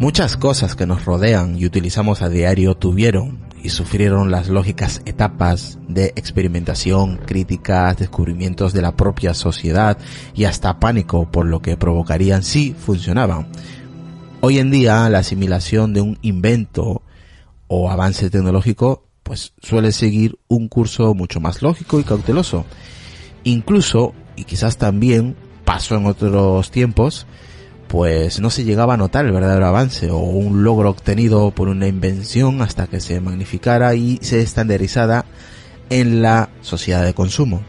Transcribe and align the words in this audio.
Muchas 0.00 0.38
cosas 0.38 0.76
que 0.76 0.86
nos 0.86 1.04
rodean 1.04 1.58
y 1.58 1.66
utilizamos 1.66 2.22
a 2.22 2.30
diario 2.30 2.74
tuvieron 2.74 3.38
y 3.62 3.68
sufrieron 3.68 4.30
las 4.30 4.48
lógicas 4.48 5.02
etapas 5.04 5.78
de 5.88 6.14
experimentación, 6.16 7.18
críticas, 7.18 7.98
descubrimientos 7.98 8.72
de 8.72 8.80
la 8.80 8.96
propia 8.96 9.34
sociedad 9.34 9.98
y 10.34 10.44
hasta 10.44 10.80
pánico 10.80 11.30
por 11.30 11.44
lo 11.44 11.60
que 11.60 11.76
provocarían 11.76 12.42
si 12.44 12.72
funcionaban. 12.72 13.48
Hoy 14.40 14.58
en 14.58 14.70
día 14.70 15.06
la 15.10 15.18
asimilación 15.18 15.92
de 15.92 16.00
un 16.00 16.18
invento 16.22 17.02
o 17.66 17.90
avance 17.90 18.30
tecnológico 18.30 19.04
pues 19.22 19.52
suele 19.60 19.92
seguir 19.92 20.38
un 20.48 20.68
curso 20.68 21.12
mucho 21.14 21.40
más 21.40 21.60
lógico 21.60 22.00
y 22.00 22.04
cauteloso. 22.04 22.64
Incluso, 23.44 24.14
y 24.34 24.44
quizás 24.44 24.78
también 24.78 25.36
pasó 25.66 25.96
en 25.96 26.06
otros 26.06 26.70
tiempos, 26.70 27.26
pues 27.90 28.38
no 28.38 28.50
se 28.50 28.62
llegaba 28.62 28.94
a 28.94 28.96
notar 28.96 29.26
el 29.26 29.32
verdadero 29.32 29.66
avance 29.66 30.12
o 30.12 30.18
un 30.18 30.62
logro 30.62 30.90
obtenido 30.90 31.50
por 31.50 31.68
una 31.68 31.88
invención 31.88 32.62
hasta 32.62 32.86
que 32.86 33.00
se 33.00 33.20
magnificara 33.20 33.96
y 33.96 34.20
se 34.22 34.40
estandarizara 34.40 35.24
en 35.90 36.22
la 36.22 36.50
sociedad 36.60 37.04
de 37.04 37.14
consumo. 37.14 37.62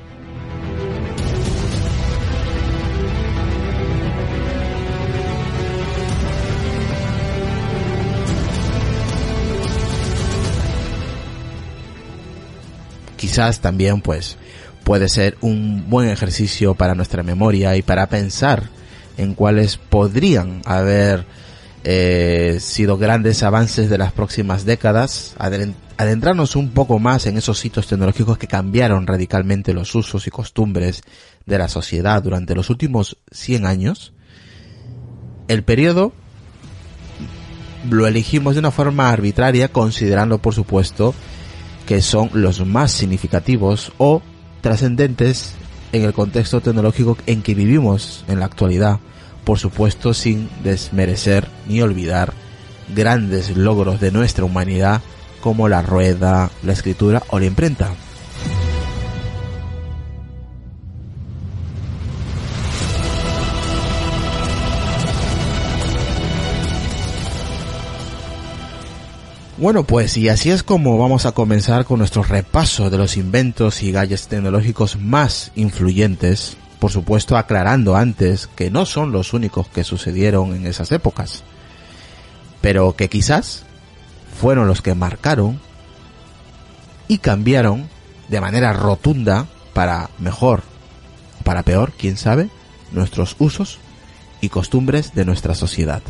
Quizás 13.18 13.60
también 13.60 14.02
pues 14.02 14.38
puede 14.84 15.10
ser 15.10 15.36
un 15.42 15.90
buen 15.90 16.10
ejercicio 16.10 16.76
para 16.76 16.94
nuestra 16.94 17.24
memoria 17.24 17.76
y 17.76 17.82
para 17.82 18.06
pensar 18.08 18.70
en 19.22 19.36
cuáles 19.36 19.78
podrían 19.78 20.62
haber 20.66 21.26
eh, 21.84 22.58
sido 22.60 22.98
grandes 22.98 23.44
avances 23.44 23.90
de 23.90 23.98
las 23.98 24.12
próximas 24.12 24.66
décadas, 24.66 25.36
adentrarnos 25.98 26.56
un 26.56 26.72
poco 26.72 27.00
más 27.00 27.26
en 27.26 27.38
esos 27.38 27.64
hitos 27.64 27.88
tecnológicos 27.88 28.38
que 28.38 28.48
cambiaron 28.48 29.08
radicalmente 29.08 29.74
los 29.74 29.94
usos 29.96 30.28
y 30.28 30.32
costumbres 30.32 31.02
de 31.46 31.58
la 31.58 31.68
sociedad 31.68 32.22
durante 32.22 32.56
los 32.56 32.70
últimos 32.70 33.18
100 33.32 33.66
años. 33.66 34.14
El 35.48 35.64
periodo 35.64 36.14
lo 37.90 38.08
elegimos 38.08 38.56
de 38.56 38.60
una 38.60 38.72
forma 38.72 39.10
arbitraria, 39.10 39.70
considerando 39.70 40.38
por 40.38 40.54
supuesto 40.54 41.16
que 41.88 42.02
son 42.02 42.30
los 42.34 42.66
más 42.66 42.92
significativos 42.92 43.92
o 43.98 44.22
trascendentes 44.62 45.56
en 45.92 46.04
el 46.04 46.14
contexto 46.14 46.62
tecnológico 46.62 47.18
en 47.26 47.42
que 47.42 47.56
vivimos 47.56 48.24
en 48.28 48.40
la 48.40 48.46
actualidad, 48.46 49.00
por 49.44 49.60
supuesto 49.60 50.14
sin 50.14 50.50
desmerecer 50.64 51.48
ni 51.68 51.82
olvidar 51.82 52.34
grandes 52.96 53.56
logros 53.56 54.00
de 54.00 54.12
nuestra 54.12 54.46
humanidad 54.46 55.02
como 55.42 55.68
la 55.68 55.82
rueda, 55.82 56.52
la 56.64 56.74
escritura 56.74 57.24
o 57.30 57.40
la 57.40 57.46
imprenta. 57.46 57.92
Bueno, 69.62 69.84
pues 69.84 70.18
y 70.18 70.28
así 70.28 70.50
es 70.50 70.64
como 70.64 70.98
vamos 70.98 71.28
a 71.28 71.34
comenzar 71.34 71.86
con 71.86 72.00
nuestro 72.00 72.24
repaso 72.24 72.90
de 72.90 72.98
los 72.98 73.16
inventos 73.16 73.84
y 73.84 73.92
gadgets 73.92 74.28
tecnológicos 74.28 75.00
más 75.00 75.52
influyentes, 75.54 76.58
por 76.82 76.90
supuesto 76.90 77.38
aclarando 77.38 77.96
antes 77.96 78.48
que 78.48 78.72
no 78.72 78.88
son 78.88 79.12
los 79.12 79.34
únicos 79.34 79.68
que 79.68 79.84
sucedieron 79.84 80.56
en 80.56 80.66
esas 80.66 80.92
épocas, 80.92 81.44
pero 82.60 82.96
que 82.96 83.08
quizás 83.08 83.66
fueron 84.40 84.66
los 84.66 84.82
que 84.82 84.96
marcaron 84.96 85.60
y 87.08 87.20
cambiaron 87.20 87.88
de 88.30 88.42
manera 88.42 88.74
rotunda 88.74 89.46
para 89.74 90.10
mejor 90.18 90.64
o 91.40 91.44
para 91.44 91.62
peor, 91.62 91.94
quién 91.96 92.18
sabe, 92.18 92.50
nuestros 92.92 93.36
usos 93.38 93.78
y 94.42 94.50
costumbres 94.50 95.14
de 95.14 95.24
nuestra 95.24 95.54
sociedad. 95.54 96.02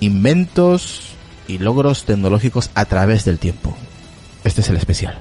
Inventos 0.00 1.12
y 1.46 1.58
logros 1.58 2.04
tecnológicos 2.04 2.70
a 2.74 2.84
través 2.86 3.24
del 3.24 3.38
tiempo. 3.38 3.76
Este 4.44 4.62
es 4.62 4.68
el 4.68 4.76
especial. 4.76 5.20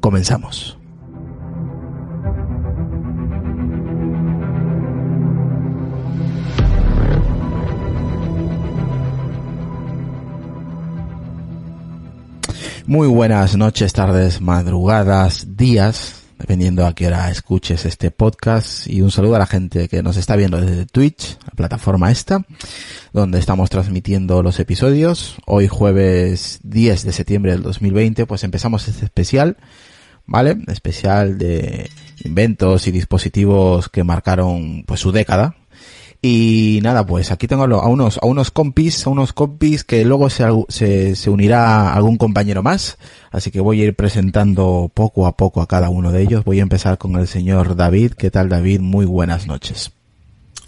Comenzamos. 0.00 0.78
Muy 12.88 13.08
buenas 13.08 13.56
noches, 13.56 13.92
tardes, 13.92 14.40
madrugadas, 14.40 15.56
días, 15.56 16.22
dependiendo 16.38 16.86
a 16.86 16.94
qué 16.94 17.08
hora 17.08 17.28
escuches 17.32 17.84
este 17.84 18.12
podcast. 18.12 18.86
Y 18.86 19.00
un 19.00 19.10
saludo 19.10 19.34
a 19.34 19.40
la 19.40 19.46
gente 19.46 19.88
que 19.88 20.04
nos 20.04 20.16
está 20.16 20.36
viendo 20.36 20.60
desde 20.60 20.86
Twitch, 20.86 21.36
la 21.44 21.50
plataforma 21.56 22.12
esta, 22.12 22.46
donde 23.12 23.40
estamos 23.40 23.70
transmitiendo 23.70 24.40
los 24.40 24.60
episodios. 24.60 25.34
Hoy 25.46 25.66
jueves 25.66 26.60
10 26.62 27.02
de 27.02 27.12
septiembre 27.12 27.50
del 27.50 27.64
2020, 27.64 28.24
pues 28.24 28.44
empezamos 28.44 28.86
este 28.86 29.06
especial, 29.06 29.56
¿vale? 30.24 30.56
Especial 30.68 31.38
de 31.38 31.90
inventos 32.22 32.86
y 32.86 32.92
dispositivos 32.92 33.88
que 33.88 34.04
marcaron 34.04 34.84
pues 34.86 35.00
su 35.00 35.10
década, 35.10 35.56
y 36.22 36.80
nada, 36.82 37.06
pues 37.06 37.30
aquí 37.30 37.46
tengo 37.46 37.64
a 37.64 37.88
unos, 37.88 38.18
a 38.22 38.26
unos 38.26 38.50
compis, 38.50 39.06
a 39.06 39.10
unos 39.10 39.32
compis 39.32 39.84
que 39.84 40.04
luego 40.04 40.30
se, 40.30 40.44
se, 40.68 41.14
se 41.16 41.30
unirá 41.30 41.92
algún 41.92 42.16
compañero 42.16 42.62
más. 42.62 42.98
Así 43.30 43.50
que 43.50 43.60
voy 43.60 43.82
a 43.82 43.84
ir 43.84 43.94
presentando 43.94 44.90
poco 44.92 45.26
a 45.26 45.36
poco 45.36 45.60
a 45.60 45.66
cada 45.66 45.90
uno 45.90 46.12
de 46.12 46.22
ellos. 46.22 46.44
Voy 46.44 46.60
a 46.60 46.62
empezar 46.62 46.98
con 46.98 47.16
el 47.16 47.28
señor 47.28 47.76
David. 47.76 48.12
¿Qué 48.12 48.30
tal 48.30 48.48
David? 48.48 48.80
Muy 48.80 49.04
buenas 49.04 49.46
noches. 49.46 49.92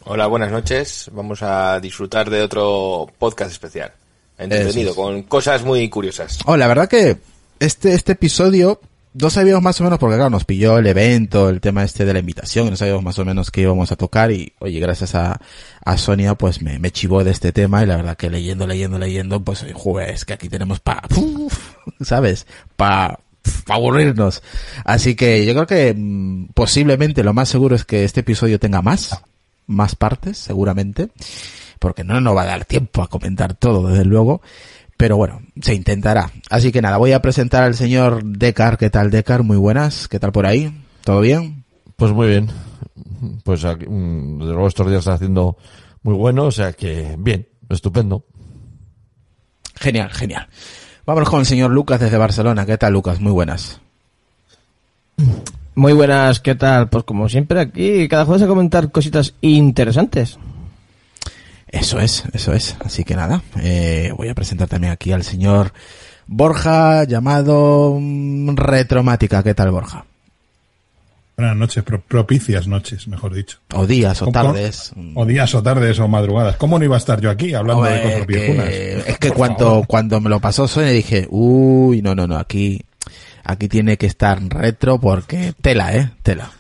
Hola, 0.05 0.27
buenas 0.27 0.51
noches. 0.51 1.11
Vamos 1.13 1.43
a 1.43 1.81
disfrutar 1.81 2.31
de 2.31 2.43
otro 2.43 3.07
podcast 3.19 3.51
especial. 3.53 3.93
Entretenido, 4.39 4.95
con 4.95 5.23
cosas 5.25 5.65
muy 5.65 5.89
curiosas. 5.89 6.39
Oh, 6.47 6.57
la 6.57 6.67
verdad 6.69 6.89
que 6.89 7.19
este, 7.59 7.93
este 7.93 8.13
episodio 8.13 8.81
no 9.21 9.31
sabíamos 9.31 9.63
más 9.63 9.81
o 9.81 9.85
menos, 9.85 9.99
porque 9.99 10.17
claro, 10.17 10.31
nos 10.31 10.45
pilló 10.45 10.79
el 10.79 10.87
evento, 10.87 11.49
el 11.49 11.61
tema 11.61 11.85
este 11.85 12.05
de 12.05 12.13
la 12.13 12.19
invitación, 12.21 12.71
no 12.71 12.77
sabíamos 12.77 13.03
más 13.03 13.19
o 13.19 13.25
menos 13.25 13.51
qué 13.51 13.63
íbamos 13.63 13.91
a 13.91 13.97
tocar 13.97 14.31
y, 14.31 14.53
oye, 14.61 14.79
gracias 14.81 15.15
a, 15.15 15.41
a 15.85 15.99
Sonia, 15.99 16.35
pues 16.35 16.63
me, 16.63 16.79
me 16.79 16.91
chivó 16.91 17.25
de 17.25 17.31
este 17.31 17.53
tema 17.53 17.83
y 17.83 17.87
la 17.87 17.97
verdad 17.97 18.17
que 18.17 18.31
leyendo, 18.31 18.67
leyendo, 18.67 18.99
leyendo, 18.99 19.43
pues, 19.43 19.65
joder, 19.75 20.11
es 20.11 20.25
que 20.25 20.35
aquí 20.35 20.49
tenemos 20.49 20.81
pa, 20.81 21.03
¿sabes? 22.01 22.47
Pa, 22.77 23.21
pa 23.67 23.75
aburrirnos. 23.75 24.43
Así 24.85 25.15
que 25.15 25.45
yo 25.45 25.53
creo 25.55 25.67
que 25.67 25.95
mm, 25.97 26.49
posiblemente 26.55 27.25
lo 27.25 27.35
más 27.35 27.49
seguro 27.49 27.75
es 27.75 27.85
que 27.85 28.05
este 28.05 28.21
episodio 28.21 28.61
tenga 28.61 28.83
más, 28.83 29.21
más 29.67 29.97
partes, 29.97 30.39
seguramente, 30.39 31.09
porque 31.79 32.05
no 32.05 32.21
nos 32.21 32.37
va 32.37 32.43
a 32.43 32.47
dar 32.47 32.65
tiempo 32.65 33.03
a 33.03 33.09
comentar 33.09 33.55
todo, 33.55 33.89
desde 33.89 34.05
luego. 34.05 34.43
Pero 34.99 35.17
bueno, 35.17 35.41
se 35.63 35.75
intentará. 35.75 36.33
Así 36.51 36.73
que 36.73 36.83
nada, 36.83 36.97
voy 36.97 37.13
a 37.13 37.23
presentar 37.23 37.63
al 37.63 37.77
señor 37.77 38.25
Decar. 38.25 38.77
¿Qué 38.77 38.91
tal, 38.91 39.13
Decar? 39.13 39.45
Muy 39.45 39.57
buenas. 39.57 40.09
¿Qué 40.09 40.19
tal 40.19 40.33
por 40.33 40.45
ahí? 40.45 40.77
¿Todo 41.05 41.21
bien? 41.21 41.65
Pues 41.95 42.13
muy 42.13 42.27
bien. 42.27 42.51
Pues 43.45 43.65
aquí, 43.65 43.87
mm, 43.87 44.41
desde 44.41 44.53
luego 44.53 44.67
estos 44.67 44.89
días 44.89 44.99
está 44.99 45.15
haciendo 45.15 45.57
muy 46.03 46.15
bueno, 46.15 46.47
o 46.47 46.51
sea 46.51 46.73
que 46.73 47.15
bien, 47.17 47.47
estupendo. 47.71 48.25
Genial, 49.77 50.11
genial. 50.11 50.49
Vámonos 51.07 51.31
con 51.31 51.41
el 51.41 51.47
señor 51.47 51.71
Lucas 51.71 52.01
desde 52.01 52.19
Barcelona. 52.19 52.67
¿Qué 52.67 52.77
tal, 52.77 52.93
Lucas? 52.93 53.21
Muy 53.21 53.33
buenas. 53.33 53.81
Muy 55.77 55.93
buenas, 55.93 56.41
¿qué 56.41 56.57
tal? 56.57 56.89
Pues 56.89 57.05
como 57.05 57.29
siempre 57.29 57.61
aquí, 57.61 58.09
cada 58.09 58.25
jueves 58.25 58.43
a 58.43 58.49
comentar 58.49 58.91
cositas 58.91 59.35
interesantes. 59.43 60.41
Eso 61.71 62.01
es, 62.01 62.25
eso 62.33 62.53
es. 62.53 62.77
Así 62.85 63.05
que 63.05 63.15
nada, 63.15 63.43
eh, 63.61 64.13
voy 64.17 64.29
a 64.29 64.35
presentar 64.35 64.69
también 64.69 64.93
aquí 64.93 65.13
al 65.13 65.23
señor 65.23 65.73
Borja, 66.27 67.05
llamado 67.05 67.99
mm, 68.01 68.57
Retromática. 68.57 69.43
¿Qué 69.43 69.55
tal, 69.55 69.71
Borja? 69.71 70.05
Buenas 71.39 71.57
noches, 71.57 71.85
propicias 72.09 72.67
noches, 72.67 73.07
mejor 73.07 73.33
dicho. 73.33 73.59
O 73.73 73.87
días 73.87 74.21
o 74.23 74.27
tardes. 74.27 74.93
O 75.15 75.25
días 75.25 75.55
o 75.55 75.63
tardes 75.63 76.01
o 76.01 76.09
madrugadas. 76.09 76.57
¿Cómo 76.57 76.81
no 76.81 76.85
iba 76.85 76.97
a 76.97 76.99
estar 76.99 77.21
yo 77.21 77.31
aquí 77.31 77.55
hablando 77.55 77.85
de 77.85 78.03
cosas 78.03 78.27
viejunas? 78.27 78.69
Es 78.69 79.19
que 79.19 79.31
cuando, 79.31 79.85
cuando 79.87 80.21
me 80.21 80.31
lo 80.31 80.41
pasó 80.41 80.67
Sonia 80.67 80.91
dije, 80.91 81.29
uy, 81.31 82.03
no, 82.03 82.17
no, 82.17 82.27
no, 82.27 82.37
aquí, 82.37 82.83
aquí 83.45 83.69
tiene 83.69 83.97
que 83.97 84.07
estar 84.07 84.43
retro 84.49 84.99
porque 84.99 85.55
tela, 85.63 85.95
eh, 85.95 86.11
tela. 86.25 86.51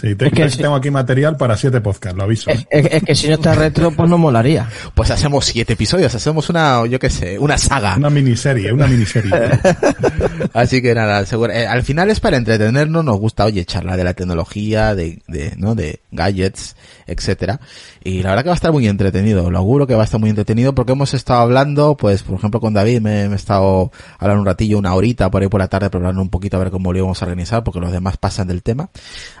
Sí, 0.00 0.14
tengo 0.14 0.76
aquí 0.76 0.90
material 0.90 1.36
para 1.36 1.56
siete 1.56 1.80
podcasts, 1.80 2.16
lo 2.16 2.24
aviso. 2.24 2.50
Es, 2.70 3.02
que 3.02 3.14
si 3.14 3.28
no 3.28 3.34
está 3.34 3.54
retro, 3.54 3.90
pues 3.90 4.08
no 4.08 4.18
molaría. 4.18 4.68
Pues 4.94 5.10
hacemos 5.10 5.44
siete 5.44 5.74
episodios, 5.74 6.14
hacemos 6.14 6.48
una, 6.50 6.84
yo 6.86 6.98
qué 6.98 7.08
sé, 7.08 7.38
una 7.38 7.56
saga. 7.56 7.96
Una 7.96 8.10
miniserie, 8.10 8.72
una 8.72 8.86
miniserie. 8.86 9.30
Así 10.52 10.82
que 10.82 10.94
nada, 10.94 11.24
seguro, 11.24 11.52
eh, 11.52 11.66
al 11.66 11.82
final 11.84 12.10
es 12.10 12.18
para 12.18 12.36
entretenernos, 12.36 13.04
nos 13.04 13.18
gusta, 13.18 13.44
oye, 13.44 13.64
charlar 13.64 13.96
de 13.96 14.04
la 14.04 14.14
tecnología, 14.14 14.94
de, 14.96 15.22
de, 15.28 15.54
¿no? 15.56 15.74
De 15.74 16.00
gadgets, 16.10 16.74
etcétera. 17.08 17.60
Y 18.04 18.22
la 18.22 18.30
verdad 18.30 18.44
que 18.44 18.48
va 18.50 18.54
a 18.54 18.56
estar 18.56 18.72
muy 18.72 18.86
entretenido, 18.86 19.50
lo 19.50 19.58
auguro 19.58 19.86
que 19.86 19.94
va 19.94 20.02
a 20.02 20.04
estar 20.04 20.20
muy 20.20 20.30
entretenido 20.30 20.74
porque 20.74 20.92
hemos 20.92 21.14
estado 21.14 21.40
hablando, 21.40 21.96
pues, 21.96 22.22
por 22.22 22.36
ejemplo, 22.36 22.60
con 22.60 22.74
David 22.74 23.00
me, 23.00 23.24
he 23.24 23.34
estado 23.34 23.90
hablando 24.18 24.42
un 24.42 24.46
ratillo, 24.46 24.78
una 24.78 24.94
horita 24.94 25.30
por 25.30 25.42
ahí 25.42 25.48
por 25.48 25.60
la 25.60 25.68
tarde, 25.68 25.90
probando 25.90 26.22
un 26.22 26.30
poquito 26.30 26.56
a 26.56 26.60
ver 26.60 26.70
cómo 26.70 26.92
lo 26.92 26.98
íbamos 26.98 27.20
a 27.22 27.24
organizar 27.24 27.64
porque 27.64 27.80
los 27.80 27.92
demás 27.92 28.16
pasan 28.16 28.48
del 28.48 28.62
tema. 28.62 28.90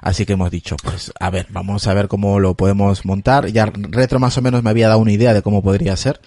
Así 0.02 0.26
que 0.26 0.32
hemos 0.32 0.50
dicho, 0.50 0.76
pues 0.82 1.12
a 1.20 1.30
ver, 1.30 1.46
vamos 1.50 1.86
a 1.86 1.94
ver 1.94 2.08
cómo 2.08 2.40
lo 2.40 2.54
podemos 2.54 3.04
montar. 3.04 3.48
Ya 3.48 3.66
Retro 3.66 4.18
más 4.18 4.36
o 4.38 4.42
menos 4.42 4.62
me 4.62 4.70
había 4.70 4.88
dado 4.88 5.00
una 5.00 5.12
idea 5.12 5.34
de 5.34 5.42
cómo 5.42 5.62
podría 5.62 5.96
ser. 5.96 6.20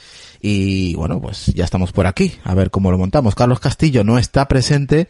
Y 0.44 0.96
bueno, 0.96 1.22
pues 1.22 1.48
ya 1.48 1.64
estamos 1.64 1.92
por 1.92 2.08
aquí, 2.08 2.34
a 2.44 2.56
ver 2.56 2.72
cómo 2.72 2.90
lo 2.90 2.98
montamos. 2.98 3.36
Carlos 3.36 3.60
Castillo 3.60 4.04
no 4.04 4.18
está 4.18 4.48
presente, 4.48 5.08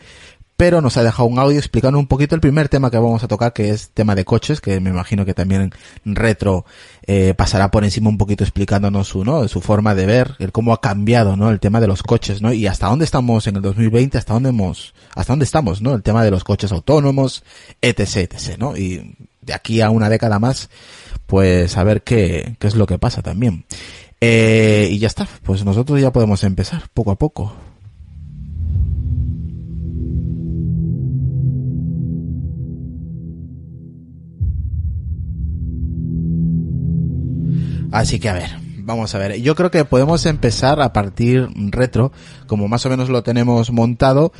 pero 0.57 0.81
nos 0.81 0.97
ha 0.97 1.03
dejado 1.03 1.27
un 1.27 1.39
audio 1.39 1.57
explicando 1.57 1.97
un 1.97 2.07
poquito 2.07 2.35
el 2.35 2.41
primer 2.41 2.69
tema 2.69 2.91
que 2.91 2.97
vamos 2.97 3.23
a 3.23 3.27
tocar, 3.27 3.51
que 3.53 3.71
es 3.71 3.89
tema 3.89 4.13
de 4.13 4.25
coches, 4.25 4.61
que 4.61 4.79
me 4.79 4.91
imagino 4.91 5.25
que 5.25 5.33
también 5.33 5.71
Retro 6.05 6.65
eh, 7.07 7.33
pasará 7.35 7.71
por 7.71 7.83
encima 7.83 8.09
un 8.09 8.17
poquito 8.17 8.43
explicándonos 8.43 9.07
su, 9.07 9.25
¿no? 9.25 9.47
su 9.47 9.61
forma 9.61 9.95
de 9.95 10.05
ver, 10.05 10.35
el 10.39 10.51
cómo 10.51 10.73
ha 10.73 10.81
cambiado, 10.81 11.35
¿no? 11.35 11.49
El 11.49 11.59
tema 11.59 11.81
de 11.81 11.87
los 11.87 12.03
coches, 12.03 12.41
¿no? 12.41 12.53
Y 12.53 12.67
hasta 12.67 12.87
dónde 12.87 13.05
estamos 13.05 13.47
en 13.47 13.55
el 13.55 13.61
2020, 13.61 14.17
hasta 14.17 14.33
dónde 14.33 14.49
hemos, 14.49 14.93
hasta 15.15 15.33
dónde 15.33 15.45
estamos, 15.45 15.81
¿no? 15.81 15.95
El 15.95 16.03
tema 16.03 16.23
de 16.23 16.31
los 16.31 16.43
coches 16.43 16.71
autónomos, 16.71 17.43
etc, 17.81 18.17
etc, 18.17 18.57
¿no? 18.59 18.77
Y 18.77 19.15
de 19.41 19.53
aquí 19.53 19.81
a 19.81 19.89
una 19.89 20.09
década 20.09 20.37
más, 20.37 20.69
pues 21.25 21.75
a 21.77 21.83
ver 21.83 22.03
qué, 22.03 22.55
qué 22.59 22.67
es 22.67 22.75
lo 22.75 22.85
que 22.85 22.99
pasa 22.99 23.21
también. 23.21 23.65
Eh, 24.19 24.89
y 24.91 24.99
ya 24.99 25.07
está, 25.07 25.27
pues 25.43 25.65
nosotros 25.65 25.99
ya 25.99 26.11
podemos 26.11 26.43
empezar 26.43 26.83
poco 26.93 27.09
a 27.09 27.17
poco. 27.17 27.53
Así 37.91 38.19
que 38.19 38.29
a 38.29 38.33
ver, 38.33 38.51
vamos 38.77 39.13
a 39.15 39.17
ver. 39.17 39.41
Yo 39.41 39.55
creo 39.55 39.71
que 39.71 39.85
podemos 39.85 40.25
empezar 40.25 40.81
a 40.81 40.93
partir 40.93 41.47
retro, 41.55 42.11
como 42.47 42.67
más 42.67 42.85
o 42.85 42.89
menos 42.89 43.09
lo 43.09 43.23
tenemos 43.23 43.71
montado. 43.71 44.31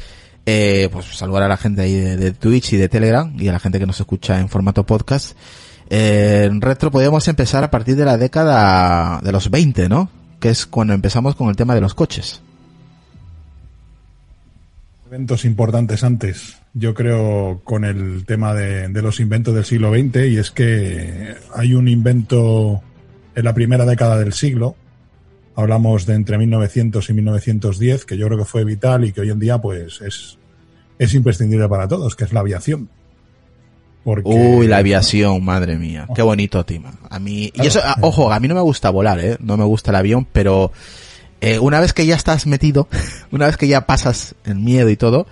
Eh, 0.46 0.90
pues 0.92 1.06
saludar 1.06 1.44
a 1.44 1.48
la 1.48 1.58
gente 1.58 1.84
ahí 1.84 1.94
de, 1.94 2.32
Twitch 2.32 2.74
y 2.74 2.78
de 2.78 2.90
Telegram 2.90 3.32
y 3.38 3.48
a 3.48 3.52
la 3.52 3.60
gente 3.60 3.78
que 3.78 3.86
nos 3.86 4.00
escucha 4.00 4.40
en 4.40 4.50
formato 4.50 4.86
podcast. 4.86 5.38
Eh, 5.90 6.50
retro 6.60 6.90
podemos 6.90 7.28
empezar 7.28 7.64
a 7.64 7.70
partir 7.70 7.96
de 7.96 8.06
la 8.06 8.18
década 8.18 9.20
de 9.22 9.32
los 9.32 9.52
20, 9.52 9.90
¿no? 9.90 10.10
Que 10.40 10.50
es 10.50 10.66
cuando 10.66 10.94
empezamos 10.94 11.36
con 11.36 11.50
el 11.50 11.56
tema 11.56 11.76
de 11.76 11.82
los 11.82 11.94
coches. 11.94 12.42
Eventos 15.08 15.44
importantes 15.44 16.04
antes, 16.06 16.58
yo 16.74 16.94
creo, 16.94 17.62
con 17.66 17.84
el 17.84 18.26
tema 18.26 18.54
de 18.54 19.02
los 19.02 19.20
inventos 19.20 19.54
del 19.54 19.66
siglo 19.66 19.92
XX 19.92 20.28
y 20.28 20.38
es 20.38 20.52
que 20.52 21.36
hay 21.54 21.74
un 21.74 21.90
invento 21.90 22.82
en 23.36 23.46
la 23.46 23.54
primera 23.54 23.86
década 23.86 24.18
del 24.18 24.34
siglo. 24.34 24.76
Hablamos 25.56 26.06
de 26.06 26.16
entre 26.16 26.38
1900 26.38 27.10
y 27.10 27.14
1910, 27.14 28.06
que 28.06 28.18
yo 28.18 28.28
creo 28.28 28.40
que 28.40 28.46
fue 28.46 28.64
vital 28.64 29.06
y 29.06 29.12
que 29.12 29.22
hoy 29.22 29.30
en 29.30 29.40
día 29.40 29.58
pues 29.60 30.02
es, 30.02 30.38
es 30.98 31.14
imprescindible 31.14 31.68
para 31.68 31.88
todos, 31.88 32.16
que 32.16 32.24
es 32.24 32.34
la 32.34 32.40
aviación. 32.40 32.90
Uy, 34.04 34.68
la 34.68 34.78
aviación, 34.78 35.44
madre 35.44 35.78
mía. 35.78 36.08
Qué 36.16 36.22
bonito, 36.22 36.66
Tima. 36.66 36.94
A 37.10 37.20
mí, 37.20 37.52
y 37.54 37.68
eso, 37.68 37.82
ojo, 38.02 38.32
a 38.32 38.40
mí 38.40 38.48
no 38.48 38.56
me 38.56 38.62
gusta 38.62 38.90
volar, 38.90 39.20
eh. 39.20 39.38
No 39.40 39.58
me 39.58 39.64
gusta 39.64 39.92
el 39.92 39.98
avión, 39.98 40.26
pero, 40.32 40.72
eh, 41.40 41.60
una 41.60 41.80
vez 41.80 41.94
que 41.94 42.06
ya 42.06 42.16
estás 42.16 42.48
metido, 42.48 42.88
una 43.32 43.46
vez 43.46 43.58
que 43.58 43.68
ya 43.68 43.86
pasas 43.86 44.34
el 44.44 44.56
miedo 44.56 44.90
y 44.90 44.98
todo, 44.98 45.28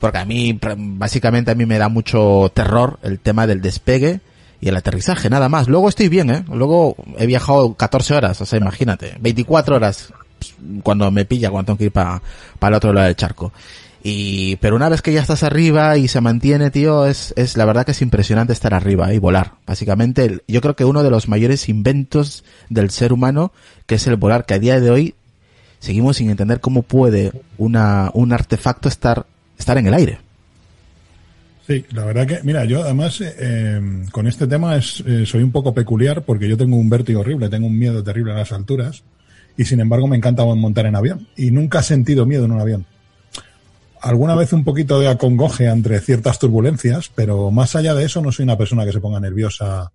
porque 0.00 0.18
a 0.18 0.24
mí, 0.24 0.58
básicamente 0.76 1.50
a 1.50 1.54
mí 1.54 1.66
me 1.66 1.78
da 1.78 1.88
mucho 1.88 2.50
terror 2.54 2.98
el 3.02 3.18
tema 3.18 3.46
del 3.46 3.60
despegue, 3.60 4.20
y 4.66 4.68
el 4.68 4.76
aterrizaje, 4.76 5.30
nada 5.30 5.48
más. 5.48 5.68
Luego 5.68 5.88
estoy 5.88 6.08
bien, 6.08 6.28
¿eh? 6.28 6.44
Luego 6.52 6.96
he 7.18 7.26
viajado 7.26 7.74
14 7.74 8.14
horas, 8.14 8.40
o 8.40 8.46
sea, 8.46 8.58
imagínate, 8.58 9.16
24 9.20 9.76
horas 9.76 10.12
cuando 10.82 11.08
me 11.12 11.24
pilla, 11.24 11.50
cuando 11.50 11.66
tengo 11.66 11.78
que 11.78 11.84
ir 11.84 11.92
para 11.92 12.20
el 12.60 12.74
otro 12.74 12.92
lado 12.92 13.06
del 13.06 13.14
charco. 13.14 13.52
Y, 14.02 14.56
pero 14.56 14.74
una 14.74 14.88
vez 14.88 15.02
que 15.02 15.12
ya 15.12 15.20
estás 15.20 15.44
arriba 15.44 15.96
y 15.98 16.08
se 16.08 16.20
mantiene, 16.20 16.72
tío, 16.72 17.06
es, 17.06 17.32
es 17.36 17.56
la 17.56 17.64
verdad 17.64 17.84
que 17.84 17.92
es 17.92 18.02
impresionante 18.02 18.52
estar 18.52 18.74
arriba 18.74 19.14
y 19.14 19.18
volar. 19.18 19.52
Básicamente, 19.66 20.42
yo 20.48 20.60
creo 20.60 20.74
que 20.74 20.84
uno 20.84 21.04
de 21.04 21.10
los 21.10 21.28
mayores 21.28 21.68
inventos 21.68 22.42
del 22.68 22.90
ser 22.90 23.12
humano, 23.12 23.52
que 23.86 23.94
es 23.94 24.06
el 24.08 24.16
volar, 24.16 24.46
que 24.46 24.54
a 24.54 24.58
día 24.58 24.80
de 24.80 24.90
hoy 24.90 25.14
seguimos 25.78 26.16
sin 26.16 26.28
entender 26.28 26.60
cómo 26.60 26.82
puede 26.82 27.30
una, 27.56 28.10
un 28.14 28.32
artefacto 28.32 28.88
estar, 28.88 29.26
estar 29.58 29.78
en 29.78 29.86
el 29.86 29.94
aire. 29.94 30.25
Sí, 31.66 31.84
la 31.90 32.04
verdad 32.04 32.26
que, 32.28 32.40
mira, 32.44 32.64
yo 32.64 32.84
además 32.84 33.20
eh, 33.20 33.74
em, 33.76 34.06
con 34.06 34.28
este 34.28 34.46
tema 34.46 34.76
es, 34.76 35.02
eh, 35.04 35.26
soy 35.26 35.42
un 35.42 35.50
poco 35.50 35.74
peculiar 35.74 36.22
porque 36.22 36.48
yo 36.48 36.56
tengo 36.56 36.76
un 36.76 36.88
vértigo 36.88 37.20
horrible, 37.20 37.48
tengo 37.48 37.66
un 37.66 37.76
miedo 37.76 38.04
terrible 38.04 38.32
a 38.32 38.36
las 38.36 38.52
alturas 38.52 39.02
y 39.56 39.64
sin 39.64 39.80
embargo 39.80 40.06
me 40.06 40.16
encanta 40.16 40.44
montar 40.44 40.86
en 40.86 40.94
avión 40.94 41.26
y 41.36 41.50
nunca 41.50 41.80
he 41.80 41.82
sentido 41.82 42.24
miedo 42.24 42.44
en 42.44 42.52
un 42.52 42.60
avión. 42.60 42.86
Alguna 44.00 44.36
vez 44.36 44.52
un 44.52 44.62
poquito 44.62 45.00
de 45.00 45.08
acongoje 45.08 45.66
entre 45.66 45.98
ciertas 45.98 46.38
turbulencias, 46.38 47.10
pero 47.12 47.50
más 47.50 47.74
allá 47.74 47.94
de 47.94 48.04
eso 48.04 48.22
no 48.22 48.30
soy 48.30 48.44
una 48.44 48.56
persona 48.56 48.84
que 48.84 48.92
se 48.92 49.00
ponga 49.00 49.18
nerviosa 49.18 49.90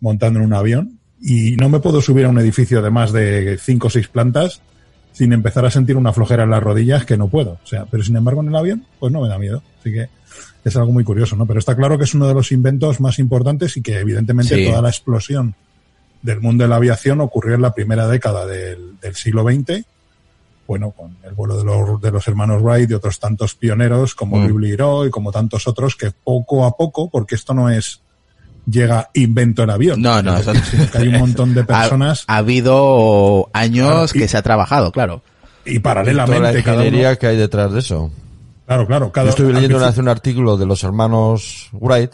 montando 0.00 0.40
en 0.40 0.46
un 0.46 0.54
avión 0.54 0.98
y 1.20 1.54
no 1.56 1.68
me 1.68 1.78
puedo 1.78 2.00
subir 2.00 2.24
a 2.24 2.30
un 2.30 2.38
edificio 2.40 2.82
de 2.82 2.90
más 2.90 3.12
de 3.12 3.56
cinco 3.60 3.86
o 3.86 3.90
seis 3.90 4.08
plantas 4.08 4.62
sin 5.12 5.32
empezar 5.32 5.64
a 5.64 5.70
sentir 5.70 5.96
una 5.96 6.12
flojera 6.12 6.42
en 6.42 6.50
las 6.50 6.62
rodillas 6.62 7.04
que 7.04 7.16
no 7.16 7.28
puedo. 7.28 7.58
O 7.62 7.66
sea, 7.66 7.86
pero 7.86 8.02
sin 8.02 8.16
embargo 8.16 8.40
en 8.42 8.48
el 8.48 8.56
avión, 8.56 8.84
pues 8.98 9.12
no 9.12 9.20
me 9.20 9.28
da 9.28 9.38
miedo. 9.38 9.62
Así 9.78 9.92
que 9.92 10.17
es 10.68 10.76
algo 10.76 10.92
muy 10.92 11.04
curioso, 11.04 11.36
¿no? 11.36 11.46
Pero 11.46 11.58
está 11.58 11.74
claro 11.76 11.98
que 11.98 12.04
es 12.04 12.14
uno 12.14 12.26
de 12.28 12.34
los 12.34 12.52
inventos 12.52 13.00
más 13.00 13.18
importantes 13.18 13.76
y 13.76 13.82
que 13.82 13.98
evidentemente 13.98 14.64
toda 14.66 14.82
la 14.82 14.88
explosión 14.88 15.54
del 16.22 16.40
mundo 16.40 16.64
de 16.64 16.68
la 16.68 16.76
aviación 16.76 17.20
ocurrió 17.20 17.54
en 17.54 17.62
la 17.62 17.74
primera 17.74 18.06
década 18.08 18.46
del, 18.46 18.96
siglo 19.14 19.44
XX, 19.44 19.84
bueno, 20.66 20.90
con 20.90 21.16
el 21.24 21.32
vuelo 21.34 21.56
de 21.56 21.64
los, 21.64 22.00
de 22.00 22.10
los 22.10 22.28
hermanos 22.28 22.62
Wright 22.62 22.90
y 22.90 22.94
otros 22.94 23.18
tantos 23.18 23.54
pioneros 23.54 24.14
como 24.14 24.36
mm. 24.38 25.06
y 25.06 25.10
como 25.10 25.32
tantos 25.32 25.66
otros 25.66 25.96
que 25.96 26.10
poco 26.10 26.64
a 26.64 26.76
poco, 26.76 27.08
porque 27.08 27.34
esto 27.34 27.54
no 27.54 27.70
es 27.70 28.00
llega 28.70 29.10
invento 29.14 29.62
el 29.62 29.70
avión. 29.70 30.02
No, 30.02 30.22
no, 30.22 30.36
que 30.92 30.98
hay 30.98 31.08
un 31.08 31.18
montón 31.18 31.54
de 31.54 31.64
personas. 31.64 32.24
Ha, 32.26 32.36
habido 32.36 33.48
años 33.52 34.12
que 34.12 34.28
se 34.28 34.36
ha 34.36 34.42
trabajado, 34.42 34.92
claro. 34.92 35.22
Y 35.64 35.78
paralelamente. 35.80 36.52
la 36.52 36.58
ingeniería 36.58 37.16
que 37.16 37.26
hay 37.26 37.36
detrás 37.36 37.72
de 37.72 37.80
eso. 37.80 38.10
Claro, 38.68 38.86
claro. 38.86 39.10
Cada, 39.10 39.28
Yo 39.28 39.30
estuve 39.30 39.54
leyendo 39.54 39.82
hace 39.82 39.98
un 39.98 40.08
artículo 40.08 40.58
de 40.58 40.66
los 40.66 40.84
hermanos 40.84 41.70
Wright, 41.72 42.12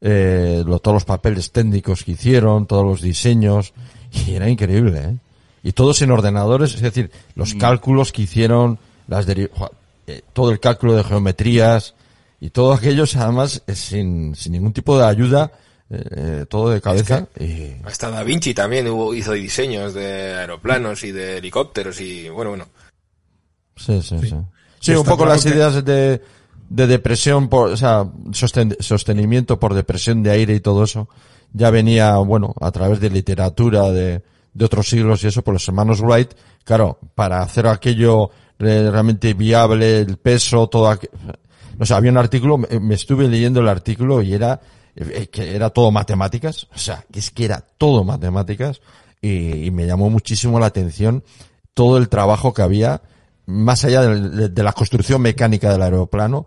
eh, 0.00 0.62
todos 0.64 0.94
los 0.94 1.04
papeles 1.04 1.50
técnicos 1.50 2.04
que 2.04 2.12
hicieron, 2.12 2.66
todos 2.68 2.84
los 2.84 3.02
diseños, 3.02 3.72
y 4.12 4.34
era 4.34 4.48
increíble, 4.48 5.00
¿eh? 5.00 5.16
Y 5.64 5.72
todos 5.72 6.00
en 6.02 6.12
ordenadores, 6.12 6.76
es 6.76 6.82
decir, 6.82 7.10
los 7.34 7.56
mm. 7.56 7.58
cálculos 7.58 8.12
que 8.12 8.22
hicieron, 8.22 8.78
las 9.08 9.26
eh, 9.28 9.50
todo 10.32 10.52
el 10.52 10.60
cálculo 10.60 10.94
de 10.94 11.02
geometrías, 11.02 11.96
y 12.40 12.50
todo 12.50 12.74
aquello, 12.74 13.02
además, 13.16 13.64
sin, 13.66 14.36
sin 14.36 14.52
ningún 14.52 14.72
tipo 14.72 14.96
de 14.96 15.04
ayuda, 15.04 15.50
eh, 15.90 16.46
todo 16.48 16.70
de 16.70 16.80
cabeza. 16.80 17.26
y... 17.40 17.72
Hasta 17.84 18.08
Da 18.08 18.22
Vinci 18.22 18.54
también 18.54 18.86
hubo, 18.86 19.16
hizo 19.16 19.32
diseños 19.32 19.94
de 19.94 20.36
aeroplanos 20.36 21.02
y 21.02 21.10
de 21.10 21.38
helicópteros 21.38 22.00
y 22.00 22.28
bueno, 22.28 22.50
bueno. 22.50 22.68
sí, 23.74 24.00
sí. 24.00 24.16
sí. 24.20 24.28
Sí, 24.28 24.36
un 24.86 25.04
poco 25.04 25.26
las 25.26 25.44
ideas 25.46 25.84
de, 25.84 26.22
de 26.68 26.86
depresión, 26.86 27.48
por, 27.48 27.70
o 27.70 27.76
sea, 27.76 28.06
sostenimiento 28.80 29.58
por 29.58 29.74
depresión 29.74 30.22
de 30.22 30.30
aire 30.30 30.54
y 30.54 30.60
todo 30.60 30.84
eso, 30.84 31.08
ya 31.52 31.70
venía, 31.70 32.16
bueno, 32.18 32.54
a 32.60 32.70
través 32.70 33.00
de 33.00 33.10
literatura 33.10 33.90
de, 33.90 34.22
de 34.52 34.64
otros 34.64 34.88
siglos 34.88 35.24
y 35.24 35.28
eso, 35.28 35.42
por 35.42 35.54
los 35.54 35.66
hermanos 35.66 36.00
Wright, 36.00 36.32
claro, 36.64 36.98
para 37.14 37.40
hacer 37.40 37.66
aquello 37.66 38.30
realmente 38.58 39.34
viable, 39.34 40.00
el 40.00 40.16
peso, 40.16 40.68
todo 40.68 40.88
aquello, 40.88 41.12
o 41.78 41.86
sea, 41.86 41.96
había 41.96 42.10
un 42.10 42.18
artículo, 42.18 42.58
me 42.58 42.94
estuve 42.94 43.28
leyendo 43.28 43.60
el 43.60 43.68
artículo 43.68 44.20
y 44.20 44.34
era, 44.34 44.60
eh, 44.96 45.28
que 45.28 45.54
era 45.54 45.70
todo 45.70 45.90
matemáticas, 45.92 46.66
o 46.74 46.78
sea, 46.78 47.04
que 47.10 47.20
es 47.20 47.30
que 47.30 47.44
era 47.44 47.64
todo 47.78 48.02
matemáticas 48.02 48.80
y, 49.20 49.66
y 49.66 49.70
me 49.70 49.86
llamó 49.86 50.10
muchísimo 50.10 50.58
la 50.58 50.66
atención 50.66 51.22
todo 51.74 51.98
el 51.98 52.08
trabajo 52.08 52.52
que 52.52 52.62
había 52.62 53.02
más 53.48 53.82
allá 53.86 54.02
de, 54.02 54.62
la 54.62 54.74
construcción 54.74 55.22
mecánica 55.22 55.72
del 55.72 55.80
aeroplano, 55.80 56.46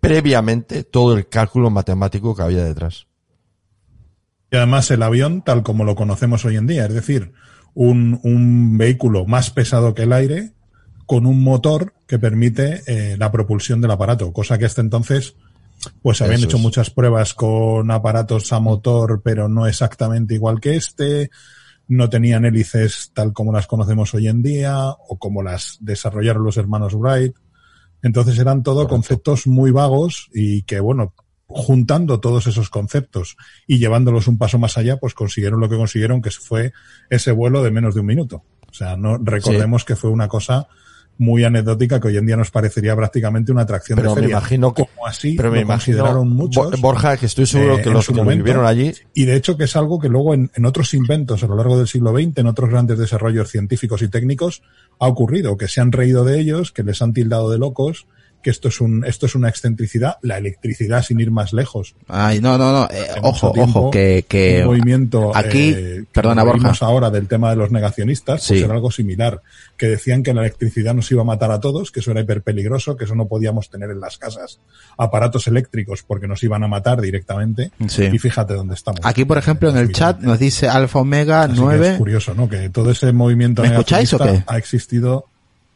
previamente 0.00 0.82
todo 0.82 1.14
el 1.14 1.28
cálculo 1.28 1.68
matemático 1.68 2.34
que 2.34 2.42
había 2.42 2.64
detrás. 2.64 3.06
Y 4.50 4.56
además 4.56 4.90
el 4.90 5.02
avión, 5.02 5.42
tal 5.42 5.62
como 5.62 5.84
lo 5.84 5.94
conocemos 5.94 6.46
hoy 6.46 6.56
en 6.56 6.66
día, 6.66 6.86
es 6.86 6.94
decir, 6.94 7.32
un, 7.74 8.18
un 8.22 8.78
vehículo 8.78 9.26
más 9.26 9.50
pesado 9.50 9.94
que 9.94 10.04
el 10.04 10.12
aire 10.14 10.52
con 11.04 11.26
un 11.26 11.44
motor 11.44 11.92
que 12.06 12.18
permite 12.18 12.80
eh, 12.86 13.16
la 13.18 13.30
propulsión 13.30 13.82
del 13.82 13.90
aparato, 13.90 14.32
cosa 14.32 14.56
que 14.56 14.64
hasta 14.64 14.80
entonces 14.80 15.34
pues 16.00 16.22
habían 16.22 16.38
Eso 16.38 16.46
hecho 16.46 16.56
es. 16.56 16.62
muchas 16.62 16.88
pruebas 16.88 17.34
con 17.34 17.90
aparatos 17.90 18.50
a 18.54 18.60
motor, 18.60 19.20
pero 19.22 19.50
no 19.50 19.66
exactamente 19.66 20.32
igual 20.32 20.60
que 20.60 20.76
este, 20.76 21.30
no 21.92 22.08
tenían 22.08 22.46
hélices 22.46 23.10
tal 23.12 23.34
como 23.34 23.52
las 23.52 23.66
conocemos 23.66 24.14
hoy 24.14 24.26
en 24.26 24.42
día 24.42 24.78
o 25.08 25.18
como 25.18 25.42
las 25.42 25.76
desarrollaron 25.80 26.42
los 26.42 26.56
hermanos 26.56 26.94
Wright. 26.94 27.34
Entonces 28.02 28.38
eran 28.38 28.62
todo 28.62 28.88
conceptos 28.88 29.46
muy 29.46 29.70
vagos 29.72 30.30
y 30.32 30.62
que, 30.62 30.80
bueno, 30.80 31.12
juntando 31.46 32.18
todos 32.18 32.46
esos 32.46 32.70
conceptos 32.70 33.36
y 33.66 33.78
llevándolos 33.78 34.26
un 34.26 34.38
paso 34.38 34.58
más 34.58 34.78
allá, 34.78 34.96
pues 34.96 35.12
consiguieron 35.12 35.60
lo 35.60 35.68
que 35.68 35.76
consiguieron, 35.76 36.22
que 36.22 36.30
fue 36.30 36.72
ese 37.10 37.30
vuelo 37.30 37.62
de 37.62 37.70
menos 37.70 37.94
de 37.94 38.00
un 38.00 38.06
minuto. 38.06 38.42
O 38.70 38.72
sea, 38.72 38.96
no 38.96 39.18
recordemos 39.18 39.84
que 39.84 39.94
fue 39.94 40.08
una 40.08 40.28
cosa 40.28 40.68
muy 41.22 41.44
anecdótica 41.44 41.98
que 42.00 42.08
hoy 42.08 42.16
en 42.18 42.26
día 42.26 42.36
nos 42.36 42.50
parecería 42.50 42.94
prácticamente 42.96 43.52
una 43.52 43.62
atracción 43.62 43.96
Pero 43.96 44.10
de 44.10 44.14
me 44.16 44.20
feria. 44.22 44.36
imagino 44.38 44.74
que, 44.74 44.84
Como 44.84 45.06
así 45.06 45.34
pero 45.36 45.50
me 45.50 45.56
lo 45.56 45.62
imagino, 45.62 45.96
consideraron 45.98 46.28
muchos. 46.30 46.70
Bo- 46.72 46.76
Borja, 46.78 47.16
que 47.16 47.26
estoy 47.26 47.46
seguro 47.46 47.78
eh, 47.78 47.82
que 47.82 47.90
los 47.90 48.06
que 48.06 48.14
lo 48.14 48.24
vivieron 48.24 48.66
allí, 48.66 48.92
Y 49.14 49.24
de 49.24 49.36
hecho 49.36 49.56
que 49.56 49.64
es 49.64 49.76
algo 49.76 49.98
que 50.00 50.08
luego 50.08 50.34
en, 50.34 50.50
en 50.54 50.66
otros 50.66 50.92
inventos 50.94 51.42
a 51.42 51.46
lo 51.46 51.56
largo 51.56 51.78
del 51.78 51.86
siglo 51.88 52.12
XX, 52.12 52.38
en 52.38 52.46
otros 52.46 52.68
grandes 52.70 52.98
desarrollos 52.98 53.48
científicos 53.50 54.02
y 54.02 54.08
técnicos, 54.08 54.62
ha 54.98 55.06
ocurrido, 55.06 55.56
que 55.56 55.68
se 55.68 55.80
han 55.80 55.92
reído 55.92 56.24
de 56.24 56.38
ellos, 56.40 56.72
que 56.72 56.82
les 56.82 57.00
han 57.02 57.12
tildado 57.12 57.50
de 57.50 57.58
locos, 57.58 58.06
que 58.42 58.50
esto 58.50 58.68
es 58.68 58.80
un, 58.80 59.04
esto 59.04 59.26
es 59.26 59.34
una 59.34 59.48
excentricidad, 59.48 60.16
la 60.22 60.38
electricidad 60.38 61.02
sin 61.02 61.20
ir 61.20 61.30
más 61.30 61.52
lejos. 61.52 61.94
Ay, 62.08 62.40
no, 62.40 62.58
no, 62.58 62.72
no. 62.72 62.88
eh, 62.90 63.06
ojo, 63.22 63.52
tiempo, 63.52 63.78
ojo, 63.80 63.90
que, 63.90 64.24
que 64.28 64.60
un 64.62 64.66
movimiento 64.66 65.34
aquí, 65.36 65.72
eh, 65.76 66.04
perdona, 66.12 66.42
Borja. 66.42 66.72
ahora 66.80 67.10
del 67.10 67.28
tema 67.28 67.50
de 67.50 67.56
los 67.56 67.70
negacionistas, 67.70 68.46
pues 68.46 68.58
Sí. 68.60 68.64
era 68.64 68.74
algo 68.74 68.90
similar, 68.90 69.40
que 69.76 69.86
decían 69.86 70.22
que 70.22 70.34
la 70.34 70.40
electricidad 70.42 70.94
nos 70.94 71.10
iba 71.12 71.22
a 71.22 71.24
matar 71.24 71.50
a 71.50 71.60
todos, 71.60 71.90
que 71.90 72.00
eso 72.00 72.10
era 72.10 72.20
hiperpeligroso, 72.20 72.96
que 72.96 73.04
eso 73.04 73.14
no 73.14 73.26
podíamos 73.26 73.70
tener 73.70 73.90
en 73.90 74.00
las 74.00 74.18
casas 74.18 74.58
aparatos 74.98 75.46
eléctricos 75.48 76.02
porque 76.02 76.26
nos 76.28 76.42
iban 76.42 76.62
a 76.64 76.68
matar 76.68 77.00
directamente. 77.00 77.70
Sí. 77.88 78.04
Y 78.12 78.18
fíjate 78.18 78.54
dónde 78.54 78.74
estamos. 78.74 79.00
Aquí, 79.04 79.24
por 79.24 79.38
ejemplo, 79.38 79.70
en 79.70 79.76
el 79.76 79.92
chat 79.92 80.20
nos 80.20 80.38
dice 80.38 80.68
Alfa 80.68 80.98
Omega 81.00 81.42
Así 81.44 81.54
que 81.54 81.60
9. 81.60 81.88
es 81.92 81.98
curioso, 81.98 82.34
¿no? 82.34 82.48
Que 82.48 82.68
todo 82.70 82.90
ese 82.90 83.12
movimiento 83.12 83.62
¿Me 83.62 83.68
escucháis 83.68 84.12
o 84.12 84.16
negacionista 84.18 84.52
qué? 84.52 84.54
ha 84.54 84.58
existido 84.58 85.26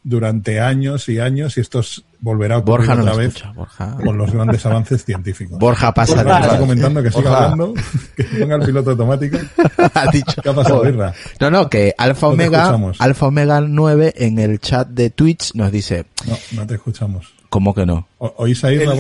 durante 0.09 0.61
años 0.61 1.09
y 1.09 1.19
años 1.19 1.57
y 1.59 1.61
esto 1.61 1.81
es- 1.81 2.03
volverá 2.21 2.55
a 2.55 2.59
ocurrir 2.59 2.87
Borja 2.87 2.95
no 2.95 3.03
otra 3.03 3.17
vez 3.17 3.27
escucha. 3.35 3.53
Borja, 3.53 3.97
con 4.05 4.17
los 4.17 4.33
grandes 4.33 4.65
avances 4.65 5.05
científicos. 5.05 5.59
Borja 5.59 5.93
pasa 5.93 6.23
Borja 6.23 6.41
está 6.41 6.59
comentando 6.59 7.03
que 7.03 7.11
siga 7.11 7.23
Borja. 7.31 7.45
hablando, 7.45 7.75
que 8.17 8.25
ponga 8.25 8.55
el 8.57 8.63
piloto 8.63 8.91
automático. 8.91 9.37
ha 9.95 10.11
dicho. 10.11 10.41
¿Qué 10.43 10.49
ha 10.49 10.55
pasado, 10.55 10.83
Birra? 10.83 11.13
No, 11.41 11.51
no, 11.51 11.69
que 11.69 11.93
Alfa 11.99 12.27
No 12.29 12.33
Omega. 12.33 12.79
Alfa 12.99 13.27
Omega 13.27 13.61
9 13.61 14.15
en 14.17 14.39
el 14.39 14.61
chat 14.61 14.89
de 14.89 15.11
Twitch 15.11 15.55
nos 15.55 15.71
dice, 15.73 16.07
No, 16.27 16.37
no 16.53 16.67
te 16.67 16.75
escuchamos. 16.75 17.27
¿Cómo 17.51 17.75
que 17.75 17.87
no? 17.87 18.07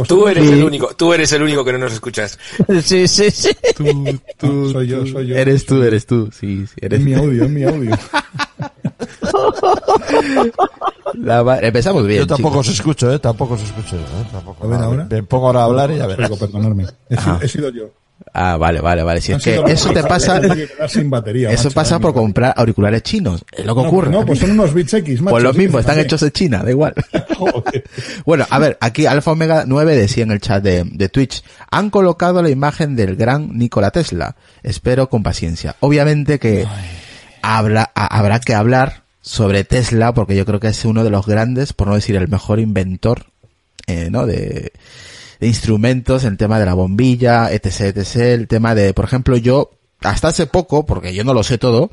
Tú 0.08 0.28
eres 0.28 0.50
el 0.50 0.62
único, 0.64 0.94
tú 0.96 1.12
eres 1.12 1.32
el 1.32 1.42
único 1.42 1.64
que 1.64 1.72
no 1.72 1.78
nos 1.78 1.92
escuchas. 1.92 2.38
Sí, 2.82 3.06
sí, 3.08 3.30
sí. 3.30 3.50
No, 4.42 4.70
soy 4.70 4.86
yo, 4.88 5.06
soy 5.06 5.26
yo. 5.28 5.36
Eres 5.36 5.66
tú, 5.66 5.82
eres 5.82 6.06
tú, 6.06 6.30
sí, 6.32 6.66
sí, 6.66 6.74
eres 6.80 7.00
Es 7.00 7.04
mi 7.06 7.14
audio, 7.14 7.44
es 7.44 7.50
mi 7.50 7.62
audio. 7.64 7.96
La 11.14 11.42
va- 11.42 11.58
Empezamos 11.60 12.06
bien. 12.06 12.20
yo 12.20 12.26
tampoco 12.26 12.58
os 12.58 12.66
chicos. 12.66 12.78
escucho, 12.80 13.12
eh, 13.12 13.18
tampoco 13.18 13.54
os 13.54 13.62
escucho, 13.62 13.96
eh, 13.96 14.26
tampoco. 14.32 14.64
A 14.64 14.68
ver, 14.68 14.80
ahora. 14.80 15.06
Me 15.10 15.22
pongo 15.22 15.46
ahora 15.46 15.60
a 15.60 15.64
hablar 15.64 15.90
y 15.92 16.00
a 16.00 16.06
ver. 16.06 16.20
Oigo, 16.22 16.36
perdonadme. 16.38 16.86
He 17.08 17.16
he 17.44 17.48
sido 17.48 17.70
yo. 17.70 17.90
Ah, 18.32 18.56
vale, 18.58 18.80
vale, 18.80 19.02
vale. 19.02 19.20
Si 19.20 19.32
es 19.32 19.42
que 19.42 19.62
eso 19.66 19.90
te 19.92 20.02
pasa, 20.02 20.40
sin 20.88 21.08
batería, 21.08 21.50
eso 21.50 21.64
macho, 21.64 21.74
pasa 21.74 21.96
eh, 21.96 22.00
por 22.00 22.12
comprar 22.12 22.52
auriculares 22.56 23.02
chinos. 23.02 23.42
Es 23.52 23.64
lo 23.64 23.74
que 23.74 23.82
No, 23.82 23.88
ocurre. 23.88 24.10
No, 24.10 24.26
pues 24.26 24.38
son 24.40 24.50
unos 24.52 24.74
bits 24.74 24.94
X, 24.94 25.20
macho. 25.22 25.32
Pues 25.32 25.42
lo 25.44 25.52
mismo, 25.54 25.78
están 25.78 25.98
hechos 25.98 26.22
en 26.22 26.30
China, 26.32 26.62
da 26.62 26.70
igual. 26.70 26.94
Joder. 27.38 27.84
Bueno, 28.24 28.46
a 28.50 28.58
ver, 28.58 28.76
aquí 28.80 29.06
Alfa 29.06 29.32
Omega 29.32 29.64
9 29.66 29.96
decía 29.96 30.24
en 30.24 30.30
el 30.32 30.40
chat 30.40 30.62
de, 30.62 30.84
de 30.84 31.08
Twitch, 31.08 31.42
han 31.70 31.88
colocado 31.90 32.42
la 32.42 32.50
imagen 32.50 32.94
del 32.96 33.16
gran 33.16 33.56
Nikola 33.56 33.90
Tesla. 33.90 34.36
Espero 34.62 35.08
con 35.08 35.22
paciencia. 35.22 35.76
Obviamente 35.80 36.38
que 36.38 36.66
habla, 37.42 37.90
a- 37.94 38.18
habrá 38.18 38.40
que 38.40 38.54
hablar 38.54 39.02
sobre 39.20 39.64
Tesla 39.64 40.12
porque 40.14 40.36
yo 40.36 40.44
creo 40.46 40.60
que 40.60 40.68
es 40.68 40.84
uno 40.84 41.04
de 41.04 41.10
los 41.10 41.26
grandes, 41.26 41.72
por 41.72 41.88
no 41.88 41.94
decir 41.94 42.16
el 42.16 42.28
mejor 42.28 42.60
inventor, 42.60 43.26
eh, 43.86 44.08
¿no? 44.10 44.26
De, 44.26 44.72
de 45.40 45.46
instrumentos, 45.46 46.24
el 46.24 46.36
tema 46.36 46.58
de 46.58 46.66
la 46.66 46.74
bombilla, 46.74 47.52
etc, 47.52 47.96
etc, 47.96 48.16
el 48.16 48.48
tema 48.48 48.74
de, 48.74 48.94
por 48.94 49.04
ejemplo, 49.04 49.36
yo, 49.36 49.70
hasta 50.00 50.28
hace 50.28 50.46
poco, 50.46 50.86
porque 50.86 51.14
yo 51.14 51.24
no 51.24 51.34
lo 51.34 51.42
sé 51.42 51.58
todo, 51.58 51.90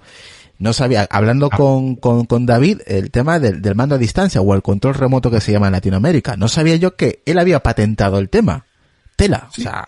no 0.60 0.72
sabía, 0.72 1.08
hablando 1.12 1.50
con, 1.50 1.96
con, 1.96 2.26
con 2.26 2.46
David, 2.46 2.82
el 2.86 3.12
tema 3.12 3.40
del, 3.40 3.62
del 3.62 3.76
mando 3.76 3.96
a 3.96 3.98
distancia 3.98 4.40
o 4.40 4.54
el 4.54 4.62
control 4.62 4.94
remoto 4.94 5.30
que 5.32 5.42
se 5.42 5.52
llama 5.52 5.68
en 5.68 5.74
Latinoamérica. 5.74 6.38
No 6.38 6.48
sabía 6.48 6.76
yo 6.78 6.96
que 6.96 7.22
él 7.26 7.38
había 7.40 7.60
patentado 7.62 8.20
el 8.20 8.30
tema. 8.30 8.66
Tela. 9.18 9.48
O 9.50 9.62
sea, 9.62 9.86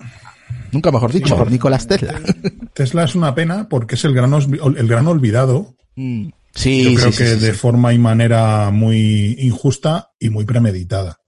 nunca 0.72 0.92
mejor 0.92 1.14
dicho, 1.14 1.38
por- 1.38 1.50
Nicolás 1.52 1.88
Tesla. 1.88 2.20
Tesla 2.74 3.04
es 3.06 3.16
una 3.16 3.34
pena 3.36 3.70
porque 3.70 3.96
es 3.96 4.04
el 4.06 4.14
gran, 4.14 4.34
el 4.34 4.88
gran 4.88 5.08
olvidado. 5.08 5.76
Mm, 5.96 6.30
sí, 6.54 6.84
Yo 6.94 7.00
creo 7.00 7.12
sí, 7.12 7.18
que 7.20 7.28
sí, 7.30 7.34
sí, 7.36 7.40
de 7.46 7.52
sí. 7.52 7.58
forma 7.58 7.94
y 7.94 7.98
manera 8.00 8.70
muy 8.72 9.36
injusta 9.40 10.12
y 10.20 10.30
muy 10.30 10.46
premeditada. 10.46 11.20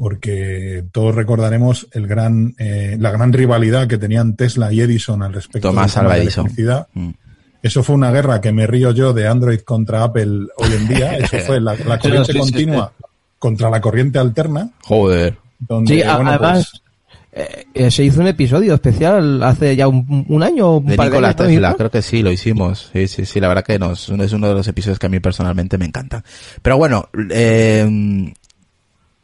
Porque 0.00 0.82
todos 0.92 1.14
recordaremos 1.14 1.86
el 1.92 2.06
gran, 2.06 2.54
eh, 2.58 2.96
la 2.98 3.10
gran 3.10 3.34
rivalidad 3.34 3.86
que 3.86 3.98
tenían 3.98 4.34
Tesla 4.34 4.72
y 4.72 4.80
Edison 4.80 5.22
al 5.22 5.34
respecto 5.34 5.68
Tomás 5.68 5.94
de 5.94 6.00
Edison. 6.00 6.46
electricidad. 6.46 6.88
Mm. 6.94 7.10
Eso 7.62 7.82
fue 7.82 7.96
una 7.96 8.10
guerra 8.10 8.40
que 8.40 8.50
me 8.50 8.66
río 8.66 8.92
yo 8.92 9.12
de 9.12 9.28
Android 9.28 9.60
contra 9.60 10.02
Apple 10.04 10.46
hoy 10.56 10.72
en 10.74 10.88
día. 10.88 11.16
Eso 11.18 11.36
fue 11.40 11.60
la, 11.60 11.74
la 11.74 11.98
corriente 11.98 12.32
Sí, 12.32 12.38
sí, 12.38 12.44
sí. 12.44 12.50
continua 12.50 12.92
contra 13.38 13.68
la 13.68 13.82
corriente 13.82 14.18
alterna. 14.18 14.70
Joder. 14.84 15.36
Donde, 15.58 15.94
Sí, 15.96 16.02
bueno, 16.02 16.30
además, 16.30 16.70
pues, 16.72 16.82
eh, 17.32 17.66
eh, 17.74 17.90
se 17.90 18.02
hizo 18.02 18.22
un 18.22 18.26
episodio 18.28 18.72
especial 18.72 19.42
hace 19.42 19.76
ya 19.76 19.86
un, 19.86 20.24
un 20.30 20.42
año, 20.42 20.78
un 20.78 20.86
De 20.86 20.96
par 20.96 21.08
Nikola 21.08 21.28
de 21.34 21.42
años, 21.42 21.52
Tesla, 21.52 21.70
¿no? 21.72 21.76
creo 21.76 21.90
que 21.90 22.00
sí, 22.00 22.22
lo 22.22 22.32
hicimos. 22.32 22.88
Sí, 22.94 23.06
sí, 23.06 23.26
sí, 23.26 23.38
la 23.38 23.48
verdad 23.48 23.64
que 23.64 23.78
nos, 23.78 24.08
es 24.08 24.32
uno 24.32 24.48
de 24.48 24.54
los 24.54 24.66
episodios 24.66 24.98
que 24.98 25.04
a 25.06 25.10
mí 25.10 25.20
personalmente 25.20 25.76
me 25.76 25.84
encantan. 25.84 26.24
Pero 26.62 26.78
bueno, 26.78 27.10
eh, 27.30 28.32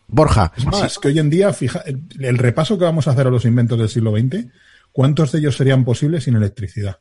Borja, 0.09 0.53
Es 0.57 0.65
más, 0.67 0.99
que 0.99 1.09
hoy 1.09 1.19
en 1.19 1.31
día, 1.31 1.53
fija, 1.53 1.81
el, 1.87 2.01
el 2.21 2.39
repaso 2.39 2.79
que 2.79 2.85
vamos 2.85 3.09
a 3.09 3.11
hacer 3.13 3.27
a 3.27 3.31
los 3.31 3.45
inventos 3.45 3.79
del 3.79 3.89
siglo 3.89 4.17
XX, 4.17 4.47
¿cuántos 4.93 5.33
de 5.33 5.41
ellos 5.41 5.57
serían 5.57 5.85
posibles 5.85 6.25
sin 6.25 6.37
electricidad? 6.37 6.99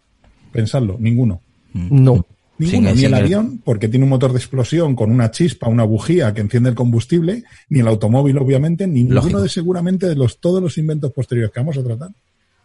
Pensadlo, 0.51 0.97
ninguno. 0.99 1.41
No. 1.73 2.25
Ninguno, 2.57 2.71
Sin- 2.71 2.83
ni 2.85 2.95
sin 2.95 3.05
el 3.07 3.13
el- 3.13 3.25
avión, 3.25 3.61
porque 3.63 3.89
tiene 3.89 4.05
un 4.05 4.09
motor 4.09 4.31
de 4.31 4.37
explosión 4.39 4.95
con 4.95 5.11
una 5.11 5.29
chispa, 5.29 5.67
una 5.67 5.83
bujía 5.83 6.33
que 6.33 6.41
enciende 6.41 6.69
el 6.69 6.75
combustible, 6.75 7.43
ni 7.69 7.81
el 7.81 7.87
automóvil, 7.87 8.37
obviamente, 8.37 8.87
ni 8.87 9.03
Lógico. 9.03 9.25
ninguno 9.25 9.43
de 9.43 9.49
seguramente 9.49 10.07
de 10.07 10.15
los 10.15 10.39
todos 10.39 10.61
los 10.61 10.77
inventos 10.77 11.11
posteriores 11.11 11.51
que 11.53 11.59
vamos 11.59 11.77
a 11.77 11.83
tratar 11.83 12.09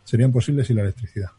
serían 0.05 0.31
posibles 0.33 0.69
sin 0.69 0.77
la 0.77 0.83
electricidad. 0.83 1.31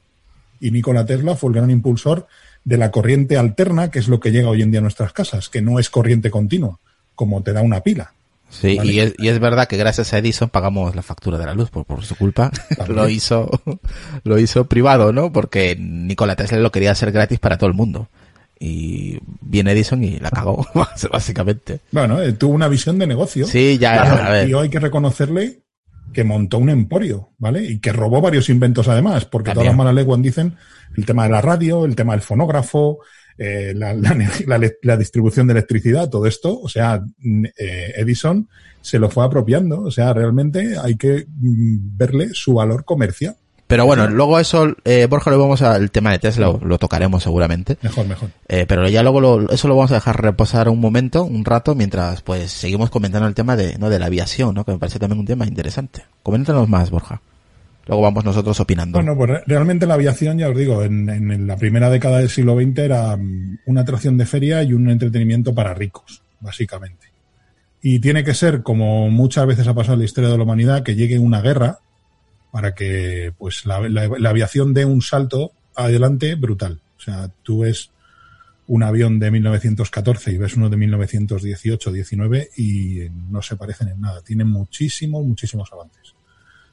Y 0.59 0.69
Nikola 0.71 1.05
Tesla 1.05 1.35
fue 1.35 1.49
el 1.49 1.55
gran 1.55 1.71
impulsor 1.71 2.27
de 2.63 2.77
la 2.77 2.91
corriente 2.91 3.37
alterna, 3.37 3.89
que 3.89 3.99
es 3.99 4.07
lo 4.09 4.19
que 4.19 4.31
llega 4.31 4.49
hoy 4.49 4.61
en 4.61 4.69
día 4.71 4.79
a 4.79 4.83
nuestras 4.83 5.11
casas, 5.13 5.49
que 5.49 5.61
no 5.61 5.79
es 5.79 5.89
corriente 5.89 6.29
continua, 6.29 6.77
como 7.15 7.41
te 7.41 7.53
da 7.53 7.61
una 7.61 7.79
pila. 7.81 8.13
Sí, 8.51 8.77
Vale. 8.77 8.91
y, 8.91 8.99
es, 8.99 9.13
y 9.17 9.29
es 9.29 9.39
verdad 9.39 9.67
que 9.67 9.77
gracias 9.77 10.13
a 10.13 10.17
Edison 10.17 10.49
pagamos 10.49 10.95
la 10.95 11.01
factura 11.01 11.37
de 11.37 11.45
la 11.45 11.53
luz 11.55 11.69
por, 11.69 11.85
por 11.85 12.03
su 12.03 12.15
culpa. 12.15 12.51
lo 12.87 13.07
hizo, 13.09 13.49
lo 14.23 14.37
hizo 14.37 14.65
privado, 14.65 15.13
¿no? 15.13 15.31
Porque 15.31 15.75
Nikola 15.79 16.35
Tesla 16.35 16.59
lo 16.59 16.71
quería 16.71 16.91
hacer 16.91 17.11
gratis 17.11 17.39
para 17.39 17.57
todo 17.57 17.69
el 17.69 17.75
mundo. 17.75 18.09
Y 18.59 19.17
viene 19.41 19.71
Edison 19.71 20.03
y 20.03 20.19
la 20.19 20.29
cagó, 20.29 20.67
básicamente. 21.11 21.79
Bueno, 21.91 22.21
eh, 22.21 22.33
tuvo 22.33 22.53
una 22.53 22.67
visión 22.67 22.99
de 22.99 23.07
negocio. 23.07 23.47
Sí, 23.47 23.77
ya, 23.79 23.93
Claro, 24.03 24.23
a 24.23 24.29
ver. 24.29 24.49
Y 24.49 24.53
hay 24.53 24.69
que 24.69 24.79
reconocerle 24.79 25.61
que 26.13 26.23
montó 26.23 26.57
un 26.57 26.69
emporio, 26.69 27.29
¿vale? 27.37 27.63
Y 27.63 27.79
que 27.79 27.93
robó 27.93 28.21
varios 28.21 28.49
inventos 28.49 28.87
además, 28.87 29.25
porque 29.25 29.51
También. 29.51 29.55
todas 29.55 29.67
las 29.67 29.77
malas 29.77 29.95
lenguas 29.95 30.21
dicen 30.21 30.57
el 30.95 31.05
tema 31.05 31.23
de 31.23 31.29
la 31.29 31.41
radio, 31.41 31.85
el 31.85 31.95
tema 31.95 32.13
del 32.13 32.21
fonógrafo, 32.21 32.99
eh, 33.37 33.73
la, 33.75 33.93
la, 33.93 34.15
la- 34.47 34.71
la 34.81 34.97
distribución 34.97 35.47
de 35.47 35.53
electricidad, 35.53 36.09
todo 36.09 36.25
esto, 36.25 36.59
o 36.59 36.69
sea, 36.69 37.01
mm, 37.19 37.45
eh, 37.57 37.93
Edison 37.97 38.47
se 38.81 38.97
lo 38.99 39.09
fue 39.09 39.23
apropiando, 39.25 39.81
o 39.81 39.91
sea, 39.91 40.13
realmente 40.13 40.75
hay 40.81 40.95
que 40.95 41.25
mm, 41.27 41.97
verle 41.97 42.29
su 42.33 42.53
valor 42.55 42.83
comercial. 42.85 43.35
Pero 43.67 43.85
bueno, 43.85 44.09
luego 44.09 44.37
eso, 44.37 44.75
eh, 44.83 45.05
Borja, 45.09 45.31
lo 45.31 45.39
vamos 45.39 45.61
al 45.61 45.91
tema 45.91 46.11
de 46.11 46.19
Tesla, 46.19 46.47
lo, 46.47 46.59
lo 46.61 46.77
tocaremos 46.77 47.23
seguramente. 47.23 47.77
Mejor, 47.81 48.05
mejor. 48.05 48.29
Eh, 48.49 48.65
pero 48.67 48.85
ya 48.89 49.01
luego 49.01 49.21
lo- 49.21 49.49
eso 49.49 49.69
lo 49.69 49.77
vamos 49.77 49.91
a 49.91 49.95
dejar 49.95 50.21
reposar 50.21 50.67
un 50.67 50.81
momento, 50.81 51.23
un 51.23 51.45
rato, 51.45 51.73
mientras 51.73 52.21
pues 52.21 52.51
seguimos 52.51 52.89
comentando 52.89 53.29
el 53.29 53.33
tema 53.33 53.55
de, 53.55 53.77
¿no? 53.77 53.89
de 53.89 53.97
la 53.97 54.07
aviación, 54.07 54.55
¿no? 54.55 54.65
Que 54.65 54.73
me 54.73 54.77
parece 54.77 54.99
también 54.99 55.19
un 55.21 55.25
tema 55.25 55.45
interesante. 55.47 56.03
Coméntanos 56.21 56.67
más, 56.67 56.91
Borja. 56.91 57.21
Luego 57.91 58.03
vamos 58.03 58.23
nosotros 58.23 58.57
opinando. 58.61 58.97
Bueno, 58.99 59.17
pues 59.17 59.29
re- 59.31 59.43
realmente 59.45 59.85
la 59.85 59.95
aviación, 59.95 60.37
ya 60.37 60.47
os 60.47 60.55
digo, 60.55 60.81
en, 60.81 61.45
la 61.45 61.57
primera 61.57 61.89
década 61.89 62.19
del 62.19 62.29
siglo 62.29 62.55
XX 62.55 62.77
era 62.77 63.17
mm, 63.17 63.59
una 63.65 63.81
atracción 63.81 64.17
de 64.17 64.25
feria 64.25 64.63
y 64.63 64.71
un 64.71 64.89
entretenimiento 64.89 65.53
para 65.53 65.73
ricos, 65.73 66.23
básicamente. 66.39 67.07
Y 67.81 67.99
tiene 67.99 68.23
que 68.23 68.33
ser, 68.33 68.63
como 68.63 69.09
muchas 69.09 69.45
veces 69.45 69.67
ha 69.67 69.73
pasado 69.73 69.95
en 69.95 69.99
la 69.99 70.05
historia 70.05 70.29
de 70.29 70.37
la 70.37 70.43
humanidad, 70.43 70.83
que 70.83 70.95
llegue 70.95 71.19
una 71.19 71.41
guerra 71.41 71.79
para 72.53 72.73
que 72.75 73.33
pues 73.37 73.65
la, 73.65 73.81
la 73.89 74.29
aviación 74.29 74.73
dé 74.73 74.85
un 74.85 75.01
salto 75.01 75.51
adelante 75.75 76.35
brutal. 76.35 76.79
O 76.97 77.01
sea, 77.01 77.29
tú 77.43 77.59
ves 77.59 77.91
un 78.67 78.83
avión 78.83 79.19
de 79.19 79.31
1914 79.31 80.31
y 80.31 80.37
ves 80.37 80.55
uno 80.55 80.69
de 80.69 80.77
1918-19 80.77 82.47
y 82.55 83.09
no 83.29 83.41
se 83.41 83.57
parecen 83.57 83.89
en 83.89 83.99
nada. 83.99 84.21
Tienen 84.21 84.47
muchísimos, 84.47 85.25
muchísimos 85.25 85.69
avances. 85.73 86.13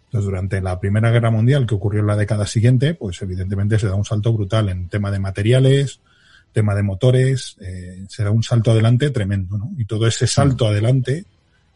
Entonces, 0.08 0.24
durante 0.24 0.62
la 0.62 0.80
Primera 0.80 1.10
Guerra 1.10 1.30
Mundial, 1.30 1.66
que 1.66 1.74
ocurrió 1.74 2.00
en 2.00 2.06
la 2.06 2.16
década 2.16 2.46
siguiente, 2.46 2.94
pues 2.94 3.20
evidentemente 3.20 3.78
se 3.78 3.88
da 3.88 3.94
un 3.94 4.06
salto 4.06 4.32
brutal 4.32 4.70
en 4.70 4.88
tema 4.88 5.10
de 5.10 5.18
materiales, 5.18 6.00
tema 6.52 6.74
de 6.74 6.82
motores, 6.82 7.56
eh, 7.60 8.06
se 8.08 8.24
da 8.24 8.30
un 8.30 8.42
salto 8.42 8.70
adelante 8.70 9.10
tremendo, 9.10 9.58
¿no? 9.58 9.70
Y 9.76 9.84
todo 9.84 10.06
ese 10.06 10.26
salto 10.26 10.66
adelante 10.66 11.26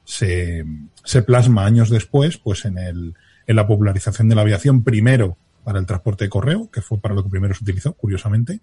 se, 0.04 0.64
se 1.04 1.22
plasma 1.22 1.66
años 1.66 1.90
después, 1.90 2.38
pues 2.38 2.64
en 2.64 2.78
el, 2.78 3.14
en 3.46 3.56
la 3.56 3.66
popularización 3.66 4.30
de 4.30 4.34
la 4.34 4.40
aviación, 4.40 4.82
primero 4.82 5.36
para 5.62 5.78
el 5.78 5.86
transporte 5.86 6.24
de 6.24 6.30
correo, 6.30 6.70
que 6.70 6.80
fue 6.80 6.98
para 6.98 7.14
lo 7.14 7.22
que 7.22 7.30
primero 7.30 7.54
se 7.54 7.64
utilizó, 7.64 7.92
curiosamente, 7.92 8.60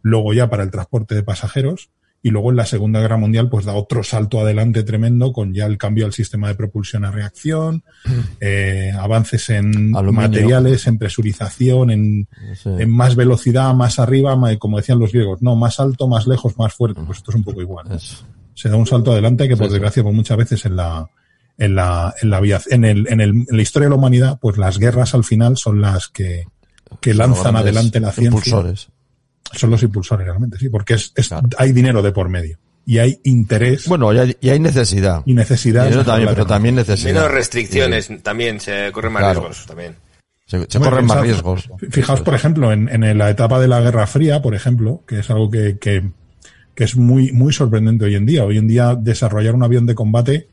luego 0.00 0.32
ya 0.32 0.48
para 0.48 0.62
el 0.62 0.70
transporte 0.70 1.14
de 1.14 1.22
pasajeros, 1.22 1.90
y 2.22 2.30
luego 2.30 2.50
en 2.50 2.56
la 2.56 2.66
Segunda 2.66 3.00
Guerra 3.00 3.16
Mundial 3.16 3.48
pues 3.48 3.64
da 3.64 3.74
otro 3.74 4.02
salto 4.02 4.40
adelante 4.40 4.82
tremendo 4.82 5.32
con 5.32 5.54
ya 5.54 5.66
el 5.66 5.78
cambio 5.78 6.04
al 6.04 6.12
sistema 6.12 6.48
de 6.48 6.54
propulsión 6.54 7.04
a 7.04 7.10
reacción, 7.10 7.82
eh, 8.40 8.92
avances 8.98 9.48
en 9.50 9.90
materiales, 9.90 10.86
en 10.86 10.98
presurización, 10.98 11.90
en, 11.90 12.28
en, 12.64 12.90
más 12.90 13.16
velocidad, 13.16 13.74
más 13.74 13.98
arriba, 13.98 14.38
como 14.58 14.76
decían 14.76 14.98
los 14.98 15.12
griegos, 15.12 15.40
no, 15.40 15.56
más 15.56 15.80
alto, 15.80 16.08
más 16.08 16.26
lejos, 16.26 16.58
más 16.58 16.74
fuerte, 16.74 17.00
pues 17.06 17.18
esto 17.18 17.30
es 17.30 17.36
un 17.36 17.44
poco 17.44 17.62
igual. 17.62 17.86
Se 18.54 18.68
da 18.68 18.76
un 18.76 18.86
salto 18.86 19.12
adelante 19.12 19.48
que 19.48 19.56
por 19.56 19.70
desgracia 19.70 20.02
pues 20.02 20.14
muchas 20.14 20.36
veces 20.36 20.66
en 20.66 20.76
la 20.76 21.08
en 21.56 21.74
la 21.74 22.14
en 22.20 22.30
la 22.30 22.38
en 22.70 22.84
el, 22.84 23.06
en 23.08 23.20
el 23.20 23.30
en 23.30 23.46
la 23.50 23.62
historia 23.62 23.86
de 23.86 23.90
la 23.90 23.96
humanidad 23.96 24.38
pues 24.40 24.58
las 24.58 24.78
guerras 24.78 25.14
al 25.14 25.24
final 25.24 25.56
son 25.56 25.80
las 25.80 26.08
que 26.08 26.44
que 27.00 27.14
lanzan 27.14 27.56
adelante 27.56 28.00
la 28.00 28.12
ciencia 28.12 28.64
son 29.52 29.70
los 29.70 29.82
impulsores 29.82 30.26
realmente, 30.26 30.58
sí, 30.58 30.68
porque 30.68 30.94
es, 30.94 31.12
hay 31.58 31.72
dinero 31.72 32.02
de 32.02 32.12
por 32.12 32.28
medio 32.28 32.58
y 32.86 32.98
hay 32.98 33.20
interés. 33.24 33.86
Bueno, 33.86 34.12
y 34.12 34.18
hay, 34.18 34.36
y 34.40 34.48
hay 34.48 34.58
necesidad. 34.58 35.22
Y 35.26 35.34
necesidad. 35.34 36.04
también, 36.04 36.30
pero 36.30 36.46
también 36.46 36.74
necesidad. 36.74 37.14
Menos 37.14 37.30
restricciones, 37.30 38.10
también 38.22 38.60
se 38.60 38.90
corren 38.92 39.12
más 39.12 39.22
riesgos, 39.22 39.66
también. 39.66 39.96
Se, 40.46 40.80
corren 40.80 41.06
más 41.06 41.20
riesgos. 41.20 41.70
Fijaos, 41.90 42.22
por 42.22 42.34
ejemplo, 42.34 42.72
en, 42.72 42.88
en, 42.88 43.16
la 43.16 43.30
etapa 43.30 43.60
de 43.60 43.68
la 43.68 43.80
Guerra 43.80 44.08
Fría, 44.08 44.42
por 44.42 44.56
ejemplo, 44.56 45.04
que 45.06 45.20
es 45.20 45.30
algo 45.30 45.48
que, 45.48 45.78
que, 45.78 46.10
que 46.74 46.84
es 46.84 46.96
muy, 46.96 47.30
muy 47.30 47.52
sorprendente 47.52 48.06
hoy 48.06 48.16
en 48.16 48.26
día. 48.26 48.44
Hoy 48.44 48.58
en 48.58 48.66
día 48.66 48.96
desarrollar 48.96 49.54
un 49.54 49.62
avión 49.62 49.86
de 49.86 49.94
combate 49.94 50.48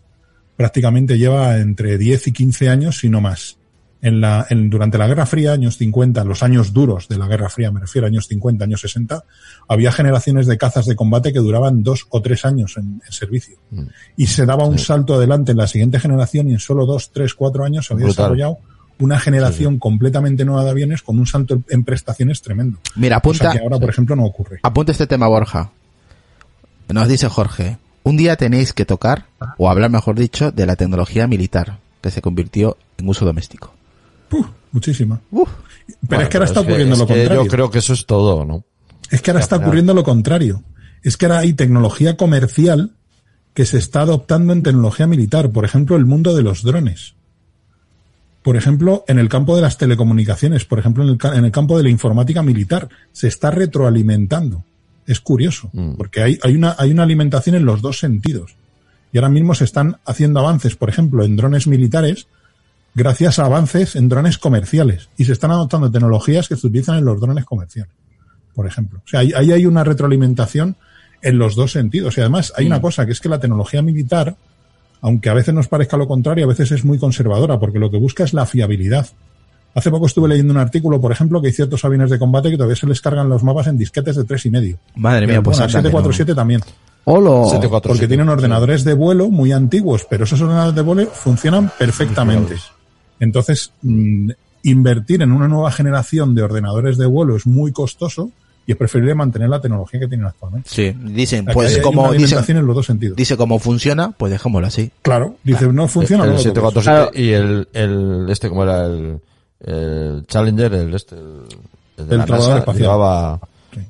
prácticamente 0.56 1.18
lleva 1.18 1.58
entre 1.58 1.98
10 1.98 2.28
y 2.28 2.32
15 2.32 2.70
años, 2.70 3.00
si 3.00 3.10
no 3.10 3.22
más 3.22 3.58
en 4.02 4.22
la, 4.22 4.46
en, 4.50 4.70
durante 4.70 4.98
la 4.98 5.08
Guerra 5.08 5.26
Fría, 5.26 5.54
años 5.54 5.78
50, 5.78 6.24
los 6.24 6.44
años 6.44 6.74
duros 6.74 7.08
de 7.08 7.18
la 7.18 7.28
Guerra 7.28 7.50
Fría, 7.50 7.72
me 7.72 7.80
refiero 7.80 8.06
a 8.06 8.10
años 8.10 8.28
50, 8.28 8.64
años 8.64 8.82
60, 8.82 9.24
había 9.68 9.92
generaciones 9.92 10.46
de 10.48 10.58
cazas 10.58 10.86
de 10.86 10.96
combate 10.96 11.34
que 11.34 11.40
duraban 11.40 11.84
dos 11.84 12.06
o 12.10 12.22
tres 12.22 12.46
años 12.46 12.78
en, 12.78 13.02
servicio. 13.10 13.58
Mm. 13.72 13.84
Y 14.18 14.28
se 14.28 14.46
daba 14.46 14.66
un 14.66 14.78
salto 14.78 15.16
adelante 15.16 15.52
en 15.52 15.58
la 15.58 15.68
siguiente 15.68 16.00
generación 16.00 16.50
y 16.50 16.54
en 16.54 16.60
solo 16.60 16.86
dos, 16.86 17.12
tres, 17.12 17.34
cuatro 17.34 17.64
años 17.64 17.88
se 17.88 17.94
había 17.94 18.08
desarrollado 18.08 18.60
una 19.00 19.20
generación 19.20 19.78
completamente 19.78 20.44
nueva 20.44 20.64
de 20.64 20.72
aviones 20.72 21.04
con 21.04 21.20
un 21.20 21.28
salto 21.28 21.62
en 21.70 21.84
prestaciones 21.84 22.42
tremendo. 22.42 22.80
Mira, 22.96 23.18
apunta. 23.18 23.52
que 23.52 23.60
ahora, 23.60 23.78
por 23.78 23.90
ejemplo, 23.90 24.16
no 24.16 24.26
ocurre. 24.26 24.60
Apunta 24.64 24.92
este 24.92 25.06
tema, 25.06 25.28
Borja. 25.28 25.70
Nos 26.90 27.08
dice 27.08 27.28
Jorge. 27.30 27.78
Un 28.04 28.18
día 28.18 28.38
tenéis 28.38 28.74
que 28.74 28.86
tocar, 28.86 29.26
o 29.58 29.70
hablar 29.70 29.92
mejor 29.92 30.18
dicho, 30.18 30.52
de 30.52 30.66
la 30.66 30.78
tecnología 30.78 31.28
militar, 31.28 31.78
que 32.02 32.10
se 32.10 32.22
convirtió 32.22 32.78
en 32.98 33.10
uso 33.10 33.26
doméstico 33.26 33.77
muchísima. 34.72 35.22
Pero 36.08 36.22
es 36.22 36.30
que 36.30 36.38
ahora 36.38 36.46
está 36.46 36.62
ocurriendo 36.62 36.96
lo 36.96 37.08
contrario. 37.08 37.44
Yo 37.44 37.50
creo 37.50 37.72
que 37.72 37.80
eso 37.80 37.94
es 37.94 38.06
todo, 38.06 38.46
¿no? 38.46 38.64
Es 39.10 39.22
que 39.22 39.32
ahora 39.32 39.42
está 39.42 39.58
ocurriendo 39.58 39.94
lo 39.94 40.04
contrario. 40.04 40.64
Es 41.04 41.18
que 41.18 41.26
ahora 41.26 41.40
hay 41.40 41.54
tecnología 41.54 42.18
comercial 42.18 42.92
que 43.54 43.66
se 43.66 43.78
está 43.78 44.02
adoptando 44.02 44.54
en 44.54 44.64
tecnología 44.64 45.08
militar. 45.08 45.52
Por 45.52 45.66
ejemplo, 45.66 45.96
el 45.96 46.06
mundo 46.06 46.36
de 46.36 46.44
los 46.44 46.64
drones. 46.64 47.16
Por 48.44 48.56
ejemplo, 48.56 49.04
en 49.08 49.20
el 49.20 49.30
campo 49.30 49.56
de 49.56 49.62
las 49.62 49.78
telecomunicaciones, 49.78 50.66
por 50.66 50.80
ejemplo, 50.80 51.04
en 51.04 51.10
el, 51.10 51.38
en 51.38 51.46
el 51.46 51.52
campo 51.52 51.78
de 51.78 51.84
la 51.84 51.90
informática 51.90 52.44
militar, 52.44 52.88
se 53.12 53.28
está 53.28 53.52
retroalimentando. 53.52 54.64
Es 55.06 55.20
curioso, 55.22 55.70
mm. 55.74 55.94
porque 55.94 56.22
hay, 56.22 56.40
hay, 56.44 56.56
una, 56.56 56.76
hay 56.78 56.92
una 56.92 57.04
alimentación 57.04 57.56
en 57.56 57.66
los 57.66 57.82
dos 57.82 58.00
sentidos. 58.00 58.56
Y 59.12 59.18
ahora 59.18 59.30
mismo 59.30 59.56
se 59.56 59.64
están 59.64 59.98
haciendo 60.06 60.40
avances, 60.40 60.76
por 60.76 60.90
ejemplo, 60.90 61.24
en 61.24 61.36
drones 61.36 61.68
militares 61.68 62.28
gracias 62.98 63.38
a 63.38 63.46
avances 63.46 63.96
en 63.96 64.10
drones 64.10 64.40
comerciales 64.40 65.10
y 65.18 65.26
se 65.26 65.34
están 65.34 65.52
adoptando 65.52 65.92
tecnologías 65.92 66.48
que 66.48 66.56
se 66.56 66.66
utilizan 66.66 66.98
en 66.98 67.06
los 67.06 67.22
drones 67.22 67.46
comerciales, 67.46 67.94
por 68.56 68.66
ejemplo. 68.66 69.02
O 69.06 69.08
sea, 69.08 69.20
ahí, 69.20 69.32
hay 69.34 69.68
una 69.68 69.84
retroalimentación 69.84 70.76
en 71.22 71.38
los 71.38 71.56
dos 71.56 71.74
sentidos. 71.74 72.18
Y 72.18 72.22
además 72.22 72.54
hay 72.58 72.66
una 72.66 72.80
mm. 72.80 72.82
cosa, 72.82 73.06
que 73.06 73.12
es 73.12 73.22
que 73.22 73.30
la 73.30 73.40
tecnología 73.40 73.84
militar, 73.84 74.36
aunque 75.02 75.30
a 75.30 75.36
veces 75.36 75.54
nos 75.54 75.68
parezca 75.68 75.96
lo 75.96 76.08
contrario, 76.08 76.46
a 76.46 76.48
veces 76.48 76.72
es 76.72 76.86
muy 76.86 76.98
conservadora, 76.98 77.60
porque 77.60 77.78
lo 77.78 77.92
que 77.92 77.98
busca 77.98 78.24
es 78.24 78.34
la 78.34 78.48
fiabilidad. 78.48 79.08
Hace 79.76 79.92
poco 79.92 80.08
estuve 80.08 80.30
leyendo 80.30 80.54
un 80.54 80.60
artículo, 80.60 81.00
por 81.00 81.12
ejemplo, 81.12 81.40
que 81.40 81.48
hay 81.48 81.54
ciertos 81.54 81.86
aviones 81.86 82.10
de 82.10 82.18
combate 82.18 82.50
que 82.50 82.58
todavía 82.58 82.76
se 82.76 82.88
les 82.88 83.00
cargan 83.00 83.30
los 83.30 83.44
mapas 83.44 83.68
en 83.68 83.78
disquetes 83.78 84.16
de 84.16 84.24
tres 84.24 84.44
y 84.48 84.50
medio. 84.50 84.80
Madre 84.96 85.28
mía, 85.28 85.44
pues 85.44 85.58
bueno, 85.58 85.70
747 85.70 86.34
también. 86.34 86.62
Hola. 87.04 87.80
Porque 87.84 88.08
tienen 88.08 88.28
ordenadores 88.28 88.84
de 88.84 88.96
vuelo 88.96 89.30
muy 89.30 89.52
antiguos, 89.52 90.08
pero 90.10 90.24
esos 90.24 90.42
ordenadores 90.42 90.74
de 90.74 90.82
vuelo 90.82 91.06
funcionan 91.06 91.72
perfectamente. 91.78 92.56
Entonces, 93.20 93.72
mm, 93.82 94.32
invertir 94.64 95.22
en 95.22 95.32
una 95.32 95.48
nueva 95.48 95.72
generación 95.72 96.36
de 96.36 96.44
ordenadores 96.44 96.98
de 96.98 97.06
vuelo 97.06 97.36
es 97.36 97.48
muy 97.48 97.72
costoso 97.72 98.32
y 98.66 98.74
es 98.74 98.78
preferible 98.78 99.16
mantener 99.16 99.50
la 99.50 99.62
tecnología 99.62 100.02
que 100.02 100.08
tienen 100.08 100.28
actualmente. 100.28 100.70
Sí, 100.70 100.94
dicen, 101.06 101.46
pues 101.46 101.78
como 101.78 102.12
dice, 102.12 102.38
en 102.52 102.68
los 102.68 102.76
dos 102.76 102.86
sentidos. 102.86 103.16
dice 103.16 103.38
cómo 103.38 103.60
funciona, 103.60 104.12
pues 104.12 104.32
dejémoslo 104.32 104.68
así. 104.68 104.92
Claro, 105.02 105.38
dice 105.44 105.68
no 105.72 105.88
funciona. 105.88 106.26
El, 106.26 106.38
747 106.38 107.22
y 107.22 107.32
el, 107.32 107.70
el, 107.72 108.26
este 108.30 108.50
como 108.50 108.64
era 108.64 108.86
el, 108.86 109.22
el 109.62 110.26
Challenger, 110.28 110.74
el 110.74 110.94
este, 110.94 111.16
el, 111.16 112.08
de 112.10 112.16
el 112.16 112.18
la 112.18 112.26
NASA, 112.26 112.74
llevaba, 112.74 113.40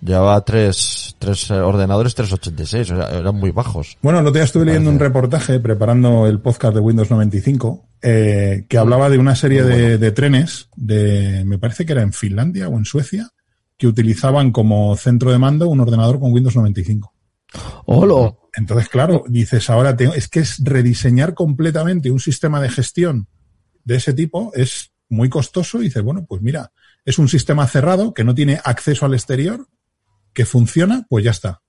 llevaba 0.01 0.43
tres, 0.43 1.15
tres 1.19 1.49
ordenadores 1.51 2.15
386, 2.15 2.91
o 2.91 2.95
sea, 2.95 3.17
eran 3.17 3.35
muy 3.35 3.51
bajos. 3.51 3.97
Bueno, 4.01 4.19
el 4.19 4.25
otro 4.25 4.35
día 4.35 4.43
estuve 4.43 4.65
leyendo 4.65 4.89
un 4.89 4.99
reportaje 4.99 5.59
preparando 5.59 6.27
el 6.27 6.39
podcast 6.39 6.73
de 6.73 6.79
Windows 6.79 7.09
95 7.09 7.85
eh, 8.01 8.65
que 8.69 8.77
hablaba 8.77 9.09
de 9.09 9.17
una 9.17 9.35
serie 9.35 9.63
de, 9.63 10.11
trenes 10.11 10.69
de, 10.75 11.43
me 11.45 11.57
parece 11.57 11.85
que 11.85 11.93
era 11.93 12.01
en 12.01 12.13
Finlandia 12.13 12.69
o 12.69 12.77
en 12.77 12.85
Suecia, 12.85 13.29
que 13.77 13.87
utilizaban 13.87 14.51
como 14.51 14.95
centro 14.95 15.31
de 15.31 15.37
mando 15.37 15.67
un 15.67 15.79
ordenador 15.79 16.19
con 16.19 16.31
Windows 16.31 16.55
95. 16.55 17.13
¡Hola! 17.85 18.35
Entonces, 18.55 18.89
claro, 18.89 19.23
dices 19.27 19.69
ahora, 19.69 19.95
tengo, 19.95 20.13
es 20.13 20.27
que 20.27 20.39
es 20.39 20.63
rediseñar 20.63 21.33
completamente 21.33 22.11
un 22.11 22.19
sistema 22.19 22.59
de 22.61 22.69
gestión 22.69 23.27
de 23.87 23.95
ese 23.95 24.13
tipo 24.13 24.51
es 24.53 24.91
muy 25.09 25.29
costoso 25.29 25.79
y 25.79 25.85
dices, 25.85 26.03
bueno, 26.03 26.25
pues 26.27 26.41
mira, 26.41 26.73
es 27.05 27.17
un 27.17 27.29
sistema 27.29 27.65
cerrado 27.67 28.13
que 28.13 28.25
no 28.25 28.35
tiene 28.35 28.59
acceso 28.61 29.05
al 29.05 29.13
exterior, 29.13 29.65
que 30.37 30.45
funciona, 30.45 31.03
pues 31.09 31.25
ya 31.25 31.31
está. 31.31 31.61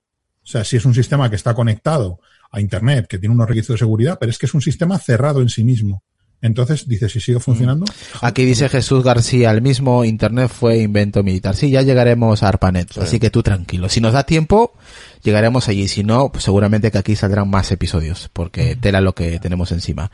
O 0.43 0.47
sea, 0.47 0.63
si 0.63 0.77
es 0.77 0.85
un 0.85 0.93
sistema 0.93 1.27
que 1.27 1.35
está 1.35 1.55
conectado 1.55 2.19
a 2.51 2.61
Internet, 2.61 3.07
que 3.09 3.17
tiene 3.17 3.33
unos 3.33 3.49
requisitos 3.49 3.73
de 3.73 3.79
seguridad, 3.79 4.17
pero 4.19 4.29
es 4.29 4.37
que 4.37 4.45
es 4.45 4.53
un 4.53 4.61
sistema 4.61 4.99
cerrado 4.99 5.41
en 5.41 5.49
sí 5.49 5.63
mismo. 5.63 6.03
Entonces, 6.39 6.87
dice, 6.87 7.09
si 7.09 7.19
sigue 7.19 7.39
funcionando. 7.39 7.87
Aquí 8.21 8.45
dice 8.45 8.69
Jesús 8.69 9.03
García, 9.03 9.49
el 9.49 9.63
mismo 9.63 10.05
Internet 10.05 10.51
fue 10.53 10.77
invento 10.77 11.23
militar. 11.23 11.55
Sí, 11.55 11.71
ya 11.71 11.81
llegaremos 11.81 12.43
a 12.43 12.49
ARPANET, 12.49 12.95
así 12.99 13.19
que 13.19 13.31
tú 13.31 13.41
tranquilo. 13.41 13.89
Si 13.89 14.01
nos 14.01 14.13
da 14.13 14.23
tiempo, 14.23 14.75
llegaremos 15.23 15.67
allí. 15.67 15.87
Si 15.87 16.03
no, 16.03 16.31
pues 16.31 16.43
seguramente 16.43 16.91
que 16.91 16.99
aquí 16.99 17.15
saldrán 17.15 17.49
más 17.49 17.71
episodios, 17.71 18.29
porque 18.33 18.75
tela 18.75 19.01
lo 19.01 19.15
que 19.15 19.39
tenemos 19.39 19.71
encima. 19.71 20.11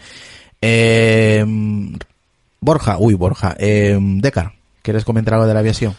Eh, 0.62 1.44
Borja, 2.62 3.00
uy, 3.00 3.16
Borja, 3.16 3.54
eh, 3.60 4.00
Decar, 4.00 4.54
¿quieres 4.82 5.04
comentar 5.04 5.34
algo 5.34 5.46
de 5.46 5.54
la 5.54 5.60
aviación? 5.60 5.94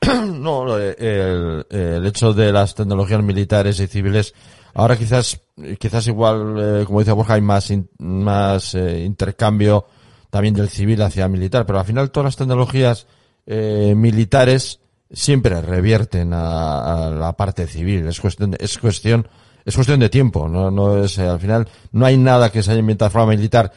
no, 0.32 0.78
el, 0.78 1.66
el 1.68 2.06
hecho 2.06 2.32
de 2.32 2.52
las 2.52 2.74
tecnologías 2.74 3.22
militares 3.22 3.80
y 3.80 3.86
civiles 3.86 4.34
Ahora 4.74 4.96
quizás, 4.96 5.40
quizás 5.78 6.06
igual, 6.06 6.56
eh, 6.58 6.84
como 6.86 7.00
dice 7.00 7.12
Borja, 7.12 7.34
hay 7.34 7.40
más, 7.40 7.72
más 7.98 8.74
eh, 8.74 9.02
intercambio 9.04 9.86
también 10.30 10.54
del 10.54 10.68
civil 10.68 11.02
hacia 11.02 11.28
militar, 11.28 11.66
pero 11.66 11.80
al 11.80 11.84
final 11.84 12.10
todas 12.10 12.26
las 12.26 12.36
tecnologías 12.36 13.06
eh, 13.46 13.94
militares 13.96 14.78
siempre 15.10 15.60
revierten 15.60 16.32
a, 16.32 17.10
la 17.10 17.36
parte 17.36 17.66
civil. 17.66 18.06
Es 18.06 18.20
cuestión, 18.20 18.52
de, 18.52 18.58
es 18.60 18.78
cuestión, 18.78 19.26
es 19.64 19.74
cuestión 19.74 19.98
de 19.98 20.08
tiempo. 20.08 20.48
No, 20.48 20.70
no 20.70 21.02
es, 21.02 21.18
al 21.18 21.40
final 21.40 21.68
no 21.90 22.06
hay 22.06 22.16
nada 22.16 22.50
que 22.50 22.62
se 22.62 22.70
haya 22.70 22.80
inventado 22.80 23.08
de 23.08 23.12
forma 23.12 23.32
militar 23.32 23.72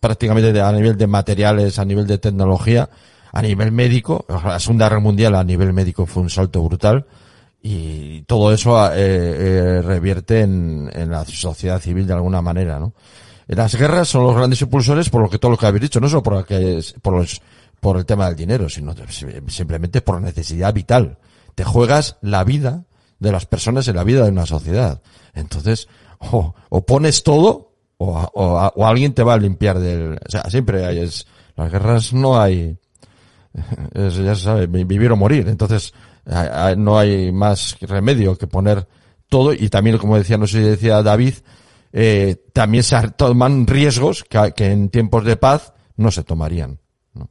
prácticamente 0.00 0.60
a 0.60 0.70
nivel 0.72 0.98
de 0.98 1.06
materiales, 1.06 1.78
a 1.78 1.84
nivel 1.84 2.06
de 2.06 2.18
tecnología, 2.18 2.90
a 3.34 3.42
nivel 3.42 3.72
médico. 3.72 4.24
La 4.28 4.60
Segunda 4.60 4.88
Guerra 4.88 5.00
Mundial 5.00 5.34
a 5.34 5.44
nivel 5.44 5.72
médico 5.72 6.06
fue 6.06 6.22
un 6.22 6.30
salto 6.30 6.62
brutal 6.62 7.04
y 7.60 8.22
todo 8.22 8.52
eso 8.52 8.78
eh, 8.94 9.82
revierte 9.82 10.42
en, 10.42 10.90
la 11.10 11.24
sociedad 11.24 11.80
civil 11.80 12.06
de 12.06 12.12
alguna 12.12 12.40
manera, 12.40 12.78
¿no? 12.78 12.94
Las 13.46 13.74
guerras 13.74 14.08
son 14.08 14.22
los 14.22 14.36
grandes 14.36 14.62
impulsores 14.62 15.10
por 15.10 15.20
lo 15.20 15.28
que 15.28 15.38
todo 15.38 15.50
lo 15.50 15.58
que 15.58 15.66
habéis 15.66 15.82
dicho, 15.82 16.00
no 16.00 16.08
solo 16.08 16.22
por, 16.22 16.46
por, 17.02 17.14
los, 17.14 17.42
por 17.80 17.98
el 17.98 18.06
tema 18.06 18.26
del 18.26 18.36
dinero, 18.36 18.68
sino 18.68 18.94
simplemente 19.48 20.00
por 20.00 20.22
necesidad 20.22 20.72
vital. 20.72 21.18
Te 21.54 21.64
juegas 21.64 22.16
la 22.22 22.44
vida 22.44 22.84
de 23.18 23.32
las 23.32 23.46
personas 23.46 23.86
en 23.88 23.96
la 23.96 24.04
vida 24.04 24.24
de 24.24 24.30
una 24.30 24.46
sociedad. 24.46 25.02
Entonces, 25.34 25.88
o, 26.20 26.54
pones 26.86 27.22
todo 27.22 27.72
o, 27.98 28.12
o, 28.34 28.86
alguien 28.86 29.12
te 29.12 29.22
va 29.22 29.34
a 29.34 29.38
limpiar 29.38 29.78
del... 29.78 30.18
O 30.26 30.30
sea, 30.30 30.44
siempre 30.48 30.86
hay... 30.86 31.00
Es, 31.00 31.26
las 31.56 31.70
guerras 31.70 32.12
no 32.12 32.40
hay... 32.40 32.78
Es, 33.94 34.16
ya 34.16 34.34
se 34.34 34.42
sabe, 34.42 34.66
vivir 34.66 35.12
o 35.12 35.16
morir. 35.16 35.48
Entonces, 35.48 35.94
no 36.76 36.98
hay 36.98 37.32
más 37.32 37.76
remedio 37.80 38.36
que 38.36 38.46
poner 38.46 38.86
todo 39.28 39.52
y 39.52 39.68
también, 39.68 39.98
como 39.98 40.16
decía, 40.16 40.38
no 40.38 40.46
sé 40.46 40.58
si 40.58 40.68
decía 40.68 41.02
David, 41.02 41.34
eh, 41.92 42.36
también 42.52 42.82
se 42.82 42.96
toman 43.10 43.66
riesgos 43.66 44.24
que, 44.24 44.52
que, 44.56 44.70
en 44.70 44.88
tiempos 44.88 45.24
de 45.24 45.36
paz 45.36 45.72
no 45.96 46.10
se 46.10 46.24
tomarían. 46.24 46.78
¿no? 47.14 47.30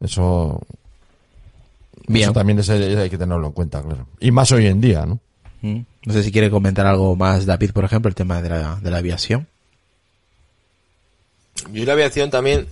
Eso, 0.00 0.60
Bien. 2.06 2.32
también 2.32 2.58
hay 2.58 3.10
que 3.10 3.18
tenerlo 3.18 3.46
en 3.46 3.52
cuenta, 3.52 3.82
claro. 3.82 4.06
Y 4.20 4.30
más 4.30 4.52
hoy 4.52 4.66
en 4.66 4.80
día, 4.80 5.06
¿no? 5.06 5.20
Mm. 5.62 5.80
No 6.04 6.12
sé 6.12 6.22
si 6.22 6.30
quiere 6.30 6.50
comentar 6.50 6.86
algo 6.86 7.16
más, 7.16 7.46
David, 7.46 7.72
por 7.72 7.84
ejemplo, 7.84 8.08
el 8.08 8.14
tema 8.14 8.40
de 8.40 8.50
la, 8.50 8.76
de 8.76 8.90
la 8.90 8.98
aviación. 8.98 9.46
Yo 11.72 11.84
la 11.84 11.92
aviación 11.94 12.30
también 12.30 12.66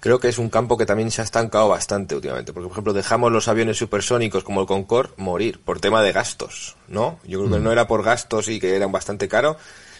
creo 0.00 0.20
que 0.20 0.28
es 0.28 0.38
un 0.38 0.48
campo 0.48 0.76
que 0.76 0.86
también 0.86 1.10
se 1.10 1.20
ha 1.20 1.24
estancado 1.24 1.68
bastante 1.68 2.14
últimamente. 2.14 2.52
Porque, 2.52 2.68
por 2.68 2.72
ejemplo, 2.72 2.92
dejamos 2.92 3.32
los 3.32 3.48
aviones 3.48 3.76
supersónicos 3.76 4.44
como 4.44 4.60
el 4.60 4.66
Concorde 4.66 5.12
morir 5.16 5.60
por 5.64 5.80
tema 5.80 6.02
de 6.02 6.12
gastos, 6.12 6.76
¿no? 6.88 7.18
Yo 7.24 7.38
creo 7.40 7.50
que 7.50 7.58
mm. 7.58 7.64
no 7.64 7.72
era 7.72 7.86
por 7.88 8.02
gastos 8.02 8.48
y 8.48 8.60
que 8.60 8.76
eran 8.76 8.92
bastante 8.92 9.28
caro, 9.28 9.56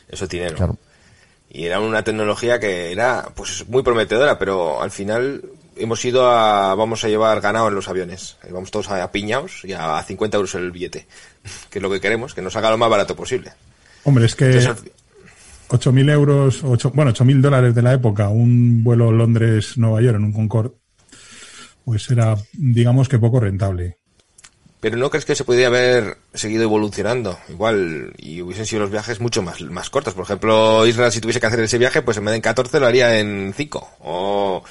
eso 0.09 0.25
es 0.25 0.31
dinero. 0.31 0.79
Y 1.51 1.65
era 1.65 1.81
una 1.81 2.05
tecnología 2.05 2.61
que 2.61 2.93
era 2.93 3.31
pues 3.35 3.67
muy 3.69 3.83
prometedora, 3.83 4.39
pero 4.39 4.83
al 4.83 4.91
final 4.91 5.43
hemos 5.77 6.05
ido 6.05 6.29
a, 6.31 6.75
vamos 6.75 7.05
a 7.05 7.09
llevar 7.09 7.41
ganado 7.41 7.69
en 7.69 7.75
los 7.75 7.89
aviones. 7.89 8.37
Vamos 8.51 8.71
todos 8.71 8.91
a, 8.91 9.11
piñaos 9.11 9.65
y 9.65 9.73
a 9.73 10.03
50 10.03 10.37
euros 10.37 10.55
el 10.55 10.71
billete, 10.71 11.07
que 11.71 11.79
es 11.79 11.83
lo 11.83 11.91
que 11.91 12.01
queremos, 12.01 12.35
que 12.35 12.43
nos 12.43 12.55
haga 12.57 12.71
lo 12.71 12.79
más 12.79 12.91
barato 12.91 13.17
posible. 13.17 13.53
Hombre, 14.05 14.27
es 14.27 14.37
que 14.37 14.61
8.000 15.69 16.11
euros, 16.11 16.65
8, 16.65 16.93
bueno, 16.95 17.13
8.000 17.13 17.41
dólares 17.41 17.75
de 17.75 17.83
la 17.83 17.93
época, 17.93 18.29
un 18.29 18.83
vuelo 18.83 19.13
Londres-Nueva 19.13 20.01
York 20.01 20.17
en 20.17 20.25
un 20.25 20.33
Concorde, 20.33 20.73
pues 21.85 22.11
era, 22.11 22.37
digamos 22.53 23.09
que 23.09 23.19
poco 23.19 23.41
rentable. 23.41 23.99
Pero 24.81 24.97
¿no 24.97 25.11
crees 25.11 25.25
que 25.25 25.35
se 25.35 25.45
podría 25.45 25.67
haber 25.67 26.19
seguido 26.33 26.63
evolucionando? 26.63 27.37
Igual, 27.49 28.13
y 28.17 28.43
hubiesen 28.43 28.65
sido 28.65 28.83
los 28.83 28.91
viajes 28.91 29.21
mucho 29.21 29.43
más, 29.43 29.61
más 29.63 29.91
cortos. 29.91 30.15
Por 30.15 30.23
ejemplo, 30.23 30.87
Israel, 30.87 31.11
si 31.11 31.21
tuviese 31.21 31.41
que 31.41 31.47
hacer 31.47 31.61
ese 31.61 31.79
viaje, 31.79 32.01
pues 32.03 32.17
en 32.17 32.25
vez 32.25 32.33
de 32.33 32.37
en 32.37 32.43
14 32.43 32.79
lo 32.79 32.87
haría 32.87 33.19
en 33.19 33.53
5. 33.57 33.89
O, 34.01 34.63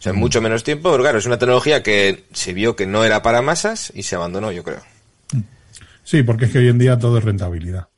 sea, 0.00 0.10
en 0.10 0.16
mm. 0.16 0.20
mucho 0.20 0.40
menos 0.40 0.64
tiempo. 0.64 0.90
Pero 0.90 1.04
claro, 1.04 1.18
es 1.18 1.26
una 1.26 1.38
tecnología 1.38 1.82
que 1.82 2.24
se 2.32 2.52
vio 2.52 2.74
que 2.74 2.86
no 2.86 3.04
era 3.04 3.22
para 3.22 3.40
masas 3.40 3.92
y 3.94 4.02
se 4.02 4.16
abandonó, 4.16 4.50
yo 4.50 4.64
creo. 4.64 4.80
Sí, 6.02 6.24
porque 6.24 6.46
es 6.46 6.50
que 6.50 6.58
hoy 6.58 6.68
en 6.68 6.78
día 6.78 6.98
todo 6.98 7.18
es 7.18 7.24
rentabilidad. 7.24 7.88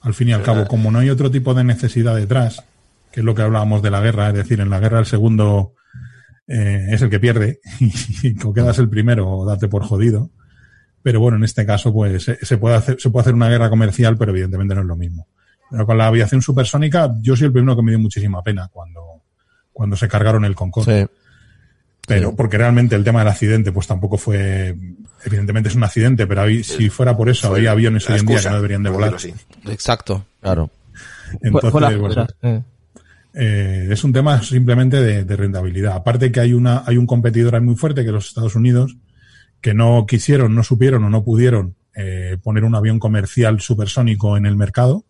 Al 0.00 0.14
fin 0.14 0.28
y 0.28 0.32
al 0.32 0.42
cabo, 0.42 0.66
como 0.66 0.90
no 0.90 1.00
hay 1.00 1.10
otro 1.10 1.30
tipo 1.30 1.54
de 1.54 1.64
necesidad 1.64 2.14
detrás, 2.14 2.64
que 3.10 3.20
es 3.20 3.24
lo 3.24 3.34
que 3.34 3.42
hablábamos 3.42 3.82
de 3.82 3.90
la 3.90 4.00
guerra, 4.00 4.28
es 4.28 4.34
decir, 4.34 4.60
en 4.60 4.70
la 4.70 4.80
guerra 4.80 5.00
el 5.00 5.06
segundo 5.06 5.74
eh, 6.46 6.86
es 6.90 7.02
el 7.02 7.10
que 7.10 7.20
pierde 7.20 7.60
y, 7.80 8.42
o 8.44 8.52
quedas 8.52 8.78
el 8.78 8.88
primero 8.88 9.28
o 9.28 9.44
date 9.44 9.68
por 9.68 9.84
jodido 9.84 10.30
pero 11.02 11.20
bueno, 11.20 11.38
en 11.38 11.44
este 11.44 11.64
caso, 11.64 11.92
pues 11.92 12.30
se 12.42 12.58
puede 12.58 12.76
hacer, 12.76 13.00
se 13.00 13.10
puede 13.10 13.22
hacer 13.22 13.34
una 13.34 13.48
guerra 13.48 13.70
comercial, 13.70 14.16
pero 14.18 14.30
evidentemente 14.32 14.74
no 14.74 14.82
es 14.82 14.86
lo 14.86 14.96
mismo. 14.96 15.26
Pero 15.70 15.86
con 15.86 15.96
la 15.96 16.06
aviación 16.06 16.42
supersónica, 16.42 17.14
yo 17.22 17.36
soy 17.36 17.46
el 17.46 17.52
primero 17.52 17.76
que 17.76 17.82
me 17.82 17.92
dio 17.92 17.98
muchísima 17.98 18.42
pena 18.42 18.68
cuando, 18.70 19.22
cuando 19.72 19.96
se 19.96 20.08
cargaron 20.08 20.44
el 20.44 20.54
Concorde. 20.54 21.06
Sí. 21.06 21.10
Pero, 22.08 22.34
porque 22.34 22.58
realmente 22.58 22.96
el 22.96 23.04
tema 23.04 23.20
del 23.20 23.28
accidente, 23.28 23.70
pues 23.70 23.86
tampoco 23.86 24.18
fue, 24.18 24.74
evidentemente 25.24 25.68
es 25.68 25.74
un 25.74 25.84
accidente, 25.84 26.26
pero 26.26 26.44
si 26.64 26.88
fuera 26.88 27.16
por 27.16 27.28
eso, 27.28 27.48
habría 27.48 27.72
aviones 27.72 28.08
hoy 28.08 28.18
en 28.18 28.26
día 28.26 28.40
que 28.40 28.48
no 28.48 28.56
deberían 28.56 28.82
de 28.82 28.90
volar. 28.90 29.16
Exacto, 29.66 30.26
claro. 30.40 30.70
Entonces, 31.42 32.34
eh. 32.42 32.62
Eh, 33.34 33.88
es 33.90 34.02
un 34.02 34.12
tema 34.12 34.42
simplemente 34.42 35.00
de, 35.00 35.24
de, 35.24 35.36
rentabilidad. 35.36 35.94
Aparte 35.94 36.32
que 36.32 36.40
hay 36.40 36.54
una, 36.54 36.82
hay 36.86 36.96
un 36.96 37.06
competidor 37.06 37.60
muy 37.60 37.76
fuerte 37.76 38.04
que 38.04 38.10
los 38.10 38.26
Estados 38.26 38.56
Unidos, 38.56 38.96
que 39.60 39.74
no 39.74 40.06
quisieron, 40.06 40.54
no 40.54 40.62
supieron 40.62 41.04
o 41.04 41.10
no 41.10 41.22
pudieron 41.22 41.76
eh, 42.00 42.36
poner 42.42 42.62
un 42.62 42.76
avión 42.76 43.00
comercial 43.00 43.60
supersónico 43.60 44.36
en 44.36 44.46
el 44.46 44.56
mercado. 44.56 45.04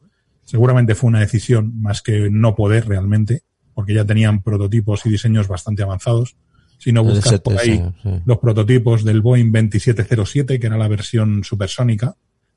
Seguramente 0.44 0.94
fue 0.94 1.08
una 1.08 1.20
decisión 1.20 1.82
más 1.82 2.00
que 2.00 2.30
no 2.30 2.54
poder 2.54 2.88
realmente, 2.88 3.42
porque 3.74 3.92
ya 3.92 4.06
tenían 4.06 4.42
prototipos 4.42 5.04
y 5.04 5.10
diseños 5.10 5.48
bastante 5.48 5.82
avanzados. 5.82 6.36
Si 6.78 6.92
no 6.92 7.04
buscas 7.04 7.40
por 7.40 7.58
ahí 7.58 7.82
los 8.24 8.38
prototipos 8.38 9.04
del 9.04 9.20
Boeing 9.20 9.52
2707, 9.52 10.58
que 10.60 10.66
era 10.66 10.78
la 10.78 10.88
versión 10.88 11.44
supersónica 11.44 12.14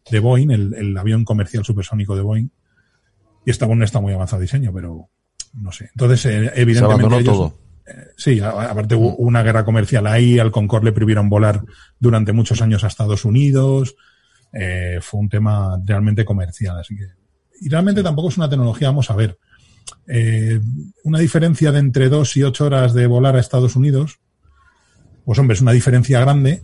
de 0.09 0.19
Boeing, 0.19 0.51
el, 0.51 0.97
avión 0.97 1.25
comercial 1.25 1.65
supersónico 1.65 2.15
de 2.15 2.21
Boeing. 2.21 2.49
Y 3.45 3.49
está, 3.49 3.65
bueno, 3.65 3.83
está 3.83 3.99
muy 3.99 4.13
avanzado 4.13 4.41
diseño, 4.41 4.71
pero 4.71 5.09
no 5.53 5.71
sé. 5.71 5.89
Entonces, 5.93 6.25
eh, 6.27 6.51
evidentemente. 6.55 7.23
todo 7.23 7.55
sí, 8.15 8.39
aparte 8.39 8.95
hubo 8.95 9.15
una 9.15 9.43
guerra 9.43 9.65
comercial 9.65 10.07
ahí, 10.07 10.39
al 10.39 10.51
Concorde 10.51 10.85
le 10.85 10.91
prohibieron 10.91 11.29
volar 11.29 11.63
durante 11.99 12.33
muchos 12.33 12.61
años 12.61 12.83
a 12.83 12.87
Estados 12.87 13.25
Unidos, 13.25 13.95
eh, 14.53 14.99
fue 15.01 15.19
un 15.19 15.29
tema 15.29 15.79
realmente 15.83 16.25
comercial, 16.25 16.79
así 16.79 16.95
que, 16.97 17.07
y 17.61 17.69
realmente 17.69 18.03
tampoco 18.03 18.29
es 18.29 18.37
una 18.37 18.49
tecnología, 18.49 18.89
vamos 18.89 19.09
a 19.09 19.15
ver, 19.15 19.37
eh, 20.07 20.59
una 21.03 21.19
diferencia 21.19 21.71
de 21.71 21.79
entre 21.79 22.09
dos 22.09 22.35
y 22.37 22.43
ocho 22.43 22.65
horas 22.65 22.93
de 22.93 23.07
volar 23.07 23.35
a 23.35 23.39
Estados 23.39 23.75
Unidos, 23.75 24.19
pues 25.25 25.39
hombre, 25.39 25.55
es 25.55 25.61
una 25.61 25.71
diferencia 25.71 26.19
grande, 26.19 26.63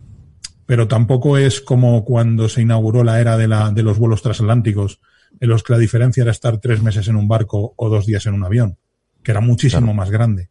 pero 0.66 0.88
tampoco 0.88 1.38
es 1.38 1.62
como 1.62 2.04
cuando 2.04 2.50
se 2.50 2.62
inauguró 2.62 3.04
la 3.04 3.22
era 3.22 3.38
de, 3.38 3.48
la, 3.48 3.72
de 3.72 3.84
los 3.84 4.00
vuelos 4.00 4.22
transatlánticos, 4.22 5.00
en 5.40 5.50
los 5.50 5.64
que 5.64 5.74
la 5.74 5.80
diferencia 5.80 6.24
era 6.24 6.32
estar 6.32 6.60
tres 6.60 6.82
meses 6.82 7.08
en 7.08 7.16
un 7.16 7.28
barco 7.28 7.74
o 7.78 7.90
dos 7.90 8.06
días 8.06 8.26
en 8.26 8.34
un 8.34 8.44
avión, 8.44 8.78
que 9.24 9.32
era 9.32 9.40
muchísimo 9.40 9.94
más 9.94 10.10
grande. 10.10 10.50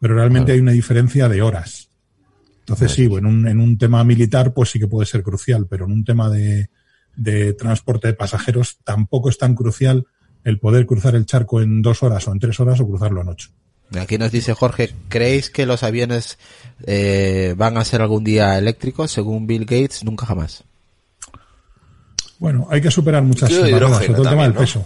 Pero 0.00 0.14
realmente 0.14 0.52
hay 0.52 0.58
una 0.58 0.72
diferencia 0.72 1.28
de 1.28 1.42
horas. 1.42 1.90
Entonces 2.60 2.92
sí, 2.92 3.04
en 3.04 3.26
un, 3.26 3.46
en 3.46 3.60
un 3.60 3.78
tema 3.78 4.02
militar 4.04 4.52
pues 4.54 4.70
sí 4.70 4.80
que 4.80 4.88
puede 4.88 5.06
ser 5.06 5.22
crucial, 5.22 5.66
pero 5.68 5.84
en 5.84 5.92
un 5.92 6.04
tema 6.04 6.30
de, 6.30 6.70
de 7.16 7.52
transporte 7.52 8.08
de 8.08 8.14
pasajeros 8.14 8.78
tampoco 8.84 9.28
es 9.28 9.38
tan 9.38 9.54
crucial 9.54 10.06
el 10.44 10.58
poder 10.58 10.86
cruzar 10.86 11.14
el 11.14 11.26
charco 11.26 11.60
en 11.60 11.82
dos 11.82 12.02
horas 12.02 12.26
o 12.28 12.32
en 12.32 12.38
tres 12.38 12.58
horas 12.60 12.80
o 12.80 12.86
cruzarlo 12.86 13.20
en 13.20 13.28
ocho. 13.28 13.50
Aquí 14.00 14.16
nos 14.16 14.32
dice 14.32 14.54
Jorge, 14.54 14.94
¿creéis 15.08 15.50
que 15.50 15.66
los 15.66 15.82
aviones 15.82 16.38
eh, 16.86 17.54
van 17.56 17.76
a 17.76 17.84
ser 17.84 18.00
algún 18.00 18.24
día 18.24 18.56
eléctricos? 18.56 19.10
Según 19.10 19.46
Bill 19.46 19.64
Gates, 19.64 20.04
nunca 20.04 20.24
jamás. 20.24 20.64
Bueno, 22.38 22.66
hay 22.70 22.80
que 22.80 22.90
superar 22.90 23.22
muchas 23.22 23.50
cosas, 23.50 23.68
sobre 23.68 24.08
todo 24.08 24.22
el 24.22 24.28
tema 24.28 24.42
del 24.44 24.54
peso. 24.54 24.84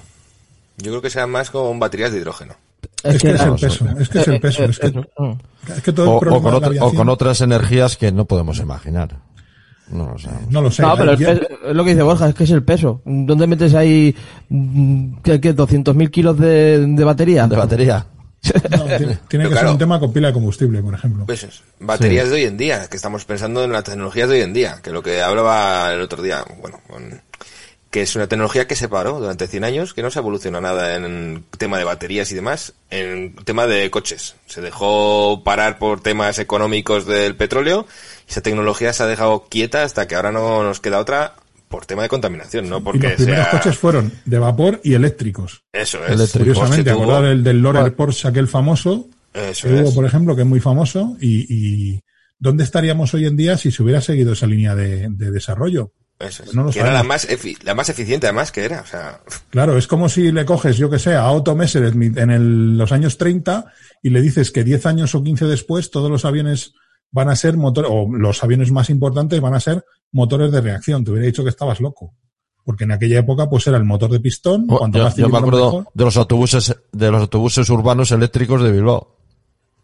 Yo 0.78 0.90
creo 0.90 1.02
que 1.02 1.10
sean 1.10 1.30
más 1.30 1.50
con 1.50 1.78
baterías 1.78 2.12
de 2.12 2.18
hidrógeno. 2.18 2.54
Es, 3.02 3.22
que, 3.22 3.30
es 3.30 3.40
el 3.40 3.54
peso, 3.54 3.86
es 3.98 4.08
que 4.08 4.18
es 4.18 4.28
el 4.28 4.40
peso, 4.40 4.64
es 4.64 4.78
que, 5.82 5.92
todo 5.92 6.16
o, 6.16 6.94
con 6.94 7.08
otras 7.08 7.40
energías 7.40 7.96
que 7.96 8.12
no 8.12 8.26
podemos 8.26 8.58
imaginar. 8.58 9.20
No 9.90 10.06
lo 10.12 10.18
sé. 10.18 10.28
No 10.50 10.62
lo 10.62 10.70
sé. 10.70 10.82
No, 10.82 10.96
pero 10.96 11.12
es 11.12 11.74
lo 11.74 11.84
que 11.84 11.90
dice 11.90 12.02
Borja, 12.02 12.28
es 12.28 12.34
que 12.34 12.44
es 12.44 12.50
el 12.50 12.62
peso. 12.62 13.02
¿Dónde 13.04 13.46
metes 13.46 13.74
ahí, 13.74 14.14
mm, 14.48 15.18
qué, 15.22 15.40
qué 15.40 15.54
200.000 15.54 16.10
kilos 16.10 16.38
de, 16.38 16.86
de, 16.86 17.04
batería? 17.04 17.46
De 17.46 17.56
batería. 17.56 18.06
tiene, 19.28 19.48
que 19.48 19.56
ser 19.56 19.66
un 19.66 19.78
tema 19.78 19.98
con 19.98 20.12
pila 20.12 20.28
de 20.28 20.34
combustible, 20.34 20.82
por 20.82 20.94
ejemplo. 20.94 21.24
Pues, 21.26 21.62
baterías 21.80 22.28
de 22.28 22.34
hoy 22.34 22.44
en 22.44 22.56
día, 22.56 22.88
que 22.88 22.96
estamos 22.96 23.24
pensando 23.24 23.64
en 23.64 23.72
las 23.72 23.84
tecnologías 23.84 24.28
de 24.28 24.36
hoy 24.36 24.42
en 24.42 24.52
día, 24.52 24.80
que 24.82 24.90
lo 24.90 25.02
que 25.02 25.22
hablaba 25.22 25.92
el 25.92 26.00
otro 26.00 26.22
día, 26.22 26.44
bueno, 26.60 26.80
con, 26.88 27.20
que 27.90 28.02
es 28.02 28.14
una 28.14 28.26
tecnología 28.26 28.66
que 28.66 28.76
se 28.76 28.88
paró 28.88 29.18
durante 29.20 29.46
100 29.46 29.64
años, 29.64 29.94
que 29.94 30.02
no 30.02 30.10
se 30.10 30.18
evolucionó 30.18 30.60
nada 30.60 30.96
en 30.96 31.44
tema 31.56 31.78
de 31.78 31.84
baterías 31.84 32.30
y 32.30 32.34
demás, 32.34 32.74
en 32.90 33.34
tema 33.44 33.66
de 33.66 33.90
coches. 33.90 34.36
Se 34.46 34.60
dejó 34.60 35.42
parar 35.44 35.78
por 35.78 36.00
temas 36.00 36.38
económicos 36.38 37.06
del 37.06 37.36
petróleo 37.36 37.86
esa 38.28 38.40
tecnología 38.40 38.92
se 38.92 39.02
ha 39.02 39.06
dejado 39.06 39.46
quieta 39.48 39.82
hasta 39.82 40.06
que 40.06 40.14
ahora 40.14 40.32
no 40.32 40.62
nos 40.62 40.80
queda 40.80 40.98
otra 40.98 41.34
por 41.68 41.86
tema 41.86 42.02
de 42.02 42.08
contaminación, 42.08 42.68
¿no? 42.68 42.82
Porque 42.82 42.98
y 42.98 43.10
los 43.10 43.12
primeros 43.14 43.48
coches 43.48 43.78
fueron 43.78 44.12
de 44.24 44.38
vapor 44.38 44.80
y 44.84 44.94
eléctricos. 44.94 45.64
Eso 45.72 46.04
es. 46.06 46.32
Curiosamente, 46.32 46.90
acordar 46.90 47.24
el 47.24 47.42
del 47.42 47.60
Lorel 47.60 47.92
Porsche, 47.92 48.28
aquel 48.28 48.48
famoso, 48.48 49.08
Eso 49.32 49.68
que 49.68 49.74
hubo, 49.74 49.94
por 49.94 50.04
ejemplo, 50.04 50.36
que 50.36 50.42
es 50.42 50.48
muy 50.48 50.60
famoso, 50.60 51.16
y, 51.20 51.46
y, 51.52 52.00
¿dónde 52.38 52.64
estaríamos 52.64 53.12
hoy 53.14 53.26
en 53.26 53.36
día 53.36 53.56
si 53.56 53.72
se 53.72 53.82
hubiera 53.82 54.00
seguido 54.00 54.32
esa 54.32 54.46
línea 54.46 54.74
de 54.74 55.08
desarrollo? 55.10 55.92
Eso 56.18 56.44
que 56.72 56.80
era 56.80 56.92
la 56.92 57.02
más, 57.02 57.28
la 57.62 57.74
más 57.74 57.90
eficiente 57.90 58.26
además 58.26 58.50
que 58.50 58.64
era. 58.64 58.80
O 58.80 58.86
sea... 58.86 59.20
Claro, 59.50 59.76
es 59.76 59.86
como 59.86 60.08
si 60.08 60.32
le 60.32 60.46
coges, 60.46 60.78
yo 60.78 60.88
que 60.88 60.98
sé, 60.98 61.14
a 61.14 61.30
Otto 61.30 61.54
Messer 61.54 61.84
en 61.84 62.30
el, 62.30 62.78
los 62.78 62.90
años 62.92 63.18
30 63.18 63.66
y 64.02 64.10
le 64.10 64.22
dices 64.22 64.50
que 64.50 64.64
10 64.64 64.86
años 64.86 65.14
o 65.14 65.22
15 65.22 65.44
después 65.44 65.90
todos 65.90 66.10
los 66.10 66.24
aviones 66.24 66.72
van 67.10 67.28
a 67.28 67.36
ser 67.36 67.56
motores, 67.56 67.90
o 67.92 68.06
los 68.16 68.42
aviones 68.44 68.70
más 68.72 68.90
importantes 68.90 69.40
van 69.40 69.54
a 69.54 69.60
ser 69.60 69.84
motores 70.12 70.50
de 70.52 70.60
reacción. 70.60 71.04
Te 71.04 71.10
hubiera 71.12 71.26
dicho 71.26 71.42
que 71.44 71.50
estabas 71.50 71.80
loco. 71.80 72.14
Porque 72.64 72.82
en 72.84 72.90
aquella 72.92 73.20
época, 73.20 73.48
pues 73.48 73.66
era 73.68 73.76
el 73.76 73.84
motor 73.84 74.10
de 74.10 74.18
pistón. 74.20 74.66
Oh, 74.68 74.78
cuanto 74.78 74.98
yo, 74.98 75.04
más 75.04 75.16
yo 75.16 75.28
me 75.28 75.38
acuerdo 75.38 75.64
mejor. 75.66 75.86
de 75.94 76.04
los 76.04 76.16
autobuses, 76.16 76.76
de 76.92 77.10
los 77.12 77.20
autobuses 77.20 77.70
urbanos 77.70 78.10
eléctricos 78.10 78.60
de 78.62 78.72
Bilbao. 78.72 79.14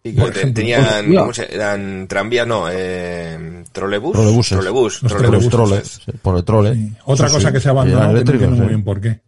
Y 0.05 0.15
que 0.15 0.21
Por 0.21 0.31
te- 0.33 0.39
ejemplo, 0.41 0.61
tenían, 0.63 0.83
hostia. 0.85 1.21
¿cómo 1.21 1.33
se, 1.33 1.55
eran 1.55 2.09
tranvías, 2.09 2.45
no, 2.49 2.65
eh, 2.69 3.63
trolebús. 3.71 4.13
Trolebuses. 4.15 4.59
Trolebús. 4.59 5.01
Trolebús, 5.49 6.01
por 6.23 6.37
el 6.39 6.45
trole. 6.45 6.75
Sí. 6.75 6.93
Otra 7.05 7.29
Sí, 7.29 7.35
cosa 7.35 7.49
sí. 7.49 7.55
que 7.55 7.61
se 7.61 7.69
abandonado, 7.69 8.15
que 8.19 8.25
no 8.25 8.31
entiendo 8.33 8.57
muy 8.57 8.67
bien 8.67 8.83
por 8.83 9.01
qué. 9.01 9.21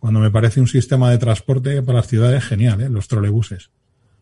Cuando 0.00 0.18
me 0.18 0.30
parece 0.32 0.60
un 0.60 0.66
sistema 0.66 1.08
de 1.10 1.18
transporte 1.18 1.82
para 1.82 1.98
las 1.98 2.08
ciudades 2.08 2.42
genial, 2.42 2.80
¿eh? 2.80 2.88
los 2.88 3.06
trolebuses. 3.06 3.70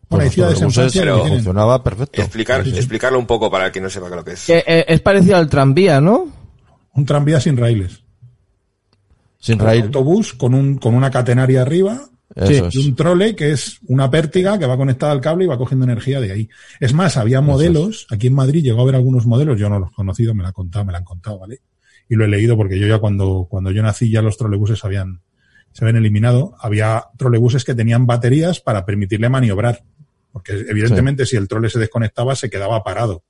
Bueno, 0.09 0.23
hay 0.25 0.29
ciudades 0.31 0.61
en 0.61 0.71
Francia 0.71 1.01
autobuses 1.01 1.15
que 1.15 1.21
tienen 1.21 1.43
funcionaba 1.43 1.83
perfecto. 1.83 2.21
Explicar, 2.21 2.63
Sí, 2.63 2.71
sí. 2.71 2.77
explicarlo 2.77 3.19
un 3.19 3.27
poco 3.27 3.49
para 3.51 3.71
quien 3.71 3.83
no 3.83 3.89
sepa 3.89 4.09
lo 4.09 4.23
que 4.23 4.31
es. 4.31 4.45
Que, 4.45 4.63
eh, 4.65 4.85
es 4.87 5.01
parecido 5.01 5.37
al 5.37 5.49
tranvía, 5.49 6.01
¿no? 6.01 6.27
un 6.95 7.05
tranvía 7.05 7.39
sin 7.39 7.55
raíles. 7.55 8.03
Sin 9.39 9.59
Un 9.61 9.65
raíl. 9.67 9.83
autobús 9.83 10.33
con, 10.33 10.53
un, 10.53 10.77
con 10.77 10.95
una 10.95 11.09
catenaria 11.11 11.61
arriba 11.61 12.01
es. 12.35 12.75
y 12.75 12.87
un 12.87 12.95
trole 12.95 13.35
que 13.35 13.51
es 13.51 13.79
una 13.87 14.09
pértiga 14.11 14.59
que 14.59 14.65
va 14.65 14.75
conectada 14.75 15.11
al 15.13 15.21
cable 15.21 15.45
y 15.45 15.47
va 15.47 15.57
cogiendo 15.57 15.85
energía 15.85 16.19
de 16.19 16.31
ahí. 16.31 16.49
Es 16.79 16.93
más, 16.93 17.15
había 17.15 17.39
modelos, 17.39 18.05
aquí 18.11 18.27
en 18.27 18.33
Madrid 18.33 18.63
llegó 18.63 18.79
a 18.79 18.83
haber 18.83 18.95
algunos 18.95 19.25
modelos, 19.25 19.57
yo 19.59 19.69
no 19.69 19.79
los 19.79 19.91
he 19.91 19.95
conocido, 19.95 20.35
me 20.35 20.41
la 20.43 20.49
han 20.49 20.53
contado, 20.53 20.83
me 20.85 20.91
la 20.91 20.97
han 20.97 21.05
contado, 21.05 21.39
¿vale? 21.39 21.61
Y 22.09 22.15
lo 22.15 22.25
he 22.25 22.27
leído 22.27 22.57
porque 22.57 22.77
yo 22.79 22.87
ya 22.87 22.97
cuando, 22.99 23.47
cuando 23.49 23.71
yo 23.71 23.81
nací 23.81 24.09
ya 24.11 24.21
los 24.21 24.35
trolebuses 24.35 24.83
habían, 24.83 25.21
se 25.71 25.85
habían 25.85 25.97
eliminado. 25.97 26.55
Había 26.59 27.05
trolebuses 27.17 27.63
que 27.63 27.75
tenían 27.75 28.05
baterías 28.07 28.59
para 28.59 28.85
permitirle 28.85 29.29
maniobrar. 29.29 29.83
Porque 30.31 30.53
evidentemente 30.67 31.25
si 31.25 31.35
el 31.35 31.47
trole 31.47 31.69
se 31.69 31.79
desconectaba 31.79 32.35
se 32.35 32.49
quedaba 32.49 32.83
parado. 32.83 33.23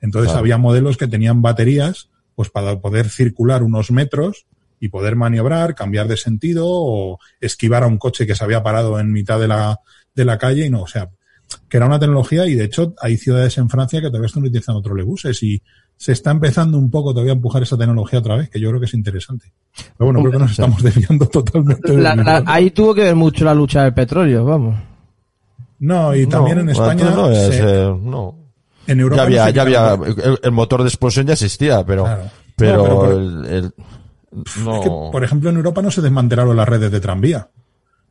Entonces 0.00 0.28
Claro. 0.30 0.40
había 0.40 0.58
modelos 0.58 0.96
que 0.96 1.06
tenían 1.08 1.40
baterías 1.42 2.10
pues 2.34 2.50
para 2.50 2.78
poder 2.80 3.08
circular 3.08 3.62
unos 3.62 3.90
metros 3.90 4.46
y 4.80 4.88
poder 4.88 5.16
maniobrar, 5.16 5.74
cambiar 5.74 6.08
de 6.08 6.16
sentido 6.16 6.66
o 6.68 7.18
esquivar 7.40 7.84
a 7.84 7.86
un 7.86 7.96
coche 7.96 8.26
que 8.26 8.34
se 8.34 8.44
había 8.44 8.62
parado 8.62 8.98
en 9.00 9.12
mitad 9.12 9.38
de 9.40 9.48
la, 9.48 9.78
de 10.14 10.24
la 10.24 10.36
calle 10.36 10.66
y 10.66 10.70
no, 10.70 10.82
o 10.82 10.86
sea, 10.86 11.08
que 11.68 11.76
era 11.76 11.86
una 11.86 11.98
tecnología 12.00 12.46
y 12.46 12.54
de 12.54 12.64
hecho 12.64 12.94
hay 13.00 13.16
ciudades 13.16 13.56
en 13.58 13.68
Francia 13.70 14.00
que 14.00 14.08
todavía 14.08 14.26
están 14.26 14.42
utilizando 14.44 14.82
trolebuses 14.82 15.42
y 15.42 15.62
se 15.96 16.12
está 16.12 16.32
empezando 16.32 16.76
un 16.76 16.90
poco 16.90 17.12
todavía 17.14 17.32
a 17.32 17.36
empujar 17.36 17.62
esa 17.62 17.78
tecnología 17.78 18.18
otra 18.18 18.36
vez, 18.36 18.50
que 18.50 18.58
yo 18.60 18.68
creo 18.68 18.80
que 18.80 18.86
es 18.86 18.94
interesante. 18.94 19.52
Pero 19.96 20.10
bueno, 20.12 20.20
creo 20.20 20.32
que 20.32 20.38
nos 20.40 20.50
estamos 20.50 20.82
desviando 20.82 21.26
totalmente. 21.28 21.96
La- 21.96 22.42
ahí 22.46 22.70
tuvo 22.72 22.94
que 22.94 23.02
ver 23.04 23.14
mucho 23.16 23.44
la 23.44 23.54
lucha 23.54 23.84
del 23.84 23.94
petróleo, 23.94 24.44
vamos. 24.44 24.74
No, 25.78 26.14
y 26.14 26.26
también 26.26 26.58
en 26.60 26.68
España, 26.70 27.10
no, 27.10 27.30
es, 27.30 27.54
se- 27.54 27.62
eh, 27.62 27.96
no. 28.00 28.38
en 28.86 29.00
Europa 29.00 29.22
Ya 29.28 29.44
había, 29.44 29.50
ya 29.50 29.62
había, 29.62 29.94
el, 29.94 30.38
el 30.42 30.52
motor 30.52 30.82
de 30.82 30.88
explosión 30.88 31.26
ya 31.26 31.32
existía, 31.34 31.84
pero, 31.84 32.04
Claro. 32.04 32.22
pero, 32.56 32.76
No, 32.76 32.82
pero 32.84 32.96
por- 32.96 33.10
el, 33.12 33.44
el- 33.46 33.74
no. 34.64 34.74
Es 34.76 34.80
que, 34.82 34.88
por 34.88 35.24
ejemplo, 35.24 35.50
en 35.50 35.56
Europa 35.56 35.82
no 35.82 35.90
se 35.90 36.02
desmantelaron 36.02 36.56
las 36.56 36.68
redes 36.68 36.90
de 36.90 37.00
tranvía. 37.00 37.48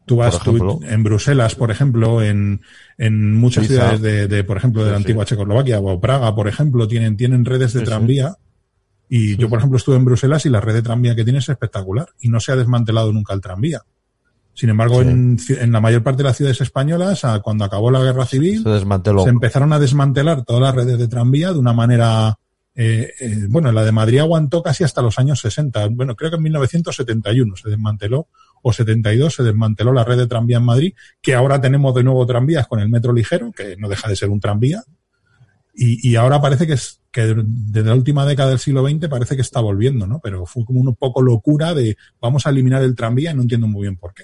Tú 0.05 0.17
vas 0.17 0.37
tú- 0.39 0.81
en 0.83 1.03
Bruselas, 1.03 1.55
por 1.55 1.71
ejemplo, 1.71 2.21
en, 2.21 2.61
en 2.97 3.35
muchas 3.35 3.65
Suiza. 3.65 3.81
ciudades 3.83 4.01
de, 4.01 4.27
de, 4.27 4.43
por 4.43 4.57
ejemplo, 4.57 4.83
de 4.83 4.91
la 4.91 4.97
Sí, 4.97 5.03
sí. 5.03 5.05
antigua 5.05 5.25
Checoslovaquia 5.25 5.79
o 5.79 5.99
Praga, 6.01 6.35
por 6.35 6.47
ejemplo, 6.49 6.87
tienen, 6.87 7.15
tienen 7.15 7.45
redes 7.45 7.71
de 7.73 7.79
sí. 7.79 7.85
tranvía. 7.85 8.35
Y 9.09 9.37
yo, 9.37 9.47
por 9.49 9.59
ejemplo, 9.59 9.77
estuve 9.77 9.95
en 9.95 10.05
Bruselas 10.05 10.45
y 10.45 10.49
la 10.49 10.59
red 10.59 10.73
de 10.73 10.81
tranvía 10.81 11.15
que 11.15 11.23
tiene 11.23 11.39
es 11.39 11.47
espectacular 11.47 12.07
y 12.19 12.29
no 12.29 12.39
se 12.39 12.51
ha 12.51 12.55
desmantelado 12.55 13.13
nunca 13.13 13.33
el 13.33 13.41
tranvía. 13.41 13.81
Sin 14.55 14.69
embargo, 14.69 15.01
Sí. 15.01 15.07
en, 15.09 15.37
en 15.59 15.71
la 15.71 15.81
mayor 15.81 16.03
parte 16.03 16.17
de 16.23 16.29
las 16.29 16.37
ciudades 16.37 16.61
españolas, 16.61 17.25
a- 17.25 17.39
cuando 17.41 17.65
acabó 17.65 17.89
la 17.91 18.03
guerra 18.03 18.25
civil, 18.25 18.63
se 19.23 19.29
empezaron 19.29 19.73
a 19.73 19.79
desmantelar 19.79 20.43
todas 20.45 20.61
las 20.61 20.75
redes 20.75 20.97
de 20.99 21.07
tranvía 21.07 21.51
de 21.53 21.59
una 21.59 21.73
manera 21.73 22.37
eh, 22.75 23.11
eh, 23.19 23.45
bueno 23.49 23.71
la 23.71 23.83
de 23.83 23.91
Madrid 23.91 24.17
aguantó 24.19 24.63
casi 24.63 24.83
hasta 24.83 25.03
los 25.03 25.19
años 25.19 25.39
60 25.41 25.89
bueno 25.91 26.15
creo 26.15 26.31
que 26.31 26.37
en 26.37 26.41
1971 26.43 27.55
se 27.55 27.69
desmanteló 27.69 28.27
o 28.63 28.73
72 28.73 29.35
se 29.35 29.43
desmanteló 29.43 29.93
la 29.93 30.03
red 30.03 30.17
de 30.17 30.25
tranvía 30.25 30.57
en 30.57 30.63
Madrid 30.63 30.93
que 31.21 31.35
ahora 31.35 31.61
tenemos 31.61 31.93
de 31.93 32.03
nuevo 32.03 32.25
tranvías 32.25 32.65
con 32.67 32.79
el 32.79 32.89
metro 32.89 33.13
ligero 33.13 33.51
que 33.51 33.75
no 33.77 33.87
deja 33.89 34.09
de 34.09 34.15
ser 34.15 34.29
un 34.31 34.39
tranvía 34.39 34.81
y, 35.75 36.07
y 36.09 36.15
ahora 36.15 36.41
parece 36.41 36.65
que 36.65 36.73
es 36.73 36.99
que 37.11 37.35
desde 37.45 37.89
la 37.89 37.95
última 37.95 38.25
década 38.25 38.49
del 38.49 38.59
siglo 38.59 38.87
XX 38.87 39.07
parece 39.07 39.35
que 39.35 39.43
está 39.43 39.59
volviendo 39.59 40.07
no 40.07 40.19
pero 40.19 40.47
fue 40.47 40.65
como 40.65 40.79
un 40.79 40.95
poco 40.95 41.21
locura 41.21 41.75
de 41.75 41.95
vamos 42.19 42.47
a 42.47 42.49
eliminar 42.49 42.81
el 42.81 42.95
tranvía 42.95 43.31
y 43.31 43.35
no 43.35 43.43
entiendo 43.43 43.67
muy 43.67 43.83
bien 43.83 43.97
por 43.97 44.15
qué 44.15 44.23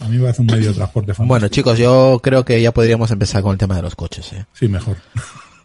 a 0.00 0.08
mí 0.08 0.16
me 0.16 0.22
parece 0.22 0.42
un 0.42 0.46
medio 0.46 0.68
de 0.68 0.74
transporte 0.74 1.14
fantástico. 1.14 1.28
Bueno, 1.28 1.48
chicos, 1.48 1.78
yo 1.78 2.20
creo 2.22 2.44
que 2.44 2.60
ya 2.60 2.72
podríamos 2.72 3.10
empezar 3.10 3.42
con 3.42 3.52
el 3.52 3.58
tema 3.58 3.76
de 3.76 3.82
los 3.82 3.94
coches, 3.94 4.32
¿eh? 4.32 4.46
sí 4.52 4.68
mejor 4.68 4.96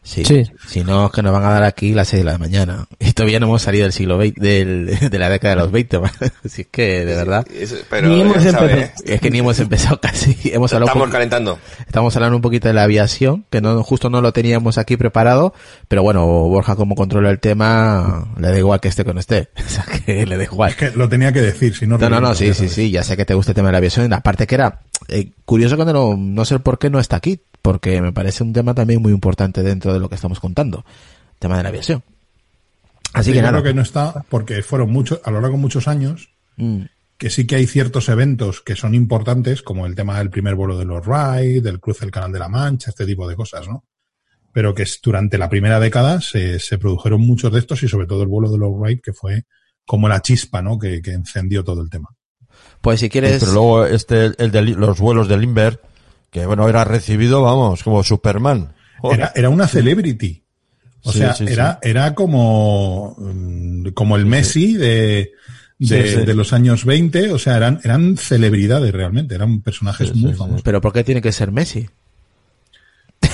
Sí. 0.03 0.25
Sí. 0.25 0.43
Si 0.67 0.83
no, 0.83 1.05
es 1.05 1.11
que 1.13 1.23
nos 1.23 1.31
van 1.31 1.45
a 1.45 1.49
dar 1.49 1.63
aquí 1.63 1.93
las 1.93 2.09
6 2.09 2.23
de 2.25 2.31
la 2.31 2.37
mañana. 2.37 2.87
Y 2.99 3.13
todavía 3.13 3.39
no 3.39 3.45
hemos 3.47 3.61
salido 3.61 3.83
del 3.83 3.93
siglo 3.93 4.21
XX, 4.21 4.35
del, 4.35 4.99
de 5.09 5.19
la 5.19 5.29
década 5.29 5.55
de 5.55 5.61
los 5.61 5.71
20. 5.71 5.97
Así 6.43 6.61
es 6.61 6.67
que, 6.67 7.05
de 7.05 7.15
verdad, 7.15 7.47
pero 7.89 8.09
Ni 8.09 8.21
hemos 8.21 8.37
empezado. 8.45 8.67
es 9.05 9.21
que 9.21 9.31
ni 9.31 9.39
hemos 9.39 9.59
empezado 9.59 9.99
casi. 10.01 10.37
Hemos 10.53 10.73
hablado 10.73 10.89
estamos 10.91 11.09
calentando. 11.09 11.59
Estamos 11.87 12.15
hablando 12.15 12.35
un 12.35 12.41
poquito 12.41 12.67
de 12.67 12.73
la 12.73 12.83
aviación, 12.83 13.45
que 13.49 13.61
no, 13.61 13.81
justo 13.81 14.09
no 14.09 14.21
lo 14.21 14.33
teníamos 14.33 14.77
aquí 14.77 14.97
preparado, 14.97 15.53
pero 15.87 16.03
bueno, 16.03 16.25
Borja 16.25 16.75
como 16.75 16.95
controla 16.95 17.29
el 17.29 17.39
tema, 17.39 18.27
le 18.37 18.49
da 18.49 18.57
igual 18.57 18.79
que 18.81 18.89
esté 18.89 19.05
con 19.05 19.17
esté. 19.17 19.49
O 19.65 19.69
sea, 19.69 19.85
que 19.85 20.25
le 20.25 20.37
da 20.37 20.43
igual. 20.43 20.71
Es 20.71 20.75
que 20.75 20.91
lo 20.91 21.09
tenía 21.09 21.31
que 21.31 21.41
decir, 21.41 21.75
si 21.75 21.87
no... 21.87 21.97
No, 21.97 22.09
no, 22.09 22.19
no, 22.19 22.35
sí, 22.35 22.53
sí, 22.53 22.69
sí, 22.69 22.91
ya 22.91 23.01
sé 23.01 23.17
que 23.17 23.25
te 23.25 23.33
gusta 23.33 23.51
el 23.51 23.55
tema 23.55 23.69
de 23.69 23.71
la 23.71 23.77
aviación. 23.79 24.13
Aparte 24.13 24.45
que 24.45 24.55
era 24.55 24.81
eh, 25.07 25.31
curioso 25.45 25.77
que 25.77 25.85
no, 25.85 26.15
no 26.17 26.45
sé 26.45 26.59
por 26.59 26.77
qué 26.77 26.89
no 26.89 26.99
está 26.99 27.15
aquí, 27.15 27.39
porque 27.63 27.99
me 28.01 28.11
parece 28.13 28.43
un 28.43 28.53
tema 28.53 28.75
también 28.75 29.01
muy 29.01 29.11
importante 29.11 29.63
dentro 29.63 29.91
de 29.93 29.99
lo 29.99 30.09
que 30.09 30.15
estamos 30.15 30.39
contando, 30.39 30.85
el 31.33 31.39
tema 31.39 31.57
de 31.57 31.63
la 31.63 31.69
aviación. 31.69 32.03
Así 33.13 33.29
Sí, 33.31 33.33
que 33.37 33.41
nada. 33.41 33.53
creo 33.53 33.63
que 33.63 33.73
no 33.73 33.81
está 33.81 34.23
porque 34.29 34.61
fueron 34.61 34.91
muchos, 34.91 35.19
a 35.23 35.31
lo 35.31 35.41
largo 35.41 35.55
de 35.57 35.61
muchos 35.61 35.87
años, 35.87 36.29
Mm, 36.55 36.83
que 37.17 37.31
sí 37.31 37.47
que 37.47 37.55
hay 37.55 37.65
ciertos 37.65 38.09
eventos 38.09 38.61
que 38.61 38.75
son 38.75 38.93
importantes, 38.93 39.63
como 39.63 39.87
el 39.87 39.95
tema 39.95 40.19
del 40.19 40.29
primer 40.29 40.53
vuelo 40.53 40.77
de 40.77 40.85
los 40.85 41.03
Wright, 41.07 41.63
del 41.63 41.79
cruce 41.79 42.01
del 42.01 42.11
Canal 42.11 42.31
de 42.31 42.37
la 42.37 42.47
Mancha, 42.49 42.91
este 42.91 43.07
tipo 43.07 43.27
de 43.27 43.35
cosas, 43.35 43.67
¿no? 43.67 43.85
Pero 44.51 44.75
que 44.75 44.83
es- 44.83 44.99
durante 45.01 45.39
la 45.39 45.49
primera 45.49 45.79
década 45.79 46.21
se, 46.21 46.59
se 46.59 46.77
produjeron 46.77 47.21
muchos 47.21 47.51
de 47.51 47.57
estos 47.59 47.81
y 47.81 47.87
sobre 47.87 48.05
todo 48.05 48.21
el 48.21 48.27
vuelo 48.27 48.51
de 48.51 48.59
los 48.59 48.69
Wright, 48.71 49.01
que 49.01 49.13
fue 49.13 49.45
como 49.85 50.07
la 50.07 50.21
chispa, 50.21 50.61
¿no? 50.61 50.77
Que, 50.77 51.01
que 51.01 51.11
encendió 51.13 51.63
todo 51.63 51.81
el 51.81 51.89
tema. 51.89 52.09
Pues 52.81 52.99
si 52.99 53.09
quieres, 53.09 53.39
Pero 53.39 53.53
luego 53.53 53.85
este, 53.85 54.25
el 54.37 54.51
de 54.51 54.61
los 54.61 54.99
vuelos 54.99 55.27
de 55.27 55.37
Limber, 55.37 55.79
que 56.33 56.45
bueno, 56.45 56.67
era 56.67 56.83
recibido, 56.83 57.41
vamos, 57.41 57.83
como 57.83 58.03
Superman. 58.03 58.73
Era, 59.03 59.31
era 59.35 59.49
una 59.49 59.67
celebrity. 59.67 60.43
O 61.03 61.11
Sí, 61.11 61.19
sea, 61.19 61.33
sí, 61.33 61.45
sí. 61.47 61.53
era, 61.53 61.79
era 61.81 62.15
como, 62.15 63.15
mm, 63.19 63.89
como 63.89 64.15
el 64.15 64.25
Messi 64.25 64.73
de, 64.75 65.31
de, 65.77 66.07
Sí, 66.07 66.15
sí. 66.19 66.25
de 66.25 66.33
los 66.33 66.53
años 66.53 66.85
20. 66.85 67.31
O 67.31 67.37
sea, 67.39 67.57
eran, 67.57 67.79
eran 67.83 68.15
celebridades 68.17 68.91
realmente, 68.93 69.35
eran 69.35 69.61
personajes 69.61 70.07
Sí, 70.09 70.13
muy 70.15 70.29
sí, 70.31 70.33
sí. 70.33 70.39
famosos. 70.39 70.61
pero 70.63 70.79
¿por 70.81 70.93
qué 70.93 71.03
tiene 71.03 71.21
que 71.21 71.31
ser 71.33 71.51
Messi? 71.51 71.87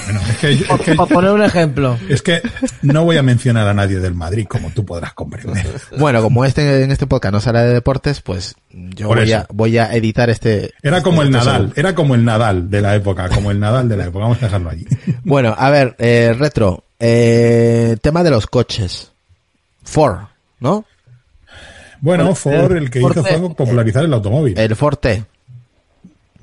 Bueno, 0.09 0.27
es 0.27 0.37
que, 0.37 0.51
es 0.53 0.81
que 0.83 0.95
Para 0.95 1.13
poner 1.13 1.31
un 1.31 1.43
ejemplo. 1.43 1.97
Es 2.09 2.21
que 2.23 2.41
no 2.81 3.03
voy 3.03 3.17
a 3.17 3.23
mencionar 3.23 3.67
a 3.67 3.73
nadie 3.73 3.99
del 3.99 4.15
Madrid, 4.15 4.47
como 4.47 4.71
tú 4.71 4.83
podrás 4.83 5.13
comprender. 5.13 5.67
Bueno, 5.97 6.21
como 6.23 6.45
este 6.45 6.83
en 6.83 6.91
este 6.91 7.05
podcast 7.05 7.33
no 7.33 7.41
sale 7.41 7.59
de 7.59 7.73
deportes, 7.73 8.21
pues 8.21 8.55
yo 8.71 9.07
voy 9.07 9.31
a, 9.31 9.45
voy 9.53 9.77
a 9.77 9.93
editar 9.93 10.29
este. 10.29 10.71
Era 10.81 11.03
como 11.03 11.21
el 11.21 11.27
este 11.27 11.37
Nadal, 11.37 11.55
segundo. 11.55 11.73
era 11.75 11.95
como 11.95 12.15
el 12.15 12.25
Nadal 12.25 12.69
de 12.69 12.81
la 12.81 12.95
época, 12.95 13.29
como 13.29 13.51
el 13.51 13.59
Nadal 13.59 13.87
de 13.87 13.97
la 13.97 14.05
época. 14.05 14.23
Vamos 14.23 14.37
a 14.41 14.45
dejarlo 14.45 14.69
allí. 14.69 14.87
Bueno, 15.23 15.53
a 15.55 15.69
ver, 15.69 15.95
eh, 15.99 16.33
retro, 16.37 16.83
eh, 16.99 17.97
tema 18.01 18.23
de 18.23 18.31
los 18.31 18.47
coches. 18.47 19.11
Ford, 19.83 20.19
¿no? 20.59 20.85
Bueno, 22.01 22.33
Ford 22.33 22.75
el 22.75 22.89
que 22.89 22.99
hizo 22.99 23.23
fue 23.23 23.55
popularizar 23.55 24.05
el 24.05 24.13
automóvil. 24.13 24.57
El 24.57 24.75
Forte 24.75 25.25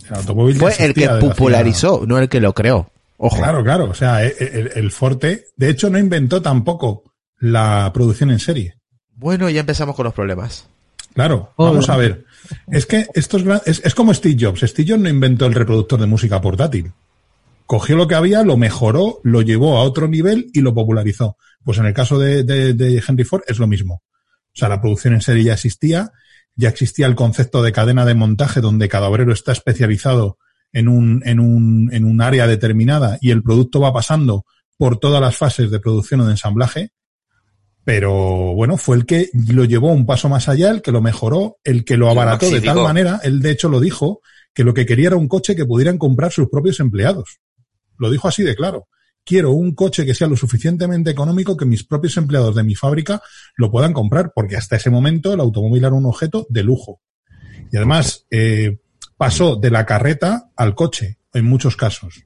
El 0.08 0.16
automóvil 0.16 0.56
fue 0.56 0.74
el 0.78 0.94
que 0.94 1.08
popularizó, 1.08 2.04
no 2.06 2.18
el 2.18 2.28
que 2.28 2.40
lo 2.40 2.52
creó. 2.52 2.90
Ojo. 3.18 3.36
Claro, 3.36 3.62
claro. 3.64 3.84
O 3.90 3.94
sea, 3.94 4.24
e- 4.24 4.34
e- 4.38 4.60
el, 4.60 4.70
el 4.74 4.90
Forte, 4.90 5.46
de 5.56 5.68
hecho, 5.70 5.90
no 5.90 5.98
inventó 5.98 6.42
tampoco 6.42 7.14
la 7.38 7.90
producción 7.94 8.30
en 8.30 8.38
serie. 8.38 8.74
Bueno, 9.14 9.48
ya 9.50 9.60
empezamos 9.60 9.94
con 9.96 10.04
los 10.04 10.14
problemas. 10.14 10.68
Claro, 11.14 11.52
Hola. 11.56 11.70
vamos 11.70 11.88
a 11.88 11.96
ver. 11.96 12.24
Es 12.70 12.84
que 12.86 13.06
esto 13.14 13.38
es, 13.38 13.44
gra- 13.44 13.62
es, 13.64 13.80
es 13.84 13.94
como 13.94 14.12
Steve 14.12 14.36
Jobs. 14.38 14.60
Steve 14.60 14.90
Jobs 14.90 15.00
no 15.02 15.08
inventó 15.08 15.46
el 15.46 15.54
reproductor 15.54 15.98
de 15.98 16.06
música 16.06 16.40
portátil. 16.40 16.92
Cogió 17.64 17.96
lo 17.96 18.06
que 18.06 18.14
había, 18.14 18.42
lo 18.42 18.56
mejoró, 18.56 19.20
lo 19.24 19.42
llevó 19.42 19.78
a 19.78 19.82
otro 19.82 20.06
nivel 20.08 20.50
y 20.52 20.60
lo 20.60 20.74
popularizó. 20.74 21.36
Pues 21.64 21.78
en 21.78 21.86
el 21.86 21.94
caso 21.94 22.18
de, 22.18 22.44
de- 22.44 22.74
de 22.74 23.02
Henry 23.06 23.24
Ford 23.24 23.42
es 23.48 23.58
lo 23.58 23.66
mismo. 23.66 24.02
O 24.04 24.58
sea, 24.58 24.68
la 24.68 24.80
producción 24.80 25.14
en 25.14 25.20
serie 25.22 25.44
ya 25.44 25.54
existía, 25.54 26.12
ya 26.54 26.68
existía 26.68 27.06
el 27.06 27.14
concepto 27.14 27.62
de 27.62 27.72
cadena 27.72 28.04
de 28.04 28.14
montaje 28.14 28.60
donde 28.60 28.88
cada 28.88 29.08
obrero 29.08 29.32
está 29.32 29.52
especializado 29.52 30.38
en 30.76 30.88
un, 30.88 31.22
en 31.24 31.40
un, 31.40 31.88
en 31.90 32.04
un 32.04 32.20
área 32.20 32.46
determinada 32.46 33.16
y 33.22 33.30
el 33.30 33.42
producto 33.42 33.80
va 33.80 33.94
pasando 33.94 34.44
por 34.76 34.98
todas 34.98 35.22
las 35.22 35.34
fases 35.34 35.70
de 35.70 35.80
producción 35.80 36.20
o 36.20 36.26
de 36.26 36.32
ensamblaje. 36.32 36.90
Pero 37.82 38.54
bueno, 38.54 38.76
fue 38.76 38.96
el 38.96 39.06
que 39.06 39.30
lo 39.48 39.64
llevó 39.64 39.90
un 39.90 40.04
paso 40.04 40.28
más 40.28 40.50
allá, 40.50 40.70
el 40.70 40.82
que 40.82 40.92
lo 40.92 41.00
mejoró, 41.00 41.56
el 41.64 41.82
que 41.82 41.96
lo 41.96 42.10
abarató 42.10 42.50
de 42.50 42.60
tal 42.60 42.82
manera, 42.82 43.20
él 43.22 43.40
de 43.40 43.52
hecho 43.52 43.70
lo 43.70 43.80
dijo, 43.80 44.20
que 44.52 44.64
lo 44.64 44.74
que 44.74 44.84
quería 44.84 45.06
era 45.06 45.16
un 45.16 45.28
coche 45.28 45.56
que 45.56 45.64
pudieran 45.64 45.96
comprar 45.96 46.30
sus 46.30 46.50
propios 46.50 46.78
empleados. 46.80 47.38
Lo 47.96 48.10
dijo 48.10 48.28
así 48.28 48.42
de 48.42 48.54
claro. 48.54 48.86
quiero 49.24 49.52
un 49.52 49.74
coche 49.74 50.04
que 50.04 50.14
sea 50.14 50.28
lo 50.28 50.36
suficientemente 50.36 51.10
económico 51.10 51.56
que 51.56 51.64
mis 51.64 51.84
propios 51.84 52.18
empleados 52.18 52.54
de 52.54 52.64
mi 52.64 52.74
fábrica 52.74 53.22
lo 53.56 53.70
puedan 53.70 53.94
comprar, 53.94 54.30
porque 54.34 54.58
hasta 54.58 54.76
ese 54.76 54.90
momento 54.90 55.32
el 55.32 55.40
automóvil 55.40 55.86
era 55.86 55.94
un 55.94 56.04
objeto 56.04 56.46
de 56.50 56.62
lujo. 56.64 57.00
Y 57.72 57.78
además 57.78 58.26
eh, 58.30 58.76
pasó 59.16 59.56
de 59.56 59.70
la 59.70 59.86
carreta 59.86 60.50
al 60.56 60.74
coche 60.74 61.18
en 61.32 61.44
muchos 61.44 61.76
casos. 61.76 62.24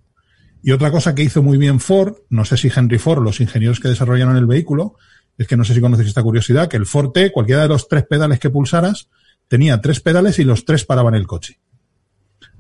Y 0.63 0.73
otra 0.73 0.91
cosa 0.91 1.15
que 1.15 1.23
hizo 1.23 1.43
muy 1.43 1.57
bien 1.57 1.81
Ford, 1.81 2.17
no 2.29 2.45
sé 2.45 2.57
si 2.57 2.71
Henry 2.75 2.99
Ford, 2.99 3.23
los 3.23 3.41
ingenieros 3.41 3.81
que 3.81 3.89
desarrollaron 3.89 4.37
el 4.37 4.47
vehículo, 4.47 4.97
es 5.39 5.47
que 5.47 5.57
no 5.57 5.65
sé 5.65 5.75
si 5.75 5.81
conoces 5.81 6.07
esta 6.07 6.23
curiosidad, 6.23 6.69
que 6.69 6.77
el 6.77 6.87
Ford 6.87 7.13
T, 7.13 7.33
cualquiera 7.33 7.63
de 7.63 7.69
los 7.69 7.89
tres 7.89 8.05
pedales 8.05 8.39
que 8.39 8.51
pulsaras, 8.51 9.09
tenía 9.49 9.81
tres 9.81 10.01
pedales 10.01 10.39
y 10.39 10.45
los 10.45 10.65
tres 10.65 10.85
paraban 10.85 11.15
el 11.15 11.27
coche. 11.27 11.61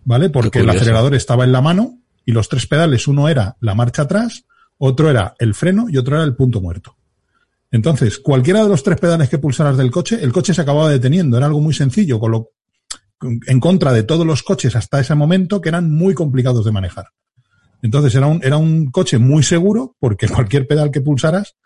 ¿Vale? 0.04 0.30
Porque 0.30 0.60
el 0.60 0.70
acelerador 0.70 1.14
estaba 1.14 1.44
en 1.44 1.52
la 1.52 1.60
mano 1.60 1.98
y 2.24 2.32
los 2.32 2.48
tres 2.48 2.66
pedales, 2.66 3.06
uno 3.06 3.28
era 3.28 3.56
la 3.60 3.74
marcha 3.74 4.02
atrás, 4.02 4.46
otro 4.78 5.10
era 5.10 5.34
el 5.38 5.52
freno 5.54 5.86
y 5.90 5.98
otro 5.98 6.16
era 6.16 6.24
el 6.24 6.34
punto 6.34 6.62
muerto. 6.62 6.96
Entonces, 7.70 8.18
cualquiera 8.18 8.62
de 8.62 8.70
los 8.70 8.82
tres 8.82 8.98
pedales 8.98 9.28
que 9.28 9.38
pulsaras 9.38 9.76
del 9.76 9.90
coche, 9.90 10.18
el 10.22 10.32
coche 10.32 10.54
se 10.54 10.62
acababa 10.62 10.88
deteniendo. 10.88 11.36
Era 11.36 11.46
algo 11.46 11.60
muy 11.60 11.74
sencillo, 11.74 12.18
con 12.18 12.32
lo, 12.32 12.50
en 13.22 13.61
contra 13.61 13.92
de 13.92 14.02
todos 14.02 14.26
los 14.26 14.42
coches 14.42 14.76
hasta 14.76 15.00
ese 15.00 15.14
momento 15.14 15.61
que 15.61 15.68
eran 15.68 15.90
muy 15.90 16.14
complicados 16.14 16.64
de 16.64 16.72
manejar. 16.72 17.09
Entonces 17.83 18.14
era 18.14 18.26
un, 18.26 18.40
era 18.42 18.56
un 18.56 18.90
coche 18.90 19.18
muy 19.18 19.42
seguro 19.42 19.96
porque 19.98 20.28
cualquier 20.28 20.66
pedal 20.66 20.90
que 20.90 21.00
pulsaras 21.00 21.56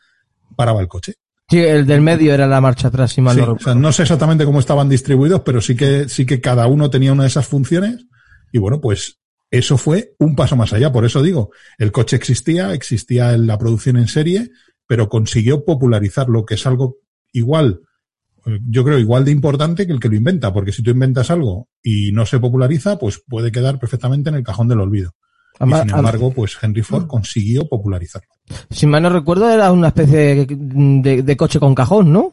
paraba 0.56 0.80
el 0.80 0.88
coche. 0.88 1.14
Sí, 1.48 1.58
el 1.58 1.86
del 1.86 2.00
medio 2.00 2.32
era 2.32 2.46
la 2.46 2.60
marcha 2.60 2.88
atrás, 2.88 3.12
si 3.12 3.20
mal 3.20 3.36
no 3.36 3.52
o 3.52 3.58
sea, 3.58 3.74
no 3.74 3.92
sé 3.92 4.02
exactamente 4.02 4.46
cómo 4.46 4.60
estaban 4.60 4.88
distribuidos, 4.88 5.42
pero 5.42 5.60
sí 5.60 5.76
que, 5.76 6.08
sí 6.08 6.24
que 6.24 6.40
cada 6.40 6.66
uno 6.66 6.88
tenía 6.88 7.12
una 7.12 7.24
de 7.24 7.28
esas 7.28 7.46
funciones. 7.46 8.06
Y 8.50 8.58
bueno, 8.58 8.80
pues 8.80 9.20
eso 9.50 9.76
fue 9.76 10.14
un 10.18 10.36
paso 10.36 10.56
más 10.56 10.72
allá. 10.72 10.90
Por 10.90 11.04
eso 11.04 11.22
digo, 11.22 11.50
el 11.78 11.92
coche 11.92 12.16
existía, 12.16 12.72
existía 12.72 13.34
en 13.34 13.46
la 13.46 13.58
producción 13.58 13.98
en 13.98 14.08
serie, 14.08 14.50
pero 14.86 15.08
consiguió 15.08 15.64
popularizar 15.64 16.28
lo 16.28 16.46
que 16.46 16.54
es 16.54 16.66
algo 16.66 16.96
igual, 17.32 17.82
yo 18.68 18.84
creo 18.84 18.98
igual 18.98 19.24
de 19.24 19.30
importante 19.30 19.86
que 19.86 19.92
el 19.92 20.00
que 20.00 20.08
lo 20.08 20.16
inventa, 20.16 20.52
porque 20.52 20.72
si 20.72 20.82
tú 20.82 20.90
inventas 20.90 21.30
algo 21.30 21.68
y 21.82 22.12
no 22.12 22.26
se 22.26 22.38
populariza, 22.38 22.98
pues 22.98 23.22
puede 23.26 23.52
quedar 23.52 23.78
perfectamente 23.78 24.28
en 24.30 24.36
el 24.36 24.44
cajón 24.44 24.68
del 24.68 24.80
olvido 24.80 25.12
y 25.60 25.72
sin 25.72 25.90
embargo, 25.90 26.32
pues 26.32 26.56
Henry 26.60 26.82
Ford 26.82 27.06
consiguió 27.06 27.68
popularizarlo. 27.68 28.28
Si 28.70 28.86
mal 28.86 29.02
no 29.02 29.10
recuerdo, 29.10 29.48
era 29.48 29.70
una 29.70 29.88
especie 29.88 30.46
de, 30.46 31.36
coche 31.36 31.60
con 31.60 31.74
cajón, 31.74 32.12
¿no? 32.12 32.32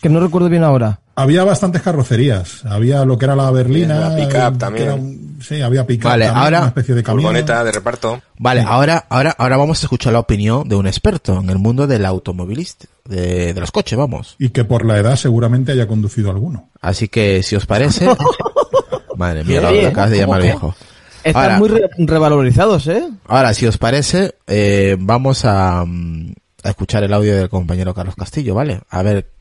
Que 0.00 0.08
no 0.08 0.20
recuerdo 0.20 0.48
bien 0.48 0.62
ahora. 0.62 1.00
Había 1.14 1.44
bastantes 1.44 1.80
carrocerías. 1.80 2.64
Había 2.66 3.04
lo 3.06 3.16
que 3.16 3.24
era 3.24 3.34
la 3.34 3.50
berlina. 3.50 4.10
La 4.10 4.16
pick-up 4.16 4.58
también. 4.58 5.38
sí, 5.40 5.62
había 5.62 5.86
pick-up. 5.86 6.10
Vale, 6.10 6.26
ahora. 6.26 6.58
Una 6.58 6.68
especie 6.68 6.94
de 6.94 7.02
camión. 7.02 7.34
de 7.34 7.72
reparto. 7.72 8.20
Vale, 8.38 8.60
ahora, 8.60 9.06
ahora, 9.08 9.34
ahora 9.38 9.56
vamos 9.56 9.82
a 9.82 9.86
escuchar 9.86 10.12
la 10.12 10.18
opinión 10.18 10.68
de 10.68 10.76
un 10.76 10.86
experto 10.86 11.40
en 11.40 11.48
el 11.48 11.58
mundo 11.58 11.86
del 11.86 12.04
automovilista, 12.04 12.86
de, 13.06 13.54
de 13.54 13.60
los 13.60 13.72
coches, 13.72 13.98
vamos. 13.98 14.36
Y 14.38 14.50
que 14.50 14.64
por 14.64 14.84
la 14.84 14.98
edad 14.98 15.16
seguramente 15.16 15.72
haya 15.72 15.88
conducido 15.88 16.30
alguno. 16.30 16.68
Así 16.82 17.08
que, 17.08 17.42
si 17.42 17.56
os 17.56 17.64
parece. 17.64 18.06
Madre 19.16 19.42
mía, 19.42 19.62
lo 19.62 19.88
acabas 19.88 20.10
de 20.10 20.18
llamar 20.18 20.42
viejo. 20.42 20.74
Están 21.24 21.58
muy 21.58 21.70
revalorizados, 21.96 22.86
¿eh? 22.88 23.08
Ahora, 23.26 23.54
si 23.54 23.66
os 23.66 23.78
parece, 23.78 24.34
eh, 24.46 24.96
vamos 24.98 25.46
a, 25.46 25.82
mm, 25.84 26.34
a, 26.62 26.68
escuchar 26.68 27.02
el 27.02 27.12
audio 27.14 27.34
del 27.34 27.48
compañero 27.48 27.94
Carlos 27.94 28.14
Castillo, 28.14 28.54
¿vale? 28.54 28.80
A 28.90 29.02
ver 29.02 29.35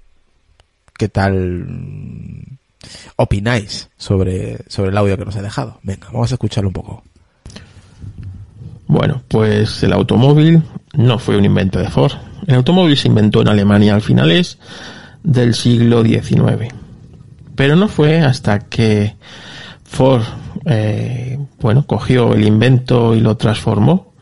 qué 0.97 1.10
tal 1.10 1.65
mm, 1.67 2.58
opináis 3.17 3.89
sobre, 3.97 4.60
sobre 4.67 4.91
el 4.91 4.97
audio 4.97 5.17
que 5.17 5.25
nos 5.25 5.36
ha 5.36 5.41
dejado. 5.41 5.79
Venga, 5.84 6.08
vamos 6.12 6.31
a 6.31 6.36
escucharlo 6.36 6.69
un 6.69 6.73
poco. 6.73 7.03
Bueno, 8.88 9.23
pues 9.27 9.81
el 9.84 9.93
automóvil 9.93 10.62
no 10.93 11.17
fue 11.17 11.38
un 11.38 11.45
invento 11.45 11.79
de 11.79 11.89
Ford. 11.89 12.13
El 12.45 12.55
automóvil 12.55 12.95
se 12.95 13.08
inventó 13.08 13.41
en 13.41 13.49
Alemania 13.49 13.95
al 13.95 14.01
finales 14.01 14.60
del 15.23 15.55
siglo 15.55 16.03
XIX. 16.03 16.73
Pero 17.55 17.75
no 17.75 17.88
fue 17.88 18.19
hasta 18.19 18.60
que 18.60 19.15
Ford 19.84 20.23
eh, 20.65 21.38
bueno, 21.60 21.86
cogió 21.86 22.34
el 22.34 22.45
invento 22.45 23.15
y 23.15 23.19
lo 23.19 23.36
transformó. 23.38 24.13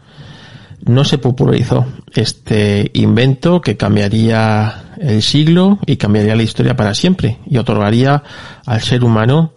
No 0.86 1.06
se 1.06 1.17
popularizó 1.17 1.86
este 2.13 2.91
invento 2.93 3.62
que 3.62 3.78
cambiaría 3.78 4.96
el 5.00 5.22
siglo 5.22 5.80
y 5.86 5.98
cambiaría 5.98 6.36
la 6.36 6.43
historia 6.43 6.76
para 6.76 6.93
siempre 6.93 7.39
y 7.46 7.58
otorgaría 7.58 8.24
al 8.65 8.82
ser 8.82 9.04
humano 9.04 9.54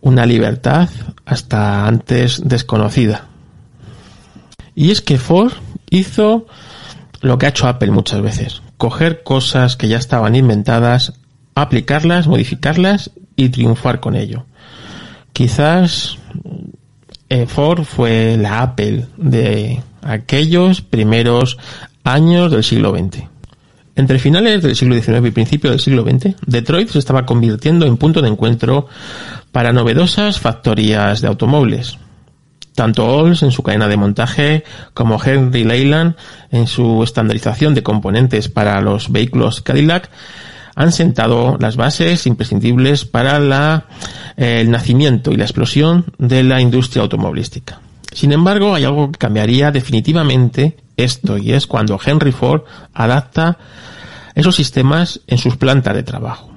una 0.00 0.24
libertad 0.24 0.88
hasta 1.24 1.86
antes 1.86 2.42
desconocida. 2.44 3.26
Y 4.74 4.90
es 4.90 5.00
que 5.00 5.18
Ford 5.18 5.52
hizo 5.90 6.46
lo 7.22 7.38
que 7.38 7.46
ha 7.46 7.48
hecho 7.48 7.66
Apple 7.66 7.90
muchas 7.90 8.20
veces, 8.22 8.62
coger 8.76 9.22
cosas 9.22 9.76
que 9.76 9.88
ya 9.88 9.96
estaban 9.96 10.36
inventadas, 10.36 11.14
aplicarlas, 11.54 12.28
modificarlas 12.28 13.10
y 13.34 13.48
triunfar 13.48 14.00
con 14.00 14.14
ello. 14.14 14.46
Quizás 15.32 16.18
eh, 17.28 17.46
Ford 17.46 17.84
fue 17.84 18.36
la 18.36 18.62
Apple 18.62 19.06
de 19.16 19.82
aquellos 20.06 20.80
primeros 20.80 21.58
años 22.04 22.50
del 22.50 22.64
siglo 22.64 22.96
XX. 22.96 23.24
Entre 23.96 24.18
finales 24.18 24.62
del 24.62 24.76
siglo 24.76 24.94
XIX 24.94 25.26
y 25.26 25.30
principios 25.30 25.72
del 25.72 25.80
siglo 25.80 26.02
XX, 26.02 26.36
Detroit 26.46 26.90
se 26.90 26.98
estaba 26.98 27.24
convirtiendo 27.24 27.86
en 27.86 27.96
punto 27.96 28.20
de 28.20 28.28
encuentro 28.28 28.88
para 29.52 29.72
novedosas 29.72 30.38
factorías 30.38 31.22
de 31.22 31.28
automóviles. 31.28 31.98
Tanto 32.74 33.06
Olds 33.06 33.42
en 33.42 33.52
su 33.52 33.62
cadena 33.62 33.88
de 33.88 33.96
montaje 33.96 34.64
como 34.92 35.18
Henry 35.22 35.64
Leyland 35.64 36.14
en 36.50 36.66
su 36.66 37.02
estandarización 37.02 37.74
de 37.74 37.82
componentes 37.82 38.50
para 38.50 38.82
los 38.82 39.10
vehículos 39.10 39.62
Cadillac 39.62 40.10
han 40.74 40.92
sentado 40.92 41.56
las 41.58 41.76
bases 41.76 42.26
imprescindibles 42.26 43.06
para 43.06 43.40
la, 43.40 43.86
eh, 44.36 44.60
el 44.60 44.70
nacimiento 44.70 45.32
y 45.32 45.36
la 45.36 45.44
explosión 45.44 46.04
de 46.18 46.42
la 46.42 46.60
industria 46.60 47.02
automovilística. 47.02 47.80
Sin 48.16 48.32
embargo, 48.32 48.74
hay 48.74 48.84
algo 48.84 49.12
que 49.12 49.18
cambiaría 49.18 49.70
definitivamente 49.70 50.78
esto 50.96 51.36
y 51.36 51.52
es 51.52 51.66
cuando 51.66 52.00
Henry 52.02 52.32
Ford 52.32 52.62
adapta 52.94 53.58
esos 54.34 54.56
sistemas 54.56 55.20
en 55.26 55.36
sus 55.36 55.58
plantas 55.58 55.94
de 55.94 56.02
trabajo. 56.02 56.50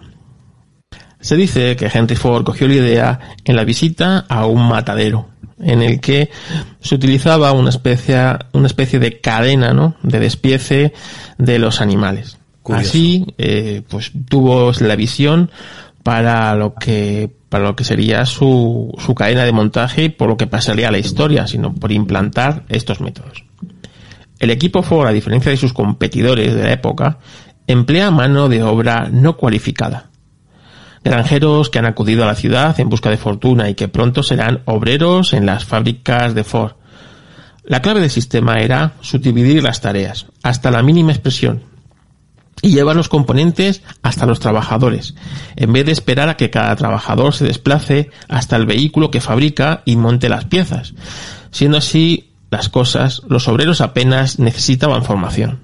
Se 1.19 1.35
dice 1.35 1.75
que 1.75 1.91
Henry 1.93 2.15
Ford 2.15 2.45
cogió 2.45 2.65
la 2.69 2.75
idea 2.75 3.19
en 3.43 3.57
la 3.57 3.65
visita 3.65 4.19
a 4.29 4.45
un 4.45 4.69
matadero, 4.69 5.31
en 5.59 5.81
el 5.81 5.99
que 5.99 6.29
se 6.79 6.95
utilizaba 6.95 7.51
una 7.51 7.71
especie, 7.71 8.37
una 8.53 8.67
especie 8.67 8.99
de 8.99 9.19
cadena, 9.19 9.73
¿no? 9.73 9.97
De 10.01 10.21
despiece 10.21 10.93
de 11.37 11.59
los 11.59 11.81
animales. 11.81 12.37
Así, 12.69 13.25
eh, 13.37 13.81
pues 13.89 14.13
tuvo 14.29 14.71
la 14.79 14.95
visión 14.95 15.51
para 16.03 16.55
lo 16.55 16.75
que 16.75 17.38
para 17.49 17.63
lo 17.63 17.75
que 17.75 17.83
sería 17.83 18.25
su, 18.25 18.93
su 18.99 19.15
cadena 19.15 19.43
de 19.43 19.51
montaje 19.51 20.03
y 20.05 20.09
por 20.09 20.29
lo 20.29 20.38
que 20.38 20.47
pasaría 20.47 20.88
a 20.88 20.91
la 20.91 20.99
historia, 20.99 21.47
sino 21.47 21.73
por 21.73 21.91
implantar 21.91 22.63
estos 22.69 23.01
métodos. 23.01 23.43
El 24.39 24.51
equipo 24.51 24.83
Ford, 24.83 25.07
a 25.07 25.12
diferencia 25.12 25.51
de 25.51 25.57
sus 25.57 25.73
competidores 25.73 26.55
de 26.55 26.63
la 26.63 26.71
época, 26.71 27.17
emplea 27.67 28.09
mano 28.12 28.47
de 28.47 28.63
obra 28.63 29.09
no 29.12 29.35
cualificada. 29.35 30.09
Granjeros 31.03 31.69
que 31.69 31.79
han 31.79 31.85
acudido 31.85 32.23
a 32.23 32.27
la 32.27 32.35
ciudad 32.35 32.79
en 32.79 32.89
busca 32.89 33.09
de 33.09 33.17
fortuna 33.17 33.69
y 33.69 33.75
que 33.75 33.88
pronto 33.88 34.23
serán 34.23 34.62
obreros 34.65 35.33
en 35.33 35.45
las 35.45 35.65
fábricas 35.65 36.35
de 36.35 36.43
Ford. 36.43 36.73
La 37.63 37.81
clave 37.81 37.99
del 37.99 38.09
sistema 38.09 38.59
era 38.59 38.93
subdividir 39.01 39.62
las 39.62 39.81
tareas, 39.81 40.27
hasta 40.41 40.71
la 40.71 40.83
mínima 40.83 41.12
expresión, 41.12 41.63
y 42.61 42.71
llevar 42.71 42.95
los 42.95 43.09
componentes 43.09 43.81
hasta 44.01 44.25
los 44.25 44.39
trabajadores, 44.39 45.15
en 45.55 45.73
vez 45.73 45.85
de 45.85 45.91
esperar 45.91 46.29
a 46.29 46.37
que 46.37 46.49
cada 46.49 46.75
trabajador 46.75 47.33
se 47.33 47.45
desplace 47.45 48.09
hasta 48.27 48.55
el 48.55 48.65
vehículo 48.65 49.11
que 49.11 49.21
fabrica 49.21 49.81
y 49.85 49.95
monte 49.95 50.29
las 50.29 50.45
piezas. 50.45 50.93
Siendo 51.51 51.77
así 51.77 52.31
las 52.51 52.69
cosas, 52.69 53.21
los 53.27 53.47
obreros 53.47 53.81
apenas 53.81 54.39
necesitaban 54.39 55.03
formación. 55.03 55.59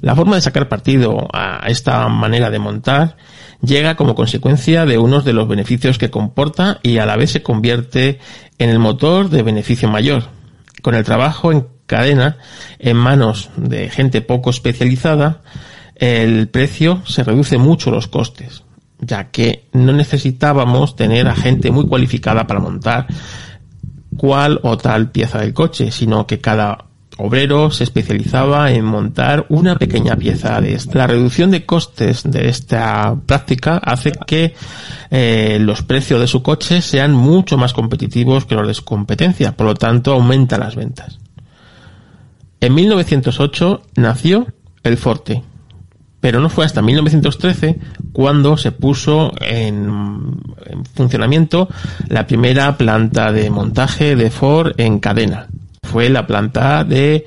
La 0.00 0.14
forma 0.14 0.36
de 0.36 0.42
sacar 0.42 0.68
partido 0.68 1.28
a 1.32 1.66
esta 1.68 2.06
manera 2.08 2.50
de 2.50 2.58
montar 2.58 3.16
llega 3.62 3.96
como 3.96 4.14
consecuencia 4.14 4.84
de 4.84 4.98
unos 4.98 5.24
de 5.24 5.32
los 5.32 5.48
beneficios 5.48 5.96
que 5.96 6.10
comporta 6.10 6.78
y 6.82 6.98
a 6.98 7.06
la 7.06 7.16
vez 7.16 7.30
se 7.30 7.42
convierte 7.42 8.18
en 8.58 8.68
el 8.68 8.78
motor 8.78 9.30
de 9.30 9.42
beneficio 9.42 9.88
mayor. 9.88 10.24
Con 10.82 10.94
el 10.94 11.04
trabajo 11.04 11.52
en 11.52 11.66
cadena 11.86 12.36
en 12.78 12.96
manos 12.96 13.50
de 13.56 13.88
gente 13.88 14.20
poco 14.20 14.50
especializada, 14.50 15.40
el 15.96 16.48
precio 16.48 17.02
se 17.06 17.24
reduce 17.24 17.58
mucho 17.58 17.90
los 17.90 18.08
costes, 18.08 18.64
ya 18.98 19.30
que 19.30 19.66
no 19.72 19.92
necesitábamos 19.92 20.96
tener 20.96 21.28
a 21.28 21.34
gente 21.34 21.70
muy 21.70 21.86
cualificada 21.86 22.46
para 22.46 22.60
montar 22.60 23.06
cual 24.16 24.60
o 24.62 24.76
tal 24.76 25.10
pieza 25.10 25.38
del 25.38 25.54
coche, 25.54 25.90
sino 25.90 26.26
que 26.26 26.40
cada 26.40 26.86
obrero 27.16 27.70
se 27.70 27.84
especializaba 27.84 28.72
en 28.72 28.84
montar 28.84 29.46
una 29.48 29.76
pequeña 29.76 30.16
pieza 30.16 30.60
de 30.60 30.74
esta. 30.74 30.98
La 30.98 31.06
reducción 31.06 31.50
de 31.50 31.64
costes 31.64 32.22
de 32.24 32.48
esta 32.48 33.16
práctica 33.26 33.78
hace 33.78 34.12
que 34.26 34.54
eh, 35.10 35.58
los 35.60 35.82
precios 35.82 36.20
de 36.20 36.26
su 36.26 36.42
coche 36.42 36.82
sean 36.82 37.12
mucho 37.12 37.56
más 37.56 37.72
competitivos 37.72 38.46
que 38.46 38.54
los 38.54 38.66
de 38.66 38.74
su 38.74 38.84
competencia, 38.84 39.56
por 39.56 39.66
lo 39.66 39.74
tanto 39.74 40.12
aumenta 40.12 40.58
las 40.58 40.74
ventas. 40.74 41.18
En 42.60 42.74
1908 42.74 43.82
nació 43.96 44.46
el 44.82 44.96
Forte, 44.96 45.42
pero 46.24 46.40
no 46.40 46.48
fue 46.48 46.64
hasta 46.64 46.80
1913 46.80 47.78
cuando 48.14 48.56
se 48.56 48.72
puso 48.72 49.34
en, 49.42 50.40
en, 50.64 50.84
funcionamiento 50.86 51.68
la 52.08 52.26
primera 52.26 52.78
planta 52.78 53.30
de 53.30 53.50
montaje 53.50 54.16
de 54.16 54.30
Ford 54.30 54.72
en 54.78 55.00
cadena. 55.00 55.48
Fue 55.82 56.08
la 56.08 56.26
planta 56.26 56.82
de 56.82 57.26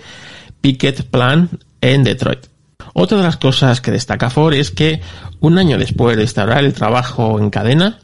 Pickett 0.62 1.04
Plant 1.12 1.62
en 1.80 2.04
Detroit. 2.04 2.48
Otra 2.94 3.20
de 3.20 3.24
las 3.24 3.38
cosas 3.38 3.82
que 3.82 3.92
destaca 3.92 4.32
Ford 4.32 4.56
es 4.56 4.72
que 4.72 5.00
un 5.42 5.60
año 5.60 5.78
después 5.78 6.18
de 6.18 6.24
instaurar 6.24 6.66
el 6.66 6.74
trabajo 6.74 7.38
en 7.38 7.52
cadena, 7.52 8.00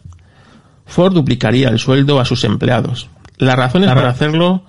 Ford 0.85 1.15
duplicaría 1.15 1.69
el 1.69 1.79
sueldo 1.79 2.19
a 2.19 2.25
sus 2.25 2.43
empleados. 2.43 3.09
Las 3.39 3.55
razones 3.55 3.89
para 3.89 4.09
hacerlo 4.09 4.63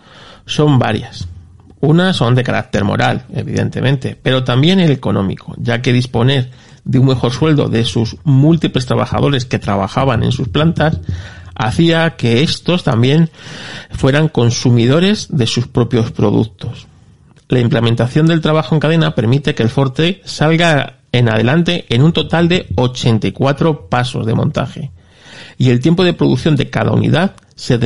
son 0.47 0.79
varias. 0.79 1.29
Unas 1.85 2.17
son 2.17 2.35
de 2.35 2.43
carácter 2.43 2.83
moral, 2.83 3.27
evidentemente, 3.35 4.19
pero 4.21 4.43
también 4.43 4.81
el 4.81 4.91
económico, 4.91 5.55
ya 5.59 5.83
que 5.83 5.93
disponer 5.93 6.51
de 6.85 6.99
un 6.99 7.07
mejor 7.07 7.31
sueldo 7.31 7.69
de 7.69 7.85
sus 7.85 8.17
múltiples 8.25 8.87
trabajadores 8.87 9.45
que 9.45 9.59
trabajaban 9.59 10.23
en 10.23 10.33
sus 10.33 10.49
plantas 10.49 10.99
hacía 11.55 12.17
que 12.17 12.43
estos 12.43 12.85
también 12.85 13.31
fueran 13.91 14.29
consumidores 14.29 15.29
de 15.31 15.47
sus 15.47 15.69
propios 15.69 16.11
productos. 16.11 16.87
La 17.49 17.61
implementación 17.61 18.27
del 18.27 18.41
trabajo 18.41 18.75
en 18.75 18.81
cadena 18.81 19.15
permite 19.15 19.55
que 19.55 19.63
el 19.63 19.69
Forte 19.69 20.23
salga 20.25 21.01
en 21.13 21.29
adelante 21.29 21.85
en 21.91 22.03
un 22.03 22.13
total 22.13 22.49
de 22.49 22.67
84 22.77 23.89
pasos 23.91 24.25
de 24.25 24.35
montaje. 24.35 24.91
Y 25.59 25.69
el 25.69 25.81
tiempo 25.81 26.03
de 26.03 26.15
producción 26.15 26.57
de 26.57 26.71
cada 26.71 26.93
unidad 26.93 27.37
se, 27.55 27.79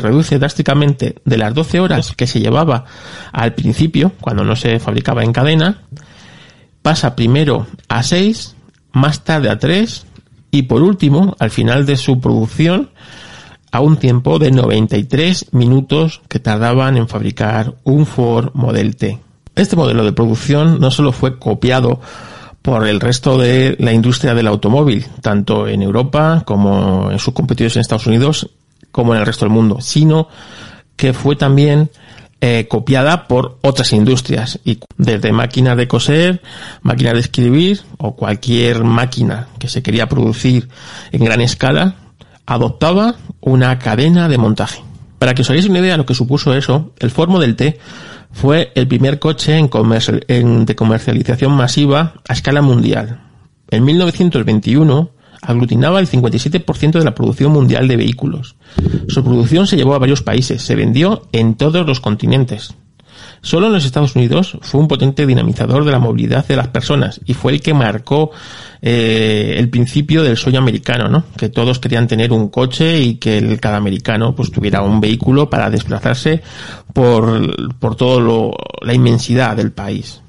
reduce 0.00 0.38
drásticamente 0.38 1.16
de 1.24 1.38
las 1.38 1.54
12 1.54 1.80
horas 1.80 2.12
que 2.16 2.26
se 2.26 2.40
llevaba 2.40 2.84
al 3.32 3.54
principio, 3.54 4.12
cuando 4.20 4.44
no 4.44 4.56
se 4.56 4.78
fabricaba 4.78 5.24
en 5.24 5.32
cadena, 5.32 5.82
pasa 6.82 7.16
primero 7.16 7.66
a 7.88 8.02
6, 8.02 8.56
más 8.92 9.24
tarde 9.24 9.50
a 9.50 9.58
3 9.58 10.06
y 10.50 10.62
por 10.62 10.82
último, 10.82 11.36
al 11.38 11.50
final 11.50 11.86
de 11.86 11.96
su 11.96 12.20
producción, 12.20 12.90
a 13.72 13.80
un 13.80 13.96
tiempo 13.96 14.38
de 14.38 14.52
93 14.52 15.46
minutos 15.52 16.22
que 16.28 16.38
tardaban 16.38 16.96
en 16.96 17.08
fabricar 17.08 17.74
un 17.82 18.06
Ford 18.06 18.50
Model 18.54 18.94
T. 18.94 19.18
Este 19.56 19.74
modelo 19.74 20.04
de 20.04 20.12
producción 20.12 20.78
no 20.78 20.92
solo 20.92 21.10
fue 21.10 21.38
copiado 21.40 22.00
por 22.62 22.86
el 22.86 23.00
resto 23.00 23.36
de 23.36 23.76
la 23.80 23.92
industria 23.92 24.34
del 24.34 24.46
automóvil, 24.46 25.04
tanto 25.20 25.66
en 25.66 25.82
Europa 25.82 26.44
como 26.46 27.10
en 27.10 27.18
sus 27.18 27.34
competidores 27.34 27.76
en 27.76 27.80
Estados 27.80 28.06
Unidos, 28.06 28.48
como 28.94 29.12
en 29.12 29.18
el 29.18 29.26
resto 29.26 29.44
del 29.44 29.52
mundo, 29.52 29.80
sino 29.80 30.28
que 30.94 31.12
fue 31.12 31.34
también 31.34 31.90
eh, 32.40 32.68
copiada 32.68 33.26
por 33.26 33.58
otras 33.60 33.92
industrias, 33.92 34.60
y 34.64 34.78
desde 34.96 35.32
máquinas 35.32 35.76
de 35.76 35.88
coser, 35.88 36.42
máquinas 36.82 37.14
de 37.14 37.20
escribir 37.20 37.80
o 37.98 38.14
cualquier 38.14 38.84
máquina 38.84 39.48
que 39.58 39.68
se 39.68 39.82
quería 39.82 40.08
producir 40.08 40.68
en 41.10 41.24
gran 41.24 41.40
escala, 41.40 41.96
adoptaba 42.46 43.16
una 43.40 43.80
cadena 43.80 44.28
de 44.28 44.38
montaje. 44.38 44.84
Para 45.18 45.34
que 45.34 45.42
os 45.42 45.50
hagáis 45.50 45.66
una 45.66 45.80
idea 45.80 45.92
de 45.92 45.98
lo 45.98 46.06
que 46.06 46.14
supuso 46.14 46.54
eso, 46.54 46.92
el 47.00 47.10
Ford 47.10 47.30
Model 47.30 47.56
T 47.56 47.80
fue 48.30 48.70
el 48.76 48.86
primer 48.86 49.18
coche 49.18 49.58
en, 49.58 49.68
en 50.28 50.66
de 50.66 50.76
comercialización 50.76 51.50
masiva 51.50 52.14
a 52.28 52.32
escala 52.32 52.62
mundial. 52.62 53.22
En 53.70 53.84
1921 53.84 55.13
aglutinaba 55.46 56.00
el 56.00 56.08
57% 56.08 56.98
de 56.98 57.04
la 57.04 57.14
producción 57.14 57.52
mundial 57.52 57.88
de 57.88 57.96
vehículos. 57.96 58.56
Su 59.08 59.22
producción 59.22 59.66
se 59.66 59.76
llevó 59.76 59.94
a 59.94 59.98
varios 59.98 60.22
países, 60.22 60.62
se 60.62 60.74
vendió 60.74 61.28
en 61.32 61.54
todos 61.54 61.86
los 61.86 62.00
continentes. 62.00 62.74
Solo 63.44 63.66
en 63.66 63.74
los 63.74 63.84
Estados 63.84 64.16
Unidos 64.16 64.56
fue 64.62 64.80
un 64.80 64.88
potente 64.88 65.26
dinamizador 65.26 65.84
de 65.84 65.92
la 65.92 65.98
movilidad 65.98 66.46
de 66.46 66.56
las 66.56 66.68
personas 66.68 67.20
y 67.26 67.34
fue 67.34 67.52
el 67.52 67.60
que 67.60 67.74
marcó 67.74 68.30
eh, 68.80 69.56
el 69.58 69.68
principio 69.68 70.22
del 70.22 70.38
sueño 70.38 70.60
americano, 70.60 71.08
¿no? 71.08 71.24
Que 71.36 71.50
todos 71.50 71.78
querían 71.78 72.08
tener 72.08 72.32
un 72.32 72.48
coche 72.48 73.00
y 73.00 73.16
que 73.16 73.36
el, 73.36 73.60
cada 73.60 73.76
americano 73.76 74.34
pues 74.34 74.50
tuviera 74.50 74.80
un 74.80 74.98
vehículo 74.98 75.50
para 75.50 75.68
desplazarse 75.68 76.42
por, 76.94 77.74
por 77.76 77.96
todo 77.96 78.18
lo, 78.18 78.56
la 78.80 78.94
inmensidad 78.94 79.56
del 79.56 79.72
país. 79.72 80.22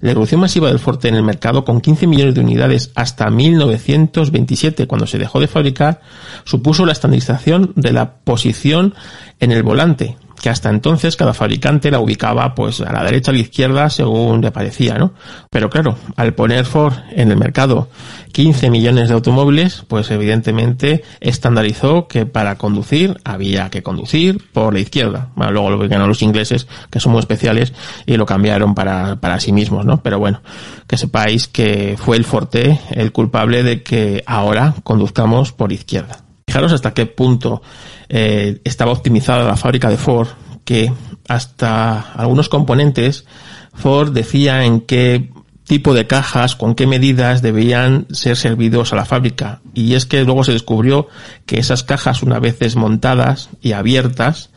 La 0.00 0.12
evolución 0.12 0.40
masiva 0.40 0.68
del 0.68 0.78
Forte 0.78 1.08
en 1.08 1.14
el 1.14 1.22
mercado 1.22 1.64
con 1.64 1.82
15 1.82 2.06
millones 2.06 2.34
de 2.34 2.40
unidades 2.40 2.90
hasta 2.94 3.28
1927, 3.28 4.86
cuando 4.86 5.06
se 5.06 5.18
dejó 5.18 5.40
de 5.40 5.46
fabricar, 5.46 6.00
supuso 6.44 6.86
la 6.86 6.92
estandarización 6.92 7.72
de 7.76 7.92
la 7.92 8.14
posición 8.14 8.94
en 9.40 9.52
el 9.52 9.62
volante, 9.62 10.16
que 10.40 10.48
hasta 10.48 10.70
entonces 10.70 11.16
cada 11.16 11.34
fabricante 11.34 11.90
la 11.90 12.00
ubicaba 12.00 12.54
pues 12.54 12.80
a 12.80 12.92
la 12.92 13.04
derecha 13.04 13.30
o 13.30 13.32
a 13.32 13.34
la 13.34 13.42
izquierda 13.42 13.90
según 13.90 14.40
le 14.40 14.50
parecía, 14.50 14.96
¿no? 14.96 15.12
Pero 15.50 15.68
claro, 15.68 15.96
al 16.16 16.34
poner 16.34 16.64
Ford 16.64 16.94
en 17.12 17.30
el 17.30 17.36
mercado 17.36 17.88
15 18.32 18.70
millones 18.70 19.08
de 19.08 19.14
automóviles, 19.14 19.84
pues 19.86 20.10
evidentemente 20.10 21.02
estandarizó 21.20 22.06
que 22.08 22.26
para 22.26 22.56
conducir 22.56 23.18
había 23.24 23.70
que 23.70 23.82
conducir 23.82 24.50
por 24.52 24.72
la 24.72 24.80
izquierda. 24.80 25.28
Bueno, 25.34 25.52
luego 25.52 25.70
lo 25.70 25.78
ganaron 25.78 26.08
los 26.08 26.22
ingleses, 26.22 26.66
que 26.90 27.00
son 27.00 27.12
muy 27.12 27.20
especiales, 27.20 27.72
y 28.06 28.16
lo 28.16 28.26
cambiaron 28.26 28.74
para, 28.74 29.16
para 29.16 29.40
sí 29.40 29.52
mismos, 29.52 29.84
¿no? 29.84 30.02
Pero 30.02 30.18
bueno, 30.18 30.42
que 30.86 30.96
sepáis 30.96 31.48
que 31.48 31.96
fue 31.98 32.16
el 32.16 32.24
Forte 32.24 32.80
el 32.92 33.12
culpable 33.12 33.62
de 33.62 33.82
que 33.82 34.22
ahora 34.26 34.74
conduzcamos 34.84 35.52
por 35.52 35.72
izquierda. 35.72 36.24
Fijaros 36.46 36.72
hasta 36.72 36.94
qué 36.94 37.06
punto 37.06 37.62
eh, 38.10 38.60
estaba 38.64 38.92
optimizada 38.92 39.44
la 39.44 39.56
fábrica 39.56 39.88
de 39.88 39.96
Ford, 39.96 40.28
que 40.64 40.92
hasta 41.28 42.12
algunos 42.12 42.48
componentes 42.48 43.24
Ford 43.72 44.12
decía 44.12 44.64
en 44.64 44.80
qué 44.80 45.30
tipo 45.64 45.94
de 45.94 46.08
cajas, 46.08 46.56
con 46.56 46.74
qué 46.74 46.88
medidas 46.88 47.42
debían 47.42 48.06
ser 48.10 48.36
servidos 48.36 48.92
a 48.92 48.96
la 48.96 49.04
fábrica. 49.04 49.60
Y 49.72 49.94
es 49.94 50.04
que 50.04 50.24
luego 50.24 50.42
se 50.42 50.52
descubrió 50.52 51.06
que 51.46 51.60
esas 51.60 51.84
cajas, 51.84 52.24
una 52.24 52.40
vez 52.40 52.58
desmontadas 52.58 53.50
y 53.62 53.72
abiertas, 53.72 54.50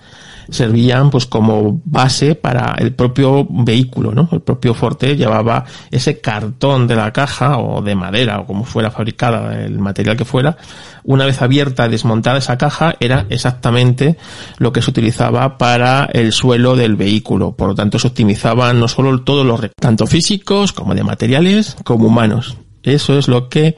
servían 0.49 1.09
pues 1.09 1.25
como 1.25 1.81
base 1.85 2.35
para 2.35 2.75
el 2.79 2.93
propio 2.93 3.47
vehículo, 3.49 4.11
¿no? 4.11 4.29
El 4.31 4.41
propio 4.41 4.73
Forte 4.73 5.15
llevaba 5.15 5.65
ese 5.91 6.19
cartón 6.19 6.87
de 6.87 6.95
la 6.95 7.11
caja 7.11 7.57
o 7.57 7.81
de 7.81 7.95
madera 7.95 8.39
o 8.39 8.45
como 8.45 8.63
fuera 8.63 8.91
fabricada 8.91 9.63
el 9.63 9.79
material 9.79 10.17
que 10.17 10.25
fuera, 10.25 10.57
una 11.03 11.25
vez 11.25 11.41
abierta, 11.41 11.89
desmontada 11.89 12.37
esa 12.37 12.57
caja, 12.57 12.95
era 12.99 13.25
exactamente 13.29 14.17
lo 14.57 14.71
que 14.71 14.81
se 14.81 14.89
utilizaba 14.89 15.57
para 15.57 16.05
el 16.05 16.31
suelo 16.31 16.75
del 16.75 16.95
vehículo. 16.95 17.51
Por 17.51 17.69
lo 17.69 17.75
tanto, 17.75 17.99
se 17.99 18.07
optimizaban 18.07 18.79
no 18.79 18.87
solo 18.87 19.21
todos 19.21 19.45
los 19.45 19.59
tanto 19.79 20.07
físicos 20.07 20.71
como 20.71 20.95
de 20.95 21.03
materiales 21.03 21.75
como 21.83 22.07
humanos. 22.07 22.57
Eso 22.83 23.17
es 23.17 23.27
lo 23.27 23.49
que 23.49 23.75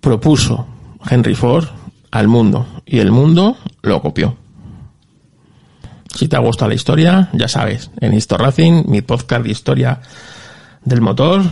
propuso 0.00 0.66
Henry 1.08 1.34
Ford 1.34 1.66
al 2.10 2.28
mundo 2.28 2.66
y 2.86 2.98
el 3.00 3.10
mundo 3.10 3.56
lo 3.82 4.00
copió. 4.00 4.36
Si 6.14 6.28
te 6.28 6.36
ha 6.36 6.40
gustado 6.40 6.68
la 6.68 6.74
historia, 6.74 7.30
ya 7.32 7.48
sabes, 7.48 7.90
en 8.00 8.18
Racing, 8.28 8.84
mi 8.86 9.02
podcast 9.02 9.44
de 9.44 9.50
historia 9.50 10.00
del 10.84 11.00
motor, 11.00 11.42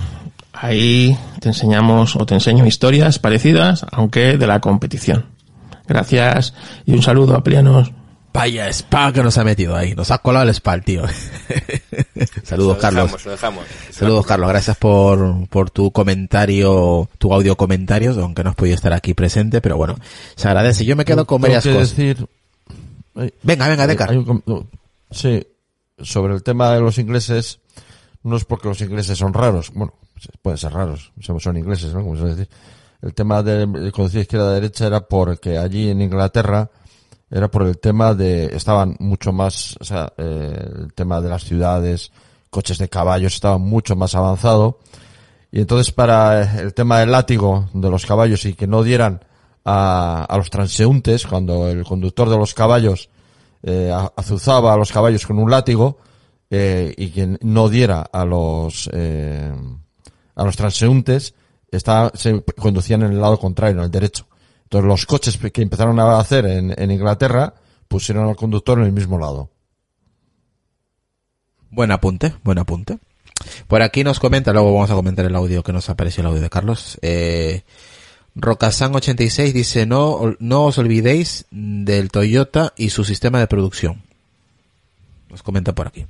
ahí 0.52 1.16
te 1.40 1.48
enseñamos 1.48 2.16
o 2.16 2.26
te 2.26 2.34
enseño 2.34 2.66
historias 2.66 3.18
parecidas, 3.18 3.86
aunque 3.90 4.36
de 4.36 4.46
la 4.46 4.60
competición. 4.60 5.26
Gracias 5.86 6.54
y 6.86 6.92
un 6.92 7.02
saludo 7.02 7.34
a 7.34 7.42
Plianos. 7.42 7.92
Vaya 8.32 8.68
spa 8.68 9.12
que 9.12 9.24
nos 9.24 9.36
ha 9.38 9.44
metido 9.44 9.74
ahí, 9.74 9.94
nos 9.94 10.12
ha 10.12 10.18
colado 10.18 10.44
el 10.44 10.50
spa, 10.50 10.78
tío. 10.80 11.02
Saludos, 12.44 12.78
Carlos. 12.78 13.06
Dejamos, 13.06 13.24
lo 13.24 13.30
dejamos. 13.32 13.64
Saludos, 13.90 14.26
Carlos. 14.26 14.48
Gracias 14.50 14.76
por, 14.76 15.48
por 15.48 15.70
tu 15.70 15.90
comentario, 15.90 17.08
tu 17.18 17.34
audio 17.34 17.56
comentarios, 17.56 18.16
aunque 18.18 18.44
no 18.44 18.50
has 18.50 18.56
podido 18.56 18.76
estar 18.76 18.92
aquí 18.92 19.14
presente, 19.14 19.60
pero 19.60 19.76
bueno, 19.76 19.96
se 20.36 20.46
agradece. 20.46 20.84
Yo 20.84 20.94
me 20.94 21.04
quedo 21.04 21.26
con 21.26 21.42
varias 21.42 21.64
que 21.64 21.72
cosas. 21.72 21.96
decir, 21.96 22.28
Venga, 23.14 23.68
venga, 23.68 23.86
Decar. 23.86 24.10
Hay 24.10 24.16
un 24.16 24.24
com- 24.24 24.66
sí, 25.10 25.46
sobre 25.98 26.34
el 26.34 26.42
tema 26.42 26.70
de 26.70 26.80
los 26.80 26.98
ingleses, 26.98 27.60
no 28.22 28.36
es 28.36 28.44
porque 28.44 28.68
los 28.68 28.80
ingleses 28.80 29.18
son 29.18 29.34
raros, 29.34 29.72
bueno, 29.74 29.94
pueden 30.42 30.58
ser 30.58 30.72
raros, 30.72 31.12
son 31.38 31.56
ingleses, 31.56 31.92
¿no? 31.94 32.02
Como 32.02 32.16
se 32.16 32.24
decir. 32.24 32.48
El 33.02 33.14
tema 33.14 33.42
de, 33.42 33.90
conducir 33.92 34.20
izquierda-derecha 34.20 34.86
era 34.86 35.00
porque 35.00 35.56
allí 35.56 35.88
en 35.88 36.02
Inglaterra 36.02 36.70
era 37.30 37.50
por 37.50 37.62
el 37.62 37.78
tema 37.78 38.14
de, 38.14 38.54
estaban 38.54 38.96
mucho 38.98 39.32
más, 39.32 39.76
o 39.80 39.84
sea, 39.84 40.12
eh, 40.18 40.70
el 40.80 40.92
tema 40.92 41.20
de 41.20 41.30
las 41.30 41.44
ciudades, 41.44 42.12
coches 42.50 42.76
de 42.76 42.88
caballos 42.90 43.34
estaba 43.34 43.56
mucho 43.56 43.96
más 43.96 44.14
avanzado. 44.14 44.80
Y 45.50 45.60
entonces 45.60 45.92
para 45.92 46.60
el 46.60 46.74
tema 46.74 47.00
del 47.00 47.12
látigo 47.12 47.70
de 47.72 47.90
los 47.90 48.04
caballos 48.04 48.44
y 48.44 48.54
que 48.54 48.66
no 48.66 48.82
dieran 48.82 49.24
a, 49.64 50.24
a 50.24 50.36
los 50.36 50.50
transeúntes, 50.50 51.26
cuando 51.26 51.68
el 51.68 51.84
conductor 51.84 52.28
de 52.28 52.36
los 52.36 52.54
caballos 52.54 53.10
eh, 53.62 53.92
azuzaba 54.16 54.72
a 54.72 54.76
los 54.76 54.92
caballos 54.92 55.26
con 55.26 55.38
un 55.38 55.50
látigo 55.50 55.98
eh, 56.50 56.94
y 56.96 57.10
que 57.10 57.38
no 57.42 57.68
diera 57.68 58.00
a 58.00 58.24
los 58.24 58.88
eh, 58.92 59.52
a 60.34 60.44
los 60.44 60.56
transeúntes, 60.56 61.34
está, 61.70 62.10
se 62.14 62.42
conducían 62.42 63.02
en 63.02 63.12
el 63.12 63.20
lado 63.20 63.38
contrario, 63.38 63.78
en 63.78 63.84
el 63.84 63.90
derecho. 63.90 64.26
Entonces 64.64 64.88
los 64.88 65.06
coches 65.06 65.36
que 65.36 65.62
empezaron 65.62 65.98
a 66.00 66.18
hacer 66.18 66.46
en, 66.46 66.74
en 66.76 66.90
Inglaterra 66.90 67.54
pusieron 67.88 68.28
al 68.28 68.36
conductor 68.36 68.78
en 68.78 68.86
el 68.86 68.92
mismo 68.92 69.18
lado. 69.18 69.50
Buen 71.70 71.90
apunte, 71.90 72.34
buen 72.42 72.58
apunte. 72.58 72.98
Por 73.66 73.82
aquí 73.82 74.04
nos 74.04 74.20
comenta, 74.20 74.52
luego 74.52 74.72
vamos 74.72 74.90
a 74.90 74.94
comentar 74.94 75.24
el 75.24 75.36
audio 75.36 75.62
que 75.62 75.72
nos 75.72 75.88
apareció 75.90 76.20
el 76.22 76.28
audio 76.28 76.40
de 76.40 76.50
Carlos. 76.50 76.98
Eh, 77.02 77.62
Rocasan86 78.36 79.52
dice, 79.52 79.86
no, 79.86 80.34
no 80.38 80.64
os 80.64 80.78
olvidéis 80.78 81.46
del 81.50 82.10
Toyota 82.10 82.72
y 82.76 82.90
su 82.90 83.04
sistema 83.04 83.38
de 83.40 83.46
producción. 83.46 84.02
Nos 85.30 85.42
comenta 85.42 85.74
por 85.74 85.88
aquí. 85.88 86.06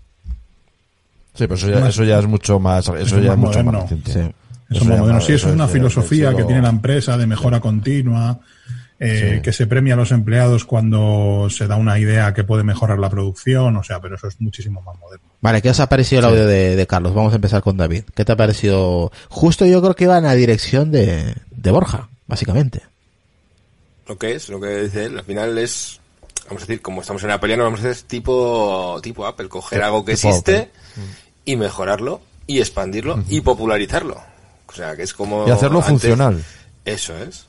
Sí, 1.35 1.47
pero 1.47 1.55
eso 1.55 1.69
ya, 1.71 1.89
eso 1.89 2.05
ya 2.05 2.19
es 2.19 2.27
mucho 2.27 2.59
más, 2.59 2.85
eso, 2.85 2.97
Eso 2.97 3.21
ya 3.21 3.33
es 3.33 3.39
mucho 3.39 3.63
moderno. 3.63 3.73
más 3.73 3.83
reciente. 3.83 4.13
Sí. 4.13 4.19
Eso, 4.71 4.85
Eso 4.85 5.07
más- 5.07 5.25
sí, 5.25 5.33
eso 5.33 5.49
es 5.49 5.55
una 5.55 5.67
filosofía 5.69 6.35
que 6.35 6.45
tiene 6.45 6.63
la 6.63 6.69
empresa 6.69 7.17
de 7.17 7.27
mejora 7.27 7.61
continua, 7.61 8.39
eh, 9.01 9.35
Sí. 9.37 9.43
que 9.43 9.53
se 9.53 9.67
premia 9.67 9.95
a 9.95 9.97
los 9.97 10.13
empleados 10.13 10.65
cuando 10.65 11.49
se 11.51 11.67
da 11.67 11.77
una 11.77 11.99
idea 11.99 12.33
que 12.35 12.45
puede 12.45 12.63
mejorar 12.63 12.99
la 12.99 13.09
producción, 13.11 13.77
o 13.77 13.83
sea, 13.83 13.99
pero 14.01 14.15
eso 14.17 14.29
es 14.29 14.41
muchísimo 14.41 14.81
más 14.83 14.97
moderno. 14.99 15.27
Vale, 15.41 15.63
¿qué 15.63 15.71
os 15.71 15.81
ha 15.81 15.89
parecido 15.89 16.21
el 16.21 16.27
audio 16.27 16.47
de, 16.47 16.77
de 16.77 16.87
Carlos? 16.87 17.15
Vamos 17.15 17.33
a 17.33 17.37
empezar 17.37 17.63
con 17.63 17.77
David. 17.79 18.05
¿Qué 18.15 18.25
te 18.27 18.33
ha 18.33 18.37
parecido? 18.37 19.11
Justo 19.31 19.65
yo 19.65 19.81
creo 19.81 19.97
que 19.97 20.07
va 20.07 20.19
en 20.19 20.25
la 20.25 20.35
dirección 20.35 20.93
de, 20.93 21.35
de 21.51 21.71
Borja, 21.71 22.09
básicamente. 22.27 22.83
Lo 24.07 24.19
que 24.19 24.35
es, 24.35 24.49
lo 24.49 24.61
que 24.61 24.83
dice 24.83 25.05
él, 25.07 25.17
al 25.19 25.25
final 25.25 25.57
es, 25.57 26.01
vamos 26.49 26.63
a 26.63 26.67
decir, 26.67 26.83
como 26.83 27.01
estamos 27.01 27.23
en 27.23 27.29
la 27.31 27.41
pelea, 27.41 27.57
no 27.57 27.65
vamos 27.65 27.81
a 27.85 27.91
hacer 27.91 28.07
tipo, 28.07 28.99
tipo 29.03 29.25
Apple, 29.27 29.49
coger 29.49 29.79
Sí, 29.79 29.85
algo 29.85 30.05
que 30.05 30.13
existe 30.13 30.57
Apple. 30.57 30.71
y 31.45 31.57
mejorarlo 31.57 32.21
y 32.47 32.59
expandirlo 32.61 33.23
y 33.29 33.41
popularizarlo. 33.41 34.21
O 34.67 34.73
sea, 34.73 34.95
que 34.97 35.05
es 35.05 35.15
como... 35.15 35.47
Y 35.49 35.51
hacerlo 35.51 35.79
antes- 35.79 35.91
funcional. 35.91 36.45
Eso 36.85 37.17
es. 37.17 37.47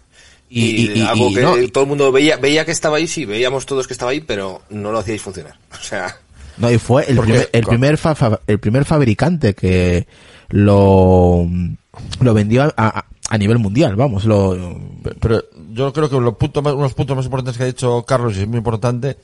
Y- 0.54 0.66
Y, 0.66 0.91
y- 0.95 0.99
y- 0.99 1.02
algo 1.04 1.30
y 1.30 1.34
que 1.36 1.41
no- 1.41 1.56
todo 1.72 1.84
el 1.86 1.89
mundo 1.89 2.12
veía, 2.12 2.36
veía 2.36 2.66
que 2.66 2.72
estaba 2.72 2.97
ahí, 2.97 3.08
sí, 3.08 3.24
veíamos 3.26 3.66
todos 3.66 3.88
que 3.88 3.93
estaba 3.93 4.12
ahí, 4.12 4.20
pero 4.20 4.62
no 4.70 4.91
lo 4.91 4.99
hacíais 4.99 5.22
funcionar. 5.22 5.56
O 5.72 5.82
sea, 5.84 6.18
No, 6.58 6.70
y 6.70 6.78
fue 6.78 7.06
el 7.10 7.18
primer, 7.20 7.49
el 7.54 7.64
primer, 7.66 7.97
fa- 7.97 8.16
fa- 8.16 8.39
el 8.45 8.60
primer 8.60 8.84
fabricante 8.84 9.54
que 9.56 10.06
lo, 10.49 11.47
lo 12.20 12.34
vendió 12.34 12.64
a, 12.64 12.74
a- 12.76 13.06
a 13.30 13.38
nivel 13.38 13.60
mundial, 13.60 13.95
vamos, 13.95 14.26
lo, 14.26 14.78
Pe- 15.02 15.16
Pero 15.20 15.41
yo 15.74 15.93
creo 15.93 16.10
que 16.10 16.20
los 16.20 16.36
puntos 16.36 16.62
más, 16.62 16.74
unos 16.74 16.93
puntos 16.93 17.16
más 17.16 17.26
importantes 17.26 17.58
que 17.58 17.64
ha 17.64 17.68
dicho 17.68 18.04
Carlos, 18.06 18.36
y 18.38 18.41
es 18.41 18.47
muy 18.47 18.58
importante, 18.58 19.18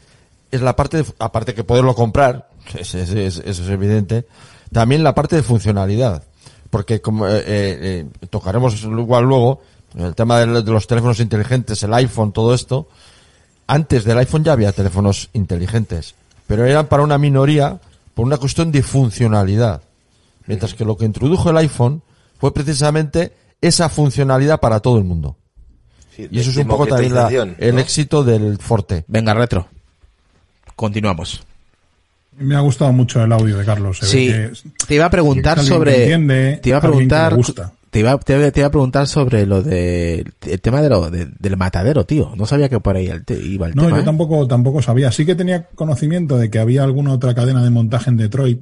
es 0.50 0.62
la 0.62 0.76
parte, 0.76 0.98
de- 1.04 1.14
aparte 1.20 1.54
que 1.54 1.64
poderlo 1.66 1.94
comprar, 1.94 2.48
es- 2.80 2.96
es- 2.96 3.10
es- 3.12 3.42
eso 3.46 3.64
es 3.64 3.70
evidente, 3.70 4.26
también 4.72 5.04
la 5.04 5.14
parte 5.14 5.36
de 5.36 5.44
funcionalidad. 5.44 6.24
Porque 6.70 7.00
como 7.00 7.26
eh, 7.28 7.38
eh, 7.40 7.46
eh, 7.48 8.06
tocaremos 8.30 8.82
igual 8.84 9.24
luego, 9.24 9.62
el 9.96 10.16
tema 10.16 10.40
de, 10.40 10.48
los 10.64 10.88
teléfonos 10.88 11.20
inteligentes, 11.20 11.82
el 11.84 11.94
iPhone, 11.94 12.32
todo 12.32 12.54
esto, 12.54 12.88
antes 13.68 14.04
del 14.04 14.18
iPhone 14.20 14.44
ya 14.44 14.54
había 14.54 14.72
teléfonos 14.72 15.30
inteligentes, 15.34 16.16
pero 16.48 16.66
eran 16.66 16.88
para 16.88 17.04
una 17.04 17.18
minoría 17.18 17.80
por 18.14 18.26
una 18.26 18.38
cuestión 18.38 18.72
de 18.72 18.84
funcionalidad. 18.84 19.82
Mientras 20.46 20.74
que 20.74 20.86
lo 20.86 20.98
que 20.98 21.06
introdujo 21.06 21.50
el 21.50 21.58
iPhone 21.58 22.02
fue 22.40 22.54
precisamente 22.54 23.34
esa 23.62 23.90
funcionalidad 23.90 24.60
para 24.60 24.80
todo 24.80 24.98
el 24.98 25.04
mundo. 25.04 25.36
sí, 26.16 26.28
Y 26.32 26.40
eso 26.40 26.50
es 26.52 26.58
un 26.58 26.68
poco 26.68 26.88
también 26.88 27.14
la- 27.14 27.28
el 27.30 27.76
¿no? 27.76 27.82
éxito 27.82 28.24
del 28.24 28.58
Forte. 28.60 29.04
venga, 29.08 29.34
retro. 29.34 29.68
Continuamos. 30.76 31.44
Me 32.38 32.56
ha 32.56 32.60
gustado 32.60 32.92
mucho 32.94 33.24
el 33.24 33.32
audio 33.32 33.58
de 33.58 33.66
Carlos. 33.66 33.98
se 34.00 34.06
ve 34.06 34.12
Sí, 34.12 34.28
que- 34.80 34.86
te 34.86 34.96
iba 34.96 35.06
a 35.06 35.10
preguntar 35.10 35.64
sobre, 35.64 36.04
entiende, 36.04 36.60
te 36.62 36.70
iba 36.70 36.78
a 36.78 36.82
preguntar, 36.82 37.36
gusta. 37.36 37.74
Te 37.90 38.00
iba, 38.00 38.18
te, 38.20 38.38
iba- 38.38 38.52
te 38.52 38.60
iba 38.60 38.68
a 38.68 38.72
preguntar 38.72 39.08
sobre 39.08 39.46
lo 39.46 39.62
de, 39.62 40.26
el 40.46 40.62
tema 40.62 40.82
de 40.82 40.90
lo, 40.90 41.10
de- 41.10 41.30
del 41.40 41.58
matadero, 41.58 42.06
tío. 42.06 42.34
No 42.36 42.46
sabía 42.46 42.70
que 42.70 42.80
por 42.80 42.96
ahí 42.96 43.08
el 43.08 43.24
te- 43.26 43.40
iba 43.44 43.68
el 43.68 43.76
No, 43.76 43.84
tema. 43.84 43.98
yo 43.98 44.02
¿eh? 44.02 44.06
tampoco, 44.06 44.48
tampoco 44.48 44.82
sabía. 44.82 45.12
Sí 45.12 45.26
que 45.26 45.36
tenía 45.36 45.68
conocimiento 45.76 46.38
de 46.38 46.50
que 46.50 46.60
había 46.60 46.84
alguna 46.84 47.14
otra 47.14 47.34
cadena 47.36 47.64
de 47.64 47.70
montaje 47.70 48.10
en 48.10 48.18
Detroit 48.18 48.62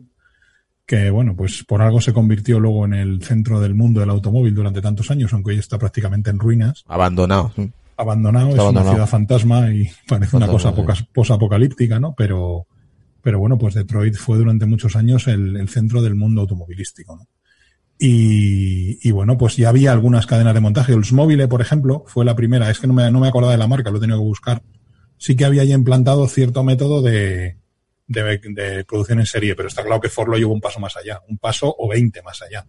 que, 0.86 1.10
bueno, 1.10 1.36
pues 1.36 1.64
por 1.64 1.82
algo 1.82 2.00
se 2.00 2.14
convirtió 2.14 2.60
luego 2.60 2.86
en 2.86 2.94
el 2.94 3.24
centro 3.24 3.60
del 3.60 3.74
mundo 3.74 4.00
del 4.02 4.10
automóvil 4.12 4.54
durante 4.54 4.82
tantos 4.82 5.10
años, 5.10 5.34
aunque 5.34 5.52
hoy 5.52 5.58
está 5.58 5.80
prácticamente 5.80 6.30
en 6.30 6.38
ruinas, 6.38 6.84
Abandonado. 6.88 7.52
abandonado, 7.98 8.50
Está 8.50 8.56
es 8.58 8.62
abandonado. 8.62 8.86
una 8.90 8.96
ciudad 8.96 9.08
fantasma 9.10 9.74
y 9.74 9.90
parece 10.08 10.38
una 10.38 10.48
cosa 10.48 10.76
poca- 10.76 10.94
posapocalíptica, 11.12 12.00
¿no? 12.00 12.14
Pero, 12.16 12.68
pero 13.24 13.40
bueno, 13.40 13.58
pues 13.58 13.74
Detroit 13.74 14.16
fue 14.16 14.38
durante 14.38 14.68
muchos 14.68 14.96
años 14.96 15.28
el, 15.28 15.58
el 15.58 15.70
centro 15.70 16.04
del 16.04 16.14
mundo 16.14 16.42
automovilístico, 16.42 17.16
¿no? 17.16 17.28
Y, 17.98 19.00
y 19.08 19.12
bueno, 19.12 19.38
pues 19.38 19.56
ya 19.56 19.70
había 19.70 19.92
algunas 19.92 20.26
cadenas 20.28 20.54
de 20.54 20.60
montaje. 20.60 20.94
Oldsmobile, 20.94 21.48
por 21.48 21.62
ejemplo, 21.62 22.04
fue 22.08 22.26
la 22.26 22.36
primera. 22.36 22.70
Es 22.70 22.80
que 22.80 22.88
no 22.88 22.94
me, 22.94 23.10
no 23.12 23.20
me 23.20 23.28
acordaba 23.28 23.54
de 23.54 23.58
la 23.58 23.68
marca, 23.68 23.90
lo 23.92 23.98
he 23.98 24.02
tenido 24.02 24.20
que 24.20 24.26
buscar. 24.26 24.62
Sí 25.18 25.36
que 25.36 25.46
había 25.46 25.64
ya 25.64 25.76
implantado 25.76 26.28
cierto 26.28 26.64
método 26.64 27.02
de, 27.02 27.58
de, 28.08 28.40
de 28.44 28.84
producción 28.86 29.20
en 29.20 29.26
serie, 29.26 29.56
pero 29.56 29.70
está 29.70 29.84
claro 29.84 30.02
que 30.02 30.10
Ford 30.10 30.30
lo 30.30 30.38
llevó 30.38 30.54
un 30.54 30.60
paso 30.62 30.80
más 30.80 30.98
allá, 30.98 31.22
un 31.30 31.38
paso 31.38 31.74
o 31.78 31.88
20 31.88 32.22
más 32.22 32.42
allá. 32.42 32.66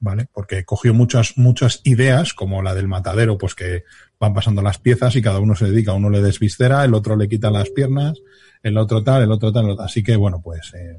¿Vale? 0.00 0.26
Porque 0.32 0.64
cogió 0.64 0.92
muchas, 0.92 1.38
muchas 1.38 1.80
ideas, 1.84 2.34
como 2.34 2.62
la 2.62 2.74
del 2.74 2.88
matadero, 2.88 3.38
pues 3.38 3.54
que 3.54 3.84
van 4.20 4.34
pasando 4.34 4.60
las 4.60 4.78
piezas 4.78 5.16
y 5.16 5.22
cada 5.22 5.38
uno 5.40 5.54
se 5.56 5.64
dedica, 5.66 5.94
uno 5.94 6.10
le 6.10 6.20
desviscera, 6.20 6.84
el 6.84 6.92
otro 6.92 7.16
le 7.16 7.26
quita 7.28 7.50
las 7.50 7.70
piernas, 7.70 8.18
el 8.62 8.76
otro 8.76 9.02
tal, 9.02 9.22
el 9.22 9.32
otro 9.32 9.50
tal, 9.52 9.64
el 9.64 9.70
otro- 9.70 9.84
así 9.84 10.02
que 10.02 10.16
bueno, 10.16 10.42
pues 10.42 10.72
eh, 10.74 10.98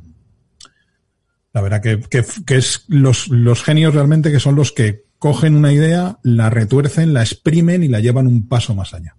la 1.55 1.61
verdad 1.61 1.81
que, 1.81 2.01
que, 2.01 2.23
que 2.45 2.57
es 2.57 2.83
los, 2.89 3.29
los 3.29 3.63
genios 3.63 3.93
realmente 3.93 4.29
que 4.29 4.41
son 4.41 4.55
los 4.55 4.73
que 4.73 5.05
cogen 5.19 5.55
una 5.55 5.71
idea, 5.71 6.19
la 6.21 6.49
retuercen, 6.49 7.13
la 7.13 7.21
exprimen 7.21 7.81
y 7.81 7.87
la 7.87 8.01
llevan 8.01 8.27
un 8.27 8.49
paso 8.49 8.75
más 8.75 8.93
allá. 8.93 9.15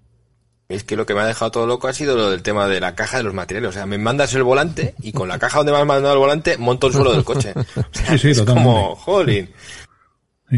Es 0.69 0.85
que 0.85 0.97
lo 0.97 1.07
que 1.07 1.15
me 1.15 1.21
ha 1.21 1.27
dejado 1.27 1.51
todo 1.51 1.67
loco 1.67 1.89
ha 1.89 1.95
sido 1.95 2.15
lo 2.15 2.31
del 2.31 2.43
tema 2.43 2.69
de 2.69 2.79
la 2.79 2.95
caja 2.95 3.17
de 3.17 3.23
los 3.23 3.33
materiales. 3.33 3.71
O 3.71 3.73
sea, 3.73 3.87
me 3.87 3.97
mandas 3.97 4.35
el 4.35 4.43
volante 4.43 4.95
y 5.01 5.13
con 5.13 5.29
la 5.29 5.39
caja 5.39 5.59
donde 5.59 5.73
me 5.73 5.79
has 5.79 5.87
mandado 5.87 6.13
el 6.13 6.19
volante 6.21 6.59
monto 6.59 6.89
el 6.89 6.93
suelo 6.93 7.13
del 7.13 7.25
coche. 7.25 7.55
O 7.57 7.63
sea, 7.93 8.13
Sí, 8.13 8.19
sí, 8.19 8.31
es 8.33 8.37
totalmente. 8.39 8.71
como, 8.71 8.97
jolín. 8.97 9.49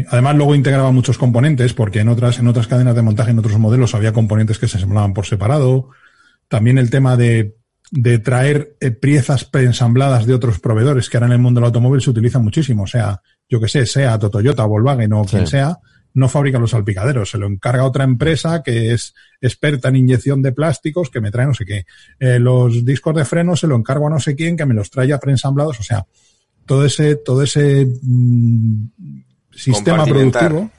Además, 0.09 0.35
luego 0.35 0.55
integraba 0.55 0.91
muchos 0.91 1.17
componentes, 1.17 1.73
porque 1.73 2.01
en 2.01 2.09
otras, 2.09 2.39
en 2.39 2.47
otras 2.47 2.67
cadenas 2.67 2.93
de 2.95 3.03
montaje, 3.03 3.31
en 3.31 3.39
otros 3.39 3.57
modelos, 3.57 3.95
había 3.95 4.11
componentes 4.11 4.59
que 4.59 4.67
se 4.67 4.75
ensamblaban 4.75 5.13
por 5.13 5.25
separado. 5.25 5.91
También 6.49 6.77
el 6.77 6.89
tema 6.89 7.15
de, 7.15 7.55
de 7.91 8.19
traer 8.19 8.75
eh, 8.79 8.91
piezas 8.91 9.45
preensambladas 9.45 10.25
de 10.25 10.33
otros 10.33 10.59
proveedores, 10.59 11.09
que 11.09 11.17
ahora 11.17 11.27
en 11.27 11.33
el 11.33 11.39
mundo 11.39 11.59
del 11.59 11.67
automóvil 11.67 12.01
se 12.01 12.09
utiliza 12.09 12.39
muchísimo. 12.39 12.83
O 12.83 12.87
sea, 12.87 13.21
yo 13.47 13.59
que 13.59 13.67
sé, 13.67 13.85
sea 13.85 14.19
Toyota, 14.19 14.65
Volkswagen 14.65 15.13
o 15.13 15.25
quien 15.25 15.47
sea, 15.47 15.79
no 16.13 16.29
fabrica 16.29 16.59
los 16.59 16.71
salpicaderos. 16.71 17.31
Se 17.31 17.37
lo 17.37 17.47
encarga 17.47 17.85
otra 17.85 18.03
empresa 18.03 18.61
que 18.63 18.93
es 18.93 19.13
experta 19.41 19.89
en 19.89 19.95
inyección 19.95 20.41
de 20.41 20.51
plásticos, 20.51 21.09
que 21.09 21.21
me 21.21 21.31
trae 21.31 21.47
no 21.47 21.53
sé 21.53 21.65
qué. 21.65 21.85
Eh, 22.19 22.39
los 22.39 22.85
discos 22.85 23.15
de 23.15 23.25
freno 23.25 23.55
se 23.55 23.67
lo 23.67 23.75
encargo 23.75 24.07
a 24.07 24.09
no 24.11 24.19
sé 24.19 24.35
quién, 24.35 24.57
que 24.57 24.65
me 24.65 24.73
los 24.73 24.89
trae 24.89 25.17
preensamblados. 25.17 25.79
O 25.79 25.83
sea, 25.83 26.05
todo 26.65 26.85
ese, 26.85 27.15
todo 27.15 27.41
ese 27.43 27.87
mm, 28.01 28.85
sistema 29.51 30.05
productivo, 30.05 30.69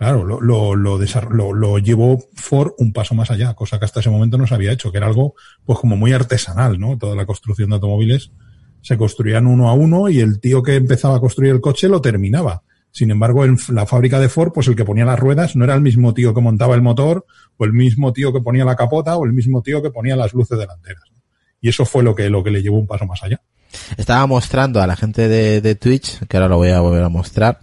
claro, 0.00 0.24
lo, 0.24 0.40
lo, 0.40 0.74
lo, 0.74 0.98
lo, 0.98 1.52
lo 1.52 1.78
llevó 1.78 2.18
Ford 2.34 2.72
un 2.78 2.90
paso 2.90 3.14
más 3.14 3.30
allá, 3.30 3.52
cosa 3.52 3.78
que 3.78 3.84
hasta 3.84 4.00
ese 4.00 4.08
momento 4.08 4.38
no 4.38 4.46
se 4.46 4.54
había 4.54 4.72
hecho, 4.72 4.90
que 4.90 4.96
era 4.96 5.06
algo 5.06 5.34
pues 5.66 5.78
como 5.78 5.94
muy 5.94 6.14
artesanal, 6.14 6.80
¿no? 6.80 6.96
Toda 6.96 7.14
la 7.14 7.26
construcción 7.26 7.68
de 7.68 7.74
automóviles 7.74 8.30
se 8.80 8.96
construían 8.96 9.46
uno 9.46 9.68
a 9.68 9.74
uno 9.74 10.08
y 10.08 10.20
el 10.20 10.40
tío 10.40 10.62
que 10.62 10.76
empezaba 10.76 11.16
a 11.16 11.20
construir 11.20 11.52
el 11.52 11.60
coche 11.60 11.86
lo 11.86 12.00
terminaba. 12.00 12.62
Sin 12.90 13.10
embargo, 13.10 13.44
en 13.44 13.58
la 13.74 13.84
fábrica 13.84 14.18
de 14.18 14.30
Ford, 14.30 14.52
pues 14.54 14.68
el 14.68 14.74
que 14.74 14.86
ponía 14.86 15.04
las 15.04 15.20
ruedas 15.20 15.54
no 15.54 15.64
era 15.64 15.74
el 15.74 15.82
mismo 15.82 16.14
tío 16.14 16.32
que 16.32 16.40
montaba 16.40 16.74
el 16.74 16.80
motor, 16.80 17.26
o 17.58 17.66
el 17.66 17.74
mismo 17.74 18.14
tío 18.14 18.32
que 18.32 18.40
ponía 18.40 18.64
la 18.64 18.76
capota, 18.76 19.18
o 19.18 19.26
el 19.26 19.34
mismo 19.34 19.60
tío 19.60 19.82
que 19.82 19.90
ponía 19.90 20.16
las 20.16 20.32
luces 20.32 20.58
delanteras. 20.58 21.04
Y 21.60 21.68
eso 21.68 21.84
fue 21.84 22.02
lo 22.02 22.14
que, 22.14 22.30
lo 22.30 22.42
que 22.42 22.50
le 22.50 22.62
llevó 22.62 22.78
un 22.78 22.86
paso 22.86 23.04
más 23.04 23.22
allá. 23.22 23.42
Estaba 23.98 24.26
mostrando 24.26 24.80
a 24.80 24.86
la 24.86 24.96
gente 24.96 25.28
de, 25.28 25.60
de 25.60 25.74
Twitch, 25.74 26.26
que 26.26 26.38
ahora 26.38 26.48
lo 26.48 26.56
voy 26.56 26.70
a 26.70 26.80
volver 26.80 27.02
a 27.02 27.10
mostrar, 27.10 27.60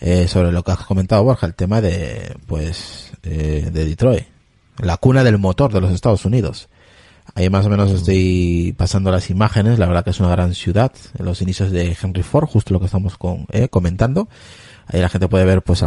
eh, 0.00 0.28
sobre 0.28 0.52
lo 0.52 0.62
que 0.62 0.72
has 0.72 0.84
comentado, 0.84 1.24
Borja, 1.24 1.46
el 1.46 1.54
tema 1.54 1.80
de, 1.80 2.36
pues, 2.46 3.12
eh, 3.22 3.70
de 3.72 3.84
Detroit, 3.84 4.24
la 4.78 4.96
cuna 4.96 5.24
del 5.24 5.38
motor 5.38 5.72
de 5.72 5.80
los 5.80 5.92
Estados 5.92 6.24
Unidos. 6.24 6.68
Ahí 7.34 7.50
más 7.50 7.66
o 7.66 7.68
menos 7.68 7.90
estoy 7.90 8.74
pasando 8.76 9.10
las 9.10 9.30
imágenes, 9.30 9.78
la 9.78 9.86
verdad 9.86 10.04
que 10.04 10.10
es 10.10 10.20
una 10.20 10.30
gran 10.30 10.54
ciudad, 10.54 10.92
en 11.18 11.24
los 11.24 11.42
inicios 11.42 11.70
de 11.70 11.96
Henry 12.00 12.22
Ford, 12.22 12.46
justo 12.46 12.72
lo 12.72 12.80
que 12.80 12.86
estamos 12.86 13.18
con, 13.18 13.46
eh, 13.50 13.68
comentando. 13.68 14.28
Ahí 14.86 15.00
la 15.00 15.08
gente 15.08 15.28
puede 15.28 15.44
ver 15.44 15.62
pues 15.62 15.82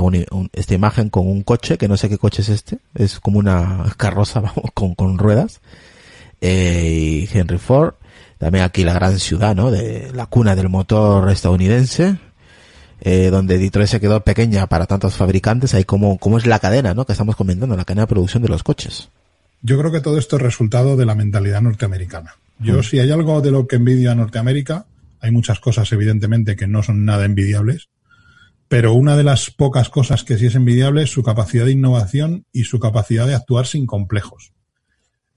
esta 0.53 0.73
imagen 0.73 1.09
con 1.09 1.27
un 1.27 1.43
coche, 1.43 1.77
que 1.77 1.87
no 1.87 1.95
sé 1.95 2.09
qué 2.09 2.17
coche 2.17 2.41
es 2.41 2.49
este, 2.49 2.79
es 2.93 3.19
como 3.19 3.39
una 3.39 3.93
carroza 3.97 4.41
vamos, 4.41 4.71
con, 4.73 4.95
con 4.95 5.17
ruedas. 5.17 5.61
Eh, 6.41 7.27
y 7.31 7.37
Henry 7.37 7.57
Ford, 7.57 7.95
también 8.37 8.63
aquí 8.63 8.83
la 8.83 8.93
gran 8.93 9.19
ciudad, 9.19 9.55
¿no? 9.55 9.71
De 9.71 10.11
la 10.13 10.25
cuna 10.25 10.55
del 10.55 10.69
motor 10.69 11.29
estadounidense, 11.29 12.17
eh, 13.01 13.29
donde 13.29 13.57
Detroit 13.57 13.87
se 13.89 13.99
quedó 13.99 14.21
pequeña 14.23 14.67
para 14.67 14.85
tantos 14.85 15.15
fabricantes, 15.15 15.73
ahí 15.73 15.83
como, 15.83 16.17
como 16.17 16.37
es 16.37 16.45
la 16.45 16.59
cadena, 16.59 16.93
¿no? 16.93 17.05
Que 17.05 17.13
estamos 17.13 17.35
comentando, 17.35 17.75
la 17.75 17.85
cadena 17.85 18.03
de 18.03 18.07
producción 18.07 18.43
de 18.43 18.49
los 18.49 18.63
coches. 18.63 19.09
Yo 19.61 19.77
creo 19.79 19.91
que 19.91 20.01
todo 20.01 20.17
esto 20.17 20.37
es 20.37 20.41
resultado 20.41 20.95
de 20.97 21.05
la 21.05 21.15
mentalidad 21.15 21.61
norteamericana. 21.61 22.35
Yo, 22.59 22.79
Mm. 22.79 22.83
si 22.83 22.99
hay 22.99 23.11
algo 23.11 23.41
de 23.41 23.51
lo 23.51 23.67
que 23.67 23.77
envidio 23.77 24.11
a 24.11 24.15
Norteamérica, 24.15 24.85
hay 25.21 25.31
muchas 25.31 25.59
cosas, 25.59 25.91
evidentemente, 25.91 26.55
que 26.55 26.67
no 26.67 26.81
son 26.83 27.03
nada 27.05 27.25
envidiables, 27.25 27.89
pero 28.67 28.93
una 28.93 29.17
de 29.17 29.23
las 29.23 29.49
pocas 29.49 29.89
cosas 29.89 30.23
que 30.23 30.37
sí 30.37 30.45
es 30.45 30.55
envidiable 30.55 31.03
es 31.03 31.09
su 31.11 31.23
capacidad 31.23 31.65
de 31.65 31.71
innovación 31.71 32.45
y 32.53 32.65
su 32.65 32.79
capacidad 32.79 33.25
de 33.27 33.35
actuar 33.35 33.65
sin 33.65 33.85
complejos. 33.85 34.53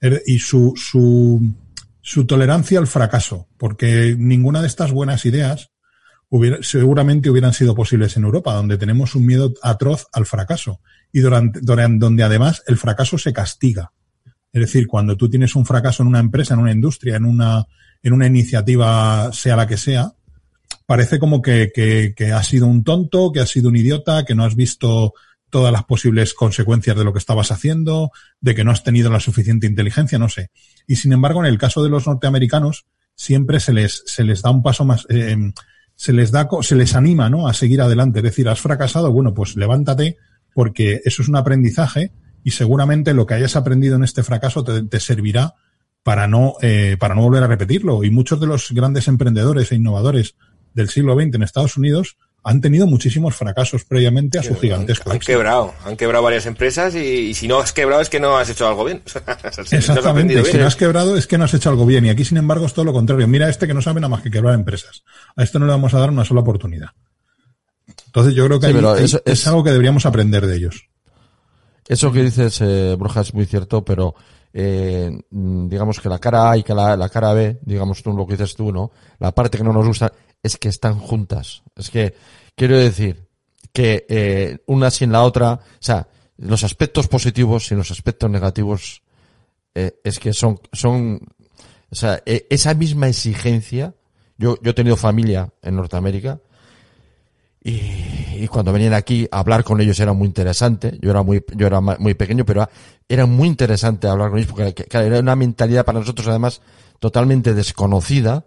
Er- 0.01 0.21
Y 0.25 0.39
su, 0.39 0.73
su, 0.75 1.41
su 2.01 2.25
tolerancia 2.25 2.79
al 2.79 2.87
fracaso, 2.87 3.47
porque 3.57 4.15
ninguna 4.17 4.61
de 4.61 4.67
estas 4.67 4.91
buenas 4.91 5.25
ideas 5.25 5.69
hubiera, 6.35 6.57
seguramente 6.61 7.29
hubieran 7.29 7.53
sido 7.53 7.75
posibles 7.75 8.17
en 8.17 8.23
Europa, 8.23 8.55
donde 8.55 8.79
tenemos 8.79 9.13
un 9.13 9.23
miedo 9.23 9.53
atroz 9.61 10.07
al 10.11 10.25
fracaso 10.25 10.81
y 11.11 11.19
durante, 11.19 11.59
donde 11.61 12.23
además 12.23 12.63
el 12.65 12.77
fracaso 12.77 13.19
se 13.19 13.31
castiga. 13.31 13.91
Es 14.51 14.61
decir, 14.61 14.87
cuando 14.87 15.15
tú 15.15 15.29
tienes 15.29 15.55
un 15.55 15.63
fracaso 15.63 16.01
en 16.01 16.09
una 16.09 16.19
empresa, 16.19 16.55
en 16.55 16.61
una 16.61 16.71
industria, 16.71 17.17
en 17.17 17.25
una, 17.25 17.67
en 18.01 18.13
una 18.13 18.25
iniciativa, 18.25 19.31
sea 19.31 19.55
la 19.55 19.67
que 19.67 19.77
sea, 19.77 20.13
parece 20.87 21.19
como 21.19 21.39
que, 21.39 21.71
que, 21.73 22.15
que 22.17 22.31
has 22.31 22.47
sido 22.47 22.65
un 22.65 22.83
tonto, 22.83 23.31
que 23.31 23.39
has 23.39 23.49
sido 23.49 23.69
un 23.69 23.75
idiota, 23.75 24.25
que 24.25 24.33
no 24.33 24.43
has 24.43 24.55
visto 24.55 25.13
todas 25.51 25.71
las 25.71 25.83
posibles 25.83 26.33
consecuencias 26.33 26.97
de 26.97 27.03
lo 27.03 27.13
que 27.13 27.19
estabas 27.19 27.51
haciendo, 27.51 28.09
de 28.41 28.55
que 28.55 28.63
no 28.63 28.71
has 28.71 28.83
tenido 28.83 29.11
la 29.11 29.19
suficiente 29.19 29.67
inteligencia, 29.67 30.17
no 30.17 30.29
sé. 30.29 30.49
Y 30.87 30.95
sin 30.95 31.13
embargo, 31.13 31.41
en 31.41 31.45
el 31.51 31.59
caso 31.59 31.83
de 31.83 31.89
los 31.89 32.07
norteamericanos, 32.07 32.87
siempre 33.13 33.59
se 33.59 33.71
les, 33.71 34.01
se 34.07 34.23
les 34.23 34.41
da 34.41 34.49
un 34.49 34.63
paso 34.63 34.83
más, 34.83 35.05
eh, 35.09 35.37
se 35.95 36.13
les 36.13 36.31
da, 36.31 36.47
se 36.61 36.75
les 36.75 36.95
anima, 36.95 37.29
¿no? 37.29 37.47
A 37.47 37.53
seguir 37.53 37.81
adelante. 37.81 38.19
Es 38.19 38.23
decir, 38.23 38.49
has 38.49 38.61
fracasado, 38.61 39.11
bueno, 39.11 39.33
pues 39.33 39.55
levántate, 39.55 40.17
porque 40.53 41.01
eso 41.05 41.21
es 41.21 41.29
un 41.29 41.35
aprendizaje 41.35 42.11
y 42.43 42.51
seguramente 42.51 43.13
lo 43.13 43.25
que 43.25 43.35
hayas 43.35 43.55
aprendido 43.55 43.95
en 43.95 44.03
este 44.03 44.23
fracaso 44.23 44.63
te, 44.63 44.99
servirá 44.99 45.55
para 46.03 46.27
no, 46.27 46.55
eh, 46.61 46.97
para 46.99 47.15
no 47.15 47.21
volver 47.21 47.43
a 47.43 47.47
repetirlo. 47.47 48.03
Y 48.03 48.09
muchos 48.09 48.39
de 48.39 48.47
los 48.47 48.71
grandes 48.71 49.07
emprendedores 49.07 49.71
e 49.71 49.75
innovadores 49.75 50.35
del 50.73 50.89
siglo 50.89 51.15
XX 51.15 51.35
en 51.35 51.43
Estados 51.43 51.77
Unidos 51.77 52.17
han 52.43 52.59
tenido 52.59 52.87
muchísimos 52.87 53.35
fracasos 53.35 53.85
previamente 53.85 54.37
a 54.37 54.43
su 54.43 54.55
gigantesco 54.55 55.11
Han, 55.11 55.19
quebrado, 55.19 55.73
han 55.85 55.95
quebrado 55.95 56.23
varias 56.23 56.45
empresas 56.45 56.93
y, 56.93 57.33
si 57.33 57.47
no 57.47 57.59
has 57.59 57.71
quebrado 57.71 58.01
es 58.01 58.09
que 58.09 58.19
no 58.19 58.37
has 58.37 58.49
hecho 58.49 58.67
algo 58.67 58.83
bien. 58.83 59.01
Exactamente, 59.71 60.43
si 60.43 60.57
no 60.57 60.67
has 60.67 60.75
quebrado 60.75 61.15
es 61.17 61.25
que 61.25 61.37
no 61.37 61.45
has 61.45 61.53
hecho 61.53 61.69
algo 61.69 61.85
bien 61.85 62.05
y 62.05 62.09
aquí 62.09 62.25
sin 62.25 62.37
embargo 62.37 62.65
es 62.65 62.73
todo 62.73 62.85
lo 62.85 62.93
contrario. 62.93 63.27
Mira 63.27 63.49
este 63.49 63.65
que 63.65 63.73
no 63.73 63.81
sabe 63.81 64.01
nada 64.01 64.09
más 64.09 64.21
que 64.21 64.29
quebrar 64.29 64.55
empresas. 64.55 65.03
A 65.35 65.43
esto 65.43 65.57
no 65.57 65.65
le 65.65 65.71
vamos 65.71 65.93
a 65.93 65.99
dar 65.99 66.09
una 66.09 66.25
sola 66.25 66.41
oportunidad. 66.41 66.89
Entonces 68.07 68.35
yo 68.35 68.45
creo 68.45 68.59
que 68.59 69.21
es, 69.25 69.47
algo 69.47 69.63
que 69.63 69.71
deberíamos 69.71 70.05
aprender 70.05 70.45
de 70.45 70.55
ellos. 70.55 70.89
Eso 71.87 72.11
que 72.11 72.23
dices, 72.23 72.59
eh, 72.61 72.95
Bruja, 72.97 73.21
es 73.21 73.33
muy 73.33 73.45
cierto, 73.45 73.83
pero 73.83 74.15
eh, 74.53 75.11
digamos 75.31 75.99
que 75.99 76.09
la 76.09 76.19
cara 76.19 76.51
A 76.51 76.57
y 76.57 76.63
que 76.63 76.73
la, 76.73 76.95
la, 76.95 77.09
cara 77.09 77.33
B, 77.33 77.59
digamos 77.63 78.03
tú 78.03 78.13
lo 78.13 78.27
que 78.27 78.33
dices 78.33 78.55
tú, 78.55 78.71
¿no? 78.71 78.91
La 79.19 79.31
parte 79.31 79.57
que 79.57 79.63
no 79.63 79.73
nos 79.73 79.87
gusta 79.87 80.13
es 80.43 80.57
que 80.57 80.69
están 80.69 80.99
juntas. 80.99 81.63
Es 81.75 81.89
que 81.89 82.13
quiero 82.55 82.77
decir 82.77 83.27
que 83.71 84.05
eh, 84.07 84.59
una 84.67 84.91
sin 84.91 85.11
la 85.11 85.23
otra, 85.23 85.53
o 85.53 85.59
sea, 85.79 86.07
los 86.37 86.63
aspectos 86.63 87.07
positivos 87.07 87.71
y 87.71 87.75
los 87.75 87.89
aspectos 87.89 88.29
negativos 88.29 89.01
eh, 89.73 89.99
es 90.03 90.19
que 90.19 90.33
son, 90.33 90.59
son, 90.71 91.19
o 91.89 91.95
sea, 91.95 92.21
e, 92.25 92.45
esa 92.49 92.73
misma 92.73 93.07
exigencia. 93.07 93.95
Yo, 94.37 94.57
yo 94.61 94.71
he 94.71 94.73
tenido 94.73 94.97
familia 94.97 95.49
en 95.61 95.75
Norteamérica 95.75 96.39
y, 97.63 98.45
cuando 98.49 98.73
venían 98.73 98.93
aquí 98.93 99.27
a 99.31 99.39
hablar 99.39 99.63
con 99.63 99.79
ellos 99.79 99.97
era 99.99 100.11
muy 100.11 100.27
interesante. 100.27 100.97
Yo 101.01 101.11
era 101.11 101.23
muy, 101.23 101.43
yo 101.55 101.65
era 101.65 101.79
muy 101.79 102.13
pequeño, 102.13 102.45
pero 102.45 102.67
era 103.07 103.25
muy 103.25 103.47
interesante 103.47 104.07
hablar 104.07 104.29
con 104.29 104.39
ellos 104.39 104.51
porque 104.51 104.85
era 104.91 105.19
una 105.19 105.35
mentalidad 105.35 105.85
para 105.85 105.99
nosotros 105.99 106.27
además 106.27 106.61
totalmente 106.99 107.53
desconocida. 107.53 108.45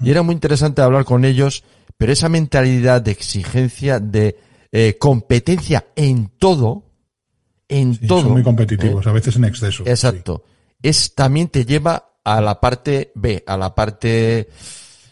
Y 0.00 0.10
era 0.10 0.22
muy 0.22 0.34
interesante 0.34 0.82
hablar 0.82 1.04
con 1.04 1.24
ellos, 1.24 1.64
pero 1.98 2.12
esa 2.12 2.28
mentalidad 2.28 3.02
de 3.02 3.10
exigencia, 3.10 4.00
de 4.00 4.38
eh, 4.72 4.96
competencia 4.98 5.86
en 5.96 6.30
todo, 6.38 6.84
en 7.68 7.96
todo. 7.98 8.22
Son 8.22 8.32
muy 8.32 8.42
competitivos, 8.42 9.06
¿eh? 9.06 9.08
a 9.10 9.12
veces 9.12 9.36
en 9.36 9.44
exceso. 9.44 9.84
Exacto. 9.86 10.44
Es 10.82 11.14
también 11.14 11.48
te 11.48 11.64
lleva 11.64 12.12
a 12.24 12.40
la 12.40 12.60
parte 12.60 13.12
B, 13.14 13.44
a 13.46 13.56
la 13.56 13.74
parte 13.74 14.48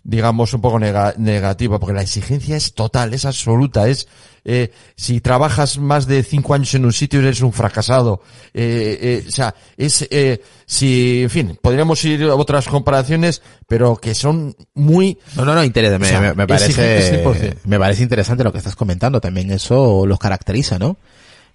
digamos, 0.08 0.54
un 0.54 0.62
poco 0.62 0.78
negativa, 0.78 1.78
porque 1.78 1.92
la 1.92 2.00
exigencia 2.00 2.56
es 2.56 2.72
total, 2.72 3.12
es 3.12 3.26
absoluta, 3.26 3.88
es, 3.88 4.08
eh, 4.44 4.70
si 4.96 5.20
trabajas 5.20 5.78
más 5.78 6.06
de 6.06 6.22
cinco 6.22 6.54
años 6.54 6.74
en 6.74 6.84
un 6.84 6.92
sitio 6.92 7.20
eres 7.20 7.40
un 7.40 7.52
fracasado, 7.52 8.22
eh, 8.54 8.98
eh, 9.00 9.24
o 9.26 9.30
sea, 9.30 9.54
es, 9.76 10.06
eh, 10.10 10.42
si, 10.66 11.22
en 11.22 11.30
fin, 11.30 11.58
podríamos 11.60 12.04
ir 12.04 12.24
a 12.24 12.34
otras 12.34 12.68
comparaciones, 12.68 13.42
pero 13.66 13.96
que 13.96 14.14
son 14.14 14.54
muy... 14.74 15.18
No, 15.36 15.44
no, 15.44 15.54
no, 15.54 15.64
interesa, 15.64 15.98
me, 15.98 16.34
me, 16.34 16.46
parece, 16.46 17.22
me 17.64 17.78
parece 17.78 18.02
interesante 18.02 18.44
lo 18.44 18.52
que 18.52 18.58
estás 18.58 18.76
comentando, 18.76 19.20
también 19.20 19.50
eso 19.50 20.06
los 20.06 20.18
caracteriza, 20.18 20.78
¿no? 20.78 20.96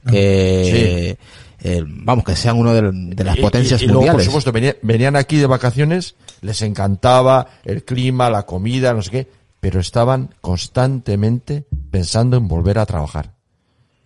Que, 0.05 1.17
sí 1.17 1.27
eh, 1.63 1.81
vamos, 1.85 2.25
que 2.25 2.35
sean 2.35 2.57
uno 2.57 2.73
de, 2.73 3.23
las 3.23 3.37
potencias 3.37 3.81
mundiales. 3.87 4.27
por 4.27 4.41
supuesto, 4.41 4.77
venían, 4.81 5.15
aquí 5.15 5.37
de 5.37 5.45
vacaciones, 5.45 6.15
les 6.41 6.61
encantaba 6.61 7.47
el 7.63 7.85
clima, 7.85 8.29
la 8.29 8.43
comida, 8.43 8.93
no 8.93 9.01
sé 9.01 9.11
qué, 9.11 9.27
pero 9.63 9.79
estaban 9.79 10.29
constantemente 10.41 11.65
pensando 11.89 12.35
en 12.35 12.49
volver 12.49 12.77
a 12.79 12.85
trabajar. 12.85 13.33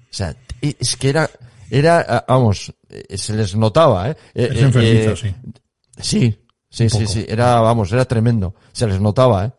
O 0.04 0.14
sea, 0.14 0.36
es 0.62 0.96
que 0.98 1.10
era, 1.10 1.28
era, 1.72 2.26
vamos, 2.28 2.76
eh, 2.88 3.18
se 3.18 3.36
les 3.36 3.56
notaba, 3.56 4.12
¿eh? 4.12 4.18
eh 4.36 4.50
es 4.52 4.62
enfermizo, 4.62 5.16
sí. 5.16 5.34
Sí, 6.00 6.38
sí, 6.70 6.90
sí, 6.92 7.08
sí, 7.08 7.26
era, 7.28 7.60
vamos, 7.60 7.92
era 7.92 8.06
tremendo. 8.06 8.54
Se 8.72 8.86
les 8.86 9.02
notaba, 9.02 9.46
¿eh? 9.46 9.52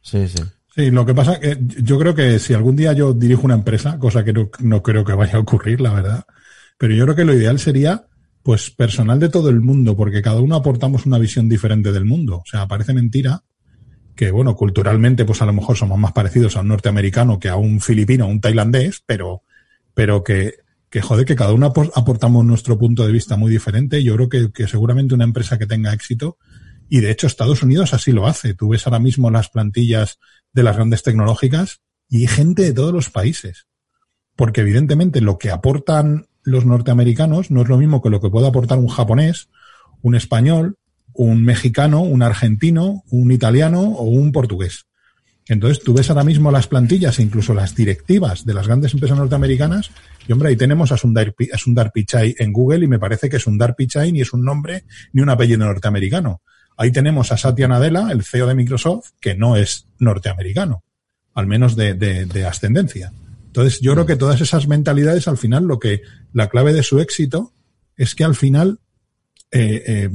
Sí, 0.00 0.26
sí. 0.28 0.42
Sí, 0.74 0.90
lo 0.90 1.04
que 1.04 1.12
pasa 1.12 1.38
que 1.38 1.58
yo 1.60 1.98
creo 1.98 2.14
que 2.14 2.38
si 2.38 2.54
algún 2.54 2.74
día 2.74 2.94
yo 2.94 3.12
dirijo 3.12 3.42
una 3.42 3.56
empresa, 3.56 3.98
cosa 3.98 4.24
que 4.24 4.32
no, 4.32 4.48
no 4.60 4.82
creo 4.82 5.04
que 5.04 5.12
vaya 5.12 5.36
a 5.36 5.40
ocurrir, 5.40 5.82
la 5.82 5.92
verdad, 5.92 6.24
pero 6.78 6.94
yo 6.94 7.04
creo 7.04 7.16
que 7.16 7.24
lo 7.26 7.34
ideal 7.34 7.58
sería, 7.58 8.06
pues, 8.42 8.70
personal 8.70 9.20
de 9.20 9.28
todo 9.28 9.50
el 9.50 9.60
mundo, 9.60 9.94
porque 9.94 10.22
cada 10.22 10.40
uno 10.40 10.56
aportamos 10.56 11.04
una 11.04 11.18
visión 11.18 11.50
diferente 11.50 11.92
del 11.92 12.06
mundo. 12.06 12.36
O 12.36 12.46
sea, 12.46 12.66
parece 12.66 12.94
mentira 12.94 13.42
que, 14.14 14.30
bueno, 14.30 14.54
culturalmente, 14.54 15.24
pues 15.24 15.42
a 15.42 15.46
lo 15.46 15.52
mejor 15.52 15.76
somos 15.76 15.98
más 15.98 16.12
parecidos 16.12 16.56
a 16.56 16.60
un 16.60 16.68
norteamericano 16.68 17.38
que 17.38 17.48
a 17.48 17.56
un 17.56 17.80
filipino 17.80 18.26
o 18.26 18.28
un 18.28 18.40
tailandés, 18.40 19.02
pero, 19.06 19.42
pero 19.92 20.22
que, 20.22 20.54
que 20.88 21.02
joder, 21.02 21.26
que 21.26 21.36
cada 21.36 21.52
uno 21.52 21.66
aportamos 21.66 22.44
nuestro 22.44 22.78
punto 22.78 23.06
de 23.06 23.12
vista 23.12 23.36
muy 23.36 23.50
diferente. 23.50 24.02
Yo 24.02 24.14
creo 24.14 24.28
que, 24.28 24.52
que 24.52 24.68
seguramente 24.68 25.14
una 25.14 25.24
empresa 25.24 25.58
que 25.58 25.66
tenga 25.66 25.92
éxito, 25.92 26.38
y 26.88 27.00
de 27.00 27.10
hecho 27.10 27.26
Estados 27.26 27.62
Unidos 27.62 27.94
así 27.94 28.12
lo 28.12 28.26
hace. 28.26 28.54
Tú 28.54 28.68
ves 28.68 28.86
ahora 28.86 29.00
mismo 29.00 29.30
las 29.30 29.48
plantillas 29.48 30.18
de 30.52 30.62
las 30.62 30.76
grandes 30.76 31.02
tecnológicas 31.02 31.80
y 32.08 32.18
hay 32.18 32.26
gente 32.28 32.62
de 32.62 32.72
todos 32.72 32.92
los 32.92 33.10
países. 33.10 33.66
Porque 34.36 34.60
evidentemente 34.60 35.20
lo 35.20 35.38
que 35.38 35.50
aportan 35.50 36.26
los 36.42 36.66
norteamericanos 36.66 37.50
no 37.50 37.62
es 37.62 37.68
lo 37.68 37.78
mismo 37.78 38.02
que 38.02 38.10
lo 38.10 38.20
que 38.20 38.30
puede 38.30 38.46
aportar 38.46 38.78
un 38.78 38.88
japonés, 38.88 39.48
un 40.02 40.14
español, 40.14 40.76
un 41.14 41.42
mexicano, 41.42 42.02
un 42.02 42.22
argentino, 42.22 43.04
un 43.10 43.30
italiano 43.30 43.80
o 43.80 44.04
un 44.04 44.32
portugués. 44.32 44.86
Entonces 45.46 45.82
tú 45.84 45.92
ves 45.92 46.08
ahora 46.08 46.24
mismo 46.24 46.50
las 46.50 46.66
plantillas 46.66 47.18
e 47.18 47.22
incluso 47.22 47.52
las 47.52 47.74
directivas 47.74 48.46
de 48.46 48.54
las 48.54 48.66
grandes 48.66 48.94
empresas 48.94 49.18
norteamericanas 49.18 49.90
y 50.26 50.32
hombre, 50.32 50.48
ahí 50.48 50.56
tenemos 50.56 50.90
a 50.90 50.96
Sundar, 50.96 51.34
Pichai 51.92 52.34
en 52.38 52.52
Google 52.52 52.84
y 52.84 52.88
me 52.88 52.98
parece 52.98 53.28
que 53.28 53.38
Sundar 53.38 53.76
Pichai 53.76 54.10
ni 54.10 54.22
es 54.22 54.32
un 54.32 54.42
nombre 54.42 54.84
ni 55.12 55.20
un 55.20 55.28
apellido 55.28 55.64
norteamericano. 55.66 56.40
Ahí 56.76 56.90
tenemos 56.90 57.30
a 57.30 57.36
Satya 57.36 57.68
Nadella, 57.68 58.10
el 58.10 58.24
CEO 58.24 58.46
de 58.46 58.54
Microsoft, 58.54 59.10
que 59.20 59.34
no 59.34 59.56
es 59.56 59.86
norteamericano, 59.98 60.82
al 61.34 61.46
menos 61.46 61.76
de, 61.76 61.94
de, 61.94 62.24
de 62.24 62.46
ascendencia. 62.46 63.12
Entonces, 63.46 63.80
yo 63.80 63.92
creo 63.92 64.06
que 64.06 64.16
todas 64.16 64.40
esas 64.40 64.66
mentalidades, 64.66 65.28
al 65.28 65.38
final, 65.38 65.64
lo 65.64 65.78
que, 65.78 66.02
la 66.32 66.48
clave 66.48 66.72
de 66.72 66.82
su 66.82 66.98
éxito 66.98 67.52
es 67.96 68.16
que 68.16 68.24
al 68.24 68.34
final, 68.34 68.80
eh, 69.52 69.84
eh, 69.86 70.10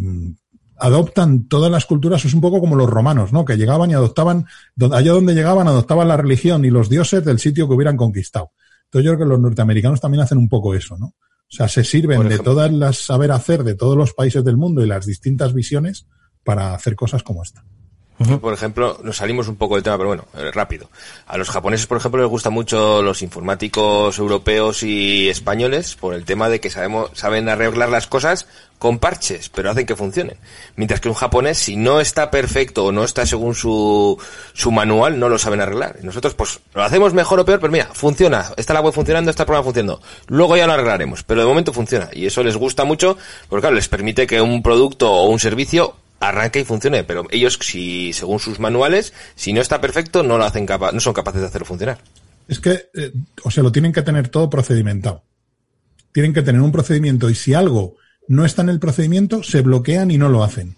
adoptan 0.80 1.48
todas 1.48 1.72
las 1.72 1.86
culturas, 1.86 2.24
es 2.26 2.34
un 2.34 2.42
poco 2.42 2.60
como 2.60 2.76
los 2.76 2.90
romanos, 2.90 3.34
¿no? 3.34 3.46
Que 3.46 3.58
llegaban 3.58 3.92
y 3.92 3.94
adoptaban, 3.94 4.46
allá 4.92 5.12
donde 5.12 5.34
llegaban, 5.34 5.68
adoptaban 5.68 6.08
la 6.08 6.18
religión 6.18 6.66
y 6.66 6.70
los 6.70 6.90
dioses 6.90 7.24
del 7.24 7.40
sitio 7.40 7.68
que 7.68 7.74
hubieran 7.74 7.98
conquistado. 7.98 8.52
Entonces 8.86 9.06
yo 9.06 9.16
creo 9.16 9.28
que 9.28 9.30
los 9.30 9.40
norteamericanos 9.40 10.02
también 10.02 10.24
hacen 10.24 10.38
un 10.38 10.50
poco 10.50 10.74
eso, 10.74 10.98
¿no? 10.98 11.08
O 11.08 11.52
sea, 11.52 11.68
se 11.68 11.84
sirven 11.84 12.28
de 12.30 12.40
todas 12.40 12.72
las 12.72 12.98
saber 12.98 13.32
hacer 13.32 13.64
de 13.64 13.74
todos 13.76 13.98
los 13.98 14.14
países 14.14 14.44
del 14.44 14.58
mundo 14.58 14.84
y 14.84 14.88
las 14.88 15.06
distintas 15.06 15.54
visiones 15.54 16.06
para 16.44 16.74
hacer 16.74 16.96
cosas 16.96 17.24
como 17.24 17.44
esta. 17.44 17.64
Por 18.42 18.54
ejemplo, 18.54 19.00
nos 19.02 19.16
salimos 19.16 19.48
un 19.48 19.56
poco 19.56 19.76
del 19.76 19.84
tema, 19.84 19.98
pero 19.98 20.10
bueno, 20.10 20.26
eh, 20.36 20.52
rápido. 20.52 20.90
A 21.26 21.38
los 21.38 21.50
japoneses, 21.50 21.88
por 21.88 21.98
ejemplo, 21.98 22.22
les 22.22 22.30
gustan 22.30 22.52
mucho 22.52 23.02
los 23.02 23.22
informáticos 23.22 24.20
europeos 24.20 24.84
y 24.84 25.30
españoles 25.30 25.96
por 25.96 26.14
el 26.14 26.26
tema 26.26 26.50
de 26.50 26.60
que 26.60 26.70
sabemos, 26.70 27.12
saben 27.14 27.48
arreglar 27.48 27.88
las 27.88 28.08
cosas 28.08 28.46
con 28.78 29.00
parches, 29.00 29.48
pero 29.48 29.72
hacen 29.72 29.86
que 29.86 29.96
funcionen. 29.96 30.36
Mientras 30.76 31.00
que 31.00 31.08
un 31.08 31.16
japonés, 31.16 31.60
si 31.60 31.78
no 31.78 32.02
está 32.02 32.30
perfecto 32.30 32.86
o 32.86 32.92
no 32.92 33.06
está 33.06 33.26
según 33.26 33.56
su, 33.56 34.22
su 34.52 34.72
manual, 34.72 35.18
no 35.18 35.30
lo 35.30 35.38
saben 35.38 35.62
arreglar. 35.62 35.98
Y 36.02 36.06
nosotros, 36.06 36.34
pues, 36.34 36.60
lo 36.74 36.84
hacemos 36.84 37.14
mejor 37.14 37.40
o 37.40 37.46
peor, 37.46 37.62
pero 37.62 37.72
mira, 37.72 37.90
funciona. 37.94 38.52
Está 38.58 38.74
la 38.74 38.82
web 38.82 38.94
funcionando, 38.94 39.32
está 39.32 39.44
el 39.44 39.48
programa 39.48 39.64
funcionando. 39.64 40.02
Luego 40.28 40.58
ya 40.58 40.68
lo 40.68 40.74
arreglaremos, 40.74 41.24
pero 41.24 41.40
de 41.40 41.48
momento 41.48 41.72
funciona. 41.72 42.10
Y 42.12 42.26
eso 42.26 42.44
les 42.44 42.58
gusta 42.58 42.84
mucho, 42.84 43.18
porque 43.48 43.62
claro, 43.62 43.76
les 43.76 43.88
permite 43.88 44.28
que 44.28 44.42
un 44.42 44.62
producto 44.62 45.10
o 45.10 45.30
un 45.30 45.40
servicio 45.40 45.96
arranque 46.20 46.60
y 46.60 46.66
funcione, 46.66 47.04
pero 47.04 47.26
ellos, 47.32 47.58
si 47.62 48.14
según 48.14 48.40
sus 48.40 48.60
manuales, 48.60 49.14
si 49.36 49.54
no 49.54 49.62
está 49.62 49.82
perfecto, 49.82 50.24
no 50.24 50.38
lo 50.38 50.44
hacen 50.44 50.66
capa 50.66 50.92
no 50.92 51.00
son 51.00 51.14
capaces 51.14 51.42
de 51.42 51.48
hacerlo 51.48 51.66
funcionar. 51.66 52.00
Es 52.48 52.60
que, 52.60 52.90
eh, 52.94 53.14
o 53.44 53.52
sea, 53.52 53.64
lo 53.64 53.72
tienen 53.72 53.94
que 53.94 54.02
tener 54.02 54.30
todo 54.30 54.50
procedimentado. 54.50 55.24
Tienen 56.12 56.34
que 56.34 56.42
tener 56.42 56.62
un 56.62 56.72
procedimiento 56.72 57.30
y 57.30 57.36
si 57.36 57.54
algo 57.54 57.96
no 58.28 58.46
está 58.46 58.64
en 58.64 58.70
el 58.70 58.80
procedimiento, 58.80 59.44
se 59.44 59.62
bloquean 59.62 60.12
y 60.12 60.18
no 60.18 60.30
lo 60.30 60.44
hacen. 60.44 60.76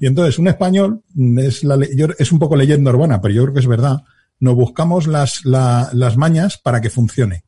Y 0.00 0.06
entonces, 0.06 0.38
un 0.38 0.48
español, 0.48 1.02
es, 1.38 1.64
la, 1.64 1.78
es 2.18 2.32
un 2.32 2.38
poco 2.38 2.56
leyenda 2.56 2.90
urbana, 2.90 3.20
pero 3.20 3.32
yo 3.32 3.42
creo 3.44 3.54
que 3.54 3.60
es 3.60 3.66
verdad, 3.66 4.02
nos 4.40 4.54
buscamos 4.54 5.06
las, 5.06 5.44
las 5.44 6.16
mañas 6.16 6.58
para 6.58 6.80
que 6.80 6.90
funcione. 6.90 7.44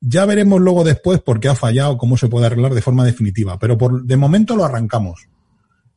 Ya 0.00 0.26
veremos 0.26 0.60
luego 0.60 0.84
después 0.84 1.20
por 1.20 1.40
qué 1.40 1.48
ha 1.48 1.54
fallado, 1.54 1.96
cómo 1.96 2.18
se 2.18 2.28
puede 2.28 2.46
arreglar 2.46 2.74
de 2.74 2.82
forma 2.82 3.04
definitiva, 3.04 3.58
pero 3.58 3.78
por, 3.78 4.04
de 4.04 4.16
momento 4.16 4.56
lo 4.56 4.64
arrancamos 4.64 5.26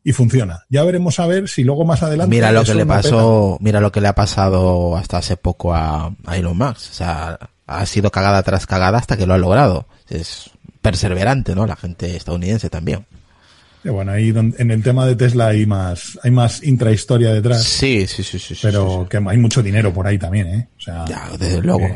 y 0.10 0.12
funciona. 0.12 0.66
Ya 0.70 0.84
veremos 0.84 1.20
a 1.20 1.28
ver 1.28 1.48
si 1.48 1.64
luego 1.64 1.86
más 1.86 2.02
adelante. 2.02 2.36
Mira 2.36 2.52
lo 2.52 2.64
que 2.64 2.74
le 2.74 2.84
pasó, 2.84 3.60
mira 3.62 3.80
lo 3.80 3.92
que 3.92 4.02
le 4.02 4.08
ha 4.08 4.16
pasado 4.16 4.98
hasta 4.98 5.20
hace 5.20 5.38
poco 5.38 5.72
a, 5.76 6.12
a 6.26 6.36
Elon 6.36 6.58
Musk. 6.58 6.90
O 6.90 6.94
sea, 6.96 7.38
ha 7.68 7.86
sido 7.86 8.10
cagada 8.10 8.42
tras 8.42 8.66
cagada 8.66 8.98
hasta 8.98 9.18
que 9.18 9.28
lo 9.28 9.36
ha 9.36 9.38
logrado. 9.38 9.86
Es 10.10 10.50
perseverante, 10.82 11.54
¿no? 11.54 11.68
La 11.68 11.76
gente 11.76 12.16
estadounidense 12.16 12.72
también. 12.72 13.06
bueno, 13.84 14.14
ahí 14.14 14.30
en 14.30 14.72
el 14.72 14.82
tema 14.82 15.06
de 15.06 15.16
Tesla 15.16 15.50
hay 15.50 15.68
más, 15.68 16.18
hay 16.24 16.32
más 16.32 16.64
intrahistoria 16.64 17.32
detrás. 17.32 17.62
Sí, 17.64 18.08
sí, 18.08 18.24
sí, 18.24 18.40
sí. 18.40 18.58
Pero 18.60 19.06
que 19.08 19.18
hay 19.18 19.38
mucho 19.38 19.62
dinero 19.62 19.94
por 19.94 20.08
ahí 20.08 20.18
también, 20.18 20.48
¿eh? 20.48 20.70
O 20.76 20.82
sea, 20.82 21.06
ya, 21.06 21.30
desde 21.38 21.62
luego. 21.62 21.88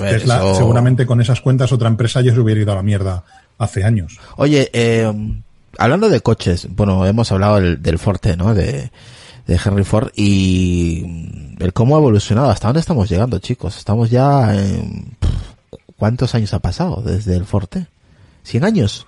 Tesla, 0.00 0.52
seguramente 0.56 1.06
con 1.06 1.20
esas 1.20 1.40
cuentas 1.40 1.70
otra 1.70 1.86
empresa 1.86 2.22
ya 2.22 2.34
se 2.34 2.40
hubiera 2.40 2.60
ido 2.60 2.72
a 2.72 2.74
la 2.74 2.82
mierda 2.82 3.24
hace 3.56 3.84
años. 3.84 4.18
Oye, 4.36 4.68
eh, 4.72 5.12
hablando 5.82 6.08
de 6.08 6.20
coches, 6.20 6.68
bueno, 6.70 7.04
hemos 7.06 7.32
hablado 7.32 7.60
del, 7.60 7.98
Forte, 7.98 8.36
¿no? 8.36 8.54
De, 8.54 8.90
Henry 9.48 9.84
Ford 9.84 10.10
y 10.14 11.56
el 11.58 11.72
cómo 11.72 11.96
ha 11.96 11.98
evolucionado. 11.98 12.50
¿Hasta 12.50 12.68
dónde 12.68 12.80
estamos 12.80 13.10
llegando, 13.10 13.38
chicos? 13.38 13.76
Estamos 13.76 14.08
ya 14.08 14.54
en... 14.54 15.16
¿Cuántos 15.96 16.34
años 16.34 16.54
ha 16.54 16.60
pasado 16.60 17.02
desde 17.02 17.36
el 17.36 17.44
Forte? 17.44 17.86
¿100 18.46 18.64
años? 18.64 19.06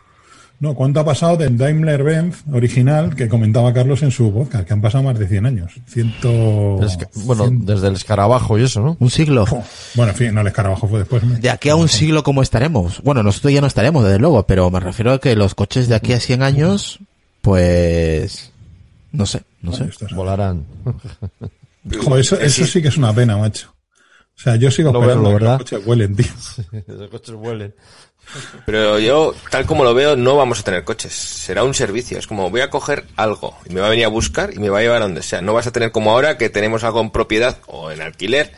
No, 0.61 0.75
¿cuánto 0.75 1.01
ha 1.01 1.05
pasado 1.05 1.37
del 1.37 1.59
Daimler-Benz 1.59 2.45
original 2.53 3.15
que 3.15 3.29
comentaba 3.29 3.73
Carlos 3.75 4.03
en 4.03 4.11
su 4.11 4.33
podcast? 4.33 4.67
Que 4.67 4.73
han 4.73 4.81
pasado 4.81 5.05
más 5.05 5.19
de 5.19 5.27
100 5.27 5.47
años. 5.47 5.73
Ciento... 5.87 6.81
bueno, 7.25 7.49
desde 7.51 7.89
el 7.89 7.95
escarabajo 7.95 8.59
y 8.59 8.63
eso, 8.63 8.81
¿no? 8.81 8.97
Un 9.01 9.11
siglo. 9.11 9.45
Bueno, 9.95 10.13
en 10.13 10.17
fin, 10.17 10.35
no, 10.35 10.41
el 10.41 10.47
escarabajo 10.47 10.89
fue 10.89 11.01
después. 11.01 11.23
De 11.41 11.51
aquí 11.51 11.69
a 11.69 11.77
un 11.77 11.89
siglo, 11.89 12.23
¿cómo 12.23 12.41
estaremos? 12.41 13.03
Bueno, 13.03 13.23
nosotros 13.23 13.53
ya 13.53 13.61
no 13.61 13.67
estaremos, 13.67 14.05
desde 14.05 14.19
luego, 14.19 14.47
pero 14.47 14.71
me 14.71 14.81
refiero 14.81 15.13
a 15.13 15.21
que 15.21 15.35
los 15.37 15.55
coches 15.55 15.89
de 15.89 15.97
aquí 15.97 16.13
a 16.13 16.21
100 16.21 16.43
años, 16.43 17.01
pues... 17.43 18.53
No 19.13 19.27
sé, 19.27 19.43
no 19.61 19.73
sé. 19.73 19.89
Volarán. 20.15 20.65
eso, 22.19 22.41
eso 22.41 22.67
sí 22.67 22.81
que 22.81 22.89
es 22.89 22.97
una 22.97 23.13
pena, 23.13 23.37
macho. 23.37 23.74
O 24.37 24.41
sea, 24.41 24.57
yo 24.57 24.71
sigo 24.71 24.91
esperando 24.91 25.37
que 25.39 25.45
los 25.45 25.59
coches 25.59 25.87
huelen, 25.87 26.17
tío. 26.17 26.33
los 26.87 27.11
coches 27.11 27.35
huelen. 27.37 27.75
Pero 28.67 28.99
yo, 28.99 29.35
tal 29.51 29.67
como 29.67 29.85
lo 29.85 29.95
veo, 29.95 30.17
no 30.17 30.37
vamos 30.37 30.61
a 30.61 30.63
tener 30.63 30.85
coches. 30.85 31.13
Será 31.13 31.63
un 31.63 31.75
servicio. 31.75 32.19
Es 32.19 32.27
como 32.27 32.51
voy 32.51 32.63
a 32.63 32.71
coger 32.71 33.05
algo 33.17 33.57
y 33.69 33.73
me 33.73 33.81
va 33.81 33.87
a 33.87 33.91
venir 33.91 34.07
a 34.07 34.09
buscar 34.09 34.53
y 34.55 34.59
me 34.59 34.71
va 34.71 34.79
a 34.79 34.83
llevar 34.83 35.03
a 35.03 35.05
donde 35.05 35.23
sea. 35.23 35.41
No 35.41 35.55
vas 35.55 35.67
a 35.67 35.73
tener 35.73 35.93
como 35.93 36.11
ahora 36.11 36.37
que 36.37 36.51
tenemos 36.51 36.85
algo 36.85 37.01
en 37.01 37.11
propiedad 37.11 37.59
o 37.67 37.91
en 37.91 38.01
alquiler 38.01 38.53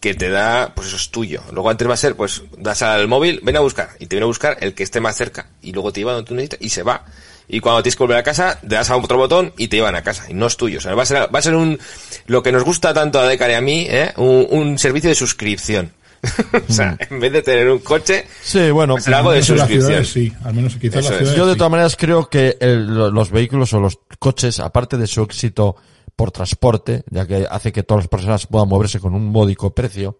que 0.00 0.14
te 0.14 0.30
da, 0.30 0.72
pues 0.74 0.88
eso 0.88 0.96
es 0.96 1.10
tuyo. 1.10 1.42
Luego 1.52 1.70
antes 1.70 1.88
va 1.88 1.94
a 1.94 1.98
ser, 1.98 2.14
pues 2.14 2.42
das 2.58 2.82
al 2.82 3.08
móvil, 3.08 3.40
ven 3.42 3.56
a 3.56 3.60
buscar 3.60 3.90
y 3.98 4.06
te 4.06 4.16
viene 4.16 4.24
a 4.24 4.28
buscar 4.28 4.56
el 4.60 4.74
que 4.74 4.82
esté 4.82 5.00
más 5.00 5.16
cerca 5.16 5.48
y 5.62 5.72
luego 5.72 5.92
te 5.92 6.00
lleva 6.00 6.12
donde 6.12 6.28
tú 6.28 6.34
necesitas 6.34 6.60
y 6.62 6.68
se 6.68 6.82
va. 6.82 7.04
Y 7.48 7.60
cuando 7.60 7.82
tienes 7.82 7.96
que 7.96 8.02
volver 8.02 8.18
a 8.18 8.22
casa, 8.22 8.58
te 8.60 8.74
das 8.74 8.90
a 8.90 8.96
otro 8.96 9.18
botón 9.18 9.52
y 9.56 9.68
te 9.68 9.76
llevan 9.76 9.94
a 9.94 10.02
casa. 10.02 10.26
Y 10.28 10.34
no 10.34 10.46
es 10.46 10.56
tuyo. 10.56 10.78
O 10.78 10.80
sea, 10.80 10.94
va 10.94 11.04
a 11.04 11.06
ser, 11.06 11.34
va 11.34 11.38
a 11.38 11.42
ser 11.42 11.54
un, 11.54 11.78
lo 12.26 12.42
que 12.42 12.52
nos 12.52 12.64
gusta 12.64 12.92
tanto 12.92 13.20
a 13.20 13.26
Decar 13.26 13.50
y 13.50 13.54
a 13.54 13.60
mí, 13.60 13.86
¿eh? 13.88 14.12
un, 14.16 14.78
servicio 14.78 15.10
de 15.10 15.14
suscripción. 15.14 15.92
o 16.68 16.72
sea, 16.72 16.96
en 16.98 17.20
vez 17.20 17.32
de 17.32 17.42
tener 17.42 17.70
un 17.70 17.78
coche, 17.78 18.26
sí, 18.42 18.70
bueno, 18.70 18.96
algo 19.06 19.30
de 19.30 19.42
suscripción. 19.42 20.04
sí, 20.04 20.32
al 20.42 20.54
menos 20.54 20.74
quizás 20.76 21.06
Yo 21.36 21.46
de 21.46 21.54
todas 21.54 21.70
maneras 21.70 21.94
creo 21.96 22.28
que 22.28 22.56
los 22.60 23.30
vehículos 23.30 23.72
o 23.74 23.80
los 23.80 24.00
coches, 24.18 24.58
aparte 24.58 24.96
de 24.96 25.06
su 25.06 25.22
éxito 25.22 25.76
por 26.16 26.32
transporte, 26.32 27.04
ya 27.10 27.26
que 27.26 27.46
hace 27.48 27.70
que 27.70 27.82
todas 27.82 28.04
las 28.04 28.08
personas 28.08 28.46
puedan 28.46 28.68
moverse 28.68 28.98
con 28.98 29.14
un 29.14 29.26
módico 29.26 29.72
precio, 29.72 30.18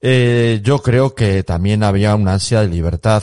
eh, 0.00 0.60
yo 0.64 0.78
creo 0.78 1.14
que 1.14 1.42
también 1.42 1.82
había 1.82 2.14
una 2.14 2.32
ansia 2.32 2.62
de 2.62 2.68
libertad. 2.68 3.22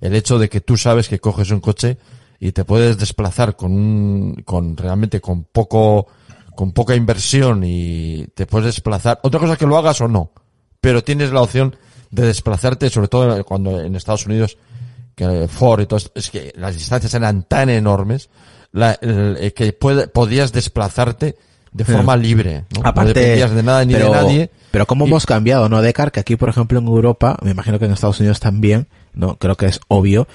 El 0.00 0.14
hecho 0.14 0.38
de 0.38 0.48
que 0.48 0.60
tú 0.60 0.76
sabes 0.76 1.08
que 1.08 1.20
coges 1.20 1.50
un 1.50 1.60
coche 1.60 1.98
y 2.40 2.52
te 2.52 2.64
puedes 2.64 2.98
desplazar 2.98 3.56
con 3.56 3.72
un, 3.72 4.42
con 4.44 4.76
realmente 4.76 5.20
con 5.20 5.44
poco, 5.44 6.06
con 6.54 6.72
poca 6.72 6.94
inversión 6.94 7.62
y 7.64 8.26
te 8.34 8.46
puedes 8.46 8.66
desplazar. 8.66 9.20
Otra 9.22 9.40
cosa 9.40 9.56
que 9.56 9.66
lo 9.66 9.76
hagas 9.76 10.00
o 10.00 10.08
no, 10.08 10.32
pero 10.80 11.02
tienes 11.02 11.32
la 11.32 11.42
opción 11.42 11.76
de 12.10 12.26
desplazarte, 12.26 12.90
sobre 12.90 13.08
todo 13.08 13.44
cuando 13.44 13.80
en 13.80 13.96
Estados 13.96 14.26
Unidos, 14.26 14.56
que 15.14 15.48
Ford 15.48 15.82
y 15.82 15.86
todo 15.86 15.98
esto, 15.98 16.12
es 16.14 16.30
que 16.30 16.52
las 16.56 16.74
distancias 16.74 17.12
eran 17.14 17.42
tan 17.42 17.68
enormes, 17.68 18.30
la, 18.72 18.98
eh, 19.00 19.52
que 19.54 19.72
puede, 19.72 20.08
podías 20.08 20.52
desplazarte 20.52 21.36
de 21.72 21.84
forma 21.84 22.16
libre, 22.16 22.64
¿no? 22.74 22.80
Aparte, 22.84 23.14
no 23.14 23.20
dependías 23.20 23.50
de 23.50 23.62
nada 23.62 23.84
ni 23.84 23.94
de 23.94 24.08
nadie. 24.08 24.50
Pero 24.70 24.86
cómo 24.86 25.06
hemos 25.06 25.26
cambiado, 25.26 25.68
¿no, 25.68 25.82
Decar? 25.82 26.12
Que 26.12 26.20
aquí, 26.20 26.36
por 26.36 26.48
ejemplo, 26.48 26.78
en 26.78 26.86
Europa, 26.86 27.36
me 27.42 27.50
imagino 27.50 27.78
que 27.78 27.84
en 27.84 27.92
Estados 27.92 28.20
Unidos 28.20 28.40
también, 28.40 28.88
no 29.18 29.36
creo 29.36 29.56
que 29.56 29.66
es 29.66 29.80
obvio, 29.88 30.26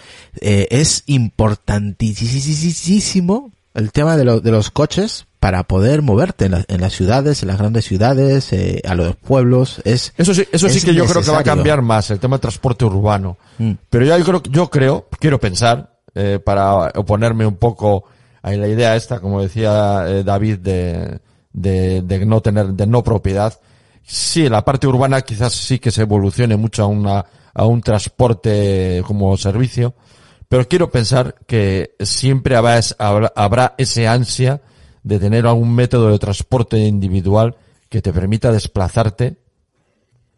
eh, 0.42 0.68
es 0.70 1.04
importantísimo 1.08 3.52
el 3.74 3.92
tema 3.92 4.16
de, 4.18 4.42
de 4.42 4.52
los 4.52 4.70
coches 4.70 5.26
para 5.40 5.64
poder 5.64 6.04
moverte 6.04 6.46
en, 6.46 6.66
en, 6.68 6.82
las 6.82 6.94
ciudades, 6.94 7.42
en 7.42 7.48
las 7.48 7.58
grandes 7.58 7.86
ciudades, 7.86 8.54
eh, 8.54 8.82
a 8.88 8.96
los 8.96 9.16
pueblos. 9.16 9.82
Es, 9.84 10.14
eso 10.18 10.34
sí, 10.34 10.46
eso 10.52 10.70
sí 10.70 10.82
que 10.82 10.94
yo 10.94 11.06
creo 11.06 11.22
que 11.22 11.32
va 11.32 11.40
a 11.40 11.44
cambiar 11.44 11.82
más, 11.82 12.12
el 12.12 12.20
tema 12.20 12.38
del 12.38 12.42
transporte 12.42 12.86
urbano. 12.86 13.38
Mm. 13.58 13.72
Pero 13.90 14.06
yo 14.06 14.24
creo, 14.24 14.44
yo 14.44 14.70
creo, 14.70 15.08
quiero 15.20 15.40
pensar, 15.40 15.98
eh, 16.16 16.40
para 16.44 16.92
oponerme 16.96 17.46
un 17.46 17.56
poco 17.56 18.06
a 18.42 18.52
la 18.52 18.68
idea 18.68 18.96
esta, 18.96 19.20
como 19.20 19.42
decía 19.42 20.06
eh, 20.08 20.24
David, 20.24 20.60
de, 20.60 21.20
de, 21.52 22.02
de 22.02 22.26
no 22.26 22.42
tener, 22.42 22.68
de 22.68 22.86
no 22.86 23.04
propiedad. 23.04 23.60
Sí, 24.04 24.48
la 24.48 24.64
parte 24.64 24.86
urbana 24.86 25.22
quizás 25.22 25.54
sí 25.54 25.80
que 25.80 25.92
se 25.92 26.04
evolucione 26.04 26.56
mucho 26.56 26.84
a 26.84 26.88
una, 26.88 27.26
a 27.54 27.66
un 27.66 27.82
transporte 27.82 29.04
como 29.06 29.38
servicio, 29.38 29.94
pero 30.50 30.68
quiero 30.68 30.92
pensar 30.92 31.36
que 31.48 31.96
siempre 32.00 32.56
habrá, 32.56 32.82
habrá 33.36 33.76
ese 33.78 34.08
ansia 34.08 34.62
de 35.04 35.20
tener 35.20 35.46
algún 35.46 35.74
método 35.74 36.10
de 36.10 36.20
transporte 36.20 36.78
individual 36.78 37.56
que 37.90 38.02
te 38.02 38.14
permita 38.14 38.52
desplazarte 38.52 39.38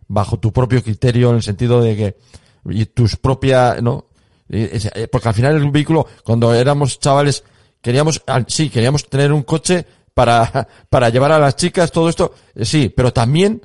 bajo 0.08 0.40
tu 0.40 0.52
propio 0.52 0.84
criterio 0.84 1.30
en 1.30 1.38
el 1.38 1.44
sentido 1.44 1.82
de 1.82 1.96
que 1.96 2.18
y 2.70 2.86
tus 2.88 3.16
propias, 3.16 3.82
¿no? 3.82 4.08
Eh, 4.50 5.08
porque 5.12 5.28
al 5.28 5.34
final 5.34 5.56
el 5.56 5.72
vehículo, 5.72 6.08
cuando 6.24 6.54
éramos 6.54 7.00
chavales, 7.00 7.44
queríamos, 7.82 8.24
sí, 8.48 8.70
queríamos 8.70 9.08
tener 9.08 9.32
un 9.32 9.44
coche 9.44 9.86
para, 10.14 10.68
para 10.90 11.10
llevar 11.10 11.32
a 11.32 11.40
las 11.40 11.56
chicas, 11.56 11.92
todo 11.92 12.10
esto, 12.10 12.34
eh, 12.56 12.66
sí, 12.66 12.90
pero 12.90 13.14
también 13.14 13.62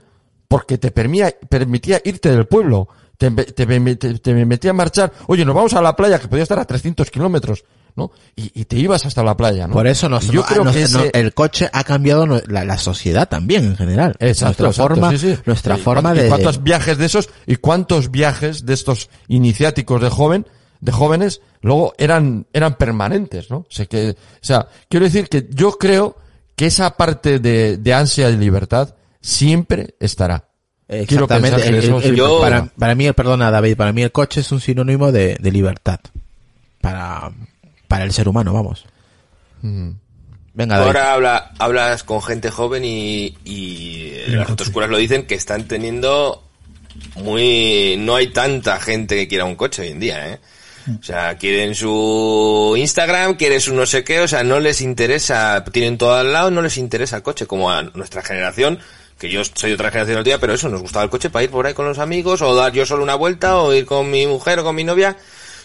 porque 0.49 0.79
te 0.79 0.91
permitía, 0.91 1.35
permitía 1.49 2.01
irte 2.05 2.31
del 2.31 2.47
pueblo 2.47 2.89
te, 3.21 3.31
te, 3.31 4.19
te, 4.19 4.45
metía 4.47 4.71
a 4.71 4.75
marchar, 4.75 5.13
oye, 5.27 5.45
nos 5.45 5.55
vamos 5.55 5.75
a 5.75 5.83
la 5.83 5.95
playa 5.95 6.19
que 6.19 6.27
podía 6.27 6.43
estar 6.43 6.59
a 6.59 6.65
300 6.65 7.11
kilómetros, 7.11 7.65
¿no? 7.95 8.13
Y, 8.35 8.65
te 8.65 8.79
ibas 8.79 9.05
hasta 9.05 9.23
la 9.23 9.37
playa, 9.37 9.67
¿no? 9.67 9.75
Por 9.75 9.87
eso 9.87 10.09
nos, 10.09 10.27
yo 10.29 10.43
creo 10.43 10.65
que 10.65 11.11
el 11.13 11.35
coche 11.35 11.69
ha 11.71 11.85
cambiado 11.85 12.25
la, 12.27 12.65
la, 12.65 12.79
sociedad 12.79 13.29
también 13.29 13.67
en 13.67 13.77
general. 13.77 14.17
Exacto, 14.21 14.65
nuestra 14.65 14.85
forma, 14.87 15.13
nuestra 15.45 15.77
forma 15.77 16.15
de. 16.15 16.29
¿Cuántos 16.29 16.63
viajes 16.63 16.97
de 16.97 17.05
esos 17.05 17.29
y 17.47 17.57
cuántos 17.57 18.11
viajes 18.11 18.65
de 18.65 18.73
estos 18.73 19.11
iniciáticos 19.29 20.01
de 20.01 20.09
joven, 20.09 20.47
de 20.81 20.91
jóvenes, 20.91 21.43
luego 21.61 21.93
eran, 21.99 22.47
eran 22.55 22.77
permanentes, 22.77 23.51
¿no? 23.51 23.59
O 23.59 23.67
sea, 23.69 23.85
que, 23.85 24.13
o 24.13 24.17
sea, 24.41 24.67
quiero 24.89 25.05
decir 25.05 25.29
que 25.29 25.47
yo 25.51 25.73
creo 25.73 26.17
que 26.57 26.67
esa 26.67 26.97
parte 26.97 27.39
de, 27.39 27.77
de 27.77 27.93
ansia 27.93 28.31
de 28.31 28.39
libertad 28.39 28.95
siempre 29.21 29.95
estará. 30.01 30.50
Exactamente. 30.91 31.57
para, 32.41 32.67
para, 32.67 32.95
mí, 32.97 33.13
perdona 33.13 33.51
David, 33.53 33.77
para 33.77 33.93
mí 33.93 34.03
el 34.03 34.11
coche 34.11 34.41
es 34.41 34.51
un 34.51 34.61
sinónimo 34.61 35.13
de, 35.13 35.37
de 35.37 35.51
libertad. 35.53 36.01
Para, 36.81 37.31
para 37.87 38.05
el 38.05 38.13
ser 38.13 38.29
humano, 38.29 38.53
vamos. 38.53 38.85
Mm. 39.63 39.91
Venga, 40.53 40.79
David. 40.79 40.89
Ahora 40.89 41.13
habla, 41.13 41.53
hablas 41.59 42.03
con 42.03 42.21
gente 42.21 42.51
joven 42.51 42.85
y, 42.85 43.37
y 43.45 44.15
las 44.27 44.51
autoescuelas 44.51 44.91
lo 44.91 44.97
dicen 44.97 45.27
que 45.27 45.37
están 45.37 45.69
teniendo 45.69 46.43
muy... 47.15 47.97
No 47.99 48.17
hay 48.17 48.33
tanta 48.33 48.81
gente 48.81 49.15
que 49.15 49.29
quiera 49.29 49.45
un 49.45 49.55
coche 49.55 49.83
hoy 49.83 49.89
en 49.89 50.01
día, 50.01 50.29
¿eh? 50.29 50.41
O 50.99 51.03
sea, 51.05 51.37
quieren 51.37 51.77
su 51.77 52.75
Instagram, 52.77 53.37
quieren 53.37 53.61
su 53.61 53.75
no 53.75 53.87
sé 53.87 54.03
qué, 54.03 54.21
o 54.21 54.27
sea, 54.27 54.43
no 54.43 54.59
les 54.59 54.81
interesa, 54.81 55.63
tienen 55.71 55.99
todo 55.99 56.15
al 56.15 56.33
lado, 56.33 56.51
no 56.51 56.63
les 56.63 56.79
interesa 56.79 57.17
el 57.17 57.23
coche, 57.23 57.47
como 57.47 57.71
a 57.71 57.83
nuestra 57.83 58.23
generación, 58.23 58.81
que 59.21 59.29
yo 59.31 59.43
soy 59.45 59.71
de 59.71 59.75
otra 59.75 59.91
generación 59.91 60.17
del 60.17 60.25
día, 60.25 60.39
pero 60.41 60.55
eso, 60.55 60.69
nos 60.69 60.81
gustaba 60.83 61.05
el 61.05 61.11
coche 61.11 61.31
para 61.31 61.45
ir 61.45 61.51
por 61.51 61.67
ahí 61.67 61.75
con 61.75 61.87
los 61.87 61.99
amigos, 61.99 62.43
o 62.43 62.55
dar 62.55 62.73
yo 62.73 62.85
solo 62.87 63.03
una 63.05 63.15
vuelta, 63.15 63.59
o 63.59 63.73
ir 63.75 63.85
con 63.87 64.11
mi 64.11 64.27
mujer 64.27 64.59
o 64.61 64.65
con 64.65 64.75
mi 64.75 64.83
novia. 64.83 65.17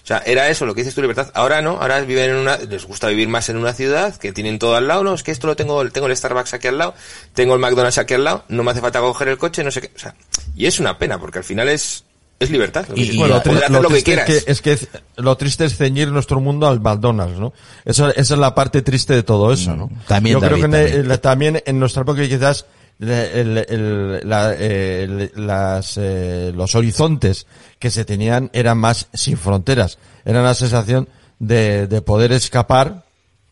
O 0.04 0.08
sea, 0.08 0.22
era 0.24 0.50
eso, 0.50 0.68
lo 0.68 0.76
que 0.76 0.82
dices 0.82 0.94
tu 0.94 1.02
libertad. 1.02 1.32
Ahora 1.34 1.64
no, 1.64 1.80
ahora 1.82 2.00
viven 2.02 2.30
en 2.30 2.36
una, 2.36 2.58
les 2.58 2.86
gusta 2.86 3.08
vivir 3.08 3.28
más 3.28 3.50
en 3.50 3.58
una 3.58 3.74
ciudad, 3.74 4.16
que 4.18 4.32
tienen 4.34 4.60
todo 4.60 4.76
al 4.76 4.88
lado, 4.88 5.04
no, 5.04 5.14
es 5.16 5.24
que 5.24 5.32
esto 5.32 5.48
lo 5.48 5.56
tengo, 5.56 5.84
tengo 5.90 6.06
el 6.06 6.16
Starbucks 6.16 6.54
aquí 6.54 6.68
al 6.68 6.78
lado, 6.78 6.94
tengo 7.34 7.56
el 7.56 7.60
McDonald's 7.60 7.98
aquí 7.98 8.14
al 8.14 8.24
lado, 8.24 8.44
no 8.50 8.62
me 8.62 8.70
hace 8.72 8.82
falta 8.82 9.00
coger 9.00 9.30
el 9.30 9.38
coche, 9.40 9.64
no 9.64 9.72
sé 9.72 9.82
qué, 9.82 9.92
o 9.96 10.00
sea, 10.00 10.14
y 10.56 10.68
es 10.68 10.80
una 10.80 11.00
pena, 11.00 11.18
porque 11.20 11.40
al 11.40 11.44
final 11.44 11.70
es, 11.70 12.04
es 12.40 12.52
libertad. 12.52 12.86
Lo 12.90 12.94
que 12.96 13.02
Y- 13.02 13.18
bueno, 13.18 13.36
lo 13.36 13.42
poder 13.42 13.58
tri- 13.62 13.64
hacer 13.64 13.72
lo 13.72 13.82
lo 13.82 13.90
que 13.90 14.04
quieras. 14.04 14.30
es 14.30 14.62
que, 14.62 14.74
es 14.74 14.80
que 14.82 14.88
lo 15.16 15.38
triste 15.38 15.66
es 15.66 15.76
ceñir 15.76 16.10
nuestro 16.10 16.40
mundo 16.40 16.68
al 16.68 16.82
McDonald's, 16.82 17.40
¿no? 17.40 17.54
Eso, 17.86 18.10
esa 18.10 18.34
es 18.36 18.40
la 18.40 18.54
parte 18.54 18.84
triste 18.84 19.14
de 19.14 19.24
todo 19.24 19.52
eso, 19.54 19.76
¿no? 19.76 19.90
también, 20.08 20.34
Yo 20.40 20.40
creo 20.46 20.58
que 20.58 20.66
en- 20.66 20.72
también. 20.72 21.12
en- 21.12 21.18
también 21.20 21.64
en 21.66 21.80
nuestra 21.80 22.04
época 22.04 22.22
quizás 22.28 22.66
el- 23.00 23.10
el- 23.10 23.58
el- 23.70 24.30
la- 24.30 24.54
eh, 24.54 25.04
el- 25.04 25.32
las, 25.36 25.98
eh, 25.98 26.52
los 26.56 26.76
horizontes 26.76 27.46
que 27.80 27.92
se 27.92 28.06
tenían 28.06 28.50
eran 28.54 28.78
más 28.78 29.08
sin 29.14 29.38
fronteras. 29.38 29.98
Era 30.24 30.42
la 30.42 30.54
sensación 30.54 31.08
de, 31.40 31.88
de 31.88 32.02
poder 32.02 32.32
escapar 32.32 33.06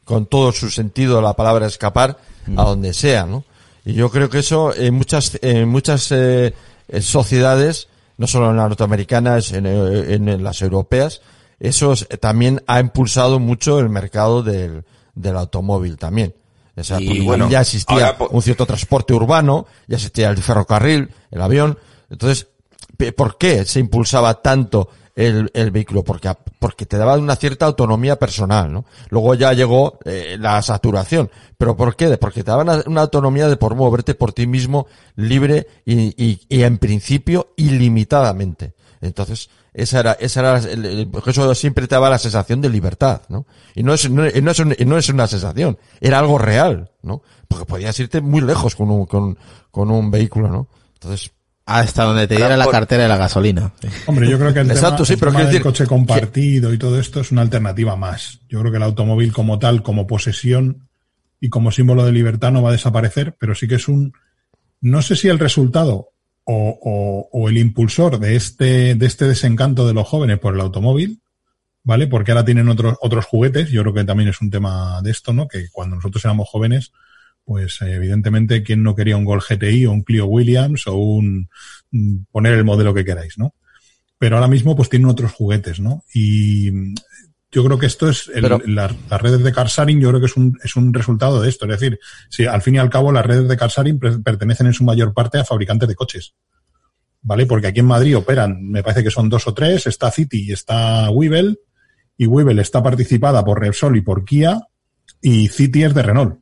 con 0.05 0.25
todo 0.25 0.51
su 0.51 0.69
sentido 0.69 1.21
la 1.21 1.33
palabra 1.33 1.65
escapar 1.67 2.17
a 2.57 2.63
donde 2.63 2.93
sea, 2.93 3.25
¿no? 3.25 3.45
Y 3.85 3.93
yo 3.93 4.09
creo 4.09 4.29
que 4.29 4.39
eso 4.39 4.73
en 4.75 4.93
muchas, 4.93 5.37
en 5.41 5.67
muchas 5.69 6.11
eh, 6.11 6.53
eh, 6.87 7.01
sociedades, 7.01 7.87
no 8.17 8.27
solo 8.27 8.49
en 8.51 8.57
las 8.57 8.67
norteamericanas, 8.69 9.51
en, 9.53 9.65
eh, 9.65 10.13
en 10.15 10.43
las 10.43 10.61
europeas, 10.61 11.21
eso 11.59 11.93
es- 11.93 12.07
también 12.19 12.61
ha 12.67 12.79
impulsado 12.79 13.39
mucho 13.39 13.79
el 13.79 13.89
mercado 13.89 14.43
del, 14.43 14.83
del 15.15 15.37
automóvil 15.37 15.97
también. 15.97 16.33
O 16.75 16.83
sea, 16.83 16.99
Y 16.99 17.07
porque 17.07 17.21
bueno, 17.21 17.49
ya 17.49 17.61
existía 17.61 18.07
ahora 18.07 18.17
un 18.31 18.41
cierto 18.41 18.65
transporte 18.65 19.13
urbano, 19.13 19.67
ya 19.87 19.97
existía 19.97 20.29
el 20.29 20.37
ferrocarril, 20.37 21.09
el 21.29 21.41
avión. 21.41 21.77
Entonces, 22.09 22.47
¿por 23.15 23.37
qué 23.37 23.65
se 23.65 23.79
impulsaba 23.79 24.41
tanto 24.41 24.89
el, 25.15 25.51
el 25.53 25.69
vehículo? 25.69 26.03
Porque, 26.03 26.31
porque 26.57 26.85
te 26.87 26.97
daba 26.97 27.15
una 27.17 27.35
cierta 27.35 27.67
autonomía 27.67 28.17
personal, 28.17 28.73
¿no? 28.73 28.85
Luego 29.09 29.35
ya 29.35 29.53
llegó 29.53 29.99
eh, 30.05 30.37
la 30.39 30.61
saturación. 30.63 31.29
¿Pero 31.57 31.77
por 31.77 31.95
qué? 31.95 32.17
Porque 32.17 32.43
te 32.43 32.49
daba 32.49 32.63
una, 32.63 32.83
una 32.87 33.01
autonomía 33.01 33.47
de 33.47 33.57
por 33.57 33.75
moverte 33.75 34.15
por 34.15 34.33
ti 34.33 34.47
mismo 34.47 34.87
libre 35.15 35.67
y, 35.85 36.23
y, 36.23 36.41
y 36.49 36.63
en 36.63 36.79
principio 36.79 37.53
ilimitadamente. 37.55 38.73
Entonces, 38.99 39.49
esa 39.73 39.99
era, 40.01 40.11
esa 40.13 40.39
era, 40.41 40.57
el- 40.59 40.85
el- 40.85 41.07
porque 41.07 41.31
eso 41.31 41.53
siempre 41.55 41.87
te 41.87 41.95
daba 41.95 42.09
la 42.09 42.17
sensación 42.19 42.61
de 42.61 42.69
libertad, 42.69 43.21
¿no? 43.29 43.45
Y 43.75 43.83
no 43.83 43.93
es, 43.93 44.09
no, 44.09 44.23
no 44.23 44.51
es, 44.51 44.59
un- 44.59 44.75
no 44.85 44.97
es 44.97 45.09
una 45.09 45.27
sensación, 45.27 45.77
era 46.01 46.19
algo 46.19 46.37
real, 46.37 46.91
¿no? 47.01 47.21
Porque 47.47 47.65
podías 47.65 47.99
irte 47.99 48.21
muy 48.21 48.41
lejos 48.41 48.75
con 48.75 48.89
un, 48.91 49.05
con, 49.05 49.37
con 49.71 49.89
un 49.91 50.11
vehículo, 50.11 50.47
¿no? 50.49 50.67
Entonces, 50.95 51.31
Hasta 51.65 52.03
donde 52.03 52.27
te 52.27 52.35
diera 52.35 52.57
la 52.57 52.65
por- 52.65 52.73
cartera 52.73 53.03
de 53.03 53.09
la 53.09 53.17
gasolina. 53.17 53.73
Hombre, 54.05 54.29
yo 54.29 54.37
creo 54.37 54.53
que 54.53 54.59
el 54.59 54.71
Exacto, 54.71 54.97
tema, 54.97 55.05
sí, 55.05 55.13
el 55.13 55.19
pero 55.19 55.31
tema 55.31 55.39
del 55.41 55.47
decir 55.49 55.61
coche 55.63 55.87
compartido 55.87 56.73
y 56.73 56.77
todo 56.77 56.99
esto 56.99 57.21
es 57.21 57.31
una 57.31 57.41
alternativa 57.41 57.95
más. 57.95 58.41
Yo 58.49 58.59
creo 58.59 58.71
que 58.71 58.77
el 58.77 58.83
automóvil 58.83 59.31
como 59.33 59.59
tal, 59.59 59.81
como 59.81 60.05
posesión 60.05 60.87
y 61.39 61.49
como 61.49 61.71
símbolo 61.71 62.05
de 62.05 62.11
libertad 62.11 62.51
no 62.51 62.61
va 62.61 62.69
a 62.69 62.73
desaparecer, 62.73 63.35
pero 63.39 63.55
sí 63.55 63.67
que 63.67 63.75
es 63.75 63.87
un, 63.87 64.13
no 64.81 65.01
sé 65.01 65.15
si 65.15 65.29
el 65.29 65.39
resultado 65.39 66.09
o, 66.45 66.79
o- 66.81 67.29
o 67.31 67.49
el 67.49 67.57
impulsor 67.57 68.19
de 68.19 68.35
este, 68.35 68.95
de 68.95 69.05
este 69.05 69.25
desencanto 69.27 69.87
de 69.87 69.93
los 69.93 70.07
jóvenes 70.07 70.39
por 70.39 70.53
el 70.55 70.61
automóvil, 70.61 71.21
¿vale? 71.83 72.07
Porque 72.07 72.31
ahora 72.31 72.45
tienen 72.45 72.69
otros, 72.69 72.95
otros 73.01 73.25
juguetes. 73.25 73.69
Yo 73.71 73.81
creo 73.81 73.93
que 73.93 74.03
también 74.03 74.29
es 74.29 74.41
un 74.41 74.49
tema 74.51 75.01
de 75.01 75.11
esto, 75.11 75.33
¿no? 75.33 75.47
Que 75.47 75.67
cuando 75.71 75.95
nosotros 75.97 76.23
éramos 76.25 76.49
jóvenes, 76.49 76.91
pues 77.45 77.81
eh, 77.81 77.93
evidentemente, 77.95 78.63
¿quién 78.63 78.83
no 78.83 78.95
quería 78.95 79.17
un 79.17 79.25
Gol 79.25 79.41
GTI 79.41 79.85
o 79.85 79.91
un 79.91 80.03
Clio 80.03 80.25
Williams 80.27 80.87
o 80.87 80.95
un, 80.95 81.49
mm, 81.91 82.17
poner 82.31 82.53
el 82.53 82.63
modelo 82.65 82.93
que 82.93 83.05
queráis, 83.05 83.37
¿no? 83.37 83.53
Pero 84.17 84.37
ahora 84.37 84.47
mismo 84.47 84.75
pues 84.75 84.89
tienen 84.89 85.09
otros 85.09 85.33
juguetes, 85.33 85.79
¿no? 85.79 86.03
Y 86.13 86.71
yo 87.53 87.63
creo 87.63 87.77
que 87.79 87.85
esto 87.85 88.09
es, 88.09 88.29
el- 88.33 88.41
Pero- 88.41 88.61
la- 88.65 88.93
las 89.09 89.21
redes 89.21 89.43
de 89.43 89.51
car 89.53 89.67
sharing 89.67 89.99
yo 90.01 90.09
creo 90.09 90.19
que 90.19 90.25
es 90.25 90.35
un, 90.35 90.57
es 90.63 90.75
un 90.75 90.93
resultado 90.93 91.41
de 91.41 91.47
esto. 91.49 91.65
Es 91.65 91.79
decir, 91.79 91.99
si 92.29 92.45
al 92.45 92.61
fin 92.61 92.75
y 92.75 92.77
al 92.79 92.89
cabo 92.89 93.11
las 93.11 93.25
redes 93.25 93.47
de 93.47 93.55
car 93.57 93.69
sharing 93.69 93.99
pre- 93.99 94.19
pertenecen 94.19 94.67
en 94.67 94.73
su 94.73 94.83
mayor 94.83 95.13
parte 95.13 95.37
a 95.39 95.45
fabricantes 95.45 95.87
de 95.87 95.95
coches. 95.95 96.33
¿Vale? 97.21 97.45
Porque 97.45 97.67
aquí 97.67 97.79
en 97.79 97.85
Madrid 97.85 98.17
operan, 98.17 98.61
me 98.69 98.83
parece 98.83 99.03
que 99.03 99.09
son 99.11 99.29
dos 99.29 99.47
o 99.47 99.53
tres, 99.53 99.87
está 99.87 100.11
City 100.11 100.47
y 100.49 100.51
está 100.51 101.09
Weevil, 101.09 101.57
y 102.17 102.25
Weevil 102.27 102.59
está 102.59 102.83
participada 102.83 103.45
por 103.45 103.61
Repsol 103.61 103.95
y 103.95 104.01
por 104.01 104.25
Kia, 104.25 104.59
y 105.21 105.47
City 105.47 105.83
es 105.83 105.93
de 105.93 106.01
Renault. 106.03 106.39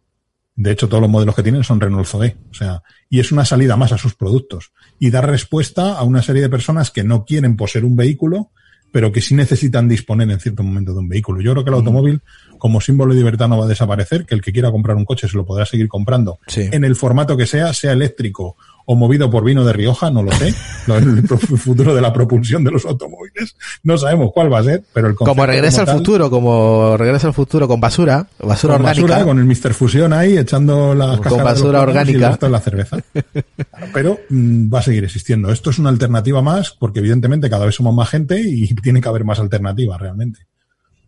De 0.56 0.72
hecho, 0.72 0.88
todos 0.90 1.02
los 1.02 1.10
modelos 1.10 1.36
que 1.36 1.44
tienen 1.44 1.64
son 1.64 1.80
Renault 1.80 2.08
Zoe. 2.08 2.36
O 2.50 2.54
sea, 2.54 2.82
y 3.10 3.20
es 3.20 3.32
una 3.32 3.46
salida 3.46 3.78
más 3.78 3.92
a 3.92 3.98
sus 3.98 4.16
productos. 4.16 4.72
Y 5.00 5.12
dar 5.12 5.30
respuesta 5.30 5.94
a 5.98 6.04
una 6.04 6.22
serie 6.24 6.42
de 6.42 6.50
personas 6.50 6.90
que 6.92 7.04
no 7.04 7.26
quieren 7.26 7.56
poseer 7.58 7.86
un 7.86 7.96
vehículo, 7.96 8.52
pero 8.92 9.12
que 9.12 9.22
sí 9.22 9.36
necesitan 9.36 9.88
disponer 9.88 10.30
en 10.30 10.40
cierto 10.40 10.64
momento 10.64 10.94
de 10.94 11.00
un 11.00 11.08
vehículo. 11.08 11.42
Yo 11.42 11.52
creo 11.54 11.64
que 11.64 11.70
el 11.70 11.76
automóvil, 11.76 12.22
como 12.62 12.80
símbolo 12.80 13.12
de 13.16 13.18
libertad, 13.20 13.48
no 13.48 13.58
va 13.58 13.66
a 13.66 13.68
desaparecer, 13.68 14.24
que 14.28 14.36
el 14.36 14.42
que 14.44 14.52
quiera 14.54 14.70
comprar 14.70 14.96
un 14.96 15.04
coche 15.04 15.28
se 15.28 15.36
lo 15.36 15.44
podrá 15.48 15.66
seguir 15.66 15.88
comprando 15.88 16.38
Sí. 16.46 16.70
en 16.72 16.84
el 16.84 16.96
formato 16.96 17.36
que 17.36 17.48
sea, 17.48 17.74
sea 17.74 17.92
eléctrico 17.92 18.56
o 18.86 18.96
movido 18.96 19.32
por 19.32 19.44
vino 19.44 19.66
de 19.66 19.74
Rioja, 19.74 20.12
no 20.12 20.22
lo 20.22 20.32
sé. 20.32 20.54
El 20.88 21.28
futuro 21.28 21.96
de 21.96 22.02
la 22.02 22.14
propulsión 22.14 22.64
de 22.64 22.70
los 22.72 22.86
automóviles, 22.86 23.56
no 23.84 23.98
sabemos 23.98 24.32
cuál 24.32 24.54
va 24.54 24.60
a 24.60 24.64
ser, 24.64 24.84
pero 24.94 25.08
el 25.08 25.16
Como 25.16 25.44
regresa 25.46 25.82
al 25.82 25.88
futuro, 25.88 26.30
como 26.30 26.98
regresa 26.98 27.28
al 27.28 27.34
futuro 27.34 27.68
con 27.68 27.80
basura, 27.80 28.28
basura 28.40 28.74
con 28.76 28.82
orgánica. 28.86 29.08
basura, 29.08 29.26
con 29.26 29.40
el 29.40 29.46
Mr. 29.46 29.74
Fusión 29.74 30.14
ahí 30.14 30.38
echando 30.38 30.94
las 30.94 31.20
Con 31.20 31.44
basura 31.44 31.82
orgánica. 31.82 32.38
y 32.42 32.50
la 32.50 32.60
cerveza. 32.60 32.98
Pero 33.94 34.20
mm, 34.30 34.72
va 34.74 34.80
a 34.80 34.84
seguir 34.84 35.04
existiendo. 35.04 35.52
Esto 35.52 35.70
es 35.72 35.80
una 35.80 35.90
alternativa 35.90 36.42
más, 36.44 36.72
porque 36.78 37.00
evidentemente 37.00 37.50
cada 37.50 37.66
vez 37.66 37.76
somos 37.76 37.94
más 37.96 38.10
gente 38.10 38.40
y 38.40 38.74
tiene 38.76 39.02
que 39.02 39.10
haber 39.10 39.24
más 39.26 39.40
alternativas 39.40 40.00
realmente. 40.00 40.42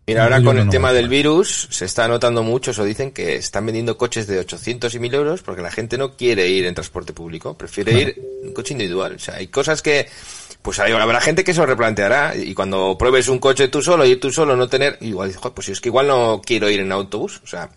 Mira, 0.05 0.23
ahora 0.23 0.43
con 0.43 0.57
el 0.57 0.65
no 0.65 0.71
tema 0.71 0.91
del 0.91 1.07
virus 1.07 1.67
se 1.71 1.85
está 1.85 2.07
notando 2.09 2.43
mucho, 2.43 2.71
o 2.77 2.83
dicen 2.83 3.11
que 3.11 3.35
están 3.37 3.65
vendiendo 3.65 3.97
coches 3.97 4.27
de 4.27 4.39
800 4.39 4.93
y 4.95 4.99
1000 4.99 5.13
euros 5.13 5.41
porque 5.43 5.61
la 5.61 5.71
gente 5.71 5.97
no 5.97 6.17
quiere 6.17 6.47
ir 6.49 6.65
en 6.65 6.73
transporte 6.75 7.13
público, 7.13 7.57
prefiere 7.57 7.93
ir 7.93 8.21
en 8.43 8.53
coche 8.53 8.73
individual. 8.73 9.13
O 9.15 9.19
sea, 9.19 9.35
hay 9.35 9.47
cosas 9.47 9.81
que, 9.81 10.09
pues 10.61 10.79
hay- 10.79 10.91
habrá 10.91 11.21
gente 11.21 11.45
que 11.45 11.53
se 11.53 11.61
lo 11.61 11.65
replanteará 11.67 12.35
y 12.35 12.53
cuando 12.53 12.97
pruebes 12.97 13.29
un 13.29 13.39
coche 13.39 13.69
tú 13.69 13.81
solo, 13.81 14.05
ir 14.05 14.19
tú 14.19 14.29
solo, 14.29 14.57
no 14.57 14.67
tener, 14.67 14.97
igual 14.99 15.29
dices, 15.29 15.41
"Joder, 15.41 15.55
pues 15.55 15.69
es 15.69 15.79
que 15.79 15.87
igual 15.89 16.07
no 16.07 16.41
quiero 16.45 16.69
ir 16.69 16.81
en 16.81 16.91
autobús. 16.91 17.39
O 17.41 17.47
sea, 17.47 17.63
al 17.63 17.69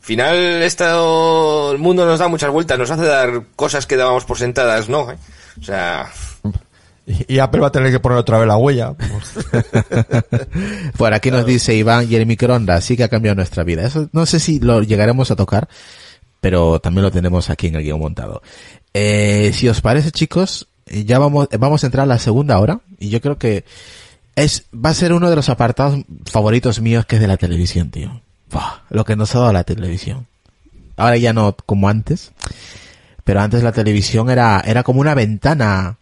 final 0.00 0.36
esto, 0.62 1.72
el 1.72 1.78
mundo 1.78 2.06
nos 2.06 2.18
da 2.18 2.28
muchas 2.28 2.50
vueltas, 2.50 2.78
nos 2.78 2.90
hace 2.90 3.04
dar 3.04 3.42
cosas 3.56 3.84
que 3.86 3.96
dábamos 3.96 4.24
por 4.24 4.38
sentadas, 4.38 4.88
¿no? 4.88 5.10
¿Eh? 5.12 5.18
O 5.60 5.64
sea, 5.64 6.10
y, 7.28 7.38
Apple 7.38 7.60
va 7.60 7.68
a 7.68 7.72
tener 7.72 7.90
que 7.90 8.00
poner 8.00 8.18
otra 8.18 8.38
vez 8.38 8.46
la 8.46 8.56
huella. 8.56 8.94
Por 10.96 11.14
aquí 11.14 11.30
nos 11.30 11.46
dice 11.46 11.74
Iván 11.74 12.06
y 12.10 12.16
el 12.16 12.26
microondas 12.26 12.84
sí 12.84 12.96
que 12.96 13.04
ha 13.04 13.08
cambiado 13.08 13.36
nuestra 13.36 13.64
vida. 13.64 13.86
Eso 13.86 14.08
no 14.12 14.26
sé 14.26 14.40
si 14.40 14.60
lo 14.60 14.82
llegaremos 14.82 15.30
a 15.30 15.36
tocar, 15.36 15.68
pero 16.40 16.80
también 16.80 17.04
lo 17.04 17.10
tenemos 17.10 17.48
aquí 17.48 17.68
en 17.68 17.76
el 17.76 17.82
guion 17.82 18.00
montado. 18.00 18.42
Eh, 18.92 19.52
si 19.54 19.68
os 19.68 19.80
parece, 19.80 20.10
chicos, 20.10 20.68
eh, 20.86 21.04
ya 21.04 21.18
vamos, 21.18 21.48
vamos 21.58 21.82
a 21.82 21.86
entrar 21.86 22.04
a 22.04 22.06
la 22.06 22.18
segunda 22.18 22.58
hora 22.58 22.80
y 22.98 23.08
yo 23.08 23.20
creo 23.20 23.38
que 23.38 23.64
es, 24.36 24.66
va 24.74 24.90
a 24.90 24.94
ser 24.94 25.12
uno 25.12 25.30
de 25.30 25.36
los 25.36 25.48
apartados 25.48 26.04
favoritos 26.26 26.80
míos 26.80 27.06
que 27.06 27.16
es 27.16 27.22
de 27.22 27.28
la 27.28 27.38
televisión, 27.38 27.90
tío. 27.90 28.20
Buah, 28.50 28.82
lo 28.90 29.04
que 29.04 29.16
nos 29.16 29.34
ha 29.34 29.40
dado 29.40 29.52
la 29.52 29.64
televisión. 29.64 30.26
Ahora 30.96 31.16
ya 31.16 31.32
no 31.32 31.56
como 31.64 31.88
antes, 31.88 32.32
pero 33.24 33.40
antes 33.40 33.62
la 33.62 33.72
televisión 33.72 34.28
era, 34.30 34.60
era 34.66 34.82
como 34.82 35.00
una 35.00 35.14
ventana 35.14 35.96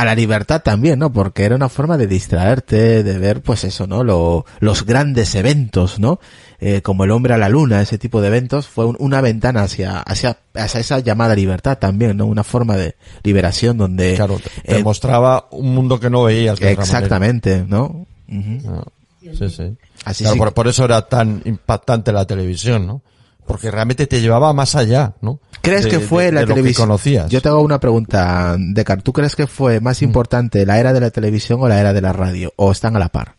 a 0.00 0.04
la 0.04 0.14
libertad 0.14 0.62
también, 0.62 0.98
¿no? 0.98 1.12
Porque 1.12 1.44
era 1.44 1.56
una 1.56 1.68
forma 1.68 1.96
de 1.96 2.06
distraerte, 2.06 3.02
de 3.02 3.18
ver, 3.18 3.42
pues 3.42 3.64
eso, 3.64 3.86
¿no? 3.86 4.02
Lo- 4.04 4.44
los 4.60 4.84
grandes 4.86 5.34
eventos, 5.34 5.98
¿no? 5.98 6.20
Eh, 6.60 6.82
como 6.82 7.04
el 7.04 7.10
hombre 7.10 7.34
a 7.34 7.38
la 7.38 7.48
luna, 7.48 7.80
ese 7.80 7.98
tipo 7.98 8.20
de 8.20 8.28
eventos, 8.28 8.66
fue 8.66 8.84
un- 8.86 8.96
una 8.98 9.20
ventana 9.20 9.62
hacia, 9.62 10.00
hacia, 10.00 10.38
hacia 10.54 10.80
esa 10.80 10.98
llamada 11.00 11.34
libertad 11.34 11.78
también, 11.78 12.16
¿no? 12.16 12.26
Una 12.26 12.44
forma 12.44 12.76
de 12.76 12.96
liberación 13.22 13.78
donde... 13.78 14.14
Claro, 14.16 14.38
te, 14.38 14.50
te 14.62 14.78
eh, 14.78 14.82
mostraba 14.82 15.46
un 15.52 15.74
mundo 15.74 15.98
que 16.00 16.10
no 16.10 16.24
veías. 16.24 16.58
de 16.58 16.72
otra 16.72 16.82
exactamente, 16.84 17.64
¿no? 17.66 18.06
Manera. 18.28 18.62
Ah, 18.68 18.84
Sí, 19.20 19.48
sí. 19.50 19.76
Así 20.04 20.24
Claro, 20.24 20.34
sí. 20.34 20.38
por, 20.38 20.54
por 20.54 20.66
eso 20.68 20.84
era 20.84 21.02
tan 21.06 21.42
impactante 21.44 22.10
la 22.10 22.26
televisión, 22.26 22.86
¿no? 22.86 23.02
Porque 23.46 23.70
realmente 23.70 24.06
te 24.06 24.20
llevaba 24.20 24.52
más 24.52 24.74
allá, 24.76 25.12
¿no? 25.20 25.40
¿Crees 25.62 25.84
De- 25.84 25.90
que 25.90 26.00
fue 26.00 26.24
de- 26.26 26.32
la 26.32 26.46
televisión? 26.46 26.88
Yo 27.28 27.42
te 27.42 27.48
hago 27.48 27.60
una 27.62 27.78
pregunta, 27.78 28.56
Decar. 28.58 29.02
¿Tú 29.02 29.12
crees 29.12 29.36
que 29.36 29.46
fue 29.46 29.80
Mm. 29.80 29.84
más 29.84 30.02
importante 30.02 30.64
la 30.64 30.78
era 30.78 30.92
de 30.92 31.00
la 31.00 31.10
televisión 31.10 31.60
o 31.62 31.68
la 31.68 31.78
era 31.80 31.92
de 31.92 32.00
la 32.00 32.12
radio? 32.12 32.52
¿O 32.56 32.72
están 32.72 32.96
a 32.96 32.98
la 32.98 33.08
par? 33.08 33.34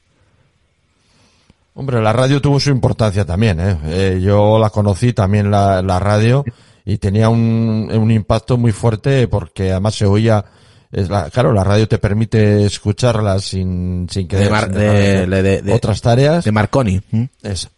Hombre, 1.73 2.01
la 2.01 2.11
radio 2.13 2.41
tuvo 2.41 2.59
su 2.59 2.69
importancia 2.69 3.25
también, 3.25 3.59
¿eh? 3.59 3.77
Eh, 3.85 4.19
yo 4.21 4.59
la 4.59 4.69
conocí 4.69 5.13
también 5.13 5.49
la, 5.49 5.81
la 5.81 5.99
radio 5.99 6.43
y 6.83 6.97
tenía 6.97 7.29
un, 7.29 7.89
un 7.91 8.11
impacto 8.11 8.57
muy 8.57 8.73
fuerte 8.73 9.27
porque 9.29 9.71
además 9.71 9.95
se 9.95 10.05
oía, 10.05 10.43
es 10.91 11.09
la- 11.09 11.29
claro, 11.29 11.53
la 11.53 11.63
radio 11.63 11.87
te 11.87 11.97
permite 11.97 12.65
escucharla 12.65 13.39
sin, 13.39 14.05
sin 14.11 14.27
que 14.27 14.35
De 14.35 14.49
mar- 14.49 14.69
de- 14.69 15.25
de- 15.27 15.61
de- 15.61 15.73
otras 15.73 16.01
tareas. 16.01 16.43
De 16.43 16.51
Marconi. 16.51 17.01
Es- 17.41 17.69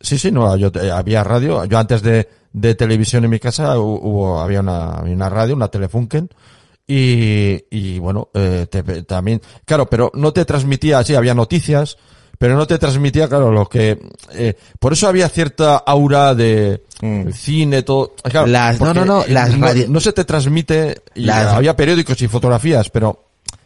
sí, 0.00 0.16
sí, 0.18 0.32
no, 0.32 0.56
yo, 0.56 0.72
eh, 0.80 0.90
había 0.90 1.22
radio, 1.22 1.66
yo 1.66 1.78
antes 1.78 2.00
de, 2.02 2.26
de 2.60 2.74
televisión 2.74 3.24
en 3.24 3.30
mi 3.30 3.38
casa 3.38 3.76
hu- 3.76 4.00
hubo, 4.02 4.40
había 4.40 4.60
una, 4.60 5.00
una 5.02 5.28
radio, 5.28 5.54
una 5.56 5.68
Telefunken, 5.68 6.28
y, 6.86 7.64
y 7.70 7.98
bueno, 7.98 8.28
eh, 8.34 8.66
te- 8.70 9.02
también, 9.02 9.42
claro, 9.64 9.88
pero 9.90 10.10
no 10.14 10.32
te 10.32 10.44
transmitía, 10.44 11.02
sí, 11.04 11.14
había 11.14 11.34
noticias, 11.34 11.98
pero 12.38 12.56
no 12.56 12.66
te 12.66 12.78
transmitía, 12.78 13.28
claro, 13.28 13.50
lo 13.52 13.68
que, 13.68 13.98
eh, 14.32 14.54
por 14.78 14.92
eso 14.92 15.08
había 15.08 15.28
cierta 15.28 15.76
aura 15.76 16.34
de 16.34 16.82
Mm. 17.02 17.30
cine, 17.30 17.82
todo, 17.82 18.14
claro, 18.24 18.46
Las- 18.46 18.80
no, 18.80 18.92
no, 18.94 19.04
no, 19.04 19.24
las 19.28 19.56
no, 19.56 19.66
radio- 19.66 19.86
no 19.88 20.00
se 20.00 20.12
te 20.12 20.24
transmite, 20.24 21.02
Las- 21.14 21.52
había 21.52 21.76
periódicos 21.76 22.20
y 22.22 22.28
fotografías, 22.28 22.90
pero 22.90 23.24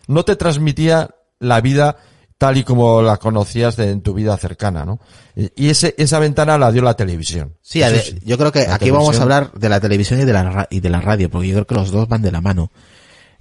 no 0.08 0.24
te 0.24 0.36
transmitía 0.36 1.08
la 1.38 1.60
vida 1.60 1.96
tal 2.42 2.56
y 2.56 2.64
como 2.64 3.02
la 3.02 3.18
conocías 3.18 3.76
de, 3.76 3.92
en 3.92 4.00
tu 4.00 4.14
vida 4.14 4.36
cercana, 4.36 4.84
¿no? 4.84 4.98
Y 5.36 5.68
ese, 5.68 5.94
esa 5.96 6.18
ventana 6.18 6.58
la 6.58 6.72
dio 6.72 6.82
la 6.82 6.94
televisión. 6.94 7.54
Sí, 7.62 7.80
yo 8.24 8.36
creo 8.36 8.50
que 8.50 8.66
aquí 8.66 8.90
vamos 8.90 9.20
a 9.20 9.22
hablar 9.22 9.52
de 9.52 9.68
la 9.68 9.78
televisión 9.78 10.20
y 10.20 10.24
de 10.24 10.32
la, 10.32 10.66
y 10.68 10.80
de 10.80 10.90
la 10.90 11.00
radio, 11.00 11.30
porque 11.30 11.46
yo 11.46 11.54
creo 11.54 11.66
que 11.68 11.74
los 11.76 11.92
dos 11.92 12.08
van 12.08 12.20
de 12.20 12.32
la 12.32 12.40
mano. 12.40 12.72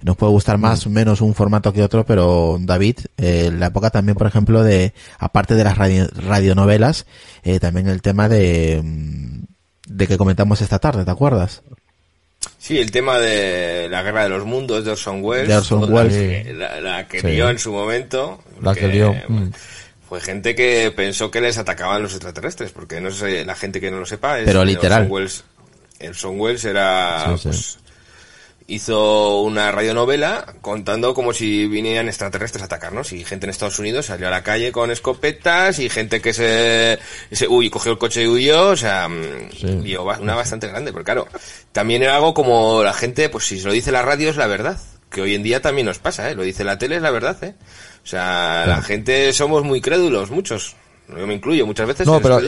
Nos 0.02 0.16
puede 0.16 0.30
gustar 0.30 0.56
más 0.58 0.86
o 0.86 0.90
menos 0.90 1.20
un 1.20 1.34
formato 1.34 1.72
que 1.72 1.82
otro, 1.82 2.06
pero 2.06 2.58
David, 2.60 2.98
eh, 3.16 3.50
la 3.52 3.66
época 3.66 3.90
también, 3.90 4.16
por 4.16 4.28
ejemplo, 4.28 4.62
de, 4.62 4.94
aparte 5.18 5.56
de 5.56 5.64
las 5.64 5.76
radionovelas, 5.76 7.06
eh, 7.42 7.58
también 7.58 7.88
el 7.88 8.02
tema 8.02 8.28
de, 8.28 8.82
mm, 8.84 9.42
de 9.88 10.06
que 10.06 10.16
comentamos 10.16 10.60
esta 10.60 10.78
tarde, 10.78 11.04
¿te 11.04 11.10
acuerdas? 11.10 11.64
Sí, 12.58 12.78
el 12.78 12.90
tema 12.90 13.18
de 13.18 13.88
la 13.90 14.02
guerra 14.02 14.24
de 14.24 14.28
los 14.28 14.44
mundos 14.44 14.84
de 14.84 14.92
Orson 14.92 15.22
Welles. 15.22 15.48
De 15.48 15.56
Orson 15.56 15.92
Welles. 15.92 16.56
La, 16.56 17.06
que 17.08 17.22
dio 17.22 17.50
en 17.50 17.58
su 17.58 17.72
momento. 17.72 18.42
La 18.60 18.74
que 18.74 18.88
dio. 18.88 19.12
Mm. 19.28 19.50
Fue 20.08 20.20
gente 20.20 20.54
que 20.54 20.92
pensó 20.94 21.30
que 21.30 21.40
les 21.40 21.58
atacaban 21.58 22.02
los 22.02 22.12
extraterrestres, 22.12 22.70
porque 22.70 23.00
no 23.00 23.10
sé, 23.10 23.44
la 23.44 23.54
gente 23.54 23.80
que 23.80 23.90
no 23.90 23.98
lo 23.98 24.06
sepa 24.06 24.38
es. 24.38 24.44
Pero 24.44 24.64
literal. 24.64 25.02
Orson 25.02 25.12
Welles, 25.12 25.44
Orson 26.00 26.40
Welles 26.40 26.64
era, 26.64 27.36
pues, 27.42 27.78
hizo 28.66 29.42
una 29.42 29.70
radionovela 29.72 30.54
contando 30.60 31.14
como 31.14 31.32
si 31.32 31.66
vinieran 31.66 32.08
extraterrestres 32.08 32.62
a 32.62 32.66
atacarnos 32.66 33.12
y 33.12 33.24
gente 33.24 33.46
en 33.46 33.50
Estados 33.50 33.78
Unidos 33.78 34.06
salió 34.06 34.28
a 34.28 34.30
la 34.30 34.42
calle 34.42 34.72
con 34.72 34.90
escopetas 34.90 35.78
y 35.78 35.88
gente 35.88 36.20
que 36.20 36.32
se, 36.32 36.98
se 37.30 37.48
uy, 37.48 37.70
cogió 37.70 37.92
el 37.92 37.98
coche 37.98 38.22
y 38.22 38.28
huyó, 38.28 38.68
o 38.68 38.76
sea, 38.76 39.08
mm, 39.08 39.84
una 40.20 40.34
bastante 40.34 40.68
grande, 40.68 40.92
pero 40.92 41.04
claro, 41.04 41.28
también 41.72 42.02
era 42.02 42.16
algo 42.16 42.34
como 42.34 42.82
la 42.82 42.92
gente, 42.92 43.28
pues 43.28 43.46
si 43.46 43.58
se 43.58 43.66
lo 43.66 43.72
dice 43.72 43.92
la 43.92 44.02
radio 44.02 44.30
es 44.30 44.36
la 44.36 44.46
verdad, 44.46 44.78
que 45.10 45.22
hoy 45.22 45.34
en 45.34 45.42
día 45.42 45.60
también 45.60 45.86
nos 45.86 45.98
pasa, 45.98 46.30
¿eh? 46.30 46.34
lo 46.34 46.42
dice 46.42 46.64
la 46.64 46.78
tele 46.78 46.96
es 46.96 47.02
la 47.02 47.10
verdad, 47.10 47.36
¿eh? 47.42 47.54
o 48.02 48.06
sea, 48.06 48.64
la 48.66 48.82
gente 48.82 49.32
somos 49.32 49.64
muy 49.64 49.80
crédulos, 49.80 50.30
muchos. 50.30 50.76
Yo 51.08 51.26
me 51.26 51.34
incluyo 51.34 51.66
muchas 51.66 51.86
veces. 51.86 52.06
No, 52.06 52.20
pero 52.20 52.40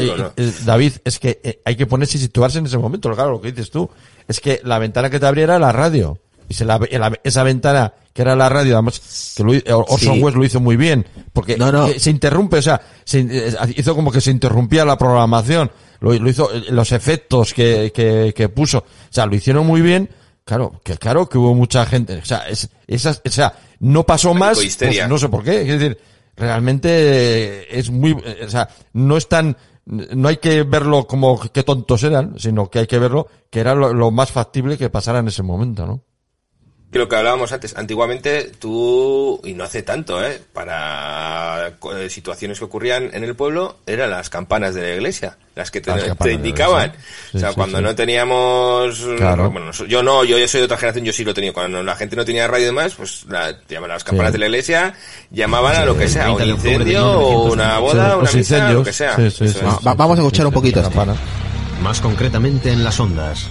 David, 0.65 0.93
es 1.05 1.19
que 1.19 1.41
eh, 1.43 1.61
hay 1.65 1.77
que 1.77 1.87
ponerse 1.87 2.17
y 2.17 2.21
situarse 2.21 2.59
en 2.59 2.67
ese 2.67 2.79
momento, 2.79 3.13
claro, 3.13 3.33
lo 3.33 3.41
que 3.41 3.53
dices 3.53 3.71
tú 3.71 3.91
es 4.27 4.41
que 4.41 4.61
la 4.65 4.79
ventana 4.79 5.11
que 5.11 5.21
te 5.21 5.27
abriera 5.27 5.57
era 5.57 5.67
la 5.67 5.73
radio. 5.73 6.19
Y 6.49 6.55
se 6.55 6.65
la, 6.65 6.79
esa 7.23 7.43
ventana 7.43 7.93
que 8.13 8.23
era 8.23 8.37
la 8.37 8.49
radio, 8.49 8.75
además, 8.75 9.35
que 9.37 9.43
lo, 9.43 9.53
Orson 9.87 10.23
Welles 10.23 10.37
lo 10.37 10.45
hizo 10.45 10.61
muy 10.61 10.77
bien, 10.77 11.07
porque 11.33 11.59
se 11.99 12.11
interrumpe, 12.11 12.59
o 12.59 12.63
sea, 12.63 12.81
se, 13.05 13.21
eh, 13.21 13.55
hizo 13.77 13.95
como 13.95 14.13
que 14.13 14.21
se 14.21 14.31
interrumpía 14.31 14.85
la 14.85 14.97
programación, 14.97 15.71
lo, 16.13 16.29
hizo, 16.29 16.53
eh, 16.53 16.65
los 16.71 16.93
efectos 16.93 17.55
que, 17.55 17.93
que, 17.95 18.33
que, 18.35 18.49
puso, 18.49 18.79
o 18.79 18.85
sea, 19.11 19.27
lo 19.27 19.35
hicieron 19.35 19.67
muy 19.67 19.81
bien, 19.81 20.11
claro, 20.45 20.81
que 20.85 20.97
claro 20.97 21.29
que 21.29 21.39
hubo 21.39 21.55
mucha 21.55 21.87
gente, 21.87 22.19
o 22.19 22.25
sea, 22.25 22.49
es, 22.49 22.69
esas, 22.87 23.23
o 23.25 23.31
sea, 23.31 23.55
no 23.81 24.05
pasó 24.05 24.35
más, 24.35 24.59
pues, 24.59 25.09
no 25.09 25.19
sé 25.19 25.29
por 25.29 25.43
qué, 25.43 25.63
es 25.63 25.79
decir, 25.79 25.99
realmente 26.37 27.79
es 27.79 27.91
muy, 27.91 28.13
o 28.13 28.51
sea, 28.51 28.69
no 28.93 29.17
es 29.17 29.29
tan, 29.29 29.57
no 29.87 30.29
hay 30.29 30.39
que 30.39 30.63
verlo 30.63 31.07
como 31.07 31.41
que 31.41 31.63
tontos 31.63 32.03
eran, 32.05 32.39
sino 32.39 32.71
que 32.71 32.81
hay 32.81 32.87
que 32.87 32.99
verlo 32.99 33.29
que 33.51 33.61
era 33.61 33.75
lo, 33.75 34.11
más 34.11 34.33
factible 34.33 34.79
que 34.79 34.91
pasara 34.91 35.19
en 35.19 35.29
ese 35.29 35.43
momento, 35.43 35.87
¿no? 35.87 36.03
Lo 36.99 37.09
que 37.09 37.17
hablábamos 37.17 37.53
antes, 37.53 37.77
antiguamente 37.77 38.53
tú, 38.59 39.41
y 39.45 39.55
no 39.55 39.65
hace 39.65 39.83
tanto, 39.83 40.25
¿eh? 40.25 40.41
para 40.53 41.73
eh, 41.97 42.09
situaciones 42.09 42.59
que 42.59 42.65
ocurrían 42.65 43.11
en 43.13 43.25
el 43.25 43.35
pueblo, 43.35 43.79
eran 43.87 44.11
las 44.11 44.31
campanas 44.31 44.75
de 44.75 44.83
la 44.83 44.95
iglesia, 44.95 45.37
las 45.55 45.71
que 45.71 45.81
te, 45.81 45.93
indicaban. 46.33 46.93
o 47.33 47.39
sea, 47.39 47.53
cuando 47.53 47.81
no 47.81 47.95
teníamos... 47.95 49.05
Bueno, 49.05 49.73
yo 49.89 50.03
no, 50.03 50.25
yo, 50.25 50.37
soy 50.47 50.61
de 50.61 50.65
otra 50.67 50.77
generación, 50.77 51.05
yo 51.05 51.13
sí 51.13 51.25
lo 51.25 51.35
tenía. 51.35 51.53
Cuando 51.53 51.83
la 51.83 51.97
gente 51.97 52.17
no 52.17 52.25
tenía 52.25 52.47
radio 52.47 52.63
y 52.63 52.67
demás, 52.67 52.95
pues 52.95 53.27
la, 53.29 53.59
llamaban 53.69 53.91
a 53.91 53.95
las 53.95 54.05
campanas 54.05 54.33
de 54.33 54.39
la 54.39 54.47
iglesia, 54.47 54.95
llamaban 55.31 55.77
a 55.77 55.85
lo 55.85 55.97
que 55.97 56.09
sea, 56.09 56.33
un 56.33 56.43
incendio, 56.45 57.11
o 57.11 57.53
una 57.53 57.79
boda, 57.79 58.17
una 58.17 58.31
misa, 58.31 58.73
lo 58.73 58.85
que 58.85 58.93
sea. 58.93 59.17
vamos 59.83 60.19
a 60.19 60.23
escuchar 60.23 60.47
un 60.47 60.53
poquito. 60.53 60.83
Más 61.83 62.01
concretamente 62.01 62.71
en 62.71 62.85
las 62.85 63.01
ondas. 63.01 63.49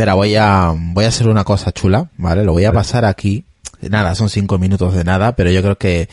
Espera, 0.00 0.14
voy 0.14 0.34
a, 0.34 0.72
voy 0.74 1.04
a 1.04 1.08
hacer 1.08 1.28
una 1.28 1.44
cosa 1.44 1.72
chula, 1.72 2.08
¿vale? 2.16 2.42
Lo 2.42 2.52
voy 2.52 2.64
a 2.64 2.72
pasar 2.72 3.04
aquí. 3.04 3.44
Nada, 3.82 4.14
son 4.14 4.30
cinco 4.30 4.58
minutos 4.58 4.94
de 4.94 5.04
nada, 5.04 5.36
pero 5.36 5.50
yo 5.50 5.60
creo 5.60 5.76
que 5.76 6.08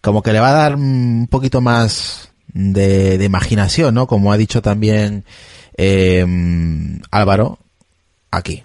como 0.00 0.22
que 0.22 0.32
le 0.32 0.38
va 0.38 0.50
a 0.50 0.52
dar 0.52 0.76
un 0.76 1.26
poquito 1.28 1.60
más 1.60 2.30
de, 2.46 3.18
de 3.18 3.24
imaginación, 3.24 3.96
¿no? 3.96 4.06
Como 4.06 4.32
ha 4.32 4.36
dicho 4.36 4.62
también 4.62 5.24
eh, 5.76 6.24
Álvaro, 7.10 7.58
aquí. 8.30 8.62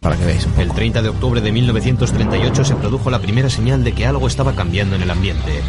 Para 0.00 0.18
que 0.18 0.26
veáis 0.26 0.44
un 0.44 0.50
poco. 0.50 0.62
El 0.64 0.72
30 0.72 1.00
de 1.00 1.08
octubre 1.08 1.40
de 1.40 1.50
1938 1.50 2.64
se 2.66 2.74
produjo 2.74 3.10
la 3.10 3.20
primera 3.20 3.48
señal 3.48 3.84
de 3.84 3.92
que 3.92 4.04
algo 4.04 4.26
estaba 4.26 4.54
cambiando 4.54 4.96
en 4.96 5.02
el 5.02 5.10
ambiente. 5.10 5.62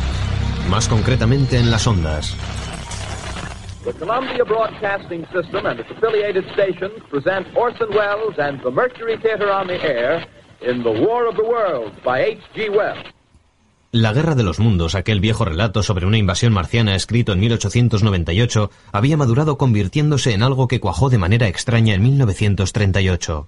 Más 0.69 0.89
concretamente 0.89 1.57
en 1.57 1.71
las 1.71 1.87
ondas. 1.87 2.35
The 3.89 4.05
Columbia 4.05 4.45
Broadcasting 4.45 5.25
System 5.33 5.65
and 5.65 5.79
its 5.79 5.89
affiliated 5.89 6.45
stations 6.53 6.93
present 7.09 7.47
Orson 7.55 7.89
Welles 7.89 8.37
and 8.37 8.61
the 8.61 8.69
Mercury 8.69 9.17
Theater 9.17 9.49
on 9.51 9.65
the 9.65 9.81
Air 9.81 10.27
in 10.61 10.83
The 10.83 10.91
War 10.91 11.27
of 11.27 11.35
the 11.35 11.43
Worlds 11.43 11.95
by 12.03 12.19
H.G. 12.19 12.69
Wells. 12.69 13.03
La 13.91 14.13
Guerra 14.13 14.35
de 14.35 14.43
los 14.43 14.59
Mundos, 14.59 14.93
aquel 14.93 15.19
viejo 15.19 15.43
relato 15.43 15.81
sobre 15.81 16.05
una 16.05 16.19
invasión 16.19 16.53
marciana 16.53 16.93
escrito 16.93 17.33
en 17.33 17.39
1898, 17.39 18.69
había 18.91 19.17
madurado 19.17 19.57
convirtiéndose 19.57 20.35
en 20.35 20.43
algo 20.43 20.67
que 20.67 20.79
cuajó 20.79 21.09
de 21.09 21.17
manera 21.17 21.47
extraña 21.47 21.95
en 21.95 22.03
1938. 22.03 23.47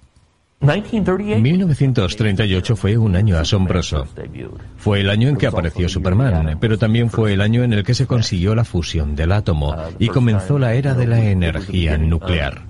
1938 0.62 2.76
fue 2.76 2.96
un 2.96 3.16
año 3.16 3.36
asombroso. 3.36 4.06
Fue 4.76 5.00
el 5.00 5.10
año 5.10 5.28
en 5.28 5.36
que 5.36 5.48
apareció 5.48 5.88
Superman, 5.88 6.56
pero 6.60 6.78
también 6.78 7.10
fue 7.10 7.32
el 7.32 7.40
año 7.40 7.64
en 7.64 7.72
el 7.72 7.82
que 7.82 7.94
se 7.94 8.06
consiguió 8.06 8.54
la 8.54 8.64
fusión 8.64 9.16
del 9.16 9.32
átomo 9.32 9.74
y 9.98 10.08
comenzó 10.08 10.58
la 10.58 10.74
era 10.74 10.94
de 10.94 11.06
la 11.06 11.20
energía 11.20 11.98
nuclear. 11.98 12.62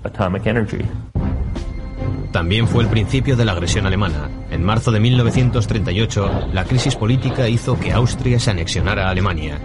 También 2.31 2.67
fue 2.67 2.83
el 2.83 2.89
principio 2.89 3.35
de 3.35 3.45
la 3.45 3.51
agresión 3.51 3.85
alemana. 3.85 4.27
En 4.49 4.63
marzo 4.63 4.91
de 4.91 4.99
1938, 4.99 6.49
la 6.51 6.65
crisis 6.65 6.95
política 6.95 7.47
hizo 7.47 7.79
que 7.79 7.93
Austria 7.93 8.39
se 8.39 8.49
anexionara 8.49 9.07
a 9.07 9.11
Alemania. 9.11 9.59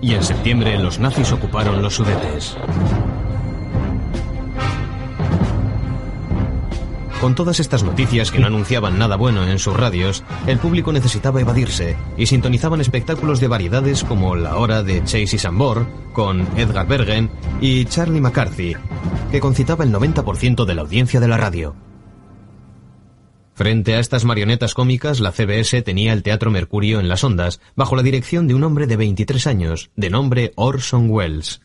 Y 0.00 0.14
en 0.14 0.24
septiembre 0.24 0.76
los 0.80 0.98
nazis 0.98 1.30
ocuparon 1.30 1.80
los 1.80 1.94
Sudetes. 1.94 2.56
Con 7.20 7.34
todas 7.34 7.58
estas 7.58 7.82
noticias 7.82 8.30
que 8.30 8.38
no 8.38 8.46
anunciaban 8.46 8.96
nada 8.96 9.16
bueno 9.16 9.44
en 9.44 9.58
sus 9.58 9.76
radios, 9.76 10.22
el 10.46 10.58
público 10.58 10.92
necesitaba 10.92 11.40
evadirse 11.40 11.96
y 12.16 12.26
sintonizaban 12.26 12.80
espectáculos 12.80 13.40
de 13.40 13.48
variedades 13.48 14.04
como 14.04 14.36
La 14.36 14.56
Hora 14.56 14.84
de 14.84 15.00
Chase 15.00 15.34
y 15.34 15.38
Sambor, 15.38 15.88
con 16.12 16.46
Edgar 16.56 16.86
Bergen 16.86 17.28
y 17.60 17.86
Charlie 17.86 18.20
McCarthy, 18.20 18.76
que 19.32 19.40
concitaba 19.40 19.82
el 19.82 19.92
90% 19.92 20.64
de 20.64 20.74
la 20.76 20.82
audiencia 20.82 21.18
de 21.18 21.28
la 21.28 21.36
radio. 21.36 21.74
Frente 23.54 23.96
a 23.96 23.98
estas 23.98 24.24
marionetas 24.24 24.74
cómicas, 24.74 25.18
la 25.18 25.32
CBS 25.32 25.82
tenía 25.82 26.12
el 26.12 26.22
Teatro 26.22 26.52
Mercurio 26.52 27.00
en 27.00 27.08
las 27.08 27.24
ondas, 27.24 27.60
bajo 27.74 27.96
la 27.96 28.04
dirección 28.04 28.46
de 28.46 28.54
un 28.54 28.62
hombre 28.62 28.86
de 28.86 28.96
23 28.96 29.48
años, 29.48 29.90
de 29.96 30.10
nombre 30.10 30.52
Orson 30.54 31.10
Welles. 31.10 31.62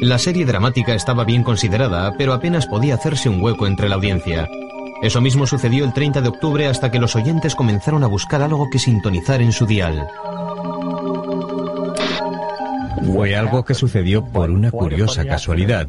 La 0.00 0.18
serie 0.18 0.44
dramática 0.44 0.94
estaba 0.94 1.24
bien 1.24 1.42
considerada, 1.42 2.12
pero 2.16 2.32
apenas 2.32 2.66
podía 2.66 2.94
hacerse 2.94 3.28
un 3.28 3.42
hueco 3.42 3.66
entre 3.66 3.88
la 3.88 3.96
audiencia. 3.96 4.48
Eso 5.02 5.20
mismo 5.20 5.46
sucedió 5.46 5.84
el 5.84 5.92
30 5.92 6.20
de 6.20 6.28
octubre 6.28 6.66
hasta 6.68 6.90
que 6.90 7.00
los 7.00 7.16
oyentes 7.16 7.56
comenzaron 7.56 8.04
a 8.04 8.06
buscar 8.06 8.42
algo 8.42 8.68
que 8.70 8.78
sintonizar 8.78 9.42
en 9.42 9.52
su 9.52 9.66
dial. 9.66 10.08
Fue 13.12 13.34
algo 13.34 13.64
que 13.64 13.74
sucedió 13.74 14.24
por 14.24 14.50
una 14.50 14.70
curiosa 14.70 15.24
casualidad. 15.24 15.88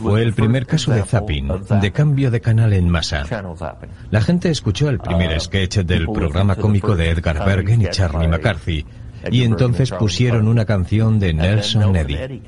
Fue 0.00 0.22
el 0.22 0.32
primer 0.32 0.66
caso 0.66 0.92
de 0.92 1.02
zapping, 1.02 1.48
de 1.80 1.92
cambio 1.92 2.30
de 2.30 2.40
canal 2.40 2.72
en 2.72 2.88
masa. 2.88 3.24
La 4.10 4.22
gente 4.22 4.50
escuchó 4.50 4.88
el 4.88 5.00
primer 5.00 5.38
sketch 5.38 5.78
del 5.78 6.06
programa 6.06 6.56
cómico 6.56 6.96
de 6.96 7.10
Edgar 7.10 7.44
Bergen 7.44 7.82
y 7.82 7.90
Charlie 7.90 8.28
McCarthy, 8.28 8.86
y 9.30 9.42
entonces 9.42 9.90
pusieron 9.90 10.48
una 10.48 10.64
canción 10.64 11.18
de 11.18 11.34
Nelson 11.34 11.96
Eddy. 11.96 12.42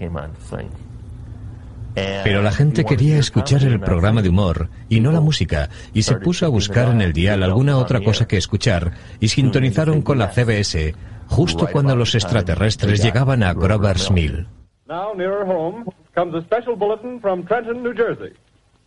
Pero 1.95 2.43
la 2.43 2.53
gente 2.53 2.85
quería 2.85 3.19
escuchar 3.19 3.63
el 3.65 3.81
programa 3.81 4.23
de 4.23 4.31
humor 4.31 4.69
y 4.89 5.01
no 5.01 5.13
la 5.13 5.21
música, 5.21 5.69
y 5.93 6.03
se 6.03 6.17
puso 6.17 6.47
a 6.47 6.49
buscar 6.49 6.89
en 6.89 7.01
el 7.01 7.13
dial 7.13 7.43
alguna 7.43 7.77
otra 7.77 8.01
cosa 8.01 8.27
que 8.27 8.37
escuchar, 8.37 8.93
y 9.21 9.29
sintonizaron 9.29 10.03
con 10.03 10.19
la 10.19 10.29
CBS 10.29 10.95
justo 11.29 11.67
cuando 11.71 11.97
los 11.97 12.15
extraterrestres 12.15 13.03
llegaban 13.03 13.43
a 13.43 13.55
Grover's 13.55 14.11
Mill. 14.11 14.47
Now 14.87 15.15
nearer 15.15 15.47
home 15.47 15.85
comes 16.15 16.35
a 16.35 16.43
special 16.43 16.77
bulletin 16.77 17.21
from 17.21 17.45
Trenton, 17.45 17.83
New 17.83 17.95
Jersey. 17.95 18.35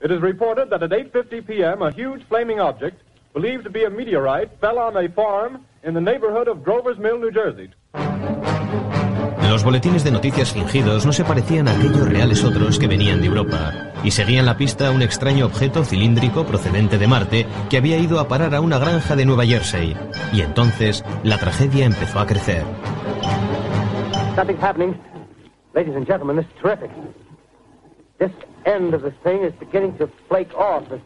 It 0.01 0.11
is 0.11 0.21
reported 0.21 0.69
that 0.69 0.83
at 0.83 0.91
8:50 0.91 1.47
p.m. 1.47 1.81
a 1.81 1.91
huge 1.91 2.23
flaming 2.27 2.59
object, 2.59 3.01
believed 3.33 3.63
to 3.63 3.71
be 3.71 3.85
a 3.85 3.89
meteorite, 3.89 4.51
fell 4.59 4.77
on 4.77 4.95
a 4.97 5.09
farm 5.09 5.65
in 5.83 5.93
the 5.93 6.01
neighborhood 6.01 6.47
of 6.47 6.63
Grover's 6.63 6.99
Mill, 6.99 7.17
New 7.17 7.31
Jersey. 7.31 7.69
Los 9.55 9.63
boletines 9.63 10.03
de 10.03 10.11
noticias 10.11 10.51
fingidos 10.51 11.05
no 11.05 11.13
se 11.13 11.23
parecían 11.23 11.69
a 11.69 11.71
aquellos 11.71 12.09
reales 12.09 12.43
otros 12.43 12.77
que 12.77 12.89
venían 12.89 13.21
de 13.21 13.27
Europa, 13.27 13.71
y 14.03 14.11
seguían 14.11 14.45
la 14.45 14.57
pista 14.57 14.91
un 14.91 15.01
extraño 15.01 15.45
objeto 15.45 15.85
cilíndrico 15.85 16.45
procedente 16.45 16.97
de 16.97 17.07
Marte 17.07 17.45
que 17.69 17.77
había 17.77 17.97
ido 17.97 18.19
a 18.19 18.27
parar 18.27 18.53
a 18.53 18.59
una 18.59 18.79
granja 18.79 19.15
de 19.15 19.25
Nueva 19.25 19.45
Jersey. 19.45 19.95
Y 20.33 20.41
entonces 20.41 21.05
la 21.23 21.37
tragedia 21.37 21.85
empezó 21.85 22.19
a 22.19 22.25
crecer. 22.25 22.65
Something's 24.35 24.61
happening. 24.61 24.93
Ladies 25.73 25.95
and 25.95 26.05
gentlemen, 26.05 26.35
this 26.35 26.47
is 26.47 26.61
terrific. 26.61 26.91
This 28.19 28.31
end 28.65 28.93
of 28.93 29.03
this 29.03 29.15
thing 29.23 29.41
is 29.41 29.53
beginning 29.57 29.97
to 29.99 30.09
flake 30.27 30.53
off. 30.53 30.83
The 30.89 30.99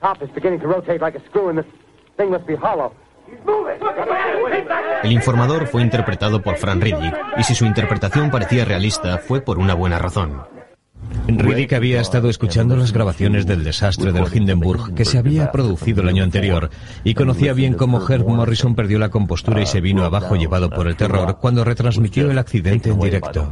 top 0.00 0.22
is 0.22 0.30
beginning 0.30 0.60
to 0.60 0.68
rotate 0.68 1.02
like 1.02 1.18
a 1.18 1.22
screw, 1.28 1.50
and 1.50 1.58
this 1.58 1.70
thing 2.16 2.30
must 2.30 2.46
be 2.46 2.56
hollow. 2.56 2.94
El 5.02 5.12
informador 5.12 5.66
fue 5.66 5.82
interpretado 5.82 6.42
por 6.42 6.56
Fran 6.56 6.80
Riddick, 6.80 7.14
y 7.38 7.42
si 7.44 7.54
su 7.54 7.64
interpretación 7.64 8.30
parecía 8.30 8.64
realista, 8.64 9.18
fue 9.18 9.40
por 9.40 9.58
una 9.58 9.74
buena 9.74 9.98
razón. 9.98 10.42
Riddick 11.28 11.72
había 11.72 12.00
estado 12.00 12.30
escuchando 12.30 12.76
las 12.76 12.92
grabaciones 12.92 13.46
del 13.46 13.64
desastre 13.64 14.12
del 14.12 14.26
Hindenburg 14.32 14.94
que 14.94 15.04
se 15.04 15.18
había 15.18 15.50
producido 15.50 16.02
el 16.02 16.08
año 16.08 16.22
anterior 16.22 16.70
y 17.04 17.14
conocía 17.14 17.52
bien 17.52 17.74
cómo 17.74 18.06
Herb 18.08 18.26
Morrison 18.26 18.74
perdió 18.74 18.98
la 18.98 19.08
compostura 19.08 19.60
y 19.60 19.66
se 19.66 19.80
vino 19.80 20.04
abajo 20.04 20.36
llevado 20.36 20.70
por 20.70 20.86
el 20.86 20.96
terror 20.96 21.38
cuando 21.40 21.64
retransmitió 21.64 22.30
el 22.30 22.38
accidente 22.38 22.90
en 22.90 23.00
directo. 23.00 23.48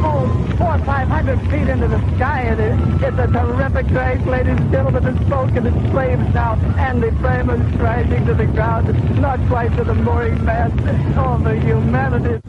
Four 0.00 0.74
or 0.74 0.78
five 0.84 1.08
hundred 1.08 1.40
feet 1.50 1.68
into 1.68 1.88
the 1.88 2.00
sky, 2.16 2.40
and 2.42 2.60
it, 2.60 3.04
it's 3.04 3.18
a 3.18 3.26
terrific 3.26 3.86
crash, 3.88 4.26
ladies 4.26 4.56
and 4.56 4.70
gentlemen. 4.72 5.02
The 5.04 5.24
smoke 5.26 5.50
and 5.56 5.66
the 5.66 5.90
flames 5.90 6.34
now, 6.34 6.54
and 6.78 7.02
the 7.02 7.12
flame 7.20 7.50
is 7.50 7.76
crashing 7.78 8.26
to 8.26 8.34
the 8.34 8.46
ground, 8.46 9.20
not 9.20 9.38
quite 9.48 9.76
to 9.76 9.84
the 9.84 9.94
mooring 9.94 10.44
mast. 10.44 10.74
Oh, 11.16 11.38
the 11.38 11.54
humanity. 11.60 12.40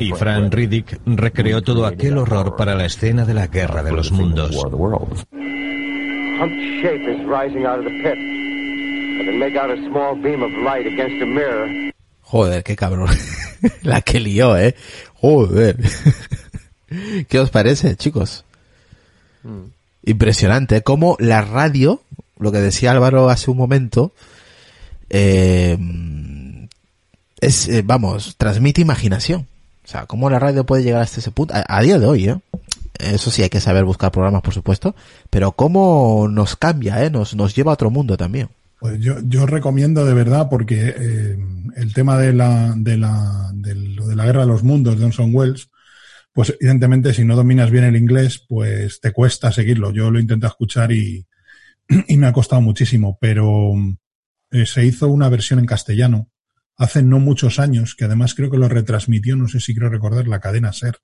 Y 0.00 0.12
Fran 0.16 0.50
Riddick 0.50 1.00
recreó 1.06 1.62
todo 1.62 1.86
aquel 1.86 2.18
horror 2.18 2.56
para 2.56 2.74
la 2.74 2.84
escena 2.84 3.24
de 3.24 3.34
la 3.34 3.46
Guerra 3.46 3.82
de 3.82 3.92
los 3.92 4.12
Mundos. 4.12 4.54
Humped 6.38 6.60
shape 6.82 7.08
is 7.08 7.24
rising 7.26 7.64
out 7.64 7.78
of 7.78 7.84
the 7.84 8.02
pit. 8.02 8.18
I 8.18 9.24
can 9.24 9.38
make 9.38 9.56
out 9.56 9.70
a 9.70 9.76
small 9.88 10.14
beam 10.14 10.42
of 10.42 10.52
light 10.62 10.86
against 10.86 11.22
a 11.22 11.26
mirror. 11.26 11.70
Joder, 12.20 12.62
qué 12.62 12.76
cabrón. 12.76 13.08
la 13.82 14.02
que 14.02 14.20
lió, 14.20 14.56
eh. 14.58 14.74
Joder. 15.14 15.76
¿Qué 17.28 17.38
os 17.38 17.50
parece, 17.50 17.96
chicos? 17.96 18.44
Impresionante. 20.04 20.82
Como 20.82 21.16
la 21.20 21.42
radio, 21.42 22.00
lo 22.38 22.52
que 22.52 22.58
decía 22.58 22.92
Álvaro 22.92 23.28
hace 23.28 23.50
un 23.50 23.56
momento, 23.56 24.12
eh, 25.10 25.78
es, 27.40 27.68
eh, 27.68 27.82
vamos, 27.84 28.36
transmite 28.36 28.80
imaginación. 28.80 29.46
O 29.84 29.88
sea, 29.88 30.06
cómo 30.06 30.30
la 30.30 30.38
radio 30.38 30.66
puede 30.66 30.82
llegar 30.82 31.02
hasta 31.02 31.20
ese 31.20 31.30
punto, 31.30 31.54
a, 31.54 31.82
día 31.82 31.98
de 31.98 32.06
hoy, 32.06 32.28
¿eh? 32.28 32.36
Eso 32.98 33.30
sí, 33.30 33.42
hay 33.42 33.50
que 33.50 33.60
saber 33.60 33.84
buscar 33.84 34.10
programas, 34.10 34.42
por 34.42 34.54
supuesto, 34.54 34.96
pero 35.30 35.52
cómo 35.52 36.28
nos 36.28 36.56
cambia, 36.56 37.04
¿eh? 37.04 37.10
Nos, 37.10 37.36
nos 37.36 37.54
lleva 37.54 37.70
a 37.70 37.74
otro 37.74 37.90
mundo 37.90 38.16
también. 38.16 38.48
Pues 38.80 38.98
yo, 39.00 39.16
yo 39.22 39.46
recomiendo 39.46 40.04
de 40.04 40.14
verdad, 40.14 40.48
porque 40.50 40.94
eh, 40.96 41.38
el 41.76 41.94
tema 41.94 42.18
de 42.18 42.32
la, 42.32 42.74
de 42.76 42.96
la, 42.96 43.50
de, 43.54 43.74
lo 43.74 44.06
de 44.06 44.16
la 44.16 44.24
guerra 44.24 44.40
de 44.40 44.48
los 44.48 44.64
mundos 44.64 44.98
de 44.98 45.04
Orson 45.04 45.34
Welles, 45.34 45.68
pues 46.36 46.54
evidentemente 46.60 47.14
si 47.14 47.24
no 47.24 47.34
dominas 47.34 47.70
bien 47.70 47.84
el 47.84 47.96
inglés, 47.96 48.44
pues 48.46 49.00
te 49.00 49.10
cuesta 49.10 49.50
seguirlo. 49.52 49.90
Yo 49.90 50.10
lo 50.10 50.20
intento 50.20 50.46
escuchar 50.46 50.92
y, 50.92 51.26
y 52.08 52.16
me 52.18 52.26
ha 52.26 52.32
costado 52.34 52.60
muchísimo, 52.60 53.16
pero 53.18 53.72
eh, 54.50 54.66
se 54.66 54.84
hizo 54.84 55.08
una 55.08 55.30
versión 55.30 55.60
en 55.60 55.64
castellano 55.64 56.28
hace 56.76 57.02
no 57.02 57.20
muchos 57.20 57.58
años, 57.58 57.94
que 57.94 58.04
además 58.04 58.34
creo 58.34 58.50
que 58.50 58.58
lo 58.58 58.68
retransmitió, 58.68 59.34
no 59.34 59.48
sé 59.48 59.60
si 59.60 59.72
quiero 59.72 59.88
recordar, 59.88 60.28
la 60.28 60.38
cadena 60.38 60.74
SER. 60.74 60.98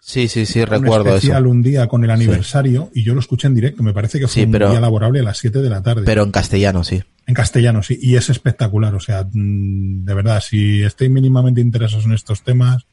Sí, 0.00 0.28
sí, 0.28 0.46
sí, 0.46 0.64
recuerdo 0.64 1.08
especial 1.08 1.48
un 1.48 1.60
día 1.60 1.88
con 1.88 2.04
el 2.04 2.12
aniversario 2.12 2.92
y 2.94 3.02
yo 3.02 3.14
lo 3.14 3.20
escuché 3.20 3.48
en 3.48 3.56
directo. 3.56 3.82
Me 3.82 3.92
parece 3.92 4.20
que 4.20 4.28
fue 4.28 4.44
un 4.44 4.52
día 4.52 4.80
laborable 4.80 5.18
a 5.18 5.24
las 5.24 5.38
7 5.38 5.60
de 5.60 5.70
la 5.70 5.82
tarde. 5.82 6.02
Pero 6.04 6.22
en 6.22 6.30
castellano, 6.30 6.84
sí. 6.84 7.02
En 7.26 7.34
castellano, 7.34 7.82
sí. 7.82 7.98
Y 8.00 8.14
es 8.14 8.30
espectacular. 8.30 8.94
O 8.94 9.00
sea, 9.00 9.24
mm, 9.24 10.04
de 10.04 10.14
verdad, 10.14 10.40
si 10.40 10.84
estáis 10.84 11.10
mínimamente 11.10 11.60
interesados 11.60 12.04
en 12.04 12.12
estos 12.12 12.44
temas, 12.44 12.86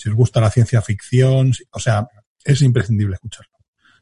si 0.00 0.08
os 0.08 0.14
gusta 0.14 0.40
la 0.40 0.50
ciencia 0.50 0.80
ficción, 0.80 1.52
o 1.72 1.78
sea, 1.78 2.08
es 2.42 2.62
imprescindible 2.62 3.16
escucharlo. 3.16 3.52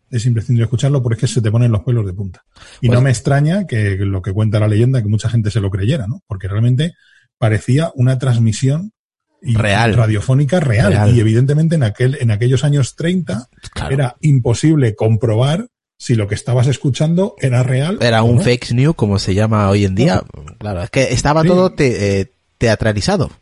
Es 0.08 0.24
imprescindible 0.26 0.66
escucharlo 0.66 1.02
porque 1.02 1.16
es 1.16 1.20
que 1.22 1.26
se 1.26 1.42
te 1.42 1.50
ponen 1.50 1.72
los 1.72 1.82
pelos 1.82 2.06
de 2.06 2.12
punta. 2.12 2.44
Y 2.80 2.88
no 2.88 3.00
me 3.00 3.10
extraña 3.10 3.66
que 3.66 3.96
lo 3.96 4.22
que 4.22 4.32
cuenta 4.32 4.60
la 4.60 4.68
leyenda, 4.68 5.02
que 5.02 5.08
mucha 5.08 5.28
gente 5.28 5.50
se 5.50 5.60
lo 5.60 5.70
creyera, 5.70 6.06
¿no? 6.06 6.22
Porque 6.28 6.46
realmente 6.46 6.94
parecía 7.36 7.90
una 7.96 8.16
transmisión 8.16 8.92
real. 9.42 9.94
radiofónica 9.94 10.60
real. 10.60 11.16
Y 11.16 11.18
evidentemente 11.18 11.74
en 11.74 11.82
aquel, 11.82 12.16
en 12.20 12.30
aquellos 12.30 12.62
años 12.62 12.94
30 12.94 13.48
era 13.90 14.14
imposible 14.20 14.94
comprobar 14.94 15.66
si 15.98 16.14
lo 16.14 16.28
que 16.28 16.36
estabas 16.36 16.68
escuchando 16.68 17.34
era 17.40 17.64
real. 17.64 17.98
Era 18.00 18.22
un 18.22 18.40
fake 18.40 18.70
news, 18.70 18.94
como 18.94 19.18
se 19.18 19.34
llama 19.34 19.68
hoy 19.68 19.84
en 19.84 19.96
día. 19.96 20.22
Claro, 20.58 20.84
es 20.84 20.90
que 20.90 21.12
estaba 21.12 21.42
todo 21.42 21.74
eh, 21.76 22.30
teatralizado. 22.56 23.32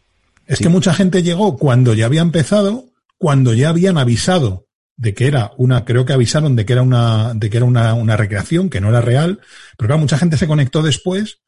Es 0.46 0.60
que 0.60 0.68
mucha 0.68 0.94
gente 0.94 1.22
llegó 1.22 1.56
cuando 1.56 1.92
ya 1.94 2.06
había 2.06 2.22
empezado, 2.22 2.86
cuando 3.18 3.52
ya 3.52 3.70
habían 3.70 3.98
avisado 3.98 4.66
de 4.96 5.12
que 5.12 5.26
era 5.26 5.52
una, 5.58 5.84
creo 5.84 6.06
que 6.06 6.12
avisaron 6.12 6.56
de 6.56 6.64
que 6.64 6.72
era 6.72 6.82
una, 6.82 7.34
de 7.34 7.50
que 7.50 7.58
era 7.58 7.66
una, 7.66 7.94
una 7.94 8.16
recreación, 8.16 8.70
que 8.70 8.80
no 8.80 8.88
era 8.88 9.00
real, 9.00 9.40
pero 9.76 9.88
claro, 9.88 10.00
mucha 10.00 10.18
gente 10.18 10.38
se 10.38 10.46
conectó 10.46 10.82
después 10.82 11.40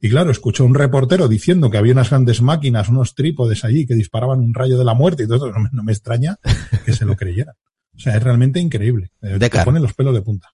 y 0.00 0.10
claro, 0.10 0.30
escuchó 0.30 0.64
un 0.64 0.74
reportero 0.74 1.28
diciendo 1.28 1.70
que 1.70 1.78
había 1.78 1.92
unas 1.92 2.10
grandes 2.10 2.40
máquinas, 2.40 2.88
unos 2.88 3.14
trípodes 3.14 3.64
allí 3.64 3.86
que 3.86 3.94
disparaban 3.94 4.40
un 4.40 4.54
rayo 4.54 4.78
de 4.78 4.84
la 4.84 4.94
muerte 4.94 5.24
y 5.24 5.26
todo 5.26 5.48
eso, 5.48 5.58
no 5.72 5.82
me, 5.82 5.92
extraña 5.92 6.38
que 6.84 6.92
se 6.92 7.04
lo 7.04 7.16
creyera. 7.16 7.54
O 7.96 8.00
sea, 8.00 8.16
es 8.16 8.22
realmente 8.22 8.60
increíble. 8.60 9.10
Eh, 9.22 9.38
te 9.38 9.64
pone 9.64 9.80
los 9.80 9.94
pelos 9.94 10.14
de 10.14 10.22
punta. 10.22 10.48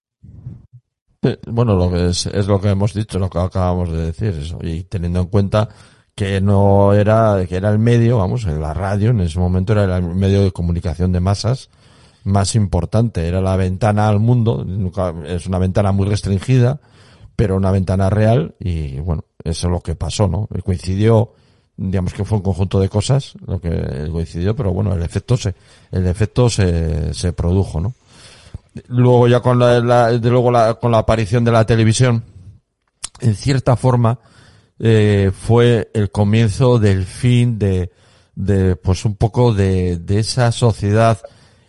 Bueno, 1.46 1.74
lo 1.76 1.90
que 1.90 2.08
es, 2.08 2.26
es 2.26 2.46
lo 2.46 2.60
que 2.60 2.68
hemos 2.68 2.92
dicho, 2.94 3.18
lo 3.18 3.30
que 3.30 3.38
acabamos 3.38 3.90
de 3.90 4.06
decir, 4.06 4.34
eso. 4.34 4.58
Y 4.62 4.84
teniendo 4.84 5.20
en 5.20 5.26
cuenta 5.26 5.68
que 6.14 6.40
no 6.40 6.92
era, 6.92 7.44
que 7.48 7.56
era 7.56 7.70
el 7.70 7.78
medio, 7.78 8.18
vamos, 8.18 8.44
la 8.44 8.72
radio 8.72 9.10
en 9.10 9.20
ese 9.20 9.38
momento 9.38 9.72
era 9.72 9.96
el 9.96 10.02
medio 10.02 10.42
de 10.42 10.52
comunicación 10.52 11.12
de 11.12 11.20
masas 11.20 11.70
más 12.24 12.54
importante, 12.54 13.26
era 13.26 13.40
la 13.40 13.56
ventana 13.56 14.08
al 14.08 14.20
mundo, 14.20 14.64
es 15.26 15.46
una 15.46 15.58
ventana 15.58 15.92
muy 15.92 16.08
restringida, 16.08 16.80
pero 17.36 17.56
una 17.56 17.70
ventana 17.70 18.08
real 18.10 18.54
y 18.58 18.98
bueno, 19.00 19.24
eso 19.42 19.66
es 19.66 19.70
lo 19.72 19.80
que 19.80 19.94
pasó, 19.94 20.28
¿no? 20.28 20.48
Coincidió, 20.64 21.32
digamos 21.76 22.14
que 22.14 22.24
fue 22.24 22.38
un 22.38 22.44
conjunto 22.44 22.80
de 22.80 22.88
cosas 22.88 23.34
lo 23.46 23.60
que 23.60 24.08
coincidió, 24.10 24.54
pero 24.56 24.72
bueno, 24.72 24.94
el 24.94 25.02
efecto 25.02 25.36
se, 25.36 25.54
el 25.90 26.06
efecto 26.06 26.48
se, 26.48 27.12
se 27.12 27.32
produjo, 27.32 27.80
¿no? 27.80 27.92
Luego 28.88 29.28
ya 29.28 29.40
con 29.40 29.58
la, 29.58 30.10
de 30.10 30.30
luego 30.30 30.50
la, 30.50 30.74
con 30.74 30.90
la 30.90 30.98
aparición 30.98 31.44
de 31.44 31.52
la 31.52 31.66
televisión, 31.66 32.24
en 33.20 33.34
cierta 33.34 33.76
forma, 33.76 34.18
eh, 34.78 35.30
fue 35.32 35.90
el 35.94 36.10
comienzo 36.10 36.78
del 36.78 37.04
fin 37.04 37.58
de, 37.58 37.90
de 38.34 38.76
pues 38.76 39.04
un 39.04 39.16
poco 39.16 39.52
de, 39.54 39.98
de 39.98 40.18
esa 40.18 40.52
sociedad 40.52 41.18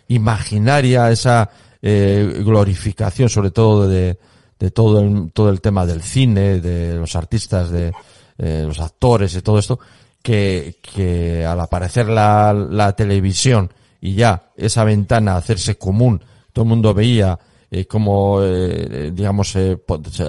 imaginaria, 0.08 1.10
esa 1.10 1.50
eh, 1.82 2.42
glorificación, 2.44 3.28
sobre 3.28 3.50
todo 3.50 3.88
de, 3.88 4.18
de 4.58 4.70
todo 4.70 5.00
el, 5.00 5.32
todo 5.32 5.50
el 5.50 5.60
tema 5.60 5.86
del 5.86 6.02
cine, 6.02 6.60
de 6.60 6.94
los 6.94 7.16
artistas, 7.16 7.70
de 7.70 7.92
eh, 8.38 8.64
los 8.66 8.80
actores 8.80 9.34
y 9.34 9.42
todo 9.42 9.58
esto, 9.58 9.78
que, 10.22 10.78
que 10.82 11.44
al 11.44 11.60
aparecer 11.60 12.08
la, 12.08 12.52
la 12.52 12.94
televisión 12.94 13.70
y 14.00 14.14
ya 14.14 14.50
esa 14.56 14.84
ventana 14.84 15.36
hacerse 15.36 15.76
común, 15.76 16.22
todo 16.52 16.64
el 16.64 16.68
mundo 16.68 16.94
veía 16.94 17.38
eh, 17.70 17.86
como, 17.86 18.40
eh, 18.42 19.10
digamos, 19.12 19.56
eh, 19.56 19.76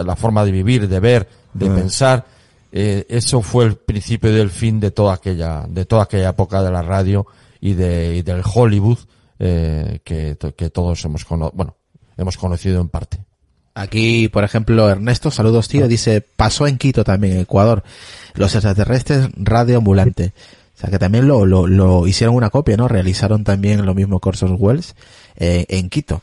la 0.04 0.16
forma 0.16 0.44
de 0.44 0.52
vivir, 0.52 0.88
de 0.88 1.00
ver, 1.00 1.28
de 1.54 1.70
pensar, 1.70 2.26
eh, 2.72 3.06
eso 3.10 3.42
fue 3.42 3.66
el 3.66 3.76
principio 3.76 4.32
del 4.32 4.50
fin 4.50 4.80
de 4.80 4.92
toda 4.92 5.14
aquella, 5.14 5.66
de 5.68 5.86
toda 5.86 6.04
aquella 6.04 6.30
época 6.30 6.62
de 6.62 6.72
la 6.72 6.82
radio 6.82 7.26
y 7.60 7.74
de, 7.74 8.18
y 8.18 8.22
del 8.22 8.42
Hollywood, 8.44 9.00
eh, 9.40 10.00
que, 10.04 10.38
que 10.56 10.70
todos 10.70 11.04
hemos 11.06 11.26
conocido, 11.26 11.56
bueno, 11.56 11.76
hemos 12.18 12.38
conocido 12.38 12.82
en 12.82 12.90
parte. 12.90 13.20
Aquí, 13.74 14.28
por 14.28 14.44
ejemplo, 14.44 14.90
Ernesto, 14.90 15.30
saludos 15.30 15.68
tío, 15.68 15.88
dice, 15.88 16.22
pasó 16.22 16.66
en 16.66 16.78
Quito 16.78 17.04
también, 17.04 17.34
en 17.34 17.40
Ecuador, 17.42 17.84
los 18.34 18.56
extraterrestres 18.56 19.30
radioambulante. 19.36 20.34
O 20.76 20.80
sea 20.80 20.90
que 20.90 21.00
también 21.00 21.28
lo, 21.28 21.46
lo, 21.46 21.66
lo 21.68 22.08
hicieron 22.08 22.36
una 22.36 22.50
copia, 22.50 22.78
¿no? 22.78 22.88
Realizaron 22.88 23.44
también 23.44 23.86
lo 23.86 23.96
mismo 23.96 24.20
Corsos 24.20 24.52
Wells 24.58 24.96
eh, 25.38 25.66
en 25.70 25.90
Quito. 25.90 26.22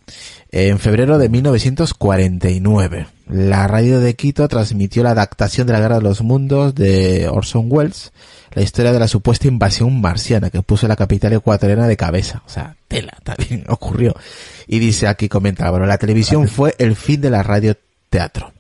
En 0.51 0.79
febrero 0.79 1.19
de 1.19 1.29
1949, 1.29 3.07
la 3.29 3.67
radio 3.67 4.01
de 4.01 4.15
Quito 4.15 4.47
transmitió 4.49 5.03
la 5.03 5.11
adaptación 5.11 5.67
de 5.67 5.73
la 5.73 5.81
Guerra 5.81 5.97
de 5.97 6.03
los 6.03 6.23
Mundos 6.23 6.75
de 6.75 7.29
Orson 7.29 7.67
Welles, 7.69 8.13
la 8.53 8.63
historia 8.63 8.93
de 8.93 8.99
la 8.99 9.09
supuesta 9.09 9.49
invasión 9.49 10.01
marciana 10.01 10.51
que 10.51 10.63
puso 10.63 10.87
la 10.89 10.97
capital 10.97 11.33
ecuatoriana 11.33 11.89
de 11.89 11.97
cabeza. 11.97 12.43
O 12.47 12.49
sea, 12.49 12.77
tela, 12.89 13.17
también 13.25 13.65
ocurrió. 13.69 14.15
Y 14.67 14.79
dice 14.79 15.07
aquí, 15.07 15.29
comenta 15.29 15.71
bueno, 15.71 15.87
la 15.87 15.99
televisión 15.99 16.49
fue 16.49 16.75
el 16.79 16.97
fin 16.97 17.21
de 17.21 17.31
la 17.31 17.43
radio 17.43 17.77
teatro. 18.11 18.53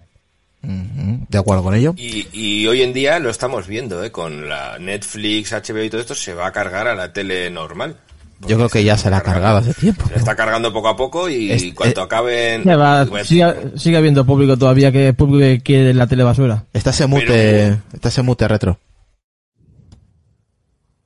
De 0.62 1.36
acuerdo 1.38 1.62
con 1.62 1.74
ello. 1.74 1.94
Y, 1.96 2.26
y 2.32 2.66
hoy 2.66 2.80
en 2.80 2.94
día 2.94 3.18
lo 3.18 3.28
estamos 3.28 3.66
viendo, 3.66 4.02
¿eh? 4.02 4.10
Con 4.10 4.48
la 4.48 4.78
Netflix, 4.78 5.52
HBO 5.52 5.82
y 5.82 5.90
todo 5.90 6.00
esto, 6.00 6.14
se 6.14 6.32
va 6.32 6.46
a 6.46 6.52
cargar 6.52 6.88
a 6.88 6.94
la 6.94 7.12
tele 7.12 7.50
normal. 7.50 7.98
Yo 8.46 8.56
creo 8.56 8.68
que 8.68 8.84
ya 8.84 8.96
se 8.98 9.10
la 9.10 9.18
ha 9.18 9.20
cargado 9.22 9.58
hace 9.58 9.72
tiempo. 9.74 10.06
Se 10.08 10.16
está 10.16 10.36
cargando 10.36 10.72
poco 10.72 10.88
a 10.88 10.96
poco 10.96 11.28
y 11.28 11.50
Es- 11.50 11.72
cuanto 11.74 12.00
eh, 12.00 12.04
acaben... 12.04 12.64
Ya 12.64 12.76
va, 12.76 13.06
pues, 13.06 13.26
sigue, 13.26 13.54
sigue 13.76 13.96
habiendo 13.96 14.24
público 14.26 14.56
todavía 14.56 14.92
que 14.92 15.12
público 15.14 15.40
que 15.40 15.60
quiere 15.60 15.94
la 15.94 16.06
tele 16.06 16.24
basura. 16.24 16.64
Está 16.72 16.90
ese 16.90 17.06
mute, 17.06 17.78
está 17.92 18.08
ese 18.08 18.22
mute 18.22 18.46
retro. 18.48 18.78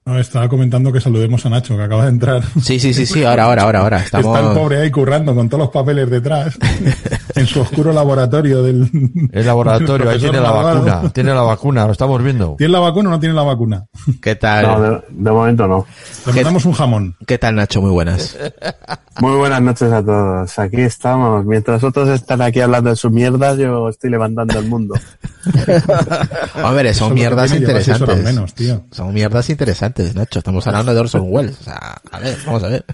No, 0.04 0.18
estaba 0.18 0.48
comentando 0.48 0.90
que 0.90 1.02
saludemos 1.02 1.44
a 1.44 1.50
Nacho, 1.50 1.76
que 1.76 1.82
acaba 1.82 2.04
de 2.04 2.08
entrar. 2.10 2.42
Sí, 2.62 2.80
sí, 2.80 2.94
sí, 2.94 3.04
sí, 3.04 3.24
ahora, 3.24 3.44
ahora, 3.44 3.62
ahora, 3.64 3.80
ahora. 3.80 3.98
Está 4.04 4.20
el 4.20 4.24
Estamos... 4.24 4.56
pobre 4.56 4.80
ahí 4.80 4.90
currando 4.90 5.34
con 5.34 5.50
todos 5.50 5.64
los 5.64 5.70
papeles 5.70 6.08
detrás, 6.08 6.56
en 7.38 7.46
su 7.46 7.60
oscuro 7.60 7.92
laboratorio 7.92 8.62
del... 8.62 8.90
El 9.32 9.46
laboratorio, 9.46 10.10
ahí 10.10 10.18
tiene 10.18 10.40
la 10.40 10.50
vacuna. 10.50 11.02
Tiene 11.12 11.34
la 11.34 11.42
vacuna, 11.42 11.86
lo 11.86 11.92
estamos 11.92 12.22
viendo. 12.22 12.54
¿Tiene 12.58 12.72
la 12.72 12.80
vacuna 12.80 13.08
o 13.08 13.12
no 13.12 13.20
tiene 13.20 13.34
la 13.34 13.42
vacuna? 13.42 13.86
¿Qué 14.22 14.34
tal? 14.34 14.66
No, 14.66 14.80
de, 14.80 15.02
de 15.10 15.30
momento 15.30 15.66
no. 15.66 15.86
Le 16.26 16.32
mandamos 16.32 16.64
un 16.64 16.72
jamón. 16.72 17.16
¿Qué 17.26 17.38
tal, 17.38 17.54
Nacho? 17.56 17.80
Muy 17.80 17.90
buenas. 17.90 18.36
Muy 19.20 19.36
buenas 19.36 19.60
noches 19.62 19.92
a 19.92 20.02
todos. 20.04 20.58
Aquí 20.58 20.80
estamos. 20.80 21.44
Mientras 21.44 21.82
otros 21.82 22.08
están 22.08 22.42
aquí 22.42 22.60
hablando 22.60 22.90
de 22.90 22.96
su 22.96 23.10
mierda, 23.10 23.54
yo 23.54 23.88
estoy 23.88 24.10
levantando 24.10 24.58
el 24.58 24.66
mundo. 24.68 24.94
Hombre, 26.64 26.90
Eso 26.90 27.06
son 27.06 27.14
mierdas 27.14 27.52
interesantes. 27.54 28.22
menos, 28.22 28.54
tío. 28.54 28.84
Son 28.90 29.12
mierdas 29.12 29.48
interesantes, 29.50 30.14
Nacho. 30.14 30.38
Estamos 30.40 30.66
hablando 30.66 30.94
de 30.94 31.00
Orson 31.00 31.22
Welles. 31.24 31.58
O 31.60 31.64
sea, 31.64 32.00
a 32.10 32.18
ver, 32.18 32.36
vamos 32.46 32.62
a 32.64 32.68
ver. 32.68 32.84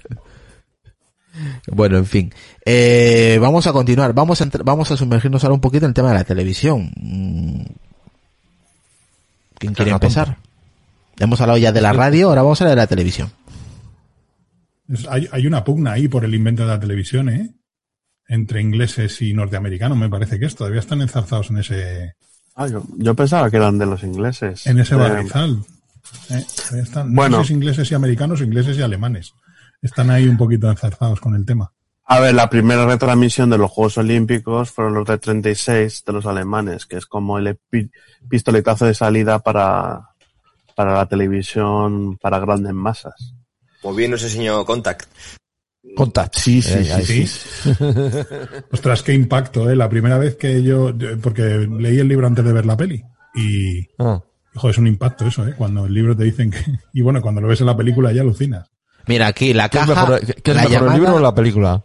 Bueno, 1.67 1.97
en 1.99 2.07
fin. 2.07 2.33
Eh, 2.65 3.39
vamos 3.41 3.67
a 3.67 3.73
continuar. 3.73 4.13
Vamos 4.13 4.41
a, 4.41 4.47
entr- 4.47 4.63
vamos 4.65 4.91
a 4.91 4.97
sumergirnos 4.97 5.43
ahora 5.45 5.55
un 5.55 5.61
poquito 5.61 5.85
en 5.87 5.91
el 5.91 5.95
tema 5.95 6.09
de 6.09 6.15
la 6.15 6.25
televisión. 6.25 6.93
Mm. 6.97 7.63
¿Quién 9.59 9.75
quiere 9.75 9.91
empezar? 9.93 10.37
Hemos 11.19 11.41
hablado 11.41 11.59
ya 11.59 11.73
de 11.73 11.81
la 11.81 11.93
radio, 11.93 12.29
ahora 12.29 12.43
vamos 12.43 12.61
a 12.61 12.65
hablar 12.65 12.77
de 12.77 12.83
la 12.83 12.87
televisión. 12.87 13.31
Hay, 15.09 15.29
hay 15.33 15.47
una 15.47 15.65
pugna 15.65 15.93
ahí 15.93 16.09
por 16.09 16.25
el 16.25 16.35
invento 16.35 16.63
de 16.63 16.69
la 16.69 16.81
televisión, 16.81 17.29
¿eh? 17.29 17.55
Entre 18.29 18.61
ingleses 18.61 19.21
y 19.23 19.33
norteamericanos, 19.33 19.97
me 19.97 20.09
parece 20.09 20.39
que 20.39 20.47
es. 20.47 20.55
Todavía 20.57 20.81
están 20.81 21.01
enzarzados 21.03 21.51
en 21.51 21.59
ese, 21.59 22.15
Ah, 22.57 22.67
yo, 22.69 22.85
yo 22.99 23.15
pensaba 23.15 23.51
que 23.51 23.57
eran 23.57 23.79
de 23.79 23.87
los 23.87 24.03
ingleses. 24.03 24.67
en 24.67 24.79
ese 24.79 24.95
barrizal. 24.95 25.63
¿eh? 26.31 26.45
Todavía 26.57 26.83
están, 26.83 27.15
Bueno. 27.15 27.39
no 27.39 27.43
sé 27.43 27.49
si 27.49 27.53
es 27.53 27.57
ingleses 27.57 27.91
y 27.91 27.95
americanos, 27.95 28.41
ingleses 28.41 28.79
y 28.79 28.83
alemanes. 28.83 29.33
Están 29.85 30.11
ahí 30.11 30.27
un 30.27 30.37
poquito 30.37 30.69
enzarzados 30.71 31.21
con 31.21 31.35
el 31.35 31.45
tema. 31.45 31.71
A 32.07 32.19
ver, 32.21 32.35
la 32.35 32.51
primera 32.51 32.87
retransmisión 32.87 33.51
de 33.51 33.59
los 33.59 33.71
Juegos 33.71 33.99
Olímpicos 33.99 34.71
fueron 34.71 34.95
los 34.95 35.07
de 35.07 35.19
36 35.19 36.05
de 36.07 36.13
los 36.13 36.27
alemanes, 36.27 36.87
que 36.87 36.97
es 36.97 37.07
como 37.07 37.39
el 37.39 37.59
pistoletazo 38.29 38.87
de 38.87 38.95
salida 38.95 39.39
para, 39.39 40.09
para 40.75 40.95
la 40.95 41.07
televisión 41.07 42.17
para 42.19 42.39
grandes 42.41 42.73
masas. 42.73 43.35
Como 43.83 43.95
bien 43.95 44.11
nos 44.11 44.23
enseñó 44.23 44.65
Contact. 44.65 45.07
Contact. 45.97 46.35
Sí, 46.37 46.63
sí, 46.63 46.79
Eh, 46.79 47.03
sí, 47.05 47.27
sí. 47.27 47.71
Ostras, 48.73 49.03
qué 49.03 49.13
impacto, 49.13 49.71
¿eh? 49.71 49.77
La 49.77 49.89
primera 49.89 50.17
vez 50.19 50.37
que 50.37 50.63
yo, 50.63 50.93
porque 51.23 51.43
leí 51.43 51.99
el 51.99 52.09
libro 52.09 52.27
antes 52.27 52.45
de 52.45 52.53
ver 52.53 52.65
la 52.67 52.77
peli. 52.77 53.05
Y, 53.35 53.87
Ah. 53.99 54.21
joder, 54.55 54.73
es 54.73 54.79
un 54.79 54.87
impacto 54.87 55.27
eso, 55.27 55.47
¿eh? 55.47 55.55
Cuando 55.57 55.85
el 55.87 55.93
libro 55.95 56.17
te 56.17 56.25
dicen 56.25 56.51
que, 56.51 56.59
y 56.93 57.03
bueno, 57.03 57.21
cuando 57.23 57.41
lo 57.43 57.49
ves 57.49 57.61
en 57.61 57.67
la 57.67 57.77
película 57.77 58.13
ya 58.13 58.23
alucinas. 58.23 58.71
Mira, 59.07 59.27
aquí 59.29 59.53
la 59.53 59.69
¿Qué 59.69 59.79
es 59.79 59.87
caja. 59.87 60.01
mejor, 60.07 60.21
qué 60.21 60.51
es 60.51 60.57
la 60.57 60.63
mejor, 60.63 60.73
llamada- 60.73 60.95
el 60.95 61.01
libro 61.01 61.15
o 61.17 61.21
la 61.21 61.35
película? 61.35 61.83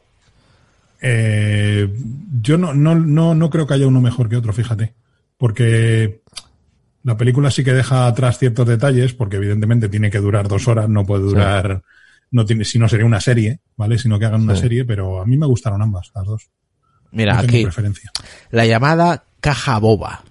Eh, 1.02 1.94
yo 2.42 2.58
no, 2.58 2.74
no, 2.74 2.96
no, 2.96 3.36
no 3.36 3.50
creo 3.50 3.66
que 3.68 3.74
haya 3.74 3.88
uno 3.88 4.02
mejor 4.02 4.30
que 4.30 4.36
otro, 4.38 4.54
fíjate. 4.54 4.94
Porque 5.38 6.22
la 7.04 7.16
película 7.18 7.50
sí 7.52 7.64
que 7.64 7.74
deja 7.74 8.08
atrás 8.08 8.38
ciertos 8.38 8.68
detalles, 8.68 9.14
porque 9.14 9.38
evidentemente 9.38 9.88
tiene 9.90 10.12
que 10.12 10.20
durar 10.20 10.48
dos 10.48 10.68
horas, 10.68 10.90
no 10.90 11.06
puede 11.06 11.24
durar, 11.24 11.82
no 12.32 12.46
tiene, 12.46 12.66
si 12.66 12.78
no 12.80 12.90
sería 12.90 13.06
una 13.06 13.22
serie, 13.22 13.60
¿vale? 13.78 13.98
Sino 13.98 14.20
que 14.20 14.26
hagan 14.26 14.42
una 14.42 14.56
Sí. 14.56 14.62
serie, 14.62 14.84
pero 14.86 15.22
a 15.22 15.26
mí 15.26 15.38
me 15.38 15.46
gustaron 15.48 15.82
ambas, 15.82 16.12
las 16.14 16.26
dos. 16.26 16.50
Mira, 17.12 17.34
no 17.36 17.40
aquí. 17.40 17.64
preferencia. 17.64 18.12
La 18.52 18.66
llamada 18.66 19.24
caja 19.40 19.80
boba 19.80 20.24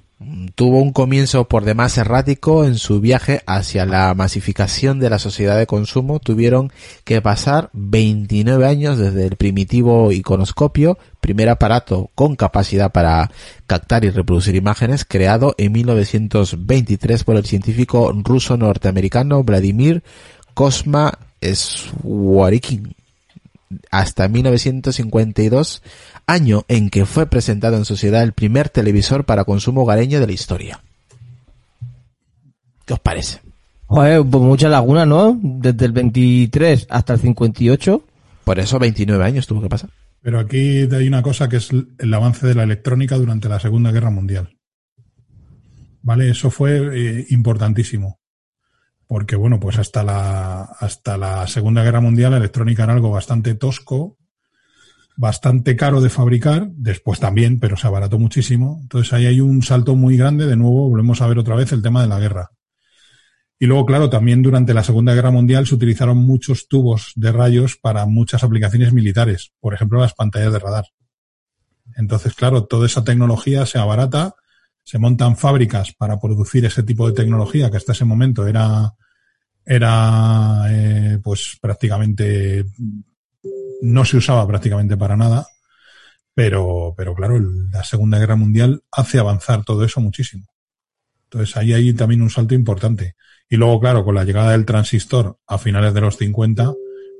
tuvo 0.57 0.83
un 0.83 0.93
comienzo 0.93 1.47
por 1.47 1.65
demás 1.65 1.97
errático 1.97 2.65
en 2.65 2.77
su 2.77 3.01
viaje 3.01 3.43
hacia 3.47 3.87
la 3.87 4.13
masificación 4.15 4.99
de 4.99 5.11
la 5.11 5.19
sociedad 5.19 5.57
de 5.57 5.67
consumo. 5.67 6.19
Tuvieron 6.19 6.73
que 7.05 7.23
pasar 7.23 7.71
29 7.73 8.67
años 8.67 8.99
desde 8.99 9.27
el 9.27 9.37
primitivo 9.37 10.11
iconoscopio, 10.11 10.99
primer 11.21 11.49
aparato 11.49 12.11
con 12.15 12.35
capacidad 12.35 12.91
para 12.91 13.31
captar 13.67 14.05
y 14.05 14.11
reproducir 14.11 14.57
imágenes, 14.57 15.05
creado 15.05 15.55
en 15.57 15.73
1923 15.73 17.25
por 17.25 17.37
el 17.37 17.47
científico 17.47 18.13
ruso 18.25 18.57
norteamericano 18.57 19.45
Vladimir 19.45 20.03
Kosma 20.55 21.17
Swarikin 21.41 22.95
hasta 23.91 24.29
1952, 24.29 25.83
año 26.29 26.65
en 26.69 26.91
que 26.91 27.07
fue 27.07 27.27
presentado 27.27 27.77
en 27.77 27.85
sociedad 27.85 28.23
el 28.23 28.33
primer 28.33 28.69
televisor 28.69 29.25
para 29.25 29.45
consumo 29.45 29.83
hogareño 29.83 30.21
de 30.21 30.27
la 30.27 30.33
historia. 30.33 30.81
¿Qué 32.85 32.93
os 32.93 33.01
parece? 33.01 33.41
Joder, 33.87 34.23
pues 34.25 34.43
mucha 34.45 34.69
laguna, 34.69 35.07
¿no? 35.07 35.39
Desde 35.43 35.87
el 35.87 35.93
23 35.93 36.87
hasta 36.91 37.15
el 37.15 37.21
58. 37.21 38.05
Por 38.45 38.59
eso 38.59 38.79
29 38.79 39.25
años 39.25 39.47
tuvo 39.47 39.63
que 39.63 39.69
pasar. 39.69 39.91
Pero 40.21 40.39
aquí 40.41 40.87
hay 40.93 41.09
una 41.09 41.23
cosa 41.23 41.49
que 41.49 41.57
es 41.57 41.71
el 41.71 42.15
avance 42.15 42.47
de 42.47 42.55
la 42.55 42.65
electrónica 42.65 43.17
durante 43.17 43.49
la 43.49 43.61
Segunda 43.61 43.91
Guerra 43.93 44.11
Mundial. 44.11 44.59
¿Vale? 46.03 46.31
Eso 46.31 46.51
fue 46.51 46.79
eh, 46.95 47.27
importantísimo. 47.31 48.21
Porque, 49.07 49.37
bueno, 49.37 49.59
pues 49.59 49.79
hasta 49.79 50.03
la, 50.03 50.63
hasta 50.63 51.17
la 51.17 51.47
Segunda 51.47 51.83
Guerra 51.83 52.03
Mundial 52.03 52.33
la 52.33 52.37
electrónica 52.37 52.85
era 52.85 52.93
algo 52.93 53.11
bastante 53.11 53.55
tosco, 53.55 54.19
bastante 55.19 55.75
caro 55.75 56.01
de 56.01 56.11
fabricar, 56.11 56.69
después 56.77 57.19
también, 57.19 57.59
pero 57.59 57.77
se 57.77 57.89
abarató 57.89 58.21
muchísimo. 58.21 58.79
Entonces 58.83 59.13
ahí 59.13 59.27
hay 59.27 59.41
un 59.41 59.63
salto 59.63 59.97
muy 59.97 60.17
grande, 60.17 60.47
de 60.47 60.57
nuevo 60.57 60.89
volvemos 60.89 61.21
a 61.21 61.27
ver 61.27 61.41
otra 61.41 61.57
vez 61.57 61.73
el 61.73 61.83
tema 61.83 62.03
de 62.03 62.09
la 62.09 62.21
guerra. 62.21 62.53
Y 63.59 63.67
luego, 63.67 63.85
claro, 63.85 64.09
también 64.09 64.43
durante 64.43 64.73
la 64.73 64.85
Segunda 64.85 65.15
Guerra 65.15 65.33
Mundial 65.33 65.67
se 65.67 65.75
utilizaron 65.75 66.19
muchos 66.19 66.69
tubos 66.69 67.11
de 67.17 67.33
rayos 67.33 67.77
para 67.77 68.07
muchas 68.07 68.45
aplicaciones 68.45 68.93
militares, 68.93 69.51
por 69.59 69.75
ejemplo, 69.75 70.01
las 70.01 70.15
pantallas 70.15 70.53
de 70.53 70.61
radar. 70.61 70.85
Entonces, 71.97 72.35
claro, 72.35 72.67
toda 72.67 72.87
esa 72.87 73.03
tecnología 73.03 73.67
se 73.67 73.79
abarata, 73.79 74.37
se 74.85 75.01
montan 75.01 75.37
fábricas 75.37 75.93
para 75.95 76.21
producir 76.21 76.65
ese 76.65 76.85
tipo 76.85 77.09
de 77.09 77.15
tecnología 77.15 77.73
que 77.73 77.77
hasta 77.77 77.91
ese 77.91 78.05
momento 78.05 78.47
era, 78.47 78.95
era 79.65 80.63
eh, 80.69 81.19
pues 81.25 81.59
prácticamente 81.61 82.67
no 83.81 84.05
se 84.05 84.17
usaba 84.17 84.47
prácticamente 84.47 84.97
para 84.97 85.17
nada, 85.17 85.47
pero, 86.35 86.95
pero 86.97 87.15
claro, 87.15 87.39
la 87.73 87.85
Segunda 87.85 88.19
Guerra 88.19 88.37
Mundial 88.37 88.83
hace 88.93 89.19
avanzar 89.19 89.65
todo 89.65 89.85
eso 89.85 90.01
muchísimo. 90.01 90.47
Entonces 91.25 91.57
ahí 91.57 91.73
hay 91.73 91.93
también 91.95 92.23
un 92.23 92.31
salto 92.31 92.55
importante. 92.55 93.17
Y 93.49 93.57
luego, 93.57 93.81
claro, 93.81 94.05
con 94.05 94.15
la 94.15 94.25
llegada 94.25 94.53
del 94.53 94.65
transistor 94.65 95.39
a 95.47 95.59
finales 95.59 95.95
de 95.95 96.01
los 96.01 96.17
50, 96.17 96.73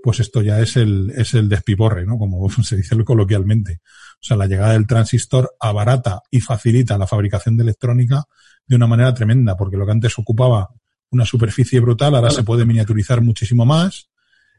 pues 0.03 0.21
esto 0.21 0.43
ya 0.43 0.61
es 0.61 0.77
el, 0.77 1.13
es 1.17 1.35
el 1.35 1.49
despiporre, 1.49 2.07
¿no? 2.07 2.19
Como 2.19 2.49
se 2.63 2.77
dice 2.77 2.97
coloquialmente. 3.05 3.81
O 4.15 4.25
sea, 4.25 4.37
la 4.37 4.47
llegada 4.47 4.73
del 4.73 4.87
transistor 4.87 5.55
abarata 5.61 6.23
y 6.31 6.41
facilita 6.41 6.99
la 6.99 7.07
fabricación 7.07 7.57
de 7.57 7.65
electrónica 7.65 8.25
de 8.67 8.77
una 8.77 8.87
manera 8.87 9.15
tremenda, 9.15 9.57
porque 9.57 9.77
lo 9.77 9.87
que 9.87 9.93
antes 9.93 10.19
ocupaba 10.19 10.69
una 11.11 11.25
superficie 11.25 11.81
brutal, 11.81 12.15
ahora 12.15 12.31
se 12.31 12.43
puede 12.43 12.67
miniaturizar 12.67 13.23
muchísimo 13.23 13.65
más, 13.65 14.11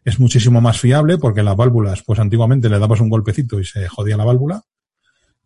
es 0.05 0.19
muchísimo 0.19 0.61
más 0.61 0.79
fiable, 0.79 1.17
porque 1.17 1.43
las 1.43 1.55
válvulas, 1.55 2.03
pues 2.03 2.19
antiguamente 2.19 2.69
le 2.69 2.79
dabas 2.79 2.99
un 3.01 3.09
golpecito 3.09 3.59
y 3.59 3.65
se 3.65 3.87
jodía 3.87 4.17
la 4.17 4.25
válvula, 4.25 4.63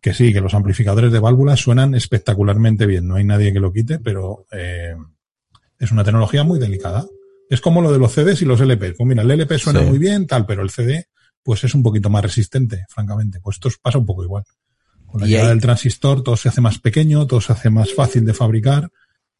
que 0.00 0.14
sí, 0.14 0.32
que 0.32 0.40
los 0.40 0.54
amplificadores 0.54 1.10
de 1.12 1.18
válvulas 1.18 1.60
suenan 1.60 1.94
espectacularmente 1.94 2.86
bien, 2.86 3.08
no 3.08 3.16
hay 3.16 3.24
nadie 3.24 3.52
que 3.52 3.60
lo 3.60 3.72
quite, 3.72 3.98
pero 3.98 4.46
eh, 4.52 4.94
es 5.78 5.90
una 5.92 6.04
tecnología 6.04 6.44
muy 6.44 6.58
delicada. 6.58 7.04
Es 7.50 7.60
como 7.60 7.82
lo 7.82 7.92
de 7.92 7.98
los 7.98 8.12
CDs 8.12 8.40
y 8.42 8.44
los 8.44 8.60
LP. 8.60 8.94
Pues 8.94 9.06
mira, 9.06 9.22
el 9.22 9.30
LP 9.30 9.58
suena 9.58 9.80
Sí. 9.80 9.86
muy 9.86 9.98
bien, 9.98 10.26
tal, 10.26 10.46
pero 10.46 10.62
el 10.62 10.70
CD, 10.70 11.06
pues 11.42 11.62
es 11.64 11.74
un 11.74 11.82
poquito 11.82 12.08
más 12.10 12.22
resistente, 12.22 12.84
francamente. 12.88 13.40
Pues 13.40 13.56
esto 13.56 13.68
pasa 13.82 13.98
un 13.98 14.06
poco 14.06 14.24
igual. 14.24 14.44
Con 15.06 15.20
la 15.20 15.26
llegada 15.26 15.50
del 15.50 15.60
transistor 15.60 16.22
todo 16.22 16.36
se 16.36 16.48
hace 16.48 16.60
más 16.60 16.78
pequeño, 16.78 17.26
todo 17.26 17.40
se 17.40 17.52
hace 17.52 17.70
más 17.70 17.92
fácil 17.94 18.24
de 18.24 18.34
fabricar 18.34 18.90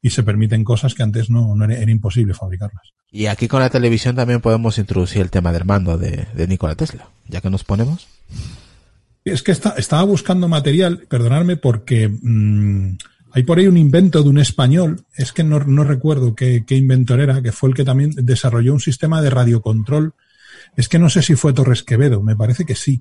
y 0.05 0.11
se 0.11 0.23
permiten 0.23 0.65
cosas 0.65 0.93
que 0.95 1.03
antes 1.03 1.31
no, 1.31 1.55
no 1.57 1.65
era, 1.65 1.79
era 1.79 1.91
imposible 1.91 2.35
fabricarlas. 2.35 2.93
Y 3.11 3.25
aquí 3.25 3.49
con 3.49 3.61
la 3.61 3.71
televisión 3.71 4.15
también 4.15 4.43
podemos 4.43 4.77
introducir 4.77 5.23
el 5.23 5.31
tema 5.31 5.51
del 5.51 5.65
mando 5.65 5.97
de, 5.97 6.27
de 6.35 6.47
Nikola 6.47 6.75
Tesla, 6.75 7.09
ya 7.27 7.41
que 7.41 7.49
nos 7.49 7.65
ponemos. 7.65 8.07
Es 9.25 9.43
que 9.43 9.53
está- 9.53 9.75
estaba 9.79 10.03
buscando 10.03 10.47
material, 10.47 11.07
perdonadme, 11.09 11.57
porque 11.57 12.09
mm, 12.11 12.99
hay 13.33 13.43
por 13.45 13.59
ahí 13.59 13.67
un 13.67 13.79
invento 13.79 14.23
de 14.23 14.29
un 14.29 14.39
español, 14.39 15.07
es 15.17 15.33
que 15.33 15.43
no, 15.43 15.59
no 15.61 15.85
recuerdo 15.85 16.35
qué, 16.35 16.65
qué 16.67 16.77
inventor 16.77 17.21
era, 17.21 17.41
que 17.41 17.53
fue 17.53 17.71
el 17.71 17.75
que 17.75 17.85
también 17.85 18.11
desarrolló 18.15 18.75
un 18.75 18.81
sistema 18.81 19.23
de 19.23 19.31
radiocontrol. 19.31 20.13
Es 20.77 20.91
que 20.91 20.99
no 20.99 21.09
sé 21.09 21.23
si 21.23 21.35
fue 21.35 21.55
Torres 21.55 21.83
Quevedo, 21.83 22.23
me 22.23 22.37
parece 22.37 22.67
que 22.67 22.75
sí. 22.75 23.01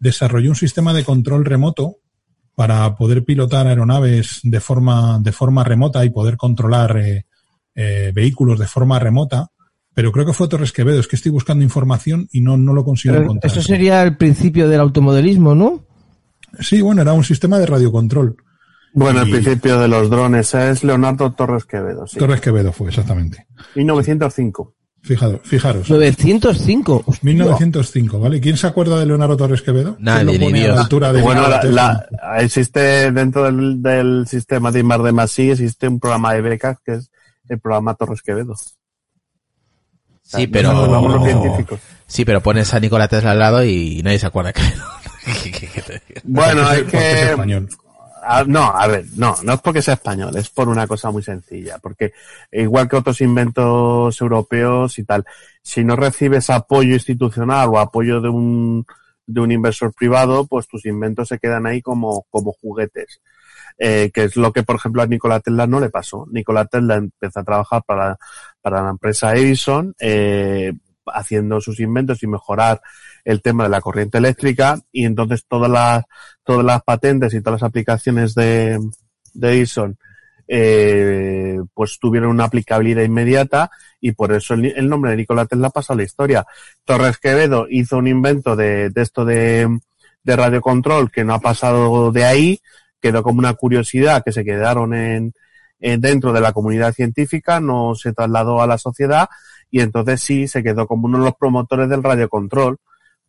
Desarrolló 0.00 0.50
un 0.50 0.56
sistema 0.56 0.92
de 0.92 1.04
control 1.04 1.46
remoto 1.46 1.96
para 2.62 2.94
poder 2.94 3.24
pilotar 3.24 3.66
aeronaves 3.66 4.38
de 4.44 4.60
forma, 4.60 5.18
de 5.18 5.32
forma 5.32 5.64
remota 5.64 6.04
y 6.04 6.10
poder 6.10 6.36
controlar 6.36 6.96
eh, 6.96 7.26
eh, 7.74 8.12
vehículos 8.14 8.56
de 8.56 8.68
forma 8.68 9.00
remota. 9.00 9.48
Pero 9.92 10.12
creo 10.12 10.24
que 10.24 10.32
fue 10.32 10.46
Torres 10.46 10.70
Quevedo, 10.70 11.00
es 11.00 11.08
que 11.08 11.16
estoy 11.16 11.32
buscando 11.32 11.64
información 11.64 12.28
y 12.30 12.40
no, 12.40 12.56
no 12.56 12.72
lo 12.72 12.84
consigo 12.84 13.14
Pero 13.14 13.24
encontrar. 13.24 13.50
Eso 13.50 13.62
sería 13.62 14.00
el 14.04 14.16
principio 14.16 14.68
del 14.68 14.78
automodelismo, 14.78 15.56
¿no? 15.56 15.84
Sí, 16.60 16.80
bueno, 16.82 17.02
era 17.02 17.14
un 17.14 17.24
sistema 17.24 17.58
de 17.58 17.66
radiocontrol. 17.66 18.36
Bueno, 18.94 19.22
el 19.22 19.30
principio 19.32 19.80
de 19.80 19.88
los 19.88 20.08
drones 20.08 20.54
es 20.54 20.84
Leonardo 20.84 21.32
Torres 21.32 21.64
Quevedo, 21.64 22.06
sí. 22.06 22.16
Torres 22.16 22.40
Quevedo 22.40 22.70
fue, 22.70 22.90
exactamente. 22.90 23.44
1905. 23.74 24.72
Fijado, 25.04 25.40
fijaros. 25.42 25.90
905. 25.90 27.02
Hostia. 27.06 27.26
1905, 27.30 28.20
¿vale? 28.20 28.40
¿Quién 28.40 28.56
se 28.56 28.68
acuerda 28.68 29.00
de 29.00 29.06
Leonardo 29.06 29.36
Torres 29.36 29.60
Quevedo? 29.62 29.96
¿Quién 29.96 30.04
Nadie, 30.04 30.24
lo 30.24 30.32
ni 30.32 30.38
pone 30.38 30.58
a 30.60 30.62
Dios. 30.62 30.74
la 30.76 30.82
altura 30.82 31.12
de 31.12 31.22
Bueno, 31.22 31.48
la, 31.48 31.62
la- 31.64 32.06
existe 32.38 33.10
dentro 33.10 33.42
del, 33.44 33.82
del 33.82 34.26
sistema 34.28 34.70
de 34.70 34.78
Inmar 34.80 35.02
de 35.02 35.10
Masí, 35.12 35.50
existe 35.50 35.88
un 35.88 35.98
programa 35.98 36.32
de 36.34 36.42
becas 36.42 36.78
que 36.84 36.92
es 36.94 37.10
el 37.48 37.58
programa 37.58 37.94
Torres 37.94 38.22
Quevedo. 38.22 38.54
Sí, 40.22 40.46
No, 40.46 40.52
pero 40.52 41.20
sí, 42.06 42.24
pero 42.24 42.40
pones 42.40 42.72
a 42.72 42.78
Nikola 42.80 43.08
Tesla 43.08 43.32
al 43.32 43.38
lado 43.40 43.64
y 43.64 44.02
nadie 44.04 44.18
se 44.20 44.26
acuerda 44.26 44.52
que 44.52 44.62
Bueno, 46.24 46.70
es 46.70 46.82
que... 46.84 47.22
español. 47.30 47.68
Ah, 48.24 48.44
no, 48.46 48.62
a 48.62 48.86
ver, 48.86 49.04
no, 49.16 49.34
no 49.42 49.54
es 49.54 49.60
porque 49.60 49.82
sea 49.82 49.94
español, 49.94 50.36
es 50.36 50.48
por 50.48 50.68
una 50.68 50.86
cosa 50.86 51.10
muy 51.10 51.22
sencilla, 51.24 51.78
porque 51.78 52.12
igual 52.52 52.88
que 52.88 52.96
otros 52.96 53.20
inventos 53.20 54.20
europeos 54.20 54.96
y 55.00 55.04
tal, 55.04 55.24
si 55.60 55.82
no 55.84 55.96
recibes 55.96 56.48
apoyo 56.50 56.94
institucional 56.94 57.68
o 57.70 57.78
apoyo 57.80 58.20
de 58.20 58.28
un, 58.28 58.86
de 59.26 59.40
un 59.40 59.50
inversor 59.50 59.92
privado, 59.92 60.46
pues 60.46 60.68
tus 60.68 60.86
inventos 60.86 61.28
se 61.28 61.38
quedan 61.38 61.66
ahí 61.66 61.82
como, 61.82 62.24
como 62.30 62.52
juguetes. 62.52 63.20
Eh, 63.78 64.10
que 64.12 64.24
es 64.24 64.36
lo 64.36 64.52
que, 64.52 64.62
por 64.62 64.76
ejemplo, 64.76 65.02
a 65.02 65.06
Nikola 65.06 65.40
Tesla 65.40 65.66
no 65.66 65.80
le 65.80 65.90
pasó. 65.90 66.26
Nikola 66.30 66.66
Tesla 66.66 66.96
empezó 66.96 67.40
a 67.40 67.44
trabajar 67.44 67.82
para, 67.84 68.16
para 68.60 68.82
la 68.82 68.90
empresa 68.90 69.34
Edison, 69.34 69.94
eh, 69.98 70.72
haciendo 71.06 71.60
sus 71.60 71.80
inventos 71.80 72.22
y 72.22 72.26
mejorar 72.26 72.80
el 73.24 73.42
tema 73.42 73.64
de 73.64 73.70
la 73.70 73.80
corriente 73.80 74.18
eléctrica 74.18 74.78
y 74.90 75.04
entonces 75.04 75.44
todas 75.48 75.70
las 75.70 76.04
todas 76.44 76.64
las 76.64 76.82
patentes 76.82 77.34
y 77.34 77.40
todas 77.40 77.62
las 77.62 77.68
aplicaciones 77.68 78.34
de, 78.34 78.78
de 79.34 79.52
Edison 79.52 79.96
eh, 80.48 81.58
pues 81.72 81.98
tuvieron 81.98 82.30
una 82.30 82.44
aplicabilidad 82.44 83.02
inmediata 83.02 83.70
y 84.00 84.12
por 84.12 84.32
eso 84.32 84.54
el, 84.54 84.88
nombre 84.88 85.12
de 85.12 85.18
Nikola 85.18 85.46
Tesla 85.46 85.70
pasó 85.70 85.92
a 85.92 85.96
la 85.96 86.02
historia. 86.02 86.44
Torres 86.84 87.18
Quevedo 87.18 87.66
hizo 87.70 87.96
un 87.96 88.08
invento 88.08 88.56
de, 88.56 88.90
de 88.90 89.02
esto 89.02 89.24
de, 89.24 89.78
de 90.22 90.36
radiocontrol 90.36 91.10
que 91.10 91.24
no 91.24 91.34
ha 91.34 91.38
pasado 91.38 92.10
de 92.12 92.24
ahí, 92.24 92.60
quedó 93.00 93.22
como 93.22 93.38
una 93.38 93.54
curiosidad 93.54 94.22
que 94.24 94.32
se 94.32 94.44
quedaron 94.44 94.94
en, 94.94 95.32
en 95.80 96.00
dentro 96.00 96.32
de 96.32 96.40
la 96.40 96.52
comunidad 96.52 96.92
científica, 96.92 97.60
no 97.60 97.94
se 97.94 98.12
trasladó 98.12 98.60
a 98.60 98.66
la 98.66 98.78
sociedad 98.78 99.28
y 99.70 99.80
entonces 99.80 100.20
sí 100.20 100.48
se 100.48 100.62
quedó 100.62 100.86
como 100.86 101.06
uno 101.06 101.18
de 101.18 101.24
los 101.24 101.36
promotores 101.36 101.88
del 101.88 102.02
radiocontrol 102.02 102.78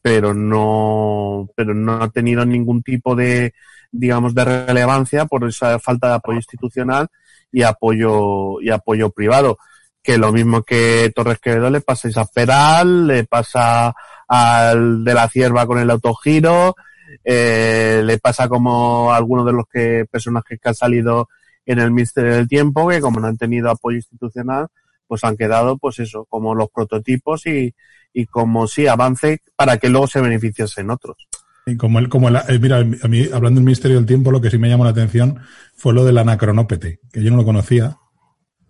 pero 0.04 0.34
no, 0.34 1.50
pero 1.56 1.74
no 1.74 2.04
ha 2.04 2.10
tenido 2.10 2.46
ningún 2.46 2.84
tipo 2.84 3.16
de, 3.16 3.54
digamos, 3.90 4.36
de 4.36 4.44
relevancia 4.44 5.26
por 5.26 5.48
esa 5.48 5.80
falta 5.80 6.10
de 6.10 6.16
apoyo 6.16 6.38
institucional 6.40 7.08
y 7.54 7.64
apoyo, 7.64 8.60
y 8.62 8.70
apoyo 8.70 9.12
privado. 9.12 9.58
Que 10.04 10.18
lo 10.18 10.34
mismo 10.34 10.62
que 10.64 11.10
Torres 11.16 11.40
Quevedo 11.40 11.70
le 11.70 11.80
pasa 11.80 12.10
a 12.10 12.12
Isasperal, 12.12 13.08
le 13.08 13.24
pasa 13.24 13.96
al 14.28 15.06
de 15.06 15.14
la 15.14 15.30
cierva 15.30 15.66
con 15.66 15.80
el 15.80 15.90
autogiro, 15.90 16.76
eh, 17.24 18.02
le 18.04 18.18
pasa 18.18 18.50
como 18.50 19.14
a 19.14 19.16
algunos 19.16 19.46
de 19.46 19.54
los 19.54 19.66
que, 19.72 20.06
personajes 20.12 20.60
que 20.62 20.68
han 20.68 20.76
salido 20.76 21.30
en 21.66 21.80
el 21.80 21.92
Misterio 21.92 22.36
del 22.36 22.50
Tiempo, 22.50 22.90
que 22.90 23.00
como 23.00 23.22
no 23.22 23.28
han 23.28 23.38
tenido 23.38 23.70
apoyo 23.70 23.96
institucional, 23.96 24.68
pues 25.08 25.24
han 25.24 25.38
quedado, 25.38 25.78
pues 25.78 26.00
eso, 26.00 26.26
como 26.30 26.56
los 26.56 26.70
prototipos 26.70 27.46
y, 27.46 27.74
y 28.14 28.26
como 28.26 28.68
sí 28.68 28.88
avance 28.88 29.40
para 29.56 29.78
que 29.78 29.90
luego 29.90 30.08
se 30.08 30.22
beneficiasen 30.22 30.90
otros. 30.90 31.18
Y 31.66 31.78
como 31.78 32.00
el, 32.00 32.10
como 32.10 32.28
el, 32.30 32.36
eh, 32.36 32.60
mira, 32.60 32.78
a 32.80 33.08
mí, 33.08 33.26
hablando 33.34 33.60
del 33.60 33.66
misterio 33.66 33.98
del 33.98 34.06
tiempo, 34.06 34.32
lo 34.32 34.42
que 34.42 34.50
sí 34.50 34.58
me 34.58 34.68
llamó 34.70 34.84
la 34.84 34.90
atención 34.92 35.40
fue 35.76 35.94
lo 35.94 36.04
del 36.04 36.18
anacronópete, 36.18 37.00
que 37.12 37.24
yo 37.24 37.32
no 37.32 37.38
lo 37.38 37.46
conocía, 37.46 37.98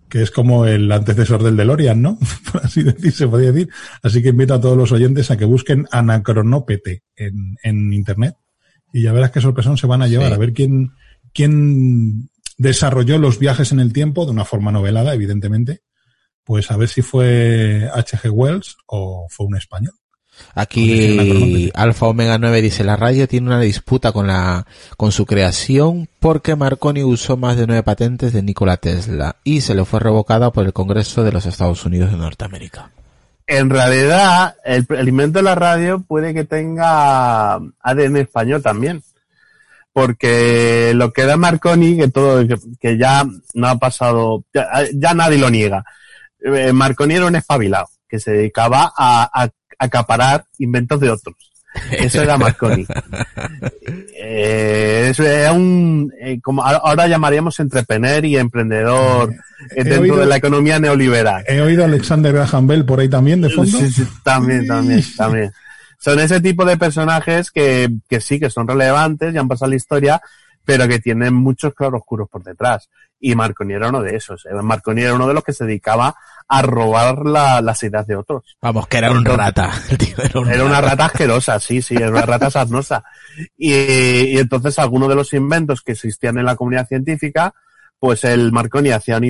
que 0.09 0.21
es 0.21 0.29
como 0.29 0.67
el 0.67 0.91
antecesor 0.91 1.41
del 1.41 1.57
DeLorean, 1.57 2.01
¿no? 2.03 2.19
Por 2.51 2.63
así 2.63 2.83
decir, 2.83 3.11
se 3.11 3.27
podría 3.27 3.51
decir. 3.51 3.69
Así 4.03 4.21
que 4.21 4.29
invito 4.29 4.53
a 4.53 4.61
todos 4.61 4.77
los 4.77 4.91
oyentes 4.91 5.31
a 5.31 5.37
que 5.37 5.45
busquen 5.45 5.87
anacronópete 5.91 7.01
en, 7.15 7.55
en 7.63 7.93
internet 7.93 8.35
y 8.91 9.01
ya 9.01 9.11
verás 9.11 9.31
qué 9.31 9.41
sorpresón 9.41 9.75
se 9.77 9.87
van 9.87 10.03
a 10.03 10.07
llevar, 10.07 10.27
Sí. 10.27 10.33
a 10.35 10.37
ver 10.37 10.53
quién, 10.53 10.91
quién 11.33 12.29
desarrolló 12.59 13.17
los 13.17 13.39
viajes 13.39 13.71
en 13.71 13.79
el 13.79 13.91
tiempo 13.91 14.25
de 14.25 14.31
una 14.31 14.45
forma 14.45 14.71
novelada, 14.71 15.15
evidentemente. 15.15 15.81
Pues 16.43 16.71
a 16.71 16.77
ver 16.77 16.89
si 16.89 17.01
fue 17.01 17.89
H.G. 17.93 18.29
Wells 18.29 18.77
o 18.85 19.27
fue 19.29 19.45
un 19.45 19.55
español. 19.55 19.93
Aquí 20.55 21.71
Alfa 21.75 22.07
Omega 22.07 22.37
9 22.37 22.61
dice 22.61 22.83
la 22.83 22.95
radio 22.95 23.27
tiene 23.27 23.47
una 23.47 23.59
disputa 23.59 24.11
con 24.11 24.27
la 24.27 24.65
con 24.97 25.11
su 25.11 25.25
creación 25.27 26.09
porque 26.19 26.55
Marconi 26.55 27.03
usó 27.03 27.37
más 27.37 27.55
de 27.55 27.67
nueve 27.67 27.83
patentes 27.83 28.33
de 28.33 28.41
Nikola 28.41 28.77
Tesla 28.77 29.35
y 29.43 29.61
se 29.61 29.75
le 29.75 29.85
fue 29.85 29.99
revocada 29.99 30.51
por 30.51 30.65
el 30.65 30.73
Congreso 30.73 31.23
de 31.23 31.31
los 31.31 31.45
Estados 31.45 31.85
Unidos 31.85 32.11
de 32.11 32.17
Norteamérica. 32.17 32.91
En 33.45 33.69
realidad, 33.69 34.55
el, 34.63 34.85
el 34.89 35.09
invento 35.09 35.39
de 35.39 35.43
la 35.43 35.55
radio 35.55 36.01
puede 36.01 36.33
que 36.33 36.45
tenga 36.45 37.55
ADN 37.55 38.17
español 38.17 38.61
también. 38.61 39.03
Porque 39.91 40.93
lo 40.95 41.13
que 41.13 41.25
da 41.25 41.37
Marconi, 41.37 41.97
que 41.97 42.07
todo, 42.07 42.47
que, 42.47 42.57
que 42.79 42.97
ya 42.97 43.23
no 43.53 43.67
ha 43.67 43.77
pasado, 43.77 44.43
ya, 44.51 44.67
ya 44.91 45.13
nadie 45.13 45.37
lo 45.37 45.51
niega. 45.51 45.85
Eh, 46.43 46.73
Marconi 46.73 47.15
era 47.15 47.25
un 47.25 47.35
espabilado, 47.35 47.87
que 48.07 48.19
se 48.19 48.31
dedicaba 48.31 48.91
a, 48.97 49.29
a 49.43 49.49
acaparar 49.79 50.45
inventos 50.59 50.99
de 50.99 51.09
otros. 51.09 51.35
Eso 51.91 52.21
era 52.21 52.37
Marconi. 52.37 52.85
eh, 54.15 55.07
eso 55.09 55.23
era 55.23 55.53
un, 55.53 56.11
eh, 56.19 56.39
como 56.41 56.63
ahora 56.63 57.07
llamaríamos 57.07 57.59
entrepreneur 57.59 58.23
y 58.25 58.37
emprendedor 58.37 59.33
eh, 59.75 59.83
dentro 59.83 60.01
oído- 60.01 60.17
de 60.17 60.25
la 60.27 60.35
economía 60.37 60.79
neoliberal. 60.79 61.43
He 61.47 61.61
oído 61.61 61.83
a 61.83 61.87
Alexander 61.87 62.33
Graham 62.33 62.67
Bell 62.67 62.85
por 62.85 62.99
ahí 62.99 63.09
también, 63.09 63.41
de 63.41 63.49
fondo. 63.49 63.77
Sí, 63.77 63.91
sí, 63.91 64.07
también, 64.23 64.67
también, 64.67 65.03
también. 65.17 65.51
Son 65.99 66.19
ese 66.19 66.41
tipo 66.41 66.65
de 66.65 66.77
personajes 66.77 67.49
que, 67.49 67.89
que 68.09 68.19
sí, 68.19 68.39
que 68.39 68.49
son 68.49 68.67
relevantes 68.67 69.33
y 69.33 69.37
han 69.37 69.47
pasado 69.47 69.69
la 69.69 69.77
historia, 69.77 70.21
pero 70.65 70.87
que 70.87 70.99
tienen 70.99 71.33
muchos 71.33 71.73
claroscuros 71.73 72.29
por 72.29 72.43
detrás. 72.43 72.89
Y 73.19 73.35
Marconi 73.35 73.73
era 73.73 73.89
uno 73.89 74.01
de 74.01 74.15
esos. 74.15 74.45
Eh, 74.45 74.53
Marconi 74.61 75.01
era 75.01 75.13
uno 75.13 75.27
de 75.27 75.33
los 75.33 75.43
que 75.43 75.53
se 75.53 75.65
dedicaba 75.65 76.15
a 76.47 76.61
robar 76.61 77.25
la- 77.25 77.61
las 77.61 77.81
ideas 77.83 78.05
de 78.05 78.15
otros. 78.17 78.57
Vamos, 78.61 78.85
que 78.87 78.97
era 78.97 79.11
un 79.11 79.23
rata. 79.23 79.71
Tío 79.97 80.15
era 80.23 80.39
un 80.39 80.49
Era 80.49 80.63
una 80.65 80.81
rata. 80.81 80.89
rata 80.91 81.05
asquerosa, 81.05 81.59
sí, 81.59 81.81
sí, 81.81 81.95
era 81.95 82.09
una 82.09 82.21
rata 82.23 82.49
sarnosa. 82.51 83.03
Y, 83.57 83.73
y 83.73 84.37
entonces 84.37 84.77
algunos 84.79 85.07
de 85.09 85.15
los 85.15 85.33
inventos 85.33 85.81
que 85.81 85.93
existían 85.93 86.37
en 86.37 86.45
la 86.45 86.55
comunidad 86.55 86.87
científica, 86.87 87.53
pues 87.99 88.25
el 88.25 88.51
Marconi 88.51 88.89
hacía 88.89 89.17
un, 89.17 89.23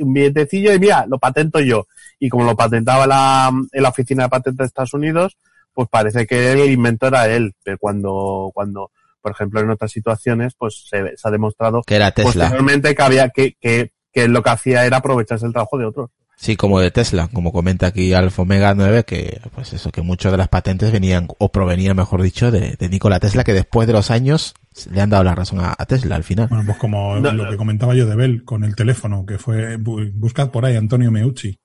un 0.00 0.12
billetecillo 0.14 0.72
y 0.72 0.78
mira, 0.78 1.04
lo 1.08 1.18
patento 1.18 1.58
yo. 1.60 1.86
Y 2.20 2.28
como 2.28 2.44
lo 2.44 2.54
patentaba 2.56 3.06
la, 3.06 3.50
en 3.72 3.82
la 3.82 3.88
oficina 3.88 4.24
de 4.24 4.28
patentes 4.28 4.58
de 4.58 4.64
Estados 4.66 4.94
Unidos, 4.94 5.36
pues 5.74 5.88
parece 5.88 6.26
que 6.26 6.52
el 6.52 6.70
inventor 6.70 7.08
era 7.14 7.26
él. 7.28 7.54
Pero 7.64 7.78
cuando, 7.78 8.50
cuando, 8.54 8.92
por 9.22 9.32
ejemplo, 9.32 9.60
en 9.60 9.70
otras 9.70 9.90
situaciones, 9.92 10.54
pues 10.58 10.84
se, 10.88 11.16
se 11.16 11.28
ha 11.28 11.30
demostrado 11.30 11.82
Que 11.86 11.94
era 11.96 12.10
Tesla. 12.10 12.32
posteriormente 12.44 12.94
que 12.94 13.02
había, 13.02 13.28
que, 13.30 13.56
que, 13.60 13.92
que 14.12 14.28
lo 14.28 14.42
que 14.42 14.50
hacía 14.50 14.84
era 14.84 14.98
aprovecharse 14.98 15.46
el 15.46 15.52
trabajo 15.52 15.78
de 15.78 15.86
otros. 15.86 16.10
Sí, 16.36 16.56
como 16.56 16.80
de 16.80 16.90
Tesla, 16.90 17.28
como 17.32 17.52
comenta 17.52 17.86
aquí 17.86 18.12
Alfa 18.14 18.42
Omega 18.42 18.74
9, 18.74 19.04
que 19.04 19.40
pues 19.54 19.72
eso, 19.74 19.92
que 19.92 20.02
muchas 20.02 20.32
de 20.32 20.38
las 20.38 20.48
patentes 20.48 20.90
venían, 20.90 21.28
o 21.38 21.52
provenían, 21.52 21.96
mejor 21.96 22.20
dicho, 22.20 22.50
de, 22.50 22.74
de 22.76 22.88
Nikola 22.88 23.20
Tesla, 23.20 23.44
que 23.44 23.52
después 23.52 23.86
de 23.86 23.92
los 23.92 24.10
años 24.10 24.54
le 24.90 25.00
han 25.00 25.10
dado 25.10 25.22
la 25.22 25.36
razón 25.36 25.60
a, 25.60 25.72
a 25.78 25.86
Tesla 25.86 26.16
al 26.16 26.24
final. 26.24 26.48
Bueno, 26.48 26.64
pues 26.66 26.78
como 26.78 27.14
No, 27.20 27.32
lo 27.32 27.44
no. 27.44 27.50
que 27.50 27.56
comentaba 27.56 27.94
yo 27.94 28.06
de 28.06 28.16
Bell 28.16 28.42
con 28.44 28.64
el 28.64 28.74
teléfono, 28.74 29.24
que 29.24 29.38
fue, 29.38 29.78
bu- 29.78 30.10
buscad 30.14 30.50
por 30.50 30.64
ahí 30.64 30.74
Antonio 30.74 31.12
Meucci, 31.12 31.56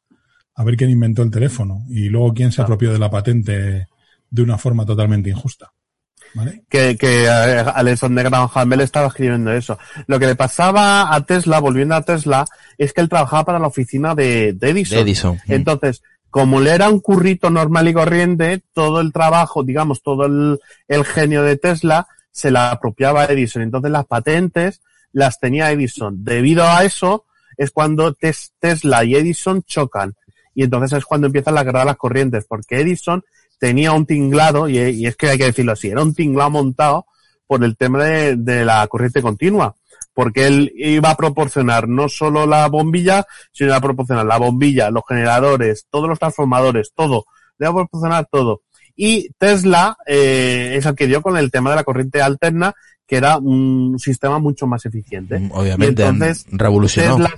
a 0.53 0.63
ver 0.63 0.75
quién 0.77 0.91
inventó 0.91 1.23
el 1.23 1.31
teléfono 1.31 1.79
y 1.89 2.09
luego 2.09 2.33
quién 2.35 2.51
se 2.51 2.61
apropió 2.61 2.93
de 2.93 2.99
la 2.99 3.09
patente 3.09 3.87
de 4.29 4.41
una 4.43 4.59
forma 4.59 4.85
totalmente 4.85 5.29
injusta. 5.31 5.71
¿Vale? 6.33 6.63
que, 6.69 6.97
que 6.97 7.25
eh, 7.25 7.65
Alexander 7.73 8.29
Graham 8.29 8.69
Bell 8.69 8.81
estaba 8.81 9.07
escribiendo 9.07 9.51
eso. 9.51 9.77
Lo 10.07 10.19
que 10.19 10.27
le 10.27 10.35
pasaba 10.35 11.13
a 11.13 11.25
Tesla, 11.25 11.59
volviendo 11.59 11.95
a 11.95 12.01
Tesla, 12.01 12.45
es 12.77 12.93
que 12.93 13.01
él 13.01 13.09
trabajaba 13.09 13.45
para 13.45 13.59
la 13.59 13.67
oficina 13.67 14.13
de, 14.15 14.53
de 14.53 14.69
Edison. 14.69 14.97
De 14.97 15.01
Edison. 15.01 15.39
Entonces, 15.47 16.03
como 16.29 16.59
le 16.61 16.71
era 16.71 16.89
un 16.89 16.99
currito 16.99 17.49
normal 17.49 17.87
y 17.87 17.93
corriente, 17.93 18.61
todo 18.73 19.01
el 19.01 19.11
trabajo, 19.11 19.63
digamos, 19.63 20.01
todo 20.03 20.25
el, 20.25 20.59
el 20.87 21.05
genio 21.05 21.41
de 21.43 21.55
Tesla 21.57 22.07
se 22.31 22.51
la 22.51 22.71
apropiaba 22.71 23.21
a 23.23 23.25
Edison. 23.25 23.63
Entonces 23.63 23.89
las 23.91 24.05
patentes 24.05 24.81
las 25.11 25.39
tenía 25.39 25.71
Edison. 25.71 26.23
Debido 26.23 26.67
a 26.67 26.83
eso, 26.83 27.25
es 27.57 27.71
cuando 27.71 28.13
Tes- 28.13 28.51
Tesla 28.59 29.03
y 29.03 29.15
Edison 29.15 29.63
chocan. 29.63 30.13
Y 30.53 30.63
entonces 30.63 30.97
es 30.97 31.05
cuando 31.05 31.27
empiezan 31.27 31.55
la 31.55 31.63
guerra 31.63 31.79
de 31.79 31.85
las 31.85 31.97
corrientes, 31.97 32.45
porque 32.47 32.81
Edison 32.81 33.23
tenía 33.59 33.91
un 33.91 34.05
tinglado, 34.05 34.67
y, 34.69 34.77
y 34.77 35.07
es 35.07 35.15
que 35.15 35.29
hay 35.29 35.37
que 35.37 35.45
decirlo 35.45 35.73
así, 35.73 35.89
era 35.89 36.03
un 36.03 36.13
tinglado 36.13 36.49
montado 36.49 37.05
por 37.45 37.63
el 37.63 37.77
tema 37.77 38.03
de, 38.03 38.35
de 38.35 38.65
la 38.65 38.85
corriente 38.87 39.21
continua 39.21 39.75
porque 40.17 40.47
él 40.47 40.73
iba 40.75 41.11
a 41.11 41.15
proporcionar 41.15 41.87
no 41.87 42.09
solo 42.09 42.47
la 42.47 42.67
bombilla, 42.69 43.27
sino 43.51 43.67
iba 43.67 43.77
a 43.77 43.81
proporcionar 43.81 44.25
la 44.25 44.39
bombilla, 44.39 44.89
los 44.89 45.03
generadores, 45.07 45.85
todos 45.91 46.09
los 46.09 46.17
transformadores, 46.17 46.91
todo. 46.95 47.25
Le 47.59 47.65
iba 47.65 47.69
a 47.69 47.75
proporcionar 47.75 48.27
todo. 48.31 48.63
Y 48.95 49.29
Tesla 49.37 49.95
eh, 50.07 50.73
es 50.75 50.87
el 50.87 50.95
que 50.95 51.05
dio 51.05 51.21
con 51.21 51.37
el 51.37 51.51
tema 51.51 51.69
de 51.69 51.75
la 51.75 51.83
corriente 51.83 52.19
alterna, 52.19 52.73
que 53.05 53.17
era 53.17 53.37
un 53.37 53.99
sistema 53.99 54.39
mucho 54.39 54.65
más 54.65 54.87
eficiente. 54.87 55.37
Mm, 55.37 55.51
Obviamente, 55.51 56.01
Y 56.01 56.05
entonces, 56.07 56.47
revolucionó. 56.49 57.17
Tesla, 57.17 57.31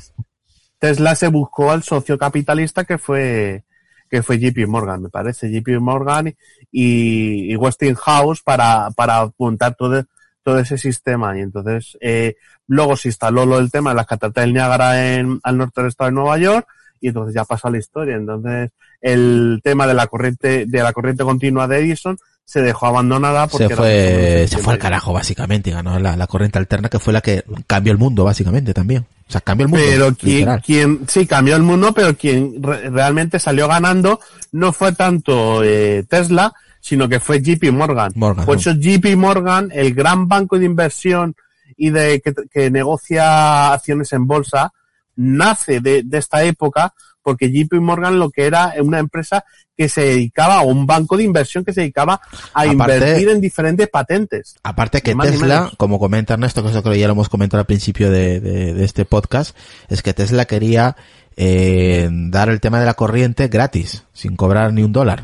Tesla 0.80 1.16
se 1.16 1.28
buscó 1.28 1.72
al 1.72 1.84
socio 1.84 2.18
capitalista 2.18 2.86
que 2.86 2.98
fue 2.98 3.66
que 4.10 4.24
fue 4.24 4.40
JP 4.40 4.68
Morgan, 4.68 5.04
me 5.04 5.10
parece, 5.10 5.52
JP 5.52 5.80
Morgan 5.80 6.36
y, 6.72 7.52
y 7.52 7.56
Westinghouse 7.56 8.42
para, 8.42 8.90
para 8.92 9.32
montar 9.38 9.76
todo, 9.76 10.04
todo 10.44 10.60
ese 10.60 10.78
sistema. 10.78 11.38
Y 11.38 11.42
entonces, 11.42 11.98
eh, 12.02 12.36
luego 12.68 12.96
se 12.96 13.10
instaló 13.10 13.46
lo 13.46 13.58
del 13.58 13.72
tema 13.72 13.92
de 13.92 13.98
las 13.98 14.08
cataratas 14.08 14.44
del 14.44 14.54
Niágara 14.54 15.16
en, 15.16 15.40
al 15.44 15.58
norte 15.58 15.82
del 15.82 15.90
estado 15.90 16.10
de 16.10 16.16
Nueva 16.16 16.38
York 16.38 16.68
y 17.02 17.10
entonces 17.10 17.36
ya 17.36 17.46
pasó 17.46 17.68
a 17.68 17.72
la 17.72 17.78
historia. 17.78 18.16
Entonces, 18.16 18.72
el 19.02 19.62
tema 19.64 19.88
de 19.88 19.94
la 19.94 20.08
corriente, 20.08 20.66
de 20.66 20.84
la 20.84 20.94
corriente 20.94 21.24
continua 21.24 21.68
de 21.68 21.80
Edison 21.80 22.18
se 22.50 22.64
dejó 22.64 22.88
abandonada 22.88 23.46
porque 23.46 23.68
Se 23.68 23.76
fue, 23.76 24.48
se 24.50 24.58
fue 24.58 24.74
al 24.74 24.80
carajo, 24.80 25.14
básicamente, 25.14 25.70
ganó 25.70 26.00
la, 26.00 26.18
la 26.18 26.26
corriente 26.26 26.58
alterna, 26.58 26.90
que 26.90 26.98
fue 26.98 27.14
la 27.14 27.22
que 27.22 27.44
cambió 27.68 27.92
el 27.92 28.00
mundo, 28.00 28.24
básicamente, 28.24 28.74
también. 28.74 29.06
O 29.28 29.32
sea, 29.32 29.40
cambió 29.42 29.66
el 29.68 29.70
mundo. 29.72 29.86
Pero 29.88 30.16
quien, 30.16 30.58
quien, 30.66 31.00
sí, 31.08 31.28
cambió 31.28 31.56
el 31.56 31.62
mundo, 31.62 31.94
pero 31.94 32.18
quien 32.18 32.56
re- 32.64 32.90
realmente 32.90 33.40
salió 33.40 33.68
ganando 33.68 34.20
no 34.54 34.74
fue 34.74 34.94
tanto 34.94 35.64
eh, 35.64 36.04
Tesla, 36.10 36.52
sino 36.82 37.08
que 37.08 37.20
fue 37.20 37.40
JP 37.40 37.72
Morgan. 37.72 38.14
Morgan, 38.16 38.46
Por 38.48 38.56
¿no? 38.56 38.60
eso 38.62 38.72
JP 38.72 39.16
Morgan, 39.16 39.70
el 39.72 39.94
gran 39.94 40.28
banco 40.28 40.58
de 40.58 40.66
inversión 40.66 41.36
y 41.78 41.92
de 41.92 42.20
que, 42.20 42.34
que 42.52 42.72
negocia 42.72 43.74
acciones 43.74 44.12
en 44.14 44.26
bolsa, 44.26 44.74
nace 45.16 45.82
de, 45.82 46.02
de 46.04 46.18
esta 46.18 46.42
época 46.44 46.96
porque 47.30 47.52
JP 47.52 47.74
Morgan 47.82 48.20
lo 48.20 48.30
que 48.30 48.46
era 48.46 48.74
una 48.82 49.00
empresa 49.00 49.44
que 49.78 49.88
se 49.88 50.02
dedicaba, 50.02 50.62
o 50.62 50.66
un 50.68 50.86
banco 50.86 51.16
de 51.16 51.24
inversión 51.24 51.64
que 51.64 51.72
se 51.72 51.82
dedicaba 51.82 52.16
a 52.54 52.64
Aparte- 52.64 52.72
invertir 52.74 53.30
en 53.30 53.40
diferentes 53.40 53.88
patentes. 53.88 54.56
Aparte 54.62 55.02
que 55.02 55.16
Tesla, 55.16 55.72
como 55.78 56.00
comenta 56.00 56.34
Ernesto, 56.34 56.62
que 56.62 56.70
eso 56.70 56.82
creo 56.82 56.94
que 56.94 57.00
ya 57.00 57.08
lo 57.08 57.14
hemos 57.14 57.30
comentado 57.30 57.62
al 57.62 57.66
principio 57.66 58.12
de, 58.12 58.40
de- 58.42 58.74
de 58.74 58.84
este 58.84 59.06
podcast, 59.06 59.56
es 59.88 60.02
que 60.02 60.14
Tesla 60.14 60.44
quería 60.46 60.98
eh, 61.38 62.10
dar 62.12 62.50
el 62.50 62.60
tema 62.60 62.82
de 62.82 62.86
la 62.86 62.96
corriente 62.96 63.48
gratis, 63.48 64.04
sin 64.12 64.36
cobrar 64.36 64.74
ni 64.74 64.84
un 64.84 64.92
dólar. 64.92 65.24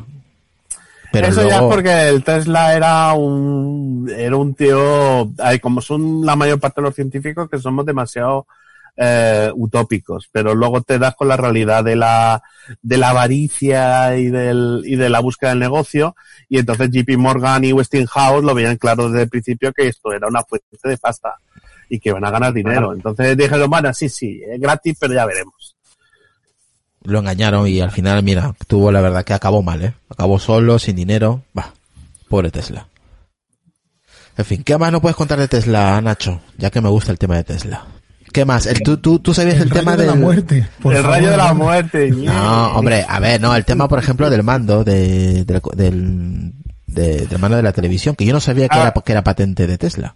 Pero 1.12 1.28
Eso 1.28 1.48
ya 1.48 1.58
es 1.58 1.62
porque 1.62 2.08
el 2.10 2.24
Tesla 2.24 2.74
era 2.76 3.14
un, 3.14 4.10
era 4.18 4.36
un 4.36 4.54
tío, 4.54 5.32
ay, 5.40 5.60
como 5.60 5.82
son 5.82 6.26
la 6.26 6.36
mayor 6.36 6.60
parte 6.60 6.82
de 6.82 6.88
los 6.88 6.96
científicos 6.96 7.50
que 7.50 7.58
somos 7.60 7.86
demasiado 7.86 8.48
eh, 8.98 9.52
utópicos, 9.54 10.30
pero 10.32 10.56
luego 10.56 10.82
te 10.82 11.00
das 11.00 11.16
con 11.16 11.28
la 11.28 11.38
realidad 11.38 11.84
de 11.84 11.96
la, 11.96 12.42
de 12.82 12.98
la 12.98 13.10
avaricia 13.10 14.18
y 14.18 14.28
del, 14.30 14.84
y 14.86 14.96
de 14.96 15.10
la 15.10 15.20
búsqueda 15.20 15.50
del 15.50 15.60
negocio, 15.60 16.16
y 16.48 16.60
entonces 16.60 16.90
JP 16.92 17.18
Morgan 17.18 17.64
y 17.66 17.74
Westinghouse 17.74 18.44
lo 18.44 18.54
veían 18.56 18.78
claro 18.78 19.10
desde 19.10 19.24
el 19.24 19.30
principio 19.30 19.74
que 19.74 19.88
esto 19.88 20.14
era 20.14 20.28
una 20.28 20.44
fuente 20.44 20.68
de 20.84 20.98
pasta 20.98 21.36
y 21.90 22.00
que 22.00 22.10
iban 22.10 22.26
a 22.26 22.32
ganar 22.32 22.54
dinero. 22.54 22.94
Entonces 22.94 23.36
dijeron, 23.38 23.70
bueno, 23.70 23.94
sí, 23.94 24.10
sí, 24.10 24.42
es 24.48 24.60
gratis, 24.60 24.98
pero 25.00 25.14
ya 25.14 25.26
veremos. 25.26 25.76
lo 27.04 27.20
engañaron 27.20 27.68
y 27.68 27.82
al 27.82 27.92
final, 27.92 28.24
mira, 28.24 28.56
tuvo 28.68 28.92
la 28.92 29.02
verdad 29.02 29.24
que 29.24 29.34
acabó 29.34 29.62
mal, 29.62 29.84
¿eh? 29.84 29.94
Acabó 30.10 30.40
solo, 30.40 30.80
sin 30.80 30.96
dinero. 30.96 31.44
Bah, 31.54 31.74
pobre 32.30 32.50
Tesla. 32.50 32.88
En 34.38 34.46
fin, 34.46 34.64
¿qué 34.64 34.78
más 34.78 34.92
no 34.92 35.02
puedes 35.02 35.16
contar 35.16 35.40
de 35.40 35.48
Tesla, 35.48 36.02
Nacho? 36.02 36.42
Ya 36.58 36.70
que 36.70 36.82
me 36.82 36.90
gusta 36.90 37.12
el 37.12 37.20
tema 37.20 37.36
de 37.36 37.44
Tesla. 37.44 37.86
¿Qué 38.36 38.44
más? 38.44 38.66
El, 38.66 38.84
¿tú, 38.84 38.98
tú, 38.98 39.20
tú 39.20 39.34
sabías 39.34 39.56
el, 39.56 39.62
El 39.64 39.70
tema 39.72 39.92
rayo 39.96 40.02
de 40.02 40.06
la 40.08 40.12
del- 40.12 40.22
muerte. 40.22 40.68
por 40.82 40.94
el 40.94 41.02
favor, 41.02 41.16
rayo 41.18 41.32
de 41.32 41.38
la 41.38 41.54
muerte. 41.54 42.12
No, 42.12 42.68
hombre, 42.76 43.06
a 43.08 43.20
ver, 43.22 43.40
no, 43.40 43.56
el 43.56 43.64
tema, 43.64 43.88
por 43.88 43.98
ejemplo, 43.98 44.30
del 44.30 44.44
mando, 44.44 44.84
de, 44.84 45.46
del, 45.46 45.62
del, 45.74 46.52
de- 46.86 47.28
del 47.28 47.40
mando 47.40 47.56
de 47.56 47.64
la 47.64 47.72
televisión, 47.72 48.14
que 48.14 48.26
yo 48.26 48.34
no 48.34 48.42
sabía 48.42 48.68
que, 48.68 48.78
Ah. 48.78 48.82
era, 48.82 48.92
que 48.92 49.12
era 49.14 49.24
patente 49.24 49.68
de 49.68 49.78
Tesla. 49.78 50.16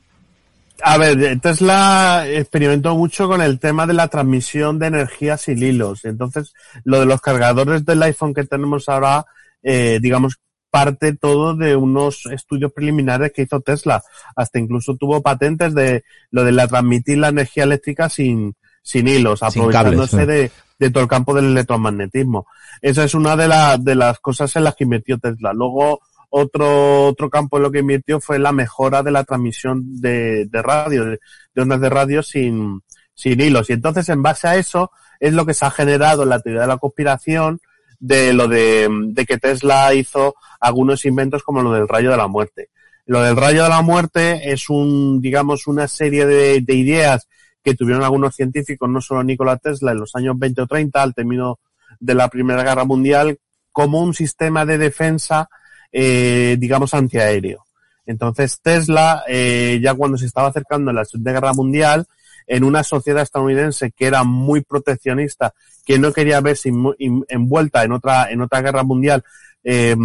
A 0.83 0.97
ver, 0.97 1.39
Tesla 1.39 2.25
experimentó 2.27 2.93
mucho 2.95 3.29
con 3.29 3.41
el 3.41 3.57
tema 3.57 3.87
de 3.87 3.93
la 3.93 4.09
transmisión 4.09 4.79
de 4.79 4.87
energía 4.87 5.37
sin 5.37 5.63
hilos. 5.63 6.03
Entonces, 6.03 6.51
lo 6.83 6.99
de 6.99 7.05
los 7.05 7.21
cargadores 7.21 7.85
del 7.85 8.03
iPhone 8.03 8.33
que 8.33 8.43
tenemos 8.43 8.89
ahora, 8.89 9.25
eh, 9.63 9.99
digamos, 10.01 10.35
parte 10.69 11.15
todo 11.15 11.55
de 11.55 11.75
unos 11.75 12.25
estudios 12.27 12.71
preliminares 12.71 13.31
que 13.33 13.43
hizo 13.43 13.61
Tesla. 13.61 14.03
Hasta 14.35 14.59
incluso 14.59 14.95
tuvo 14.95 15.21
patentes 15.21 15.73
de 15.73 16.03
lo 16.31 16.43
de 16.43 16.51
la 16.51 16.67
transmitir 16.67 17.17
la 17.17 17.29
energía 17.29 17.63
eléctrica 17.63 18.09
sin, 18.09 18.55
sin 18.81 19.07
hilos, 19.07 19.39
Sin 19.39 19.63
aprovechándose 19.63 20.17
cables, 20.17 20.27
¿no? 20.27 20.33
de, 20.33 20.51
de 20.79 20.91
todo 20.91 21.03
el 21.03 21.09
campo 21.09 21.33
del 21.33 21.45
electromagnetismo. 21.45 22.47
Esa 22.81 23.03
es 23.03 23.13
una 23.13 23.35
de, 23.35 23.47
las 23.47 23.83
de 23.83 23.95
las 23.95 24.19
cosas 24.19 24.55
en 24.55 24.63
las 24.63 24.75
que 24.75 24.85
invirtió 24.85 25.17
Tesla. 25.17 25.53
Luego, 25.53 26.01
otro, 26.29 27.07
otro 27.07 27.29
campo 27.29 27.57
en 27.57 27.63
lo 27.63 27.71
que 27.71 27.79
invirtió 27.79 28.19
fue 28.19 28.39
la 28.39 28.51
mejora 28.51 29.03
de 29.03 29.11
la 29.11 29.23
transmisión 29.23 29.99
de, 29.99 30.45
de 30.45 30.61
radio, 30.61 31.05
de, 31.05 31.19
de 31.53 31.61
ondas 31.61 31.81
de 31.81 31.89
radio 31.89 32.23
sin, 32.23 32.81
sin 33.13 33.41
hilos. 33.41 33.69
Y 33.69 33.73
entonces, 33.73 34.07
en 34.09 34.21
base 34.21 34.47
a 34.47 34.55
eso, 34.55 34.91
es 35.19 35.33
lo 35.33 35.45
que 35.45 35.53
se 35.53 35.65
ha 35.65 35.71
generado 35.71 36.23
en 36.23 36.29
la 36.29 36.39
teoría 36.39 36.61
de 36.61 36.67
la 36.67 36.77
conspiración 36.77 37.59
de 37.99 38.34
lo 38.34 38.47
de, 38.47 38.88
de 38.89 39.26
que 39.26 39.38
Tesla 39.38 39.93
hizo 39.93 40.35
algunos 40.59 41.05
inventos 41.05 41.43
como 41.43 41.61
lo 41.61 41.73
del 41.73 41.88
rayo 41.88 42.11
de 42.11 42.17
la 42.17 42.27
muerte. 42.27 42.69
Lo 43.05 43.21
del 43.21 43.35
rayo 43.35 43.63
de 43.63 43.69
la 43.69 43.81
muerte 43.81 44.51
es 44.51 44.69
un, 44.69 45.21
digamos, 45.21 45.67
una 45.67 45.88
serie 45.88 46.26
de, 46.26 46.61
de 46.61 46.73
ideas 46.76 47.27
que 47.63 47.76
tuvieron 47.76 48.03
algunos 48.03 48.35
científicos, 48.35 48.89
no 48.89 49.01
solo 49.01 49.23
Nikola 49.23 49.57
Tesla, 49.57 49.91
en 49.91 49.99
los 49.99 50.15
años 50.15 50.38
20 50.38 50.61
o 50.61 50.67
30, 50.67 51.01
al 51.01 51.13
término 51.13 51.59
de 51.99 52.13
la 52.13 52.30
Primera 52.30 52.63
Guerra 52.63 52.85
Mundial, 52.85 53.38
como 53.71 54.01
un 54.01 54.13
sistema 54.13 54.65
de 54.65 54.77
defensa, 54.77 55.49
eh, 55.91 56.55
digamos, 56.59 56.93
antiaéreo. 56.93 57.65
Entonces 58.05 58.59
Tesla, 58.61 59.23
eh, 59.27 59.80
ya 59.84 59.93
cuando 59.93 60.17
se 60.17 60.26
estaba 60.26 60.47
acercando 60.47 60.89
a 60.89 60.93
la 60.93 61.05
Segunda 61.05 61.31
Guerra 61.31 61.53
Mundial, 61.53 62.07
en 62.49 62.63
una 62.63 62.84
sociedad 62.84 63.21
estadounidense 63.21 63.91
que 63.91 64.07
era 64.07 64.23
muy 64.23 64.61
proteccionista, 64.61 65.53
que 65.85 65.99
no 65.99 66.11
quería 66.11 66.41
verse 66.41 66.71
envuelta 67.30 67.84
en 67.84 67.91
otra, 67.91 68.31
en 68.31 68.41
otra 68.41 68.61
guerra 68.61 68.84
mundial 68.84 69.23
eh, 69.63 69.95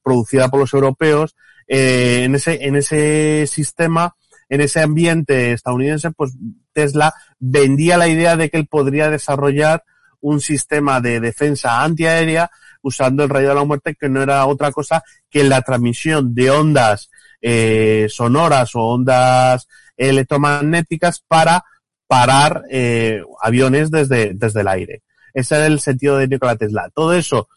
producida 0.00 0.48
por 0.48 0.60
los 0.60 0.72
europeos, 0.72 1.34
eh, 1.66 2.22
en 2.24 2.36
ese, 2.36 2.64
en 2.64 2.76
ese 2.76 3.44
sistema, 3.48 4.14
en 4.48 4.60
ese 4.60 4.80
ambiente 4.80 5.52
estadounidense, 5.52 6.12
pues 6.12 6.32
Tesla 6.72 7.12
vendía 7.40 7.98
la 7.98 8.06
idea 8.06 8.36
de 8.36 8.50
que 8.50 8.58
él 8.58 8.68
podría 8.68 9.10
desarrollar 9.10 9.82
un 10.20 10.40
sistema 10.40 11.00
de 11.00 11.18
defensa 11.18 11.82
antiaérea 11.82 12.52
usando 12.82 13.24
el 13.24 13.30
rayo 13.30 13.48
de 13.48 13.54
la 13.56 13.64
muerte 13.64 13.96
que 13.98 14.08
no 14.08 14.22
era 14.22 14.46
otra 14.46 14.70
cosa 14.70 15.02
que 15.28 15.42
la 15.42 15.62
transmisión 15.62 16.34
de 16.34 16.50
ondas 16.50 17.10
eh, 17.42 18.06
sonoras 18.08 18.76
o 18.76 18.80
ondas 18.80 19.66
electromagnéticas 19.96 21.24
para 21.26 21.64
parar 22.10 22.64
eh, 22.68 23.22
aviones 23.40 23.92
desde, 23.92 24.32
desde 24.34 24.62
el 24.62 24.68
aire. 24.68 25.02
Ese 25.32 25.54
era 25.54 25.66
el 25.66 25.78
sentido 25.78 26.16
de 26.16 26.26
Nikola 26.26 26.56
Tesla. 26.56 26.90
Todo 26.92 27.12
eso 27.12 27.48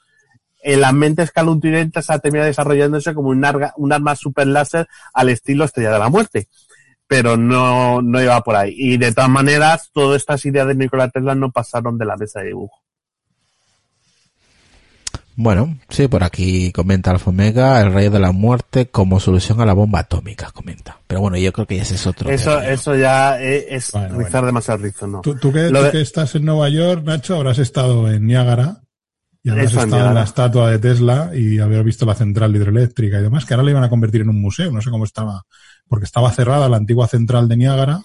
en 0.61 0.79
la 0.79 0.91
mente 0.91 1.23
escalontinentas 1.23 2.11
ha 2.11 2.19
terminado 2.19 2.45
desarrollándose 2.49 3.15
como 3.15 3.29
un, 3.29 3.41
arga- 3.43 3.73
un 3.77 3.91
arma 3.91 4.15
super 4.15 4.45
láser 4.45 4.87
al 5.11 5.29
estilo 5.29 5.65
Estrella 5.65 5.93
de 5.93 5.97
la 5.97 6.09
Muerte. 6.09 6.49
Pero 7.07 7.35
no, 7.35 8.03
no 8.03 8.21
iba 8.21 8.39
por 8.41 8.55
ahí. 8.55 8.75
Y 8.77 8.97
de 8.97 9.11
todas 9.11 9.31
maneras, 9.31 9.89
todas 9.91 10.17
estas 10.17 10.45
ideas 10.45 10.67
de 10.67 10.75
Nikola 10.75 11.09
Tesla 11.09 11.33
no 11.33 11.51
pasaron 11.51 11.97
de 11.97 12.05
la 12.05 12.15
mesa 12.15 12.41
de 12.41 12.49
dibujo. 12.49 12.82
Bueno, 15.35 15.77
sí, 15.89 16.07
por 16.07 16.23
aquí 16.23 16.71
comenta 16.71 17.09
Alfa 17.11 17.31
Omega, 17.31 17.81
el 17.81 17.91
rayo 17.91 18.11
de 18.11 18.19
la 18.19 18.31
muerte 18.31 18.87
como 18.89 19.19
solución 19.19 19.59
a 19.61 19.65
la 19.65 19.73
bomba 19.73 19.99
atómica, 19.99 20.51
comenta. 20.51 20.99
Pero 21.07 21.21
bueno, 21.21 21.37
yo 21.37 21.51
creo 21.51 21.65
que 21.65 21.79
ese 21.79 21.95
es 21.95 22.05
otro. 22.05 22.29
Eso, 22.29 22.59
eso 22.61 22.95
ya 22.95 23.41
es, 23.41 23.65
es 23.69 23.91
Bueno, 23.93 24.17
rizar 24.17 24.31
bueno. 24.31 24.45
demasiado 24.47 24.83
rizo, 24.83 25.07
¿no? 25.07 25.21
Tú, 25.21 25.35
tú 25.35 25.51
que, 25.51 25.71
Lo 25.71 25.79
tú 25.79 25.85
de- 25.85 25.91
que 25.91 26.01
estás 26.01 26.35
en 26.35 26.45
Nueva 26.45 26.69
York, 26.69 27.03
Nacho, 27.03 27.35
habrás 27.35 27.57
estado 27.57 28.11
en 28.11 28.27
Niágara 28.27 28.81
y 29.41 29.49
habrás 29.49 29.71
Eso, 29.71 29.79
en 29.79 29.83
estado 29.85 29.85
en 29.85 29.89
Niágara. 30.03 30.13
la 30.19 30.23
estatua 30.25 30.69
de 30.69 30.79
Tesla 30.79 31.31
y 31.33 31.57
habrás 31.59 31.83
visto 31.83 32.05
la 32.05 32.13
central 32.15 32.55
hidroeléctrica 32.55 33.19
y 33.19 33.23
demás, 33.23 33.45
que 33.45 33.55
ahora 33.55 33.63
la 33.63 33.71
iban 33.71 33.83
a 33.83 33.89
convertir 33.89 34.21
en 34.21 34.29
un 34.29 34.39
museo, 34.39 34.71
no 34.71 34.81
sé 34.83 34.91
cómo 34.91 35.03
estaba, 35.03 35.43
porque 35.87 36.05
estaba 36.05 36.31
cerrada 36.31 36.69
la 36.69 36.77
antigua 36.77 37.07
central 37.07 37.47
de 37.47 37.57
Niágara 37.57 38.01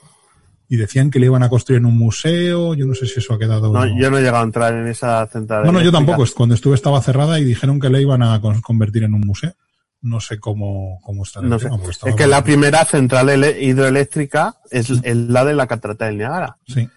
y 0.69 0.77
decían 0.77 1.11
que 1.11 1.19
le 1.19 1.27
iban 1.27 1.43
a 1.43 1.49
construir 1.49 1.78
en 1.81 1.86
un 1.86 1.97
museo, 1.97 2.74
yo 2.74 2.86
no 2.86 2.95
sé 2.95 3.07
si 3.07 3.20
eso 3.20 3.35
ha 3.35 3.39
quedado... 3.39 3.73
No, 3.73 3.86
yo 3.99 4.11
no 4.11 4.19
he 4.19 4.20
llegado 4.20 4.43
a 4.43 4.47
entrar 4.47 4.74
en 4.74 4.86
esa 4.86 5.27
central. 5.27 5.65
No, 5.65 5.73
no, 5.73 5.81
yo 5.81 5.90
tampoco. 5.90 6.24
Cuando 6.36 6.55
estuve 6.55 6.74
estaba 6.74 7.01
cerrada 7.01 7.40
y 7.40 7.45
dijeron 7.45 7.81
que 7.81 7.89
le 7.89 8.03
iban 8.03 8.23
a 8.23 8.40
con- 8.40 8.61
convertir 8.61 9.05
en 9.05 9.15
un 9.15 9.23
museo. 9.23 9.55
No 10.01 10.20
sé 10.20 10.39
cómo, 10.39 11.01
cómo 11.03 11.24
está 11.24 11.40
No 11.40 11.59
tema, 11.59 11.77
Es 12.05 12.15
que 12.15 12.27
la 12.27 12.45
primera 12.45 12.85
central 12.85 13.45
hidroeléctrica 13.61 14.57
es, 14.70 14.90
es 14.90 15.16
la 15.16 15.45
de 15.45 15.55
la 15.55 15.66
catarata 15.66 16.07
del 16.07 16.19
Niágara. 16.19 16.57
Sí. 16.66 16.89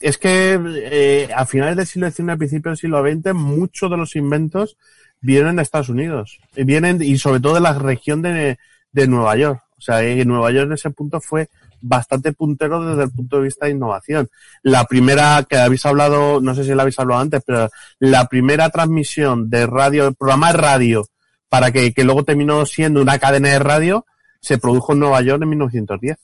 Es 0.00 0.16
que 0.16 0.58
eh, 0.64 1.28
a 1.36 1.44
finales 1.44 1.76
del 1.76 1.86
siglo 1.86 2.10
XIX, 2.10 2.30
a 2.30 2.36
principios 2.36 2.72
del 2.72 2.76
siglo 2.78 3.02
XX, 3.02 3.34
muchos 3.34 3.90
de 3.90 3.96
los 3.98 4.16
inventos 4.16 4.78
vienen 5.20 5.56
de 5.56 5.62
Estados 5.62 5.90
Unidos. 5.90 6.38
Vienen, 6.56 7.02
y 7.02 7.18
sobre 7.18 7.40
todo 7.40 7.54
de 7.54 7.60
la 7.60 7.74
región 7.74 8.22
de, 8.22 8.58
de 8.92 9.06
Nueva 9.06 9.36
York. 9.36 9.62
O 9.76 9.82
sea, 9.82 10.02
en 10.02 10.26
Nueva 10.28 10.50
York 10.52 10.68
en 10.68 10.72
ese 10.74 10.90
punto 10.90 11.20
fue 11.20 11.50
bastante 11.80 12.32
puntero 12.32 12.84
desde 12.84 13.04
el 13.04 13.10
punto 13.10 13.36
de 13.36 13.44
vista 13.44 13.66
de 13.66 13.72
innovación. 13.72 14.28
La 14.62 14.84
primera 14.84 15.46
que 15.48 15.56
habéis 15.56 15.84
hablado, 15.86 16.40
no 16.40 16.54
sé 16.54 16.64
si 16.64 16.74
la 16.74 16.82
habéis 16.82 16.98
hablado 16.98 17.20
antes, 17.20 17.42
pero 17.46 17.68
la 17.98 18.26
primera 18.26 18.70
transmisión 18.70 19.50
de 19.50 19.66
radio, 19.66 20.08
el 20.08 20.14
programa 20.14 20.52
de 20.52 20.58
radio, 20.58 21.06
para 21.48 21.72
que, 21.72 21.92
que 21.92 22.04
luego 22.04 22.24
terminó 22.24 22.64
siendo 22.66 23.02
una 23.02 23.18
cadena 23.18 23.48
de 23.50 23.58
radio, 23.58 24.06
se 24.40 24.58
produjo 24.58 24.92
en 24.92 25.00
Nueva 25.00 25.20
York 25.22 25.42
en 25.42 25.48
1910. 25.48 26.18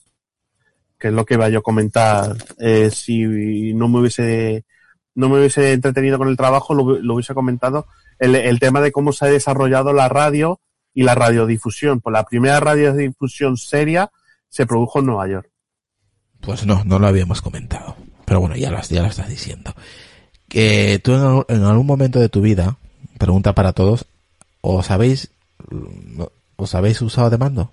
Que 0.99 1.09
es 1.09 1.13
lo 1.13 1.25
que 1.25 1.35
iba 1.35 1.49
yo 1.49 1.59
a 1.59 1.63
comentar. 1.63 2.35
Eh, 2.59 2.89
si 2.91 3.73
no 3.73 3.87
me 3.87 3.99
hubiese, 3.99 4.65
no 5.13 5.29
me 5.29 5.37
hubiese 5.37 5.73
entretenido 5.73 6.17
con 6.17 6.27
el 6.27 6.37
trabajo, 6.37 6.73
lo, 6.73 6.99
lo 6.99 7.13
hubiese 7.13 7.35
comentado. 7.35 7.87
El, 8.17 8.35
el 8.35 8.59
tema 8.59 8.81
de 8.81 8.91
cómo 8.91 9.13
se 9.13 9.25
ha 9.25 9.29
desarrollado 9.29 9.93
la 9.93 10.09
radio 10.09 10.59
y 10.93 11.03
la 11.03 11.13
radiodifusión. 11.13 12.01
Pues 12.01 12.11
la 12.13 12.23
primera 12.23 12.59
radiodifusión 12.59 13.57
seria 13.57 14.09
se 14.49 14.65
produjo 14.65 14.99
en 14.99 15.05
Nueva 15.07 15.27
York. 15.27 15.49
Pues 16.41 16.65
no, 16.65 16.83
no 16.83 16.99
lo 16.99 17.07
habíamos 17.07 17.41
comentado. 17.41 17.95
Pero 18.25 18.39
bueno, 18.39 18.55
ya 18.55 18.71
lo, 18.71 18.81
ya 18.81 19.01
lo 19.01 19.07
estás 19.07 19.29
diciendo. 19.29 19.73
Que 20.47 20.99
tú 21.03 21.13
en, 21.13 21.55
en, 21.55 21.63
algún 21.63 21.85
momento 21.85 22.19
de 22.19 22.29
tu 22.29 22.41
vida, 22.41 22.77
pregunta 23.17 23.53
para 23.53 23.73
todos, 23.73 24.05
¿os 24.61 24.91
habéis, 24.91 25.31
os 26.55 26.75
habéis 26.75 27.01
usado 27.01 27.29
de 27.29 27.37
mando? 27.37 27.71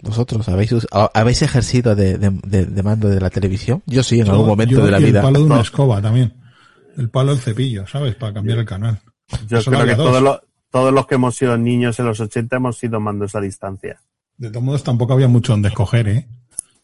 ¿Vosotros 0.00 0.48
habéis, 0.48 0.74
habéis 1.14 1.42
ejercido 1.42 1.96
de, 1.96 2.18
de, 2.18 2.30
de, 2.44 2.66
de 2.66 2.82
mando 2.82 3.08
de 3.08 3.20
la 3.20 3.30
televisión? 3.30 3.82
Yo 3.86 4.02
sí, 4.02 4.20
en 4.20 4.26
yo, 4.26 4.32
algún 4.32 4.46
momento 4.46 4.76
yo 4.76 4.84
de 4.84 4.90
la 4.92 5.00
y 5.00 5.04
vida. 5.04 5.20
El 5.20 5.24
palo 5.24 5.38
de 5.40 5.44
una 5.44 5.60
escoba 5.60 6.00
también. 6.00 6.34
El 6.96 7.10
palo 7.10 7.32
del 7.32 7.40
cepillo, 7.40 7.86
¿sabes? 7.86 8.14
Para 8.14 8.34
cambiar 8.34 8.58
el 8.58 8.64
canal. 8.64 9.00
Yo 9.46 9.58
Eso 9.58 9.70
creo 9.70 9.84
que 9.84 9.94
todos 9.96 10.22
los, 10.22 10.40
todos 10.70 10.92
los 10.92 11.06
que 11.06 11.16
hemos 11.16 11.36
sido 11.36 11.56
niños 11.58 11.98
en 11.98 12.06
los 12.06 12.20
80 12.20 12.56
hemos 12.56 12.78
sido 12.78 13.00
mandos 13.00 13.34
a 13.34 13.40
distancia. 13.40 14.00
De 14.38 14.50
todos 14.50 14.62
modos, 14.64 14.84
tampoco 14.84 15.12
había 15.12 15.28
mucho 15.28 15.52
donde 15.52 15.68
escoger, 15.68 16.08
¿eh? 16.08 16.28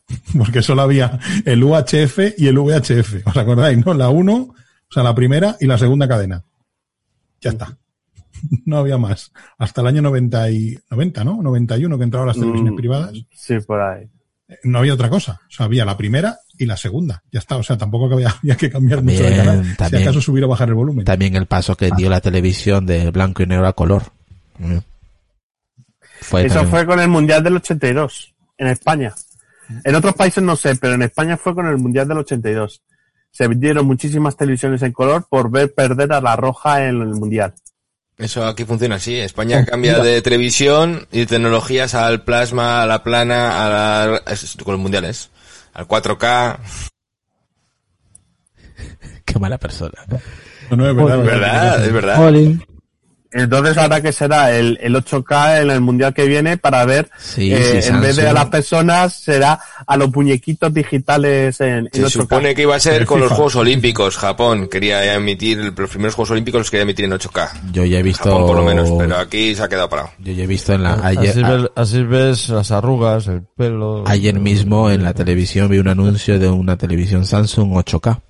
Porque 0.37 0.63
solo 0.63 0.83
había 0.83 1.19
el 1.45 1.63
UHF 1.65 2.19
y 2.37 2.47
el 2.49 2.59
VHF. 2.59 3.27
¿Os 3.27 3.37
acordáis, 3.37 3.85
no? 3.85 3.95
La 3.95 4.11
1, 4.11 4.35
o 4.35 4.55
sea, 4.91 5.03
la 5.03 5.15
primera 5.15 5.57
y 5.61 5.67
la 5.67 5.79
segunda 5.79 6.07
cadena. 6.09 6.45
Ya 7.41 7.51
está. 7.51 7.77
No 8.67 8.77
había 8.79 8.99
más. 8.99 9.33
Hasta 9.57 9.81
el 9.81 9.87
año 9.87 10.03
90, 10.03 10.51
y, 10.51 10.79
90 10.91 11.25
¿no? 11.25 11.41
91 11.43 11.97
que 11.97 12.05
entraron 12.05 12.27
las 12.29 12.37
televisiones 12.37 12.75
Mm, 12.75 12.77
privadas. 12.77 13.13
Sí, 13.33 13.55
por 13.61 13.81
ahí. 13.81 14.07
No 14.65 14.81
había 14.81 14.93
otra 14.93 15.09
cosa. 15.09 15.41
O 15.49 15.51
sea, 15.51 15.65
había 15.65 15.87
la 15.87 15.97
primera 15.97 16.37
y 16.59 16.67
la 16.67 16.77
segunda. 16.77 17.23
Ya 17.33 17.39
está. 17.39 17.57
O 17.57 17.63
sea, 17.63 17.79
tampoco 17.79 18.13
había, 18.13 18.29
había 18.43 18.57
que 18.57 18.69
cambiar 18.69 19.03
mucho 19.03 19.23
de 19.23 19.31
También, 19.31 19.75
canal. 19.77 19.91
Si 19.91 19.97
acaso 19.97 20.21
subir 20.21 20.45
o 20.45 20.49
bajar 20.49 20.69
el 20.69 20.75
volumen. 20.75 21.07
También 21.07 21.37
el 21.37 21.47
paso 21.47 21.75
que 21.75 21.91
dio 21.97 22.11
la 22.11 22.21
televisión 22.21 22.85
de 22.85 23.11
blanco 23.11 23.43
y 23.43 23.47
negro 23.47 23.67
a 23.67 23.73
color. 23.73 24.03
Mm. 24.59 24.77
Fue 26.29 26.47
Eso 26.47 26.55
también- 26.57 26.71
fue 26.71 26.87
con 26.87 27.01
el 27.01 27.09
Mundial 27.09 27.43
del 27.43 27.57
82, 27.57 28.35
en 28.59 28.67
España. 28.69 29.15
En 29.85 29.95
otros 29.95 30.15
países 30.15 30.43
no 30.43 30.57
sé, 30.57 30.77
pero 30.77 30.95
en 30.95 31.03
España 31.03 31.37
fue 31.37 31.55
con 31.55 31.67
el 31.67 31.77
Mundial 31.79 32.07
del 32.09 32.19
82. 32.19 32.83
Se 33.31 33.49
vendieron 33.49 33.87
muchísimas 33.87 34.37
televisiones 34.37 34.83
en 34.83 34.93
color 34.93 35.27
por 35.29 35.51
ver 35.51 35.73
perder 35.75 36.13
a 36.13 36.21
la 36.21 36.37
roja 36.37 36.85
en 36.87 37.01
el 37.03 37.09
Mundial. 37.09 37.55
Eso 38.17 38.47
aquí 38.47 38.65
funciona 38.65 38.95
así. 38.97 39.17
España 39.19 39.65
cambia 39.65 39.99
de 39.99 40.23
televisión 40.23 41.09
y 41.11 41.21
de 41.21 41.27
tecnologías 41.27 41.95
al 41.95 42.23
plasma, 42.23 42.83
a 42.83 42.87
la 42.87 43.03
plana, 43.03 43.65
a 43.65 43.69
la, 44.07 44.23
es- 44.33 44.57
con 44.63 44.75
los 44.75 44.81
mundiales. 44.81 45.31
Al 45.73 45.89
4K. 45.89 46.59
Qué 49.25 49.39
mala 49.39 49.59
persona. 49.59 49.95
No, 50.71 50.77
no, 50.77 50.89
es 50.91 50.97
verdad. 50.97 51.19
Es 51.19 51.25
verdad, 51.27 51.85
es 51.87 51.93
verdad. 51.93 52.17
Entonces 53.36 53.77
ahora 53.77 54.01
que 54.01 54.12
será 54.12 54.56
el, 54.56 54.78
el 54.81 54.94
8K 54.94 55.62
en 55.62 55.70
el 55.70 55.81
Mundial 55.81 56.15
que 56.15 56.24
viene 56.27 56.56
para 56.56 56.85
ver, 56.85 57.11
Sí, 57.19 57.52
eh, 57.52 57.82
sí, 57.82 57.89
en 57.89 58.01
vez 58.01 58.15
de 58.16 58.28
a 58.28 58.32
las 58.32 58.47
personas, 58.47 59.12
será 59.15 59.59
a 59.86 59.97
los 59.97 60.15
muñequitos 60.15 60.73
digitales 60.73 61.61
en, 61.61 61.86
en 61.86 61.90
Se 61.93 62.05
8K. 62.05 62.11
supone 62.11 62.55
que 62.55 62.62
iba 62.62 62.77
a 62.77 62.81
ser 62.81 63.02
El 63.02 63.06
con 63.06 63.20
los. 63.20 63.32
Juegos 63.32 63.56
Olímpicos. 63.56 64.16
Japón 64.16 64.69
quería 64.70 65.15
emitir, 65.15 65.74
los 65.77 65.90
primeros 65.90 66.15
Juegos 66.15 66.31
Olímpicos 66.31 66.61
los 66.61 66.70
quería 66.70 66.85
emitir 66.85 67.06
en 67.06 67.11
8K. 67.12 67.73
Yo 67.73 67.85
ya 67.85 67.98
he 67.98 68.02
visto. 68.02 68.24
Japón 68.24 68.47
por 68.47 68.56
lo 68.56 68.65
menos, 68.65 68.89
pero 68.97 69.16
aquí 69.19 69.55
se 69.55 69.62
ha 69.65 69.69
quedado 69.69 69.89
parado. 69.89 70.11
Yo 70.20 70.32
ya 70.32 70.44
he 70.44 70.47
visto 70.47 70.73
en 70.73 70.85
la. 70.85 70.94
Ayer, 71.05 71.35
ves, 71.44 71.70
así 71.74 72.02
ves 72.05 72.48
las 72.51 72.70
arrugas, 72.70 73.27
el 73.27 73.43
pelo. 73.43 74.05
ayer 74.06 74.39
mismo 74.39 74.90
en 74.90 75.02
la 75.02 75.12
televisión 75.12 75.69
vi 75.69 75.78
un 75.78 75.89
anuncio 75.89 76.39
de 76.39 76.48
una 76.48 76.77
televisión 76.77 77.27
Samsung 77.27 77.73
8K. 77.73 78.20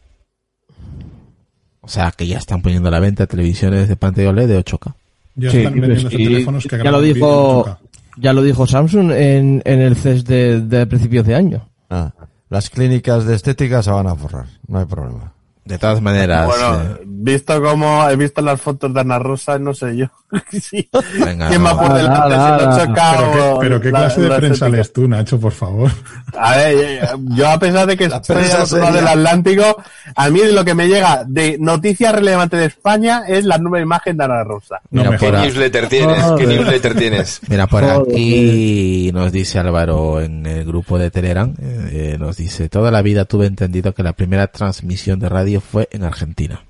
O 1.85 1.89
sea 1.89 2.11
que 2.11 2.27
ya 2.27 2.39
están 2.39 2.63
poniendo 2.63 2.89
a 2.89 2.93
la 2.93 3.01
venta 3.01 3.27
televisiones 3.27 3.89
de 3.89 3.97
pantalla 3.97 4.31
OLED 4.31 4.49
de 4.49 4.65
8K. 4.65 4.95
Ya 5.37 5.51
Sí, 5.51 5.59
están 5.59 5.81
vendiendo 5.81 6.09
y 6.11 6.25
teléfonos 6.25 6.67
que 6.67 6.79
ya 6.79 6.91
lo 6.91 7.01
dijo, 7.03 7.67
en 7.67 7.73
8K. 7.75 7.79
ya 8.19 8.33
lo 8.33 8.43
dijo 8.43 8.67
Samsung 8.67 9.11
en, 9.13 9.63
en 9.67 9.81
el 9.81 9.97
CES 9.97 10.25
de, 10.25 10.61
de 10.63 10.87
principios 10.87 11.27
de 11.27 11.35
año. 11.35 11.69
Ah, 11.91 12.13
las 12.49 12.71
clínicas 12.71 13.27
de 13.27 13.35
estética 13.35 13.83
se 13.83 13.91
van 13.91 14.07
a 14.07 14.15
forrar, 14.15 14.47
no 14.67 14.79
hay 14.79 14.87
problema. 14.87 15.34
De 15.65 15.79
todas 15.79 16.03
maneras, 16.03 16.47
Bueno, 16.47 16.83
eh, 16.83 17.01
visto 17.07 17.63
como 17.63 18.07
he 18.11 18.17
visto 18.17 18.43
las 18.43 18.61
fotos 18.61 18.93
de 18.93 19.01
Ana 19.01 19.19
Rosa, 19.19 19.59
no 19.59 19.73
sé 19.73 19.97
yo. 19.97 20.07
Sí. 20.61 20.89
venga, 21.25 21.49
¿Quién 21.49 21.63
no. 21.63 21.69
va 21.75 21.81
por 21.81 21.89
Nada, 21.91 22.29
delante 22.29 22.83
si 22.83 22.89
nada. 22.89 22.95
8K 22.95 23.17
Pero 23.17 23.33
qué, 23.33 23.41
o 23.41 23.59
pero 23.61 23.81
qué 23.81 23.91
la- 23.93 23.99
clase 24.01 24.21
de 24.21 24.29
la 24.29 24.37
prensa 24.39 24.69
lees 24.69 24.93
tú, 24.93 25.09
Nacho, 25.09 25.39
por 25.41 25.53
favor. 25.53 25.91
A 26.37 26.57
ver, 26.57 26.75
eh, 26.77 27.01
yo 27.37 27.49
a 27.49 27.59
pesar 27.59 27.87
de 27.87 27.97
que 27.97 28.05
estoy 28.07 28.37
prensa 28.37 28.57
al 28.57 28.63
otro 28.65 28.79
lado 28.79 28.97
del 28.97 29.09
Atlántico, 29.09 29.83
a 30.17 30.31
mí 30.31 30.41
lo 30.53 30.65
que 30.65 30.75
me 30.75 30.89
llega 30.89 31.25
de 31.27 31.57
noticias 31.61 32.13
relevantes 32.15 32.59
de 32.61 32.67
España 32.67 33.23
es 33.29 33.45
la 33.45 33.59
nueva 33.59 33.81
imagen 33.81 34.17
de 34.17 34.25
Ana 34.25 34.43
Rosa. 34.45 34.81
No 34.91 35.01
Mira, 35.03 35.11
me 35.13 35.19
¿Qué 35.19 35.29
a- 35.29 35.43
newsletter 35.45 35.89
tienes? 35.89 36.25
¿Qué 36.37 36.47
newsletter 36.47 36.95
tienes? 36.97 37.41
mira, 37.49 37.67
por 37.69 37.85
Joder. 37.85 38.01
aquí 38.13 39.11
nos 39.15 39.31
dice 39.33 39.61
Álvaro 39.61 40.21
en 40.21 40.45
el 40.47 40.65
grupo 40.65 40.99
de 40.99 41.11
Telegram, 41.11 41.55
eh, 41.61 42.17
nos 42.19 42.37
dice, 42.37 42.69
toda 42.69 42.91
la 42.91 43.01
vida 43.03 43.25
tuve 43.25 43.47
entendido 43.47 43.95
que 43.95 44.03
la 44.03 44.13
primera 44.15 44.49
transmisión 44.49 45.21
de 45.21 45.29
radio 45.29 45.54
fue 45.61 45.89
en 45.93 46.05
Argentina. 46.05 46.63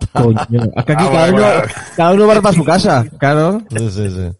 Coño. 0.12 0.36
Es 0.76 0.84
que 0.84 0.92
aquí 0.92 1.04
Ah, 1.06 1.10
cada, 1.12 1.30
bueno, 1.30 1.36
uno, 1.36 1.46
bueno. 1.46 1.72
cada 1.96 2.12
uno 2.12 2.26
va 2.26 2.40
para 2.42 2.54
su 2.56 2.64
casa, 2.64 3.04
claro. 3.18 3.62
Sí, 3.76 3.90
sí, 3.90 4.10
sí. 4.10 4.30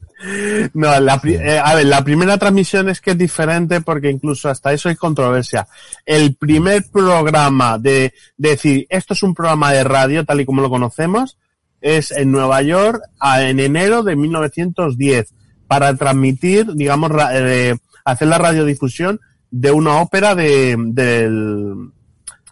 No, 0.75 1.01
la, 1.01 1.19
eh, 1.25 1.59
a 1.65 1.75
ver, 1.75 1.87
la 1.87 2.05
primera 2.05 2.37
transmisión 2.37 2.91
es 2.91 3.01
que 3.01 3.13
es 3.13 3.19
diferente 3.19 3.81
porque 3.81 4.11
incluso 4.11 4.51
hasta 4.51 4.71
eso 4.73 4.91
hay 4.91 4.97
controversia. 4.97 5.67
El 6.05 6.35
primer 6.35 6.85
programa 6.93 7.79
de, 7.79 8.13
de 8.37 8.51
decir 8.51 8.87
esto 8.91 9.15
es 9.15 9.23
un 9.23 9.33
programa 9.35 9.73
de 9.73 9.83
radio 9.83 10.25
tal 10.27 10.41
y 10.43 10.45
como 10.45 10.61
lo 10.61 10.69
conocemos 10.69 11.39
es 11.81 12.11
en 12.11 12.31
Nueva 12.33 12.61
York 12.61 13.01
a- 13.19 13.43
en 13.45 13.61
enero 13.61 14.03
de 14.03 14.15
1910 14.15 15.33
para 15.67 15.95
transmitir, 15.97 16.67
digamos, 16.75 17.11
ra- 17.11 17.31
eh, 17.33 17.77
hacer 18.05 18.29
la 18.29 18.37
radiodifusión 18.37 19.21
de 19.51 19.71
una 19.71 20.03
ópera 20.03 20.35
de, 20.35 20.77
del, 20.79 21.93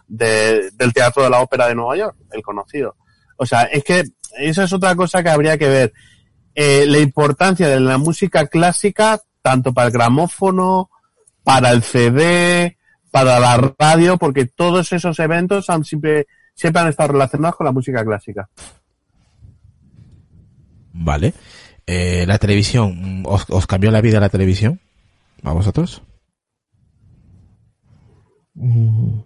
de- 0.09 0.69
del 0.73 0.91
Teatro 0.91 1.23
de 1.23 1.29
la 1.29 1.39
Ópera 1.41 1.67
de 1.67 1.75
Nueva 1.75 1.95
York, 1.95 2.17
el 2.31 2.41
conocido. 2.41 2.95
O 3.37 3.45
sea, 3.45 3.63
es 3.63 3.83
que 3.85 4.03
esa 4.37 4.63
es 4.65 4.73
otra 4.73 4.95
cosa 4.95 5.23
que 5.23 5.29
habría 5.29 5.57
que 5.57 5.67
ver. 5.67 5.93
Eh, 6.53 6.85
la 6.85 6.99
importancia 6.99 7.69
de 7.69 7.79
la 7.79 7.97
música 7.97 8.47
clásica, 8.47 9.21
tanto 9.41 9.71
para 9.73 9.87
el 9.87 9.93
gramófono, 9.93 10.89
para 11.43 11.71
el 11.71 11.83
CD, 11.83 12.77
para 13.11 13.39
la 13.39 13.73
radio, 13.79 14.17
porque 14.17 14.45
todos 14.45 14.91
esos 14.91 15.17
eventos 15.19 15.69
han 15.69 15.85
siempre, 15.85 16.27
siempre 16.53 16.81
han 16.81 16.89
estado 16.89 17.13
relacionados 17.13 17.55
con 17.55 17.65
la 17.65 17.71
música 17.71 18.03
clásica. 18.03 18.49
Vale. 20.93 21.33
Eh, 21.87 22.25
la 22.27 22.37
televisión, 22.37 23.23
¿os, 23.25 23.45
¿os 23.49 23.65
cambió 23.65 23.89
la 23.89 24.01
vida 24.01 24.19
la 24.19 24.29
televisión? 24.29 24.79
¿A 25.43 25.53
vosotros? 25.53 26.03
Mm. 28.55 29.19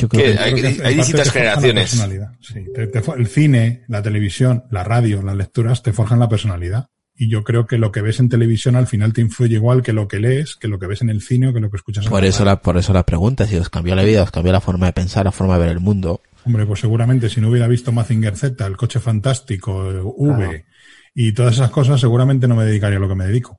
Yo 0.00 0.08
creo 0.08 0.24
¿Qué? 0.24 0.32
que 0.32 0.38
Hay- 0.38 0.52
Creo 0.52 0.62
que 0.62 0.66
hay 0.68 0.72
en 0.74 0.76
parte 0.82 0.94
distintas 0.96 1.24
te 1.24 1.30
forjan 1.32 1.44
la 1.44 1.50
generaciones. 1.60 1.90
personalidad. 1.90 2.32
Sí, 2.40 2.64
te- 2.74 2.86
te 2.86 3.00
for- 3.02 3.18
el 3.20 3.26
cine, 3.26 3.84
la 3.88 4.02
televisión, 4.02 4.64
la 4.70 4.82
radio, 4.84 5.22
las 5.22 5.36
lecturas 5.36 5.82
te 5.82 5.92
forjan 5.92 6.18
la 6.18 6.28
personalidad. 6.28 6.86
Y 7.14 7.28
yo 7.28 7.44
creo 7.44 7.66
que 7.66 7.76
lo 7.76 7.92
que 7.92 8.00
ves 8.00 8.18
en 8.18 8.30
televisión 8.30 8.76
al 8.76 8.86
final 8.86 9.12
te 9.12 9.20
influye 9.20 9.56
igual 9.56 9.82
que 9.82 9.92
lo 9.92 10.08
que 10.08 10.20
lees, 10.20 10.56
que 10.56 10.68
lo 10.68 10.78
que 10.78 10.86
ves 10.86 11.02
en 11.02 11.10
el 11.10 11.20
cine 11.20 11.48
o 11.48 11.52
que 11.52 11.60
lo 11.60 11.70
que 11.70 11.76
escuchas 11.76 12.04
en 12.06 12.10
Por 12.10 12.22
la 12.22 12.28
eso 12.28 12.38
radio. 12.44 12.52
la, 12.56 12.62
por 12.62 12.78
eso 12.78 12.92
la 12.94 13.04
pregunta, 13.04 13.46
si 13.46 13.56
os 13.56 13.68
cambió 13.68 13.94
la 13.94 14.02
vida, 14.04 14.22
os 14.22 14.30
cambió 14.30 14.52
la 14.52 14.60
forma 14.62 14.86
de 14.86 14.92
pensar, 14.94 15.26
la 15.26 15.32
forma 15.32 15.54
de 15.58 15.60
ver 15.60 15.68
el 15.72 15.80
mundo. 15.80 16.22
Hombre, 16.44 16.64
pues 16.64 16.80
seguramente 16.80 17.28
si 17.28 17.42
no 17.42 17.50
hubiera 17.50 17.68
visto 17.68 17.92
Mazinger 17.92 18.34
Z, 18.38 18.66
el 18.66 18.76
coche 18.78 19.00
fantástico, 19.00 19.90
eh, 19.90 20.00
V 20.02 20.34
Claro. 20.34 20.52
y 21.14 21.32
todas 21.32 21.54
esas 21.54 21.70
cosas, 21.70 22.00
seguramente 22.00 22.48
no 22.48 22.56
me 22.56 22.64
dedicaría 22.64 22.96
a 22.96 23.00
lo 23.00 23.08
que 23.08 23.14
me 23.16 23.26
dedico. 23.26 23.58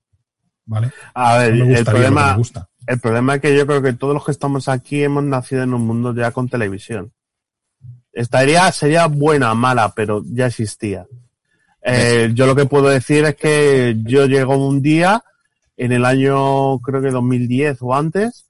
¿Vale? 0.65 0.89
A 1.13 1.37
ver, 1.37 1.55
No 1.55 1.65
me 1.65 1.71
el 1.73 1.77
gustaría 1.77 1.83
lo 1.83 1.85
que 1.85 1.91
problema, 2.13 2.31
me 2.31 2.37
gusta. 2.37 2.67
El 2.87 2.99
problema 2.99 3.35
es 3.35 3.41
que 3.41 3.55
yo 3.55 3.65
creo 3.65 3.81
que 3.81 3.93
todos 3.93 4.13
los 4.13 4.25
que 4.25 4.31
estamos 4.31 4.67
aquí 4.67 5.03
hemos 5.03 5.23
nacido 5.23 5.63
en 5.63 5.73
un 5.73 5.85
mundo 5.85 6.13
ya 6.13 6.31
con 6.31 6.49
televisión. 6.49 7.11
Estaría, 8.11 8.71
sería 8.71 9.07
buena, 9.07 9.53
mala, 9.53 9.93
pero 9.95 10.23
ya 10.25 10.47
existía. 10.47 11.05
Eh, 11.83 12.31
yo 12.33 12.45
lo 12.45 12.55
que 12.55 12.65
puedo 12.65 12.89
decir 12.89 13.25
es 13.25 13.35
que 13.35 13.95
yo 14.03 14.25
llego 14.25 14.55
un 14.55 14.81
día, 14.81 15.23
en 15.77 15.91
el 15.91 16.05
año, 16.05 16.79
creo 16.79 17.01
que 17.01 17.09
2010 17.09 17.77
o 17.81 17.95
antes, 17.95 18.45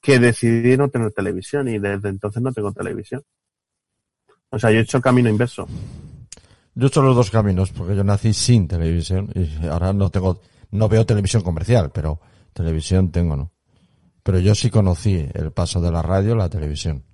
que 0.00 0.18
decidí 0.18 0.76
no 0.76 0.90
tener 0.90 1.12
televisión 1.12 1.68
y 1.68 1.78
desde 1.78 2.08
entonces 2.08 2.42
no 2.42 2.52
tengo 2.52 2.72
televisión. 2.72 3.22
O 4.50 4.58
sea, 4.58 4.70
yo 4.70 4.78
he 4.78 4.82
hecho 4.82 5.00
camino 5.00 5.30
inverso. 5.30 5.66
Yo 6.74 6.86
he 6.86 6.88
hecho 6.88 7.02
los 7.02 7.16
dos 7.16 7.30
caminos, 7.30 7.70
porque 7.70 7.96
yo 7.96 8.04
nací 8.04 8.34
sin 8.34 8.68
televisión 8.68 9.30
y 9.34 9.66
ahora 9.66 9.92
no 9.92 10.10
tengo 10.10 10.40
no 10.72 10.88
veo 10.88 11.06
televisión 11.06 11.42
comercial, 11.42 11.90
pero 11.94 12.20
televisión 12.52 13.10
tengo, 13.10 13.36
¿no? 13.36 13.53
Pero 14.24 14.40
yo 14.40 14.54
sí 14.56 14.70
conocí 14.70 15.28
el 15.34 15.52
paso 15.52 15.80
de 15.80 15.92
la 15.92 16.02
radio 16.02 16.32
a 16.32 16.36
la 16.36 16.48
televisión. 16.48 17.04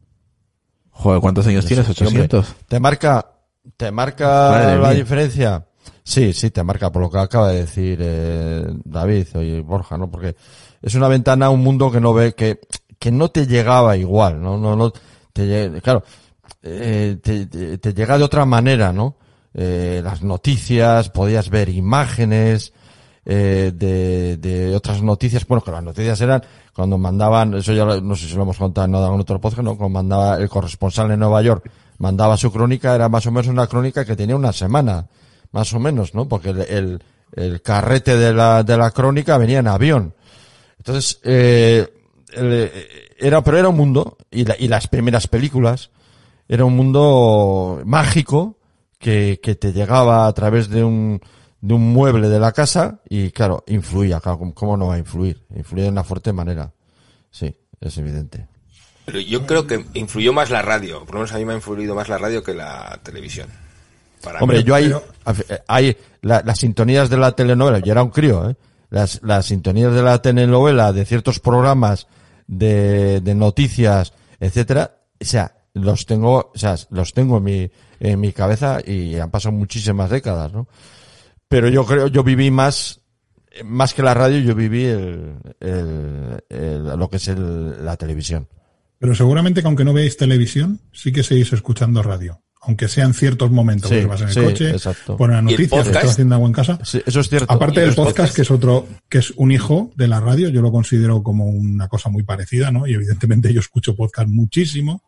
Joder, 0.93 1.21
¿cuántos 1.21 1.47
años 1.47 1.67
tienes? 1.67 1.85
Sí, 1.87 2.05
hombre. 2.05 2.23
800. 2.25 2.55
¿Te 2.69 2.81
marca, 2.81 3.33
te 3.77 3.91
marca 3.91 4.27
Madre 4.51 4.79
la 4.79 4.89
mía. 4.89 4.99
diferencia? 4.99 5.67
Sí, 6.05 6.33
sí, 6.33 6.51
te 6.51 6.63
marca 6.63 6.91
por 6.91 7.03
lo 7.03 7.11
que 7.11 7.19
acaba 7.19 7.49
de 7.51 7.61
decir 7.61 7.99
eh, 8.01 8.65
David 8.85 9.27
y 9.37 9.61
Borja, 9.61 9.99
¿no? 9.99 10.11
Porque 10.11 10.35
es 10.81 10.95
una 10.95 11.09
ventana 11.09 11.47
a 11.47 11.51
un 11.51 11.61
mundo 11.63 11.91
que 11.91 12.01
no 12.01 12.13
ve, 12.15 12.33
que, 12.35 12.61
que 12.99 13.11
no 13.11 13.29
te 13.31 13.47
llegaba 13.47 13.97
igual, 13.97 14.41
¿no? 14.41 14.57
No, 14.59 14.77
no, 14.77 14.93
te, 15.33 15.81
claro, 15.83 16.03
eh, 16.63 17.19
te, 17.23 17.47
te- 17.47 17.79
te 17.79 17.95
llega 17.95 18.19
de 18.19 18.25
otra 18.25 18.45
manera, 18.45 18.93
¿no? 18.93 19.17
Eh, 19.55 20.01
las 20.05 20.23
noticias, 20.23 21.11
podías 21.11 21.51
ver 21.51 21.69
imágenes, 21.71 22.73
eh, 23.25 23.73
de, 23.75 24.37
de 24.39 24.75
otras 24.75 25.03
noticias, 25.03 25.47
bueno, 25.47 25.63
que 25.63 25.71
las 25.71 25.83
noticias 25.83 26.21
eran 26.21 26.43
cuando 26.73 26.97
mandaban, 26.99 27.55
eso 27.55 27.73
ya 27.73 27.85
no 27.85 28.17
sé 28.17 28.27
si 28.29 28.35
lo 28.35 28.43
hemos 28.43 28.57
contado 28.57 28.87
en 28.87 29.21
otro 29.21 29.41
podcast, 29.41 29.63
¿no? 29.63 29.77
Cuando 29.77 29.91
mandaba 30.03 30.37
el 30.37 30.49
corresponsal 30.49 31.11
en 31.11 31.21
Nueva 31.21 31.43
York, 31.43 31.71
mandaba 31.99 32.37
su 32.37 32.51
crónica, 32.51 32.95
era 32.95 33.09
más 33.09 33.27
o 33.27 33.31
menos 33.31 33.49
una 33.49 33.67
crónica 33.67 34.05
que 34.05 34.17
tenía 34.17 34.37
una 34.37 34.53
semana, 34.53 35.07
más 35.53 35.73
o 35.75 35.79
menos, 35.81 36.15
¿no? 36.15 36.27
Porque 36.29 36.51
el, 36.51 36.61
el, 36.63 37.03
el 37.35 37.63
carrete 37.63 38.17
de 38.17 38.33
la, 38.33 38.63
de 38.63 38.77
la 38.79 38.91
crónica 38.93 39.37
venía 39.37 39.59
en 39.59 39.69
avión. 39.69 40.15
Entonces, 40.79 41.21
eh, 41.25 41.87
el- 42.33 42.71
era, 43.19 43.43
pero 43.45 43.59
era 43.59 43.69
un 43.69 43.77
mundo, 43.77 44.17
y, 44.31 44.45
la- 44.47 44.57
y 44.59 44.69
las 44.69 44.87
primeras 44.89 45.27
películas, 45.27 45.91
era 46.49 46.65
un 46.65 46.75
mundo 46.75 47.83
mágico 47.85 48.57
que, 48.99 49.39
que 49.43 49.55
te 49.55 49.73
llegaba 49.73 50.27
a 50.27 50.33
través 50.33 50.69
de 50.71 50.83
un, 50.85 51.21
de 51.61 51.75
un 51.75 51.93
mueble 51.93 52.29
de 52.29 52.41
la 52.41 52.53
casa 52.53 53.01
y 53.09 53.31
claro, 53.31 53.65
influía, 53.67 54.21
claro, 54.21 54.39
¿cómo- 54.39 54.55
¿cómo 54.55 54.77
no 54.77 54.87
va 54.89 54.95
a 54.95 54.99
influir? 54.99 55.45
Influía 55.55 55.85
de 55.85 55.91
una 55.91 56.05
fuerte 56.05 56.33
manera. 56.33 56.73
Sí, 57.31 57.55
es 57.81 57.99
evidente. 57.99 58.47
Pero 59.05 59.21
yo 59.21 59.47
creo 59.47 59.67
que 59.67 59.85
influyó 59.95 60.33
más 60.33 60.51
la 60.51 60.63
radio. 60.63 61.01
Por 61.05 61.15
lo 61.15 61.21
menos 61.21 61.33
a 61.33 61.39
mí 61.39 61.45
me 61.45 61.53
ha 61.53 61.57
influido 61.57 61.95
más 61.95 62.09
la 62.09 62.19
radio 62.19 62.43
que 62.43 62.55
la 62.55 62.99
televisión. 63.03 63.49
Para 64.23 64.41
Hombre, 64.41 64.59
mí. 64.59 64.65
yo 64.65 64.75
hay, 64.75 64.85
Pero- 64.85 65.03
hay 65.67 65.97
la- 66.23 66.43
las 66.45 66.59
sintonías 66.59 67.09
de 67.11 67.17
la 67.17 67.33
telenovela, 67.33 67.79
yo 67.79 67.93
era 67.93 68.03
un 68.03 68.11
crío, 68.11 68.51
¿eh? 68.51 68.57
Las, 68.91 69.21
las 69.23 69.47
sintonías 69.47 69.93
de 69.95 70.03
la 70.03 70.21
telenovela, 70.21 70.93
de 70.93 71.05
ciertos 71.05 71.39
programas, 71.41 72.07
de, 72.47 73.21
de 73.21 73.35
noticias, 73.35 74.13
etcétera, 74.41 74.97
o 75.21 75.25
sea, 75.25 75.55
los 75.75 76.05
tengo, 76.07 76.51
o 76.55 76.59
sea, 76.59 76.77
los 76.91 77.15
tengo 77.15 77.37
en 77.39 77.45
mi, 77.45 77.71
en 78.01 78.19
mi 78.21 78.33
cabeza 78.33 78.79
y 78.85 79.17
han 79.19 79.31
pasado 79.31 79.53
muchísimas 79.55 80.11
décadas, 80.11 80.53
¿no? 80.53 80.67
Pero 81.51 81.69
yo 81.69 81.85
creo, 81.85 82.07
yo 82.07 82.23
viví 82.25 82.51
más, 82.51 83.01
más 83.65 83.93
que 83.93 84.03
la 84.03 84.15
radio, 84.15 84.39
yo 84.39 84.55
viví 84.55 84.85
el, 84.85 85.35
el, 85.61 86.43
el- 86.49 86.85
lo 86.99 87.11
que 87.11 87.17
es 87.19 87.29
el- 87.29 87.85
la 87.85 87.97
televisión. 87.99 88.49
Pero 88.99 89.15
seguramente 89.15 89.61
que 89.61 89.67
aunque 89.67 89.85
no 89.85 89.93
veáis 89.93 90.17
televisión, 90.17 90.81
sí 90.93 91.11
que 91.13 91.23
seguís 91.23 91.53
escuchando 91.53 92.03
radio. 92.03 92.41
Aunque 92.63 92.89
sean 92.89 93.15
ciertos 93.15 93.51
momentos 93.51 93.89
Sí, 93.89 93.97
que 93.97 94.05
vas 94.07 94.21
en 94.21 94.29
el 94.29 94.35
sí, 94.35 94.41
coche, 94.43 94.71
exacto. 94.71 95.17
pones 95.17 95.37
las 95.37 95.45
¿Y 95.51 95.55
el 95.55 95.61
noticias, 95.63 95.87
estás 95.87 96.11
haciendo 96.13 96.35
algo 96.37 96.47
en 96.47 96.53
casa. 96.53 96.79
Sí, 96.85 97.03
eso 97.07 97.21
es 97.21 97.29
cierto. 97.31 97.53
Aparte 97.53 97.81
¿Y 97.81 97.85
del 97.85 97.95
podcast, 97.95 98.17
podcasts? 98.19 98.37
que 98.37 98.43
es 98.43 98.51
otro, 98.51 98.87
que 99.09 99.19
es 99.19 99.33
un 99.37 99.51
hijo 99.51 99.91
de 99.97 100.07
la 100.09 100.21
radio, 100.21 100.51
yo 100.51 100.61
lo 100.61 100.71
considero 100.71 101.23
como 101.23 101.47
una 101.47 101.89
cosa 101.89 102.11
muy 102.11 102.23
parecida, 102.23 102.71
¿no? 102.71 102.87
Y 102.87 102.93
evidentemente 102.95 103.53
yo 103.55 103.61
escucho 103.61 103.97
podcast 103.97 104.29
muchísimo, 104.29 105.03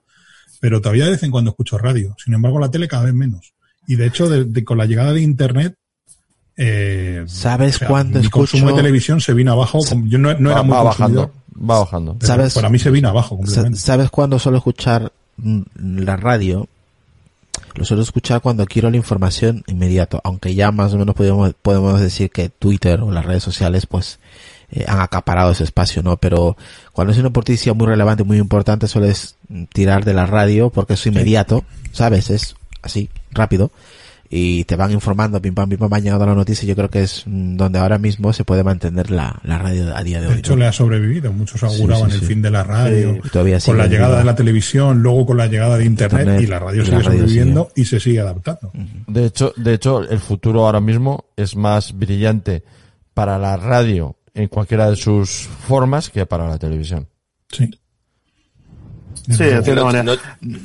pero 0.60 0.80
todavía 0.80 1.04
de 1.04 1.10
vez 1.12 1.22
en 1.24 1.30
cuando 1.30 1.50
escucho 1.50 1.76
radio. 1.76 2.16
Sin 2.24 2.32
embargo, 2.32 2.58
la 2.58 2.70
tele 2.70 2.88
cada 2.88 3.04
vez 3.04 3.12
menos. 3.14 3.52
Y 3.86 3.96
de 3.96 4.06
hecho, 4.06 4.30
de- 4.30 4.44
de- 4.46 4.64
con 4.64 4.78
la 4.78 4.86
llegada 4.86 5.12
de 5.12 5.20
internet, 5.20 5.76
eh, 6.56 7.24
¿Sabes 7.26 7.76
o 7.76 7.78
sea, 7.80 7.88
cuándo 7.88 8.20
mi 8.20 8.28
consumo 8.28 8.64
escucho- 8.64 8.76
de 8.76 8.82
televisión 8.82 9.20
se 9.20 9.32
vino 9.34 9.52
abajo. 9.52 9.80
Yo 10.04 10.18
no, 10.18 10.34
no 10.34 10.50
va, 10.50 10.54
era 10.54 10.62
muy 10.62 10.74
va 10.76 10.82
bajando, 10.82 11.30
va 11.58 11.80
bajando. 11.80 12.16
¿Sabes? 12.20 12.54
Para 12.54 12.68
mí 12.68 12.78
se 12.78 12.90
vino 12.90 13.08
abajo 13.08 13.36
completamente. 13.36 13.78
¿Sabes 13.78 14.10
cuándo 14.10 14.38
suelo 14.38 14.58
escuchar 14.58 15.12
la 15.74 16.16
radio? 16.16 16.68
Lo 17.74 17.84
suelo 17.86 18.02
escuchar 18.02 18.42
cuando 18.42 18.66
quiero 18.66 18.90
la 18.90 18.98
información 18.98 19.64
inmediato, 19.66 20.20
aunque 20.24 20.54
ya 20.54 20.72
más 20.72 20.92
o 20.92 20.98
menos 20.98 21.14
podemos, 21.14 21.54
podemos 21.62 22.00
decir 22.00 22.30
que 22.30 22.50
Twitter 22.50 23.00
o 23.00 23.10
las 23.10 23.24
redes 23.24 23.42
sociales 23.42 23.86
pues 23.86 24.18
eh, 24.70 24.84
han 24.86 25.00
acaparado 25.00 25.52
ese 25.52 25.64
espacio, 25.64 26.02
¿no? 26.02 26.18
Pero 26.18 26.56
cuando 26.92 27.12
es 27.14 27.18
una 27.18 27.30
noticia 27.30 27.72
muy 27.72 27.86
relevante, 27.86 28.24
muy 28.24 28.36
importante, 28.38 28.88
sueles 28.88 29.36
tirar 29.72 30.04
de 30.04 30.12
la 30.12 30.26
radio 30.26 30.68
porque 30.68 30.94
es 30.94 31.06
inmediato, 31.06 31.64
¿sabes? 31.92 32.28
Es 32.28 32.56
así, 32.82 33.08
rápido. 33.30 33.70
Y 34.34 34.64
te 34.64 34.76
van 34.76 34.90
informando, 34.92 35.42
pim 35.42 35.52
pam, 35.54 35.68
pim 35.68 35.78
pam, 35.78 35.90
van 35.90 36.02
llegando 36.02 36.24
la 36.24 36.34
noticia. 36.34 36.66
Yo 36.66 36.74
creo 36.74 36.88
que 36.88 37.02
es 37.02 37.24
mm, 37.26 37.56
donde 37.56 37.78
ahora 37.78 37.98
mismo 37.98 38.32
se 38.32 38.44
puede 38.44 38.64
mantener 38.64 39.10
la, 39.10 39.38
la 39.44 39.58
radio 39.58 39.94
a 39.94 40.02
día 40.02 40.20
de 40.22 40.26
De 40.28 40.32
hoy. 40.32 40.38
hecho, 40.38 40.52
¿no? 40.52 40.60
le 40.60 40.66
ha 40.68 40.72
sobrevivido. 40.72 41.30
Muchos 41.34 41.62
auguraban 41.62 42.08
sí, 42.08 42.14
el 42.14 42.20
sí. 42.22 42.26
fin 42.28 42.40
de 42.40 42.50
la 42.50 42.64
radio. 42.64 43.18
Todavía 43.30 43.58
con 43.60 43.76
la 43.76 43.86
llegada 43.88 44.16
de 44.20 44.24
la 44.24 44.34
televisión, 44.34 45.02
luego 45.02 45.26
con 45.26 45.36
la 45.36 45.48
llegada 45.48 45.76
de 45.76 45.84
internet, 45.84 46.20
Internet, 46.22 46.42
y 46.44 46.46
la 46.46 46.58
radio 46.60 46.80
y 46.80 46.84
sigue 46.86 46.96
la 46.96 47.02
radio 47.02 47.18
sobreviviendo 47.18 47.68
y 47.76 47.84
se 47.84 48.00
sigue 48.00 48.20
adaptando. 48.20 48.72
De 49.06 49.26
hecho, 49.26 49.52
de 49.54 49.74
hecho, 49.74 50.00
el 50.08 50.18
futuro 50.18 50.64
ahora 50.64 50.80
mismo 50.80 51.26
es 51.36 51.54
más 51.54 51.92
brillante 51.92 52.64
para 53.12 53.38
la 53.38 53.58
radio 53.58 54.16
en 54.32 54.48
cualquiera 54.48 54.88
de 54.88 54.96
sus 54.96 55.46
formas 55.66 56.08
que 56.08 56.24
para 56.24 56.48
la 56.48 56.58
televisión. 56.58 57.06
Sí. 57.50 57.68
Sí, 59.30 59.44
de 59.44 59.62
cierta 59.62 59.84
manera. 59.84 60.04
no- 60.40 60.58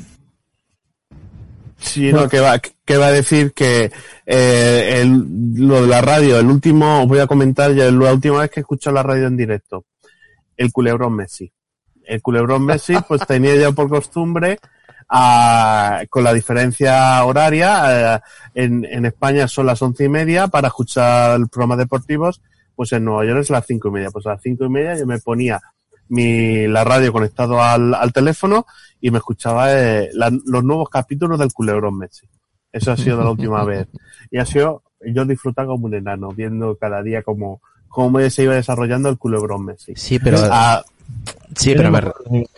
Sí, 1.80 2.12
no, 2.12 2.28
que 2.28 2.40
va, 2.40 2.58
que 2.58 2.96
va 2.96 3.06
a 3.06 3.12
decir 3.12 3.52
que 3.52 3.90
eh, 4.26 4.98
el- 5.00 5.24
lo 5.54 5.80
de 5.82 5.86
la 5.86 6.00
radio, 6.00 6.38
el 6.38 6.46
último, 6.46 7.02
os 7.02 7.08
voy 7.08 7.20
a 7.20 7.26
comentar 7.26 7.72
ya 7.72 7.90
la 7.90 8.12
última 8.12 8.40
vez 8.40 8.50
que 8.50 8.60
he 8.60 8.62
escuchado 8.62 8.94
la 8.94 9.02
radio 9.02 9.26
en 9.28 9.36
directo, 9.36 9.84
el 10.56 10.72
culebrón 10.72 11.14
Messi. 11.14 11.52
El 12.04 12.20
culebrón 12.20 12.64
Messi, 12.64 12.94
pues 13.08 13.24
tenía 13.26 13.54
ya 13.54 13.70
por 13.72 13.88
costumbre, 13.88 14.58
a- 15.08 16.02
con 16.10 16.24
la 16.24 16.34
diferencia 16.34 17.24
horaria, 17.24 18.16
eh, 18.16 18.20
en, 18.54 18.84
en 18.84 19.06
España 19.06 19.46
son 19.48 19.66
las 19.66 19.80
once 19.80 20.04
y 20.04 20.08
media 20.08 20.48
para 20.48 20.68
escuchar 20.68 21.40
programas 21.48 21.78
deportivos, 21.78 22.40
pues 22.74 22.92
en 22.92 23.04
Nueva 23.04 23.24
York 23.24 23.40
es 23.40 23.50
las 23.50 23.66
cinco 23.66 23.88
y 23.88 23.92
media. 23.92 24.10
Pues 24.10 24.26
a 24.26 24.30
las 24.30 24.42
cinco 24.42 24.64
y 24.64 24.68
media 24.68 24.96
yo 24.96 25.06
me 25.06 25.18
ponía 25.18 25.60
mi, 26.08 26.66
la 26.66 26.84
radio 26.84 27.12
conectado 27.12 27.62
al, 27.62 27.94
al 27.94 28.12
teléfono 28.12 28.66
y 29.00 29.10
me 29.10 29.18
escuchaba 29.18 29.72
eh, 29.72 30.10
la- 30.12 30.32
los 30.46 30.64
nuevos 30.64 30.88
capítulos 30.88 31.38
del 31.38 31.52
culebrón 31.52 31.98
Messi. 31.98 32.26
Eso 32.72 32.92
ha 32.92 32.96
sido 32.96 33.22
la 33.22 33.30
última 33.30 33.64
vez. 33.64 33.86
Y 34.30 34.38
ha 34.38 34.44
sido, 34.46 34.82
yo 35.04 35.24
disfrutaba 35.24 35.68
como 35.68 35.86
un 35.86 35.94
enano, 35.94 36.32
viendo 36.32 36.76
cada 36.76 37.02
día 37.02 37.22
cómo, 37.22 37.60
cómo 37.88 38.20
se 38.28 38.42
iba 38.42 38.54
desarrollando 38.54 39.08
el 39.08 39.16
culebrón 39.18 39.64
Messi. 39.64 39.92
Sí, 39.96 40.18
pero 40.18 40.38
Ah, 40.50 40.84
Sí, 41.56 41.72
pero 41.74 41.90
me, 41.90 42.02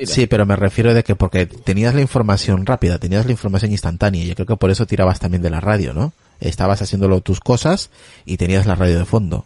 sí, 0.05 0.27
pero 0.27 0.45
me 0.45 0.57
refiero 0.57 0.93
de 0.93 1.05
que 1.05 1.15
porque 1.15 1.47
tenías 1.47 1.95
la 1.95 2.01
información 2.01 2.67
rápida, 2.67 2.99
tenías 2.99 3.25
la 3.25 3.31
información 3.31 3.71
instantánea. 3.71 4.25
y 4.25 4.27
Yo 4.27 4.35
creo 4.35 4.47
que 4.47 4.57
por 4.57 4.71
eso 4.71 4.87
tirabas 4.87 5.21
también 5.21 5.41
de 5.43 5.51
la 5.51 5.61
radio, 5.61 5.95
¿no? 5.95 6.13
Estabas 6.41 6.83
haciéndolo 6.83 7.21
tus 7.21 7.39
cosas 7.39 7.91
y 8.25 8.37
tenías 8.39 8.67
la 8.67 8.75
radio 8.75 8.99
de 8.99 9.05
fondo. 9.05 9.45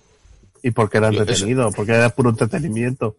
y 0.62 0.70
porque 0.70 0.96
era 0.96 1.08
entretenido, 1.08 1.70
porque 1.72 1.92
era 1.92 2.08
puro 2.08 2.30
entretenimiento. 2.30 3.16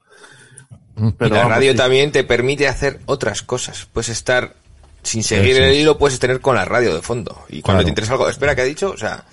Y 0.98 1.12
Pero 1.12 1.30
la 1.36 1.42
vamos, 1.42 1.56
radio 1.58 1.72
sí. 1.72 1.78
también 1.78 2.12
te 2.12 2.24
permite 2.24 2.68
hacer 2.68 3.00
otras 3.06 3.42
cosas. 3.42 3.88
Puedes 3.92 4.10
estar 4.10 4.56
sin 5.04 5.24
seguir 5.24 5.58
el 5.58 5.74
hilo, 5.76 5.98
puedes 5.98 6.18
tener 6.20 6.40
con 6.42 6.56
la 6.56 6.66
radio 6.66 6.96
de 6.96 7.02
fondo. 7.02 7.32
Y 7.50 7.62
cuando 7.62 7.80
Claro. 7.80 7.84
te 7.86 7.90
interesa 7.90 8.14
algo, 8.14 8.30
espera, 8.30 8.56
¿qué 8.56 8.62
ha 8.62 8.66
dicho? 8.66 8.92
O 8.92 8.98
sea, 8.98 9.24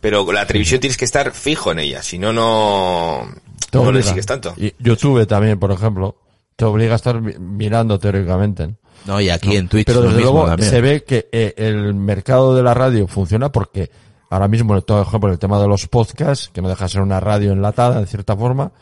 pero 0.00 0.24
con 0.24 0.34
la 0.34 0.46
televisión 0.46 0.80
tienes 0.80 0.96
que 0.96 1.04
estar 1.04 1.30
fijo 1.32 1.70
en 1.72 1.78
ella, 1.78 2.02
si 2.02 2.18
no, 2.18 2.32
no, 2.32 3.28
no 3.72 3.92
le 3.92 4.02
sigues 4.02 4.26
tanto. 4.26 4.52
Y 4.56 4.74
YouTube 4.80 5.26
también, 5.26 5.58
por 5.60 5.70
ejemplo, 5.70 6.16
te 6.56 6.64
obliga 6.64 6.94
a 6.94 6.96
estar 6.96 7.20
mi- 7.20 7.34
mirando 7.38 7.98
teóricamente. 7.98 8.66
¿no? 8.66 8.74
No, 9.04 9.20
y 9.20 9.30
aquí 9.30 9.48
¿no? 9.48 9.54
en 9.54 9.68
Twitch 9.68 9.86
Pero 9.86 10.00
lo 10.00 10.06
desde 10.08 10.18
mismo 10.18 10.32
luego 10.32 10.46
también. 10.48 10.70
se 10.70 10.80
ve 10.80 11.04
que 11.04 11.28
eh, 11.32 11.54
el 11.56 11.94
mercado 11.94 12.54
de 12.56 12.62
la 12.62 12.72
radio 12.74 13.06
funciona 13.06 13.50
porque 13.52 13.90
ahora 14.30 14.48
mismo, 14.48 14.80
por 14.82 15.00
ejemplo, 15.02 15.30
el 15.30 15.38
tema 15.38 15.60
de 15.60 15.68
los 15.68 15.86
podcasts, 15.88 16.50
que 16.52 16.62
no 16.62 16.68
deja 16.68 16.84
de 16.84 16.90
ser 16.90 17.00
una 17.00 17.20
radio 17.20 17.52
enlatada 17.52 18.00
en 18.00 18.06
cierta 18.06 18.36
forma, 18.36 18.72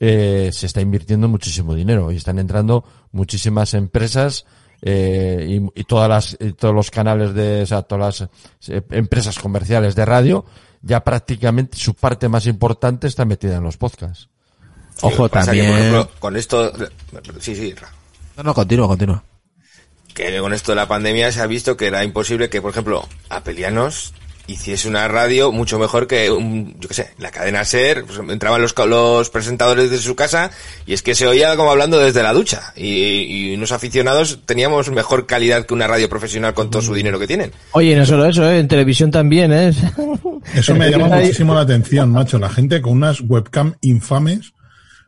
eh, 0.00 0.50
se 0.52 0.66
está 0.66 0.80
invirtiendo 0.80 1.28
muchísimo 1.28 1.74
dinero 1.74 2.12
y 2.12 2.16
están 2.16 2.38
entrando 2.38 2.84
muchísimas 3.12 3.74
empresas 3.74 4.44
eh, 4.82 5.46
y, 5.74 5.80
y 5.80 5.84
todas 5.84 6.08
las 6.08 6.36
y 6.38 6.52
todos 6.52 6.74
los 6.74 6.90
canales 6.90 7.32
de 7.34 7.62
o 7.62 7.66
sea, 7.66 7.82
todas 7.82 8.20
las 8.20 8.30
eh, 8.68 8.82
empresas 8.90 9.38
comerciales 9.38 9.94
de 9.94 10.04
radio 10.04 10.44
ya 10.82 11.02
prácticamente 11.02 11.78
su 11.78 11.94
parte 11.94 12.28
más 12.28 12.46
importante 12.46 13.06
está 13.06 13.24
metida 13.24 13.56
en 13.56 13.62
los 13.64 13.76
podcasts. 13.78 14.28
Sí, 14.94 15.00
Ojo, 15.02 15.28
que 15.28 15.38
también- 15.38 15.70
por 15.70 15.78
ejemplo, 15.78 16.10
con 16.18 16.36
esto, 16.36 16.72
sí, 17.40 17.54
sí. 17.56 17.74
No, 18.36 18.42
no, 18.42 18.54
continúa, 18.54 18.86
continúa. 18.86 19.24
que 20.14 20.38
con 20.40 20.52
esto 20.52 20.72
de 20.72 20.76
la 20.76 20.86
pandemia 20.88 21.32
se 21.32 21.40
ha 21.40 21.46
visto 21.46 21.76
que 21.76 21.86
era 21.86 22.04
imposible 22.04 22.48
que, 22.50 22.62
por 22.62 22.70
ejemplo, 22.70 23.06
Apelianos 23.28 24.12
hiciese 24.46 24.88
una 24.88 25.08
radio 25.08 25.52
mucho 25.52 25.78
mejor 25.78 26.06
que, 26.06 26.30
un, 26.30 26.76
yo 26.80 26.88
qué 26.88 26.94
sé, 26.94 27.10
la 27.18 27.30
cadena 27.30 27.64
SER, 27.64 28.04
pues, 28.04 28.18
entraban 28.28 28.62
los, 28.62 28.74
los 28.86 29.30
presentadores 29.30 29.90
de 29.90 29.98
su 29.98 30.14
casa 30.14 30.50
y 30.86 30.92
es 30.92 31.02
que 31.02 31.14
se 31.14 31.26
oía 31.26 31.56
como 31.56 31.70
hablando 31.70 31.98
desde 31.98 32.22
la 32.22 32.32
ducha 32.32 32.72
y, 32.76 33.50
y 33.50 33.54
unos 33.54 33.72
aficionados 33.72 34.40
teníamos 34.44 34.90
mejor 34.90 35.26
calidad 35.26 35.66
que 35.66 35.74
una 35.74 35.86
radio 35.86 36.08
profesional 36.08 36.54
con 36.54 36.70
todo 36.70 36.82
su 36.82 36.94
dinero 36.94 37.18
que 37.18 37.26
tienen. 37.26 37.52
Oye, 37.72 37.96
no 37.96 38.06
solo 38.06 38.26
eso, 38.26 38.48
¿eh? 38.48 38.58
en 38.58 38.68
televisión 38.68 39.10
también, 39.10 39.52
¿eh? 39.52 39.72
Eso 40.54 40.74
me 40.74 40.90
llama 40.90 41.08
muchísimo 41.08 41.54
la 41.54 41.62
atención, 41.62 42.10
macho. 42.10 42.38
La 42.38 42.50
gente 42.50 42.80
con 42.80 42.92
unas 42.92 43.20
webcam 43.20 43.74
infames, 43.80 44.52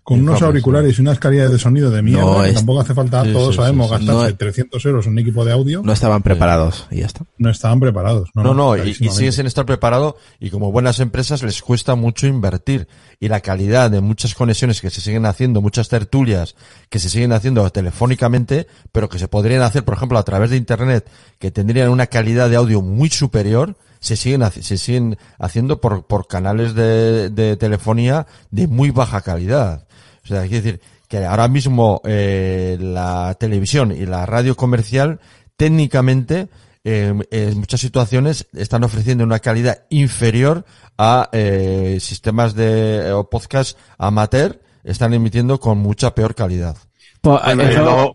con 0.09 0.21
unos 0.21 0.41
auriculares 0.41 0.99
y 0.99 1.03
unas 1.03 1.19
calidades 1.19 1.53
de 1.53 1.59
sonido 1.59 1.91
de 1.91 2.01
mierda, 2.01 2.23
No, 2.25 2.43
que 2.43 2.53
tampoco 2.53 2.81
hace 2.81 2.95
falta, 2.95 3.25
sí, 3.25 3.33
todos 3.35 3.55
sí, 3.55 3.57
sabemos, 3.61 3.89
sí, 3.89 3.93
gastarse 3.93 4.31
No- 4.31 4.37
300 4.39 4.87
euros 4.87 5.05
en 5.05 5.13
un 5.13 5.19
equipo 5.19 5.45
de 5.45 5.53
audio. 5.53 5.83
No 5.85 5.93
estaban 5.93 6.23
preparados 6.23 6.87
y 6.91 7.01
ya 7.01 7.07
está. 7.07 7.27
No 7.37 7.51
estaban 7.51 7.79
preparados. 7.79 8.31
No, 8.35 8.43
No, 8.43 8.55
no, 8.55 8.77
y, 8.83 8.95
siguen 8.95 9.35
sin 9.35 9.47
estar 9.47 9.67
preparados 9.67 10.15
y 10.41 10.49
como 10.49 10.73
buenas 10.73 11.01
empresas 11.01 11.43
les 11.43 11.61
cuesta 11.61 11.95
mucho 11.95 12.27
invertir 12.27 12.89
y 13.21 13.29
la 13.29 13.41
calidad 13.41 13.91
de 13.91 14.01
muchas 14.01 14.35
conexiones 14.35 14.81
que 14.81 14.89
se 14.89 15.03
siguen 15.03 15.27
haciendo, 15.27 15.61
muchas 15.61 15.91
tertulias 15.91 16.55
que 16.89 17.01
se 17.01 17.11
siguen 17.11 17.33
haciendo 17.33 17.69
telefónicamente, 17.69 18.67
pero 18.93 19.11
que 19.11 19.19
se 19.19 19.29
podrían 19.29 19.61
hacer, 19.61 19.85
por 19.85 19.93
ejemplo, 19.93 20.17
a 20.19 20.23
través 20.23 20.49
de 20.49 20.57
internet, 20.57 21.07
que 21.39 21.51
tendrían 21.51 21.91
una 21.91 22.07
calidad 22.07 22.49
de 22.49 22.57
audio 22.57 22.81
muy 22.81 23.11
superior, 23.11 23.77
se 24.01 24.17
siguen, 24.17 24.43
se 24.51 24.79
siguen 24.79 25.19
haciendo 25.39 25.83
por, 25.83 26.07
por 26.07 26.29
canales 26.29 26.73
de, 26.75 27.29
de 27.29 27.59
telefonía 27.59 28.27
de 28.51 28.69
muy 28.69 28.91
baja 28.91 29.21
calidad. 29.21 29.88
O 30.31 30.35
sea, 30.35 30.43
quiere 30.43 30.61
decir 30.63 30.81
que 31.09 31.25
ahora 31.25 31.49
mismo 31.49 32.01
eh, 32.05 32.77
la 32.81 33.35
televisión 33.41 33.93
y 33.93 34.05
la 34.07 34.27
radio 34.27 34.57
comercial 34.57 35.21
técnicamente 35.57 36.49
eh, 36.85 37.13
en 37.31 37.59
muchas 37.59 37.81
situaciones 37.81 38.47
están 38.55 38.85
ofreciendo 38.85 39.25
una 39.25 39.41
calidad 39.41 39.83
inferior 39.91 40.65
a 40.97 41.29
eh, 41.33 41.99
sistemas 42.01 42.55
de 42.55 43.11
o 43.13 43.29
podcast 43.29 43.77
amateur 43.99 44.61
están 44.85 45.13
emitiendo 45.13 45.59
con 45.61 45.79
mucha 45.79 46.15
peor 46.15 46.35
calidad. 46.35 46.77
Pues, 47.21 47.41
Bueno, 47.45 47.63
eso- 47.65 47.73
y 47.73 47.85
luego- 47.85 48.15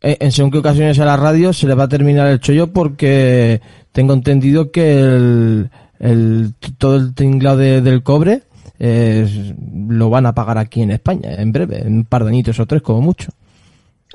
en, 0.00 0.16
en 0.20 0.32
según 0.32 0.50
qué 0.50 0.58
ocasiones 0.58 0.98
a 0.98 1.04
la 1.04 1.16
radio 1.16 1.52
se 1.52 1.66
le 1.66 1.74
va 1.74 1.84
a 1.84 1.88
terminar 1.88 2.28
el 2.28 2.40
chollo 2.40 2.72
porque 2.72 3.60
tengo 3.92 4.12
entendido 4.14 4.70
que 4.70 4.98
el, 5.00 5.70
el- 5.98 6.54
todo 6.78 6.96
el 6.96 7.14
tinglado 7.14 7.56
de- 7.58 7.80
del 7.80 8.02
cobre 8.02 8.42
eh, 8.78 9.54
lo 9.88 10.10
van 10.10 10.26
a 10.26 10.34
pagar 10.34 10.58
aquí 10.58 10.82
en 10.82 10.90
España 10.90 11.34
en 11.34 11.52
breve, 11.52 11.80
en 11.80 11.98
un 11.98 12.04
par 12.04 12.24
de 12.24 12.30
añitos 12.30 12.58
o 12.60 12.66
tres 12.66 12.82
como 12.82 13.00
mucho. 13.00 13.30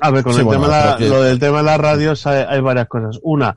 A 0.00 0.10
ver, 0.10 0.22
con 0.24 0.32
Sí, 0.34 0.40
el 0.40 0.44
bueno, 0.46 0.62
tema 0.62 0.76
de 0.78 0.84
la- 0.90 0.96
que- 0.96 1.08
lo 1.08 1.22
del 1.22 1.38
tema 1.38 1.58
de 1.58 1.64
las 1.64 1.78
radios 1.78 2.26
hay, 2.26 2.44
hay 2.48 2.60
varias 2.60 2.88
cosas. 2.88 3.18
Una, 3.22 3.54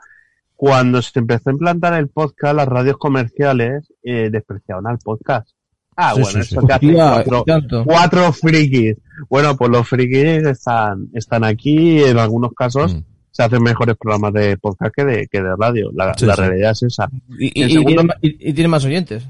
cuando 0.56 1.02
se 1.02 1.20
empezó 1.20 1.50
a 1.50 1.54
implantar 1.54 1.94
el 1.96 2.08
podcast, 2.10 2.56
las 2.56 2.68
radios 2.68 2.98
comerciales 2.98 3.92
eh, 4.04 4.30
despreciaban 4.32 4.86
al 4.88 5.00
podcast. 5.00 5.50
Ah, 5.98 6.12
Sí, 6.16 6.22
bueno, 6.22 6.44
sí, 6.44 6.56
eso 6.56 6.62
sí. 6.62 6.68
que 6.68 6.74
hacen 6.74 6.90
Hostia, 7.00 7.24
cuatro, 7.26 7.84
cuatro 7.86 8.34
frikis. 8.34 8.98
Bueno, 9.30 9.56
pues 9.56 9.72
los 9.72 9.88
frikis 9.88 10.46
están, 10.46 11.08
están 11.14 11.44
aquí 11.46 12.00
y 12.00 12.04
en 12.04 12.18
algunos 12.20 12.52
casos 12.54 12.94
Mm. 12.96 13.00
se 13.32 13.44
hacen 13.44 13.64
mejores 13.64 13.96
programas 13.98 14.34
de 14.34 14.58
podcast 14.58 14.94
que 14.94 15.06
de, 15.06 15.28
que 15.28 15.42
de 15.42 15.56
radio. 15.56 15.90
La, 15.96 16.14
Sí, 16.18 16.26
la 16.26 16.36
sí. 16.36 16.42
realidad 16.42 16.72
es 16.72 16.84
esa. 16.84 17.10
Y, 17.40 17.46
y- 17.60 17.64
En 17.64 17.70
y 17.70 17.74
segundo- 17.74 17.88
tiene, 17.88 18.04
ma- 18.04 18.16
y- 18.22 18.50
y 18.50 18.54
tiene 18.54 18.68
más 18.68 18.84
oyentes. 18.86 19.26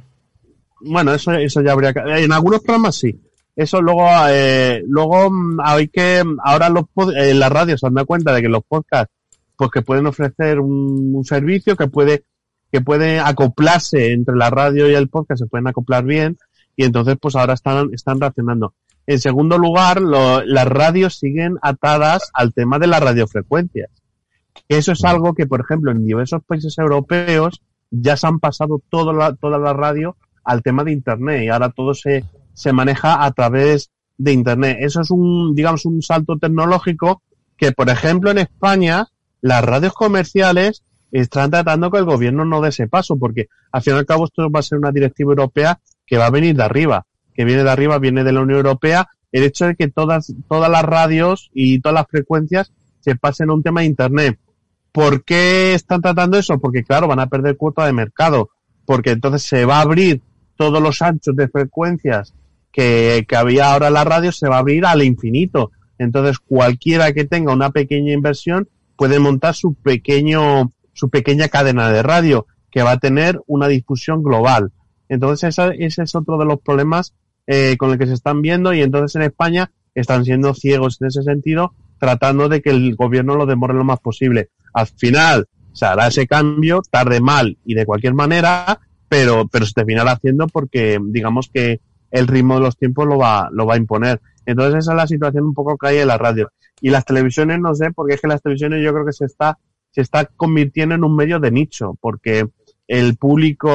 Bueno, 0.86 1.14
eso, 1.14 1.32
eso 1.34 1.62
ya 1.62 1.72
habría 1.74 1.94
que... 1.94 2.00
En 2.00 2.32
algunos 2.32 2.62
programas 2.62 2.96
sí. 2.96 3.20
Eso 3.56 3.82
luego, 3.82 4.08
eh, 4.30 4.84
luego 4.88 5.30
mm, 5.32 5.60
hay 5.64 5.88
que, 5.88 6.22
ahora 6.44 6.70
los 6.70 6.84
pod- 6.94 7.16
eh, 7.16 7.34
las 7.34 7.50
radios 7.52 7.80
se 7.80 7.88
han 7.88 7.94
dado 7.94 8.06
cuenta 8.06 8.34
de 8.34 8.42
que 8.42 8.50
los 8.50 8.64
podcasts, 8.68 9.14
pues 9.56 9.72
que 9.72 9.82
pueden 9.82 10.08
ofrecer 10.08 10.60
un, 10.60 11.12
un 11.16 11.24
servicio 11.24 11.78
que 11.78 11.88
puede, 11.88 12.26
que 12.72 12.82
puede 12.82 13.20
acoplarse 13.20 14.12
entre 14.12 14.36
la 14.36 14.50
radio 14.50 14.90
y 14.90 14.94
el 14.96 15.08
podcast, 15.08 15.40
se 15.44 15.48
pueden 15.48 15.68
acoplar 15.68 16.04
bien, 16.04 16.38
y 16.76 16.84
entonces 16.84 17.16
pues 17.22 17.36
ahora 17.38 17.54
están, 17.54 17.94
están 17.94 18.20
reaccionando. 18.20 18.74
En 19.08 19.20
segundo 19.20 19.58
lugar, 19.58 20.02
lo- 20.02 20.44
las 20.44 20.68
radios 20.68 21.18
siguen 21.18 21.58
atadas 21.62 22.32
al 22.34 22.54
tema 22.54 22.78
de 22.78 22.88
las 22.88 23.02
radiofrecuencias. 23.02 23.90
Eso 24.68 24.92
es 24.94 25.04
algo 25.06 25.34
que, 25.34 25.46
por 25.48 25.62
ejemplo, 25.62 25.92
en 25.92 26.04
diversos 26.06 26.42
países 26.46 26.78
europeos 26.78 27.62
ya 27.92 28.18
se 28.18 28.28
han 28.28 28.40
pasado 28.40 28.82
toda 28.90 29.14
la, 29.14 29.34
toda 29.36 29.58
la 29.60 29.72
radio 29.74 30.18
al 30.46 30.62
tema 30.62 30.84
de 30.84 30.94
Internet 30.94 31.44
y 31.44 31.50
ahora 31.50 31.70
todo 31.70 31.94
se, 31.94 32.24
se 32.54 32.72
maneja 32.72 33.26
a 33.26 33.32
través 33.32 33.92
de 34.18 34.32
Internet. 34.32 34.78
Eso 34.80 35.02
es 35.02 35.12
un, 35.12 35.54
digamos, 35.56 35.86
un 35.86 36.02
salto 36.02 36.38
tecnológico 36.38 37.22
que, 37.58 37.72
por 37.72 37.90
ejemplo, 37.90 38.32
en 38.32 38.38
España, 38.38 39.08
las 39.42 39.64
radios 39.64 39.94
comerciales 39.94 40.84
están 41.12 41.52
tratando 41.52 41.92
que 41.92 41.98
el 41.98 42.06
gobierno 42.06 42.46
no 42.46 42.62
dé 42.62 42.70
ese 42.70 42.88
paso, 42.88 43.18
porque 43.18 43.48
al 43.72 43.82
fin 43.82 43.94
y 43.94 43.98
al 43.98 44.06
cabo 44.06 44.26
esto 44.26 44.50
va 44.50 44.60
a 44.60 44.64
ser 44.64 44.78
una 44.78 44.92
directiva 44.92 45.32
europea 45.32 45.80
que 46.06 46.18
va 46.18 46.28
a 46.28 46.32
venir 46.32 46.56
de 46.56 46.64
arriba, 46.64 47.06
que 47.34 47.46
viene 47.46 47.64
de 47.64 47.70
arriba, 47.70 48.00
viene 48.00 48.24
de 48.24 48.32
la 48.32 48.42
Unión 48.42 48.58
Europea, 48.58 49.08
el 49.32 49.44
hecho 49.44 49.66
de 49.66 49.76
que 49.76 49.90
todas, 49.90 50.34
todas 50.48 50.70
las 50.70 50.84
radios 50.84 51.50
y 51.54 51.80
todas 51.82 51.96
las 51.96 52.08
frecuencias 52.08 52.72
se 53.00 53.16
pasen 53.16 53.50
a 53.50 53.54
un 53.54 53.64
tema 53.64 53.82
de 53.82 53.88
Internet. 53.88 54.40
¿Por 54.92 55.24
qué 55.24 55.74
están 55.74 56.02
tratando 56.02 56.38
eso? 56.38 56.58
Porque 56.60 56.84
claro, 56.84 57.08
van 57.08 57.20
a 57.20 57.28
perder 57.28 57.58
cuota 57.58 57.86
de 57.86 57.94
mercado, 57.94 58.50
porque 58.86 59.12
entonces 59.12 59.44
se 59.44 59.66
va 59.66 59.78
a 59.78 59.82
abrir 59.82 60.22
todos 60.58 60.82
los 60.82 61.02
anchos 61.02 61.36
de 61.36 61.48
frecuencias 61.48 62.34
que, 62.72 63.26
había 63.36 63.72
ahora 63.72 63.88
en 63.88 63.94
la 63.94 64.04
radio, 64.04 64.32
se 64.32 64.50
va 64.50 64.58
a 64.58 64.60
abrir 64.60 64.86
al 64.86 65.04
infinito. 65.04 65.72
Entonces 65.98 66.40
cualquiera 66.40 67.14
que 67.14 67.26
tenga 67.26 67.54
una 67.54 67.70
pequeña 67.72 68.12
inversión 68.14 68.68
puede 68.98 69.20
montar 69.20 69.56
su 69.56 69.74
pequeño, 69.76 70.72
su 70.94 71.10
pequeña 71.10 71.48
cadena 71.48 71.90
de 71.90 72.04
radio 72.04 72.48
que 72.70 72.84
va 72.84 72.92
a 72.92 72.98
tener 73.00 73.40
una 73.48 73.68
difusión 73.68 74.22
global. 74.24 74.72
Entonces 75.08 75.50
esa- 75.50 75.74
ese 75.74 76.04
es 76.04 76.16
otro 76.16 76.38
de 76.38 76.46
los 76.46 76.60
problemas 76.60 77.14
eh, 77.48 77.76
con 77.78 77.92
el 77.92 77.98
que 78.00 78.08
se 78.08 78.14
están 78.14 78.42
viendo 78.42 78.74
y 78.74 78.82
entonces 78.82 79.16
en 79.16 79.22
España 79.22 79.72
están 79.94 80.26
siendo 80.26 80.54
ciegos 80.54 80.98
en 81.00 81.08
ese 81.08 81.22
sentido, 81.24 81.74
tratando 82.00 82.50
de 82.50 82.62
que 82.62 82.72
el 82.72 82.96
gobierno 82.96 83.36
lo 83.36 83.46
demore 83.46 83.74
lo 83.74 83.84
más 83.86 84.00
posible. 84.00 84.50
Al 84.74 84.88
final 84.88 85.48
se 85.72 85.86
hará 85.86 86.08
ese 86.08 86.28
cambio, 86.28 86.82
tarde 86.90 87.22
mal 87.22 87.58
y 87.66 87.76
de 87.76 87.86
cualquier 87.86 88.14
manera, 88.16 88.80
pero, 89.08 89.48
pero 89.48 89.66
se 89.66 89.74
terminará 89.74 90.14
haciendo 90.14 90.48
porque 90.48 91.00
digamos 91.02 91.50
que 91.54 91.80
el 92.12 92.28
ritmo 92.28 92.56
de 92.56 92.62
los 92.62 92.78
tiempos 92.78 93.08
lo 93.08 93.18
va, 93.18 93.50
lo 93.52 93.66
va 93.66 93.76
a 93.76 93.78
imponer. 93.78 94.22
Entonces 94.46 94.80
esa 94.80 94.92
es 94.92 94.98
la 94.98 95.08
situación 95.08 95.46
un 95.46 95.54
poco 95.54 95.78
que 95.78 95.88
hay 95.88 95.98
en 95.98 96.08
la 96.08 96.18
radio. 96.18 96.52
Y 96.82 96.90
las 96.90 97.06
televisiones 97.06 97.60
no 97.60 97.74
sé, 97.76 97.92
porque 97.92 98.16
es 98.16 98.22
que 98.22 98.28
las 98.28 98.42
televisiones 98.42 98.84
yo 98.84 98.94
creo 98.94 99.06
que 99.06 99.14
se 99.14 99.26
está, 99.26 99.58
se 99.92 100.02
está 100.02 100.26
convirtiendo 100.26 100.96
en 100.96 101.04
un 101.04 101.16
medio 101.16 101.40
de 101.40 101.52
nicho, 101.52 101.98
porque 102.00 102.48
el 102.88 103.16
público 103.18 103.70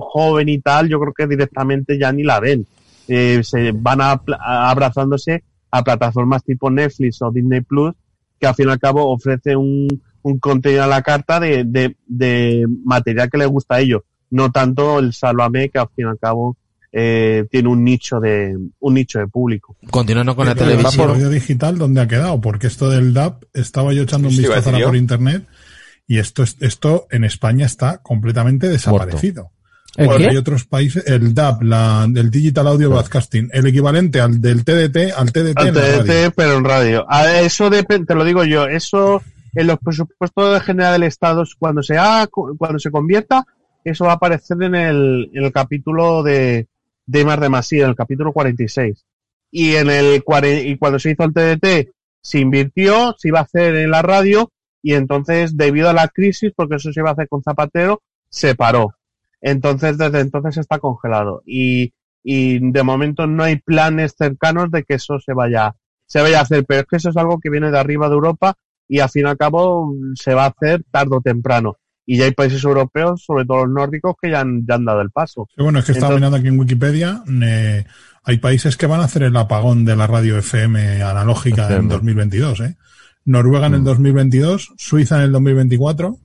joven 0.00 0.48
y 0.48 0.58
tal, 0.58 0.88
yo 0.88 1.00
creo 1.00 1.12
que 1.12 1.26
directamente 1.26 1.98
ya 1.98 2.12
ni 2.12 2.22
la 2.22 2.40
ven. 2.40 2.66
Eh, 3.08 3.40
se 3.42 3.72
van 3.72 4.00
a, 4.00 4.20
abrazándose 4.38 5.42
a 5.70 5.82
plataformas 5.82 6.44
tipo 6.44 6.70
Netflix 6.70 7.22
o 7.22 7.30
Disney 7.30 7.60
Plus, 7.60 7.94
que 8.38 8.46
al 8.46 8.54
fin 8.54 8.68
y 8.68 8.72
al 8.72 8.78
cabo 8.78 9.10
ofrece 9.10 9.56
un, 9.56 9.88
un 10.22 10.38
contenido 10.38 10.84
a 10.84 10.86
la 10.86 11.02
carta 11.02 11.40
de, 11.40 11.64
de, 11.64 11.96
de 12.06 12.66
material 12.84 13.30
que 13.30 13.38
les 13.38 13.48
gusta 13.48 13.76
a 13.76 13.80
ellos, 13.80 14.02
no 14.30 14.50
tanto 14.52 14.98
el 14.98 15.12
Sálvame, 15.12 15.68
que 15.70 15.78
al 15.78 15.88
fin 15.94 16.06
y 16.06 16.08
al 16.10 16.18
cabo 16.18 16.56
eh, 16.92 17.46
tiene 17.50 17.68
un 17.68 17.84
nicho 17.84 18.18
de 18.20 18.56
un 18.80 18.94
nicho 18.94 19.18
de 19.20 19.28
público. 19.28 19.76
Continuando 19.90 20.34
con 20.34 20.46
la 20.46 20.54
Pero 20.54 20.66
el 20.70 20.76
televisión. 20.78 21.10
audio 21.10 21.28
digital, 21.28 21.78
¿dónde 21.78 22.00
ha 22.00 22.08
quedado? 22.08 22.40
Porque 22.40 22.66
esto 22.66 22.90
del 22.90 23.14
DAP, 23.14 23.44
estaba 23.54 23.92
yo 23.92 24.02
echando 24.02 24.28
un 24.28 24.34
Sí, 24.34 24.40
vistazo 24.42 24.72
por 24.72 24.96
internet 24.96 25.46
y 26.06 26.18
esto, 26.18 26.42
es- 26.42 26.56
esto 26.60 27.06
en 27.10 27.22
España 27.24 27.66
está 27.66 27.98
completamente 27.98 28.68
desaparecido. 28.68 29.50
Hay 29.96 30.36
otros 30.36 30.64
países, 30.66 31.04
el 31.08 31.34
DAP, 31.34 31.62
la, 31.62 32.08
el 32.14 32.30
Digital 32.30 32.66
Audio 32.68 32.90
Broadcasting, 32.90 33.50
el 33.52 33.66
equivalente 33.66 34.20
al 34.20 34.40
del 34.40 34.64
TDT, 34.64 35.12
al 35.16 35.32
TDT, 35.32 35.58
Al 35.58 35.68
en 35.68 35.74
la 35.74 35.80
radio. 35.80 36.04
TDT, 36.04 36.32
pero 36.36 36.56
en 36.56 36.64
radio. 36.64 37.06
A 37.08 37.40
eso 37.40 37.70
depende, 37.70 38.06
te 38.06 38.14
lo 38.14 38.24
digo 38.24 38.44
yo, 38.44 38.66
eso 38.66 39.20
en 39.54 39.66
los 39.66 39.78
presupuestos 39.78 40.54
de 40.54 40.60
general 40.60 40.94
del 40.94 41.08
Estado, 41.08 41.44
cuando 41.58 41.82
se 41.82 41.96
cuando 42.30 42.78
se 42.78 42.90
convierta, 42.90 43.44
eso 43.84 44.04
va 44.04 44.12
a 44.12 44.14
aparecer 44.16 44.62
en 44.62 44.74
el, 44.74 45.30
en 45.32 45.44
el 45.44 45.52
capítulo 45.52 46.22
de, 46.22 46.68
de 47.06 47.24
Más 47.24 47.40
de 47.40 47.48
Masía, 47.48 47.84
en 47.84 47.90
el 47.90 47.96
capítulo 47.96 48.32
46. 48.32 49.04
Y 49.50 49.74
en 49.74 49.90
el, 49.90 50.22
y 50.64 50.76
cuando 50.76 50.98
se 50.98 51.10
hizo 51.10 51.24
el 51.24 51.32
TDT, 51.32 51.90
se 52.22 52.38
invirtió, 52.38 53.14
se 53.18 53.28
iba 53.28 53.40
a 53.40 53.42
hacer 53.42 53.74
en 53.76 53.90
la 53.90 54.02
radio, 54.02 54.50
y 54.82 54.94
entonces, 54.94 55.56
debido 55.56 55.90
a 55.90 55.92
la 55.92 56.08
crisis, 56.08 56.52
porque 56.54 56.76
eso 56.76 56.92
se 56.92 57.00
iba 57.00 57.10
a 57.10 57.12
hacer 57.12 57.28
con 57.28 57.42
Zapatero, 57.42 58.02
se 58.28 58.54
paró. 58.54 58.94
Entonces, 59.40 59.98
desde 59.98 60.20
entonces 60.20 60.58
está 60.58 60.78
congelado. 60.78 61.42
Y, 61.44 61.92
y 62.22 62.70
de 62.70 62.82
momento 62.82 63.26
no 63.26 63.42
hay 63.42 63.56
planes 63.56 64.14
cercanos 64.16 64.70
de 64.70 64.84
que 64.84 64.94
eso 64.94 65.18
se 65.18 65.32
vaya, 65.32 65.74
se 66.06 66.20
vaya 66.22 66.38
a 66.38 66.42
hacer. 66.42 66.64
Pero 66.64 66.80
es 66.82 66.86
que 66.86 66.96
eso 66.96 67.10
es 67.10 67.16
algo 67.16 67.40
que 67.40 67.50
viene 67.50 67.70
de 67.70 67.78
arriba 67.78 68.08
de 68.08 68.14
Europa 68.14 68.56
y 68.90 68.98
al 68.98 69.08
fin 69.08 69.24
y 69.24 69.28
al 69.28 69.36
cabo 69.36 69.94
se 70.16 70.34
va 70.34 70.46
a 70.46 70.48
hacer 70.48 70.82
tarde 70.90 71.16
o 71.16 71.20
temprano. 71.20 71.76
Y 72.04 72.18
ya 72.18 72.24
hay 72.24 72.32
países 72.32 72.64
europeos, 72.64 73.22
sobre 73.24 73.44
todo 73.44 73.64
los 73.64 73.72
nórdicos, 73.72 74.16
que 74.20 74.30
ya 74.30 74.40
han, 74.40 74.66
ya 74.66 74.74
han 74.74 74.84
dado 74.84 75.00
el 75.00 75.10
paso. 75.10 75.46
Sí, 75.54 75.62
bueno, 75.62 75.78
es 75.78 75.84
que 75.84 75.92
estaba 75.92 76.16
mirando 76.16 76.36
aquí 76.36 76.48
en 76.48 76.58
Wikipedia, 76.58 77.22
eh, 77.40 77.84
hay 78.24 78.38
países 78.38 78.76
que 78.76 78.86
van 78.86 79.00
a 79.00 79.04
hacer 79.04 79.22
el 79.22 79.36
apagón 79.36 79.84
de 79.84 79.94
la 79.94 80.08
radio 80.08 80.38
FM 80.38 81.02
analógica 81.04 81.68
en 81.68 81.72
FM. 81.72 81.88
2022, 81.88 82.60
¿eh? 82.62 82.76
Noruega 83.26 83.68
en 83.68 83.74
el 83.74 83.84
2022, 83.84 84.72
Suiza 84.76 85.18
en 85.18 85.22
el 85.22 85.32
2024, 85.32 86.18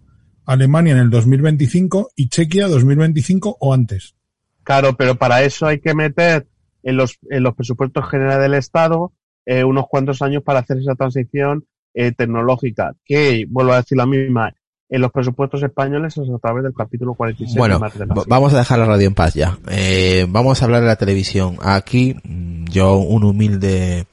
Alemania 0.47 0.93
en 0.93 0.99
el 0.99 1.11
2025 1.11 2.13
y 2.15 2.29
Chequia 2.29 2.67
2025 2.67 3.57
o 3.59 3.73
antes. 3.73 4.15
Claro, 4.63 4.97
pero 4.97 5.15
para 5.15 5.43
eso 5.43 5.67
hay 5.67 5.81
que 5.81 5.93
meter 5.93 6.47
en 6.81 6.97
los, 6.97 7.19
en 7.29 7.43
los 7.43 7.53
presupuestos 7.53 8.09
generales 8.09 8.41
del 8.41 8.55
Estado 8.55 9.13
eh, 9.45 9.63
unos 9.63 9.85
cuantos 9.87 10.23
años 10.23 10.41
para 10.41 10.59
hacer 10.59 10.79
esa 10.79 10.95
transición 10.95 11.65
eh, 11.95 12.11
tecnológica, 12.11 12.93
que, 13.03 13.47
vuelvo 13.49 13.73
a 13.73 13.77
decir 13.77 13.97
la 13.97 14.05
misma, 14.05 14.53
en 14.87 15.01
los 15.01 15.11
presupuestos 15.11 15.63
españoles 15.63 16.15
es 16.15 16.29
a 16.29 16.37
través 16.37 16.63
del 16.63 16.73
capítulo 16.73 17.15
46 17.15 17.57
Bueno, 17.57 17.79
de 17.79 18.05
vamos 18.27 18.53
a 18.53 18.59
dejar 18.59 18.77
la 18.77 18.85
radio 18.85 19.07
en 19.07 19.15
paz 19.15 19.33
ya. 19.33 19.57
Eh, 19.71 20.27
vamos 20.29 20.61
a 20.61 20.65
hablar 20.65 20.81
de 20.81 20.87
la 20.87 20.95
televisión. 20.95 21.57
Aquí, 21.61 22.15
mm, 22.23 22.65
yo, 22.65 22.97
un 22.97 23.23
humilde, 23.23 24.05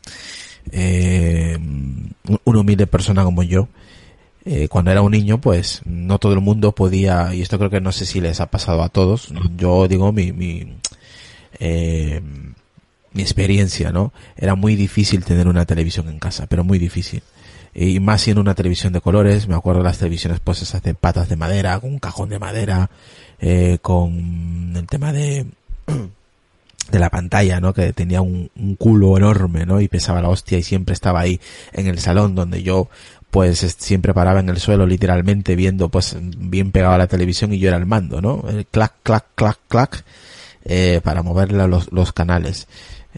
eh, 0.71 1.59
un 1.59 2.57
humilde 2.57 2.87
persona 2.87 3.23
como 3.25 3.43
yo, 3.43 3.69
eh, 4.45 4.69
cuando 4.69 4.91
era 4.91 5.03
un 5.03 5.13
niño, 5.13 5.41
pues 5.41 5.83
no 5.85 6.19
todo 6.19 6.33
el 6.33 6.41
mundo 6.41 6.73
podía, 6.73 7.33
y 7.35 7.43
esto 7.43 7.59
creo 7.59 7.71
que 7.71 7.81
no 7.81 7.93
sé 7.93 8.07
si 8.07 8.21
les 8.21 8.41
ha 8.41 8.51
pasado 8.51 8.83
a 8.83 8.89
todos, 8.89 9.33
yo 9.57 9.87
digo 9.87 10.13
mi, 10.13 10.33
mi, 10.33 10.79
eh, 11.61 12.21
mi 13.13 13.23
experiencia, 13.23 13.93
¿no? 13.93 14.13
Era 14.37 14.57
muy 14.57 14.75
difícil 14.75 15.25
tener 15.25 15.47
una 15.47 15.65
televisión 15.65 16.09
en 16.09 16.19
casa, 16.19 16.47
pero 16.49 16.65
muy 16.65 16.81
difícil. 16.81 17.23
Y 17.75 18.01
más 18.01 18.21
siendo 18.21 18.41
una 18.43 18.55
televisión 18.55 18.93
de 18.93 19.01
colores, 19.01 19.49
me 19.49 19.55
acuerdo 19.55 19.81
de 19.81 19.85
las 19.89 19.99
televisiones 19.99 20.41
pues 20.41 20.61
esas 20.63 20.83
de 20.83 20.95
patas 20.95 21.29
de 21.29 21.37
madera, 21.37 21.79
con 21.81 21.91
un 21.93 21.99
cajón 21.99 22.29
de 22.29 22.39
madera, 22.39 22.91
eh, 23.41 23.79
con 23.81 24.73
el 24.77 24.87
tema 24.87 25.13
de, 25.13 25.47
de 26.91 26.99
la 26.99 27.09
pantalla, 27.11 27.61
¿no? 27.61 27.73
Que 27.73 27.93
tenía 27.93 28.21
un, 28.21 28.51
culo 28.79 29.17
enorme, 29.17 29.65
¿no? 29.65 29.81
Y 29.81 29.89
pesaba 29.89 30.21
la 30.21 30.29
hostia 30.29 30.59
y 30.59 30.63
siempre 30.63 30.93
estaba 30.93 31.21
ahí 31.21 31.41
en 31.73 31.87
el 31.87 31.99
salón 31.99 32.35
donde 32.35 32.63
yo 32.63 32.89
pues 33.31 33.63
es- 33.63 33.77
siempre 33.79 34.13
paraba 34.13 34.41
en 34.41 34.51
el 34.51 34.59
suelo 34.59 34.87
literalmente 34.87 35.57
viendo 35.57 35.89
pues 35.89 36.15
bien 36.21 36.71
pegado 36.73 36.93
a 36.95 36.99
la 36.99 37.07
televisión 37.07 37.55
y 37.55 37.59
yo 37.59 37.69
era 37.69 37.79
el 37.79 37.87
mando, 37.87 38.21
¿no? 38.21 38.45
El 38.49 38.67
clac, 38.67 38.93
clac, 39.03 39.25
clac, 39.35 39.59
clac, 39.69 40.05
eh, 40.67 41.01
para 41.03 41.23
moverle 41.23 41.67
los, 41.67 41.91
los 41.91 42.13
canales. 42.13 42.69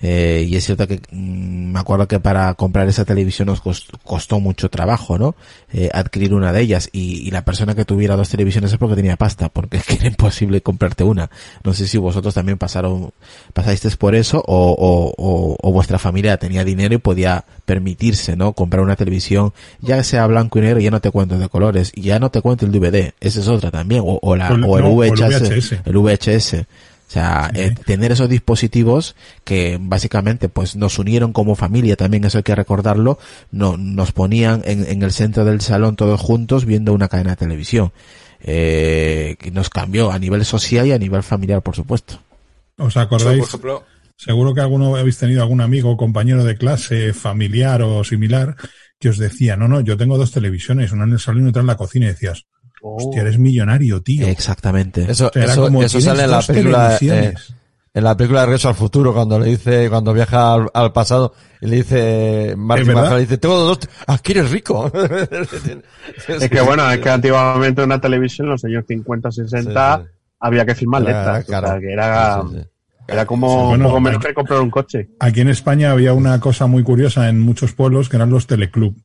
Eh, 0.02 0.44
y 0.48 0.56
es 0.56 0.64
cierto 0.64 0.88
que 0.88 1.00
mm, 1.12 1.72
me 1.72 1.78
acuerdo 1.78 2.08
que 2.08 2.18
para 2.18 2.52
comprar 2.54 2.88
esa 2.88 3.04
televisión 3.04 3.46
nos 3.46 3.62
cos- 3.62 3.86
costó 4.02 4.40
mucho 4.40 4.68
trabajo, 4.68 5.18
¿no? 5.18 5.36
Eh, 5.72 5.88
adquirir 5.92 6.34
una 6.34 6.52
de 6.52 6.60
ellas 6.62 6.88
y, 6.92 7.26
y 7.26 7.30
la 7.30 7.44
persona 7.44 7.74
que 7.76 7.84
tuviera 7.84 8.16
dos 8.16 8.28
televisiones 8.28 8.72
es 8.72 8.78
porque 8.78 8.96
tenía 8.96 9.16
pasta, 9.16 9.48
porque 9.48 9.76
es 9.78 9.84
que 9.86 9.94
era 9.94 10.06
imposible 10.08 10.60
comprarte 10.62 11.04
una. 11.04 11.30
No 11.62 11.72
sé 11.74 11.86
si 11.86 11.96
vosotros 11.98 12.34
también 12.34 12.58
pasaron, 12.58 13.12
pasasteis 13.52 13.96
por 13.96 14.14
eso 14.16 14.42
o, 14.46 14.70
o, 14.72 15.14
o, 15.16 15.56
o 15.60 15.72
vuestra 15.72 15.98
familia 15.98 16.36
tenía 16.38 16.64
dinero 16.64 16.94
y 16.94 16.98
podía 16.98 17.44
permitirse, 17.64 18.36
¿no? 18.36 18.52
Comprar 18.52 18.82
una 18.82 18.96
televisión, 18.96 19.52
ya 19.80 20.02
sea 20.02 20.26
blanco 20.26 20.58
y 20.58 20.62
negro, 20.62 20.80
ya 20.80 20.90
no 20.90 21.00
te 21.00 21.10
cuento 21.12 21.38
de 21.38 21.48
colores, 21.48 21.92
ya 21.94 22.18
no 22.18 22.30
te 22.30 22.40
cuento 22.40 22.66
el 22.66 22.72
DVD, 22.72 23.12
esa 23.20 23.40
es 23.40 23.48
otra 23.48 23.70
también, 23.70 24.02
o, 24.04 24.36
la, 24.36 24.48
el- 24.48 24.64
o 24.64 24.78
el 24.78 24.84
no, 24.84 24.90
o 24.90 25.04
el 25.04 25.10
VHS, 25.12 25.40
VHS. 25.50 25.72
el 25.84 25.96
VHS. 25.98 26.56
O 27.08 27.12
sea, 27.14 27.50
eh, 27.54 27.74
tener 27.84 28.12
esos 28.12 28.28
dispositivos 28.28 29.14
que 29.44 29.78
básicamente 29.80 30.48
pues 30.48 30.74
nos 30.74 30.98
unieron 30.98 31.32
como 31.32 31.54
familia, 31.54 31.96
también 31.96 32.24
eso 32.24 32.38
hay 32.38 32.44
que 32.44 32.54
recordarlo, 32.54 33.18
no, 33.52 33.76
nos 33.76 34.12
ponían 34.12 34.62
en, 34.64 34.84
en 34.88 35.02
el 35.02 35.12
centro 35.12 35.44
del 35.44 35.60
salón 35.60 35.96
todos 35.96 36.20
juntos 36.20 36.64
viendo 36.64 36.92
una 36.92 37.08
cadena 37.08 37.30
de 37.30 37.36
televisión. 37.36 37.92
Eh, 38.46 39.36
que 39.38 39.50
nos 39.50 39.70
cambió 39.70 40.10
a 40.10 40.18
nivel 40.18 40.44
social 40.44 40.86
y 40.86 40.92
a 40.92 40.98
nivel 40.98 41.22
familiar, 41.22 41.62
por 41.62 41.74
supuesto. 41.74 42.20
¿Os 42.76 42.94
acordáis? 42.98 43.38
por 43.38 43.48
ejemplo, 43.48 43.84
Seguro 44.16 44.54
que 44.54 44.60
alguno 44.60 44.96
habéis 44.96 45.18
tenido 45.18 45.42
algún 45.42 45.60
amigo, 45.60 45.96
compañero 45.96 46.44
de 46.44 46.56
clase, 46.56 47.12
familiar 47.12 47.82
o 47.82 48.04
similar, 48.04 48.54
que 48.98 49.08
os 49.08 49.18
decía, 49.18 49.56
no, 49.56 49.66
no, 49.66 49.80
yo 49.80 49.96
tengo 49.96 50.16
dos 50.16 50.30
televisiones, 50.30 50.92
una 50.92 51.04
en 51.04 51.12
el 51.12 51.18
salón 51.18 51.46
y 51.46 51.48
otra 51.48 51.62
en 51.62 51.66
la 51.66 51.76
cocina, 51.76 52.06
y 52.06 52.10
decías, 52.10 52.46
hostia, 52.84 53.22
eres 53.22 53.38
millonario, 53.38 54.02
tío. 54.02 54.26
Exactamente. 54.26 55.10
Eso, 55.10 55.28
O 55.28 55.30
sea, 55.32 55.44
eso, 55.44 55.62
como, 55.64 55.82
eso 55.82 55.98
"Tienes 55.98 56.04
sale 56.04 56.24
en 56.24 56.30
la 56.30 56.42
película, 56.42 56.94
eh, 56.94 56.98
televisiones". 56.98 57.54
en 57.94 58.04
la 58.04 58.16
película 58.16 58.40
de 58.40 58.46
Regreso 58.46 58.68
al 58.68 58.74
Futuro, 58.74 59.14
cuando 59.14 59.38
le 59.38 59.46
dice, 59.46 59.88
cuando 59.88 60.12
viaja 60.12 60.54
al, 60.54 60.66
al 60.74 60.92
pasado, 60.92 61.32
y 61.60 61.66
le 61.68 61.76
dice? 61.76 62.54
McFly, 62.56 62.94
le 63.14 63.20
dice, 63.20 63.38
tengo 63.38 63.56
dos, 63.58 63.78
ah, 64.06 64.18
que 64.22 64.32
eres 64.32 64.50
rico. 64.50 64.90
Es 66.28 66.48
que 66.50 66.60
bueno, 66.60 66.90
es 66.90 66.98
que 66.98 67.10
antiguamente 67.10 67.82
una 67.82 68.00
televisión, 68.00 68.46
en 68.46 68.52
los 68.52 68.64
años 68.64 68.84
50, 68.86 69.30
60, 69.32 69.96
Sí, 69.98 70.02
sí. 70.04 70.10
había 70.40 70.66
que 70.66 70.74
firmar 70.74 71.02
Era 71.02 71.10
letras. 71.38 71.44
caro. 71.46 71.66
O 71.66 71.70
sea, 71.70 71.80
que 71.80 71.92
era, 71.92 72.42
Sí, 72.42 72.48
sí, 72.52 72.58
sí. 72.60 72.68
era 73.08 73.26
como 73.26 73.48
Sí, 73.48 73.54
bueno, 73.68 73.84
un 73.84 73.90
poco 73.90 74.00
menos 74.00 74.24
que 74.24 74.34
comprar 74.34 74.60
un 74.60 74.70
coche. 74.70 75.08
Aquí 75.20 75.40
en 75.40 75.48
España 75.48 75.90
había 75.90 76.12
una 76.12 76.38
cosa 76.40 76.66
muy 76.66 76.82
curiosa 76.82 77.28
en 77.28 77.40
muchos 77.40 77.72
pueblos 77.72 78.08
que 78.08 78.16
eran 78.16 78.30
los 78.30 78.46
teleclub. 78.46 78.96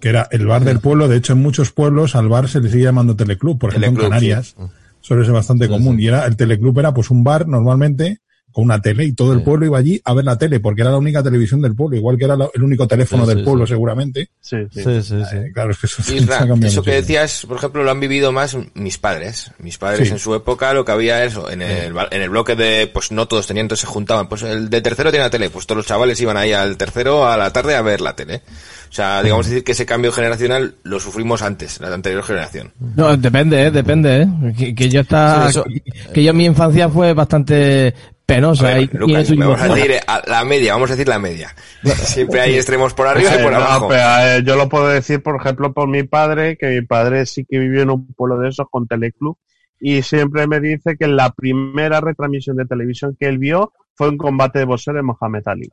Que 0.00 0.08
era 0.08 0.28
el 0.30 0.46
bar 0.46 0.64
del 0.64 0.80
pueblo. 0.80 1.08
De 1.08 1.16
hecho, 1.16 1.32
en 1.32 1.42
muchos 1.42 1.72
pueblos 1.72 2.14
al 2.14 2.28
bar 2.28 2.48
se 2.48 2.60
le 2.60 2.70
sigue 2.70 2.84
llamando 2.84 3.16
teleclub. 3.16 3.58
Por 3.58 3.70
ejemplo, 3.70 3.88
Teleclub, 3.88 4.04
en 4.04 4.10
Canarias 4.10 4.56
suele 5.00 5.24
ser 5.24 5.34
bastante 5.34 5.68
común. 5.68 5.98
Y 6.00 6.06
era 6.06 6.26
el 6.26 6.36
teleclub 6.36 6.78
era 6.78 6.94
pues 6.94 7.10
un 7.10 7.24
bar 7.24 7.48
normalmente 7.48 8.20
con 8.52 8.64
una 8.64 8.80
tele 8.80 9.04
y 9.04 9.12
todo 9.12 9.32
el 9.34 9.38
Sí. 9.40 9.44
pueblo 9.44 9.66
iba 9.66 9.78
allí 9.78 10.00
a 10.04 10.14
ver 10.14 10.24
la 10.24 10.36
tele 10.36 10.58
porque 10.60 10.80
era 10.82 10.90
la 10.90 10.98
única 10.98 11.22
televisión 11.22 11.60
del 11.60 11.74
pueblo. 11.76 11.96
Igual 11.96 12.16
que 12.18 12.24
era 12.24 12.36
la- 12.36 12.48
el 12.52 12.62
único 12.62 12.88
teléfono 12.88 13.22
Sí, 13.24 13.28
del 13.28 13.38
sí, 13.38 13.44
pueblo 13.44 13.66
sí. 13.66 13.70
seguramente. 13.72 14.30
Sí, 14.40 14.56
sí. 14.72 14.82
Sí, 14.82 15.02
sí, 15.02 15.22
sí. 15.30 15.36
Eh, 15.36 15.50
claro, 15.54 15.70
es 15.70 15.78
que 15.78 15.86
eso, 15.86 16.02
cambiado 16.28 16.66
eso 16.66 16.82
que 16.82 16.90
decías, 16.92 17.44
por 17.46 17.58
ejemplo, 17.58 17.84
lo 17.84 17.90
han 17.90 18.00
vivido 18.00 18.32
más 18.32 18.56
mis 18.74 18.98
padres. 18.98 19.52
Mis 19.58 19.78
padres 19.78 20.08
Sí. 20.08 20.14
en 20.14 20.18
su 20.18 20.34
época 20.34 20.72
lo 20.72 20.84
que 20.84 20.92
había 20.92 21.24
eso, 21.24 21.50
en 21.50 21.62
el, 21.62 21.92
en 22.10 22.22
el 22.22 22.30
bloque 22.30 22.56
de, 22.56 22.90
pues 22.92 23.12
no 23.12 23.28
todos 23.28 23.46
tenían, 23.46 23.64
entonces 23.66 23.82
se 23.88 23.92
juntaban. 23.92 24.28
Pues 24.28 24.42
el 24.42 24.70
de 24.70 24.80
tercero 24.80 25.10
tiene 25.10 25.24
la 25.26 25.30
tele, 25.30 25.50
pues 25.50 25.66
todos 25.66 25.76
los 25.76 25.86
chavales 25.86 26.20
iban 26.20 26.36
ahí 26.36 26.52
al 26.52 26.76
tercero 26.76 27.28
a 27.28 27.36
la 27.36 27.52
tarde 27.52 27.76
a 27.76 27.82
ver 27.82 28.00
la 28.00 28.16
tele. 28.16 28.42
O 28.90 28.92
sea, 28.92 29.22
digamos 29.22 29.46
decir 29.46 29.62
que 29.62 29.72
ese 29.72 29.84
cambio 29.84 30.10
generacional 30.10 30.74
lo 30.82 30.98
sufrimos 30.98 31.42
antes, 31.42 31.78
la 31.80 31.92
anterior 31.92 32.22
generación. 32.24 32.72
No, 32.96 33.14
depende, 33.18 33.66
eh, 33.66 33.70
depende, 33.70 34.22
eh. 34.22 34.54
Que, 34.56 34.74
que 34.74 34.88
yo 34.88 35.02
está, 35.02 35.50
que, 35.52 36.12
que 36.14 36.24
yo 36.24 36.32
mi 36.32 36.46
infancia 36.46 36.88
fue 36.88 37.12
bastante 37.12 37.94
penosa. 38.28 38.68
A 38.68 38.74
ver, 38.74 38.82
y- 38.82 38.84
y 38.94 38.98
Lucas, 38.98 39.36
vamos 39.36 39.60
a 39.60 39.74
decir 39.74 39.90
eh, 39.92 40.00
a 40.06 40.22
la 40.28 40.44
media, 40.44 40.74
vamos 40.74 40.90
a 40.90 40.92
decir 40.92 41.08
la 41.08 41.18
media. 41.18 41.54
Siempre 41.96 42.40
hay 42.42 42.54
extremos 42.54 42.92
por 42.94 43.06
arriba 43.06 43.34
y 43.34 43.42
por 43.42 43.52
no, 43.52 43.56
abajo. 43.58 43.88
pero, 43.88 44.02
eh, 44.02 44.42
yo 44.44 44.54
lo 44.56 44.68
puedo 44.68 44.86
decir, 44.88 45.22
por 45.22 45.36
ejemplo, 45.40 45.72
por 45.72 45.88
mi 45.88 46.02
padre, 46.02 46.56
que 46.58 46.68
mi 46.68 46.82
padre 46.82 47.24
sí 47.26 47.44
que 47.48 47.58
vivió 47.58 47.82
en 47.82 47.90
un 47.90 48.06
pueblo 48.12 48.38
de 48.38 48.50
esos 48.50 48.66
con 48.70 48.86
Teleclub 48.86 49.36
y 49.80 50.02
siempre 50.02 50.46
me 50.46 50.60
dice 50.60 50.96
que 50.98 51.06
la 51.08 51.30
primera 51.30 52.00
retransmisión 52.00 52.56
de 52.56 52.66
televisión 52.66 53.16
que 53.18 53.26
él 53.28 53.38
vio 53.38 53.72
fue 53.94 54.08
un 54.08 54.18
combate 54.18 54.58
de 54.60 54.64
boxeo 54.66 54.92
de 54.94 55.02
Mohamed 55.02 55.42
Ali. 55.46 55.72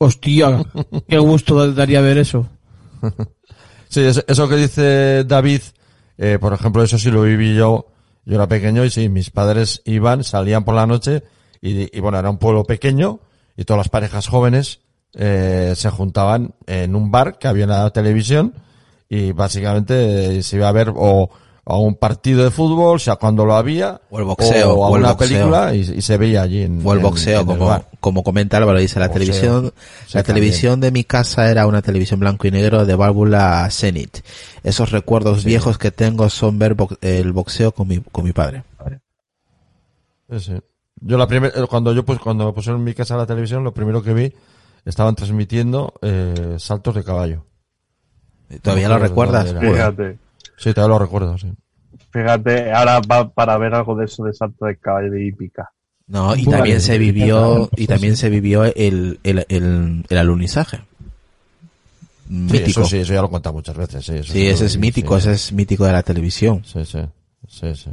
Hostia, 0.00 0.64
qué 1.08 1.18
gusto 1.18 1.72
daría 1.72 2.00
ver 2.00 2.18
eso. 2.18 2.48
Sí, 3.88 4.00
eso, 4.00 4.22
eso 4.26 4.48
que 4.48 4.56
dice 4.56 5.24
David, 5.24 5.60
eh, 6.18 6.38
por 6.40 6.52
ejemplo, 6.52 6.82
eso 6.82 6.98
sí 6.98 7.10
lo 7.10 7.22
viví 7.22 7.54
yo. 7.54 7.86
Yo 8.24 8.36
era 8.36 8.46
pequeño 8.46 8.84
y 8.84 8.90
sí, 8.90 9.08
mis 9.08 9.30
padres 9.30 9.82
iban, 9.84 10.24
salían 10.24 10.64
por 10.64 10.74
la 10.74 10.86
noche 10.86 11.22
y, 11.62 11.96
y 11.96 12.00
bueno, 12.00 12.18
era 12.18 12.28
un 12.28 12.36
pueblo 12.38 12.64
pequeño 12.64 13.20
y 13.56 13.64
todas 13.64 13.78
las 13.78 13.88
parejas 13.88 14.26
jóvenes 14.28 14.80
eh, 15.14 15.72
se 15.76 15.88
juntaban 15.90 16.54
en 16.66 16.94
un 16.96 17.10
bar 17.10 17.38
que 17.38 17.48
había 17.48 17.64
en 17.64 17.70
la 17.70 17.90
televisión 17.90 18.54
y 19.08 19.32
básicamente 19.32 20.42
se 20.42 20.56
iba 20.56 20.68
a 20.68 20.72
ver 20.72 20.92
o 20.94 21.30
a 21.64 21.76
un 21.78 21.94
partido 21.94 22.42
de 22.42 22.50
fútbol, 22.50 22.96
o 22.96 22.98
sea, 22.98 23.14
cuando 23.16 23.44
lo 23.44 23.54
había, 23.54 24.00
O 24.10 24.18
el 24.18 24.24
boxeo, 24.24 24.72
o 24.74 24.84
a 24.84 24.88
o 24.88 24.96
el 24.96 25.02
una 25.02 25.12
boxeo. 25.12 25.28
película 25.28 25.74
y, 25.76 25.80
y 25.98 26.02
se 26.02 26.16
veía 26.16 26.42
allí 26.42 26.62
en 26.62 26.80
O 26.84 26.92
el 26.92 26.98
boxeo, 26.98 27.42
en 27.42 27.50
el 27.50 27.56
como, 27.58 27.84
como 28.00 28.22
comenta 28.24 28.56
Álvaro, 28.56 28.80
dice 28.80 28.98
la 28.98 29.06
Boxeo. 29.06 29.20
televisión, 29.26 29.72
la 30.12 30.22
televisión 30.24 30.80
de 30.80 30.90
mi 30.90 31.04
casa 31.04 31.48
era 31.52 31.68
una 31.68 31.80
televisión 31.80 32.18
blanco 32.18 32.48
y 32.48 32.50
negro 32.50 32.84
de 32.84 32.96
válvula 32.96 33.68
Zenit. 33.70 34.24
Esos 34.64 34.90
recuerdos 34.90 35.44
viejos 35.44 35.78
que 35.78 35.92
tengo 35.92 36.28
son 36.30 36.58
ver 36.58 36.74
bo- 36.74 36.88
el 37.00 37.32
boxeo 37.32 37.70
con 37.72 37.86
mi, 37.86 38.00
con 38.00 38.24
mi 38.24 38.32
padre. 38.32 38.64
Sí, 40.30 40.40
sí. 40.40 40.52
Yo 41.04 41.18
la 41.18 41.26
primera, 41.26 41.52
eh, 41.56 41.66
cuando 41.68 41.92
yo 41.92 42.04
pues 42.04 42.18
cuando 42.20 42.46
me 42.46 42.52
pusieron 42.52 42.80
en 42.80 42.84
mi 42.84 42.94
casa 42.94 43.16
la 43.16 43.26
televisión, 43.26 43.64
lo 43.64 43.74
primero 43.74 44.02
que 44.02 44.14
vi 44.14 44.32
estaban 44.84 45.14
transmitiendo 45.14 45.94
eh, 46.02 46.56
saltos 46.58 46.94
de 46.94 47.04
caballo. 47.04 47.44
¿Todavía 48.62 48.88
lo 48.88 48.98
recuerdas? 48.98 49.54
Fíjate, 49.58 50.18
Sí, 50.56 50.72
todavía 50.74 50.94
lo 50.94 50.98
recuerdo, 51.00 51.38
sí. 51.38 51.52
fíjate, 52.10 52.72
ahora 52.72 53.00
va 53.10 53.28
para 53.28 53.56
ver 53.58 53.74
algo 53.74 53.96
de 53.96 54.04
eso 54.04 54.22
de 54.24 54.32
salto 54.32 54.66
de 54.66 54.76
caballo 54.76 55.10
de 55.10 55.24
hípica. 55.24 55.72
No, 56.06 56.36
y 56.36 56.44
también 56.44 56.80
se 56.80 56.98
vivió, 56.98 57.70
y 57.76 57.86
también 57.86 58.16
se 58.16 58.28
vivió 58.28 58.64
el, 58.64 59.18
el, 59.22 59.46
el, 59.48 60.04
el 60.08 60.18
alunizaje. 60.18 60.78
Sí, 62.28 62.34
Mítico. 62.34 62.80
eso 62.82 62.84
sí, 62.84 62.98
eso 62.98 63.12
ya 63.14 63.20
lo 63.22 63.28
he 63.28 63.30
contado 63.30 63.54
muchas 63.54 63.76
veces, 63.76 64.04
sí. 64.04 64.14
Eso 64.16 64.32
Sí, 64.32 64.46
ese 64.46 64.66
es 64.66 64.76
vi, 64.76 64.80
mítico, 64.82 65.14
sí. 65.18 65.28
ese 65.28 65.32
es 65.32 65.52
mítico 65.52 65.84
de 65.84 65.92
la 65.92 66.02
televisión. 66.02 66.62
Sí, 66.64 66.84
sí, 66.84 67.00
sí, 67.48 67.74
sí. 67.74 67.90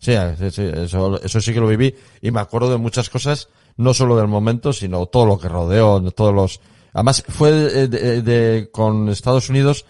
Sí, 0.00 0.14
sí, 0.38 0.50
sí, 0.50 0.62
eso, 0.62 1.20
eso 1.22 1.40
sí 1.40 1.52
que 1.52 1.60
lo 1.60 1.66
viví. 1.68 1.94
Y 2.22 2.30
me 2.30 2.40
acuerdo 2.40 2.70
de 2.70 2.78
muchas 2.78 3.10
cosas, 3.10 3.48
no 3.76 3.92
solo 3.94 4.16
del 4.16 4.28
momento, 4.28 4.72
sino 4.72 5.06
todo 5.06 5.26
lo 5.26 5.38
que 5.38 5.48
rodeó, 5.48 6.00
de 6.00 6.10
todos 6.10 6.34
los... 6.34 6.60
Además, 6.94 7.22
fue 7.28 7.52
de, 7.52 7.86
de- 7.88 8.22
de- 8.22 8.70
con 8.72 9.08
Estados 9.10 9.48
Unidos 9.50 9.84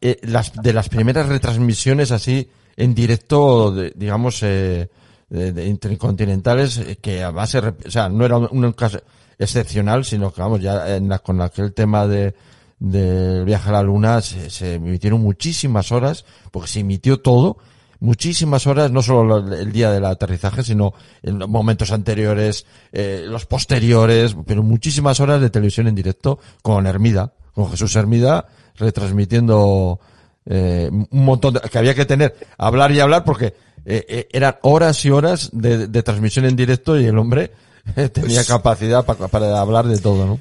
eh, 0.00 0.18
las, 0.22 0.52
de 0.54 0.72
las 0.72 0.88
primeras 0.88 1.28
retransmisiones 1.28 2.12
así 2.12 2.48
en 2.76 2.94
directo, 2.94 3.72
de- 3.72 3.92
digamos, 3.96 4.42
eh, 4.42 4.88
de, 5.28 5.66
intercontinentales, 5.66 6.78
eh, 6.78 6.96
que 7.00 7.22
además, 7.22 7.50
se 7.50 7.60
rep- 7.60 7.86
o 7.86 7.90
sea, 7.90 8.08
no 8.08 8.24
era 8.24 8.38
un, 8.38 8.64
un 8.64 8.72
caso 8.72 9.00
excepcional, 9.38 10.04
sino 10.04 10.32
que 10.32 10.40
vamos, 10.40 10.60
ya 10.60 10.96
en 10.96 11.08
la- 11.08 11.18
con 11.18 11.40
aquel 11.42 11.74
tema 11.74 12.06
de 12.06 12.34
del 12.78 13.44
viaje 13.44 13.68
a 13.70 13.72
la 13.72 13.82
luna 13.82 14.20
se, 14.20 14.50
se 14.50 14.74
emitieron 14.74 15.20
muchísimas 15.22 15.90
horas, 15.92 16.24
porque 16.50 16.68
se 16.68 16.80
emitió 16.80 17.20
todo, 17.20 17.56
muchísimas 18.04 18.66
horas, 18.66 18.90
no 18.90 19.02
solo 19.02 19.40
lo- 19.40 19.54
el 19.54 19.72
día 19.72 19.90
del 19.90 20.04
aterrizaje, 20.04 20.62
sino 20.62 20.94
en 21.22 21.38
los 21.38 21.48
momentos 21.48 21.90
anteriores, 21.90 22.66
eh, 22.92 23.24
los 23.26 23.46
posteriores, 23.46 24.36
pero 24.46 24.62
muchísimas 24.62 25.18
horas 25.20 25.40
de 25.40 25.50
televisión 25.50 25.88
en 25.88 25.94
directo 25.94 26.38
con 26.62 26.86
Hermida, 26.86 27.32
con 27.54 27.70
Jesús 27.70 27.96
Hermida, 27.96 28.46
retransmitiendo 28.76 29.98
eh, 30.46 30.90
un 30.92 31.24
montón 31.24 31.54
de, 31.54 31.60
que 31.60 31.78
había 31.78 31.94
que 31.94 32.04
tener, 32.04 32.34
hablar 32.58 32.92
y 32.92 33.00
hablar 33.00 33.24
porque 33.24 33.54
eh, 33.86 34.04
eh, 34.08 34.28
eran 34.32 34.56
horas 34.62 35.02
y 35.04 35.10
horas 35.10 35.48
de, 35.52 35.86
de 35.88 36.02
transmisión 36.02 36.44
en 36.44 36.54
directo 36.56 36.98
y 37.00 37.06
el 37.06 37.16
hombre 37.18 37.52
eh, 37.96 38.08
tenía 38.10 38.36
Pues- 38.38 38.48
capacidad 38.48 39.04
pa- 39.04 39.14
para 39.28 39.60
hablar 39.60 39.86
de 39.86 39.98
todo, 39.98 40.26
¿no? 40.26 40.38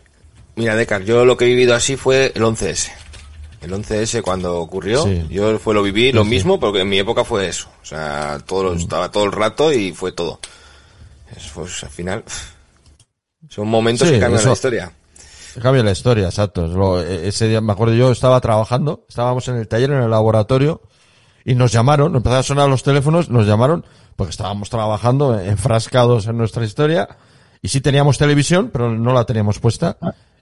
Mira, 0.56 0.76
Decar, 0.76 1.04
yo 1.04 1.26
lo 1.26 1.36
que 1.38 1.46
he 1.46 1.48
vivido 1.48 1.74
así 1.74 1.96
fue 1.96 2.32
el 2.36 2.44
11S. 2.44 2.90
El 3.64 3.72
11S 3.74 4.22
cuando 4.22 4.58
ocurrió, 4.60 5.04
Sí. 5.04 5.26
yo 5.30 5.58
fue 5.58 5.74
lo 5.74 5.82
viví 5.82 6.12
lo 6.12 6.24
Sí, 6.24 6.30
sí. 6.30 6.36
mismo 6.36 6.60
porque 6.60 6.82
en 6.82 6.90
mi 6.90 7.00
época 7.00 7.24
fue 7.24 7.48
eso. 7.48 7.70
O 7.82 7.86
sea, 7.86 8.38
todo 8.46 8.64
lo- 8.64 8.74
estaba 8.74 9.10
todo 9.10 9.24
el 9.24 9.32
rato 9.32 9.72
y 9.72 9.94
fue 9.94 10.12
todo. 10.12 10.40
Eso, 11.36 11.50
pues, 11.56 11.84
al 11.84 11.90
final, 11.90 12.24
son 13.50 13.68
momentos 13.68 14.08
Sí, 14.08 14.14
que 14.16 14.20
cambian 14.20 14.40
eso- 14.40 14.50
la 14.50 14.54
historia. 14.54 14.92
Cambia 15.62 15.84
la 15.84 15.92
historia, 15.92 16.26
exacto. 16.26 16.66
Lo- 16.68 17.00
e- 17.02 17.28
ese 17.28 17.48
día, 17.48 17.62
me 17.62 17.72
acuerdo 17.74 17.94
yo, 17.94 18.12
estaba 18.12 18.42
trabajando, 18.42 19.06
estábamos 19.08 19.48
en 19.48 19.56
el 19.58 19.68
taller, 19.68 19.92
en 19.92 20.02
el 20.02 20.10
laboratorio, 20.10 20.82
y 21.46 21.54
nos 21.56 21.72
llamaron, 21.72 22.12
nos 22.12 22.20
empezaron 22.20 22.40
a 22.40 22.44
sonar 22.44 22.70
los 22.70 22.82
teléfonos, 22.84 23.30
nos 23.30 23.46
llamaron, 23.46 23.86
porque 24.16 24.32
estábamos 24.32 24.70
trabajando, 24.72 25.40
enfrascados 25.40 26.26
en 26.28 26.38
nuestra 26.38 26.66
historia, 26.66 27.08
y 27.62 27.68
sí 27.68 27.82
teníamos 27.82 28.18
televisión, 28.18 28.72
pero 28.74 28.92
no 28.92 29.14
la 29.14 29.26
teníamos 29.26 29.60
puesta, 29.60 29.98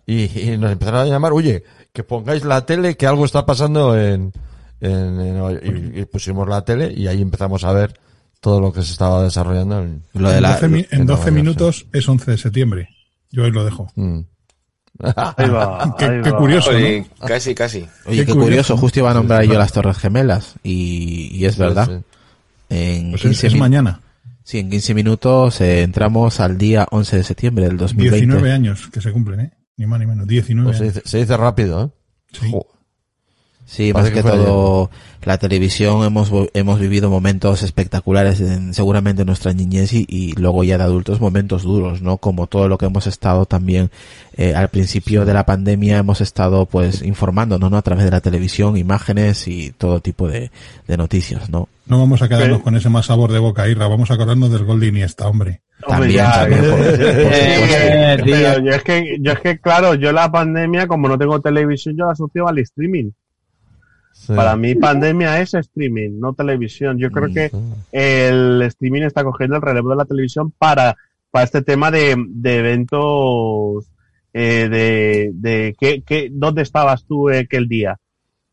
y, 0.06 0.40
y 0.40 0.58
nos 0.58 0.72
empezaron 0.72 1.02
a 1.02 1.06
llamar, 1.06 1.32
oye, 1.34 1.64
que 1.94 2.04
pongáis 2.04 2.44
la 2.46 2.66
tele, 2.66 2.96
que 2.98 3.08
algo 3.08 3.26
está 3.26 3.46
pasando 3.46 3.98
en, 4.00 4.32
en- 4.80 5.20
en- 5.20 5.94
y, 5.96 6.00
y 6.02 6.06
pusimos 6.06 6.48
la 6.48 6.64
tele, 6.64 6.92
y 6.96 7.08
ahí 7.08 7.22
empezamos 7.22 7.64
a 7.64 7.72
ver 7.74 8.00
todo 8.40 8.60
lo 8.60 8.74
que 8.74 8.82
se 8.82 8.92
estaba 8.94 9.24
desarrollando 9.24 9.82
en, 9.84 10.04
Lo 10.14 10.30
de 10.30 10.38
en 10.38 10.42
la- 10.44 10.54
12, 10.54 10.68
mi- 10.68 10.80
en 10.80 11.02
en 11.02 11.06
12 11.06 11.06
Nueva 11.06 11.18
York, 11.26 11.34
minutos 11.36 11.86
es 11.94 12.10
11 12.10 12.32
de 12.32 12.38
septiembre. 12.38 12.90
Yo 13.32 13.44
ahí 13.46 13.52
lo 13.52 13.64
dejo. 13.64 13.88
Mm. 13.96 14.20
Ahí 15.16 15.50
va, 15.50 15.96
Qué- 16.00 16.06
ahí 16.06 16.22
qué 16.22 16.32
va. 16.32 16.38
curioso. 16.38 16.70
Oye, 16.72 17.06
casi, 17.26 17.56
casi. 17.56 17.88
Oye, 18.06 18.20
Qué 18.20 18.26
qué, 18.26 18.34
curioso, 18.34 18.78
justo 18.78 19.00
iba 19.00 19.12
a 19.12 19.14
nombrar 19.14 19.44
yo 19.46 19.54
las 19.54 19.72
Torres 19.72 19.98
Gemelas 19.98 20.56
y, 20.64 21.30
y 21.34 21.46
es 21.46 21.58
verdad. 21.58 21.88
Sí, 21.88 21.94
sí. 21.96 22.04
En 22.70 23.10
Pues 23.12 23.22
15 23.24 23.48
es, 23.48 23.56
mañana. 23.56 24.02
Sí, 24.44 24.60
en 24.60 24.70
15 24.70 24.94
minutos 24.94 25.62
eh, 25.62 25.82
entramos 25.84 26.40
al 26.40 26.58
día 26.58 26.88
11 26.92 27.18
de 27.18 27.24
septiembre 27.24 27.66
del 27.66 27.78
2020. 27.78 28.18
19 28.26 28.52
años 28.52 28.90
que 28.92 29.02
se 29.02 29.12
cumplen, 29.12 29.40
¿eh? 29.42 29.52
Ni 29.78 29.86
más 29.88 30.00
ni 30.00 30.06
menos. 30.06 30.28
19 30.28 30.70
Pues 30.70 30.78
se, 30.78 30.84
dice, 30.86 31.02
se 31.06 31.18
dice 31.20 31.38
rápido, 31.38 31.84
¿eh? 31.84 31.90
Sí. 32.34 32.52
Sí, 33.72 33.94
Parece 33.94 34.12
más 34.16 34.24
que 34.26 34.30
todo, 34.30 34.92
la 35.24 35.38
televisión 35.38 36.04
hemos, 36.04 36.30
hemos 36.54 36.78
vivido 36.78 37.10
momentos 37.10 37.64
espectaculares 37.64 38.42
en, 38.42 38.74
seguramente 38.74 39.22
en 39.22 39.28
nuestra 39.28 39.54
niñez 39.54 39.94
y, 39.94 40.06
y 40.10 40.34
luego 40.34 40.66
ya 40.66 40.78
de 40.78 40.84
adultos 40.84 41.22
momentos 41.22 41.64
duros, 41.64 42.02
¿no? 42.02 42.18
Como 42.18 42.48
todo 42.48 42.68
lo 42.68 42.78
que 42.78 42.88
hemos 42.88 43.08
estado 43.08 43.46
también 43.46 43.90
eh, 44.36 44.54
al 44.56 44.68
principio 44.68 45.24
de 45.24 45.34
la 45.34 45.46
pandemia 45.46 46.00
hemos 46.00 46.20
estado 46.20 46.66
pues 46.66 47.02
informándonos, 47.02 47.72
¿no? 47.72 47.78
A 47.78 47.82
través 47.82 48.04
de 48.04 48.12
la 48.12 48.20
televisión, 48.20 48.76
imágenes 48.76 49.48
y 49.48 49.72
todo 49.72 50.02
tipo 50.02 50.28
de, 50.28 50.52
de 50.86 50.98
noticias, 50.98 51.50
¿no? 51.50 51.70
No 51.86 51.98
vamos 52.00 52.22
a 52.22 52.28
quedarnos 52.28 52.62
con 52.64 52.76
ese 52.76 52.90
más 52.90 53.06
sabor 53.06 53.32
de 53.32 53.40
boca, 53.40 53.70
Irra. 53.70 53.88
Vamos 53.88 54.12
a 54.12 54.16
acordarnos 54.16 54.52
del 54.52 54.66
gol 54.66 54.82
de 54.82 54.88
Iniesta, 54.88 55.28
hombre. 55.30 55.62
También, 55.88 56.12
ya, 56.18 56.42
también, 56.42 56.62
por- 56.62 56.78
por 56.78 56.88
eh, 56.88 58.16
supuesto. 58.18 58.24
tío. 58.26 58.36
pero 58.36 58.60
yo 58.66 58.72
es 58.72 58.84
que, 58.84 59.18
yo 59.22 59.32
es 59.32 59.40
que, 59.40 59.60
claro, 59.60 59.94
yo 59.96 60.12
la 60.12 60.30
pandemia, 60.30 60.88
como 60.88 61.08
no 61.08 61.18
tengo 61.18 61.40
televisión, 61.40 61.96
yo 61.98 62.06
la 62.06 62.12
asocio 62.12 62.48
al 62.50 62.60
streaming. 62.60 63.12
Sí. 64.14 64.34
Para 64.36 64.56
mí, 64.56 64.76
pandemia 64.76 65.40
es 65.42 65.54
streaming, 65.54 66.20
no 66.20 66.34
televisión. 66.34 66.98
Yo 67.00 67.10
creo 67.12 67.30
que 67.34 67.52
el 67.92 68.62
streaming 68.64 69.02
está 69.02 69.24
cogiendo 69.24 69.56
el 69.56 69.62
relevo 69.62 69.90
de 69.90 69.96
la 69.96 70.06
televisión 70.06 70.52
para, 70.52 70.96
para 71.32 71.46
este 71.46 71.62
tema 71.64 71.90
de, 71.92 72.16
de 72.30 72.58
eventos, 72.60 73.86
eh, 74.34 74.68
de, 74.70 75.32
de 75.34 75.76
¿qué, 75.80 76.04
qué, 76.06 76.30
¿dónde 76.32 76.62
estabas 76.62 77.04
tú 77.06 77.30
aquel 77.30 77.68
día? 77.68 77.98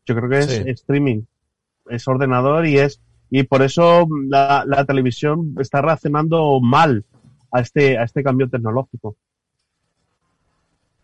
Yo 0.05 0.15
creo 0.15 0.29
que 0.29 0.39
es 0.39 0.47
Sí. 0.47 0.63
streaming, 0.71 1.21
es 1.89 2.07
ordenador 2.07 2.65
y 2.65 2.79
es, 2.79 2.99
y 3.29 3.43
por 3.43 3.61
eso 3.61 4.07
la, 4.27 4.63
la 4.65 4.85
televisión 4.85 5.55
está 5.59 5.81
reaccionando 5.81 6.59
mal 6.61 7.05
a 7.51 7.59
este, 7.61 7.97
a 7.97 8.03
este 8.03 8.23
cambio 8.23 8.49
tecnológico. 8.49 9.15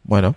Bueno, 0.03 0.35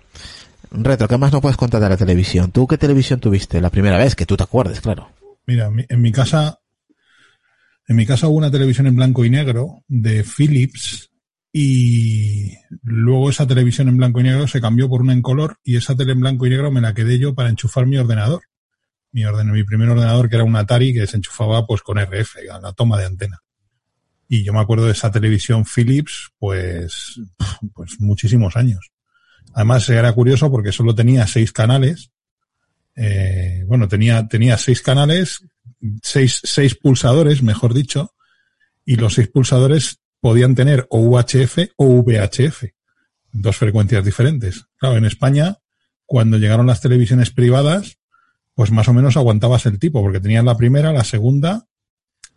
Retro, 0.71 1.09
¿qué 1.09 1.17
más 1.19 1.33
no 1.33 1.41
puedes 1.41 1.57
contar 1.57 1.81
de 1.81 1.89
la 1.89 1.97
televisión? 1.97 2.53
¿Tú 2.53 2.67
qué 2.67 2.77
televisión 2.79 3.21
tuviste 3.21 3.61
la 3.61 3.71
primera 3.71 3.97
vez? 3.99 4.15
Que 4.15 4.27
tú 4.27 4.37
te 4.37 4.43
acuerdes, 4.45 4.81
claro. 4.81 5.09
Mira, 5.47 5.71
mi- 5.71 5.85
en 5.89 6.01
mi 6.03 6.13
casa, 6.13 6.59
en 7.87 7.97
mi 7.97 8.05
casa 8.07 8.29
hubo 8.29 8.37
una 8.37 8.51
televisión 8.51 8.87
en 8.87 8.97
blanco 8.97 9.25
y 9.25 9.31
negro 9.31 9.83
de 9.89 10.25
Philips 10.25 11.11
y 11.53 12.53
luego 12.83 13.31
esa 13.31 13.47
televisión 13.47 13.89
en 13.89 13.97
blanco 13.97 14.21
y 14.21 14.25
negro 14.25 14.47
se 14.47 14.61
cambió 14.61 14.89
por 14.89 15.01
una 15.01 15.15
en 15.15 15.23
color 15.23 15.57
y 15.65 15.77
esa 15.77 15.97
tele 15.97 16.13
en 16.13 16.21
blanco 16.21 16.47
y 16.47 16.51
negro 16.51 16.71
me 16.71 16.83
la 16.83 16.93
quedé 16.93 17.19
yo 17.19 17.35
para 17.35 17.49
enchufar 17.49 17.87
mi 17.87 17.97
ordenador. 17.97 18.43
Mi 19.11 19.23
mi 19.25 19.65
primer 19.65 19.89
ordenador 19.89 20.29
que 20.29 20.37
era 20.37 20.45
un 20.45 20.55
Atari 20.55 20.93
que 20.93 21.07
se 21.07 21.17
enchufaba 21.17 21.67
pues 21.67 21.81
con 21.81 21.99
RF, 21.99 22.37
la 22.61 22.73
toma 22.75 22.99
de 22.99 23.07
antena. 23.07 23.39
Y 24.29 24.45
yo 24.45 24.53
me 24.53 24.61
acuerdo 24.61 24.85
de 24.85 24.93
esa 24.93 25.11
televisión 25.11 25.65
Philips 25.65 26.29
pues, 26.39 27.19
pues 27.75 27.99
muchísimos 28.01 28.55
años. 28.57 28.91
Además 29.55 29.89
era 29.89 30.13
curioso 30.13 30.51
porque 30.51 30.73
solo 30.73 30.95
tenía 30.95 31.27
seis 31.27 31.53
canales 31.53 32.11
eh, 33.01 33.63
bueno, 33.69 33.87
tenía, 33.87 34.27
tenía 34.27 34.59
seis 34.59 34.83
canales, 34.83 35.47
seis, 36.03 36.41
seis 36.43 36.75
pulsadores, 36.75 37.45
mejor 37.45 37.73
dicho, 37.73 38.13
y 38.85 38.97
los 38.97 39.15
seis 39.15 39.29
pulsadores 39.29 40.01
podían 40.21 40.57
tener 40.57 40.89
o 40.91 40.99
UHF 40.99 41.59
o 41.77 42.03
VHF, 42.03 42.65
dos 43.31 43.57
frecuencias 43.57 44.05
diferentes. 44.05 44.67
Claro, 44.79 44.97
en 44.97 45.05
España, 45.05 45.59
cuando 46.07 46.39
llegaron 46.39 46.67
las 46.67 46.81
televisiones 46.81 47.31
privadas, 47.31 47.99
pues 48.55 48.73
más 48.73 48.89
o 48.89 48.93
menos 48.93 49.17
aguantabas 49.17 49.67
el 49.67 49.79
tipo, 49.79 50.03
porque 50.03 50.19
tenías 50.19 50.45
la 50.45 50.57
primera, 50.57 50.93
la 50.93 51.05
segunda, 51.05 51.69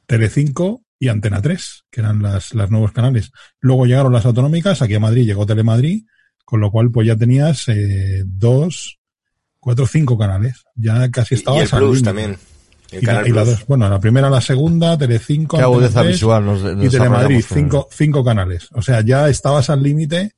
Telecinco 0.05 0.83
y 0.99 1.07
Antena 1.07 1.41
3, 1.41 1.85
que 1.89 2.01
eran 2.01 2.21
las, 2.21 2.53
las 2.53 2.69
nuevos 2.69 2.91
canales. 2.91 3.31
Luego 3.59 3.87
llegaron 3.87 4.13
las 4.13 4.25
autonómicas, 4.25 4.83
aquí 4.83 4.93
a 4.93 4.99
Madrid 4.99 5.25
llegó 5.25 5.47
Telemadrid, 5.47 6.03
con 6.51 6.59
lo 6.59 6.69
cual 6.69 6.91
pues 6.91 7.07
ya 7.07 7.15
tenías 7.15 7.65
eh, 7.69 8.23
dos, 8.25 8.99
cuatro 9.57 9.87
cinco 9.87 10.17
canales. 10.17 10.65
Ya 10.75 11.09
casi 11.09 11.35
Y 11.35 11.37
estabas 11.37 11.71
el 11.71 11.77
al 11.77 11.79
Plus 11.79 12.01
límite. 12.01 12.03
también. 12.05 12.37
El 12.91 13.03
Y 13.03 13.05
la, 13.05 13.25
y 13.25 13.31
dos. 13.31 13.65
Bueno, 13.67 13.87
la 13.89 14.01
primera, 14.01 14.29
la 14.29 14.41
segunda, 14.41 14.97
Telecinco, 14.97 15.55
Qué 15.55 15.63
Antena 15.63 15.73
agudeza 15.77 16.01
3 16.01 16.11
visual 16.11 16.45
nos, 16.45 16.61
nos 16.61 16.85
y 16.85 16.89
Telemadrid, 16.89 17.41
cinco, 17.47 17.87
cinco 17.89 18.21
canales. 18.25 18.67
O 18.73 18.81
sea, 18.81 18.99
ya 18.99 19.29
estabas 19.29 19.69
al 19.69 19.81
límite 19.81 20.33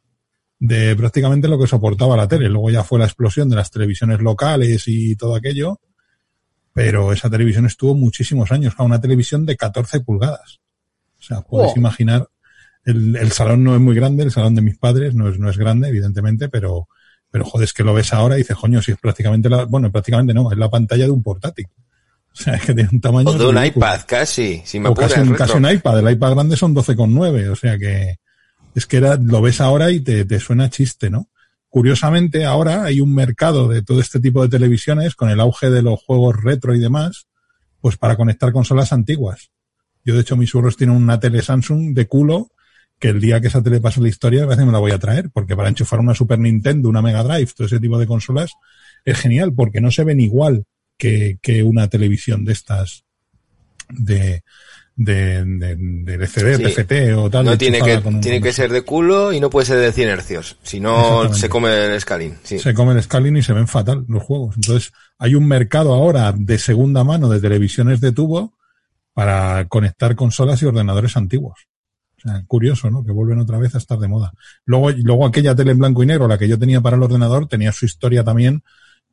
de 0.59 0.95
prácticamente 0.95 1.47
lo 1.47 1.57
que 1.57 1.65
soportaba 1.65 2.15
la 2.15 2.27
tele. 2.27 2.47
Luego 2.47 2.69
ya 2.69 2.83
fue 2.83 2.99
la 2.99 3.05
explosión 3.05 3.49
de 3.49 3.55
las 3.55 3.71
televisiones 3.71 4.19
locales 4.21 4.83
y 4.85 5.15
todo 5.15 5.33
aquello. 5.33 5.79
Pero 6.73 7.11
esa 7.11 7.27
televisión 7.27 7.65
estuvo 7.65 7.95
muchísimos 7.95 8.51
años. 8.51 8.75
A 8.77 8.83
una 8.83 9.01
televisión 9.01 9.47
de 9.47 9.57
14 9.57 10.01
pulgadas. 10.01 10.59
O 11.19 11.23
sea, 11.23 11.41
puedes 11.41 11.71
Oh. 11.71 11.79
imaginar, 11.79 12.27
el, 12.85 13.15
el 13.15 13.31
salón 13.31 13.63
no 13.63 13.75
es 13.75 13.81
muy 13.81 13.95
grande, 13.95 14.23
el 14.23 14.31
salón 14.31 14.55
de 14.55 14.61
mis 14.61 14.77
padres 14.77 15.15
no 15.15 15.29
es, 15.29 15.39
no 15.39 15.49
es 15.49 15.57
grande, 15.57 15.89
evidentemente, 15.89 16.49
pero, 16.49 16.87
pero 17.31 17.45
joder, 17.45 17.65
es 17.65 17.73
que 17.73 17.83
lo 17.83 17.93
ves 17.93 18.13
ahora 18.13 18.35
y 18.35 18.39
dices, 18.39 18.57
coño, 18.57 18.81
si 18.81 18.91
es 18.91 18.97
prácticamente 18.97 19.49
la, 19.49 19.65
bueno, 19.65 19.91
prácticamente 19.91 20.33
no, 20.33 20.51
es 20.51 20.57
la 20.57 20.69
pantalla 20.69 21.05
de 21.05 21.11
un 21.11 21.23
portátil. 21.23 21.67
O 22.33 22.35
sea, 22.35 22.55
es 22.55 22.63
que 22.63 22.73
tiene 22.73 22.89
un 22.91 22.99
tamaño. 22.99 23.29
O 23.29 23.37
de 23.37 23.45
un 23.45 23.55
ridículo. 23.55 23.85
iPad, 23.85 24.01
casi. 24.07 24.63
Si 24.65 24.79
me 24.79 24.89
O 24.89 24.95
casi, 24.95 25.19
un, 25.19 25.35
casi 25.35 25.55
un 25.55 25.69
iPad. 25.69 25.99
El 25.99 26.13
iPad 26.13 26.31
grande 26.31 26.57
son 26.57 26.73
12,9. 26.73 27.49
O 27.49 27.55
sea 27.55 27.77
que 27.77 28.15
es 28.73 28.87
que 28.87 28.97
era, 28.97 29.17
lo 29.17 29.39
ves 29.39 29.61
ahora 29.61 29.91
y 29.91 29.99
te, 29.99 30.25
te 30.25 30.39
suena 30.39 30.71
chiste, 30.71 31.11
¿no? 31.11 31.29
Curiosamente, 31.69 32.45
ahora 32.45 32.85
hay 32.85 33.01
un 33.01 33.13
mercado 33.13 33.67
de 33.67 33.83
todo 33.83 33.99
este 33.99 34.19
tipo 34.19 34.41
de 34.41 34.49
televisiones 34.49 35.13
con 35.13 35.29
el 35.29 35.39
auge 35.39 35.69
de 35.69 35.83
los 35.83 36.01
juegos 36.01 36.35
retro 36.41 36.73
y 36.73 36.79
demás, 36.79 37.27
pues 37.81 37.97
para 37.97 38.15
conectar 38.15 38.51
consolas 38.51 38.93
antiguas. 38.93 39.51
Yo, 40.03 40.15
de 40.15 40.21
hecho, 40.21 40.35
mis 40.35 40.49
suegros 40.49 40.75
tienen 40.75 40.95
una 40.95 41.19
tele 41.19 41.43
Samsung 41.43 41.93
de 41.93 42.07
culo 42.07 42.49
que 43.03 43.09
el 43.09 43.19
día 43.19 43.41
que 43.41 43.47
esa 43.47 43.61
tele 43.61 43.81
pase 43.81 43.99
la 43.99 44.07
historia, 44.07 44.45
parece 44.45 44.61
que 44.61 44.65
me 44.65 44.71
la 44.71 44.79
voy 44.79 44.93
a 44.93 44.97
traer, 44.97 45.29
porque 45.29 45.57
para 45.57 45.67
enchufar 45.67 45.99
una 45.99 46.15
Super 46.15 46.39
Nintendo, 46.39 46.87
una 46.87 47.01
Mega 47.01 47.21
Drive, 47.21 47.51
todo 47.53 47.67
ese 47.67 47.81
tipo 47.81 47.99
de 47.99 48.07
consolas, 48.07 48.53
es 49.03 49.19
genial, 49.19 49.51
porque 49.53 49.81
no 49.81 49.91
se 49.91 50.05
ven 50.05 50.21
igual 50.21 50.63
que, 50.97 51.37
que 51.41 51.63
una 51.63 51.89
televisión 51.89 52.45
de 52.45 52.53
estas 52.53 53.03
de, 53.89 54.43
de, 54.95 55.43
de, 55.43 55.75
de 55.75 56.13
LCD, 56.13 56.55
Sí. 56.55 56.63
TFT 56.63 57.17
o 57.17 57.29
tal. 57.29 57.43
No 57.43 57.57
tiene 57.57 57.81
que, 57.81 57.97
un 57.97 58.21
tiene 58.21 58.41
que 58.41 58.53
ser 58.53 58.71
de 58.71 58.83
culo 58.83 59.33
y 59.33 59.41
no 59.41 59.49
puede 59.49 59.65
ser 59.65 59.79
de 59.79 59.91
100 59.91 60.07
hercios. 60.07 60.57
Si 60.63 60.79
no, 60.79 61.33
se 61.33 61.49
come 61.49 61.87
el 61.87 61.91
escalín. 61.95 62.37
Sí. 62.43 62.57
Se 62.57 62.73
come 62.73 62.93
el 62.93 63.03
scaling 63.03 63.35
y 63.35 63.43
se 63.43 63.51
ven 63.51 63.67
fatal 63.67 64.05
los 64.07 64.23
juegos. 64.23 64.55
Entonces, 64.55 64.93
hay 65.19 65.35
un 65.35 65.45
mercado 65.45 65.93
ahora 65.93 66.33
de 66.33 66.57
segunda 66.57 67.03
mano 67.03 67.27
de 67.27 67.41
televisiones 67.41 67.99
de 67.99 68.13
tubo 68.13 68.53
para 69.13 69.67
conectar 69.67 70.15
consolas 70.15 70.61
y 70.61 70.67
ordenadores 70.67 71.17
antiguos. 71.17 71.67
Curioso, 72.47 72.89
¿no? 72.89 73.03
Que 73.03 73.11
vuelven 73.11 73.39
otra 73.39 73.57
vez 73.57 73.75
a 73.75 73.77
estar 73.77 73.99
de 73.99 74.07
moda. 74.07 74.33
Luego, 74.65 74.91
luego 74.91 75.25
aquella 75.25 75.55
tele 75.55 75.71
en 75.71 75.79
blanco 75.79 76.03
y 76.03 76.05
negro, 76.05 76.27
la 76.27 76.37
que 76.37 76.47
yo 76.47 76.57
tenía 76.57 76.81
para 76.81 76.95
el 76.95 77.03
ordenador, 77.03 77.47
tenía 77.47 77.71
su 77.71 77.85
historia 77.85 78.23
también, 78.23 78.63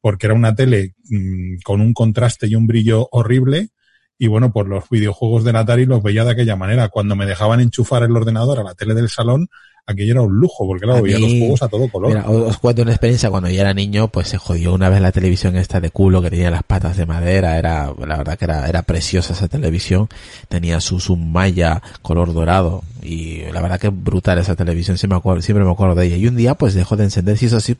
porque 0.00 0.26
era 0.26 0.34
una 0.34 0.54
tele 0.54 0.94
mm, 1.08 1.60
con 1.64 1.80
un 1.80 1.92
contraste 1.92 2.46
y 2.46 2.54
un 2.54 2.66
brillo 2.66 3.08
horrible. 3.10 3.70
Y 4.18 4.28
bueno, 4.28 4.52
pues 4.52 4.66
los 4.66 4.88
videojuegos 4.90 5.44
del 5.44 5.56
Atari 5.56 5.86
los 5.86 6.02
veía 6.02 6.24
de 6.24 6.32
aquella 6.32 6.56
manera. 6.56 6.88
Cuando 6.88 7.16
me 7.16 7.26
dejaban 7.26 7.60
enchufar 7.60 8.02
el 8.02 8.16
ordenador 8.16 8.60
a 8.60 8.62
la 8.62 8.74
tele 8.74 8.94
del 8.94 9.08
salón, 9.08 9.48
aquello 9.86 10.12
era 10.12 10.22
un 10.22 10.34
lujo, 10.34 10.66
porque 10.66 10.84
claro, 10.84 11.02
veía 11.02 11.18
los 11.18 11.30
juegos 11.30 11.62
a 11.62 11.68
todo 11.68 11.88
color. 11.88 12.10
Mira, 12.10 12.28
os 12.28 12.58
cuento 12.58 12.82
una 12.82 12.92
experiencia 12.92 13.30
cuando 13.30 13.48
yo 13.50 13.60
era 13.60 13.74
niño, 13.74 14.08
pues 14.08 14.28
se 14.28 14.38
jodió 14.38 14.74
una 14.74 14.88
vez 14.88 15.00
la 15.00 15.12
televisión 15.12 15.56
esta 15.56 15.80
de 15.80 15.90
culo 15.90 16.22
que 16.22 16.30
tenía 16.30 16.50
las 16.50 16.62
patas 16.62 16.96
de 16.96 17.06
madera, 17.06 17.58
era, 17.58 17.92
la 18.06 18.16
verdad 18.16 18.38
que 18.38 18.44
era, 18.44 18.68
era 18.68 18.82
preciosa 18.82 19.32
esa 19.32 19.48
televisión, 19.48 20.08
tenía 20.48 20.80
su, 20.80 21.00
su 21.00 21.16
malla 21.16 21.82
color 22.02 22.32
dorado 22.32 22.82
y 23.02 23.42
la 23.52 23.60
verdad 23.60 23.80
que 23.80 23.88
brutal 23.88 24.38
esa 24.38 24.56
televisión, 24.56 24.98
siempre 24.98 25.16
me 25.16 25.18
acuerdo, 25.18 25.42
siempre 25.42 25.64
me 25.64 25.70
acuerdo 25.72 25.94
de 25.94 26.06
ella. 26.06 26.16
Y 26.16 26.26
un 26.26 26.36
día 26.36 26.54
pues 26.54 26.74
dejó 26.74 26.96
de 26.96 27.04
encender, 27.04 27.38
se 27.38 27.46
hizo 27.46 27.56
así, 27.56 27.76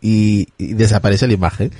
y, 0.00 0.48
y 0.58 0.74
desaparece 0.74 1.26
la 1.26 1.32
imagen. 1.34 1.72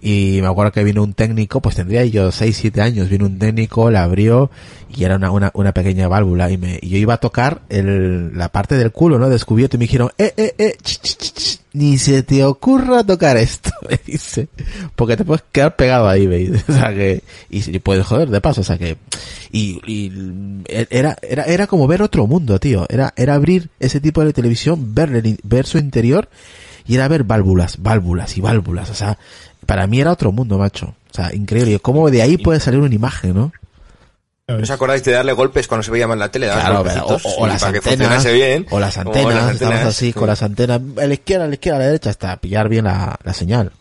Y 0.00 0.38
me 0.40 0.46
acuerdo 0.46 0.70
que 0.70 0.84
vino 0.84 1.02
un 1.02 1.12
técnico, 1.12 1.60
pues 1.60 1.74
tendría 1.74 2.04
yo 2.04 2.30
6, 2.30 2.56
7 2.56 2.80
años, 2.80 3.08
vino 3.08 3.26
un 3.26 3.38
técnico, 3.38 3.90
la 3.90 4.04
abrió 4.04 4.48
y 4.96 5.04
era 5.04 5.16
una, 5.16 5.30
una, 5.32 5.50
una 5.54 5.74
pequeña 5.74 6.06
válvula 6.06 6.50
y 6.50 6.56
me, 6.56 6.78
y 6.80 6.90
yo 6.90 6.98
iba 6.98 7.14
a 7.14 7.18
tocar 7.18 7.62
el, 7.68 8.36
la 8.36 8.50
parte 8.50 8.76
del 8.76 8.92
culo, 8.92 9.18
¿no? 9.18 9.28
Descubierto 9.28 9.76
y 9.76 9.78
me 9.78 9.84
dijeron, 9.86 10.10
eh, 10.16 10.32
eh, 10.36 10.54
eh, 10.56 10.76
ch, 10.80 11.00
ch, 11.00 11.16
ch, 11.16 11.60
ni 11.72 11.98
se 11.98 12.22
te 12.22 12.44
ocurra 12.44 13.04
tocar 13.04 13.36
esto, 13.36 13.70
me 13.90 13.98
dice, 14.06 14.48
porque 14.94 15.16
te 15.16 15.24
puedes 15.24 15.42
quedar 15.50 15.74
pegado 15.74 16.08
ahí, 16.08 16.26
¿veis? 16.26 16.50
O 16.68 16.72
sea 16.72 16.94
que, 16.94 17.22
y, 17.50 17.76
y 17.76 17.78
puedes 17.80 18.06
joder 18.06 18.28
de 18.30 18.40
paso, 18.40 18.60
o 18.60 18.64
sea 18.64 18.78
que, 18.78 18.96
y, 19.50 19.80
y 19.84 20.12
era, 20.68 21.16
era, 21.22 21.42
era 21.42 21.66
como 21.66 21.88
ver 21.88 22.02
otro 22.02 22.26
mundo, 22.28 22.60
tío, 22.60 22.86
era, 22.88 23.12
era 23.16 23.34
abrir 23.34 23.70
ese 23.80 24.00
tipo 24.00 24.24
de 24.24 24.32
televisión, 24.32 24.94
ver, 24.94 25.38
ver 25.42 25.66
su 25.66 25.78
interior 25.78 26.28
y 26.86 26.94
era 26.94 27.06
ver 27.06 27.24
válvulas, 27.24 27.82
válvulas 27.82 28.36
y 28.38 28.40
válvulas, 28.40 28.90
o 28.90 28.94
sea, 28.94 29.18
para 29.68 29.86
mí 29.86 30.00
era 30.00 30.12
otro 30.12 30.32
mundo, 30.32 30.56
macho. 30.56 30.94
O 31.10 31.14
sea, 31.14 31.34
increíble. 31.34 31.78
¿Cómo 31.80 32.10
de 32.10 32.22
ahí 32.22 32.38
puede 32.38 32.58
salir 32.58 32.80
una 32.80 32.94
imagen, 32.94 33.34
no? 33.34 33.52
¿No 34.48 34.56
os 34.56 34.70
acordáis 34.70 35.04
de 35.04 35.12
darle 35.12 35.34
golpes 35.34 35.68
cuando 35.68 35.82
se 35.82 35.90
veía 35.90 36.08
mal 36.08 36.18
la 36.18 36.30
tele? 36.30 36.46
Claro, 36.46 36.82
pero- 36.82 37.02
golpecitos, 37.04 37.26
o, 37.38 37.42
o 37.42 37.46
las 37.46 37.60
para 37.60 37.72
que 37.80 37.90
antenas, 37.90 38.24
bien. 38.32 38.66
o 38.70 38.80
las 38.80 38.96
O 38.96 39.00
antenas, 39.00 39.26
estamos 39.34 39.50
antenas, 39.50 39.84
así 39.84 40.06
sí. 40.06 40.12
con 40.14 40.26
las 40.26 40.42
antenas, 40.42 40.80
a 40.96 41.06
la 41.06 41.12
izquierda, 41.12 41.44
a 41.44 41.48
la 41.48 41.54
izquierda, 41.54 41.76
a 41.76 41.80
la 41.80 41.86
derecha, 41.86 42.08
hasta 42.08 42.36
pillar 42.38 42.70
bien 42.70 42.86
la, 42.86 43.18
la 43.22 43.34
señal. 43.34 43.72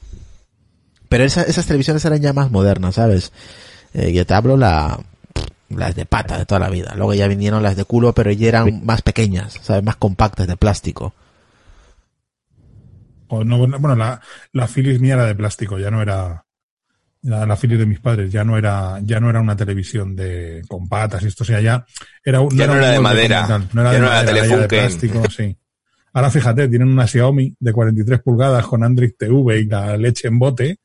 Pero 1.07 1.23
esa- 1.23 1.43
esas 1.43 1.65
televisiones 1.67 2.03
eran 2.03 2.19
ya 2.21 2.33
más 2.33 2.51
modernas, 2.51 2.95
¿sabes? 2.95 3.31
Eh, 3.93 4.11
yo 4.11 4.25
te 4.25 4.33
hablo 4.33 4.57
la, 4.57 4.99
las 5.69 5.95
de 5.95 6.05
pata 6.05 6.37
de 6.37 6.45
toda 6.45 6.59
la 6.59 6.69
vida. 6.69 6.93
Luego 6.97 7.13
ya 7.13 7.27
vinieron 7.29 7.63
las 7.63 7.77
de 7.77 7.85
culo, 7.85 8.11
pero 8.11 8.29
ya 8.31 8.49
eran 8.49 8.85
más 8.85 9.01
pequeñas, 9.01 9.57
¿sabes? 9.61 9.83
Más 9.83 9.95
compactas, 9.95 10.47
de 10.47 10.57
plástico. 10.57 11.13
O 13.29 13.43
no, 13.43 13.57
bueno, 13.57 13.95
la, 13.95 14.21
la 14.53 14.67
Philips 14.67 14.99
mía 14.99 15.15
era 15.15 15.25
de 15.25 15.35
plástico, 15.35 15.77
ya 15.77 15.91
no 15.91 16.01
era 16.01 16.43
la, 17.23 17.45
la 17.45 17.55
Philips 17.57 17.79
de 17.79 17.85
mis 17.85 17.99
padres, 17.99 18.31
ya 18.31 18.43
no 18.43 18.57
era, 18.57 18.99
ya 19.03 19.19
no 19.19 19.29
era 19.29 19.41
una 19.41 19.55
televisión 19.55 20.15
de 20.15 20.61
con 20.67 20.87
patas 20.87 21.23
y 21.23 21.27
esto, 21.27 21.43
o 21.43 21.45
sea, 21.45 21.59
ya 21.59 21.85
era, 22.23 22.39
un- 22.41 22.55
Ya 22.55 22.67
no 22.67 22.75
era 22.75 22.89
de 22.91 22.99
madera, 22.99 23.47
no 23.73 23.81
era 23.81 23.91
ya 23.91 23.95
de 23.97 24.01
no 24.01 24.07
madera, 24.07 24.31
era 24.55 24.67
plástico, 24.81 25.29
sí. 25.29 25.57
Ahora 26.13 26.31
fíjate, 26.31 26.67
tienen 26.67 26.87
una 26.87 27.05
Xiaomi 27.05 27.55
de 27.59 27.73
43 27.73 28.21
pulgadas 28.21 28.65
con 28.65 28.83
Android 28.83 29.11
TV 29.17 29.59
y 29.59 29.65
la 29.65 29.97
leche 29.97 30.27
en 30.29 30.39
bote 30.39 30.79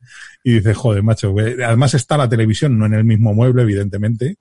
y 0.44 0.55
dices, 0.55 0.77
joder, 0.77 1.02
macho, 1.02 1.35
además 1.39 1.94
está 1.94 2.16
la 2.19 2.28
televisión, 2.28 2.77
no 2.78 2.85
en 2.86 2.94
el 2.94 3.05
mismo 3.05 3.32
mueble, 3.32 3.62
evidentemente, 3.62 4.36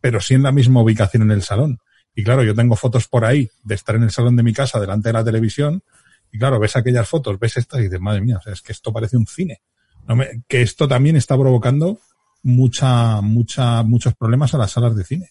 pero 0.00 0.20
sí 0.20 0.34
en 0.34 0.42
la 0.42 0.52
misma 0.52 0.82
ubicación 0.82 1.22
en 1.22 1.30
el 1.30 1.42
salón. 1.42 1.78
Y 2.14 2.24
claro, 2.24 2.42
yo 2.42 2.54
tengo 2.54 2.76
fotos 2.76 3.08
por 3.08 3.24
ahí 3.24 3.48
de 3.62 3.74
estar 3.74 3.94
en 3.96 4.02
el 4.02 4.10
salón 4.10 4.36
de 4.36 4.42
mi 4.42 4.52
casa 4.52 4.78
delante 4.78 5.08
de 5.08 5.12
la 5.14 5.24
televisión 5.24 5.82
y 6.34 6.38
claro, 6.38 6.58
ves 6.58 6.74
aquellas 6.76 7.08
fotos, 7.08 7.38
ves 7.38 7.56
estas 7.56 7.78
y 7.80 7.84
dices, 7.84 8.00
madre 8.00 8.20
mía, 8.20 8.38
o 8.38 8.42
sea, 8.42 8.52
es 8.52 8.60
que 8.60 8.72
esto 8.72 8.92
parece 8.92 9.16
un 9.16 9.26
cine. 9.26 9.60
No 10.08 10.16
me- 10.16 10.42
que 10.48 10.62
esto 10.62 10.88
también 10.88 11.14
está 11.16 11.38
provocando 11.38 11.98
mucha, 12.42 13.20
mucha, 13.20 13.82
muchos 13.84 14.14
problemas 14.14 14.52
a 14.54 14.58
las 14.58 14.72
salas 14.72 14.96
de 14.96 15.04
cine. 15.04 15.28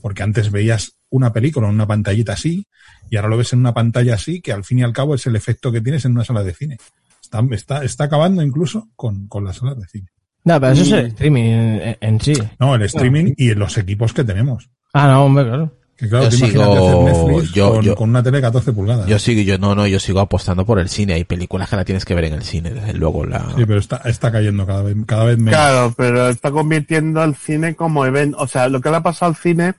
Porque 0.00 0.22
antes 0.22 0.50
veías 0.50 0.92
una 1.10 1.32
película 1.32 1.68
en 1.68 1.74
una 1.74 1.86
pantallita 1.86 2.32
así 2.34 2.66
y 3.10 3.16
ahora 3.16 3.28
lo 3.28 3.36
ves 3.36 3.52
en 3.52 3.60
una 3.60 3.74
pantalla 3.74 4.14
así 4.14 4.40
que 4.40 4.52
al 4.52 4.64
fin 4.64 4.78
y 4.78 4.82
al 4.82 4.92
cabo 4.92 5.14
es 5.14 5.26
el 5.26 5.36
efecto 5.36 5.70
que 5.72 5.80
tienes 5.80 6.04
en 6.04 6.12
una 6.12 6.24
sala 6.24 6.42
de 6.42 6.54
cine. 6.54 6.78
Está, 7.22 7.42
está, 7.52 7.84
está 7.84 8.04
acabando 8.04 8.42
incluso 8.42 8.88
con, 8.96 9.26
con 9.26 9.44
las 9.44 9.56
salas 9.56 9.78
de 9.80 9.86
cine. 9.88 10.08
No, 10.44 10.60
pero 10.60 10.72
eso 10.72 10.82
es 10.82 10.92
el 10.92 11.06
streaming 11.06 11.42
en, 11.44 11.96
en 12.00 12.20
sí. 12.20 12.34
No, 12.60 12.74
el 12.76 12.82
streaming 12.82 13.34
y 13.36 13.54
los 13.54 13.76
equipos 13.78 14.12
que 14.12 14.22
tenemos. 14.24 14.70
Ah, 14.92 15.08
no, 15.08 15.24
hombre, 15.24 15.44
claro. 15.44 15.76
Que 15.96 16.08
claro, 16.10 16.24
Yo 16.24 16.30
tú 16.30 16.36
sigo- 16.36 16.62
hacer 16.62 17.14
Netflix 17.14 17.52
yo- 17.54 17.70
con, 17.72 17.82
yo- 17.82 17.96
con 17.96 18.10
una 18.10 18.22
tele 18.22 18.36
de 18.38 18.42
14 18.42 18.72
pulgadas. 18.74 19.06
Yo 19.06 19.18
sigo, 19.18 19.40
yo 19.40 19.56
no, 19.56 19.74
no, 19.74 19.86
yo 19.86 19.98
sigo 19.98 20.20
apostando 20.20 20.66
por 20.66 20.78
el 20.78 20.90
cine. 20.90 21.14
Hay 21.14 21.24
películas 21.24 21.70
que 21.70 21.76
la 21.76 21.84
tienes 21.86 22.04
que 22.04 22.14
ver 22.14 22.24
en 22.24 22.34
el 22.34 22.42
cine, 22.42 22.70
desde 22.70 22.92
luego 22.92 23.24
la. 23.24 23.40
Sí, 23.56 23.64
pero 23.66 23.78
está, 23.78 23.96
está 24.04 24.30
cayendo 24.30 24.66
cada 24.66 24.82
vez, 24.82 24.94
cada 25.06 25.24
vez 25.24 25.38
menos. 25.38 25.54
Claro, 25.58 25.94
pero 25.96 26.28
está 26.28 26.50
convirtiendo 26.50 27.22
al 27.22 27.34
cine 27.34 27.74
como 27.74 28.04
evento. 28.04 28.36
O 28.40 28.46
sea, 28.46 28.68
lo 28.68 28.80
que 28.82 28.90
le 28.90 28.96
ha 28.96 29.02
pasado 29.02 29.30
al 29.30 29.36
cine 29.36 29.74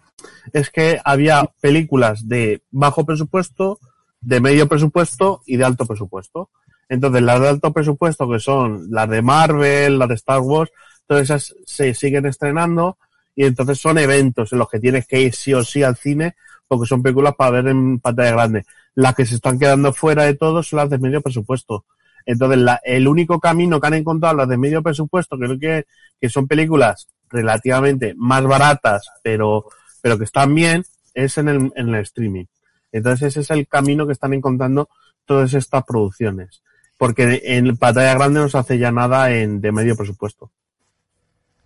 es 0.54 0.72
que 0.72 1.00
había 1.06 1.48
películas 1.62 2.28
de 2.28 2.64
bajo 2.72 3.06
presupuesto, 3.06 3.80
de 4.20 4.40
medio 4.42 4.68
presupuesto 4.68 5.42
y 5.46 5.58
de 5.58 5.66
alto 5.66 5.86
presupuesto. 5.86 6.50
Entonces, 6.90 7.22
las 7.22 7.40
de 7.42 7.50
alto 7.50 7.72
presupuesto, 7.74 8.28
que 8.28 8.40
son 8.40 8.88
las 8.90 9.08
de 9.08 9.22
Marvel, 9.22 10.00
las 10.00 10.10
de 10.10 10.16
Star 10.16 10.40
Wars, 10.40 10.72
todas 11.06 11.24
esas 11.26 11.54
se 11.66 11.94
siguen 11.94 12.26
estrenando 12.26 12.98
y 13.38 13.46
entonces 13.46 13.80
son 13.80 14.00
eventos 14.00 14.52
en 14.52 14.60
los 14.60 14.70
que 14.70 14.80
tienes 14.82 15.08
que 15.08 15.22
ir 15.22 15.34
sí 15.34 15.54
o 15.54 15.64
sí 15.64 15.84
al 15.84 15.96
cine 15.96 16.36
porque 16.68 16.88
son 16.88 17.04
películas 17.04 17.36
para 17.38 17.52
ver 17.52 17.68
en 17.70 18.00
pantalla 18.00 18.32
grande. 18.32 18.66
Las 18.96 19.16
que 19.16 19.26
se 19.26 19.36
están 19.36 19.60
quedando 19.60 19.94
fuera 19.94 20.24
de 20.24 20.34
todo 20.36 20.64
son 20.64 20.78
las 20.78 20.90
de 20.90 20.98
medio 20.98 21.22
presupuesto. 21.22 21.86
Entonces, 22.26 22.58
la- 22.60 22.82
el 22.84 23.08
único 23.08 23.40
camino 23.40 23.80
que 23.80 23.88
han 23.88 23.94
encontrado 23.94 24.36
las 24.36 24.50
de 24.50 24.58
medio 24.58 24.84
presupuesto, 24.84 25.38
creo 25.38 25.58
que, 25.60 25.86
que 26.20 26.30
son 26.30 26.48
películas 26.48 27.08
relativamente 27.30 28.14
más 28.18 28.44
baratas, 28.44 29.08
pero, 29.24 29.66
pero 30.02 30.18
que 30.18 30.26
están 30.26 30.54
bien, 30.56 30.84
es 31.14 31.38
en 31.38 31.48
el, 31.50 31.72
en 31.76 31.90
el 31.90 32.02
streaming. 32.02 32.46
Entonces, 32.92 33.28
ese 33.30 33.42
es 33.42 33.52
el 33.52 33.68
camino 33.68 34.06
que 34.08 34.14
están 34.14 34.34
encontrando 34.34 34.90
todas 35.26 35.54
estas 35.54 35.84
producciones. 35.86 36.62
Porque 36.98 37.42
en 37.46 37.78
pantalla 37.78 38.16
grande 38.16 38.40
no 38.40 38.50
se 38.50 38.58
hace 38.58 38.78
ya 38.80 38.92
nada 38.92 39.32
en, 39.32 39.62
de 39.62 39.72
medio 39.72 39.96
presupuesto. 39.96 40.52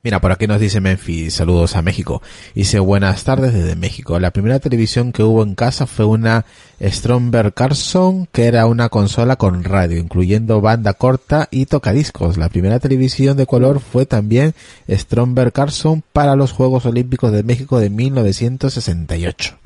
Mira, 0.04 0.20
por 0.20 0.32
aquí 0.32 0.48
nos 0.48 0.60
dice 0.60 0.82
Memphis, 0.82 1.36
saludos 1.36 1.76
a 1.76 1.84
México. 1.84 2.24
Dice, 2.56 2.80
buenas 2.80 3.24
tardes 3.24 3.54
desde 3.54 3.76
México. 3.76 4.20
La 4.20 4.32
primera 4.32 4.60
televisión 4.60 5.12
que 5.12 5.22
hubo 5.22 5.44
en 5.44 5.54
casa 5.54 5.86
fue 5.86 6.06
una 6.06 6.46
Stromberg 6.82 7.54
Carson, 7.54 8.28
que 8.32 8.46
era 8.46 8.66
una 8.66 8.90
consola 8.90 9.36
con 9.36 9.64
radio, 9.64 10.00
incluyendo 10.00 10.60
banda 10.60 10.94
corta 10.94 11.48
y 11.52 11.68
tocadiscos. 11.68 12.38
La 12.38 12.50
primera 12.50 12.80
televisión 12.80 13.38
de 13.38 13.46
color 13.46 13.80
fue 13.80 14.08
también 14.08 14.56
Stromberg 14.90 15.54
Carson 15.54 16.04
para 16.14 16.36
los 16.36 16.52
Juegos 16.52 16.88
Olímpicos 16.88 17.32
de 17.32 17.44
México 17.44 17.80
de 17.80 17.92
1968. 17.92 19.60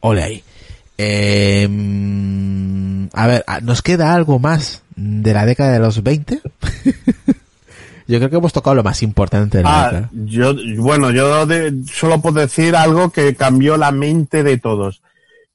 Ole 0.00 0.22
ahí. 0.24 0.42
Eh, 0.98 1.68
a 3.12 3.26
ver, 3.28 3.44
ah, 3.46 3.60
¿nos 3.60 3.82
queda 3.82 4.14
algo 4.14 4.40
más 4.40 4.82
de 4.96 5.32
la 5.32 5.46
década 5.46 5.72
de 5.72 5.78
los 5.78 6.02
20? 6.02 6.40
Yo 8.10 8.18
creo 8.18 8.30
que 8.30 8.36
hemos 8.36 8.52
tocado 8.52 8.74
lo 8.74 8.82
más 8.82 9.02
importante 9.02 9.58
de 9.58 9.64
la 9.64 9.82
Ah, 9.82 9.84
década. 9.86 10.10
yo, 10.12 10.54
bueno, 10.78 11.10
yo 11.12 11.46
de- 11.46 11.72
solo 11.86 12.20
puedo 12.20 12.40
decir 12.40 12.74
algo 12.74 13.10
que 13.10 13.36
cambió 13.36 13.76
la 13.76 13.92
mente 13.92 14.42
de 14.42 14.58
todos, 14.58 15.00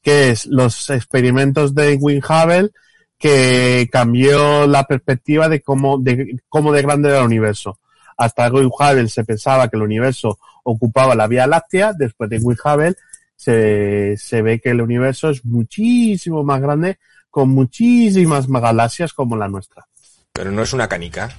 que 0.02 0.30
es 0.30 0.46
los 0.46 0.90
experimentos 0.90 1.76
de 1.76 1.94
Edwin 1.94 2.22
Hubble, 2.24 2.70
que 3.18 3.90
cambió 3.92 4.68
la 4.68 4.86
perspectiva 4.86 5.50
de 5.50 5.62
cómo 5.62 5.98
de, 5.98 6.38
cómo 6.48 6.72
de 6.72 6.82
grande 6.82 7.10
era 7.10 7.20
el 7.20 7.26
universo. 7.26 7.80
Hasta 8.18 8.46
Edwin 8.48 8.68
Hubble 8.78 9.10
se 9.10 9.26
pensaba 9.26 9.68
que 9.68 9.76
el 9.76 9.84
universo 9.84 10.38
ocupaba 10.64 11.14
la 11.16 11.28
Vía 11.28 11.48
Láctea, 11.48 11.92
después 11.94 12.30
de 12.30 12.38
Edwin 12.38 12.58
Hubble 12.64 12.96
se, 13.36 14.16
se 14.18 14.42
ve 14.42 14.60
que 14.62 14.70
el 14.70 14.80
universo 14.82 15.30
es 15.30 15.44
muchísimo 15.44 16.44
más 16.44 16.62
grande, 16.62 17.00
con 17.30 17.50
muchísimas 17.50 18.48
más 18.48 18.62
galaxias 18.62 19.12
como 19.12 19.36
la 19.36 19.50
nuestra. 19.50 19.86
Pero 20.32 20.52
no 20.52 20.62
es 20.64 20.72
una 20.74 20.88
canica. 20.88 21.30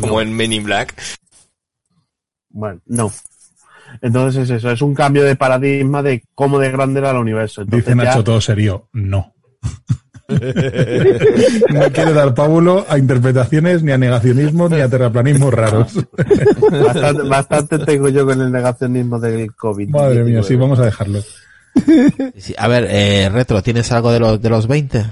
Como 0.00 0.20
en 0.20 0.34
Men 0.34 0.52
in 0.52 0.64
Black. 0.64 0.94
Bueno, 2.50 2.80
no. 2.86 3.12
Entonces 4.00 4.44
es 4.44 4.58
eso, 4.58 4.70
es 4.70 4.80
un 4.82 4.94
cambio 4.94 5.22
de 5.24 5.36
paradigma 5.36 6.02
de 6.02 6.22
cómo 6.34 6.58
de 6.58 6.70
grande 6.70 7.00
era 7.00 7.10
el 7.10 7.18
universo. 7.18 7.62
Entonces 7.62 7.86
Dice 7.86 7.94
Nacho 7.96 8.18
ya- 8.18 8.24
todo 8.24 8.40
serio, 8.40 8.88
no. 8.92 9.34
no 10.28 10.38
quiere 11.92 12.12
dar 12.14 12.34
pábulo 12.34 12.86
a 12.88 12.96
interpretaciones, 12.98 13.82
ni 13.82 13.92
a 13.92 13.98
negacionismo, 13.98 14.68
ni 14.68 14.80
a 14.80 14.88
terraplanismos 14.88 15.52
raros. 15.52 15.94
bastante, 16.70 17.22
bastante 17.22 17.78
tengo 17.80 18.08
yo 18.08 18.24
con 18.24 18.40
el 18.40 18.50
negacionismo 18.50 19.18
del 19.20 19.54
COVID. 19.54 19.88
Madre 19.90 20.24
mía, 20.24 20.42
sí, 20.42 20.56
vamos 20.56 20.78
a 20.78 20.84
dejarlo. 20.86 21.20
Sí, 22.36 22.54
a 22.56 22.68
ver, 22.68 22.86
eh, 22.90 23.28
Retro, 23.30 23.62
¿tienes 23.62 23.90
algo 23.92 24.10
de 24.12 24.20
los, 24.20 24.40
de 24.40 24.48
los 24.50 24.66
20? 24.66 25.04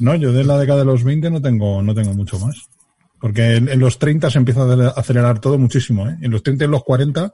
No, 0.00 0.14
yo 0.14 0.32
de 0.32 0.44
la 0.44 0.58
década 0.58 0.80
de 0.80 0.84
los 0.86 1.04
20 1.04 1.30
no 1.30 1.40
tengo, 1.40 1.80
no 1.82 1.94
tengo 1.94 2.12
mucho 2.14 2.38
más. 2.38 2.56
Porque 3.22 3.54
en, 3.56 3.68
en 3.68 3.78
los 3.78 3.98
30 3.98 4.28
se 4.30 4.36
empieza 4.38 4.62
a 4.64 4.88
acelerar 4.90 5.38
todo 5.38 5.56
muchísimo, 5.56 6.06
¿eh? 6.08 6.16
En 6.20 6.30
los 6.30 6.42
30 6.42 6.64
y 6.64 6.66
en 6.66 6.70
los 6.72 6.82
40 6.84 7.32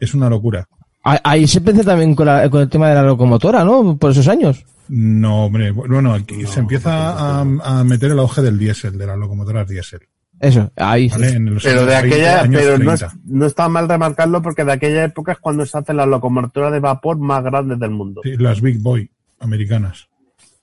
es 0.00 0.12
una 0.12 0.28
locura. 0.28 0.68
Ahí- 1.04 1.18
Ahí 1.24 1.46
se 1.46 1.58
empezó 1.58 1.82
también 1.84 2.14
con, 2.14 2.26
la- 2.26 2.50
con 2.50 2.60
el 2.60 2.68
tema 2.68 2.88
de 2.90 2.96
la 2.96 3.02
locomotora, 3.04 3.64
¿no? 3.64 3.96
Por 3.96 4.10
esos 4.10 4.28
años. 4.28 4.62
No, 4.88 5.44
hombre, 5.46 5.70
bueno, 5.70 6.12
aquí 6.12 6.44
se 6.46 6.60
empieza 6.60 7.12
a, 7.12 7.40
a 7.40 7.84
meter 7.84 8.10
el 8.10 8.18
auge 8.18 8.42
del 8.42 8.58
diésel, 8.58 8.98
de 8.98 9.06
las 9.06 9.16
locomotoras 9.16 9.68
diésel. 9.68 10.00
Eso, 10.40 10.70
ahí. 10.76 11.08
¿vale? 11.08 11.30
En 11.30 11.54
los 11.54 11.62
Pero 11.62 11.84
de 11.86 11.96
30, 12.00 12.08
aquella, 12.40 12.42
pero 12.58 12.78
no, 12.78 12.84
30. 12.84 13.06
es- 13.06 13.12
no 13.26 13.46
está 13.46 13.68
mal 13.68 13.88
remarcarlo 13.88 14.42
porque 14.42 14.64
de 14.64 14.72
aquella 14.72 15.04
época 15.04 15.32
es 15.32 15.38
cuando 15.38 15.64
se 15.66 15.78
hacen 15.78 15.96
las 15.96 16.06
locomotoras 16.08 16.72
de 16.72 16.80
vapor 16.80 17.16
más 17.18 17.42
grandes 17.44 17.78
del 17.78 17.90
mundo. 17.90 18.20
Sí, 18.24 18.36
las 18.36 18.60
Big 18.60 18.80
Boy 18.80 19.10
americanas, 19.40 20.08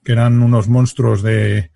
que 0.03 0.11
eran 0.11 0.41
unos 0.41 0.68
monstruos 0.68 1.22
de 1.23 1.72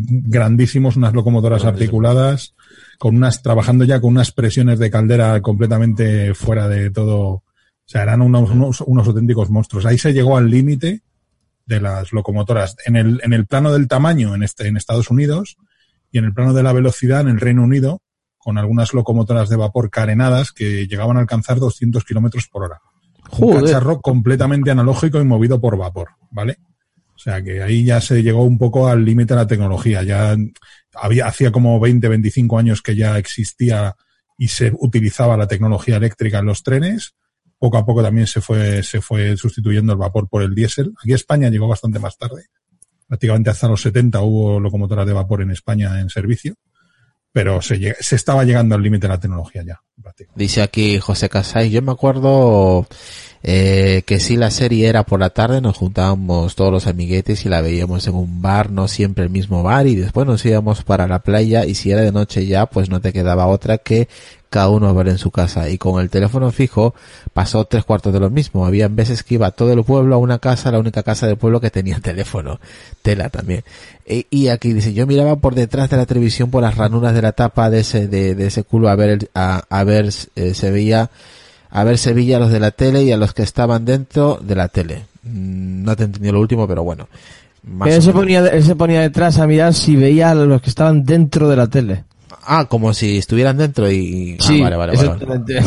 grandísimos, 0.00 0.96
unas 0.96 1.12
locomotoras 1.12 1.64
articuladas, 1.64 2.54
con 2.98 3.16
unas, 3.16 3.42
trabajando 3.42 3.84
ya 3.84 4.00
con 4.00 4.10
unas 4.10 4.32
presiones 4.32 4.78
de 4.78 4.90
caldera 4.90 5.40
completamente 5.42 6.34
fuera 6.34 6.68
de 6.68 6.90
todo. 6.90 7.20
O 7.28 7.88
sea, 7.88 8.02
eran 8.02 8.22
unos, 8.22 8.50
unos, 8.50 8.80
unos 8.80 9.06
auténticos 9.06 9.50
monstruos. 9.50 9.86
Ahí 9.86 9.98
se 9.98 10.12
llegó 10.12 10.36
al 10.36 10.50
límite 10.50 11.02
de 11.66 11.80
las 11.80 12.12
locomotoras. 12.12 12.76
En 12.84 12.96
el, 12.96 13.20
en 13.22 13.32
el 13.32 13.46
plano 13.46 13.72
del 13.72 13.88
tamaño 13.88 14.34
en, 14.34 14.42
este, 14.42 14.66
en 14.68 14.76
Estados 14.76 15.10
Unidos 15.10 15.56
y 16.10 16.18
en 16.18 16.24
el 16.24 16.34
plano 16.34 16.54
de 16.54 16.62
la 16.62 16.72
velocidad 16.72 17.20
en 17.20 17.28
el 17.28 17.40
Reino 17.40 17.62
Unido, 17.62 18.02
con 18.38 18.58
algunas 18.58 18.94
locomotoras 18.94 19.48
de 19.48 19.56
vapor 19.56 19.90
carenadas 19.90 20.52
que 20.52 20.86
llegaban 20.86 21.16
a 21.16 21.20
alcanzar 21.20 21.58
200 21.58 22.04
kilómetros 22.04 22.48
por 22.48 22.64
hora. 22.64 22.80
Un 23.32 23.38
Joder. 23.38 23.64
cacharro 23.64 24.00
completamente 24.00 24.70
analógico 24.70 25.20
y 25.20 25.24
movido 25.24 25.60
por 25.60 25.76
vapor, 25.76 26.10
¿vale? 26.30 26.58
O 27.26 27.28
sea 27.28 27.42
que 27.42 27.60
ahí 27.60 27.84
ya 27.84 28.00
se 28.00 28.22
llegó 28.22 28.44
un 28.44 28.56
poco 28.56 28.86
al 28.86 29.04
límite 29.04 29.34
de 29.34 29.40
la 29.40 29.48
tecnología. 29.48 30.04
Ya 30.04 30.36
había, 30.94 31.26
hacía 31.26 31.50
como 31.50 31.80
20, 31.80 32.08
25 32.08 32.56
años 32.56 32.82
que 32.82 32.94
ya 32.94 33.18
existía 33.18 33.96
y 34.38 34.46
se 34.46 34.72
utilizaba 34.78 35.36
la 35.36 35.48
tecnología 35.48 35.96
eléctrica 35.96 36.38
en 36.38 36.46
los 36.46 36.62
trenes. 36.62 37.16
Poco 37.58 37.78
a 37.78 37.84
poco 37.84 38.00
también 38.00 38.28
se 38.28 38.40
fue, 38.40 38.84
se 38.84 39.00
fue 39.00 39.36
sustituyendo 39.36 39.92
el 39.92 39.98
vapor 39.98 40.28
por 40.28 40.42
el 40.42 40.54
diésel. 40.54 40.94
Aquí 41.02 41.14
España 41.14 41.50
llegó 41.50 41.66
bastante 41.66 41.98
más 41.98 42.16
tarde. 42.16 42.44
Prácticamente 43.08 43.50
hasta 43.50 43.66
los 43.66 43.82
70 43.82 44.20
hubo 44.20 44.60
locomotoras 44.60 45.04
de 45.04 45.12
vapor 45.12 45.42
en 45.42 45.50
España 45.50 46.00
en 46.00 46.08
servicio. 46.08 46.54
Pero 47.32 47.60
se, 47.60 47.96
se 47.98 48.14
estaba 48.14 48.44
llegando 48.44 48.76
al 48.76 48.82
límite 48.82 49.08
de 49.08 49.14
la 49.14 49.20
tecnología 49.20 49.64
ya. 49.64 49.82
Dice 50.36 50.62
aquí 50.62 51.00
José 51.00 51.28
Casay, 51.28 51.70
yo 51.70 51.82
me 51.82 51.90
acuerdo 51.90 52.86
eh, 53.48 54.02
que 54.06 54.18
si 54.18 54.36
la 54.36 54.50
serie 54.50 54.88
era 54.88 55.04
por 55.04 55.20
la 55.20 55.30
tarde, 55.30 55.60
nos 55.60 55.76
juntábamos 55.76 56.56
todos 56.56 56.72
los 56.72 56.88
amiguetes 56.88 57.46
y 57.46 57.48
la 57.48 57.60
veíamos 57.60 58.04
en 58.08 58.14
un 58.16 58.42
bar, 58.42 58.72
no 58.72 58.88
siempre 58.88 59.22
el 59.22 59.30
mismo 59.30 59.62
bar, 59.62 59.86
y 59.86 59.94
después 59.94 60.26
nos 60.26 60.44
íbamos 60.44 60.82
para 60.82 61.06
la 61.06 61.20
playa 61.20 61.64
y 61.64 61.76
si 61.76 61.92
era 61.92 62.00
de 62.00 62.10
noche 62.10 62.44
ya, 62.46 62.66
pues 62.66 62.90
no 62.90 63.00
te 63.00 63.12
quedaba 63.12 63.46
otra 63.46 63.78
que 63.78 64.08
cada 64.50 64.68
uno 64.70 64.92
ver 64.94 65.08
en 65.08 65.18
su 65.18 65.30
casa. 65.30 65.68
Y 65.70 65.78
con 65.78 66.00
el 66.00 66.10
teléfono 66.10 66.50
fijo 66.50 66.94
pasó 67.34 67.64
tres 67.66 67.84
cuartos 67.84 68.12
de 68.12 68.18
lo 68.20 68.30
mismo. 68.30 68.66
Habían 68.66 68.96
veces 68.96 69.22
que 69.22 69.34
iba 69.34 69.50
todo 69.52 69.72
el 69.72 69.84
pueblo 69.84 70.16
a 70.16 70.18
una 70.18 70.38
casa, 70.40 70.72
la 70.72 70.78
única 70.80 71.02
casa 71.04 71.26
del 71.28 71.36
pueblo 71.36 71.60
que 71.60 71.70
tenía 71.70 72.00
teléfono. 72.02 72.58
Tela 73.02 73.28
también. 73.28 73.62
E- 74.06 74.26
y 74.30 74.48
aquí 74.48 74.72
dice, 74.72 74.92
yo 74.92 75.06
miraba 75.06 75.36
por 75.36 75.54
detrás 75.54 75.88
de 75.90 75.96
la 75.98 76.06
televisión 76.06 76.50
por 76.50 76.62
las 76.62 76.76
ranuras 76.76 77.14
de 77.14 77.22
la 77.22 77.32
tapa 77.32 77.70
de 77.70 77.80
ese, 77.80 78.08
de, 78.08 78.34
de 78.34 78.46
ese 78.48 78.64
culo 78.64 78.88
a 78.88 78.96
ver, 78.96 79.10
el- 79.10 79.30
a, 79.34 79.62
a 79.68 79.84
ver, 79.84 80.10
eh, 80.36 80.54
se 80.54 80.70
veía, 80.72 81.10
a 81.70 81.84
ver 81.84 81.98
Sevilla 81.98 82.36
a 82.36 82.40
los 82.40 82.50
de 82.50 82.60
la 82.60 82.70
tele 82.70 83.02
y 83.04 83.12
a 83.12 83.16
los 83.16 83.32
que 83.34 83.42
estaban 83.42 83.84
dentro 83.84 84.38
de 84.42 84.54
la 84.54 84.68
tele. 84.68 85.04
Mm, 85.22 85.84
No 85.84 85.96
te 85.96 86.04
entendí 86.04 86.30
lo 86.30 86.40
último, 86.40 86.66
pero 86.66 86.82
bueno. 86.84 87.08
Más 87.62 87.88
Él 87.88 88.00
se, 88.02 88.12
ponía, 88.12 88.46
él 88.46 88.62
se 88.62 88.76
ponía 88.76 89.00
detrás 89.00 89.38
a 89.38 89.46
mirar 89.46 89.74
si 89.74 89.96
veía 89.96 90.30
a 90.30 90.34
los 90.34 90.62
que 90.62 90.70
estaban 90.70 91.04
dentro 91.04 91.48
de 91.48 91.56
la 91.56 91.66
tele. 91.66 92.04
Ah, 92.44 92.66
como 92.66 92.94
si 92.94 93.18
estuvieran 93.18 93.56
dentro 93.56 93.90
y... 93.90 94.36
ah, 94.40 94.44
Sí, 94.46 94.60
vale, 94.60 94.76
vale, 94.76 94.96
vale, 94.96 95.24
vale. 95.26 95.64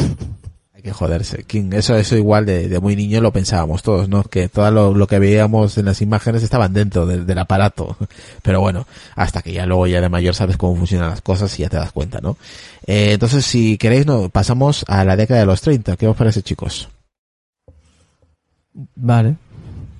Hay 0.79 0.83
que 0.83 0.93
joderse. 0.93 1.43
King, 1.43 1.71
Eso, 1.73 1.97
eso 1.97 2.15
igual 2.15 2.45
de, 2.45 2.69
de 2.69 2.79
muy 2.79 2.95
niño 2.95 3.19
lo 3.19 3.33
pensábamos 3.33 3.83
todos, 3.83 4.07
¿no? 4.07 4.23
Que 4.23 4.47
todo 4.47 4.71
lo, 4.71 4.93
lo 4.93 5.07
que 5.07 5.19
veíamos 5.19 5.77
en 5.77 5.83
las 5.83 6.01
imágenes 6.01 6.41
estaban 6.41 6.71
dentro 6.71 7.05
del, 7.05 7.25
del 7.25 7.37
aparato. 7.37 7.97
Pero 8.43 8.61
bueno, 8.61 8.87
hasta 9.13 9.41
que 9.41 9.51
ya 9.51 9.65
luego 9.65 9.87
ya 9.87 9.99
de 9.99 10.07
mayor 10.07 10.35
sabes 10.35 10.55
cómo 10.55 10.77
funcionan 10.77 11.09
las 11.09 11.19
cosas 11.19 11.59
y 11.59 11.63
ya 11.63 11.69
te 11.69 11.75
das 11.75 11.91
cuenta, 11.91 12.21
¿no? 12.21 12.37
Eh, 12.87 13.11
entonces, 13.11 13.43
si 13.45 13.77
queréis, 13.77 14.05
no, 14.05 14.29
pasamos 14.29 14.85
a 14.87 15.03
la 15.03 15.17
década 15.17 15.41
de 15.41 15.47
los 15.47 15.59
30. 15.59 15.97
¿Qué 15.97 16.07
os 16.07 16.15
parece, 16.15 16.43
chicos? 16.43 16.87
Vale. 18.95 19.35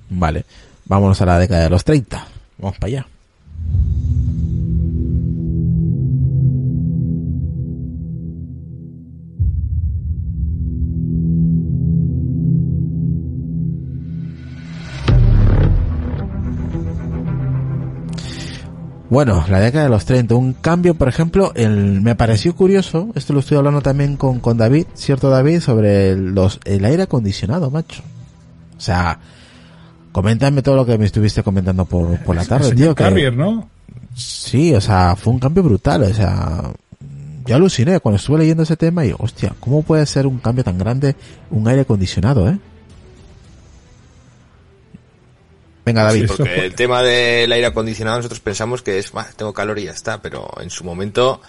Vale. 0.08 0.46
Vámonos 0.86 1.20
a 1.20 1.26
la 1.26 1.38
década 1.38 1.64
de 1.64 1.68
los 1.68 1.84
30. 1.84 2.26
Vamos 2.56 2.78
para 2.78 2.86
allá. 2.86 3.06
Bueno, 19.10 19.44
la 19.48 19.58
década 19.58 19.84
de 19.84 19.90
los 19.90 20.04
30, 20.04 20.34
un 20.36 20.52
cambio, 20.52 20.94
por 20.94 21.08
ejemplo, 21.08 21.52
el, 21.56 22.00
me 22.00 22.14
pareció 22.14 22.54
curioso, 22.54 23.08
esto 23.16 23.32
lo 23.32 23.40
estoy 23.40 23.56
hablando 23.58 23.80
también 23.82 24.16
con, 24.16 24.38
con 24.38 24.56
David, 24.56 24.86
cierto 24.94 25.30
David, 25.30 25.60
sobre 25.60 26.14
los, 26.16 26.60
el 26.64 26.84
aire 26.84 27.02
acondicionado, 27.02 27.70
macho. 27.72 28.02
O 28.76 28.80
sea, 28.80 29.18
coméntame 30.12 30.62
todo 30.62 30.76
lo 30.76 30.86
que 30.86 30.96
me 30.96 31.06
estuviste 31.06 31.42
comentando 31.42 31.84
por, 31.86 32.18
por 32.20 32.36
la 32.36 32.44
tarde, 32.44 32.68
El 32.68 32.76
tío. 32.76 32.94
que- 32.94 33.02
Carrier, 33.04 33.36
¿no? 33.36 33.68
Sí, 34.14 34.74
o 34.74 34.80
sea, 34.80 35.16
fue 35.16 35.32
un 35.32 35.40
cambio 35.40 35.62
brutal, 35.64 36.02
o 36.04 36.14
sea, 36.14 36.70
yo 37.46 37.56
aluciné 37.56 37.98
cuando 37.98 38.16
estuve 38.16 38.38
leyendo 38.38 38.62
ese 38.62 38.76
tema 38.76 39.04
y, 39.04 39.12
hostia, 39.18 39.54
¿cómo 39.58 39.82
puede 39.82 40.06
ser 40.06 40.26
un 40.28 40.38
cambio 40.38 40.62
tan 40.62 40.78
grande 40.78 41.16
un 41.50 41.66
aire 41.66 41.82
acondicionado, 41.82 42.48
eh? 42.48 42.58
Venga, 45.90 46.04
David. 46.04 46.22
Sí, 46.22 46.34
porque 46.36 46.66
el 46.66 46.74
tema 46.74 47.02
del 47.02 47.50
aire 47.52 47.66
acondicionado 47.66 48.16
nosotros 48.18 48.40
pensamos 48.40 48.82
que 48.82 48.98
es, 48.98 49.12
"Bah, 49.12 49.28
tengo 49.36 49.52
calor 49.52 49.78
y 49.78 49.84
ya 49.84 49.92
está, 49.92 50.20
pero 50.22 50.50
en 50.60 50.70
su 50.70 50.84
momento 50.84 51.40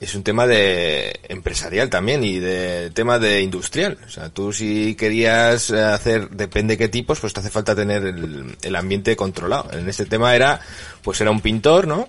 es 0.00 0.14
un 0.16 0.24
tema 0.24 0.46
de 0.48 1.20
empresarial 1.28 1.88
también 1.88 2.24
y 2.24 2.40
de 2.40 2.90
tema 2.92 3.18
de 3.20 3.40
industrial. 3.40 3.98
O 4.04 4.10
sea, 4.10 4.30
tú 4.30 4.52
si 4.52 4.96
querías 4.96 5.70
hacer, 5.70 6.28
depende 6.30 6.76
qué 6.76 6.88
tipos, 6.88 7.20
pues 7.20 7.32
te 7.32 7.38
hace 7.40 7.50
falta 7.50 7.76
tener 7.76 8.04
el, 8.04 8.56
el 8.62 8.76
ambiente 8.76 9.14
controlado. 9.14 9.70
En 9.72 9.88
este 9.88 10.04
tema 10.06 10.34
era, 10.34 10.60
pues 11.02 11.20
era 11.20 11.30
un 11.30 11.40
pintor, 11.40 11.86
¿no? 11.86 12.08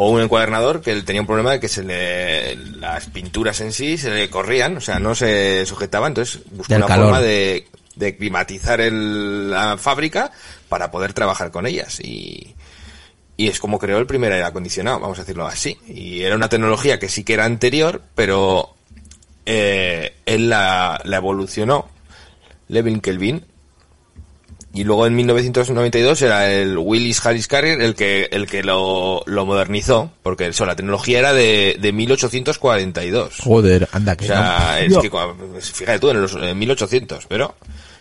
O 0.00 0.10
un 0.10 0.22
encuadernador 0.22 0.80
que 0.80 0.92
él 0.92 1.04
tenía 1.04 1.20
un 1.20 1.26
problema 1.26 1.50
de 1.52 1.60
que 1.60 1.68
se 1.68 1.82
le, 1.82 2.54
las 2.56 3.06
pinturas 3.06 3.60
en 3.60 3.72
sí 3.72 3.98
se 3.98 4.10
le 4.10 4.30
corrían, 4.30 4.76
o 4.76 4.80
sea, 4.80 4.98
no 4.98 5.14
se 5.14 5.66
sujetaban, 5.66 6.12
entonces 6.12 6.40
buscó 6.52 6.72
una 6.76 6.86
calor. 6.86 7.06
forma 7.06 7.20
de, 7.20 7.66
de 7.96 8.16
climatizar 8.16 8.80
el- 8.80 9.50
la 9.50 9.76
fábrica 9.76 10.30
para 10.68 10.90
poder 10.90 11.12
trabajar 11.12 11.50
con 11.50 11.66
ellas 11.66 12.00
y, 12.00 12.54
y 13.36 13.48
es 13.48 13.60
como 13.60 13.78
creó 13.78 13.98
el 13.98 14.06
primer 14.06 14.32
aire 14.32 14.44
acondicionado, 14.44 15.00
vamos 15.00 15.18
a 15.18 15.22
decirlo 15.22 15.46
así. 15.46 15.78
Y 15.86 16.22
era 16.22 16.34
una 16.34 16.48
tecnología 16.48 16.98
que 16.98 17.08
sí 17.08 17.24
que 17.24 17.34
era 17.34 17.44
anterior, 17.44 18.02
pero 18.14 18.74
eh, 19.46 20.14
él 20.26 20.48
la, 20.48 21.00
la 21.04 21.16
evolucionó, 21.16 21.88
Levin 22.68 23.00
Kelvin, 23.00 23.44
y 24.74 24.84
luego 24.84 25.06
en 25.06 25.16
1992 25.16 26.22
era 26.22 26.52
el 26.52 26.76
Willis 26.76 27.24
Harris 27.24 27.48
Carrier 27.48 27.80
el 27.80 27.94
que, 27.94 28.28
el 28.30 28.46
que 28.46 28.62
lo, 28.62 29.22
lo 29.26 29.46
modernizó, 29.46 30.12
porque 30.22 30.46
eso, 30.46 30.66
la 30.66 30.76
tecnología 30.76 31.18
era 31.18 31.32
de, 31.32 31.76
de 31.80 31.92
1842. 31.92 33.38
Joder, 33.40 33.88
anda 33.92 34.14
que 34.16 34.26
O 34.26 34.28
sea, 34.28 34.78
no. 34.88 35.00
es 35.00 35.08
que, 35.08 35.72
fíjate 35.74 35.98
tú, 35.98 36.10
en 36.10 36.20
los 36.20 36.34
en 36.34 36.58
1800, 36.58 37.26
pero 37.26 37.54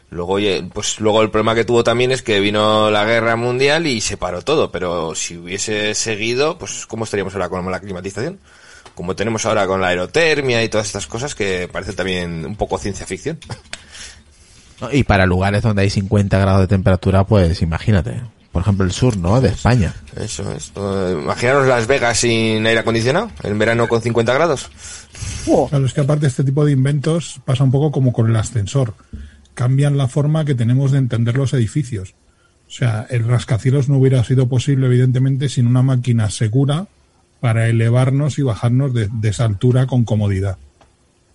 luego, 0.09 0.33
oye, 0.33 0.67
pues 0.73 0.99
luego 0.99 1.21
el 1.21 1.29
problema 1.29 1.55
que 1.55 1.65
tuvo 1.65 1.83
también 1.83 2.11
es 2.11 2.21
que 2.21 2.39
vino 2.39 2.89
la 2.91 3.05
guerra 3.05 3.35
mundial 3.35 3.87
y 3.87 4.01
se 4.01 4.17
paró 4.17 4.41
todo, 4.41 4.71
pero 4.71 5.15
si 5.15 5.37
hubiese 5.37 5.93
seguido, 5.95 6.57
pues 6.57 6.85
¿cómo 6.87 7.03
estaríamos 7.03 7.33
ahora 7.33 7.49
con 7.49 7.69
la 7.71 7.79
climatización? 7.79 8.39
Como 8.95 9.15
tenemos 9.15 9.45
ahora 9.45 9.67
con 9.67 9.81
la 9.81 9.87
aerotermia 9.87 10.63
y 10.63 10.69
todas 10.69 10.87
estas 10.87 11.07
cosas 11.07 11.35
que 11.35 11.69
parece 11.71 11.93
también 11.93 12.45
un 12.45 12.55
poco 12.55 12.77
ciencia 12.77 13.05
ficción. 13.05 13.39
Y 14.91 15.03
para 15.03 15.25
lugares 15.25 15.63
donde 15.63 15.81
hay 15.81 15.89
50 15.89 16.37
grados 16.37 16.61
de 16.61 16.67
temperatura, 16.67 17.23
pues 17.23 17.61
imagínate. 17.61 18.21
Por 18.51 18.61
ejemplo, 18.61 18.85
el 18.85 18.91
sur, 18.91 19.17
¿no? 19.17 19.39
De 19.41 19.49
España. 19.49 19.93
Eso 20.15 20.51
es. 20.51 20.71
Imaginaros 20.75 21.67
Las 21.67 21.85
Vegas 21.87 22.19
sin 22.19 22.65
aire 22.65 22.79
acondicionado, 22.79 23.29
en 23.43 23.57
verano 23.59 23.87
con 23.87 24.01
50 24.01 24.33
grados. 24.33 24.69
Claro, 25.69 25.85
es 25.85 25.93
que 25.93 26.01
aparte 26.01 26.27
este 26.27 26.43
tipo 26.43 26.65
de 26.65 26.71
inventos 26.71 27.39
pasa 27.45 27.63
un 27.63 27.71
poco 27.71 27.91
como 27.91 28.13
con 28.13 28.29
el 28.29 28.35
ascensor. 28.35 28.93
Cambian 29.57 29.97
la 29.97 30.07
forma 30.07 30.45
que 30.45 30.53
tenemos 30.53 30.91
de 30.91 30.99
entender 30.99 31.35
los 31.35 31.51
edificios. 31.51 32.13
O 32.67 32.69
sea, 32.69 33.07
el 33.09 33.23
rascacielos 33.23 33.89
no 33.89 33.97
hubiera 33.97 34.23
sido 34.23 34.47
posible, 34.47 34.85
evidentemente, 34.85 35.49
sin 35.49 35.65
una 35.65 35.81
máquina 35.81 36.29
segura 36.29 36.85
para 37.39 37.67
elevarnos 37.67 38.37
y 38.37 38.43
bajarnos 38.43 38.93
de, 38.93 39.09
esa 39.23 39.45
altura 39.45 39.87
con 39.87 40.03
comodidad. 40.03 40.59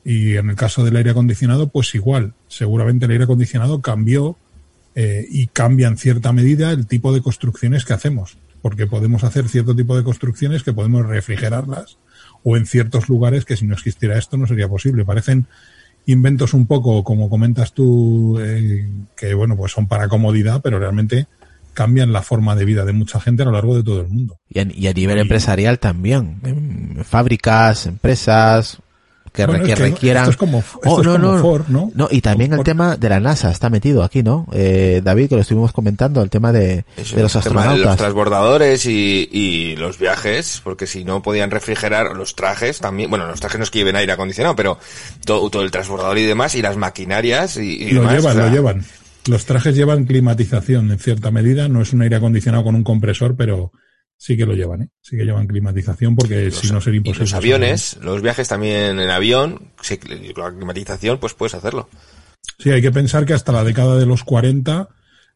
Y 0.05 0.37
en 0.37 0.51
el 0.51 0.55
caso 0.55 0.85
del 0.85 0.95
aire 0.95 1.11
acondicionado, 1.11 1.67
pues 1.67 1.97
igual. 1.97 2.35
Seguramente 2.47 3.07
el 3.07 3.11
aire 3.11 3.25
acondicionado 3.25 3.81
cambió 3.81 4.37
eh, 4.95 5.27
y 5.29 5.49
cambia 5.49 5.89
en 5.89 5.99
cierta 5.99 6.33
medida 6.33 6.71
el 6.71 6.87
tipo 6.87 7.13
de 7.13 7.23
construcciones 7.23 7.85
que 7.85 7.95
hacemos. 7.95 8.39
Porque 8.61 8.87
podemos 8.87 9.25
hacer 9.25 9.49
cierto 9.49 9.75
tipo 9.75 9.97
de 9.97 10.05
construcciones 10.05 10.63
que 10.63 10.73
podemos 10.73 11.05
refrigerarlas 11.05 11.97
o 12.45 12.57
en 12.57 12.67
ciertos 12.67 13.09
lugares 13.09 13.45
que 13.45 13.57
si 13.57 13.67
no 13.67 13.75
existiera 13.75 14.17
esto 14.17 14.37
no 14.37 14.47
sería 14.47 14.69
posible. 14.69 15.05
Parecen 15.05 15.49
inventos 16.07 16.55
un 16.55 16.67
poco, 16.67 17.05
como 17.05 17.31
comentas 17.31 17.73
tú, 17.73 18.39
eh, 18.41 18.89
que 19.17 19.35
bueno, 19.35 19.57
pues 19.57 19.73
son 19.73 19.87
para 19.87 20.09
comodidad, 20.09 20.61
pero 20.63 20.79
realmente 20.79 21.27
cambian 21.73 22.13
la 22.13 22.23
forma 22.23 22.55
de 22.55 22.65
vida 22.65 22.85
de 22.85 22.93
mucha 22.93 23.21
gente 23.21 23.43
a 23.43 23.47
lo 23.47 23.53
largo 23.53 23.75
de 23.77 23.83
todo 23.83 24.01
el 24.01 24.09
mundo. 24.09 24.39
Y 24.49 24.59
a, 24.59 24.67
y 24.71 24.87
a 24.89 24.93
nivel 24.93 25.19
empresarial 25.19 25.79
también. 25.79 26.41
En 26.45 27.05
fábricas, 27.05 27.87
empresas, 27.87 28.82
que, 29.33 29.47
Bueno, 29.47 29.65
que 29.65 29.73
es 29.73 29.79
que 29.79 29.85
requieran. 29.87 30.23
esto 30.25 30.31
es 30.33 30.37
como- 30.37 30.59
esto 30.59 30.79
Oh, 30.85 31.01
es 31.01 31.07
no, 31.07 31.13
como 31.15 31.33
no, 31.33 31.39
Ford, 31.41 31.65
¿no? 31.69 31.91
No, 31.95 32.09
y 32.11 32.21
también 32.21 32.53
el 32.53 32.63
tema 32.63 32.97
de 32.97 33.09
la 33.09 33.19
NASA 33.19 33.51
está 33.51 33.71
metido 33.71 34.03
aquí, 34.03 34.23
¿no? 34.23 34.47
Eh, 34.53 35.01
David, 35.03 35.31
que 35.31 35.37
lo 35.37 35.41
estuvimos 35.41 35.73
comentando, 35.73 36.21
el 36.23 36.29
tema 36.29 36.53
de, 36.53 36.85
Eso, 36.97 37.17
de 37.17 37.23
los 37.23 37.33
de 37.33 37.37
los 37.37 37.37
astronautas. 37.37 37.97
transbordadores 37.97 38.85
y, 38.85 39.29
y 39.33 39.77
los 39.77 39.99
viajes, 39.99 40.61
porque 40.63 40.87
si 40.87 41.05
no 41.05 41.23
podían 41.23 41.51
refrigerar 41.51 42.15
los 42.17 42.35
trajes 42.37 42.79
también, 42.81 43.09
bueno, 43.09 43.27
los 43.27 43.41
trajes 43.41 43.59
no 43.59 43.65
es 43.65 43.71
que 43.71 43.79
lleven 43.79 43.97
aire 43.97 44.13
acondicionado, 44.13 44.55
pero 44.55 44.79
todo, 45.25 45.49
todo 45.49 45.63
el 45.63 45.71
transbordador 45.71 46.19
y 46.19 46.25
demás, 46.27 46.55
y 46.55 46.61
las 46.63 46.77
maquinarias 46.77 47.57
y, 47.57 47.63
y 47.83 47.91
lo 47.93 48.03
demás. 48.03 48.17
llevan, 48.17 48.33
o 48.33 48.41
sea, 48.41 48.47
lo 48.49 48.55
llevan. 48.55 48.85
Los 49.27 49.45
trajes 49.47 49.75
llevan 49.77 50.05
climatización 50.05 50.91
en 50.91 50.99
cierta 50.99 51.31
medida, 51.31 51.69
no 51.69 51.81
es 51.81 51.93
un 51.93 52.03
aire 52.03 52.17
acondicionado 52.17 52.65
con 52.65 52.75
un 52.75 52.83
compresor, 52.85 53.37
pero 53.37 53.73
sí 54.23 54.37
que 54.37 54.47
lo 54.47 54.55
llevan, 54.55 54.83
¿eh? 54.83 54.89
Sí 55.01 55.17
que 55.17 55.25
llevan 55.25 55.49
climatización 55.49 56.15
porque 56.15 56.53
si 56.53 56.71
no 56.71 56.81
sería 56.81 56.99
Y 56.99 57.09
imposible. 57.09 57.25
los 57.25 57.35
aviones, 57.35 57.99
los 58.03 58.23
viajes 58.23 58.47
también 58.47 59.01
en 59.01 59.11
avión, 59.11 59.73
sí, 59.81 59.99
la 60.37 60.53
climatización, 60.53 61.19
pues 61.19 61.35
puedes 61.35 61.55
hacerlo. 61.55 61.89
Sí, 62.61 62.71
hay 62.71 62.81
que 62.81 62.93
pensar 62.93 63.27
que 63.27 63.33
hasta 63.35 63.51
la 63.51 63.65
década 63.65 63.99
de 63.99 64.07
los 64.07 64.23
40 64.23 64.89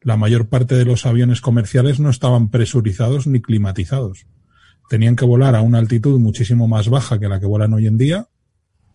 la 0.02 0.16
mayor 0.16 0.48
parte 0.48 0.76
de 0.76 0.84
los 0.84 1.04
aviones 1.04 1.40
comerciales 1.40 1.98
no 1.98 2.10
estaban 2.10 2.48
presurizados 2.48 3.26
ni 3.26 3.40
climatizados. 3.42 4.26
Tenían 4.88 5.16
que 5.16 5.24
volar 5.24 5.56
a 5.56 5.62
una 5.62 5.78
altitud 5.78 6.20
muchísimo 6.20 6.68
más 6.68 6.88
baja 6.88 7.18
que 7.18 7.26
la 7.28 7.40
que 7.40 7.46
vuelan 7.46 7.74
hoy 7.74 7.88
en 7.88 7.98
día, 7.98 8.28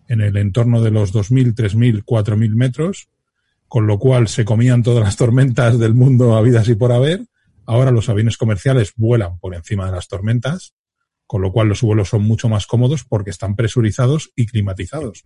en 0.08 0.22
el 0.22 0.38
entorno 0.38 0.82
de 0.82 0.92
los 0.92 1.14
2.000, 1.14 1.54
3.000, 1.54 2.06
4.000 2.06 2.56
metros, 2.56 3.10
con 3.68 3.88
lo 3.88 4.00
cual 4.00 4.30
se 4.30 4.46
comían 4.46 4.84
todas 4.84 5.04
las 5.04 5.18
tormentas 5.18 5.78
del 5.78 5.94
mundo 5.96 6.38
habidas 6.38 6.70
y 6.70 6.76
por 6.76 6.94
haber. 6.94 7.26
Ahora 7.66 7.92
los 7.92 8.10
aviones 8.10 8.38
comerciales 8.38 8.94
vuelan 8.96 9.40
por 9.40 9.56
encima 9.56 9.86
de 9.86 9.92
las 9.92 10.08
tormentas, 10.08 10.74
con 11.28 11.42
lo 11.42 11.52
cual 11.52 11.70
los 11.70 11.82
vuelos 11.82 12.10
son 12.10 12.24
mucho 12.24 12.50
más 12.50 12.68
cómodos 12.68 13.06
porque 13.06 13.30
están 13.30 13.56
presurizados 13.56 14.32
y 14.36 14.48
climatizados. 14.48 15.26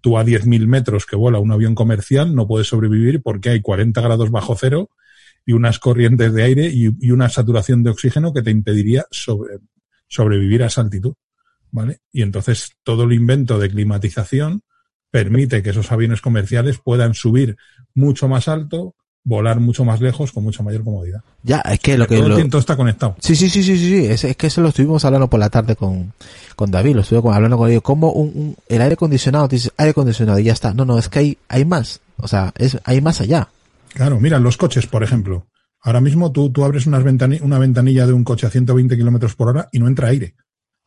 Tú 0.00 0.18
a 0.18 0.24
10.000 0.24 0.66
metros 0.66 1.06
que 1.06 1.16
vuela 1.16 1.38
un 1.38 1.52
avión 1.52 1.74
comercial 1.74 2.34
no 2.34 2.46
puedes 2.46 2.66
sobrevivir 2.66 3.22
porque 3.22 3.50
hay 3.50 3.62
40 3.62 4.00
grados 4.00 4.30
bajo 4.30 4.56
cero 4.56 4.90
y 5.46 5.52
unas 5.52 5.78
corrientes 5.78 6.32
de 6.32 6.42
aire 6.42 6.70
y, 6.72 7.10
una 7.10 7.28
saturación 7.28 7.82
de 7.82 7.90
oxígeno 7.90 8.32
que 8.32 8.42
te 8.42 8.50
impediría 8.50 9.06
sobre- 9.10 9.58
sobrevivir 10.08 10.62
a 10.62 10.66
esa 10.66 10.80
altitud. 10.80 11.14
¿Vale? 11.70 11.98
Y 12.12 12.22
entonces 12.22 12.72
todo 12.82 13.04
el 13.04 13.12
invento 13.12 13.58
de 13.58 13.68
climatización 13.68 14.62
permite 15.10 15.62
que 15.62 15.70
esos 15.70 15.92
aviones 15.92 16.20
comerciales 16.20 16.78
puedan 16.78 17.14
subir 17.14 17.56
mucho 17.94 18.28
más 18.28 18.48
alto, 18.48 18.94
volar 19.24 19.58
mucho 19.58 19.84
más 19.86 20.00
lejos 20.02 20.32
con 20.32 20.44
mucha 20.44 20.62
mayor 20.62 20.84
comodidad. 20.84 21.22
Ya, 21.42 21.60
es 21.60 21.80
que 21.80 21.96
lo 21.96 22.06
que 22.06 22.16
todo, 22.16 22.28
lo- 22.28 22.34
el 22.34 22.40
tiempo 22.42 22.58
está 22.58 22.76
conectado. 22.76 23.16
Sí, 23.20 23.34
sí, 23.34 23.48
sí, 23.48 23.62
sí, 23.62 23.76
sí, 23.78 23.88
sí. 23.88 24.06
Es, 24.06 24.22
es 24.24 24.36
que 24.36 24.48
eso 24.48 24.60
lo 24.60 24.68
estuvimos 24.68 25.04
hablando 25.04 25.28
por 25.30 25.40
la 25.40 25.48
tarde 25.48 25.76
con, 25.76 26.12
con 26.56 26.70
David, 26.70 26.94
lo 26.96 27.00
estuve 27.00 27.20
hablando 27.32 27.56
con 27.56 27.70
ellos, 27.70 27.82
como 27.82 28.12
un, 28.12 28.28
un- 28.34 28.56
el 28.68 28.82
aire 28.82 28.94
acondicionado, 28.94 29.48
dices 29.48 29.72
aire 29.78 29.90
acondicionado 29.92 30.38
y 30.38 30.44
ya 30.44 30.52
está. 30.52 30.74
No, 30.74 30.84
no, 30.84 30.98
es 30.98 31.08
que 31.08 31.18
hay, 31.20 31.38
hay 31.48 31.64
más. 31.64 32.00
O 32.18 32.28
sea, 32.28 32.52
es, 32.58 32.78
hay 32.84 33.00
más 33.00 33.20
allá. 33.22 33.48
Claro, 33.94 34.20
mira, 34.20 34.38
los 34.38 34.56
coches, 34.58 34.86
por 34.86 35.02
ejemplo. 35.02 35.46
Ahora 35.80 36.00
mismo 36.00 36.30
tú, 36.32 36.50
tú 36.50 36.64
abres 36.64 36.86
unas 36.86 37.02
ventani- 37.02 37.40
una 37.42 37.58
ventanilla 37.58 38.06
de 38.06 38.12
un 38.12 38.24
coche 38.24 38.46
a 38.46 38.50
120 38.50 38.96
kilómetros 38.96 39.34
por 39.34 39.48
hora 39.48 39.68
y 39.72 39.78
no 39.78 39.88
entra 39.88 40.08
aire. 40.08 40.34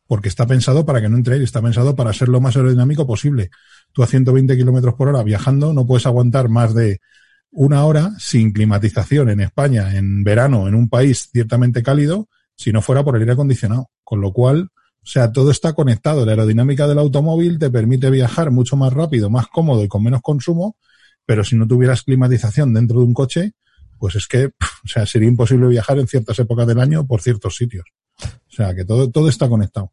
Porque 0.06 0.28
está 0.28 0.46
pensado 0.46 0.86
para 0.86 1.00
que 1.00 1.08
no 1.08 1.16
entre 1.16 1.34
aire, 1.34 1.44
está 1.44 1.60
pensado 1.60 1.94
para 1.96 2.12
ser 2.12 2.28
lo 2.28 2.40
más 2.40 2.56
aerodinámico 2.56 3.06
posible. 3.06 3.50
Tú 3.92 4.02
a 4.02 4.06
120 4.06 4.56
kilómetros 4.56 4.94
por 4.94 5.08
hora 5.08 5.22
viajando 5.22 5.72
no 5.72 5.86
puedes 5.86 6.06
aguantar 6.06 6.48
más 6.48 6.72
de 6.74 7.00
una 7.58 7.84
hora 7.84 8.12
sin 8.20 8.52
climatización 8.52 9.30
en 9.30 9.40
España, 9.40 9.96
en 9.96 10.22
verano, 10.22 10.68
en 10.68 10.76
un 10.76 10.88
país 10.88 11.28
ciertamente 11.32 11.82
cálido, 11.82 12.28
si 12.54 12.72
no 12.72 12.82
fuera 12.82 13.02
por 13.02 13.16
el 13.16 13.22
aire 13.22 13.32
acondicionado. 13.32 13.90
Con 14.04 14.20
lo 14.20 14.32
cual, 14.32 14.70
o 14.70 15.06
sea, 15.06 15.32
todo 15.32 15.50
está 15.50 15.72
conectado. 15.72 16.24
La 16.24 16.32
aerodinámica 16.32 16.86
del 16.86 17.00
automóvil 17.00 17.58
te 17.58 17.68
permite 17.68 18.10
viajar 18.10 18.52
mucho 18.52 18.76
más 18.76 18.92
rápido, 18.92 19.28
más 19.28 19.48
cómodo 19.48 19.82
y 19.82 19.88
con 19.88 20.04
menos 20.04 20.22
consumo, 20.22 20.76
pero 21.26 21.42
si 21.42 21.56
no 21.56 21.66
tuvieras 21.66 22.04
climatización 22.04 22.72
dentro 22.72 23.00
de 23.00 23.06
un 23.06 23.12
coche, 23.12 23.54
pues 23.98 24.14
es 24.14 24.28
que, 24.28 24.46
o 24.84 24.88
sea, 24.88 25.04
sería 25.04 25.28
imposible 25.28 25.66
viajar 25.66 25.98
en 25.98 26.06
ciertas 26.06 26.38
épocas 26.38 26.64
del 26.64 26.78
año 26.78 27.08
por 27.08 27.22
ciertos 27.22 27.56
sitios. 27.56 27.86
O 28.22 28.50
sea, 28.50 28.72
que 28.72 28.84
todo, 28.84 29.10
todo 29.10 29.28
está 29.28 29.48
conectado. 29.48 29.90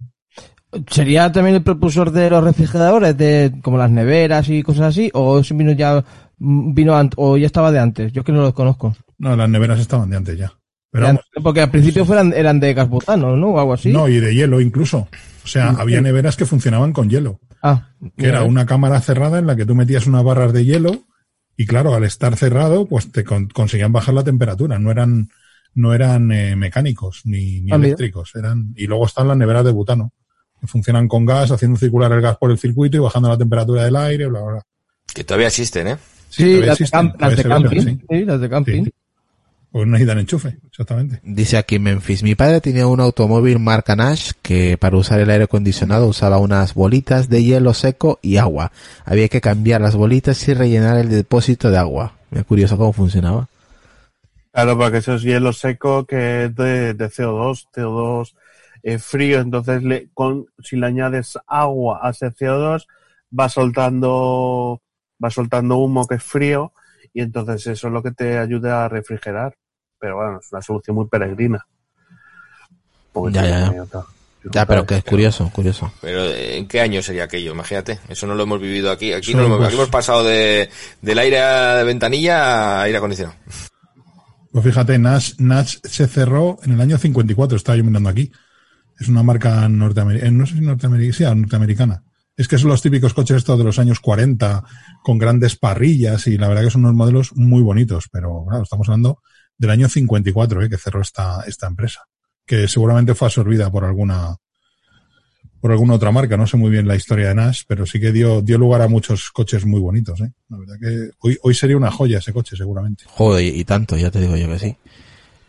¿Sería 0.92 1.32
también 1.32 1.56
el 1.56 1.64
propulsor 1.64 2.12
de 2.12 2.30
los 2.30 2.44
refrigeradores, 2.44 3.18
de 3.18 3.54
como 3.64 3.78
las 3.78 3.90
neveras 3.90 4.50
y 4.50 4.62
cosas 4.62 4.88
así? 4.88 5.10
¿O 5.14 5.42
vino 5.42 5.72
ya, 5.72 6.04
vino 6.38 6.96
an- 6.96 7.12
o 7.18 7.38
ya 7.38 7.46
estaba 7.46 7.72
de 7.72 7.80
antes? 7.80 8.12
Yo 8.14 8.24
que 8.24 8.32
no 8.32 8.42
los 8.42 8.54
conozco. 8.54 8.96
No, 9.18 9.36
las 9.36 9.50
neveras 9.50 9.80
estaban 9.80 10.10
de 10.10 10.18
antes 10.18 10.38
ya. 10.38 10.54
Pero 10.92 11.06
De 11.08 11.12
vamos, 11.14 11.26
antes, 11.26 11.44
porque 11.44 11.62
al 11.62 11.72
principio 11.72 12.06
fueran, 12.06 12.34
eran 12.34 12.60
de 12.60 12.74
gas 12.74 12.88
butano, 12.90 13.36
¿no? 13.36 13.50
O 13.50 13.60
algo 13.60 13.74
así. 13.74 13.92
no, 13.92 14.08
y 14.08 14.20
de 14.20 14.34
hielo 14.34 14.62
incluso. 14.62 15.08
O 15.44 15.48
sea, 15.48 15.70
había 15.72 16.02
neveras 16.02 16.36
que 16.38 16.46
funcionaban 16.46 16.94
con 16.94 17.10
hielo. 17.10 17.40
Ah, 17.62 17.90
que 18.18 18.28
era 18.28 18.44
una 18.44 18.66
cámara 18.66 19.00
cerrada 19.02 19.40
en 19.40 19.48
la 19.48 19.56
que 19.56 19.66
tú 19.66 19.76
metías 19.76 20.08
unas 20.08 20.24
barras 20.24 20.54
de 20.54 20.66
hielo 20.66 21.04
y 21.58 21.66
claro, 21.66 21.94
al 21.96 22.04
estar 22.04 22.36
cerrado, 22.36 22.88
pues 22.88 23.12
te 23.12 23.24
con- 23.24 23.48
conseguían 23.50 23.92
bajar 23.92 24.14
la 24.14 24.24
temperatura. 24.24 24.78
No 24.80 24.92
eran, 24.92 25.30
no 25.74 25.94
eran 25.94 26.32
eh, 26.32 26.56
mecánicos 26.56 27.22
ni, 27.26 27.62
ni 27.62 27.72
Ah, 27.72 27.76
eléctricos. 27.76 28.36
Eran, 28.36 28.74
y 28.76 28.88
luego 28.88 29.06
están 29.06 29.28
las 29.28 29.38
neveras 29.38 29.66
de 29.66 29.72
butano, 29.72 30.14
que 30.60 30.68
funcionan 30.68 31.08
con 31.08 31.26
gas, 31.26 31.52
haciendo 31.52 31.78
circular 31.78 32.12
el 32.12 32.22
gas 32.22 32.38
por 32.38 32.52
el 32.52 32.58
circuito 32.58 32.98
y 32.98 33.02
bajando 33.02 33.30
la 33.30 33.38
temperatura 33.38 33.84
del 33.84 33.96
aire, 33.96 34.28
bla, 34.28 34.42
bla, 34.42 34.52
bla. 34.54 34.62
Que 35.14 35.24
todavía 35.24 35.48
existen, 35.48 35.88
¿eh? 35.88 35.98
Sí, 36.36 36.58
las 36.58 36.66
de, 36.66 36.72
existen, 36.72 37.14
las 37.18 37.44
camping. 37.44 37.82
sí. 37.82 38.00
Sí, 38.10 38.26
las 38.26 38.42
de 38.42 38.50
camping. 38.50 38.84
Sí. 38.86 38.94
Pues 39.72 39.86
no 39.88 39.92
necesitan 39.92 40.20
enchufe, 40.20 40.58
exactamente. 40.68 41.20
Dice 41.24 41.58
aquí 41.58 41.80
Memphis, 41.80 42.24
mi 42.24 42.34
padre 42.36 42.62
tenía 42.62 42.88
un 42.88 43.02
automóvil 43.02 43.60
marca 43.60 43.96
Nash 43.96 44.32
que 44.42 44.78
para 44.78 44.96
usar 44.96 45.20
el 45.20 45.30
aire 45.30 45.44
acondicionado 45.44 46.08
usaba 46.08 46.38
unas 46.38 46.74
bolitas 46.74 47.28
de 47.28 47.44
hielo 47.44 47.74
seco 47.74 48.18
y 48.22 48.38
agua. 48.38 48.72
Había 49.04 49.28
que 49.28 49.42
cambiar 49.42 49.82
las 49.82 49.98
bolitas 49.98 50.48
y 50.48 50.54
rellenar 50.54 50.98
el 50.98 51.10
depósito 51.10 51.72
de 51.72 51.78
agua. 51.78 52.14
Es 52.32 52.46
curioso 52.46 52.78
cómo 52.78 52.94
funcionaba. 52.94 53.50
Claro, 54.54 54.78
porque 54.78 55.00
eso 55.00 55.16
es 55.16 55.24
hielo 55.24 55.52
seco 55.52 56.06
que 56.06 56.46
es 56.46 56.56
de, 56.56 56.94
de 56.94 57.06
CO2, 57.10 57.68
CO2 57.76 58.34
eh, 58.84 59.00
frío, 59.00 59.42
entonces 59.42 59.84
le, 59.84 60.10
con, 60.14 60.46
si 60.64 60.78
le 60.78 60.86
añades 60.86 61.38
agua 61.48 62.00
a 62.02 62.12
ese 62.12 62.28
CO2 62.28 62.86
va 63.38 63.50
soltando, 63.50 64.80
va 65.24 65.30
soltando 65.30 65.78
humo 65.78 66.08
que 66.08 66.16
es 66.16 66.24
frío 66.24 66.74
y 67.14 67.22
entonces 67.22 67.66
eso 67.68 67.88
es 67.88 67.94
lo 67.94 68.04
que 68.04 68.12
te 68.12 68.38
ayuda 68.38 68.86
a 68.86 68.90
refrigerar. 68.90 69.56
Pero 70.00 70.18
bueno, 70.18 70.40
es 70.40 70.52
una 70.52 70.62
solución 70.62 70.96
muy 70.98 71.08
peregrina. 71.08 71.66
Porque 73.14 73.36
Ya, 73.36 73.48
ya, 73.48 73.72
ya. 73.74 74.06
Ya, 74.52 74.66
pero 74.68 74.86
que 74.86 74.98
es 74.98 75.04
curioso, 75.04 75.50
curioso. 75.52 75.92
Pero 76.02 76.24
eh, 76.26 76.58
¿en 76.58 76.68
qué 76.68 76.80
año 76.80 77.02
sería 77.02 77.24
aquello? 77.24 77.52
Imagínate. 77.54 78.00
Eso 78.08 78.28
no 78.28 78.36
lo 78.36 78.44
hemos 78.44 78.62
vivido 78.62 78.92
aquí. 78.92 79.12
Aquí, 79.12 79.34
no 79.34 79.40
lo 79.40 79.46
hemos, 79.48 79.58
pues- 79.58 79.68
aquí 79.70 79.76
hemos 79.76 79.90
pasado 79.90 80.24
de, 80.24 80.70
del 81.02 81.18
aire 81.18 81.40
de 81.40 81.84
ventanilla 81.84 82.44
a 82.44 82.82
aire 82.84 82.98
acondicionado. 83.00 83.36
Pues 84.52 84.64
fíjate, 84.64 85.00
Nash, 85.00 85.34
Nash 85.40 85.78
se 85.84 86.08
cerró 86.08 86.60
en 86.64 86.74
el 86.74 86.82
año 86.82 86.98
54, 86.98 87.58
estaba 87.58 87.76
yo 87.78 87.84
mirando 87.84 88.10
aquí. 88.10 88.32
Es 89.00 89.10
una 89.10 89.24
marca 89.24 89.68
norteamericana, 89.68 90.32
no 90.32 90.46
sé 90.46 90.54
si 90.54 90.62
norteamericana, 90.62 91.14
sí, 91.32 91.36
norteamericana. 91.42 92.04
Es 92.38 92.48
que 92.48 92.58
son 92.58 92.70
los 92.70 92.82
típicos 92.82 93.14
coches 93.14 93.38
estos 93.38 93.58
de 93.58 93.64
los 93.64 93.80
años 93.80 94.00
40, 94.00 94.64
con 95.04 95.18
grandes 95.18 95.56
parrillas, 95.56 96.28
y 96.28 96.38
la 96.38 96.48
verdad 96.48 96.64
que 96.64 96.72
son 96.72 96.84
unos 96.84 96.96
modelos 96.96 97.32
muy 97.36 97.62
bonitos, 97.62 98.10
pero 98.12 98.46
claro, 98.48 98.64
estamos 98.64 98.90
hablando 98.90 99.22
del 99.58 99.70
año 99.70 99.88
54, 99.88 100.64
eh, 100.64 100.70
que 100.70 100.78
cerró 100.78 101.02
esta, 101.02 101.44
esta 101.48 101.68
empresa, 101.68 102.02
que 102.46 102.68
seguramente 102.68 103.16
fue 103.16 103.28
absorbida 103.28 103.72
por 103.72 103.86
alguna, 103.86 104.36
por 105.62 105.72
alguna 105.72 105.94
otra 105.94 106.12
marca, 106.12 106.36
no 106.36 106.46
sé 106.46 106.58
muy 106.58 106.70
bien 106.70 106.88
la 106.88 106.98
historia 106.98 107.30
de 107.30 107.36
Nash, 107.36 107.64
pero 107.68 107.86
sí 107.86 108.02
que 108.02 108.12
dio, 108.12 108.42
dio 108.42 108.58
lugar 108.58 108.82
a 108.82 108.90
muchos 108.90 109.32
coches 109.32 109.66
muy 109.66 109.80
bonitos, 109.80 110.20
eh. 110.20 110.32
La 110.50 110.58
verdad 110.58 110.76
que 110.82 111.12
hoy, 111.20 111.38
hoy 111.42 111.54
sería 111.54 111.78
una 111.78 111.90
joya 111.90 112.18
ese 112.18 112.34
coche, 112.34 112.58
seguramente. 112.58 113.06
Joder, 113.08 113.46
y, 113.46 113.60
y 113.62 113.64
tanto, 113.64 113.98
ya 113.98 114.12
te 114.12 114.20
digo 114.20 114.36
yo 114.36 114.48
que 114.50 114.60
sí. 114.60 114.78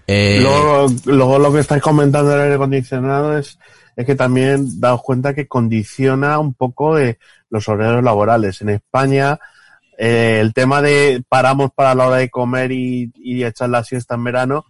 Eh, 0.06 0.38
Luego, 0.40 0.86
luego 1.06 1.38
lo 1.40 1.52
que 1.52 1.60
estáis 1.60 1.82
comentando 1.82 2.30
del 2.30 2.42
aire 2.42 2.54
acondicionado 2.54 3.36
es, 3.36 3.58
es 3.96 4.06
que 4.06 4.14
también 4.14 4.78
daos 4.80 5.02
cuenta 5.02 5.34
que 5.34 5.48
condiciona 5.48 6.38
un 6.38 6.52
poco 6.54 6.94
de 6.96 7.18
los 7.50 7.68
horarios 7.68 8.04
laborales. 8.04 8.60
En 8.60 8.68
España, 8.68 9.38
eh, 9.98 10.38
el 10.40 10.52
tema 10.52 10.82
de 10.82 11.24
paramos 11.28 11.70
para 11.74 11.94
la 11.94 12.06
hora 12.08 12.16
de 12.18 12.28
comer 12.28 12.70
y, 12.72 13.10
y 13.16 13.42
echar 13.44 13.70
la 13.70 13.82
siesta 13.82 14.14
en 14.14 14.24
verano 14.24 14.66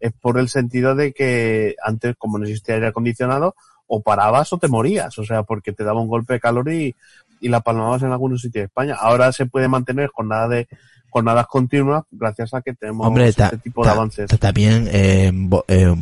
es 0.00 0.12
por 0.18 0.38
el 0.38 0.48
sentido 0.48 0.94
de 0.94 1.12
que 1.12 1.76
antes, 1.84 2.14
como 2.16 2.38
no 2.38 2.44
existía 2.46 2.76
aire 2.76 2.86
acondicionado, 2.86 3.54
o 3.86 4.00
parabas 4.00 4.50
o 4.52 4.58
te 4.58 4.68
morías, 4.68 5.18
o 5.18 5.24
sea, 5.24 5.42
porque 5.42 5.72
te 5.72 5.84
daba 5.84 6.00
un 6.00 6.08
golpe 6.08 6.34
de 6.34 6.40
calor 6.40 6.72
y, 6.72 6.94
y 7.40 7.48
la 7.48 7.60
palmabas 7.60 8.02
en 8.02 8.12
algunos 8.12 8.40
sitios 8.40 8.62
de 8.62 8.66
España. 8.66 8.94
Ahora 8.98 9.30
se 9.32 9.44
puede 9.46 9.68
mantener 9.68 10.08
jornada 10.08 10.48
de 10.48 10.68
jornadas 11.10 11.48
continuas 11.48 12.04
gracias 12.12 12.54
a 12.54 12.62
que 12.62 12.72
tenemos 12.72 13.04
Hombre, 13.06 13.28
este 13.28 13.42
ta- 13.42 13.56
tipo 13.58 13.82
de 13.82 13.88
ta- 13.88 13.94
avances. 13.94 14.30
ta- 14.30 14.36
también, 14.38 14.88
eh, 14.92 15.32
eh, 15.66 15.96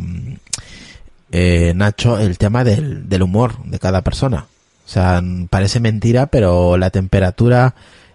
eh, 1.33 1.73
Nacho, 1.75 2.19
el 2.19 2.39
tema 2.39 2.65
del, 2.65 3.23
humor 3.23 3.63
de 3.65 3.79
cada 3.79 4.03
persona. 4.03 4.47
O 4.87 4.91
sea, 4.91 5.23
parece 5.51 5.81
mentira, 5.81 6.27
pero 6.27 6.77
la 6.77 6.91
temperatura 6.91 7.75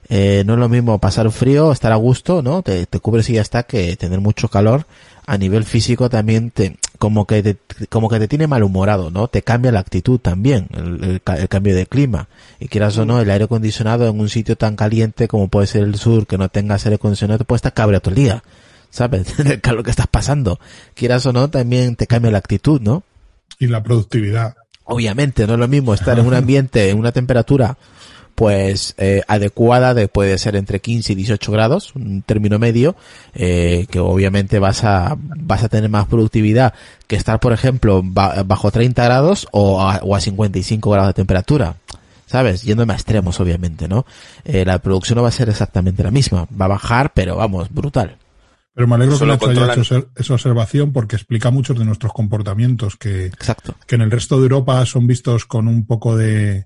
eh, 0.09 0.43
no 0.45 0.53
es 0.53 0.59
lo 0.59 0.69
mismo 0.69 0.99
pasar 0.99 1.31
frío, 1.31 1.71
estar 1.71 1.91
a 1.91 1.97
gusto, 1.97 2.41
¿no? 2.41 2.63
Te, 2.63 2.85
te 2.85 2.99
cubres 2.99 3.29
y 3.29 3.33
ya 3.33 3.41
está, 3.41 3.63
que 3.63 3.95
tener 3.95 4.19
mucho 4.19 4.47
calor 4.49 4.85
a 5.25 5.37
nivel 5.37 5.63
físico 5.63 6.09
también 6.09 6.51
te, 6.51 6.77
como 6.99 7.25
que 7.25 7.41
te, 7.41 7.57
como 7.89 8.09
que 8.09 8.19
te 8.19 8.27
tiene 8.27 8.47
malhumorado, 8.47 9.09
¿no? 9.09 9.27
Te 9.27 9.41
cambia 9.41 9.71
la 9.71 9.79
actitud 9.79 10.19
también, 10.19 10.67
el, 10.73 11.03
el, 11.03 11.21
el 11.37 11.49
cambio 11.49 11.75
de 11.75 11.85
clima. 11.85 12.27
Y 12.59 12.67
quieras 12.67 12.97
o 12.97 13.05
no, 13.05 13.21
el 13.21 13.29
aire 13.29 13.45
acondicionado 13.45 14.07
en 14.07 14.19
un 14.19 14.29
sitio 14.29 14.57
tan 14.57 14.75
caliente 14.75 15.27
como 15.27 15.47
puede 15.47 15.67
ser 15.67 15.83
el 15.83 15.95
sur, 15.95 16.27
que 16.27 16.37
no 16.37 16.49
tengas 16.49 16.85
aire 16.85 16.95
acondicionado, 16.95 17.39
te 17.39 17.45
puede 17.45 17.57
estar 17.57 17.73
cabreado 17.73 18.01
todo 18.01 18.11
el 18.11 18.15
día. 18.15 18.43
¿Sabes? 18.93 19.39
el 19.39 19.59
calor 19.59 19.83
que 19.83 19.89
estás 19.89 20.05
pasando. 20.05 20.59
Quieras 20.93 21.25
o 21.25 21.33
no, 21.33 21.49
también 21.49 21.95
te 21.95 22.05
cambia 22.05 22.29
la 22.29 22.37
actitud, 22.37 22.79
¿no? 22.79 23.01
Y 23.57 23.65
la 23.65 23.81
productividad. 23.81 24.55
Obviamente, 24.83 25.47
no 25.47 25.53
es 25.53 25.59
lo 25.59 25.67
mismo 25.67 25.95
estar 25.95 26.19
en 26.19 26.27
un 26.27 26.33
ambiente, 26.35 26.91
en 26.91 26.99
una 26.99 27.11
temperatura 27.11 27.75
pues 28.35 28.95
eh, 28.97 29.21
adecuada 29.27 29.93
de 29.93 30.07
puede 30.07 30.39
ser 30.39 30.55
entre 30.55 30.79
15 30.79 31.13
y 31.13 31.15
18 31.15 31.51
grados, 31.51 31.95
un 31.95 32.23
término 32.23 32.57
medio, 32.57 32.95
eh, 33.35 33.85
que 33.91 33.99
obviamente 33.99 34.57
vas 34.57 34.83
a 34.83 35.15
vas 35.19 35.63
a 35.63 35.69
tener 35.69 35.87
más 35.87 36.07
productividad 36.07 36.73
que 37.05 37.15
estar, 37.15 37.39
por 37.39 37.53
ejemplo, 37.53 38.01
ba 38.03 38.41
bajo 38.43 38.71
30 38.71 39.03
grados 39.03 39.47
o 39.51 39.81
a, 39.81 39.97
o 40.03 40.15
a 40.15 40.19
55 40.19 40.89
grados 40.89 41.09
de 41.09 41.13
temperatura. 41.13 41.75
¿Sabes? 42.25 42.63
Yéndome 42.63 42.93
a 42.93 42.95
extremos, 42.95 43.39
obviamente, 43.39 43.87
¿no? 43.87 44.07
Eh, 44.45 44.65
la 44.65 44.79
producción 44.79 45.17
no 45.17 45.21
va 45.21 45.29
a 45.29 45.31
ser 45.31 45.49
exactamente 45.49 46.01
la 46.01 46.09
misma. 46.09 46.47
Va 46.59 46.65
a 46.65 46.69
bajar, 46.69 47.11
pero 47.13 47.35
vamos, 47.35 47.71
brutal. 47.71 48.17
Pero 48.75 48.87
me 48.87 48.95
alegro 48.95 49.19
que 49.19 49.25
Nacho 49.27 49.49
haya 49.49 49.73
hecho 49.73 50.09
esa 50.15 50.33
observación 50.33 50.91
porque 50.93 51.15
explica 51.15 51.51
muchos 51.51 51.77
de 51.77 51.85
nuestros 51.85 52.11
comportamientos 52.11 52.95
que, 52.97 53.27
Exacto. 53.27 53.75
que 53.85 53.95
en 53.95 54.01
el 54.01 54.09
resto 54.11 54.37
de 54.37 54.43
Europa 54.43 54.83
son 54.87 55.05
vistos 55.05 55.45
con 55.45 55.67
un 55.67 55.85
poco 55.85 56.17
de, 56.17 56.65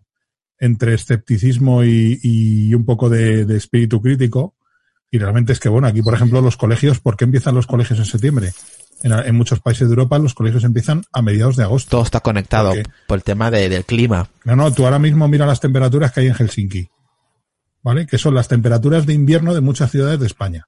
entre 0.60 0.94
escepticismo 0.94 1.84
y, 1.84 2.18
y 2.24 2.74
un 2.74 2.86
poco 2.86 3.10
de, 3.10 3.46
de, 3.46 3.58
espíritu 3.58 4.02
crítico. 4.02 4.56
Y 5.12 5.18
realmente 5.20 5.52
es 5.54 5.60
que, 5.60 5.70
bueno, 5.70 5.88
aquí, 5.88 6.02
por 6.02 6.14
ejemplo, 6.14 6.40
los 6.42 6.56
colegios, 6.58 7.00
¿por 7.00 7.18
qué 7.18 7.26
empiezan 7.26 7.56
los 7.56 7.68
colegios 7.68 8.00
en 8.00 8.06
septiembre? 8.06 8.54
En, 9.04 9.12
en 9.14 9.36
muchos 9.36 9.60
países 9.60 9.88
de 9.88 9.92
Europa 9.94 10.18
los 10.18 10.34
colegios 10.34 10.64
empiezan 10.64 11.04
a 11.14 11.22
mediados 11.22 11.56
de 11.58 11.64
agosto. 11.64 11.90
Todo 11.92 12.04
está 12.04 12.22
conectado 12.22 12.70
Porque- 12.70 12.90
por 13.08 13.18
el 13.18 13.24
tema 13.24 13.52
de- 13.52 13.68
del 13.70 13.84
clima. 13.86 14.30
No, 14.46 14.56
no, 14.56 14.72
tú 14.74 14.86
ahora 14.86 14.98
mismo 15.00 15.28
mira 15.28 15.46
las 15.46 15.60
temperaturas 15.60 16.12
que 16.14 16.22
hay 16.22 16.28
en 16.28 16.34
Helsinki. 16.36 16.88
¿Vale? 17.84 18.06
Que 18.08 18.18
son 18.18 18.34
las 18.34 18.48
temperaturas 18.48 19.06
de 19.06 19.14
invierno 19.14 19.54
de 19.54 19.62
muchas 19.62 19.92
ciudades 19.92 20.20
de 20.20 20.26
España. 20.28 20.66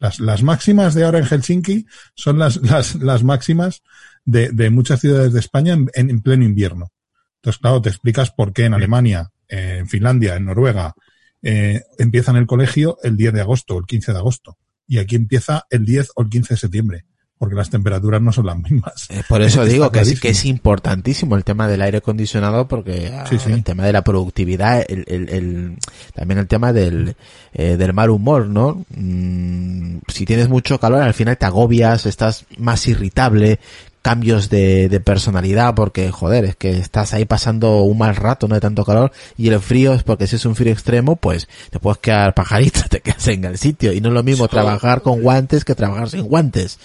Las, 0.00 0.20
las 0.20 0.42
máximas 0.42 0.94
de 0.94 1.04
ahora 1.04 1.18
en 1.18 1.24
Helsinki 1.26 1.86
son 2.14 2.38
las, 2.38 2.56
las, 2.62 2.94
las 2.96 3.24
máximas 3.24 3.82
de, 4.24 4.50
de 4.50 4.70
muchas 4.70 5.00
ciudades 5.00 5.32
de 5.32 5.40
España 5.40 5.72
en, 5.74 5.88
en- 5.94 6.10
en 6.10 6.20
pleno 6.22 6.44
invierno. 6.44 6.92
Entonces, 7.36 7.60
claro, 7.60 7.80
te 7.82 7.88
explicas 7.88 8.30
por 8.30 8.52
qué 8.52 8.64
en 8.64 8.74
Alemania, 8.74 9.30
eh, 9.48 9.76
en 9.80 9.88
Finlandia, 9.88 10.36
en 10.36 10.44
Noruega, 10.46 10.94
eh, 11.42 11.82
empiezan 11.98 12.36
el 12.36 12.46
colegio 12.46 12.98
el 13.02 13.16
10 13.16 13.32
de 13.32 13.40
agosto 13.40 13.74
o 13.74 13.78
el 13.78 13.86
15 13.86 14.12
de 14.12 14.18
agosto. 14.18 14.58
Y 14.86 14.98
aquí 14.98 15.16
empieza 15.16 15.66
el 15.70 15.84
10 15.84 16.10
o 16.16 16.22
el 16.22 16.28
15 16.28 16.54
de 16.54 16.58
septiembre, 16.58 17.04
porque 17.38 17.54
las 17.54 17.70
temperaturas 17.70 18.20
no 18.20 18.32
son 18.32 18.46
las 18.46 18.58
mismas. 18.58 19.06
Eh, 19.10 19.22
por 19.28 19.42
eso 19.42 19.64
digo 19.66 19.90
que 19.92 20.00
es, 20.00 20.04
clarísimo. 20.04 20.20
que 20.22 20.28
es 20.30 20.44
importantísimo 20.44 21.36
el 21.36 21.44
tema 21.44 21.68
del 21.68 21.82
aire 21.82 21.98
acondicionado 21.98 22.66
porque 22.68 23.12
ah, 23.14 23.24
Sí, 23.28 23.38
sí. 23.38 23.52
el 23.52 23.62
tema 23.64 23.84
de 23.84 23.92
la 23.92 24.02
productividad, 24.02 24.84
el, 24.88 25.04
el, 25.08 25.28
el- 25.28 25.76
también 26.14 26.38
el 26.38 26.48
tema 26.48 26.72
del, 26.72 27.14
eh, 27.52 27.76
del 27.76 27.92
mal 27.92 28.10
humor, 28.10 28.46
¿no? 28.46 28.84
Mm, 28.90 29.98
si 30.08 30.24
tienes 30.24 30.48
mucho 30.48 30.78
calor 30.80 31.02
al 31.02 31.14
final 31.14 31.36
te 31.38 31.46
agobias, 31.46 32.06
estás 32.06 32.44
más 32.58 32.86
irritable, 32.88 33.58
cambios 34.02 34.48
de, 34.48 34.88
de 34.88 35.00
personalidad 35.00 35.74
porque 35.74 36.10
joder, 36.10 36.44
es 36.44 36.56
que 36.56 36.78
estás 36.78 37.12
ahí 37.14 37.24
pasando 37.24 37.82
un 37.82 37.98
mal 37.98 38.16
rato, 38.16 38.48
no 38.48 38.54
de 38.54 38.60
tanto 38.60 38.84
calor 38.84 39.12
y 39.36 39.48
el 39.48 39.60
frío 39.60 39.92
es 39.92 40.02
porque 40.02 40.26
si 40.26 40.36
es 40.36 40.46
un 40.46 40.54
frío 40.56 40.72
extremo 40.72 41.16
pues 41.16 41.48
te 41.70 41.78
puedes 41.78 41.98
quedar 41.98 42.32
pajarito, 42.34 42.80
te 42.88 43.00
quedas 43.00 43.26
en 43.28 43.44
el 43.44 43.58
sitio 43.58 43.92
y 43.92 44.00
no 44.00 44.08
es 44.08 44.14
lo 44.14 44.22
mismo 44.22 44.48
trabajar 44.48 45.02
con 45.02 45.20
guantes 45.20 45.64
que 45.64 45.74
trabajar 45.74 46.08
sin 46.10 46.22
guantes. 46.22 46.78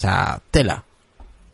O 0.00 0.02
sea, 0.02 0.40
tela. 0.50 0.82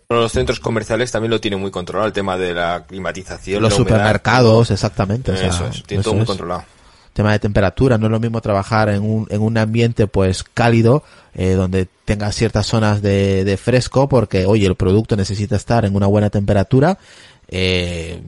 Los 0.09 0.31
centros 0.31 0.60
comerciales 0.60 1.10
también 1.10 1.32
lo 1.32 1.40
tienen 1.40 1.59
muy 1.59 1.73
controlado, 1.73 2.06
el 2.06 2.12
tema 2.12 2.36
de 2.36 2.55
la 2.55 2.85
climatización. 2.86 3.60
los 3.60 3.73
la 3.73 3.77
supermercados, 3.77 4.70
exactamente. 4.70 5.32
o 5.32 5.36
sea, 5.36 5.48
Eso 5.48 5.66
es, 5.66 5.82
tiene 5.82 6.02
eso 6.02 6.10
todo 6.10 6.18
muy 6.18 6.27
controlado. 6.27 6.64
Tema 7.12 7.32
de 7.32 7.40
temperatura, 7.40 7.98
no 7.98 8.06
es 8.06 8.12
lo 8.12 8.20
mismo 8.20 8.40
trabajar 8.40 8.89
en 8.90 9.02
un, 9.02 9.27
en 9.31 9.43
un 9.43 9.59
ambiente 9.59 10.06
pues 10.06 10.44
cálido, 10.44 11.02
eh, 11.35 11.55
donde 11.55 11.89
tenga 12.05 12.31
ciertas 12.31 12.66
zonas 12.66 13.02
de, 13.02 13.43
de 13.44 13.56
fresco, 13.56 14.09
porque 14.09 14.47
oye, 14.47 14.68
el 14.68 14.77
producto 14.77 15.16
necesita 15.16 15.56
estar 15.56 15.85
en 15.85 15.97
una 15.97 16.06
buena 16.06 16.31
temperatura. 16.31 16.98
Eh, 17.48 18.23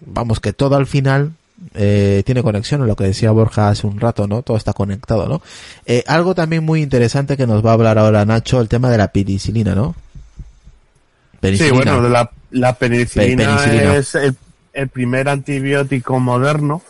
vamos, 0.00 0.40
que 0.40 0.52
todo 0.52 0.74
al 0.74 0.88
final 0.88 1.30
eh, 1.74 2.22
tiene 2.26 2.42
conexión, 2.42 2.86
lo 2.86 2.96
que 2.96 3.04
decía 3.04 3.30
Borja 3.30 3.68
hace 3.68 3.86
un 3.86 4.00
rato, 4.00 4.26
¿no? 4.26 4.42
Todo 4.42 4.56
está 4.56 4.72
conectado, 4.72 5.28
¿no? 5.28 5.42
Eh, 5.86 6.04
algo 6.06 6.34
también 6.34 6.64
muy 6.64 6.82
interesante 6.82 7.36
que 7.36 7.46
nos 7.46 7.64
va 7.64 7.70
a 7.70 7.74
hablar 7.74 7.98
ahora 7.98 8.24
Nacho, 8.24 8.60
el 8.60 8.68
tema 8.68 8.90
de 8.90 8.98
la 8.98 9.08
penicilina, 9.12 9.74
¿no? 9.74 9.94
Sí, 9.94 11.38
Penicilina. 11.40 11.74
bueno, 11.76 12.02
de 12.02 12.10
la, 12.10 12.30
la 12.50 12.72
penicilina, 12.74 13.36
Pe- 13.56 13.60
penicilina. 13.62 13.96
es 13.96 14.14
el, 14.16 14.36
el 14.72 14.88
primer 14.88 15.28
antibiótico 15.28 16.18
moderno 16.18 16.82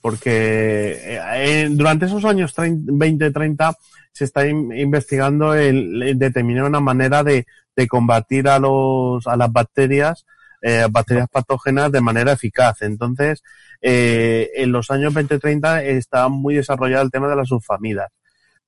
porque 0.00 0.98
eh, 1.04 1.20
eh, 1.34 1.68
durante 1.70 2.06
esos 2.06 2.24
años 2.24 2.54
20-30 2.56 3.76
se 4.12 4.24
está 4.24 4.46
in- 4.48 4.72
investigando 4.76 5.54
el, 5.54 6.02
el 6.02 6.18
determinar 6.18 6.64
una 6.64 6.80
manera 6.80 7.22
de, 7.22 7.46
de 7.76 7.86
combatir 7.88 8.48
a 8.48 8.58
los 8.58 9.26
a 9.26 9.36
las 9.36 9.52
bacterias 9.52 10.24
eh, 10.62 10.86
bacterias 10.90 11.28
patógenas 11.28 11.90
de 11.92 12.00
manera 12.00 12.32
eficaz. 12.32 12.82
Entonces, 12.82 13.42
eh, 13.80 14.50
en 14.56 14.72
los 14.72 14.90
años 14.90 15.14
20-30 15.14 15.82
está 15.82 16.28
muy 16.28 16.56
desarrollado 16.56 17.04
el 17.04 17.10
tema 17.10 17.28
de 17.28 17.36
las 17.36 17.48
sulfamidas. 17.48 18.10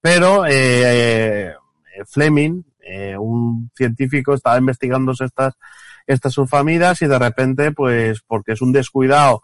Pero 0.00 0.46
eh, 0.46 1.50
eh, 1.50 1.54
Fleming, 2.06 2.62
eh, 2.80 3.16
un 3.16 3.70
científico, 3.76 4.34
estaba 4.34 4.58
investigando 4.58 5.12
estas, 5.12 5.54
estas 6.06 6.32
sulfamidas 6.32 7.02
y 7.02 7.06
de 7.06 7.18
repente, 7.18 7.72
pues, 7.72 8.20
porque 8.26 8.52
es 8.52 8.62
un 8.62 8.72
descuidado 8.72 9.42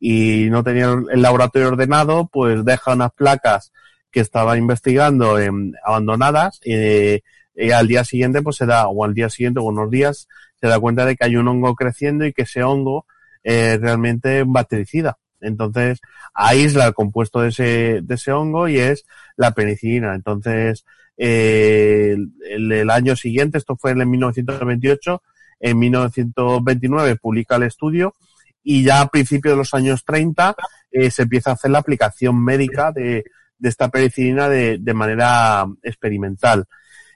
y 0.00 0.48
no 0.50 0.64
tenía 0.64 0.92
el 1.12 1.22
laboratorio 1.22 1.68
ordenado, 1.68 2.28
pues 2.32 2.64
deja 2.64 2.94
unas 2.94 3.12
placas 3.12 3.72
que 4.10 4.20
estaba 4.20 4.56
investigando 4.58 5.36
abandonadas 5.84 6.58
eh, 6.64 7.20
y 7.54 7.70
al 7.70 7.86
día 7.86 8.04
siguiente, 8.04 8.42
pues 8.42 8.56
se 8.56 8.66
da, 8.66 8.88
o 8.88 9.04
al 9.04 9.14
día 9.14 9.28
siguiente 9.28 9.60
o 9.60 9.64
unos 9.64 9.90
días, 9.90 10.26
se 10.60 10.68
da 10.68 10.78
cuenta 10.78 11.04
de 11.06 11.16
que 11.16 11.24
hay 11.24 11.36
un 11.36 11.48
hongo 11.48 11.74
creciendo 11.74 12.26
y 12.26 12.32
que 12.32 12.42
ese 12.42 12.62
hongo 12.62 13.06
eh, 13.42 13.78
realmente 13.80 14.44
bactericida. 14.46 15.18
Entonces, 15.40 16.00
aísla 16.34 16.86
el 16.86 16.94
compuesto 16.94 17.40
de 17.40 17.48
ese, 17.48 18.00
de 18.02 18.14
ese 18.14 18.32
hongo 18.32 18.68
y 18.68 18.78
es 18.78 19.06
la 19.36 19.52
penicilina. 19.52 20.14
Entonces, 20.14 20.84
eh, 21.16 22.16
el, 22.50 22.72
el 22.72 22.90
año 22.90 23.16
siguiente, 23.16 23.58
esto 23.58 23.76
fue 23.76 23.92
en 23.92 24.10
1928, 24.10 25.22
en 25.60 25.78
1929 25.78 27.16
publica 27.16 27.56
el 27.56 27.64
estudio 27.64 28.14
y 28.62 28.82
ya 28.82 29.00
a 29.00 29.08
principios 29.08 29.52
de 29.52 29.58
los 29.58 29.74
años 29.74 30.04
30 30.04 30.54
eh, 30.90 31.10
se 31.10 31.22
empieza 31.22 31.50
a 31.50 31.54
hacer 31.54 31.70
la 31.70 31.78
aplicación 31.78 32.42
médica 32.42 32.92
de, 32.92 33.24
de 33.58 33.68
esta 33.68 33.88
penicilina 33.88 34.48
de, 34.48 34.78
de 34.78 34.94
manera 34.94 35.66
experimental. 35.82 36.66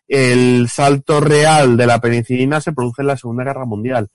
El 0.07 0.69
salto 0.69 1.21
real 1.21 1.77
de 1.77 1.87
la 1.87 2.01
penicilina 2.01 2.61
se 2.61 2.73
produce 2.73 3.03
en 3.03 3.09
la 3.09 3.17
Segunda 3.17 3.45
Guerra 3.45 3.65
Mundial, 3.65 4.09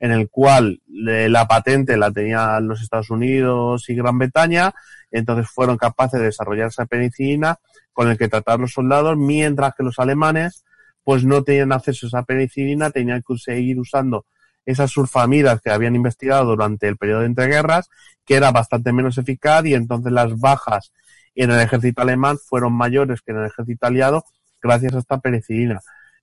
en 0.00 0.12
el 0.12 0.28
cual 0.28 0.80
eh, 1.08 1.28
la 1.28 1.46
patente 1.46 1.96
la 1.96 2.10
tenían 2.10 2.66
los 2.66 2.82
Estados 2.82 3.10
Unidos 3.10 3.88
y 3.88 3.94
Gran 3.94 4.18
Bretaña, 4.18 4.74
entonces 5.10 5.48
fueron 5.48 5.76
capaces 5.76 6.20
de 6.20 6.26
desarrollar 6.26 6.68
esa 6.68 6.86
penicilina 6.86 7.58
con 7.92 8.08
el 8.08 8.18
que 8.18 8.28
tratar 8.28 8.60
los 8.60 8.72
soldados, 8.72 9.16
mientras 9.16 9.74
que 9.74 9.82
los 9.82 9.98
alemanes 9.98 10.64
pues 11.04 11.24
no 11.24 11.42
tenían 11.42 11.72
acceso 11.72 12.06
a 12.06 12.08
esa 12.08 12.22
penicilina, 12.22 12.90
tenían 12.90 13.22
que 13.26 13.38
seguir 13.38 13.78
usando 13.78 14.26
esas 14.66 14.90
sulfamidas 14.90 15.62
que 15.62 15.70
habían 15.70 15.96
investigado 15.96 16.44
durante 16.44 16.86
el 16.86 16.98
periodo 16.98 17.20
de 17.20 17.26
entreguerras, 17.26 17.88
que 18.26 18.34
era 18.34 18.50
bastante 18.50 18.92
menos 18.92 19.16
eficaz 19.16 19.64
y 19.64 19.72
entonces 19.72 20.12
las 20.12 20.38
bajas 20.38 20.92
en 21.34 21.50
el 21.50 21.60
ejército 21.60 22.02
alemán 22.02 22.36
fueron 22.36 22.74
mayores 22.74 23.22
que 23.22 23.32
en 23.32 23.38
el 23.38 23.46
ejército 23.46 23.86
aliado 23.86 24.24
gracias 24.62 24.94
a 24.94 24.98
esta 24.98 25.18
penicilina. 25.18 25.80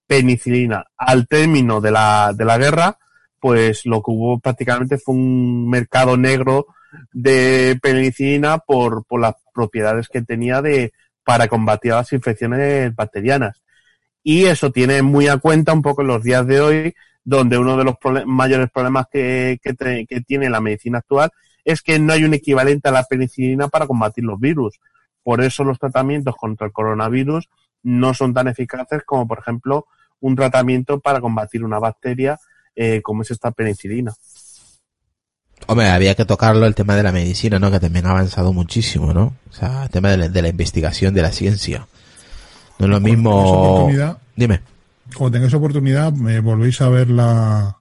Penicilina, 0.08 0.86
al 0.98 1.28
término 1.28 1.82
de 1.82 1.92
la, 1.92 2.34
de 2.34 2.46
la 2.46 2.58
guerra, 2.58 2.98
pues 3.40 3.86
lo 3.86 4.02
que 4.02 4.12
hubo 4.12 4.40
prácticamente 4.40 4.98
fue 4.98 5.16
un 5.16 5.70
mercado 5.70 6.18
negro 6.18 6.68
de 7.12 7.78
penicilina 7.82 8.60
por, 8.60 9.06
por 9.06 9.20
las 9.20 9.36
propiedades 9.54 10.08
que 10.08 10.22
tenía 10.22 10.62
de, 10.62 10.94
para 11.24 11.48
combatir 11.48 11.92
las 11.92 12.12
infecciones 12.14 12.96
bacterianas. 12.96 13.62
Y 14.24 14.46
eso 14.46 14.72
tiene 14.72 15.02
muy 15.02 15.28
a 15.28 15.38
cuenta 15.38 15.74
un 15.74 15.82
poco 15.82 16.02
en 16.02 16.08
los 16.08 16.24
días 16.24 16.46
de 16.48 16.62
hoy, 16.62 16.96
donde 17.24 17.58
uno 17.58 17.78
de 17.78 17.84
los 17.84 17.96
mayores 18.26 18.70
problemas 18.72 19.08
que, 19.12 19.60
que 19.62 20.22
tiene 20.22 20.50
la 20.50 20.62
medicina 20.62 21.00
actual 21.00 21.32
es 21.64 21.82
que 21.82 21.98
no 21.98 22.14
hay 22.14 22.24
un 22.24 22.34
equivalente 22.36 22.90
a 22.90 22.92
la 22.92 23.04
penicilina 23.04 23.68
para 23.68 23.88
combatir 23.88 24.24
los 24.24 24.40
virus. 24.40 24.80
Por 25.24 25.42
eso 25.42 25.64
los 25.64 25.80
tratamientos 25.80 26.36
contra 26.36 26.68
el 26.68 26.74
coronavirus 26.74 27.50
no 27.86 28.14
son 28.16 28.34
tan 28.34 28.48
eficaces 28.48 29.04
como, 29.06 29.28
por 29.28 29.40
ejemplo, 29.40 29.86
un 30.20 30.36
tratamiento 30.36 31.00
para 31.00 31.22
combatir 31.22 31.64
una 31.64 31.78
bacteria 31.78 32.40
eh, 32.76 33.02
como 33.04 33.22
es 33.22 33.32
esta 33.32 33.52
penicilina. 33.52 34.12
Hombre, 35.68 35.90
había 35.90 36.16
que 36.16 36.26
tocarlo 36.26 36.66
el 36.66 36.76
tema 36.76 36.96
de 36.96 37.04
la 37.04 37.12
medicina, 37.12 37.60
¿no? 37.60 37.72
Que 37.72 37.80
también 37.80 38.08
ha 38.08 38.12
avanzado 38.12 38.54
muchísimo, 38.54 39.14
¿no? 39.14 39.36
O 39.50 39.54
sea, 39.54 39.84
el 39.84 39.90
tema 39.90 40.10
de 40.10 40.18
la, 40.18 40.30
de 40.30 40.42
la 40.42 40.50
investigación 40.50 41.14
de 41.14 41.22
la 41.22 41.32
ciencia. 41.32 41.88
No 42.80 42.88
es 42.88 42.92
lo 42.92 43.00
mismo... 43.00 43.90
Dime. 44.36 44.62
Cuando 45.16 45.36
tengáis 45.36 45.54
oportunidad, 45.54 46.12
me 46.12 46.40
volvéis 46.40 46.82
a 46.82 46.90
ver 46.90 47.10
la, 47.10 47.78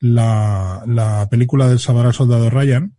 la, 0.00 0.82
la 0.86 1.28
película 1.30 1.68
del 1.68 1.78
Salvador 1.78 2.14
Soldado 2.14 2.50
Ryan, 2.50 2.95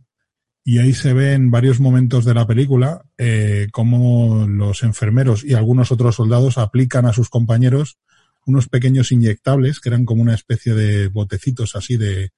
y 0.68 0.80
ahí 0.80 0.94
se 0.94 1.14
ve 1.14 1.32
en 1.32 1.50
varios 1.50 1.80
momentos 1.80 2.26
de 2.26 2.34
la 2.34 2.46
película 2.46 3.02
eh, 3.18 3.68
cómo 3.72 4.46
los 4.50 4.84
enfermeros 4.84 5.46
y 5.46 5.54
algunos 5.54 5.94
otros 5.94 6.16
soldados 6.16 6.58
aplican 6.58 7.06
a 7.06 7.14
sus 7.14 7.30
compañeros 7.30 8.00
unos 8.46 8.68
pequeños 8.68 9.14
inyectables 9.14 9.80
que 9.80 9.88
eran 9.88 10.04
como 10.04 10.22
una 10.22 10.36
especie 10.36 10.74
de 10.74 11.08
botecitos 11.08 11.78
así 11.78 11.96
de, 11.96 12.34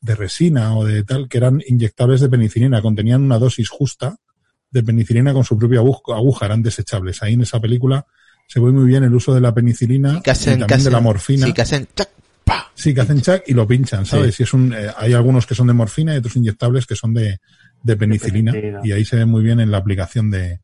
de 0.00 0.14
resina 0.14 0.76
o 0.76 0.84
de 0.84 1.02
tal, 1.02 1.28
que 1.28 1.38
eran 1.38 1.64
inyectables 1.66 2.20
de 2.20 2.28
penicilina, 2.28 2.80
contenían 2.80 3.22
una 3.22 3.40
dosis 3.40 3.68
justa 3.70 4.18
de 4.70 4.84
penicilina 4.84 5.32
con 5.32 5.42
su 5.42 5.58
propia 5.58 5.80
aguja, 5.80 6.46
eran 6.46 6.62
desechables. 6.62 7.24
Ahí 7.24 7.32
en 7.32 7.40
esa 7.40 7.58
película 7.58 8.06
se 8.46 8.60
ve 8.60 8.70
muy 8.70 8.86
bien 8.86 9.02
el 9.02 9.12
uso 9.16 9.34
de 9.34 9.40
la 9.40 9.52
penicilina 9.52 10.20
y, 10.24 10.30
también 10.30 10.84
de 10.84 10.90
la 10.92 11.00
morfina. 11.00 11.46
Sí, 11.46 11.52
que 11.52 11.62
hacen 11.62 11.88
Sí, 12.74 12.92
que 12.92 13.00
hacen 13.00 13.20
chac 13.20 13.44
y 13.46 13.54
lo 13.54 13.66
pinchan, 13.66 14.04
¿sabes? 14.04 14.38
Y 14.40 14.42
es 14.42 14.52
un, 14.52 14.72
eh, 14.72 14.90
hay 14.96 15.12
algunos 15.12 15.46
que 15.46 15.54
son 15.54 15.68
de 15.68 15.72
morfina 15.72 16.14
y 16.14 16.18
otros 16.18 16.36
inyectables 16.36 16.86
que 16.86 16.96
son 16.96 17.14
de, 17.14 17.38
de 17.84 17.96
penicilina, 17.96 18.52
y 18.82 18.92
ahí 18.92 19.04
se 19.04 19.16
ve 19.16 19.26
muy 19.26 19.42
bien 19.42 19.60
en 19.60 19.70
la 19.70 19.76
aplicación 19.76 20.30
de, 20.30 20.60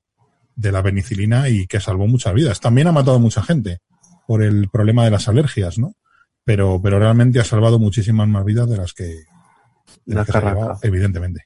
de 0.57 0.73
la 0.73 0.83
penicilina 0.83 1.49
y 1.51 1.67
que 1.67 1.79
salvó 1.79 2.07
muchas 2.07 2.35
vidas. 2.35 2.61
También 2.61 2.89
ha 2.89 2.93
matado 2.93 3.17
a 3.17 3.21
mucha 3.21 3.43
gente 3.43 3.81
por 4.27 4.43
el 4.43 4.69
problema 4.71 5.05
de 5.05 5.11
las 5.11 5.29
alergias, 5.29 5.79
¿no? 5.79 5.95
Pero, 6.45 6.81
pero 6.83 6.99
realmente 6.99 7.39
ha 7.39 7.45
salvado 7.45 7.79
muchísimas 7.79 8.27
más 8.27 8.45
vidas 8.45 8.69
de 8.71 8.77
las 8.79 8.95
que, 8.95 9.25
de 10.07 10.15
las 10.15 10.27
que 10.27 10.89
evidentemente. 10.89 11.45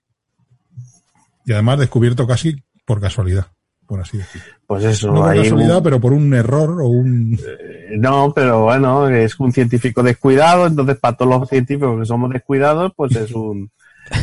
Y 1.45 1.53
además 1.53 1.81
descubierto 1.81 2.25
casi 2.25 2.63
por 2.87 3.01
casualidad, 3.01 3.49
por 3.87 4.01
así 4.01 4.19
decirlo. 4.19 4.55
Pues 4.69 4.85
eso, 4.85 5.09
no 5.09 5.23
por 5.23 5.35
casualidad, 5.35 5.83
pero 5.83 6.01
por 6.01 6.13
un 6.13 6.33
error 6.35 6.81
o 6.83 6.87
un... 6.87 7.35
Eh, 7.35 7.97
no, 7.99 8.33
pero 8.33 8.63
bueno, 8.63 9.09
es 9.09 9.39
un 9.41 9.53
científico 9.53 10.05
descuidado, 10.05 10.69
entonces 10.69 10.99
para 10.99 11.17
todos 11.17 11.41
los 11.41 11.49
científicos 11.49 11.99
que 11.99 12.07
somos 12.07 12.31
descuidados, 12.31 12.93
pues 12.95 13.17
es 13.17 13.33
un 13.33 13.73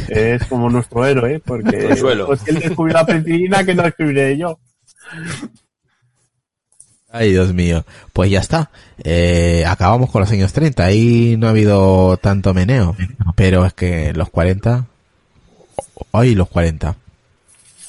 es 0.10 0.46
como 0.46 0.70
nuestro 0.70 1.06
héroe, 1.06 1.40
porque 1.40 1.96
pues 2.26 2.42
él 2.48 2.60
descubrió 2.60 2.96
la 2.96 3.06
penicilina 3.06 3.64
que 3.64 3.76
no 3.76 3.84
descubriré 3.84 4.38
yo. 4.38 4.60
Ay, 7.12 7.32
Dios 7.32 7.54
mío. 7.54 7.86
Pues 8.14 8.32
ya 8.32 8.40
está. 8.40 8.72
Eh, 9.04 9.66
acabamos 9.68 10.10
con 10.10 10.22
los 10.22 10.32
años 10.32 10.54
30. 10.54 10.84
Ahí 10.84 11.36
no 11.38 11.48
ha 11.48 11.50
habido 11.50 12.18
tanto 12.18 12.54
meneo. 12.54 12.96
Pero 13.36 13.66
es 13.66 13.74
que 13.74 14.14
los 14.14 14.30
40... 14.30 14.86
Hoy 16.12 16.36
los 16.36 16.48
40. 16.50 16.96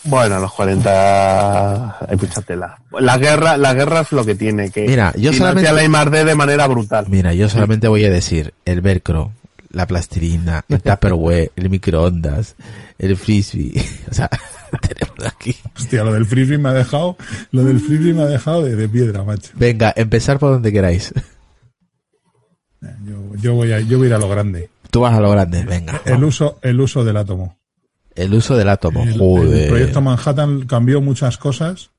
Bueno, 0.05 0.41
los 0.41 0.53
40 0.53 1.99
hay 2.09 2.17
mucha 2.17 2.43
tela. 2.43 2.79
La 2.99 3.17
guerra, 3.19 3.57
la 3.57 3.73
guerra 3.75 4.01
es 4.01 4.13
lo 4.13 4.25
que 4.25 4.35
tiene 4.35 4.71
que 4.71 4.87
Mira, 4.87 5.13
yo 5.17 5.33
solamente 5.33 5.73
la 5.73 5.85
I+D 5.85 6.25
de 6.25 6.35
manera 6.35 6.67
brutal. 6.67 7.07
Mira, 7.09 7.33
yo 7.35 7.49
solamente 7.49 7.87
voy 7.89 8.05
a 8.05 8.11
decir 8.11 8.53
el 8.65 8.81
velcro, 8.81 9.31
la 9.73 9.87
plastilina, 9.87 10.65
el 10.69 10.83
tupperware, 10.83 11.53
el 11.57 11.71
microondas, 11.71 12.57
el 12.99 13.17
frisbee. 13.17 13.73
O 14.11 14.15
sea, 14.15 14.29
tenemos 14.81 15.25
aquí. 15.27 15.57
Hostia, 15.77 16.05
lo 16.05 16.13
del 16.13 16.27
frisbee 16.27 16.59
me 16.59 16.69
ha 16.69 16.73
dejado, 16.73 17.17
lo 17.51 17.65
del 17.65 17.81
frisbee 17.81 18.15
me 18.15 18.23
ha 18.23 18.27
dejado 18.27 18.63
de, 18.63 18.89
piedra, 18.89 19.25
macho. 19.25 19.51
Venga, 19.55 19.93
empezar 19.97 20.39
por 20.39 20.53
donde 20.53 20.73
queráis. 20.73 21.13
Yo, 23.41 23.55
voy 23.55 23.73
a, 23.73 23.81
yo 23.81 23.99
voy 23.99 24.07
a 24.07 24.11
ir 24.11 24.15
a 24.15 24.19
lo 24.19 24.29
grande. 24.29 24.71
Tú 24.91 25.01
vas 25.01 25.15
a 25.15 25.21
lo 25.21 25.31
grande, 25.31 25.65
venga. 25.65 26.01
El 26.05 26.23
uso, 26.25 26.59
el 26.63 26.81
uso 26.81 27.05
del 27.05 27.17
átomo. 27.17 27.59
El 28.15 28.35
uso 28.35 28.57
del 28.57 28.69
átomo, 28.69 29.05
el, 29.05 29.17
joder. 29.17 29.63
El 29.63 29.69
proyecto 29.69 30.01
Manhattan 30.03 30.67
cambió 30.67 31.01
muchas 31.01 31.39
cosas. 31.39 31.91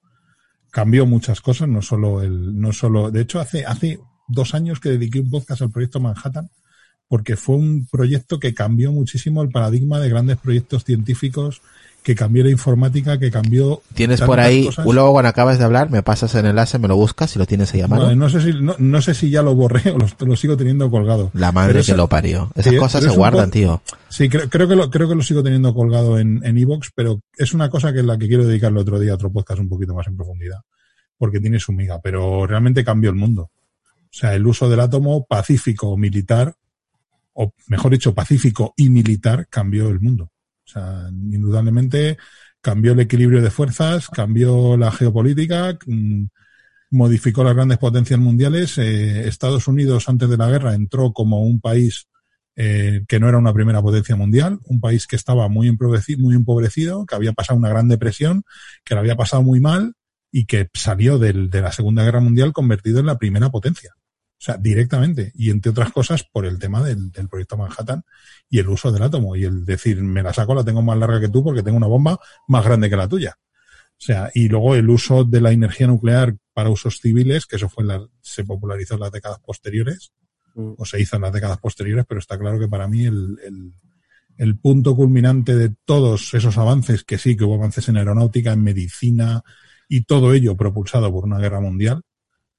Cambió 0.70 1.06
muchas 1.06 1.42
cosas, 1.42 1.68
no 1.68 1.82
solo 1.82 2.22
el, 2.22 2.60
no 2.60 2.74
solo, 2.74 3.12
de 3.12 3.22
hecho 3.22 3.40
hace, 3.40 3.64
hace 3.64 4.00
dos 4.28 4.56
años 4.56 4.80
que 4.80 4.90
dediqué 4.90 5.20
un 5.20 5.30
podcast 5.30 5.62
al 5.62 5.72
proyecto 5.72 6.00
Manhattan 6.00 6.50
porque 7.08 7.36
fue 7.36 7.56
un 7.56 7.88
proyecto 7.88 8.40
que 8.40 8.54
cambió 8.54 8.92
muchísimo 8.92 9.42
el 9.42 9.50
paradigma 9.50 10.00
de 10.00 10.10
grandes 10.10 10.38
proyectos 10.38 10.84
científicos, 10.84 11.62
que 12.04 12.16
cambió 12.16 12.44
la 12.44 12.50
informática, 12.50 13.18
que 13.18 13.32
cambió. 13.32 13.82
Tienes 13.94 14.22
por 14.22 14.40
ahí, 14.40 14.70
luego 14.84 15.14
cuando 15.14 15.30
acabas 15.30 15.58
de 15.58 15.64
hablar, 15.64 15.90
me 15.90 16.04
pasas 16.04 16.36
el 16.36 16.46
enlace, 16.46 16.78
me 16.78 16.88
lo 16.88 16.98
buscas 16.98 17.32
si 17.32 17.40
lo 17.40 17.46
tienes 17.46 17.74
ahí 17.74 17.82
a 17.82 17.88
mano. 17.88 18.14
No, 18.16 18.30
sé 18.30 18.42
si, 18.42 18.54
no, 18.60 19.02
sé 19.02 19.14
si 19.14 19.30
ya 19.30 19.42
lo 19.42 19.56
borré 19.56 19.92
o 20.20 20.26
lo, 20.26 20.36
sigo 20.36 20.58
teniendo 20.58 20.92
colgado. 20.92 21.32
La 21.34 21.52
madre 21.52 21.82
que 21.82 21.96
lo 21.96 22.10
parió. 22.10 22.52
Esas 22.56 22.76
cosas 22.76 23.04
se 23.04 23.10
guardan, 23.10 23.52
tío. 23.52 23.82
Sí, 24.10 24.28
creo, 24.28 24.50
creo, 24.50 24.68
que 24.68 24.76
lo, 24.76 24.90
creo 24.92 25.08
que 25.08 25.16
lo 25.16 25.24
sigo 25.24 25.42
teniendo 25.42 25.74
colgado 25.74 26.20
en 26.20 26.58
Evox, 26.58 26.92
pero 26.94 27.22
es 27.38 27.54
una 27.54 27.70
cosa 27.70 27.94
que 27.94 28.00
es 28.00 28.06
la 28.06 28.18
que 28.18 28.28
quiero 28.28 28.46
dedicarle 28.46 28.82
otro 28.82 29.00
día 29.00 29.14
a 29.14 29.16
otro 29.16 29.32
podcast 29.32 29.60
un 29.62 29.70
poquito 29.70 29.96
más 29.96 30.08
en 30.08 30.18
profundidad, 30.18 30.60
porque 31.18 31.40
tiene 31.40 31.60
su 31.60 31.72
miga, 31.72 32.00
pero 32.02 32.46
realmente 32.46 32.84
cambió 32.84 33.10
el 33.10 33.16
mundo. 33.16 33.52
O 34.14 34.16
sea, 34.16 34.36
el 34.36 34.46
uso 34.46 34.70
del 34.70 34.80
átomo 34.80 35.26
pacífico 35.26 35.98
militar 35.98 36.54
o 37.34 37.54
mejor 37.68 37.92
dicho, 37.92 38.14
pacífico 38.14 38.74
y 38.78 38.90
militar, 38.90 39.48
cambió 39.50 39.90
el 39.90 40.00
mundo. 40.00 40.32
O 40.66 40.70
sea, 40.70 41.10
indudablemente 41.10 42.18
cambió 42.62 42.94
el 42.94 43.00
equilibrio 43.02 43.42
de 43.42 43.52
fuerzas, 43.52 44.08
cambió 44.10 44.78
la 44.78 44.92
geopolítica, 44.92 45.78
mm, 45.86 46.26
modificó 46.92 47.44
las 47.44 47.56
grandes 47.56 47.78
potencias 47.78 48.20
mundiales. 48.20 48.78
Eh, 48.78 49.28
Estados 49.28 49.68
Unidos 49.68 50.08
antes 50.08 50.30
de 50.30 50.38
la 50.38 50.50
guerra 50.50 50.74
entró 50.74 51.12
como 51.12 51.42
un 51.42 51.60
país 51.60 52.08
eh, 52.56 53.04
que 53.08 53.20
no 53.20 53.28
era 53.28 53.40
una 53.40 53.54
primera 53.54 53.82
potencia 53.82 54.16
mundial, 54.16 54.60
un 54.66 54.80
país 54.80 55.08
que 55.08 55.16
estaba 55.16 55.50
muy 55.50 55.68
empobrecido, 55.68 57.06
que 57.06 57.16
había 57.16 57.34
pasado 57.34 57.58
una 57.58 57.70
gran 57.70 57.88
depresión, 57.88 58.44
que 58.86 58.94
lo 58.94 59.02
había 59.02 59.16
pasado 59.16 59.42
muy 59.42 59.60
mal 59.60 59.94
y 60.32 60.46
que 60.46 60.70
salió 60.74 61.18
del, 61.18 61.50
de 61.50 61.62
la 61.62 61.72
Segunda 61.72 62.04
Guerra 62.04 62.20
Mundial 62.20 62.54
convertido 62.54 63.00
en 63.00 63.08
la 63.08 63.18
primera 63.18 63.50
potencia. 63.50 63.94
O 64.44 64.46
sea, 64.46 64.58
directamente. 64.58 65.32
Y 65.36 65.52
entre 65.52 65.72
otras 65.72 65.94
cosas 65.94 66.26
por 66.26 66.46
el 66.46 66.60
tema 66.60 66.84
del, 66.84 67.14
proyecto 67.30 67.56
Manhattan 67.56 68.04
y 68.50 68.60
el 68.60 68.68
uso 68.68 68.92
del 68.92 69.02
átomo. 69.02 69.38
Y 69.38 69.46
el 69.46 69.64
decir, 69.64 70.02
me 70.04 70.22
la 70.22 70.34
saco, 70.34 70.54
la 70.54 70.66
tengo 70.66 70.82
más 70.82 70.98
larga 70.98 71.22
que 71.22 71.30
tú 71.30 71.42
porque 71.42 71.64
tengo 71.64 71.78
una 71.78 71.88
bomba 71.88 72.20
más 72.50 72.66
grande 72.66 72.90
que 72.90 72.98
la 72.98 73.08
tuya. 73.08 73.38
O 73.40 74.06
sea, 74.06 74.30
y 74.34 74.50
luego 74.50 74.76
el 74.76 74.90
uso 74.90 75.24
de 75.24 75.40
la 75.40 75.54
energía 75.54 75.88
nuclear 75.88 76.36
para 76.52 76.70
usos 76.70 77.00
civiles, 77.00 77.46
que 77.46 77.56
eso 77.56 77.70
fue 77.70 77.86
la, 77.86 78.06
se 78.20 78.44
popularizó 78.44 78.96
en 78.96 79.00
las 79.00 79.14
décadas 79.14 79.40
posteriores, 79.40 80.12
mm. 80.56 80.74
o 80.78 80.84
se 80.84 81.00
hizo 81.00 81.16
en 81.16 81.22
las 81.22 81.32
décadas 81.32 81.60
posteriores, 81.60 82.04
pero 82.06 82.20
está 82.20 82.38
claro 82.38 82.60
que 82.60 82.68
para 82.68 82.90
mí 82.90 83.06
el, 83.06 83.40
el, 83.46 83.72
el 84.36 84.58
punto 84.58 84.94
culminante 84.94 85.56
de 85.56 85.74
todos 85.86 86.34
esos 86.34 86.58
avances, 86.58 87.06
que 87.06 87.18
sí, 87.18 87.38
que 87.38 87.46
hubo 87.46 87.56
avances 87.56 87.88
en 87.88 87.96
aeronáutica, 87.96 88.52
en 88.52 88.62
medicina, 88.62 89.42
y 89.88 90.02
todo 90.02 90.34
ello 90.34 90.58
propulsado 90.58 91.10
por 91.14 91.24
una 91.24 91.40
guerra 91.40 91.62
mundial, 91.62 92.04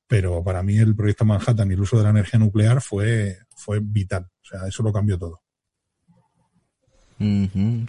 pero 0.06 0.42
para 0.44 0.62
mí 0.62 0.76
el 0.78 0.94
proyecto 0.94 1.24
Manhattan 1.24 1.70
y 1.70 1.74
el 1.74 1.80
uso 1.80 1.96
de 1.96 2.04
la 2.04 2.10
energía 2.10 2.38
nuclear 2.38 2.80
fue, 2.80 3.38
fue 3.56 3.80
vital. 3.80 4.24
O 4.24 4.44
sea, 4.44 4.66
eso 4.68 4.82
lo 4.82 4.92
cambió 4.92 5.18
todo. 5.18 5.40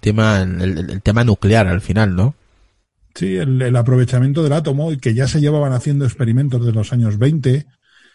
tema, 0.02 0.42
el, 0.42 1.02
tema 1.02 1.24
nuclear 1.24 1.68
al 1.68 1.82
final, 1.82 2.16
¿no? 2.16 2.36
Sí, 3.14 3.38
el, 3.38 3.76
aprovechamiento 3.76 4.44
del 4.44 4.54
átomo, 4.54 4.92
y 4.92 4.98
que 4.98 5.14
ya 5.14 5.28
se 5.28 5.40
llevaban 5.40 5.74
haciendo 5.74 6.06
experimentos 6.06 6.66
de 6.66 6.74
los 6.74 6.92
años 6.92 7.18
20, 7.18 7.66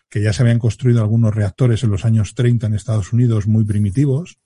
que 0.08 0.22
ya 0.22 0.32
se 0.32 0.42
habían 0.42 0.58
construido 0.58 1.00
algunos 1.00 1.34
reactores 1.34 1.82
en 1.84 1.90
los 1.90 2.04
años 2.04 2.34
30 2.34 2.66
en 2.66 2.74
Estados 2.74 3.12
Unidos 3.12 3.46
muy 3.46 3.64
primitivos, 3.64 4.38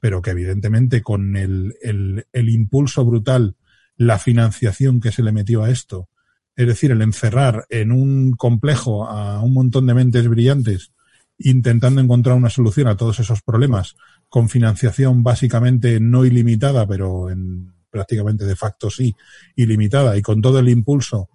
pero 0.00 0.20
que 0.20 0.30
evidentemente 0.30 1.02
con 1.02 1.36
el, 1.36 1.76
el 1.80 2.48
impulso 2.50 3.04
brutal, 3.04 3.56
la 3.96 4.18
financiación 4.18 5.00
que 5.00 5.12
se 5.12 5.22
le 5.22 5.32
metió 5.32 5.62
a 5.62 5.70
esto, 5.70 6.10
es 6.56 6.66
decir, 6.66 6.90
el 6.90 7.02
encerrar 7.02 7.66
en 7.68 7.92
un 7.92 8.32
complejo 8.32 9.08
a 9.08 9.40
un 9.42 9.52
montón 9.52 9.86
de 9.86 9.94
mentes 9.94 10.28
brillantes 10.28 10.92
intentando 11.38 12.00
encontrar 12.00 12.36
una 12.36 12.50
solución 12.50 12.86
a 12.86 12.96
todos 12.96 13.18
esos 13.18 13.42
problemas 13.42 13.96
con 14.28 14.48
financiación 14.48 15.22
básicamente 15.22 15.98
no 16.00 16.24
ilimitada, 16.24 16.86
pero 16.86 17.30
en 17.30 17.72
prácticamente 17.90 18.44
de 18.44 18.56
facto 18.56 18.90
sí, 18.90 19.14
ilimitada 19.56 20.16
y 20.16 20.22
con 20.22 20.40
todo 20.40 20.58
el 20.58 20.68
impulso 20.68 21.28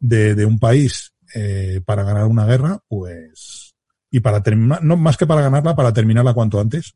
de, 0.00 0.44
un 0.44 0.58
país 0.58 1.12
eh, 1.34 1.80
para 1.84 2.04
ganar 2.04 2.26
una 2.26 2.46
guerra, 2.46 2.80
pues 2.88 3.74
y 4.10 4.20
para 4.20 4.42
terminar, 4.42 4.82
no 4.84 4.96
más 4.96 5.16
que 5.16 5.26
para 5.26 5.40
ganarla, 5.40 5.74
para 5.74 5.92
terminarla 5.92 6.34
cuanto 6.34 6.60
antes, 6.60 6.94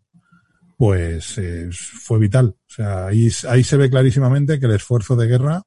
pues 0.77 1.37
eh, 1.39 1.69
fue 1.73 2.21
vital. 2.21 2.55
O 2.57 2.73
sea, 2.73 3.07
ahí, 3.07 3.29
ahí 3.49 3.65
se 3.65 3.77
ve 3.77 3.91
clarísimamente 3.91 4.61
que 4.61 4.67
el 4.67 4.73
esfuerzo 4.77 5.17
de 5.17 5.27
guerra 5.27 5.63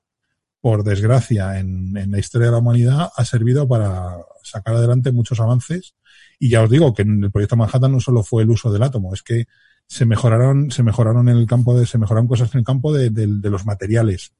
por 0.61 0.83
desgracia, 0.83 1.59
en, 1.59 1.91
la 1.93 2.19
historia 2.19 2.47
de 2.47 2.51
la 2.51 2.59
humanidad 2.59 3.09
ha 3.15 3.25
servido 3.25 3.67
para 3.67 4.17
sacar 4.43 4.75
adelante 4.75 5.11
muchos 5.11 5.39
avances. 5.39 5.95
Y 6.39 6.49
ya 6.49 6.61
os 6.61 6.69
digo 6.69 6.93
que 6.93 7.01
en 7.01 7.23
el 7.23 7.31
proyecto 7.31 7.55
Manhattan 7.55 7.91
no 7.91 7.99
solo 7.99 8.23
fue 8.23 8.43
el 8.43 8.51
uso 8.51 8.71
del 8.71 8.83
átomo, 8.83 9.13
es 9.13 9.23
que 9.23 9.45
se 9.87 10.05
mejoraron, 10.05 10.71
se 10.71 10.83
mejoraron 10.83 11.27
en 11.29 11.37
el 11.37 11.47
campo 11.47 11.77
de, 11.77 11.85
se 11.85 11.97
mejoraron 11.97 12.27
cosas 12.27 12.53
en 12.53 12.59
el 12.59 12.65
campo 12.65 12.93
de, 12.93 13.11
los 13.27 13.65
materiales. 13.65 14.33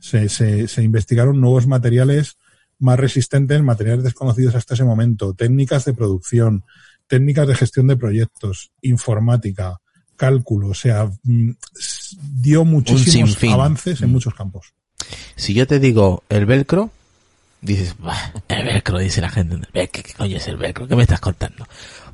Se, 0.00 0.28
se, 0.28 0.66
se, 0.66 0.82
investigaron 0.82 1.40
nuevos 1.40 1.66
materiales 1.66 2.38
más 2.78 2.98
resistentes, 2.98 3.62
materiales 3.62 4.04
desconocidos 4.04 4.54
hasta 4.54 4.74
ese 4.74 4.84
momento, 4.84 5.34
técnicas 5.34 5.84
de 5.84 5.94
producción, 5.94 6.64
técnicas 7.06 7.46
de 7.46 7.54
gestión 7.54 7.86
de 7.86 7.96
proyectos, 7.96 8.72
informática, 8.82 9.80
cálculo, 10.16 10.68
o 10.68 10.74
sea, 10.74 11.10
mm, 11.22 11.50
dio 12.40 12.64
muchísimos 12.64 13.42
avances 13.44 14.00
en 14.02 14.10
muchos 14.10 14.34
campos. 14.34 14.74
Si 15.36 15.54
yo 15.54 15.66
te 15.66 15.78
digo 15.78 16.22
el 16.28 16.46
velcro, 16.46 16.90
dices, 17.60 17.96
"Buah, 17.98 18.32
el 18.48 18.64
velcro, 18.64 18.98
dice 18.98 19.20
la 19.20 19.30
gente. 19.30 19.58
"Ve, 19.72 19.88
¿Qué, 19.88 20.02
coño 20.16 20.36
es 20.36 20.48
el 20.48 20.56
velcro? 20.56 20.86
¿Qué 20.88 20.96
me 20.96 21.02
estás 21.02 21.20
contando? 21.20 21.66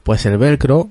Pues 0.03 0.27
el 0.27 0.39
velcro 0.39 0.91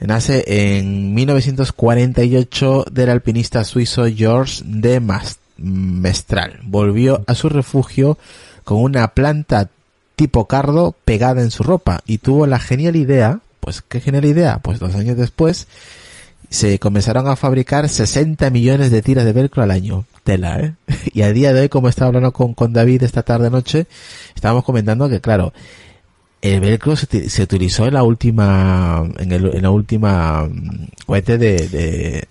nace 0.00 0.44
en 0.46 1.14
1948 1.14 2.86
del 2.90 3.10
alpinista 3.10 3.64
suizo 3.64 4.06
Georges 4.06 4.62
de 4.64 5.00
Mestral. 5.58 6.60
Volvió 6.62 7.22
a 7.26 7.34
su 7.34 7.48
refugio 7.48 8.18
con 8.64 8.78
una 8.78 9.08
planta 9.08 9.68
tipo 10.16 10.46
cardo 10.46 10.94
pegada 11.04 11.42
en 11.42 11.50
su 11.50 11.62
ropa 11.62 12.00
y 12.06 12.18
tuvo 12.18 12.46
la 12.46 12.58
genial 12.58 12.96
idea, 12.96 13.40
pues 13.60 13.82
qué 13.82 14.00
genial 14.00 14.24
idea, 14.26 14.58
pues 14.58 14.78
dos 14.78 14.94
años 14.94 15.16
después 15.16 15.66
se 16.50 16.78
comenzaron 16.78 17.28
a 17.28 17.36
fabricar 17.36 17.88
60 17.88 18.50
millones 18.50 18.90
de 18.90 19.02
tiras 19.02 19.24
de 19.24 19.32
velcro 19.32 19.62
al 19.62 19.70
año. 19.70 20.04
Tela, 20.30 20.60
¿eh? 20.60 20.74
Y 21.12 21.22
a 21.22 21.32
día 21.32 21.52
de 21.52 21.62
hoy, 21.62 21.68
como 21.68 21.88
estaba 21.88 22.06
hablando 22.06 22.32
con, 22.32 22.54
con 22.54 22.72
David 22.72 23.02
esta 23.02 23.22
tarde 23.24 23.50
noche, 23.50 23.86
estábamos 24.34 24.62
comentando 24.64 25.08
que, 25.08 25.20
claro, 25.20 25.52
el 26.40 26.60
velcro 26.60 26.94
se, 26.94 27.28
se 27.28 27.42
utilizó 27.42 27.86
en 27.86 27.94
la 27.94 28.04
última, 28.04 29.02
en, 29.18 29.32
el, 29.32 29.56
en 29.56 29.62
la 29.62 29.70
última 29.70 30.44
mm, 30.48 30.86
cohete 31.04 31.36
de, 31.36 31.68
de, 31.68 32.28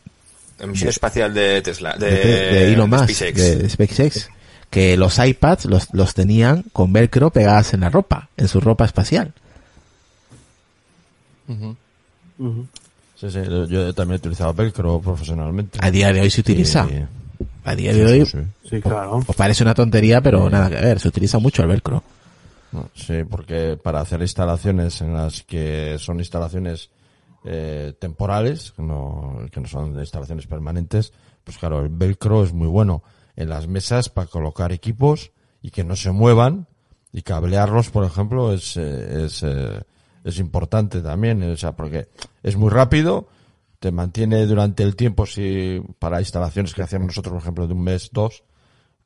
La 0.59 0.67
misión 0.67 0.89
espacial 0.89 1.34
de 1.34 1.61
Tesla, 1.61 1.97
de, 1.97 2.09
de, 2.09 2.26
de 2.26 2.73
Elon 2.73 2.89
Musk, 2.89 3.09
SpaceX. 3.09 3.38
de 3.38 3.69
SpaceX, 3.69 4.30
que 4.69 4.95
los 4.95 5.19
iPads 5.19 5.65
los, 5.65 5.93
los 5.93 6.13
tenían 6.13 6.63
con 6.71 6.93
velcro 6.93 7.31
pegadas 7.31 7.73
en 7.73 7.81
la 7.81 7.89
ropa, 7.89 8.30
en 8.38 8.47
su 8.47 8.61
ropa 8.61 8.85
espacial. 8.85 9.34
Sí, 13.19 13.30
sí, 13.30 13.39
yo 13.67 13.93
también 13.93 14.13
he 14.13 14.19
utilizado 14.19 14.53
velcro 14.53 15.01
profesionalmente. 15.01 15.80
A 15.81 15.91
día 15.91 16.13
de 16.13 16.21
hoy 16.21 16.30
se 16.30 16.39
utiliza. 16.39 16.88
Y- 16.89 17.19
A 17.64 17.76
día 17.76 17.94
Sí, 17.94 17.99
de 17.99 18.06
hoy, 18.06 18.26
sí, 18.26 18.38
sí. 18.64 18.69
Sí, 18.69 18.81
claro. 18.81 19.18
os 19.18 19.36
parece 19.36 19.64
una 19.64 19.73
tontería, 19.73 20.22
pero 20.22 20.45
Sí. 20.45 20.52
nada 20.52 20.69
que 20.69 20.76
ver, 20.76 20.99
se 20.99 21.07
utiliza 21.07 21.40
mucho 21.40 21.61
el 21.61 21.68
velcro. 21.69 22.03
No, 22.72 22.90
Sí, 22.94 23.23
porque 23.30 23.77
para 23.81 23.99
hacer 24.02 24.22
instalaciones 24.22 25.02
en 25.02 25.14
las 25.14 25.44
que 25.44 25.98
son 25.99 26.19
instalaciones 26.19 26.90
eh, 27.45 27.94
temporales, 27.99 28.72
que 28.76 28.81
no, 28.81 29.40
que 29.52 29.61
no 29.61 29.68
son 29.68 29.98
instalaciones 29.98 30.45
permanentes, 30.45 31.14
pues 31.44 31.57
claro, 31.57 31.80
el 31.81 31.90
velcro 31.90 32.44
es 32.44 32.52
muy 32.53 32.68
bueno 32.68 33.02
en 33.36 33.49
las 33.49 33.68
mesas 33.68 34.10
para 34.10 34.27
colocar 34.27 34.72
equipos 34.73 35.31
y 35.61 35.72
que 35.72 35.84
no 35.86 35.95
se 35.95 36.11
muevan 36.11 36.68
y 37.14 37.22
cablearlos, 37.22 37.90
por 37.91 38.03
ejemplo, 38.03 38.52
es, 38.53 38.76
eh, 38.77 39.26
es, 39.26 39.41
eh, 39.44 39.81
es 40.26 40.38
importante 40.38 41.02
también, 41.02 41.41
o 41.44 41.56
sea, 41.57 41.72
porque 41.72 42.10
es 42.44 42.56
muy 42.57 42.69
rápido, 42.69 43.30
te 43.80 43.91
mantiene 43.91 44.45
durante 44.45 44.84
el 44.84 44.95
tiempo, 44.95 45.26
si 45.26 45.81
para 45.99 46.19
instalaciones 46.19 46.73
que 46.73 46.84
hacíamos 46.84 47.07
nosotros, 47.07 47.34
por 47.34 47.41
ejemplo, 47.41 47.68
de 47.68 47.73
un 47.73 47.84
mes, 47.84 48.10
dos, 48.11 48.43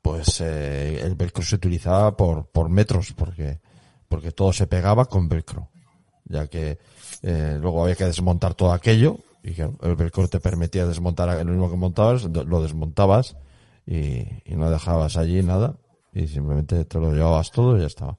pues 0.02 0.40
eh, 0.40 1.00
el 1.02 1.14
velcro 1.14 1.42
se 1.42 1.54
utilizaba 1.54 2.16
por, 2.16 2.46
por 2.46 2.68
metros, 2.68 3.12
porque, 3.12 3.60
porque 4.08 4.32
todo 4.32 4.52
se 4.52 4.66
pegaba 4.66 5.06
con 5.06 5.28
velcro, 5.28 5.68
ya 6.24 6.48
que 6.48 6.78
eh, 7.22 7.58
luego 7.60 7.84
había 7.84 7.94
que 7.94 8.04
desmontar 8.04 8.54
todo 8.54 8.72
aquello, 8.72 9.18
y 9.42 9.52
que 9.52 9.62
el 9.62 9.96
velcro 9.96 10.26
te 10.28 10.40
permitía 10.40 10.86
desmontar 10.86 11.28
lo 11.44 11.52
mismo 11.52 11.70
que 11.70 11.76
montabas, 11.76 12.24
lo 12.24 12.62
desmontabas 12.62 13.36
y, 13.86 14.20
y 14.44 14.56
no 14.56 14.70
dejabas 14.70 15.16
allí 15.16 15.42
nada, 15.42 15.76
y 16.12 16.26
simplemente 16.26 16.84
te 16.84 16.98
lo 16.98 17.12
llevabas 17.12 17.50
todo 17.50 17.76
y 17.76 17.80
ya 17.80 17.86
estaba. 17.86 18.16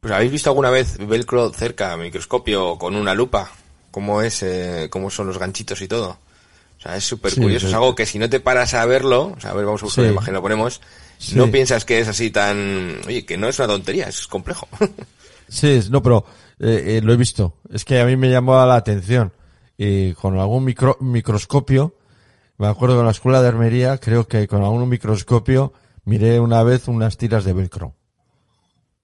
Pues 0.00 0.12
¿habéis 0.12 0.32
visto 0.32 0.50
alguna 0.50 0.70
vez 0.70 0.98
velcro 0.98 1.50
cerca, 1.50 1.96
microscopio, 1.96 2.76
con 2.76 2.94
una 2.94 3.14
lupa? 3.14 3.50
¿Cómo 3.96 4.20
es, 4.20 4.42
eh, 4.42 4.88
cómo 4.90 5.08
son 5.08 5.26
los 5.28 5.38
ganchitos 5.38 5.80
y 5.80 5.88
todo? 5.88 6.18
O 6.78 6.80
sea, 6.82 6.98
es 6.98 7.04
súper 7.04 7.30
Sí, 7.32 7.40
curioso. 7.40 7.64
sí. 7.64 7.70
Es 7.70 7.74
algo 7.74 7.94
que 7.94 8.04
si 8.04 8.18
no 8.18 8.28
te 8.28 8.40
paras 8.40 8.74
a 8.74 8.84
verlo, 8.84 9.32
o 9.34 9.40
sea, 9.40 9.52
a 9.52 9.54
ver, 9.54 9.64
vamos 9.64 9.80
a 9.80 9.86
buscar 9.86 10.04
Sí. 10.04 10.08
una 10.10 10.12
imagen, 10.18 10.34
lo 10.34 10.42
ponemos, 10.42 10.82
no 11.32 11.50
piensas 11.50 11.86
que 11.86 12.00
es 12.00 12.06
así 12.06 12.30
tan... 12.30 12.98
Oye, 13.06 13.24
que 13.24 13.38
no 13.38 13.48
es 13.48 13.58
una 13.58 13.68
tontería, 13.68 14.06
es 14.06 14.26
complejo. 14.26 14.68
Sí, 15.48 15.80
no, 15.90 16.02
pero 16.02 16.26
eh, 16.60 16.98
eh, 16.98 17.00
lo 17.02 17.14
he 17.14 17.16
visto. 17.16 17.54
Es 17.72 17.86
que 17.86 17.98
a 18.00 18.04
mí 18.04 18.16
me 18.18 18.28
llamó 18.28 18.62
la 18.66 18.74
atención. 18.76 19.32
Y 19.78 20.12
con 20.12 20.38
algún 20.38 20.62
micro, 20.64 20.98
microscopio, 21.00 21.94
me 22.58 22.66
acuerdo 22.66 22.96
que 22.96 23.00
en 23.00 23.06
la 23.06 23.12
escuela 23.12 23.40
de 23.40 23.48
armería, 23.48 23.96
creo 23.96 24.28
que 24.28 24.46
con 24.46 24.62
algún 24.62 24.86
microscopio 24.90 25.72
miré 26.04 26.38
una 26.38 26.62
vez 26.64 26.86
unas 26.88 27.16
tiras 27.16 27.44
de 27.46 27.54
velcro. 27.54 27.94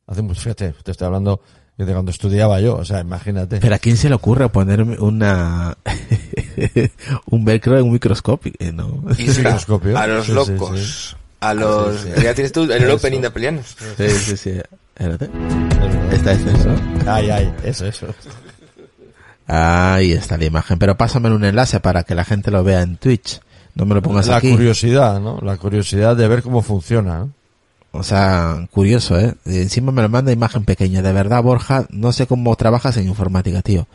Hace 0.07 0.21
mucho, 0.21 0.43
fíjate, 0.43 0.75
te 0.85 0.91
estoy 0.91 1.07
hablando 1.07 1.41
de 1.85 1.93
cuando 1.93 2.11
estudiaba 2.11 2.61
yo, 2.61 2.77
o 2.77 2.85
sea, 2.85 3.01
imagínate. 3.01 3.59
Pero 3.61 3.75
a 3.75 3.79
quién 3.79 3.97
se 3.97 4.09
le 4.09 4.15
ocurre 4.15 4.49
poner 4.49 4.83
una 4.83 5.77
un 7.27 7.45
velcro 7.45 7.79
en 7.79 7.85
un 7.85 7.93
microscopio, 7.93 8.53
Eh, 8.59 8.73
¿no? 8.73 9.03
Microscopio. 9.19 9.97
a 9.99 10.07
los 10.07 10.27
Sí, 10.27 10.31
sí, 10.31 10.35
locos, 10.35 10.81
sí. 10.81 11.17
a 11.41 11.55
los... 11.55 12.01
Sí, 12.01 12.09
sí. 12.17 12.23
Ya 12.23 12.35
tienes 12.35 12.53
tú 12.53 12.65
en 12.65 12.73
el 12.73 12.83
Eso. 12.85 12.95
opening 12.97 13.21
de 13.21 13.31
Pelianos. 13.31 13.77
Sí, 13.97 14.09
sí, 14.11 14.37
sí. 14.37 14.53
Espérate. 14.95 15.31
Esta 16.13 16.33
es 16.33 16.45
eso. 16.47 16.75
Ay, 17.07 17.31
ay, 17.31 17.55
eso, 17.65 17.87
eso. 17.87 18.07
Ahí 19.47 20.13
está 20.13 20.37
la 20.39 20.45
imagen. 20.45 20.79
Pero 20.79 20.97
pásame 20.97 21.31
un 21.31 21.45
enlace 21.45 21.81
para 21.81 22.05
que 22.05 22.15
la 22.15 22.25
gente 22.25 22.51
lo 22.51 22.63
vea 22.63 22.83
en 22.83 22.97
Twitch. 22.97 23.41
No 23.75 23.87
me 23.87 23.95
lo 23.95 24.03
pongas 24.03 24.29
La 24.29 24.37
aquí. 24.37 24.51
curiosidad, 24.51 25.19
¿no? 25.21 25.39
La 25.43 25.57
curiosidad 25.57 26.15
de 26.17 26.29
ver 26.29 26.43
cómo 26.43 26.63
funciona. 26.63 27.19
¿no? 27.21 27.31
O 27.95 28.03
sea, 28.03 28.67
curioso, 28.71 29.19
¿eh? 29.21 29.35
Encima 29.45 29.93
me 29.93 30.01
lo 30.03 30.09
manda 30.09 30.33
imagen 30.33 30.65
pequeña. 30.65 31.03
De 31.03 31.13
verdad, 31.13 31.43
Borja, 31.43 31.87
no 31.91 32.11
sé 32.13 32.27
cómo 32.27 32.57
trabajas 32.57 32.97
en 32.97 33.07
informática, 33.07 33.61
tío. 33.63 33.87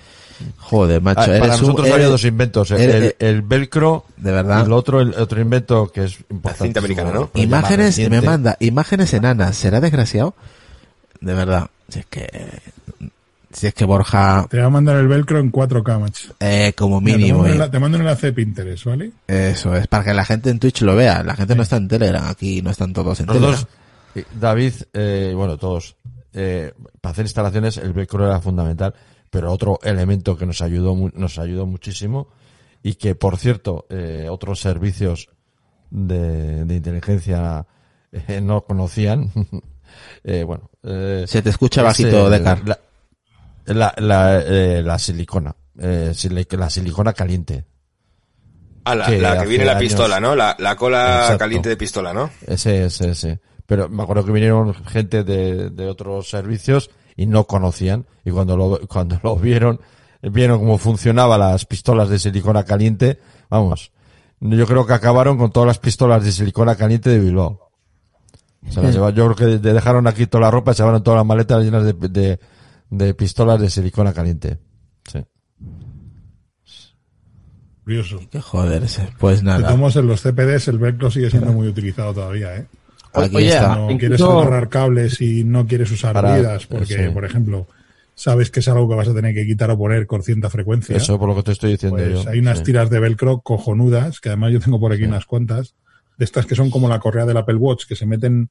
Joder, 0.59 1.01
macho. 1.01 1.21
Ah, 1.21 1.25
para 1.25 1.37
eres 1.37 1.55
un- 1.61 1.61
nosotros 1.61 1.87
eres- 1.87 1.95
había 1.95 2.07
dos 2.09 2.23
inventos, 2.23 2.69
el, 2.71 2.79
eres- 2.81 3.15
el- 3.17 3.27
el 3.27 3.41
velcro 3.41 4.05
De 4.17 4.31
verdad. 4.31 4.59
y 4.61 4.65
el 4.67 4.73
otro, 4.73 5.01
el 5.01 5.15
otro 5.15 5.41
invento 5.41 5.91
que 5.91 6.03
es 6.03 6.17
importante. 6.29 6.65
cinta 6.65 6.79
americana, 6.79 7.11
¿no? 7.11 7.31
Imágenes, 7.33 7.97
me 8.07 8.21
manda 8.21 8.55
imágenes 8.59 9.11
enanas. 9.15 9.57
¿Será 9.57 9.81
desgraciado? 9.81 10.35
De 11.19 11.33
verdad. 11.33 11.67
Si 11.89 11.97
es 11.99 12.05
que, 12.05 12.29
si 13.51 13.65
es 13.65 13.73
que 13.73 13.85
Borja, 13.85 14.45
Te 14.47 14.59
va 14.59 14.67
a 14.67 14.69
mandar 14.69 14.97
el 14.97 15.07
velcro 15.07 15.39
en 15.39 15.51
4K, 15.51 15.97
macho. 15.99 16.35
eh, 16.39 16.73
como 16.77 17.01
Mira, 17.01 17.17
mínimo, 17.17 17.43
te, 17.43 17.49
mando 17.49 17.55
un 17.55 17.61
eh. 17.61 17.65
enla- 17.65 17.71
te 17.71 17.79
mando 17.79 17.97
un 17.97 18.01
enlace 18.03 18.27
de 18.27 18.33
Pinterest, 18.33 18.85
¿vale? 18.85 19.11
Eso 19.27 19.75
es, 19.75 19.87
para 19.87 20.03
que 20.03 20.13
la 20.13 20.23
gente 20.25 20.51
en 20.51 20.59
Twitch 20.59 20.81
lo 20.83 20.95
vea. 20.95 21.23
La 21.23 21.35
gente 21.35 21.55
no 21.55 21.63
está 21.63 21.77
en 21.77 21.87
Telegram, 21.87 22.25
aquí 22.27 22.61
no 22.61 22.69
están 22.69 22.93
todos 22.93 23.19
en 23.21 23.25
Telegram. 23.25 23.51
Nosotros, 23.51 23.73
eh, 23.73 23.86
David, 24.39 24.73
eh, 24.93 25.33
bueno, 25.35 25.57
todos, 25.57 25.95
eh, 26.33 26.73
para 27.01 27.11
hacer 27.13 27.25
instalaciones 27.25 27.77
el 27.77 27.93
velcro 27.93 28.25
era 28.25 28.39
fundamental, 28.41 28.93
pero 29.29 29.51
otro 29.51 29.79
elemento 29.83 30.37
que 30.37 30.45
nos 30.45 30.61
ayudó, 30.61 30.95
mu- 30.95 31.11
nos 31.13 31.37
ayudó 31.39 31.65
muchísimo 31.65 32.29
y 32.83 32.95
que, 32.95 33.15
por 33.15 33.37
cierto, 33.37 33.85
eh, 33.89 34.27
otros 34.29 34.59
servicios 34.59 35.29
de, 35.89 36.65
de 36.65 36.75
inteligencia 36.75 37.65
eh, 38.11 38.41
no 38.41 38.61
conocían. 38.61 39.31
eh, 40.23 40.43
bueno, 40.43 40.69
eh, 40.83 41.25
Se 41.27 41.41
te 41.41 41.49
escucha 41.49 41.81
es, 41.81 41.85
bajito, 41.85 42.27
eh, 42.27 42.37
Decar. 42.37 42.61
La, 42.67 42.79
la, 43.65 43.93
la, 43.97 44.39
eh, 44.39 44.81
la 44.81 44.97
silicona, 44.97 45.53
eh, 45.77 46.11
sili- 46.13 46.47
la 46.57 46.69
silicona 46.69 47.13
caliente. 47.13 47.65
Ah, 48.85 48.95
la, 48.95 49.05
Que 49.07 49.19
la 49.19 49.33
que 49.33 49.37
hace 49.39 49.47
viene 49.49 49.65
la 49.65 49.71
años- 49.73 49.81
pistola, 49.83 50.19
¿no? 50.21 50.33
La, 50.35 50.55
la 50.59 50.75
cola 50.77 51.17
Exacto. 51.19 51.39
caliente 51.39 51.67
de 51.69 51.75
pistola, 51.77 52.13
¿no? 52.13 52.29
Ese, 52.47 52.85
ese, 52.85 53.09
ese. 53.09 53.39
Pero 53.67 53.89
me 53.89 54.01
acuerdo 54.01 54.25
que 54.25 54.31
vinieron 54.31 54.73
gente 54.73 55.23
de, 55.23 55.69
de 55.69 55.87
otros 55.87 56.29
servicios 56.29 56.89
y 57.15 57.27
no 57.27 57.43
conocían. 57.45 58.05
Y 58.25 58.31
cuando 58.31 58.57
lo, 58.57 58.79
cuando 58.87 59.19
lo 59.21 59.35
vieron, 59.35 59.79
vieron 60.23 60.59
cómo 60.59 60.77
funcionaban 60.79 61.39
las 61.39 61.65
pistolas 61.65 62.09
de 62.09 62.17
silicona 62.17 62.63
caliente, 62.63 63.19
vamos. 63.49 63.91
Yo 64.39 64.65
creo 64.65 64.85
que 64.87 64.93
acabaron 64.93 65.37
con 65.37 65.51
todas 65.51 65.67
las 65.67 65.79
pistolas 65.79 66.23
de 66.23 66.31
silicona 66.31 66.75
caliente 66.75 67.09
de 67.09 67.19
Bilbao. 67.19 67.69
Se 68.69 68.81
las 68.81 68.93
yo 68.95 69.11
creo 69.11 69.35
que 69.35 69.45
de- 69.59 69.73
dejaron 69.73 70.07
aquí 70.07 70.25
toda 70.27 70.41
la 70.45 70.51
ropa, 70.51 70.73
se 70.73 70.81
llevaron 70.83 71.03
todas 71.03 71.17
las 71.19 71.25
maletas 71.25 71.63
llenas 71.63 71.83
de, 71.85 71.93
de, 71.93 72.39
de 72.89 73.13
pistolas 73.13 73.59
de 73.61 73.69
silicona 73.69 74.13
caliente. 74.13 74.59
Sí. 75.11 75.23
Curioso. 77.83 78.19
Que 78.29 78.41
joder, 78.41 78.83
ese. 78.83 79.09
pues 79.17 79.39
De 79.39 79.45
nada. 79.45 79.63
todos 79.67 79.77
modos, 79.79 79.95
en 79.95 80.07
los 80.07 80.21
CPDs 80.21 80.67
el 80.67 80.77
velcro 80.79 81.09
sigue 81.09 81.29
siendo 81.29 81.53
muy 81.53 81.67
utilizado 81.69 82.13
todavía, 82.13 82.55
¿eh? 82.57 82.67
Aquí 83.13 83.35
Oye, 83.35 83.49
está. 83.49 83.75
No 83.75 83.91
Incluso- 83.91 83.97
quieres 83.99 84.21
agarrar 84.21 84.69
cables 84.69 85.21
y 85.21 85.43
no 85.43 85.65
quieres 85.67 85.91
usar 85.91 86.13
Para- 86.13 86.37
vidas 86.37 86.65
porque, 86.67 86.85
sí. 87.05 87.09
por 87.13 87.25
ejemplo, 87.25 87.67
sabes 88.15 88.49
que 88.51 88.59
es 88.61 88.67
algo 88.67 88.87
que 88.89 88.95
vas 88.95 89.07
a 89.07 89.13
tener 89.13 89.33
que 89.33 89.45
quitar 89.45 89.69
o 89.71 89.77
poner 89.77 90.07
con 90.07 90.23
cierta 90.23 90.49
frecuencia. 90.49 90.95
Eso 90.97 91.17
por 91.19 91.29
lo 91.29 91.35
que 91.35 91.43
te 91.43 91.51
estoy 91.51 91.71
diciendo 91.71 91.97
Pues 91.97 92.23
yo. 92.23 92.29
hay 92.29 92.39
unas 92.39 92.59
sí. 92.59 92.63
tiras 92.65 92.89
de 92.89 92.99
velcro 92.99 93.41
cojonudas, 93.41 94.19
que 94.19 94.29
además 94.29 94.53
yo 94.53 94.59
tengo 94.59 94.79
por 94.79 94.91
aquí 94.93 95.03
unas 95.03 95.25
cuantas, 95.25 95.75
de 96.17 96.25
estas 96.25 96.45
que 96.45 96.55
son 96.55 96.69
como 96.71 96.89
la 96.89 96.99
correa 96.99 97.25
del 97.25 97.37
Apple 97.37 97.55
Watch, 97.55 97.85
que 97.87 97.95
se 97.95 98.05
meten 98.07 98.49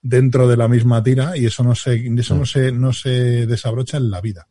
dentro 0.00 0.48
de 0.48 0.56
la 0.56 0.66
misma 0.66 1.02
tira 1.02 1.36
y 1.36 1.46
eso 1.46 1.62
no 1.62 1.74
se, 1.74 1.94
eso 2.18 2.34
no 2.34 2.44
se, 2.46 2.72
no 2.72 2.92
se 2.92 3.46
desabrocha 3.46 3.98
en 3.98 4.10
la 4.10 4.20
vida. 4.20 4.48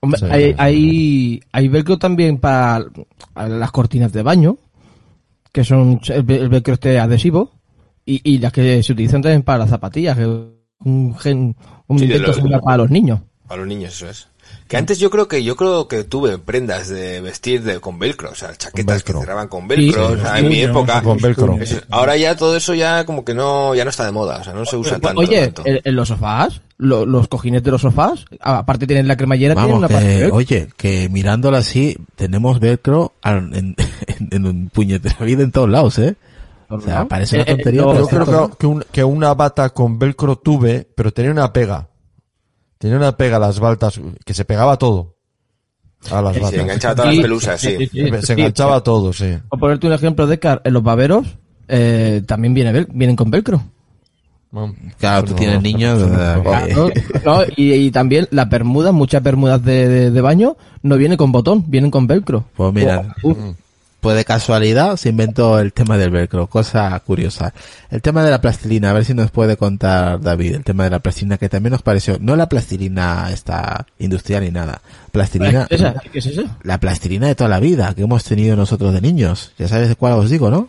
Hombre, 0.00 0.18
Sí. 0.18 0.26
hay, 0.28 0.54
hay, 0.58 1.40
hay 1.52 1.68
velcro 1.68 1.98
también 1.98 2.38
para 2.38 2.84
las 3.36 3.70
cortinas 3.70 4.12
de 4.12 4.22
baño, 4.22 4.56
que 5.52 5.64
son 5.64 6.00
el 6.08 6.22
velcro 6.24 6.74
este 6.74 6.98
adhesivo, 6.98 7.52
y, 8.06 8.20
y 8.34 8.38
las 8.38 8.52
que 8.52 8.82
se 8.82 8.92
utilizan 8.92 9.22
también 9.22 9.42
para 9.42 9.58
las 9.60 9.70
zapatillas, 9.70 10.16
que 10.16 10.26
un, 10.26 11.16
gen, 11.18 11.56
un 11.86 11.98
Sí, 11.98 12.04
invento 12.04 12.32
similar 12.32 12.60
para 12.60 12.78
los 12.78 12.90
niños. 12.90 13.20
Para 13.46 13.60
los 13.60 13.68
niños, 13.68 13.92
eso 13.94 14.08
es. 14.08 14.28
Que 14.68 14.76
antes 14.76 14.98
yo 14.98 15.08
creo 15.10 15.28
que 15.28 15.44
yo 15.44 15.54
creo 15.56 15.86
que 15.86 16.02
tuve 16.04 16.36
prendas 16.38 16.88
de 16.88 17.20
vestir 17.20 17.62
de 17.62 17.78
con 17.80 17.98
velcro, 17.98 18.30
o 18.30 18.34
sea, 18.34 18.54
chaquetas 18.56 19.02
que 19.02 19.12
cerraban 19.12 19.48
con 19.48 19.68
velcro, 19.68 20.08
Sí, 20.08 20.14
o 20.14 20.20
sea, 20.20 20.34
sí, 20.36 20.40
en 20.44 20.48
mi 20.48 20.60
época. 20.60 21.02
con 21.02 21.16
velcro. 21.18 21.58
Ahora 21.90 22.16
ya 22.16 22.36
todo 22.36 22.56
eso 22.56 22.74
ya 22.74 23.04
como 23.06 23.24
que 23.24 23.34
no 23.34 23.74
ya 23.74 23.84
no 23.84 23.90
está 23.90 24.04
de 24.04 24.12
moda, 24.12 24.38
o 24.40 24.44
sea, 24.44 24.52
no 24.52 24.64
se 24.66 24.76
usa 24.76 24.98
tanto. 24.98 25.20
Oye, 25.20 25.48
tanto. 25.48 25.62
en, 25.64 25.94
los 25.96 26.08
sofás, 26.08 26.60
lo- 26.76 27.06
los 27.06 27.28
cojines 27.28 27.62
de 27.62 27.70
los 27.70 27.82
sofás, 27.82 28.24
aparte 28.40 28.86
tienen 28.86 29.06
la 29.08 29.16
cremallera, 29.16 29.54
tienen 29.54 29.74
una 29.76 29.88
parte 29.88 30.04
de 30.06 30.14
que, 30.14 30.20
velcro. 30.22 30.36
oye, 30.36 30.68
que 30.76 31.08
mirándolo 31.08 31.56
así, 31.56 31.96
tenemos 32.16 32.58
velcro 32.58 33.14
en, 33.24 33.54
en, 34.08 34.28
en 34.30 34.46
un 34.46 34.68
puñetero 34.70 35.16
vida 35.24 35.42
en 35.44 35.52
todos 35.52 35.68
lados, 35.70 35.98
¿eh? 35.98 36.16
O 36.74 36.80
sea, 36.80 37.06
parece 37.06 37.36
una 37.36 37.44
Eh, 37.44 37.46
eh, 37.48 37.54
tontería, 37.56 37.82
no, 37.82 37.94
Yo 37.94 38.06
creo 38.08 38.50
que, 38.50 38.56
que, 38.56 38.66
un- 38.66 38.84
que 38.90 39.04
una 39.04 39.34
bata 39.34 39.70
con 39.70 39.98
velcro 39.98 40.36
tuve, 40.36 40.88
pero 40.94 41.12
tenía 41.12 41.30
una 41.30 41.52
pega. 41.52 41.88
Tenía 42.78 42.96
una 42.96 43.16
pega 43.16 43.36
a 43.36 43.40
las 43.40 43.60
baltas, 43.60 44.00
que 44.24 44.34
se 44.34 44.44
pegaba 44.44 44.76
todo. 44.78 45.16
A 46.10 46.20
las 46.20 46.34
Sí, 46.34 46.40
batas. 46.40 46.58
enganchaba 46.60 46.94
todas 46.96 47.14
las 47.14 47.22
pelusas, 47.22 47.60
sí. 47.60 47.88
Se 48.22 48.32
enganchaba 48.32 48.82
todo, 48.82 49.12
sí. 49.12 49.38
O 49.50 49.56
ponerte 49.58 49.86
un 49.86 49.92
ejemplo 49.92 50.26
de 50.26 50.38
Car, 50.38 50.60
en 50.64 50.72
los 50.72 50.82
baberos, 50.82 51.36
eh, 51.68 52.22
también 52.26 52.54
viene 52.54 52.86
vienen 52.92 53.14
con 53.16 53.30
velcro. 53.30 53.62
Claro, 54.98 55.24
tú 55.26 55.34
tienes 55.34 55.62
niños, 55.62 55.98
Claro, 56.42 56.90
no, 57.24 57.42
y, 57.56 57.72
y 57.72 57.90
también 57.90 58.28
las 58.32 58.50
bermudas, 58.50 58.92
muchas 58.92 59.22
bermudas 59.22 59.64
de, 59.64 59.88
de- 59.88 60.10
de 60.10 60.20
baño, 60.20 60.56
no 60.82 60.96
vienen 60.98 61.16
con 61.16 61.32
botón, 61.32 61.64
vienen 61.68 61.90
con 61.90 62.06
velcro. 62.06 62.44
Pues 62.54 62.74
mira, 62.74 63.14
pues 64.02 64.16
de 64.16 64.24
casualidad 64.24 64.96
se 64.96 65.10
inventó 65.10 65.60
el 65.60 65.72
tema 65.72 65.96
del 65.96 66.10
velcro, 66.10 66.48
cosa 66.48 66.98
curiosa. 67.06 67.54
El 67.88 68.02
tema 68.02 68.24
de 68.24 68.30
la 68.32 68.40
plastilina, 68.40 68.90
a 68.90 68.92
ver 68.92 69.04
si 69.04 69.14
nos 69.14 69.30
puede 69.30 69.56
contar 69.56 70.20
David, 70.20 70.56
el 70.56 70.64
tema 70.64 70.82
de 70.84 70.90
la 70.90 70.98
plastilina 70.98 71.38
que 71.38 71.48
también 71.48 71.70
nos 71.70 71.82
pareció, 71.82 72.18
no 72.20 72.34
la 72.34 72.48
plastilina 72.48 73.30
esta 73.32 73.86
industrial 74.00 74.42
ni 74.42 74.50
nada, 74.50 74.82
plastilina, 75.12 75.66
¿Qué 75.68 75.76
es 75.76 75.80
esa? 75.80 75.94
¿Qué 76.12 76.18
es 76.18 76.26
esa? 76.26 76.58
la 76.64 76.78
plastilina 76.80 77.28
de 77.28 77.36
toda 77.36 77.48
la 77.48 77.60
vida 77.60 77.94
que 77.94 78.02
hemos 78.02 78.24
tenido 78.24 78.56
nosotros 78.56 78.92
de 78.92 79.00
niños. 79.00 79.52
Ya 79.56 79.68
sabes 79.68 79.88
de 79.88 79.94
cuál 79.94 80.14
os 80.14 80.28
digo, 80.28 80.50
¿no? 80.50 80.68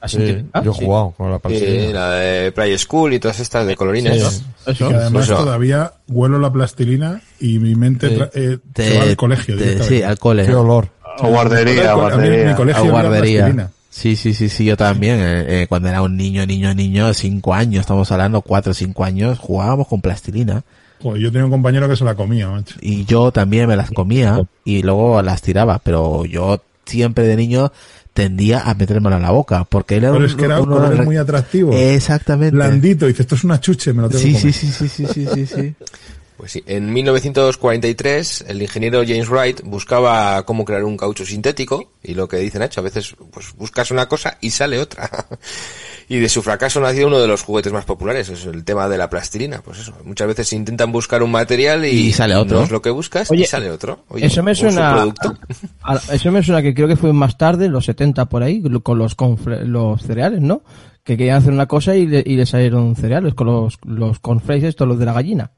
Así 0.00 0.16
Sí, 0.18 0.22
que- 0.26 0.44
ah, 0.52 0.62
yo 0.62 0.70
he 0.70 0.74
sí. 0.76 0.84
jugado 0.84 1.10
con 1.16 1.30
la 1.32 1.38
Sí, 1.38 1.42
plastilina. 1.48 1.92
la 1.92 2.10
de 2.12 2.52
Play 2.52 2.78
School 2.78 3.12
y 3.14 3.18
todas 3.18 3.40
estas 3.40 3.66
de 3.66 3.74
colorines, 3.74 4.14
Sí. 4.14 4.22
¿no? 4.22 4.72
Eso. 4.72 4.88
Que 4.88 4.94
además 4.94 5.24
Eso. 5.24 5.34
todavía 5.38 5.92
huelo 6.06 6.38
la 6.38 6.52
plastilina 6.52 7.20
y 7.40 7.58
mi 7.58 7.74
mente 7.74 8.30
eh, 8.34 8.58
Te- 8.72 8.88
se 8.92 8.98
va 8.98 9.02
al 9.02 9.16
colegio. 9.16 9.56
te- 9.58 9.82
sí, 9.82 10.00
al 10.02 10.16
cole. 10.16 10.46
Qué 10.46 10.54
olor. 10.54 10.90
O 11.20 11.28
guardería, 11.28 11.92
A 11.92 11.94
mí- 11.94 12.00
guardería. 12.00 12.44
mi 12.44 12.50
a 12.50 12.56
colegio 12.56 12.82
era 12.82 12.90
guardería. 12.92 13.70
Sí, 13.90 14.16
sí, 14.16 14.34
sí, 14.34 14.48
sí, 14.48 14.64
yo 14.64 14.76
también. 14.76 15.18
eh, 15.20 15.62
eh, 15.62 15.66
cuando 15.68 15.88
era 15.88 16.02
un 16.02 16.16
niño, 16.16 16.46
niño, 16.46 16.72
niño, 16.74 17.12
cinco 17.14 17.54
años, 17.54 17.80
estamos 17.80 18.10
hablando 18.12 18.42
cuatro 18.42 18.70
o 18.72 18.74
cinco 18.74 19.04
años, 19.04 19.38
jugábamos 19.38 19.88
con 19.88 20.00
plastilina. 20.00 20.62
Joder, 21.02 21.22
yo 21.22 21.30
tenía 21.32 21.44
un 21.46 21.50
compañero 21.50 21.88
que 21.88 21.96
se 21.96 22.04
la 22.04 22.14
comía, 22.14 22.48
macho. 22.48 22.74
Y 22.80 23.04
yo 23.04 23.32
también 23.32 23.66
me 23.68 23.76
las 23.76 23.90
comía 23.90 24.40
y 24.64 24.82
luego 24.82 25.22
las 25.22 25.42
tiraba, 25.42 25.78
pero 25.78 26.24
yo 26.24 26.60
siempre 26.86 27.24
de 27.26 27.36
niño 27.36 27.72
tendía 28.14 28.60
a 28.62 28.74
metérmelo 28.74 29.14
en 29.16 29.22
la 29.22 29.30
boca, 29.30 29.64
porque 29.64 29.96
él 29.96 30.04
era 30.04 30.12
Pero 30.12 30.24
un- 30.24 30.30
es 30.30 30.34
que 30.36 30.44
era 30.44 30.60
uno- 30.60 30.74
colores 30.76 31.04
muy 31.04 31.16
atractivos. 31.16 31.74
Exactamente. 31.76 32.56
Blandito, 32.56 33.06
y 33.06 33.10
dice, 33.10 33.22
esto 33.22 33.36
es 33.36 33.44
una 33.44 33.60
chuche, 33.60 33.92
me 33.92 34.02
lo 34.02 34.08
tengo 34.08 34.22
Sí, 34.22 34.32
que 34.32 34.38
sí, 34.52 34.72
comer. 34.72 34.74
sí, 34.74 34.88
sí, 34.88 34.88
sí, 34.88 35.06
sí, 35.06 35.26
sí, 35.34 35.46
sí. 35.46 35.74
Pues 36.38 36.52
sí, 36.52 36.62
en 36.66 36.92
1943 36.92 38.44
el 38.48 38.62
ingeniero 38.62 39.02
James 39.06 39.28
Wright 39.28 39.60
buscaba 39.64 40.40
cómo 40.44 40.64
crear 40.64 40.84
un 40.84 40.96
caucho 40.96 41.26
sintético 41.26 41.92
y 42.02 42.14
lo 42.14 42.28
que 42.28 42.36
dicen 42.38 42.62
hecho, 42.62 42.80
a 42.80 42.84
veces 42.84 43.14
pues 43.32 43.52
buscas 43.56 43.90
una 43.90 44.06
cosa 44.06 44.38
y 44.40 44.50
sale 44.50 44.78
otra. 44.78 45.10
y 46.08 46.18
de 46.18 46.28
su 46.28 46.40
fracaso 46.42 46.80
nació 46.80 47.08
uno 47.08 47.18
de 47.18 47.26
los 47.26 47.42
juguetes 47.42 47.72
más 47.72 47.84
populares, 47.84 48.28
es 48.28 48.44
el 48.46 48.64
tema 48.64 48.88
de 48.88 48.96
la 48.98 49.10
plastilina. 49.10 49.60
Pues 49.62 49.80
eso, 49.80 49.92
muchas 50.04 50.28
veces 50.28 50.52
intentan 50.52 50.92
buscar 50.92 51.22
un 51.24 51.32
material 51.32 51.84
y, 51.84 51.88
Y 52.08 52.12
sale 52.12 52.36
otro. 52.36 52.58
no 52.58 52.64
es 52.64 52.70
lo 52.70 52.80
que 52.80 52.90
buscas 52.90 53.30
Oye, 53.32 53.42
y 53.42 53.46
sale 53.46 53.68
otro. 53.70 54.04
Oye, 54.08 54.26
eso 54.26 54.42
me 54.44 54.52
un 54.52 54.56
suena 54.56 54.90
subproducto. 54.92 55.36
a- 55.82 55.94
a- 55.94 56.14
eso 56.14 56.30
me 56.30 56.42
suena 56.44 56.62
que 56.62 56.72
creo 56.72 56.86
que 56.86 56.96
fue 56.96 57.12
más 57.12 57.36
tarde, 57.36 57.66
en 57.66 57.72
los 57.72 57.84
70 57.84 58.26
por 58.26 58.44
ahí, 58.44 58.62
con 58.82 58.96
los 58.96 59.16
confle- 59.16 59.64
los 59.64 60.00
cereales, 60.02 60.40
¿no? 60.40 60.62
Que 61.02 61.16
querían 61.16 61.38
hacer 61.38 61.52
una 61.52 61.66
cosa 61.66 61.96
y 61.96 62.06
le, 62.06 62.22
y 62.24 62.36
le 62.36 62.46
salieron 62.46 62.94
cereales 62.94 63.34
con 63.34 63.48
los 63.48 63.78
los 63.84 64.20
cornflakes 64.20 64.68
estos 64.68 64.86
los 64.86 64.98
de 64.98 65.04
la 65.06 65.14
gallina. 65.14 65.50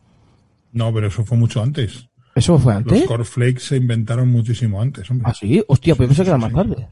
No, 0.72 0.92
pero 0.92 1.08
eso 1.08 1.24
fue 1.24 1.36
mucho 1.36 1.62
antes. 1.62 2.08
¿Eso 2.34 2.58
fue 2.58 2.74
Los 2.74 2.82
antes? 2.82 3.04
cornflakes 3.06 3.60
se 3.60 3.76
inventaron 3.76 4.28
muchísimo 4.28 4.80
antes, 4.80 5.10
hombre. 5.10 5.26
¿Ah, 5.28 5.34
sí? 5.34 5.62
Hostia, 5.66 5.94
pues 5.96 6.08
yo 6.08 6.10
pensé 6.10 6.22
que 6.22 6.28
era 6.30 6.38
más 6.38 6.52
tarde. 6.52 6.88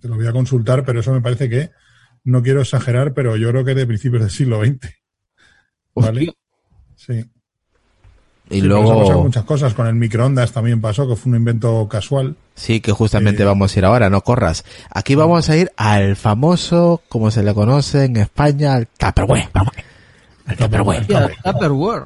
Te 0.00 0.08
lo 0.08 0.16
voy 0.16 0.26
a 0.26 0.32
consultar, 0.32 0.84
pero 0.84 1.00
eso 1.00 1.12
me 1.12 1.20
parece 1.20 1.48
que, 1.48 1.70
no 2.24 2.42
quiero 2.42 2.60
exagerar, 2.62 3.14
pero 3.14 3.36
yo 3.36 3.50
creo 3.50 3.64
que 3.64 3.74
de 3.74 3.86
principios 3.86 4.22
del 4.22 4.30
siglo 4.30 4.64
XX. 4.64 4.88
¿Vale? 5.94 6.32
Sí. 6.96 7.24
Y 8.50 8.60
Sí, 8.60 8.68
pasado 8.68 8.82
luego, 9.04 9.22
muchas 9.22 9.44
cosas. 9.44 9.74
Con 9.74 9.86
el 9.86 9.94
microondas 9.94 10.52
también 10.52 10.80
pasó, 10.80 11.08
que 11.08 11.16
fue 11.16 11.30
un 11.30 11.36
invento 11.36 11.88
casual. 11.88 12.36
sí, 12.54 12.80
que 12.80 12.92
justamente 12.92 13.42
Eh, 13.44 13.46
vamos 13.46 13.74
a 13.74 13.78
ir 13.78 13.84
ahora, 13.84 14.10
no 14.10 14.20
corras. 14.22 14.64
Aquí 14.90 15.14
vamos 15.14 15.48
a 15.48 15.56
ir 15.56 15.70
al 15.76 16.16
famoso, 16.16 17.00
como 17.08 17.30
se 17.30 17.42
le 17.44 17.54
conoce 17.54 18.04
en 18.06 18.16
España, 18.16 18.74
al 18.74 18.88
Tupperware. 18.88 19.48
Al 19.54 19.66
Tupperware. 20.58 21.06
Tupperware. 21.44 22.04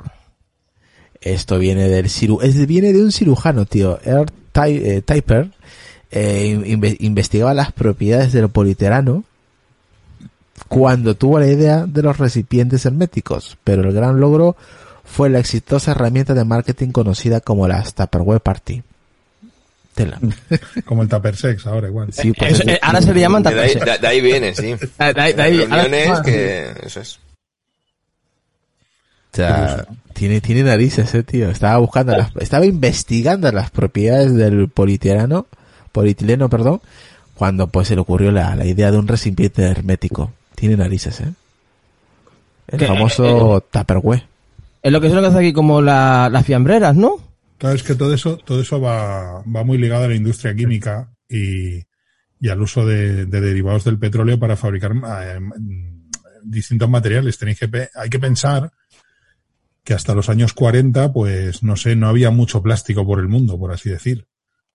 Esto 1.20 1.58
viene 1.58 1.88
del 1.88 2.08
ciru 2.10 2.40
es, 2.42 2.66
viene 2.66 2.92
de 2.92 3.02
un 3.02 3.10
cirujano, 3.12 3.64
tío. 3.66 3.98
Earl 4.04 4.26
Ty- 4.52 4.80
eh, 4.84 5.02
Typer 5.04 5.50
eh, 6.10 6.56
inve- 6.66 6.96
investigaba 7.00 7.52
las 7.54 7.72
propiedades 7.72 8.32
del 8.32 8.48
politerano 8.48 9.24
cuando 10.68 11.14
tuvo 11.14 11.38
la 11.38 11.46
idea 11.46 11.86
de 11.86 12.02
los 12.02 12.18
recipientes 12.18 12.84
herméticos, 12.86 13.56
pero 13.64 13.82
el 13.82 13.92
gran 13.92 14.20
logro 14.20 14.56
fue 15.04 15.28
la 15.30 15.38
exitosa 15.38 15.92
herramienta 15.92 16.34
de 16.34 16.44
marketing 16.44 16.88
conocida 16.90 17.40
como 17.40 17.66
la 17.68 17.82
Tupperware 17.82 18.40
Party. 18.40 18.82
Tela. 19.94 20.18
Como 20.84 21.02
el 21.02 21.08
Tupper 21.08 21.34
Sex, 21.36 21.66
ahora 21.66 21.88
igual. 21.88 22.12
Sí, 22.12 22.30
pues 22.34 22.52
Eso, 22.52 22.62
es- 22.64 22.68
eh, 22.74 22.78
ahora 22.82 23.00
se 23.00 23.14
le 23.14 23.20
llaman 23.20 23.42
De 23.42 23.48
ahí, 23.48 23.72
Tupperware. 23.72 23.92
de- 23.94 23.98
de 23.98 24.06
ahí 24.08 24.20
viene, 24.20 24.54
sí. 24.54 24.74
De 24.98 25.20
ahí- 25.22 25.32
de 25.32 25.42
ahí- 25.42 25.66
ahora- 25.70 26.22
que 26.22 26.70
eso 26.82 27.00
es. 27.00 27.18
O 29.42 29.68
sea, 29.68 29.86
tiene, 30.14 30.40
tiene 30.40 30.62
narices, 30.62 31.14
eh, 31.14 31.22
tío. 31.22 31.50
Estaba 31.50 31.76
buscando 31.78 32.16
las, 32.16 32.30
estaba 32.40 32.64
investigando 32.66 33.50
las 33.52 33.70
propiedades 33.70 34.34
del 34.34 34.68
polietileno, 34.68 35.46
polietileno, 35.92 36.48
perdón, 36.48 36.80
cuando 37.34 37.66
pues 37.68 37.88
se 37.88 37.94
le 37.94 38.00
ocurrió 38.00 38.30
la, 38.32 38.54
la 38.56 38.64
idea 38.64 38.90
de 38.90 38.98
un 38.98 39.08
recipiente 39.08 39.62
hermético. 39.62 40.32
Tiene 40.54 40.76
narices, 40.76 41.20
eh. 41.20 41.32
El 42.68 42.80
famoso 42.86 43.60
Tupperware. 43.70 44.24
Es 44.82 44.92
lo 44.92 45.00
que 45.00 45.06
es 45.08 45.12
lo 45.12 45.20
que 45.20 45.26
hace 45.28 45.38
aquí 45.38 45.52
como 45.52 45.80
la- 45.82 46.28
las 46.30 46.44
fiambreras, 46.46 46.96
¿no? 46.96 47.16
Claro, 47.58 47.76
es 47.76 47.82
que 47.82 47.94
todo 47.94 48.12
eso, 48.12 48.36
todo 48.38 48.60
eso 48.60 48.80
va, 48.80 49.42
va 49.42 49.64
muy 49.64 49.78
ligado 49.78 50.04
a 50.04 50.08
la 50.08 50.14
industria 50.14 50.54
química 50.54 51.08
y, 51.28 51.76
y 52.40 52.48
al 52.48 52.60
uso 52.60 52.84
de, 52.86 53.26
de 53.26 53.40
derivados 53.40 53.84
del 53.84 53.98
petróleo 53.98 54.38
para 54.38 54.56
fabricar 54.56 54.92
eh, 54.94 55.38
distintos 56.44 56.88
materiales. 56.90 57.38
Tenéis 57.38 57.58
que, 57.60 57.88
hay 57.94 58.10
que 58.10 58.18
pensar 58.18 58.70
que 59.86 59.94
hasta 59.94 60.16
los 60.16 60.28
años 60.28 60.52
40, 60.52 61.12
pues 61.12 61.62
no 61.62 61.76
sé, 61.76 61.94
no 61.94 62.08
había 62.08 62.32
mucho 62.32 62.60
plástico 62.60 63.06
por 63.06 63.20
el 63.20 63.28
mundo, 63.28 63.56
por 63.56 63.72
así 63.72 63.88
decir. 63.88 64.26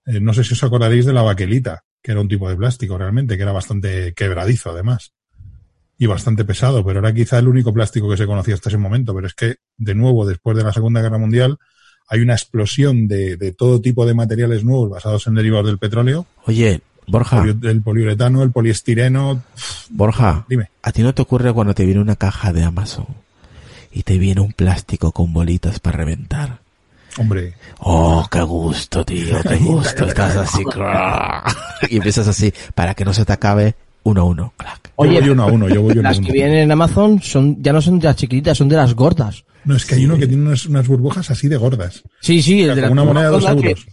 Eh, 0.05 0.21
no 0.21 0.33
sé 0.33 0.45
si 0.45 0.53
os 0.53 0.63
acordaréis 0.63 1.05
de 1.05 1.11
la 1.11 1.21
baquelita, 1.21 1.83
que 2.01 2.13
era 2.13 2.21
un 2.21 2.29
tipo 2.29 2.49
de 2.49 2.55
plástico 2.55 2.97
realmente, 2.97 3.35
que 3.35 3.43
era 3.43 3.51
bastante 3.51 4.13
quebradizo 4.13 4.71
además. 4.71 5.11
Y 5.97 6.05
bastante 6.05 6.45
pesado, 6.45 6.83
pero 6.85 6.99
era 6.99 7.13
quizá 7.13 7.39
el 7.39 7.49
único 7.49 7.73
plástico 7.73 8.09
que 8.09 8.15
se 8.15 8.25
conocía 8.25 8.53
hasta 8.53 8.69
ese 8.69 8.77
momento. 8.77 9.13
Pero 9.13 9.27
es 9.27 9.33
que, 9.33 9.57
de 9.77 9.95
nuevo, 9.95 10.25
después 10.25 10.55
de 10.55 10.63
la 10.63 10.71
Segunda 10.71 11.01
Guerra 11.01 11.17
Mundial, 11.17 11.57
hay 12.07 12.21
una 12.21 12.33
explosión 12.33 13.09
de, 13.09 13.35
de 13.35 13.51
todo 13.51 13.81
tipo 13.81 14.05
de 14.05 14.13
materiales 14.13 14.63
nuevos 14.63 14.89
basados 14.89 15.27
en 15.27 15.35
derivados 15.35 15.67
del 15.67 15.77
petróleo. 15.77 16.25
Oye, 16.45 16.79
Borja, 17.05 17.43
El 17.43 17.81
poliuretano, 17.81 18.43
el 18.43 18.51
poliestireno. 18.51 19.43
Borja, 19.89 20.45
Dime. 20.47 20.69
¿a 20.81 20.93
ti 20.93 21.03
no 21.03 21.13
te 21.13 21.21
ocurre 21.21 21.51
cuando 21.51 21.73
te 21.73 21.83
viene 21.83 21.99
una 21.99 22.15
caja 22.15 22.53
de 22.53 22.63
Amazon 22.63 23.07
y 23.93 24.03
te 24.03 24.17
viene 24.17 24.41
un 24.41 24.53
plástico 24.53 25.11
con 25.11 25.33
bolitas 25.33 25.79
para 25.79 25.97
reventar? 25.97 26.59
Hombre, 27.17 27.53
Oh, 27.79 28.25
qué 28.31 28.41
gusto, 28.41 29.03
tío, 29.03 29.41
qué 29.43 29.57
gusto. 29.57 30.05
Estás 30.05 30.35
así, 30.37 30.63
crack, 30.63 31.55
y 31.89 31.97
empiezas 31.97 32.27
así, 32.27 32.53
para 32.73 32.93
que 32.93 33.03
no 33.03 33.13
se 33.13 33.25
te 33.25 33.33
acabe 33.33 33.75
uno 34.03 34.21
a 34.21 34.23
uno. 34.23 34.53
clac. 34.57 34.91
yo 34.97 35.05
voy 35.05 35.29
uno 35.29 35.43
a 35.43 35.45
uno, 35.47 35.67
yo 35.69 35.81
voy 35.81 35.91
uno 35.91 36.01
a 36.01 36.11
las 36.11 36.17
uno. 36.19 36.27
que 36.27 36.33
vienen 36.33 36.59
en 36.59 36.71
Amazon 36.71 37.21
son 37.21 37.61
ya 37.61 37.73
no 37.73 37.81
son 37.81 37.99
de 37.99 38.07
las 38.07 38.15
chiquititas, 38.15 38.57
son 38.57 38.69
de 38.69 38.77
las 38.77 38.93
gordas. 38.95 39.43
No, 39.65 39.75
es 39.75 39.85
que 39.85 39.95
hay 39.95 40.05
uno 40.05 40.17
que 40.17 40.25
tiene 40.25 40.41
unas, 40.47 40.65
unas 40.65 40.87
burbujas 40.87 41.29
así 41.29 41.47
de 41.47 41.57
gordas. 41.57 42.01
Sí, 42.21 42.41
sí, 42.41 42.63
el 42.63 42.75
de 42.75 42.81
la 42.81 42.89
una 42.89 43.03
moneda 43.03 43.25
de 43.25 43.31
dos 43.31 43.45
que- 43.45 43.51
euros. 43.51 43.85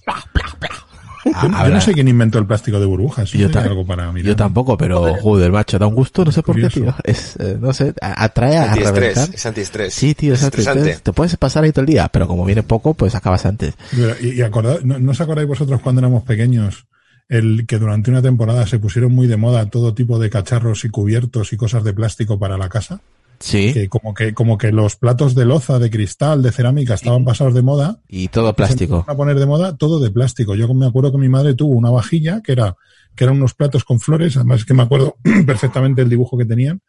Yo 1.43 1.75
no 1.75 1.81
sé 1.81 1.93
quién 1.93 2.09
inventó 2.09 2.39
el 2.39 2.47
plástico 2.47 2.79
de 2.81 2.87
burbujas. 2.87 3.31
Yo, 3.33 3.51
ta- 3.51 3.63
algo 3.63 3.85
para 3.87 4.11
mirar. 4.13 4.27
yo 4.29 4.37
tampoco, 4.37 4.77
pero 4.79 5.15
joder, 5.17 5.51
macho, 5.53 5.79
da 5.79 5.87
un 5.87 5.95
gusto, 5.95 6.25
no 6.25 6.33
sé 6.33 6.43
por 6.43 6.57
qué, 6.57 6.69
tío. 6.69 6.95
Es, 7.05 7.37
eh, 7.39 7.57
no 7.61 7.73
sé, 7.73 7.95
atrae 8.01 8.57
a 8.57 8.75
reventar. 8.75 9.29
es 9.35 9.47
antiestrés. 9.47 9.95
Sí, 9.95 10.15
tío, 10.15 10.35
es 10.35 10.43
antiestrés. 10.43 11.03
Te 11.03 11.13
puedes 11.13 11.37
pasar 11.37 11.65
ahí 11.65 11.73
todo 11.73 11.83
el 11.83 11.87
día, 11.87 12.09
pero 12.13 12.27
como 12.29 12.45
viene 12.45 12.63
poco, 12.63 12.95
pues 12.95 13.15
acabas 13.15 13.47
antes. 13.47 13.75
Mira, 13.93 14.15
Y, 14.21 14.29
y 14.39 14.43
acordad- 14.43 14.81
¿no, 14.83 14.99
no 14.99 15.11
os 15.13 15.21
acordáis 15.21 15.49
vosotros 15.49 15.81
cuando 15.81 16.01
éramos 16.01 16.23
pequeños 16.25 16.87
el 17.29 17.67
que 17.67 17.79
durante 17.79 18.11
una 18.11 18.23
temporada 18.23 18.67
se 18.67 18.79
pusieron 18.79 19.13
muy 19.13 19.27
de 19.27 19.37
moda 19.37 19.67
todo 19.67 19.93
tipo 19.95 20.19
de 20.19 20.31
cacharros 20.31 20.85
y 20.85 20.89
cubiertos 20.89 21.53
y 21.53 21.57
cosas 21.59 21.85
de 21.85 21.93
plástico 21.93 22.39
para 22.39 22.57
la 22.57 22.69
casa? 22.71 23.01
Sí. 23.41 23.73
Que 23.73 23.89
como 23.89 24.15
que, 24.15 24.35
como 24.35 24.59
que 24.59 24.73
los 24.73 24.97
platos 24.97 25.35
de 25.35 25.45
loza, 25.45 25.79
de 25.79 25.91
cristal, 25.91 26.43
de 26.43 26.53
cerámica 26.53 26.95
estaban 26.95 27.25
pasados 27.25 27.55
de 27.55 27.63
moda. 27.63 28.01
Y 28.09 28.29
todo 28.29 28.55
plástico. 28.55 29.05
A 29.07 29.17
poner 29.17 29.39
de 29.39 29.47
moda 29.47 29.77
todo 29.77 30.01
de 30.01 30.11
plástico. 30.11 30.55
Yo 30.55 30.73
me 30.75 30.87
acuerdo 30.87 31.13
que 31.13 31.19
mi 31.19 31.29
madre 31.29 31.55
tuvo 31.55 31.75
una 31.75 31.91
vajilla 31.91 32.41
que 32.43 32.53
era, 32.53 32.77
que 33.15 33.25
eran 33.25 33.37
unos 33.37 33.55
platos 33.55 33.85
con 33.85 34.01
flores, 34.01 34.37
además 34.37 34.61
es 34.61 34.67
que 34.67 34.75
me 34.75 34.83
acuerdo 34.83 35.17
perfectamente 35.47 36.03
el 36.03 36.09
dibujo 36.09 36.37
que 36.37 36.45
tenían, 36.45 36.81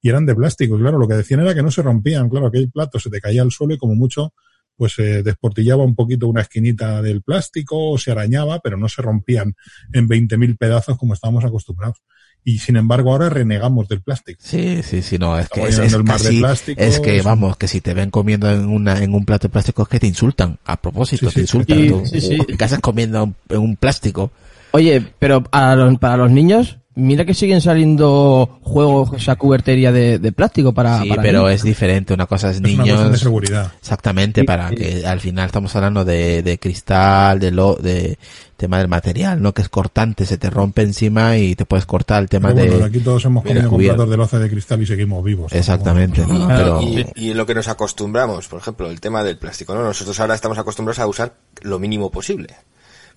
y 0.00 0.08
eran 0.08 0.26
de 0.26 0.34
plástico. 0.34 0.76
Y 0.76 0.80
claro, 0.80 0.98
lo 0.98 1.08
que 1.08 1.14
decían 1.14 1.40
era 1.40 1.54
que 1.54 1.62
no 1.62 1.70
se 1.70 1.82
rompían. 1.82 2.28
Claro, 2.28 2.46
aquel 2.46 2.70
plato 2.70 3.00
se 3.00 3.10
te 3.10 3.20
caía 3.20 3.42
al 3.42 3.50
suelo 3.50 3.74
y 3.74 3.78
como 3.78 3.94
mucho, 3.94 4.32
pues 4.76 4.92
se 4.94 5.22
desportillaba 5.22 5.82
un 5.82 5.96
poquito 5.96 6.28
una 6.28 6.42
esquinita 6.42 7.02
del 7.02 7.22
plástico 7.22 7.92
o 7.92 7.98
se 7.98 8.12
arañaba, 8.12 8.60
pero 8.60 8.76
no 8.76 8.88
se 8.88 9.02
rompían 9.02 9.54
en 9.92 10.08
20.000 10.08 10.56
pedazos 10.56 10.96
como 10.98 11.14
estábamos 11.14 11.44
acostumbrados 11.44 12.02
y 12.48 12.58
sin 12.58 12.76
embargo 12.76 13.10
ahora 13.10 13.28
renegamos 13.28 13.88
del 13.88 14.02
plástico. 14.02 14.40
Sí, 14.40 14.80
sí, 14.84 15.02
sí, 15.02 15.18
no, 15.18 15.36
es 15.36 15.48
que 15.48 15.64
es, 15.64 15.80
es, 15.80 15.96
casi, 15.96 16.44
es 16.76 17.00
que 17.00 17.20
vamos, 17.20 17.56
que 17.56 17.66
si 17.66 17.80
te 17.80 17.92
ven 17.92 18.10
comiendo 18.10 18.48
en 18.48 18.68
una 18.68 19.02
en 19.02 19.14
un 19.14 19.24
plato 19.24 19.48
de 19.48 19.52
plástico 19.52 19.82
es 19.82 19.88
que 19.88 19.98
te 19.98 20.06
insultan, 20.06 20.56
a 20.64 20.80
propósito, 20.80 21.28
Sí, 21.28 21.34
te 21.34 21.40
sí, 21.40 21.40
insultan, 21.40 21.78
sí. 21.78 21.88
tú, 21.88 22.06
Sí, 22.06 22.20
sí. 22.20 22.38
¿qué 22.56 22.64
haces 22.64 22.78
comiendo 22.78 23.32
en 23.48 23.58
un 23.58 23.74
plástico? 23.74 24.30
Oye, 24.70 25.04
pero 25.18 25.42
para 25.42 25.74
los, 25.74 25.98
para 25.98 26.16
los 26.18 26.30
niños, 26.30 26.78
mira 26.96 27.24
que 27.24 27.34
siguen 27.34 27.60
saliendo 27.60 28.58
juegos, 28.62 29.10
esa 29.16 29.36
cubertería 29.36 29.92
de, 29.92 30.18
de 30.18 30.32
plástico 30.32 30.72
para, 30.72 31.02
Sí, 31.02 31.08
para 31.08 31.22
pero 31.22 31.40
niños. 31.44 31.54
es 31.54 31.62
diferente, 31.62 32.12
una 32.12 32.26
cosa 32.26 32.50
es 32.50 32.56
Es 32.56 32.60
una 32.62 32.68
cuestión 32.74 32.98
de 32.98 33.04
niños, 33.04 33.20
seguridad. 33.20 33.72
exactamente, 33.80 34.44
para 34.44 34.70
que 34.70 35.06
al 35.06 35.20
final 35.20 35.46
estamos 35.46 35.74
hablando 35.76 36.04
de, 36.04 36.42
de 36.42 36.58
cristal, 36.58 37.38
de 37.38 37.50
lo, 37.52 37.74
de 37.76 38.18
tema 38.56 38.78
del 38.78 38.88
material, 38.88 39.42
¿no? 39.42 39.52
Que 39.52 39.60
es 39.62 39.68
cortante, 39.68 40.24
se 40.24 40.38
te 40.38 40.48
rompe 40.48 40.80
encima 40.82 41.36
y 41.36 41.54
te 41.54 41.66
puedes 41.66 41.84
cortar 41.84 42.22
el 42.22 42.28
tema 42.30 42.48
Pero 42.54 42.60
bueno, 42.62 42.78
de... 42.78 42.84
aquí 42.84 43.00
todos 43.00 43.22
hemos 43.26 43.44
comido 43.44 43.94
platos 43.94 44.08
de 44.10 44.16
loza 44.16 44.38
de 44.38 44.48
cristal 44.48 44.80
y 44.82 44.86
seguimos 44.86 45.22
vivos. 45.22 45.52
Exactamente, 45.52 46.24
¿no? 46.26 46.48
Pero, 46.48 46.80
Y, 46.80 47.04
y 47.14 47.30
en 47.32 47.36
lo 47.36 47.44
que 47.44 47.54
nos 47.54 47.68
acostumbramos, 47.68 48.48
por 48.48 48.58
ejemplo, 48.60 48.90
el 48.90 49.00
tema 49.00 49.22
del 49.22 49.36
plástico, 49.36 49.74
¿no? 49.74 49.84
Nosotros 49.84 50.18
ahora 50.20 50.34
estamos 50.34 50.56
acostumbrados 50.58 50.98
a 51.00 51.06
usar 51.06 51.34
lo 51.60 51.78
mínimo 51.78 52.10
posible. 52.10 52.54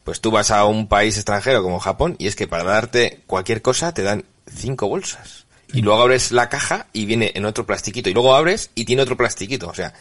Pues 0.03 0.21
tú 0.21 0.31
vas 0.31 0.51
a 0.51 0.65
un 0.65 0.87
país 0.87 1.15
extranjero 1.17 1.61
como 1.61 1.79
Japón 1.79 2.15
y 2.19 2.27
es 2.27 2.35
que 2.35 2.47
para 2.47 2.63
darte 2.63 3.21
cualquier 3.27 3.61
cosa 3.61 3.93
te 3.93 4.03
dan 4.03 4.25
cinco 4.47 4.87
bolsas. 4.87 5.45
Y 5.71 5.81
luego 5.81 6.01
abres 6.01 6.31
la 6.31 6.49
caja 6.49 6.87
y 6.93 7.05
viene 7.05 7.31
en 7.35 7.45
otro 7.45 7.65
plastiquito. 7.65 8.09
Y 8.09 8.13
luego 8.13 8.33
abres 8.33 8.71
y 8.73 8.85
tiene 8.85 9.03
otro 9.03 9.15
plastiquito. 9.17 9.67
O 9.67 9.73
sea, 9.75 9.93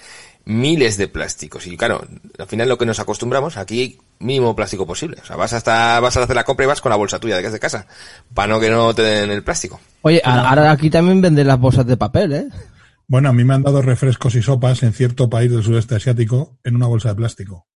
miles 0.46 0.96
de 0.96 1.08
plásticos. 1.08 1.66
Y 1.66 1.76
claro, 1.76 2.06
al 2.38 2.46
final 2.46 2.68
lo 2.68 2.78
que 2.78 2.86
nos 2.86 3.00
acostumbramos, 3.00 3.58
aquí 3.58 3.98
mínimo 4.18 4.56
plástico 4.56 4.86
posible. 4.86 5.18
O 5.22 5.26
sea, 5.26 5.36
vas 5.36 5.52
hasta, 5.52 6.00
vas 6.00 6.16
a 6.16 6.22
hacer 6.22 6.34
la 6.34 6.44
compra 6.44 6.64
y 6.64 6.68
vas 6.68 6.80
con 6.80 6.90
la 6.90 6.96
bolsa 6.96 7.20
tuya 7.20 7.36
de 7.36 7.42
que 7.42 7.48
es 7.48 7.52
de 7.52 7.60
casa. 7.60 7.86
Para 8.32 8.54
no 8.54 8.60
que 8.60 8.70
no 8.70 8.94
te 8.94 9.02
den 9.02 9.30
el 9.30 9.44
plástico. 9.44 9.78
Oye, 10.02 10.22
ahora 10.24 10.48
ahora 10.48 10.70
aquí 10.70 10.88
también 10.88 11.20
venden 11.20 11.46
las 11.46 11.60
bolsas 11.60 11.86
de 11.86 11.98
papel, 11.98 12.32
¿eh? 12.32 12.48
Bueno, 13.06 13.28
a 13.28 13.32
mí 13.32 13.44
me 13.44 13.54
han 13.54 13.62
dado 13.62 13.82
refrescos 13.82 14.34
y 14.34 14.42
sopas 14.42 14.82
en 14.82 14.92
cierto 14.92 15.30
país 15.30 15.50
del 15.50 15.62
sudeste 15.62 15.96
asiático 15.96 16.58
en 16.64 16.76
una 16.76 16.86
bolsa 16.86 17.10
de 17.10 17.14
plástico. 17.14 17.66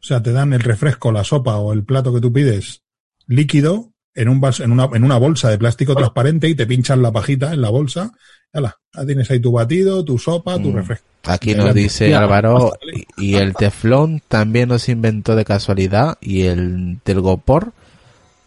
O 0.00 0.02
sea, 0.02 0.22
te 0.22 0.32
dan 0.32 0.52
el 0.52 0.60
refresco, 0.60 1.12
la 1.12 1.24
sopa 1.24 1.56
o 1.58 1.72
el 1.72 1.84
plato 1.84 2.12
que 2.14 2.20
tú 2.20 2.32
pides 2.32 2.82
líquido 3.26 3.92
en, 4.14 4.28
un 4.28 4.40
bals- 4.40 4.62
en, 4.64 4.72
una, 4.72 4.88
en 4.94 5.04
una 5.04 5.18
bolsa 5.18 5.50
de 5.50 5.58
plástico 5.58 5.94
transparente 5.94 6.48
y 6.48 6.54
te 6.54 6.66
pinchan 6.66 7.02
la 7.02 7.12
pajita 7.12 7.52
en 7.52 7.60
la 7.60 7.70
bolsa. 7.70 8.12
Hala, 8.52 8.76
ya 8.94 9.06
tienes 9.06 9.30
ahí 9.30 9.38
tu 9.40 9.52
batido, 9.52 10.04
tu 10.04 10.18
sopa, 10.18 10.58
tu 10.58 10.70
Mm. 10.72 10.76
refresco. 10.76 11.06
Aquí 11.24 11.54
nos 11.54 11.74
dice. 11.74 12.14
Álvaro, 12.14 12.72
y 13.16 13.32
y 13.32 13.34
el 13.36 13.54
teflón 13.54 14.22
también 14.26 14.70
nos 14.70 14.88
inventó 14.88 15.36
de 15.36 15.44
casualidad, 15.44 16.16
y 16.22 16.42
el 16.42 16.98
telgopor, 17.04 17.72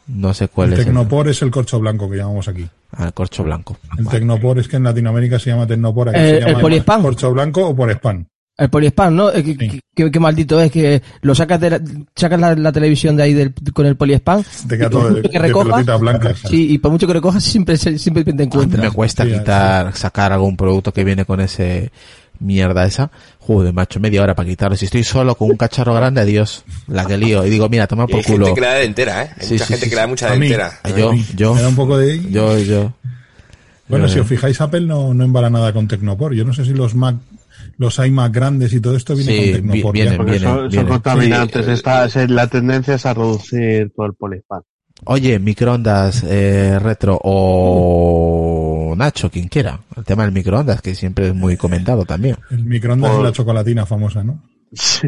no 0.07 0.33
sé 0.33 0.47
cuál 0.47 0.73
El 0.73 0.79
es. 0.79 0.85
tecnopor 0.85 1.27
es 1.29 1.41
el 1.43 1.51
corcho 1.51 1.79
blanco 1.79 2.09
que 2.09 2.17
llamamos 2.17 2.47
aquí. 2.47 2.67
Ah, 2.91 3.05
el 3.05 3.13
corcho 3.13 3.43
blanco. 3.43 3.77
El 3.97 4.05
Vale. 4.05 4.17
tecnopor 4.19 4.57
es 4.59 4.67
que 4.67 4.77
en 4.77 4.83
Latinoamérica 4.83 5.37
se 5.39 5.51
llama 5.51 5.67
tecnopor, 5.67 6.09
aquí 6.09 6.17
Eh, 6.19 6.21
se 6.21 6.49
el 6.49 6.55
llama 6.57 7.01
corcho 7.03 7.31
blanco 7.31 7.67
o 7.67 7.75
por 7.75 7.91
spam. 7.91 8.25
El 8.55 8.69
poliespan, 8.69 9.15
¿no? 9.15 9.31
Eh, 9.31 9.43
que- 9.43 9.57
Sí. 9.69 9.79
Qué 9.95 10.19
maldito 10.19 10.59
es 10.59 10.71
que 10.71 11.01
lo 11.21 11.35
sacas 11.35 11.59
de 11.59 11.69
la, 11.69 11.81
sacas 12.15 12.39
la, 12.39 12.55
la 12.55 12.71
televisión 12.71 13.15
de 13.15 13.23
ahí 13.23 13.33
del, 13.33 13.53
con 13.73 13.85
el 13.85 13.95
poliespan. 13.95 14.43
Te 14.67 14.75
queda 14.77 14.87
y 14.87 14.89
todo 14.89 15.01
por 15.03 15.13
de, 15.15 15.21
que 15.23 15.29
de 15.29 15.39
recojas, 15.39 15.67
pelotitas 15.67 15.99
blancas. 15.99 16.39
sí, 16.49 16.71
y 16.71 16.77
por 16.79 16.91
mucho 16.91 17.05
que 17.07 17.13
recojas 17.13 17.43
siempre 17.43 17.77
se- 17.77 17.99
siempre 17.99 18.23
te 18.23 18.31
mí 18.31 18.37
me 18.37 18.43
encuentras. 18.45 18.91
cuesta 18.91 19.23
Sí, 19.23 19.31
quitar, 19.33 19.95
sacar 19.95 20.31
algún 20.33 20.57
producto 20.57 20.91
que 20.91 21.03
viene 21.03 21.25
con 21.25 21.41
ese 21.41 21.91
mierda 22.39 22.85
esa. 22.85 23.11
Joder, 23.39 23.71
macho, 23.73 23.99
media 23.99 24.21
hora 24.23 24.33
para 24.35 24.49
quitarlo. 24.49 24.75
Si 24.77 24.85
estoy 24.85 25.03
solo 25.03 25.35
con 25.35 25.49
un 25.51 25.57
cacharro 25.57 25.93
grande, 25.93 26.21
adiós. 26.21 26.63
La 26.87 27.05
que 27.05 27.17
lío. 27.17 27.45
Y 27.45 27.49
digo, 27.51 27.69
mira, 27.69 27.85
toma 27.87 28.05
Y 28.07 28.13
hay 28.15 28.21
por 28.23 28.31
culo. 28.31 28.45
gente 28.47 28.55
que 28.59 28.61
le 28.61 28.67
da 28.67 28.79
de 28.79 28.85
entera, 28.85 29.23
¿eh? 29.23 29.29
Hay 29.39 29.45
Sí, 29.47 29.53
mucha 29.53 29.65
sí, 29.65 29.73
gente 29.73 29.85
sí, 29.85 29.89
que 29.89 29.95
le 29.95 30.01
da 30.01 30.07
mucha 30.07 30.31
dentera. 30.31 30.71
Ah, 30.83 30.89
Yo, 30.89 31.13
yo, 31.35 31.53
Me 31.55 31.61
da 31.61 31.67
un 31.69 31.75
poco 31.75 31.97
de... 31.97 32.19
yo, 32.31 32.57
yo. 32.59 32.93
Bueno, 33.87 34.07
Yo- 34.07 34.13
si 34.13 34.19
os 34.19 34.27
fijáis, 34.27 34.59
Apple 34.61 34.81
no, 34.81 35.13
no 35.13 35.23
embala 35.23 35.49
nada 35.49 35.71
con 35.73 35.87
Tecnopor. 35.87 36.33
Yo 36.33 36.45
no 36.45 36.53
sé 36.53 36.65
si 36.65 36.71
los 36.73 36.95
Mac, 36.95 37.15
los 37.77 37.97
iMac 37.99 38.33
grandes 38.33 38.73
y 38.73 38.79
todo 38.81 38.95
esto 38.95 39.15
viene 39.15 39.31
Sí, 39.31 39.37
con 39.51 39.53
Tecnopor. 39.61 39.93
vienen, 39.93 40.13
ya. 40.13 40.17
Porque 40.17 40.31
viene, 40.31 40.45
son, 40.71 40.87
contaminantes. 40.87 41.65
Sí, 41.65 42.19
eh, 42.19 42.27
la 42.29 42.47
tendencia 42.47 42.95
es 42.95 43.05
a 43.05 43.13
reducir 43.13 43.91
todo 43.95 44.05
el 44.05 44.13
poliespan. 44.13 44.61
Oye, 45.05 45.37
microondas 45.39 46.23
eh, 46.27 46.79
retro 46.79 47.19
o 47.23 48.93
Nacho, 48.95 49.29
quien 49.29 49.47
quiera. 49.47 49.79
El 49.97 50.03
tema 50.05 50.23
del 50.23 50.31
microondas, 50.33 50.81
que 50.81 50.95
siempre 50.95 51.27
es 51.27 51.35
muy 51.35 51.57
comentado 51.57 52.05
también. 52.05 52.37
El 52.51 52.63
microondas 52.65 53.11
Por- 53.11 53.19
es 53.19 53.25
la 53.25 53.31
chocolatina 53.31 53.85
famosa, 53.85 54.23
¿no? 54.23 54.39
Sí, 54.75 55.07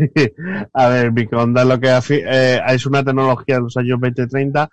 a 0.73 0.87
ver, 0.89 1.11
microondas 1.11 1.65
lo 1.65 1.79
que 1.79 1.89
eh, 2.09 2.59
es 2.69 2.85
una 2.85 3.03
tecnología 3.03 3.55
de 3.55 3.61
los 3.61 3.75
años 3.77 3.99
20-30 3.99 4.69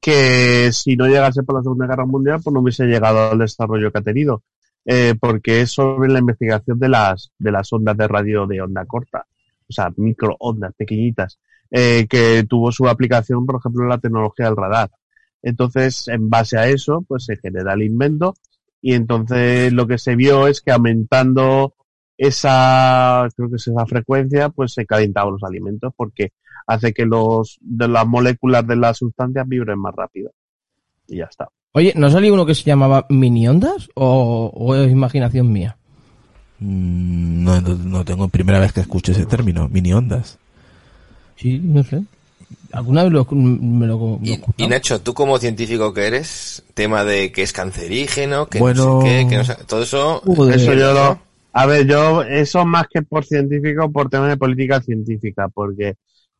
que 0.00 0.70
si 0.72 0.94
no 0.94 1.06
llegase 1.08 1.42
por 1.42 1.56
la 1.56 1.62
Segunda 1.62 1.86
Guerra 1.88 2.06
Mundial, 2.06 2.38
pues 2.44 2.54
no 2.54 2.60
hubiese 2.60 2.84
llegado 2.84 3.32
al 3.32 3.38
desarrollo 3.40 3.90
que 3.90 3.98
ha 3.98 4.02
tenido, 4.02 4.42
eh, 4.86 5.14
porque 5.20 5.62
es 5.62 5.72
sobre 5.72 6.08
la 6.10 6.20
investigación 6.20 6.78
de 6.78 6.88
las 6.88 7.32
de 7.38 7.50
las 7.50 7.72
ondas 7.72 7.96
de 7.96 8.08
radio 8.08 8.46
de 8.46 8.62
onda 8.62 8.86
corta, 8.86 9.26
o 9.68 9.72
sea, 9.72 9.92
microondas 9.96 10.74
pequeñitas, 10.76 11.40
eh, 11.70 12.06
que 12.08 12.44
tuvo 12.48 12.70
su 12.72 12.88
aplicación, 12.88 13.44
por 13.46 13.56
ejemplo, 13.56 13.82
en 13.82 13.88
la 13.90 13.98
tecnología 13.98 14.46
del 14.46 14.56
radar. 14.56 14.90
Entonces, 15.42 16.08
en 16.08 16.30
base 16.30 16.58
a 16.58 16.68
eso, 16.68 17.04
pues 17.06 17.24
se 17.24 17.36
genera 17.36 17.74
el 17.74 17.82
invento 17.82 18.34
y 18.80 18.94
entonces 18.94 19.72
lo 19.72 19.86
que 19.86 19.98
se 19.98 20.16
vio 20.16 20.46
es 20.46 20.60
que 20.60 20.70
aumentando 20.70 21.74
esa, 22.16 23.28
creo 23.36 23.50
que 23.50 23.56
es 23.56 23.66
esa 23.66 23.86
frecuencia, 23.86 24.48
pues 24.50 24.72
se 24.72 24.86
calentaban 24.86 25.32
los 25.32 25.42
alimentos 25.42 25.92
porque 25.96 26.32
hace 26.66 26.92
que 26.92 27.04
los, 27.04 27.58
de 27.60 27.88
las 27.88 28.06
moléculas 28.06 28.66
de 28.66 28.76
las 28.76 28.98
sustancias 28.98 29.46
vibren 29.48 29.78
más 29.78 29.94
rápido. 29.94 30.32
Y 31.08 31.18
ya 31.18 31.24
está. 31.24 31.48
Oye, 31.72 31.92
¿no 31.96 32.10
salió 32.10 32.32
uno 32.32 32.46
que 32.46 32.54
se 32.54 32.64
llamaba 32.64 33.06
mini 33.10 33.46
ondas 33.48 33.88
o, 33.94 34.50
o 34.54 34.74
es 34.74 34.90
imaginación 34.90 35.52
mía? 35.52 35.76
Mm, 36.58 37.44
No, 37.44 37.60
no, 37.60 37.74
no 37.74 38.04
tengo 38.04 38.28
primera 38.28 38.58
vez 38.58 38.72
que 38.72 38.80
escucho 38.80 39.12
ese 39.12 39.26
término, 39.26 39.68
mini 39.68 39.92
ondas. 39.92 40.38
Sí, 41.36 41.60
no 41.62 41.82
sé. 41.84 42.02
¿Alguna 42.72 43.02
vez 43.04 43.12
lo, 43.12 43.26
me 43.30 43.86
lo, 43.86 44.18
me 44.18 44.28
lo 44.28 44.34
he 44.34 44.62
Y, 44.64 44.66
Nacho, 44.66 45.00
tú 45.00 45.14
como 45.14 45.38
científico 45.38 45.92
que 45.92 46.06
eres, 46.06 46.62
tema 46.74 47.04
de 47.04 47.32
que 47.32 47.42
es 47.42 47.52
cancerígeno, 47.52 48.46
que 48.46 48.58
Bueno. 48.60 48.84
no 48.84 49.02
sé 49.02 49.08
qué, 49.08 49.26
que 49.28 49.36
no 49.36 49.44
sé- 49.44 49.56
todo 49.66 49.82
eso... 49.82 50.22
Joder. 50.24 50.54
Eso 50.58 50.72
yo 50.74 50.88
¿no? 50.88 50.94
lo, 50.94 51.18
a 51.52 51.66
ver, 51.66 51.86
yo, 51.86 52.22
eso 52.22 52.64
más 52.64 52.86
que 52.92 53.02
por 53.02 53.24
científico, 53.24 53.90
por 53.90 54.08
temas 54.08 54.28
de 54.30 54.36
política 54.36 54.80
científica, 54.80 55.48
porque 55.48 55.94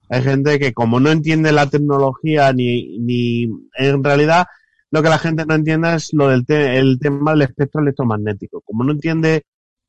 hay 0.09 0.23
gente 0.23 0.59
que 0.59 0.73
como 0.73 1.01
no 1.01 1.11
entiende 1.11 1.53
la 1.53 1.69
tecnología 1.69 2.53
ni, 2.53 2.99
ni, 2.99 3.49
en 3.79 4.05
realidad, 4.05 4.47
lo 4.91 5.03
que 5.03 5.09
la 5.09 5.19
gente 5.19 5.45
no 5.47 5.55
entiende 5.55 5.95
es 5.95 6.13
lo 6.13 6.29
del 6.29 6.47
te- 6.47 6.79
el 6.79 6.99
tema 6.99 7.33
del 7.33 7.43
espectro 7.43 7.81
electromagnético. 7.83 8.61
Como 8.63 8.85
no 8.85 8.93
entiende 8.93 9.43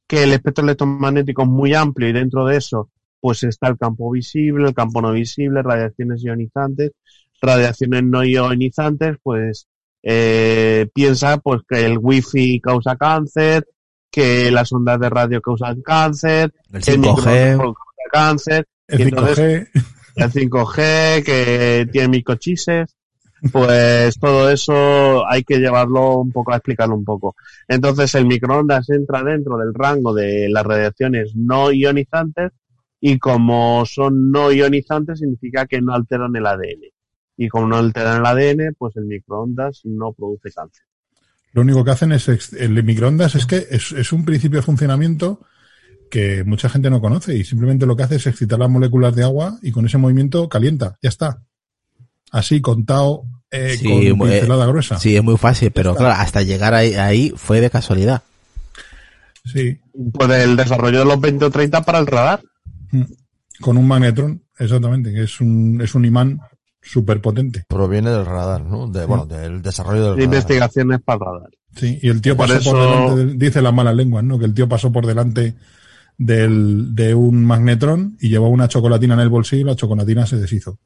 que 0.08 0.24
el 0.24 0.34
espectro 0.34 0.64
electromagnético 0.64 1.44
es 1.44 1.48
muy 1.50 1.74
amplio 1.74 2.10
y 2.10 2.14
dentro 2.14 2.46
de 2.46 2.58
eso, 2.58 2.90
pues 3.20 3.44
está 3.44 3.68
el 3.68 3.78
campo 3.78 4.10
visible, 4.12 4.68
el 4.68 4.74
campo 4.74 5.02
no 5.02 5.12
visible, 5.12 5.62
radiaciones 5.62 6.24
ionizantes, 6.24 6.92
radiaciones 7.42 8.04
no 8.04 8.24
ionizantes, 8.24 9.18
pues 9.22 9.68
eh, 10.04 10.88
piensa 10.94 11.38
pues 11.38 11.62
que 11.68 11.86
el 11.86 11.98
wifi 12.00 12.60
causa 12.62 12.96
cáncer, 12.96 13.68
que 14.12 14.50
las 14.52 14.72
ondas 14.72 15.00
de 15.00 15.10
radio 15.10 15.42
causan 15.42 15.82
cáncer, 15.82 16.54
El 16.72 16.82
que 16.84 16.92
el 16.92 17.02
5G. 17.02 17.02
microondas 17.02 17.58
causa 17.58 17.76
cáncer, 18.12 18.68
El 18.88 19.00
y 19.00 19.04
entonces 19.04 19.38
5G, 19.74 19.84
el 20.16 20.32
5G, 20.32 21.24
que 21.24 21.90
tiene 21.92 22.08
microchises, 22.08 22.96
pues 23.52 24.20
todo 24.20 24.50
eso 24.50 25.28
hay 25.28 25.44
que 25.44 25.60
llevarlo 25.60 26.20
un 26.20 26.32
poco 26.32 26.52
a 26.54 26.58
explicarlo 26.58 26.96
un 26.96 27.06
poco. 27.06 27.36
Entonces 27.68 28.14
el 28.16 28.26
microondas 28.26 28.90
entra 28.90 29.24
dentro 29.24 29.58
del 29.58 29.74
rango 29.74 30.14
de 30.14 30.50
las 30.50 30.66
radiaciones 30.66 31.36
no 31.36 31.72
ionizantes 31.72 32.52
y 33.00 33.20
como 33.20 33.86
son 33.86 34.32
no 34.32 34.52
ionizantes 34.52 35.20
significa 35.20 35.66
que 35.66 35.82
no 35.82 35.94
alteran 35.94 36.36
el 36.36 36.46
ADN. 36.46 36.92
Y 37.38 37.48
como 37.50 37.68
no 37.68 37.76
alteran 37.78 38.20
el 38.22 38.26
ADN, 38.26 38.76
pues 38.78 38.96
el 38.98 39.06
microondas 39.06 39.82
no 39.84 40.12
produce 40.14 40.52
cáncer. 40.52 40.86
lo 41.54 41.62
único 41.62 41.84
que 41.84 41.92
hacen 41.92 42.12
es, 42.12 42.54
el 42.54 42.84
microondas 42.84 43.36
es 43.36 43.46
que 43.46 43.68
es, 43.70 43.92
es 43.92 44.12
un 44.12 44.26
principio 44.26 44.60
de 44.60 44.64
funcionamiento 44.64 45.42
que 46.10 46.44
mucha 46.44 46.70
gente 46.70 46.90
no 46.90 47.02
conoce 47.02 47.36
y 47.36 47.44
simplemente 47.44 47.86
lo 47.86 47.96
que 47.96 48.04
hace 48.04 48.16
es 48.16 48.28
excitar 48.28 48.58
las 48.58 48.70
moléculas 48.70 49.16
de 49.16 49.24
agua 49.24 49.60
y 49.62 49.72
con 49.72 49.86
ese 49.86 49.98
movimiento 49.98 50.50
calienta, 50.50 50.98
ya 51.02 51.10
está. 51.10 51.44
Así 52.32 52.62
contado 52.62 53.24
eh, 53.52 53.76
Sí, 53.80 53.86
con 53.86 54.28
eh, 54.28 54.32
pincelada 54.34 54.66
gruesa. 54.66 55.00
Sí, 55.00 55.16
es 55.16 55.24
muy 55.24 55.38
fácil, 55.38 55.72
pero 55.72 55.92
está. 55.92 56.04
claro, 56.06 56.22
hasta 56.22 56.42
llegar 56.44 56.74
ahí, 56.74 56.94
ahí 56.96 57.34
fue 57.36 57.62
de 57.62 57.70
casualidad. 57.70 58.24
Sí. 59.46 59.80
Pues 60.14 60.30
el 60.32 60.56
desarrollo 60.58 61.00
de 61.00 61.06
los 61.06 61.20
20 61.20 61.46
o 61.46 61.50
30 61.52 61.82
para 61.84 62.00
el 62.00 62.08
radar. 62.08 62.42
Mm. 62.92 63.04
Con 63.62 63.78
un 63.78 63.88
magnetrón, 63.88 64.44
exactamente, 64.60 65.12
que 65.14 65.24
es 65.24 65.42
un, 65.42 65.80
es 65.82 65.96
un 65.96 66.06
imán 66.06 66.40
súper 66.82 67.22
potente. 67.22 67.64
Proviene 67.68 68.10
del 68.12 68.26
radar, 68.26 68.62
¿no? 68.64 68.88
De, 68.88 69.06
bueno, 69.06 69.26
del 69.26 69.62
desarrollo 69.62 69.96
del 69.96 70.16
De 70.16 70.22
radar. 70.22 70.24
investigaciones 70.26 71.02
para 71.04 71.20
radar. 71.26 71.50
Sí, 71.76 72.00
y 72.02 72.10
el 72.10 72.22
tío 72.22 72.36
Por 72.38 72.48
pasó 72.48 72.60
eso- 72.60 72.72
por 72.72 72.80
delante, 72.82 73.16
del- 73.26 73.40
dice 73.40 73.62
las 73.62 73.74
malas 73.74 73.96
lenguas, 73.96 74.24
¿no? 74.24 74.38
Que 74.38 74.46
el 74.46 74.54
tío 74.54 74.68
pasó 74.70 74.92
por 74.92 75.06
delante 75.08 75.56
del, 76.18 76.94
de 76.96 77.16
un 77.16 77.46
magnetrón 77.46 78.18
y 78.20 78.30
llevó 78.30 78.50
una 78.50 78.68
chocolatina 78.68 79.14
en 79.16 79.20
el 79.22 79.30
bolsillo 79.30 79.62
y 79.62 79.66
la 79.66 79.76
chocolatina 79.76 80.26
se 80.28 80.38
deshizo. 80.38 80.78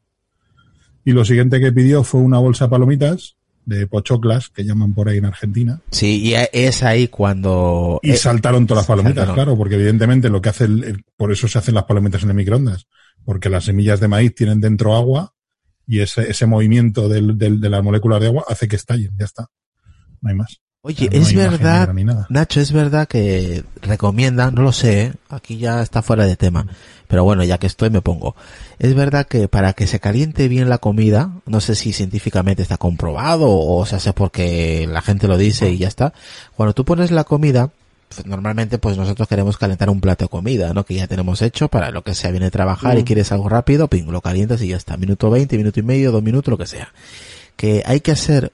Y 1.03 1.11
lo 1.11 1.25
siguiente 1.25 1.59
que 1.59 1.71
pidió 1.71 2.03
fue 2.03 2.21
una 2.21 2.38
bolsa 2.38 2.65
de 2.65 2.69
palomitas, 2.71 3.35
de 3.65 3.88
pochoclas, 3.88 4.49
que 4.49 4.63
llaman 4.63 4.93
por 4.93 5.09
ahí 5.09 5.17
en 5.17 5.25
Argentina. 5.25 5.81
Sí, 5.91 6.21
y 6.21 6.33
es 6.51 6.83
ahí 6.83 7.07
cuando... 7.07 7.99
Y 8.03 8.11
eh, 8.11 8.17
saltaron 8.17 8.65
todas 8.67 8.81
las 8.83 8.88
palomitas, 8.88 9.17
saltaron. 9.25 9.35
claro, 9.35 9.57
porque 9.57 9.75
evidentemente 9.75 10.30
lo 10.30 10.41
que 10.41 10.49
hace, 10.49 10.65
el, 10.65 10.83
el- 10.83 11.03
por 11.17 11.31
eso 11.31 11.47
se 11.47 11.57
hacen 11.59 11.75
las 11.75 11.83
palomitas 11.85 12.23
en 12.23 12.30
el 12.30 12.35
microondas, 12.35 12.88
porque 13.25 13.49
las 13.49 13.65
semillas 13.65 13.99
de 13.99 14.07
maíz 14.07 14.33
tienen 14.35 14.59
dentro 14.61 14.95
agua 14.95 15.33
y 15.88 15.99
ese, 15.99 16.30
ese 16.30 16.45
movimiento 16.45 17.07
del, 17.09 17.38
del- 17.38 17.59
de 17.59 17.69
las 17.69 17.83
moléculas 17.83 18.19
de 18.21 18.27
agua 18.27 18.45
hace 18.47 18.67
que 18.67 18.75
estallen, 18.75 19.11
ya 19.17 19.25
está. 19.25 19.47
No 20.21 20.30
hay 20.30 20.35
más. 20.35 20.59
Oye, 20.83 21.09
No 21.11 21.21
es 21.21 21.35
verdad. 21.35 21.93
Nacho, 22.29 22.59
es 22.59 22.71
verdad 22.71 23.07
que 23.07 23.63
recomiendan, 23.83 24.55
no 24.55 24.63
lo 24.63 24.71
sé, 24.71 25.01
¿eh? 25.03 25.13
aquí 25.29 25.57
ya 25.57 25.79
está 25.83 26.01
fuera 26.01 26.25
de 26.25 26.35
tema, 26.35 26.65
pero 27.07 27.23
bueno, 27.23 27.43
ya 27.43 27.59
que 27.59 27.67
estoy 27.67 27.91
me 27.91 28.01
pongo. 28.01 28.35
Es 28.79 28.95
verdad 28.95 29.27
que 29.27 29.47
para 29.47 29.73
que 29.73 29.85
se 29.85 29.99
caliente 29.99 30.47
bien 30.47 30.69
la 30.69 30.79
comida, 30.79 31.33
no 31.45 31.61
sé 31.61 31.75
si 31.75 31.93
científicamente 31.93 32.63
está 32.63 32.77
comprobado 32.77 33.45
o 33.47 33.85
se 33.85 33.97
hace 33.97 34.11
porque 34.13 34.87
la 34.89 35.03
gente 35.03 35.27
lo 35.27 35.37
dice 35.37 35.69
y 35.69 35.77
ya 35.77 35.87
está. 35.87 36.13
Cuando 36.55 36.73
tú 36.73 36.83
pones 36.83 37.11
la 37.11 37.25
comida, 37.25 37.69
pues, 38.09 38.25
normalmente 38.25 38.79
pues 38.79 38.97
nosotros 38.97 39.27
queremos 39.27 39.57
calentar 39.57 39.87
un 39.91 40.01
plato 40.01 40.25
de 40.25 40.29
comida, 40.29 40.73
¿no? 40.73 40.83
Que 40.83 40.95
ya 40.95 41.05
tenemos 41.05 41.43
hecho 41.43 41.67
para 41.67 41.91
lo 41.91 42.01
que 42.01 42.15
sea, 42.15 42.31
viene 42.31 42.47
a 42.47 42.51
trabajar 42.51 42.97
y 42.97 43.03
Mm. 43.03 43.05
quieres 43.05 43.31
algo 43.31 43.49
rápido, 43.49 43.87
ping, 43.87 44.05
lo 44.07 44.21
calientas 44.21 44.59
y 44.63 44.69
ya 44.69 44.77
está. 44.77 44.97
Minuto 44.97 45.29
20, 45.29 45.57
minuto 45.57 45.79
y 45.79 45.83
medio, 45.83 46.11
dos 46.11 46.23
minutos, 46.23 46.49
lo 46.51 46.57
que 46.57 46.65
sea. 46.65 46.91
Que 47.55 47.83
hay 47.85 47.99
que 47.99 48.13
hacer 48.13 48.51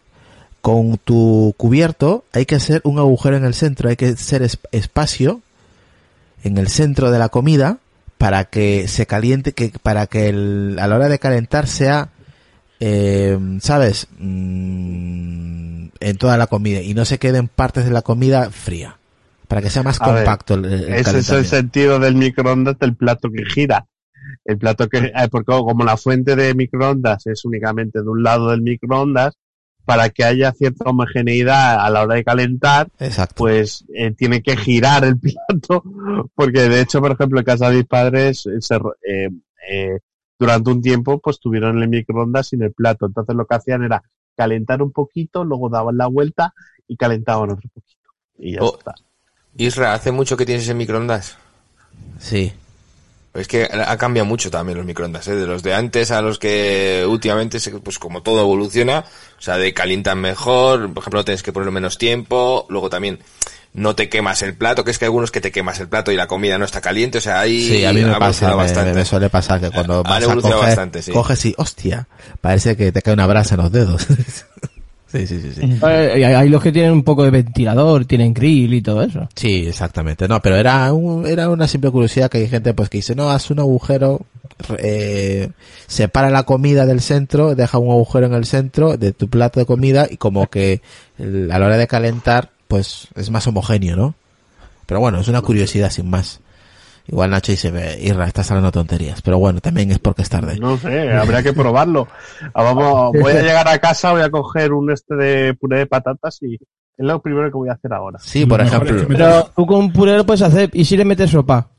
con 0.68 0.98
tu 0.98 1.54
cubierto 1.56 2.26
hay 2.34 2.46
que 2.46 2.56
hacer 2.56 2.82
un 2.84 3.00
agujero 3.00 3.38
en 3.38 3.46
el 3.46 3.54
centro, 3.54 3.88
hay 3.88 3.96
que 3.96 4.08
hacer 4.08 4.42
es- 4.42 4.60
espacio 4.74 5.40
en 6.44 6.58
el 6.58 6.68
centro 6.68 7.10
de 7.10 7.18
la 7.20 7.30
comida 7.30 7.78
para 8.18 8.44
que 8.44 8.90
se 8.90 9.06
caliente, 9.06 9.54
que 9.54 9.72
para 9.82 10.08
que 10.08 10.28
el- 10.28 10.78
a 10.78 10.88
la 10.88 10.96
hora 10.98 11.08
de 11.08 11.20
calentar 11.20 11.68
sea, 11.68 12.10
eh, 12.82 13.40
sabes, 13.62 14.08
Mm, 14.20 15.88
en 16.02 16.18
toda 16.18 16.36
la 16.38 16.48
comida 16.48 16.82
y 16.82 16.94
no 16.94 17.06
se 17.06 17.18
queden 17.18 17.48
partes 17.48 17.86
de 17.86 17.92
la 17.92 18.02
comida 18.02 18.52
fría, 18.52 18.98
para 19.48 19.62
que 19.62 19.70
sea 19.70 19.84
más 19.84 20.02
A 20.02 20.12
ver, 20.12 20.26
compacto 20.26 20.56
el, 20.56 20.66
el 20.66 20.94
Ese 20.96 21.20
es 21.20 21.30
el 21.30 21.46
sentido 21.46 21.98
del 21.98 22.16
microondas 22.16 22.78
del 22.78 22.94
plato 22.94 23.30
que 23.32 23.46
gira. 23.46 23.86
El 24.44 24.58
plato 24.58 24.90
que, 24.90 24.98
eh, 24.98 25.28
porque 25.32 25.46
como 25.46 25.86
la 25.86 25.96
fuente 25.96 26.36
de 26.36 26.54
microondas 26.54 27.26
es 27.28 27.46
únicamente 27.46 28.02
de 28.02 28.10
un 28.10 28.22
lado 28.22 28.50
del 28.52 28.62
microondas, 28.62 29.34
para 29.88 30.10
que 30.10 30.26
haya 30.26 30.52
cierta 30.52 30.84
homogeneidad 30.90 31.80
a 31.80 31.90
la 31.90 32.02
hora 32.04 32.16
de 32.16 32.26
calentar, 32.26 32.90
Exacto. 33.00 33.36
pues 33.38 33.86
eh, 33.96 34.12
tiene 34.12 34.42
que 34.44 34.58
girar 34.58 35.06
el 35.06 35.18
plato, 35.18 35.82
porque 36.36 36.68
de 36.68 36.82
hecho, 36.82 37.00
por 37.00 37.14
ejemplo, 37.14 37.40
en 37.40 37.46
casa 37.46 37.70
de 37.70 37.78
mis 37.78 37.86
padres, 37.86 38.46
eh, 38.48 38.58
se 38.60 38.76
eh, 38.76 39.30
eh, 39.72 40.00
durante 40.38 40.70
un 40.72 40.82
tiempo, 40.82 41.20
pues 41.20 41.40
tuvieron 41.40 41.82
el 41.82 41.88
microondas 41.88 42.50
sin 42.50 42.64
el 42.64 42.74
plato. 42.74 43.06
Entonces 43.06 43.34
lo 43.34 43.46
que 43.48 43.56
hacían 43.56 43.84
era 43.84 44.04
calentar 44.36 44.82
un 44.84 44.92
poquito, 44.92 45.46
luego 45.46 45.70
daban 45.70 45.96
la 45.98 46.08
vuelta 46.08 46.54
y 46.86 46.98
calentaban 46.98 47.50
otro 47.52 47.70
poquito. 47.74 48.10
Y 48.38 48.54
ya 48.56 48.60
Oh, 48.62 48.76
está. 48.78 48.94
Isra, 49.56 49.94
¿hace 49.94 50.12
mucho 50.12 50.36
que 50.36 50.46
tienes 50.46 50.66
ese 50.66 50.74
microondas? 50.76 51.38
Sí. 52.20 52.52
Es 53.38 53.48
que 53.48 53.66
ha 53.66 53.98
cambiado 53.98 54.26
mucho 54.26 54.50
también 54.50 54.78
los 54.78 54.86
microondas, 54.88 55.28
¿eh? 55.28 55.36
de 55.36 55.46
los 55.46 55.62
de 55.62 55.74
antes 55.74 56.10
a 56.10 56.22
los 56.22 56.40
que 56.40 57.06
últimamente, 57.08 57.60
pues 57.84 58.00
como 58.00 58.24
todo 58.24 58.42
evoluciona, 58.42 59.06
o 59.38 59.42
sea, 59.42 59.58
de 59.58 59.74
calientan 59.74 60.20
mejor, 60.20 60.92
por 60.92 61.04
ejemplo, 61.04 61.24
tienes 61.24 61.44
que 61.44 61.54
ponerlo 61.54 61.72
menos 61.72 61.98
tiempo, 62.00 62.66
luego 62.70 62.90
también 62.90 63.20
no 63.74 63.96
te 63.96 64.10
quemas 64.10 64.42
el 64.42 64.56
plato, 64.56 64.84
que 64.84 64.90
es 64.90 64.98
que 64.98 65.06
hay 65.06 65.08
algunos 65.08 65.30
que 65.30 65.40
te 65.40 65.52
quemas 65.52 65.80
el 65.80 65.88
plato 65.88 66.12
y 66.12 66.16
la 66.16 66.26
comida 66.26 66.58
no 66.58 66.66
está 66.66 66.82
caliente, 66.82 67.20
o 67.20 67.22
sea, 67.22 67.40
ahí 67.40 67.68
Sí, 67.68 67.86
a 67.86 67.94
mí 67.94 68.02
me 68.02 68.12
ha 68.12 68.18
pasa, 68.18 68.50
me, 68.50 68.56
bastante. 68.56 68.94
me 68.94 69.06
suele 69.06 69.30
pasar 69.30 69.62
que 69.62 69.70
cuando 69.70 70.02
vas 70.02 70.24
a 70.24 70.34
coger, 70.34 70.56
bastante, 70.56 71.04
sí. 71.04 71.12
coges 71.12 71.46
y, 71.46 71.54
hostia, 71.58 72.08
parece 72.42 72.76
que 72.76 72.92
te 72.92 73.04
cae 73.04 73.14
una 73.14 73.28
brasa 73.28 73.54
en 73.54 73.62
los 73.62 73.72
dedos. 73.72 74.08
sí, 75.08 75.26
sí, 75.28 75.40
sí, 75.42 75.52
sí. 75.56 75.62
Eh, 75.64 76.12
hay, 76.16 76.24
hay 76.24 76.50
los 76.50 76.62
que 76.62 76.72
tienen 76.72 76.92
un 76.92 77.04
poco 77.04 77.24
de 77.24 77.32
ventilador, 77.32 78.06
tienen 78.06 78.34
grill 78.34 78.74
y 78.74 78.82
todo 78.82 79.02
eso. 79.02 79.28
Sí, 79.36 79.66
exactamente. 79.68 80.28
No, 80.28 80.42
pero 80.42 80.56
era 80.56 80.92
un, 80.94 81.26
era 81.26 81.50
una 81.50 81.68
simple 81.68 81.92
curiosidad 81.92 82.30
que 82.30 82.40
hay 82.40 82.48
gente 82.48 82.74
pues 82.74 82.90
que 82.90 83.00
dice, 83.00 83.16
no, 83.16 83.30
haz 83.32 83.50
un 83.52 83.60
agujero, 83.60 84.22
eh, 84.78 85.50
separa 85.88 86.30
la 86.30 86.44
comida 86.44 86.86
del 86.86 87.02
centro, 87.02 87.56
deja 87.56 87.78
un 87.78 87.90
agujero 87.92 88.26
en 88.28 88.34
el 88.34 88.46
centro 88.46 88.98
de 88.98 89.12
tu 89.14 89.28
plato 89.30 89.60
de 89.60 89.66
comida 89.66 90.08
y 90.10 90.18
como 90.18 90.48
que 90.50 90.82
el- 91.18 91.52
a 91.52 91.60
la 91.60 91.66
hora 91.68 91.78
de 91.78 91.88
calentar, 91.88 92.50
pues 92.68 93.08
es 93.16 93.30
más 93.30 93.48
homogéneo, 93.48 93.96
¿no? 93.96 94.16
Pero 94.86 95.00
bueno, 95.00 95.20
es 95.20 95.28
una 95.28 95.42
curiosidad 95.42 95.90
sin 95.92 96.10
más. 96.10 96.40
Igual 97.08 97.30
Nacho 97.30 97.52
dice, 97.54 97.72
"Ve, 97.72 97.98
Irra, 98.02 98.26
estás 98.28 98.50
hablando 98.52 98.72
tonterías. 98.72 99.22
Pero 99.22 99.40
bueno, 99.40 99.62
también 99.62 99.92
es 99.92 100.00
porque 100.00 100.24
es 100.24 100.30
tarde. 100.30 100.58
No 100.60 100.78
sé, 100.78 101.12
habría 101.12 101.42
que 101.42 101.54
probarlo. 101.54 102.08
Ah, 102.54 102.64
Vamos, 102.64 103.14
voy 103.20 103.32
a 103.34 103.42
llegar 103.42 103.68
a 103.68 103.78
casa, 103.80 104.12
voy 104.12 104.22
a 104.22 104.30
coger 104.30 104.74
un 104.74 104.92
este 104.92 105.16
de 105.16 105.54
puré 105.54 105.80
de 105.80 105.86
patatas 105.86 106.38
y 106.42 106.56
es 106.56 106.60
lo 106.98 107.22
primero 107.22 107.48
que 107.50 107.58
voy 107.58 107.70
a 107.70 107.74
hacer 107.74 107.94
ahora. 107.94 108.20
Sí, 108.20 108.46
por 108.46 108.62
mejor 108.62 108.76
ejemplo. 108.84 109.02
es 109.02 109.08
que 109.08 109.14
Pero 109.14 109.50
tú 109.56 109.66
con 109.66 109.80
un 109.80 109.94
puré 109.94 110.18
lo 110.18 110.26
puedes 110.26 110.42
hacer 110.42 110.70
y 110.74 110.84
si 110.86 110.98
le 110.98 111.06
metes 111.06 111.32
sopa. 111.32 111.70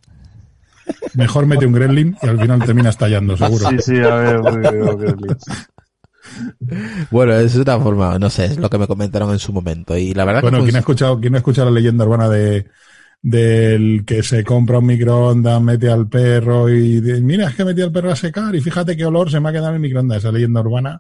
Mejor 1.14 1.44
mete 1.44 1.66
un 1.66 1.72
gremlin 1.74 2.16
y 2.22 2.26
al 2.26 2.40
final 2.40 2.64
termina 2.64 2.88
estallando, 2.88 3.36
seguro. 3.36 3.68
Sí, 3.68 3.76
sí, 3.80 3.96
a 3.98 4.14
ver, 4.14 4.38
voy. 4.38 5.26
Bueno, 7.10 7.34
es 7.34 7.54
una 7.56 7.78
forma, 7.78 8.18
no 8.18 8.30
sé, 8.30 8.46
es 8.46 8.58
lo 8.58 8.68
que 8.70 8.78
me 8.78 8.86
comentaron 8.86 9.30
en 9.32 9.38
su 9.38 9.52
momento. 9.52 9.96
Y 9.96 10.14
la 10.14 10.24
verdad 10.24 10.42
Bueno, 10.42 10.58
que 10.58 10.64
¿quién 10.64 10.76
ha 10.76 10.78
pues, 10.78 10.82
escuchado, 10.82 11.20
quién 11.20 11.34
ha 11.34 11.38
escuchado 11.38 11.70
la 11.70 11.74
leyenda 11.74 12.04
urbana 12.04 12.28
de 12.28 12.66
del 13.22 14.04
que 14.06 14.22
se 14.22 14.44
compra 14.44 14.78
un 14.78 14.86
microondas, 14.86 15.60
mete 15.60 15.90
al 15.90 16.06
perro 16.08 16.68
y 16.68 17.00
de- 17.00 17.20
mira, 17.20 17.48
es 17.48 17.54
que 17.56 17.64
metí 17.64 17.82
al 17.82 17.92
perro 17.92 18.10
a 18.12 18.16
secar 18.16 18.54
y 18.54 18.60
fíjate 18.60 18.96
qué 18.96 19.04
olor 19.04 19.30
se 19.30 19.40
me 19.40 19.48
ha 19.48 19.52
quedado 19.52 19.68
en 19.70 19.74
el 19.76 19.80
microondas, 19.80 20.18
esa 20.18 20.32
leyenda 20.32 20.60
urbana. 20.60 20.98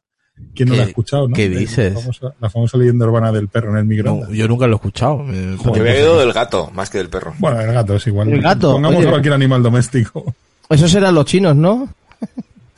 ¿Quién 0.54 0.68
no 0.68 0.74
¿Qué- 0.74 0.78
la 0.78 0.84
ha 0.84 0.88
escuchado, 0.88 1.28
no? 1.28 1.34
qué 1.34 1.48
dices? 1.48 1.94
La 1.94 2.00
famosa, 2.00 2.34
la 2.40 2.50
famosa 2.50 2.78
leyenda 2.78 3.06
urbana 3.06 3.32
del 3.32 3.48
perro 3.48 3.70
en 3.70 3.78
el 3.78 3.84
no, 3.84 3.88
microondas. 3.88 4.30
yo 4.30 4.46
nunca 4.48 4.66
lo 4.66 4.74
he 4.74 4.76
escuchado. 4.76 5.18
Me- 5.18 5.56
Yo 5.56 5.72
me 5.72 5.80
había 5.80 5.98
ido 6.00 6.18
del 6.18 6.32
gato, 6.32 6.70
más 6.74 6.90
que 6.90 6.98
del 6.98 7.08
perro. 7.08 7.34
Bueno, 7.38 7.60
el 7.60 7.72
gato 7.72 7.96
es 7.96 8.06
igual. 8.06 8.28
El 8.28 8.40
gato, 8.42 8.72
Pongamos 8.72 9.00
oye. 9.00 9.08
cualquier 9.10 9.34
animal 9.34 9.62
doméstico. 9.62 10.34
Esos 10.70 10.94
eran 10.94 11.14
los 11.14 11.24
chinos, 11.24 11.56
¿no? 11.56 11.88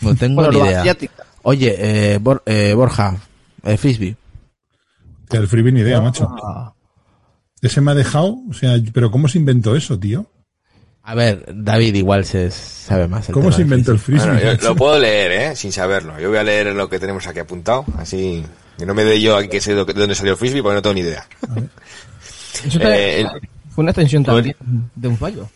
No 0.01 0.15
tengo 0.15 0.37
Bueno, 0.43 0.53
ni 0.63 0.69
idea. 0.69 0.81
asiáticos. 0.81 1.27
Oye, 1.43 1.75
eh, 2.15 2.19
Bor- 2.19 2.43
eh, 2.47 2.73
Borja, 2.75 3.17
eh, 3.65 3.77
Frisbee. 3.77 4.17
El 5.31 5.47
freebie 5.49 5.73
ni 5.73 5.81
idea, 5.81 6.01
macho. 6.01 6.29
Ah. 6.43 6.73
Ese 7.63 7.81
me 7.81 7.91
ha 7.91 7.95
dejado, 7.95 8.39
o 8.49 8.53
sea, 8.55 8.77
pero 8.93 9.11
¿cómo 9.11 9.29
se 9.29 9.39
inventó 9.39 9.77
eso, 9.77 9.99
tío? 9.99 10.27
A 11.03 11.15
ver, 11.15 11.45
David 11.55 11.95
igual 11.95 12.25
se 12.25 12.51
sabe 12.51 13.09
más. 13.09 13.29
el 13.29 13.33
¿Cómo 13.35 13.47
tema 13.47 13.57
se 13.57 13.63
inventó 13.63 13.93
el 13.93 13.99
frisbee. 13.99 14.27
Bueno, 14.35 14.53
yo 14.59 14.69
lo 14.69 14.77
puedo 14.77 14.99
leer, 14.99 15.33
¿eh? 15.33 15.57
Sin 15.57 15.73
saberlo. 15.73 16.19
Yo 16.21 16.29
voy 16.29 16.39
a 16.39 16.43
leer 16.43 16.67
lo 16.75 16.89
que 16.89 16.99
tenemos 16.99 17.27
aquí 17.27 17.39
apuntado, 17.39 17.85
así 17.99 18.45
que 18.79 18.87
no 18.87 18.95
me 18.95 19.05
dé 19.05 19.21
yo 19.21 19.37
aquí 19.37 19.49
que 19.49 19.61
sé 19.61 19.75
de 19.75 19.85
dónde 19.85 20.15
salió 20.15 20.33
el 20.33 20.39
frisbee 20.39 20.63
porque 20.63 20.75
no 20.77 20.83
tengo 20.83 20.95
ni 20.95 21.01
idea. 21.01 21.27
Eso 22.65 22.79
Eh, 22.83 23.27
fue 23.71 23.83
una 23.83 23.91
extensión 23.91 24.25
también 24.25 24.55
de 24.95 25.09
un 25.09 25.17
fallo. 25.17 25.49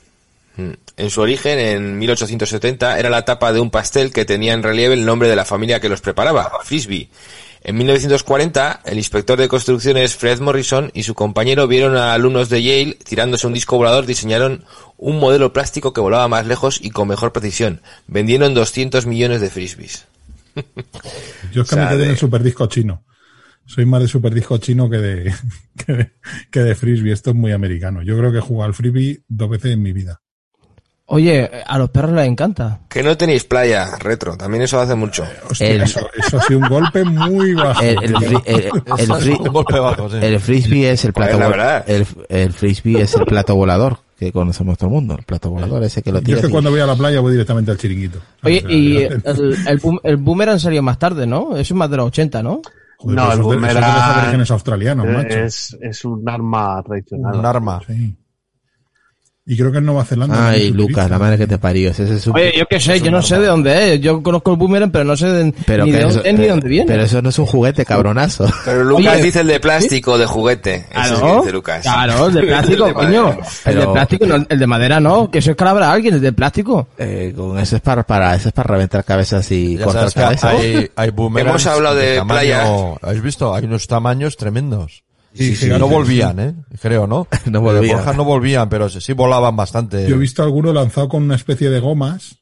En 0.57 1.11
su 1.11 1.21
origen, 1.21 1.59
en 1.59 1.99
1870, 1.99 2.99
era 2.99 3.11
la 3.11 3.25
tapa 3.25 3.53
de 3.53 3.61
un 3.61 3.71
pastel 3.71 4.13
que 4.13 4.25
tenía 4.25 4.53
en 4.53 4.63
relieve 4.63 4.95
el 4.95 5.05
nombre 5.05 5.29
de 5.29 5.37
la 5.37 5.45
familia 5.45 5.81
que 5.81 5.89
los 5.89 6.01
preparaba, 6.01 6.51
Frisbee. 6.63 7.09
En 7.67 7.79
1940, 7.79 8.83
el 8.85 8.99
inspector 8.99 9.39
de 9.39 9.49
construcciones 9.49 10.15
Fred 10.15 10.39
Morrison 10.41 10.91
y 10.93 11.05
su 11.05 11.15
compañero 11.15 11.67
vieron 11.67 11.97
a 11.97 12.13
alumnos 12.13 12.51
de 12.51 12.63
Yale 12.63 12.99
tirándose 13.03 13.47
un 13.47 13.55
disco 13.55 13.79
volador, 13.79 14.05
diseñaron 14.05 14.65
un 14.99 15.19
modelo 15.19 15.53
plástico 15.55 15.95
que 15.95 16.03
volaba 16.03 16.29
más 16.29 16.47
lejos 16.47 16.79
y 16.83 16.91
con 16.91 17.09
mejor 17.09 17.33
precisión. 17.33 17.81
Vendieron 18.07 18.53
200 18.53 19.07
millones 19.07 19.41
de 19.41 19.49
frisbees. 19.49 20.07
Yo 21.53 21.63
es 21.63 21.69
que 21.71 21.75
O 21.75 21.79
sea, 21.79 21.87
me 21.87 21.97
quedé 21.97 22.05
en 22.05 22.11
el 22.11 22.19
superdisco 22.19 22.67
chino. 22.67 23.03
Soy 23.65 23.87
más 23.87 24.03
de 24.03 24.09
superdisco 24.09 24.59
chino 24.59 24.91
que 24.91 24.99
de, 24.99 25.35
que 25.87 25.93
de, 25.95 26.13
que 26.51 26.61
de 26.61 26.75
frisbee. 26.75 27.13
Esto 27.13 27.31
es 27.31 27.37
muy 27.37 27.53
americano. 27.53 28.03
Yo 28.03 28.17
creo 28.19 28.31
que 28.31 28.39
he 28.39 28.43
jugado 28.43 28.69
al 28.69 28.75
frisbee 28.75 29.23
dos 29.27 29.49
veces 29.49 29.73
en 29.73 29.83
mi 29.83 29.95
vida. 29.95 30.21
Oye, 31.07 31.51
a 31.67 31.79
los 31.79 31.91
perros 31.91 32.13
les 32.13 32.27
encanta. 32.27 32.81
Que 32.89 33.03
no 33.03 33.15
tenéis 33.17 33.45
playa 33.45 33.97
retro, 33.99 34.37
también 34.39 34.63
eso 34.63 34.81
hace 34.81 34.95
mucho. 34.95 35.25
Hostia, 35.51 35.69
El- 35.69 35.83
eso, 35.83 36.01
eso 36.17 36.39
ha 36.39 36.43
sido 36.43 36.61
un 36.61 36.69
golpe 36.69 37.05
muy 37.05 37.53
bajo. 37.55 37.83
El, 37.83 37.99
frisbee 40.41 40.91
es 40.91 41.05
el 41.05 41.13
plato 41.13 41.39
la 41.39 41.47
vol- 41.47 41.51
verdad. 41.51 41.85
el, 41.87 42.07
el 42.29 42.53
frisbee 42.53 43.03
es 43.03 43.15
el 43.15 43.25
plato 43.27 43.55
volador 43.55 43.99
que 44.19 44.33
conocemos 44.33 44.79
todo 44.79 44.89
el 44.89 44.95
mundo, 44.95 45.17
el 45.19 45.25
plato 45.25 45.51
volador 45.51 45.83
ese 45.83 46.03
que 46.03 46.11
lo 46.13 46.21
Yo 46.21 46.37
es 46.37 46.43
que 46.43 46.49
cuando 46.51 46.71
voy 46.71 46.81
a 46.81 46.87
la 46.87 46.97
playa 46.97 47.21
voy 47.21 47.33
directamente 47.33 47.71
al 47.71 47.77
chiringuito. 47.79 48.21
Oye, 48.43 48.65
y 48.69 48.97
el, 49.03 49.23
el, 49.67 49.81
boom- 49.81 50.01
el 50.05 50.17
boomerang 50.17 50.59
salió 50.59 50.83
más 50.83 50.99
tarde, 50.99 51.27
¿no? 51.27 51.57
Eso 51.57 51.75
es 51.75 51.79
más 51.79 51.91
de 51.91 51.97
los 51.99 52.07
80, 52.07 52.43
¿no? 52.43 52.63
Joder, 52.97 53.17
No, 53.17 53.25
el 53.25 53.29
es 53.33 53.35
es 53.35 53.41
boomerang 53.43 53.75
macho. 55.17 55.39
Es, 55.39 55.77
es 55.83 56.05
un 56.05 56.27
arma 56.29 56.83
tradicional. 56.83 57.35
Un 57.39 57.45
arma. 57.45 57.81
Sí. 57.87 58.17
Y 59.47 59.59
creo 59.59 59.71
que 59.71 59.77
en 59.77 59.85
Nueva 59.85 60.07
Zelanda. 60.07 60.49
Ay, 60.49 60.71
Lucas, 60.71 61.11
la 61.11 61.19
madre 61.19 61.37
que 61.37 61.47
te 61.47 61.59
parió. 61.59 61.91
Ese 61.91 62.05
es 62.05 62.27
un- 62.27 62.35
Oye, 62.35 62.55
yo 62.57 62.65
qué 62.65 62.81
sé, 62.81 62.97
es 62.97 63.03
yo 63.03 63.11
no 63.11 63.21
sé 63.21 63.39
de 63.39 63.47
dónde 63.47 63.93
es. 63.95 64.01
Yo 64.01 64.23
conozco 64.23 64.51
el 64.53 64.57
boomerang, 64.57 64.91
pero 64.91 65.05
no 65.05 65.19
sé 65.19 65.27
de, 65.29 65.53
Pero 65.67 65.85
ni 65.85 65.93
de 65.93 65.99
eso- 65.99 66.09
dónde 66.15 66.31
es 66.31 66.35
ni 66.35 66.43
de 66.45 66.49
dónde 66.49 66.69
viene. 66.71 66.87
Pero 66.87 67.03
eso 67.03 67.21
no 67.21 67.29
es 67.29 67.39
un 67.39 67.45
juguete, 67.45 67.85
cabronazo. 67.85 68.47
Pero 68.65 68.85
Lucas 68.85 69.15
Oye, 69.17 69.23
dice 69.23 69.41
el 69.41 69.49
de 69.49 69.61
plástico, 69.61 70.17
de 70.17 70.25
juguete. 70.25 70.75
Ese 70.77 70.87
es 70.87 71.11
que 71.11 71.15
Claro, 71.19 71.41
dice 71.41 71.53
Lucas. 71.53 71.83
claro, 71.83 72.27
el 72.29 72.33
de 72.35 72.43
plástico, 72.47 72.83
El 72.87 72.89
de 72.89 72.95
coño. 72.95 73.39
El 73.67 73.79
de 73.81 73.87
plástico, 73.87 74.27
no, 74.27 74.47
el 74.49 74.59
de 74.59 74.67
madera 74.67 75.01
no, 75.01 75.31
que 75.31 75.39
eso 75.41 75.51
es 75.51 75.57
calabra 75.59 75.91
a 75.91 75.93
alguien, 75.93 76.15
el 76.15 76.21
de 76.23 76.33
plástico. 76.33 76.89
Eh, 76.97 77.35
con 77.37 77.59
eso 77.59 77.77
es 77.77 77.83
para, 77.83 78.03
para, 78.03 78.35
eso 78.35 78.49
es 78.49 78.55
para 78.55 78.69
reventar 78.73 79.05
cabezas 79.05 79.51
y 79.53 79.77
Ya 79.77 79.85
cortar 79.85 80.11
sabes 80.11 80.41
cabezas. 80.41 80.55
hay, 80.59 80.91
hay 80.97 81.11
boomerangs 81.11 81.51
Hemos 81.51 81.67
hablado 81.77 81.97
de 81.97 82.17
tamaño- 82.17 82.29
playa. 82.29 82.65
¿Habéis 83.03 83.23
visto? 83.23 83.55
Hay 83.55 83.65
unos 83.67 83.87
tamaños 83.87 84.39
tremendos. 84.39 85.04
Sí, 85.35 85.69
no 85.69 85.89
volvían, 85.89 86.39
¿eh? 86.39 86.55
Creo, 86.81 87.07
¿no? 87.07 87.27
No 87.51 87.61
volvían. 87.61 87.97
Borja 87.97 88.13
no 88.13 88.25
volvían, 88.25 88.69
pero 88.69 88.89
sí, 88.89 89.01
sí 89.01 89.13
volaban 89.13 89.57
bastante. 89.57 90.09
Yo 90.09 90.15
he 90.15 90.19
visto 90.19 90.43
alguno 90.43 90.73
lanzado 90.73 91.09
con 91.09 91.25
una 91.25 91.35
especie 91.35 91.71
de 91.71 91.81
gomas, 91.81 92.39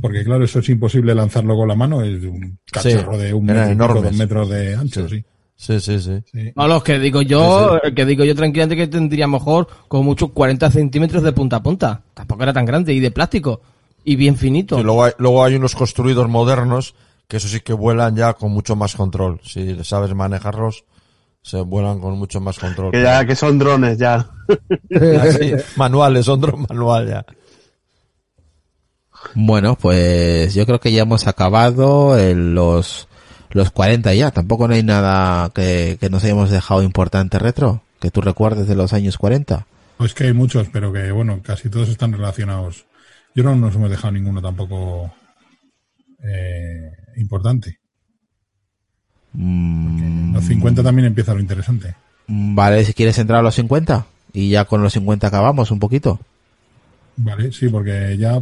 porque 0.00 0.24
claro, 0.24 0.44
eso 0.44 0.58
es 0.58 0.68
imposible 0.68 1.14
lanzarlo 1.14 1.56
con 1.56 1.68
la 1.68 1.74
mano, 1.74 2.02
es 2.02 2.22
un 2.24 2.58
cacharro 2.70 3.16
de 3.16 3.32
un 3.32 3.46
metro, 3.46 4.02
dos 4.02 4.12
metros 4.12 4.48
de 4.50 4.74
ancho, 4.74 5.08
sí. 5.08 5.24
Sí, 5.58 5.80
sí, 5.80 5.98
sí. 6.00 6.22
sí. 6.30 6.52
No, 6.54 6.68
los 6.68 6.82
que 6.82 6.98
digo 6.98 7.22
yo, 7.22 7.80
el 7.82 7.94
que 7.94 8.04
digo 8.04 8.24
yo 8.24 8.34
tranquilamente 8.34 8.76
que 8.76 8.88
tendría 8.88 9.26
mejor 9.26 9.66
con 9.88 10.04
muchos 10.04 10.32
40 10.32 10.70
centímetros 10.70 11.22
de 11.22 11.32
punta 11.32 11.56
a 11.56 11.62
punta. 11.62 12.02
Tampoco 12.12 12.42
era 12.42 12.52
tan 12.52 12.66
grande 12.66 12.92
y 12.92 13.00
de 13.00 13.10
plástico. 13.10 13.62
Y 14.04 14.16
bien 14.16 14.36
finito. 14.36 14.78
Y 14.78 14.82
luego 14.82 15.04
hay, 15.04 15.12
luego 15.16 15.42
hay 15.42 15.54
unos 15.54 15.74
construidos 15.74 16.28
modernos 16.28 16.94
que 17.26 17.38
eso 17.38 17.48
sí 17.48 17.60
que 17.60 17.72
vuelan 17.72 18.14
ya 18.14 18.34
con 18.34 18.52
mucho 18.52 18.76
más 18.76 18.94
control. 18.94 19.40
Si 19.42 19.82
sabes 19.82 20.14
manejarlos, 20.14 20.84
se 21.46 21.60
vuelan 21.60 22.00
con 22.00 22.18
mucho 22.18 22.40
más 22.40 22.58
control. 22.58 22.90
Que 22.90 23.02
ya, 23.02 23.24
que 23.24 23.36
son 23.36 23.56
drones 23.56 23.98
ya. 23.98 24.28
Así, 25.20 25.52
manuales, 25.76 26.26
son 26.26 26.40
drones 26.40 26.68
manual 26.68 27.08
ya. 27.08 27.24
Bueno, 29.34 29.76
pues 29.76 30.54
yo 30.54 30.66
creo 30.66 30.80
que 30.80 30.90
ya 30.90 31.02
hemos 31.02 31.28
acabado 31.28 32.18
en 32.18 32.56
los, 32.56 33.06
los 33.50 33.70
40 33.70 34.12
ya. 34.14 34.32
Tampoco 34.32 34.66
no 34.66 34.74
hay 34.74 34.82
nada 34.82 35.50
que, 35.54 35.98
que 36.00 36.10
nos 36.10 36.24
hayamos 36.24 36.50
dejado 36.50 36.82
importante 36.82 37.38
retro, 37.38 37.82
que 38.00 38.10
tú 38.10 38.22
recuerdes 38.22 38.66
de 38.66 38.74
los 38.74 38.92
años 38.92 39.16
40. 39.16 39.66
Pues 39.98 40.14
que 40.14 40.24
hay 40.24 40.32
muchos, 40.32 40.68
pero 40.72 40.92
que 40.92 41.12
bueno, 41.12 41.40
casi 41.44 41.70
todos 41.70 41.88
están 41.88 42.12
relacionados. 42.12 42.86
Yo 43.36 43.44
no 43.44 43.54
nos 43.54 43.76
hemos 43.76 43.90
dejado 43.90 44.12
ninguno 44.12 44.42
tampoco 44.42 45.12
eh, 46.24 46.90
importante. 47.16 47.78
Mm, 49.36 50.34
Los 50.34 50.44
50 50.44 50.82
también 50.82 51.06
empieza 51.06 51.34
lo 51.34 51.40
interesante. 51.40 51.94
Vale, 52.26 52.84
si 52.84 52.94
quieres 52.94 53.18
entrar 53.18 53.40
a 53.40 53.42
los 53.42 53.54
50 53.54 54.06
y 54.32 54.50
ya 54.50 54.64
con 54.64 54.82
los 54.82 54.92
50 54.94 55.26
acabamos 55.26 55.70
un 55.70 55.78
poquito. 55.78 56.18
Vale, 57.16 57.52
sí, 57.52 57.68
porque 57.68 58.16
ya 58.18 58.40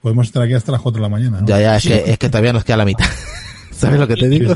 podemos 0.00 0.26
estar 0.26 0.42
aquí 0.42 0.54
hasta 0.54 0.72
las 0.72 0.80
4 0.80 0.98
de 0.98 1.02
la 1.02 1.08
mañana. 1.08 1.40
¿no? 1.40 1.46
Ya, 1.46 1.60
ya, 1.60 1.76
es 1.76 1.84
que, 1.84 2.10
es 2.10 2.18
que 2.18 2.28
todavía 2.28 2.52
nos 2.52 2.64
queda 2.64 2.78
la 2.78 2.84
mitad. 2.84 3.06
¿Sabes 3.70 3.98
lo 3.98 4.06
que 4.06 4.16
te 4.16 4.28
digo? 4.28 4.52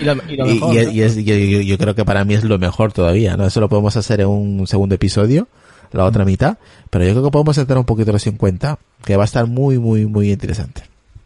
Y 0.00 1.66
yo, 1.66 1.78
creo 1.78 1.94
que 1.96 2.04
para 2.04 2.24
mí 2.24 2.34
es 2.34 2.44
lo 2.44 2.58
mejor 2.58 2.92
todavía, 2.92 3.36
¿no? 3.36 3.46
Eso 3.46 3.60
lo 3.60 3.68
podemos 3.68 3.96
hacer 3.96 4.20
en 4.20 4.28
un 4.28 4.66
segundo 4.68 4.94
episodio, 4.94 5.48
la 5.90 6.04
otra 6.04 6.24
mitad, 6.24 6.58
pero 6.88 7.04
yo 7.04 7.10
creo 7.10 7.24
que 7.24 7.30
podemos 7.32 7.58
entrar 7.58 7.78
un 7.78 7.84
poquito 7.84 8.10
a 8.10 8.12
los 8.12 8.22
50, 8.22 8.78
que 9.04 9.16
va 9.16 9.24
a 9.24 9.26
estar 9.26 9.48
muy, 9.48 9.80
muy, 9.80 10.06
muy 10.06 10.30
interesante. 10.30 10.84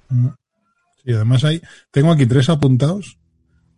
Mm. 0.08 0.28
Sí, 1.04 1.12
además 1.12 1.44
hay, 1.44 1.60
tengo 1.90 2.10
aquí 2.10 2.24
tres 2.24 2.48
apuntados 2.48 3.18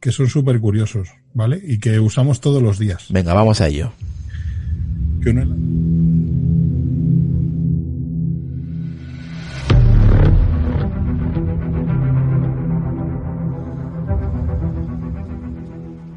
que 0.00 0.12
son 0.12 0.28
súper 0.28 0.60
curiosos, 0.60 1.08
¿vale? 1.34 1.60
Y 1.62 1.78
que 1.78 1.98
usamos 2.00 2.40
todos 2.40 2.62
los 2.62 2.78
días. 2.78 3.06
Venga, 3.10 3.34
vamos 3.34 3.60
a 3.60 3.68
ello. 3.68 3.92
Que 5.22 5.30
uno 5.30 5.44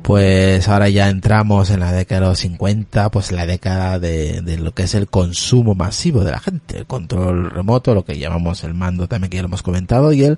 Pues 0.03 0.67
ahora 0.67 0.89
ya 0.89 1.07
entramos 1.07 1.69
en 1.69 1.79
la 1.79 1.93
década 1.93 2.21
de 2.21 2.27
los 2.27 2.39
50, 2.39 3.11
pues 3.11 3.31
la 3.31 3.45
década 3.45 3.97
de, 3.97 4.41
de 4.41 4.57
lo 4.57 4.73
que 4.73 4.83
es 4.83 4.93
el 4.93 5.07
consumo 5.07 5.73
masivo 5.73 6.25
de 6.25 6.31
la 6.31 6.39
gente, 6.39 6.79
el 6.79 6.85
control 6.85 7.49
remoto, 7.49 7.95
lo 7.95 8.03
que 8.03 8.19
llamamos 8.19 8.65
el 8.65 8.73
mando 8.73 9.07
también 9.07 9.29
que 9.29 9.37
ya 9.37 9.43
lo 9.43 9.47
hemos 9.47 9.63
comentado, 9.63 10.11
y 10.11 10.23
el 10.23 10.37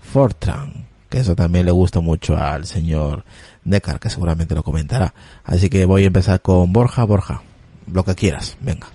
Fortran, 0.00 0.86
que 1.12 1.20
eso 1.20 1.36
también 1.36 1.66
le 1.66 1.70
gusta 1.72 2.00
mucho 2.00 2.36
al 2.36 2.66
señor 2.66 3.24
Decar, 3.64 4.00
que 4.00 4.10
seguramente 4.10 4.54
lo 4.56 4.64
comentará. 4.64 5.14
Así 5.44 5.70
que 5.70 5.84
voy 5.84 6.02
a 6.02 6.06
empezar 6.08 6.42
con 6.42 6.72
Borja, 6.72 7.04
Borja, 7.04 7.42
lo 7.86 8.04
que 8.04 8.14
quieras, 8.16 8.56
venga. 8.60 8.88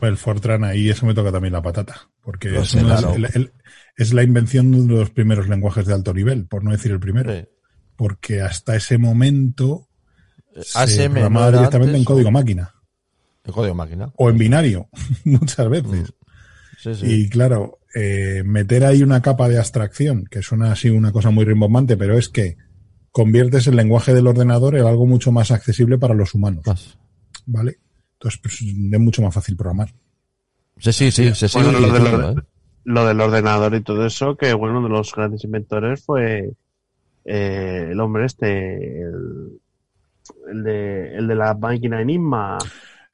el 0.00 0.16
Fortran 0.18 0.64
ahí 0.64 0.90
eso 0.90 1.06
me 1.06 1.14
toca 1.14 1.32
también 1.32 1.52
la 1.54 1.62
patata, 1.62 2.08
porque 2.22 2.58
es, 2.58 2.68
sé, 2.70 2.78
uno 2.80 2.88
de- 2.90 2.94
claro. 3.00 3.14
el- 3.14 3.24
el- 3.34 3.52
es 3.96 4.12
la 4.12 4.22
invención 4.22 4.70
de 4.70 4.80
uno 4.80 4.94
de 4.94 5.00
los 5.00 5.10
primeros 5.10 5.48
lenguajes 5.48 5.86
de 5.86 5.94
alto 5.94 6.12
nivel, 6.12 6.46
por 6.46 6.62
no 6.62 6.72
decir 6.72 6.92
el 6.92 7.00
primero, 7.00 7.32
Sí. 7.32 7.44
porque 7.96 8.42
hasta 8.42 8.76
ese 8.76 8.98
momento 8.98 9.88
se 10.60 10.78
ASM 10.78 11.12
programaba 11.12 11.52
directamente 11.52 11.90
antes, 11.92 12.00
en 12.00 12.04
código 12.04 12.30
máquina 12.30 12.74
El 13.44 13.52
código 13.54 13.74
máquina. 13.74 14.10
o 14.16 14.28
en 14.28 14.36
binario 14.38 14.88
muchas 15.24 15.68
veces. 15.70 16.12
Sí, 16.84 16.94
sí. 16.94 17.06
Y 17.06 17.28
claro, 17.30 17.78
eh, 17.94 18.42
meter 18.44 18.84
ahí 18.84 19.02
una 19.02 19.22
capa 19.22 19.48
de 19.48 19.56
abstracción, 19.56 20.26
que 20.30 20.42
suena 20.42 20.72
así 20.72 20.90
una 20.90 21.12
cosa 21.12 21.30
muy 21.30 21.46
rimbombante, 21.46 21.96
pero 21.96 22.18
es 22.18 22.28
que 22.28 22.58
conviertes 23.10 23.66
el 23.68 23.76
lenguaje 23.76 24.12
del 24.12 24.26
ordenador 24.26 24.76
en 24.76 24.84
algo 24.84 25.06
mucho 25.06 25.32
más 25.32 25.50
accesible 25.50 25.96
para 25.96 26.12
los 26.12 26.34
humanos, 26.34 26.66
Más. 26.66 26.98
¿vale? 27.46 27.78
Entonces, 28.18 28.38
pues, 28.42 28.60
es 28.60 29.00
mucho 29.00 29.22
más 29.22 29.32
fácil 29.32 29.56
programar. 29.56 29.94
Sí, 30.76 30.92
sí, 30.92 31.10
sí, 31.10 31.46
Bueno, 31.54 31.72
lo, 31.72 31.78
utilizando, 31.78 32.28
del, 32.28 32.38
¿eh? 32.38 32.42
lo 32.84 33.06
del 33.06 33.20
ordenador 33.20 33.74
y 33.76 33.80
todo 33.80 34.04
eso, 34.04 34.36
que 34.36 34.52
bueno, 34.52 34.78
uno 34.78 34.88
de 34.88 34.94
los 34.94 35.14
grandes 35.14 35.42
inventores 35.44 36.04
fue 36.04 36.52
eh, 37.24 37.88
el 37.92 37.98
hombre 37.98 38.26
este, 38.26 39.00
el, 39.00 39.58
el 40.50 40.62
de, 40.62 41.16
el 41.16 41.28
de 41.28 41.34
la 41.34 41.54
máquina 41.54 42.02
Enigma, 42.02 42.58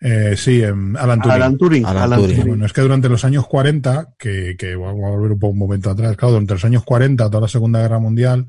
Eh, 0.00 0.34
sí, 0.36 0.62
Alan 0.64 1.20
Turing. 1.20 1.30
Alan 1.30 1.58
Turing. 1.58 1.86
Alan 1.86 2.02
Alan 2.04 2.20
Turing. 2.20 2.36
Turing. 2.36 2.48
Bueno, 2.48 2.66
es 2.66 2.72
que 2.72 2.80
durante 2.80 3.08
los 3.08 3.24
años 3.24 3.46
40, 3.46 4.14
que, 4.18 4.56
que 4.58 4.74
vamos 4.74 5.04
a 5.04 5.10
volver 5.10 5.32
un, 5.32 5.38
poco, 5.38 5.52
un 5.52 5.58
momento 5.58 5.90
atrás, 5.90 6.16
claro, 6.16 6.32
durante 6.32 6.54
los 6.54 6.64
años 6.64 6.84
40, 6.84 7.28
toda 7.28 7.42
la 7.42 7.48
Segunda 7.48 7.80
Guerra 7.80 7.98
Mundial, 7.98 8.48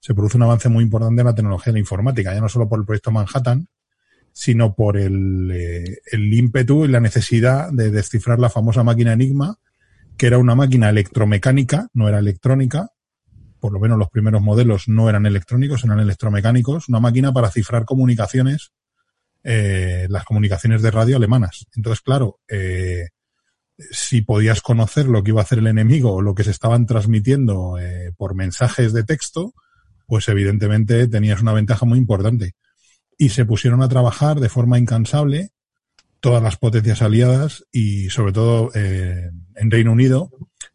se 0.00 0.14
produce 0.14 0.36
un 0.36 0.42
avance 0.44 0.68
muy 0.68 0.84
importante 0.84 1.20
en 1.20 1.26
la 1.26 1.34
tecnología 1.34 1.72
de 1.72 1.74
la 1.74 1.80
informática, 1.80 2.34
ya 2.34 2.40
no 2.40 2.48
solo 2.48 2.68
por 2.68 2.80
el 2.80 2.86
proyecto 2.86 3.10
Manhattan, 3.10 3.68
sino 4.32 4.74
por 4.74 4.96
el, 4.96 5.50
eh, 5.52 5.98
el 6.12 6.32
ímpetu 6.32 6.84
y 6.84 6.88
la 6.88 7.00
necesidad 7.00 7.72
de 7.72 7.90
descifrar 7.90 8.38
la 8.38 8.50
famosa 8.50 8.82
máquina 8.82 9.12
Enigma, 9.12 9.58
que 10.16 10.26
era 10.26 10.38
una 10.38 10.54
máquina 10.54 10.90
electromecánica, 10.90 11.88
no 11.92 12.08
era 12.08 12.18
electrónica, 12.18 12.90
por 13.60 13.72
lo 13.72 13.80
menos 13.80 13.98
los 13.98 14.10
primeros 14.10 14.42
modelos 14.42 14.88
no 14.88 15.08
eran 15.08 15.26
electrónicos, 15.26 15.84
eran 15.84 16.00
electromecánicos, 16.00 16.88
una 16.88 17.00
máquina 17.00 17.32
para 17.32 17.50
cifrar 17.50 17.84
comunicaciones, 17.84 18.72
eh, 19.44 20.06
las 20.08 20.24
comunicaciones 20.24 20.82
de 20.82 20.90
radio 20.90 21.16
alemanas. 21.16 21.66
Entonces, 21.74 22.00
claro, 22.00 22.40
eh, 22.48 23.08
si 23.90 24.22
podías 24.22 24.60
conocer 24.60 25.06
lo 25.06 25.22
que 25.22 25.30
iba 25.30 25.40
a 25.40 25.44
hacer 25.44 25.58
el 25.58 25.68
enemigo 25.68 26.14
o 26.14 26.22
lo 26.22 26.34
que 26.34 26.44
se 26.44 26.50
estaban 26.50 26.86
transmitiendo 26.86 27.78
eh, 27.78 28.12
por 28.16 28.34
mensajes 28.34 28.92
de 28.92 29.04
texto, 29.04 29.54
pues 30.06 30.28
evidentemente 30.28 31.06
tenías 31.06 31.42
una 31.42 31.52
ventaja 31.52 31.86
muy 31.86 31.98
importante. 31.98 32.54
Y 33.16 33.30
se 33.30 33.44
pusieron 33.44 33.82
a 33.82 33.88
trabajar 33.88 34.40
de 34.40 34.48
forma 34.48 34.78
incansable 34.78 35.50
todas 36.20 36.42
las 36.42 36.56
potencias 36.56 37.02
aliadas 37.02 37.64
y 37.70 38.10
sobre 38.10 38.32
todo 38.32 38.70
eh, 38.74 39.30
en 39.54 39.70
Reino 39.70 39.92
Unido, 39.92 40.30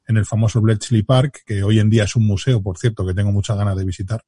en 0.08 0.18
el 0.18 0.26
famoso 0.26 0.62
Bletchley 0.62 1.04
Park, 1.04 1.42
que 1.46 1.64
hoy 1.64 1.80
en 1.80 1.90
día 1.90 2.04
es 2.06 2.16
un 2.16 2.26
museo, 2.26 2.62
por 2.62 2.78
cierto, 2.78 3.06
que 3.06 3.14
tengo 3.14 3.32
muchas 3.32 3.58
ganas 3.58 3.76
de 3.76 3.86
visitar. 3.86 4.24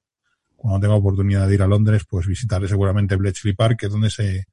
Cuando 0.67 0.79
tenga 0.87 0.95
oportunidad 0.95 1.47
de 1.47 1.53
ir 1.53 1.61
a 1.61 1.67
Londres, 1.67 2.03
pues 2.09 2.25
visitaré 2.25 2.67
seguramente 2.67 3.15
Bletchley 3.15 3.53
Park, 3.53 3.77
que 3.79 3.85
es 3.85 3.91
donde 3.91 4.09
se, 4.09 4.45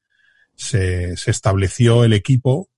se, 0.55 1.17
se 1.17 1.31
estableció 1.31 2.05
el 2.05 2.13
equipo 2.13 2.69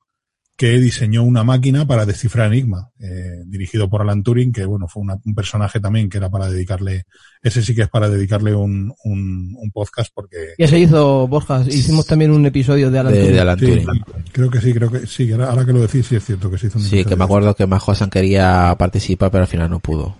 que 0.56 0.78
diseñó 0.78 1.24
una 1.24 1.42
máquina 1.42 1.84
para 1.84 2.06
descifrar 2.06 2.46
Enigma, 2.52 2.90
eh, 3.00 3.42
dirigido 3.46 3.90
por 3.90 4.02
Alan 4.02 4.22
Turing, 4.22 4.52
que 4.52 4.64
bueno, 4.64 4.86
fue 4.86 5.02
una- 5.02 5.18
un 5.24 5.34
personaje 5.34 5.80
también 5.80 6.08
que 6.08 6.18
era 6.18 6.30
para 6.30 6.48
dedicarle, 6.48 7.06
ese 7.42 7.60
sí 7.60 7.74
que 7.74 7.82
es 7.82 7.88
para 7.88 8.08
dedicarle 8.08 8.54
un, 8.54 8.94
un, 9.02 9.52
un 9.58 9.70
podcast 9.72 10.12
porque 10.14 10.54
Ya 10.56 10.68
se 10.68 10.78
hizo, 10.78 11.26
Borja. 11.26 11.64
Hicimos 11.66 12.06
también 12.06 12.30
un 12.30 12.46
episodio 12.46 12.88
de 12.88 12.98
Alan 13.00 13.12
De, 13.12 13.18
Turing. 13.18 13.34
de 13.34 13.40
Alan 13.40 13.58
sí, 13.58 13.66
Turing. 13.66 13.86
creo 14.30 14.48
que 14.50 14.60
sí, 14.60 14.72
creo 14.72 14.90
que 14.92 15.06
sí, 15.08 15.32
ahora 15.32 15.50
ahora 15.50 15.64
que 15.64 15.72
lo 15.72 15.80
decís 15.80 16.06
sí 16.06 16.14
es 16.14 16.24
cierto 16.24 16.48
que 16.48 16.56
se 16.58 16.68
hizo 16.68 16.78
un 16.78 16.84
Sí, 16.84 17.04
que 17.04 17.16
me 17.16 17.24
acuerdo 17.24 17.56
que 17.56 17.66
Majosan 17.66 18.08
quería 18.10 18.76
participar, 18.78 19.32
pero 19.32 19.42
al 19.42 19.48
final 19.48 19.68
no 19.68 19.80
pudo. 19.80 20.16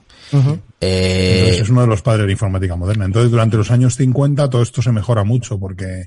Eh, 0.81 1.39
Entonces 1.39 1.63
es 1.63 1.71
uno 1.71 1.81
de 1.83 1.87
los 1.87 2.03
padres 2.03 2.23
de 2.23 2.27
la 2.27 2.33
informática 2.33 2.77
moderna. 2.77 3.05
Entonces 3.05 3.31
durante 3.31 3.57
los 3.57 3.71
años 3.71 3.97
50 3.97 4.49
todo 4.51 4.63
esto 4.63 4.83
se 4.83 4.93
mejora 4.93 5.25
mucho 5.25 5.59
porque 5.59 6.07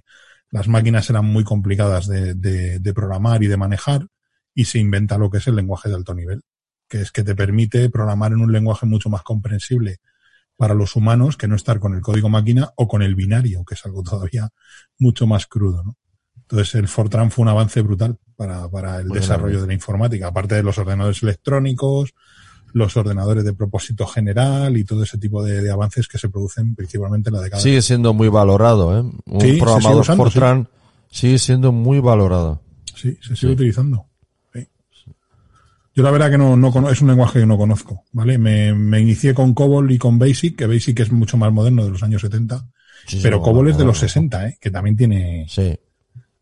las 0.52 0.68
máquinas 0.68 1.10
eran 1.10 1.26
muy 1.26 1.44
complicadas 1.44 2.08
de, 2.08 2.34
de- 2.36 2.80
de 2.80 2.94
programar 2.94 3.44
y 3.44 3.48
de 3.48 3.58
manejar 3.58 4.08
y 4.54 4.66
se 4.66 4.80
inventa 4.80 5.18
lo 5.18 5.30
que 5.30 5.38
es 5.40 5.48
el 5.48 5.56
lenguaje 5.56 5.90
de 5.90 5.96
alto 5.96 6.14
nivel, 6.14 6.42
que 6.88 7.02
es 7.02 7.12
que 7.12 7.24
te 7.24 7.36
permite 7.36 7.90
programar 7.90 8.32
en 8.32 8.40
un 8.40 8.52
lenguaje 8.52 8.86
mucho 8.86 9.10
más 9.10 9.24
comprensible 9.24 9.98
para 10.56 10.74
los 10.74 10.96
humanos 10.96 11.38
que 11.38 11.48
no 11.48 11.56
estar 11.56 11.80
con 11.80 11.94
el 11.94 12.02
código 12.02 12.30
máquina 12.30 12.72
o 12.76 12.88
con 12.88 13.04
el 13.04 13.14
binario, 13.14 13.64
que 13.66 13.76
es 13.76 13.86
algo 13.86 14.02
todavía 14.04 14.50
mucho 14.98 15.28
más 15.28 15.46
crudo, 15.48 15.84
¿no? 15.84 15.96
Entonces 16.50 16.76
el 16.76 16.88
Fortran 16.88 17.30
fue 17.30 17.44
un 17.44 17.50
avance 17.50 17.82
brutal 17.82 18.18
para, 18.36 18.70
para 18.70 19.00
el 19.02 19.10
desarrollo 19.20 19.62
de 19.62 19.68
la 19.68 19.74
informática, 19.74 20.28
aparte 20.28 20.56
de 20.56 20.64
los 20.64 20.78
ordenadores 20.78 21.22
electrónicos, 21.22 22.14
los 22.74 22.96
ordenadores 22.98 23.44
de 23.44 23.54
propósito 23.54 24.06
general 24.06 24.78
y 24.78 24.84
todo 24.84 25.04
ese 25.04 25.18
tipo 25.18 25.44
de, 25.44 25.62
de 25.62 25.72
avances 25.72 26.08
que 26.08 26.18
se 26.18 26.30
producen 26.30 26.76
principalmente 26.76 27.30
en 27.30 27.36
la 27.36 27.42
década. 27.42 27.62
Sigue 27.62 27.82
siendo 27.82 28.14
muy 28.14 28.28
valorado, 28.30 28.98
¿eh? 28.98 29.02
Un 29.26 29.42
Sí, 29.42 29.54
programador 29.58 29.82
sigue 29.82 30.00
usando, 30.02 30.24
Fortran 30.24 30.68
sigue 31.10 31.40
siendo 31.40 31.72
muy 31.72 32.00
valorado. 32.00 32.62
Sí, 32.96 33.18
se 33.22 33.36
sigue 33.36 33.54
utilizando. 33.54 34.06
Yo 35.96 36.04
la 36.04 36.12
verdad 36.12 36.30
que 36.30 36.38
no, 36.38 36.56
no 36.56 36.92
es 36.92 37.02
un 37.02 37.08
lenguaje 37.08 37.40
que 37.40 37.48
no 37.48 37.58
conozco, 37.58 38.04
¿vale? 38.12 38.38
Me, 38.38 38.72
me 38.72 39.00
inicié 39.00 39.34
con 39.34 39.56
COBOL 39.56 39.92
y 39.92 39.98
con 39.98 40.20
BASIC, 40.20 40.56
que 40.56 40.68
BASIC 40.68 41.00
es 41.00 41.12
mucho 41.12 41.38
más 41.38 41.52
moderno 41.52 41.84
de 41.86 41.90
los 41.90 42.04
años 42.04 42.22
70, 42.22 42.68
Sí, 43.08 43.20
pero 43.24 43.42
COBOL 43.42 43.70
es 43.70 43.78
de 43.80 43.86
los 43.86 43.98
60, 43.98 44.48
¿eh? 44.48 44.58
Que 44.62 44.70
también 44.70 44.96
tiene, 44.96 45.48
Sí. 45.50 45.76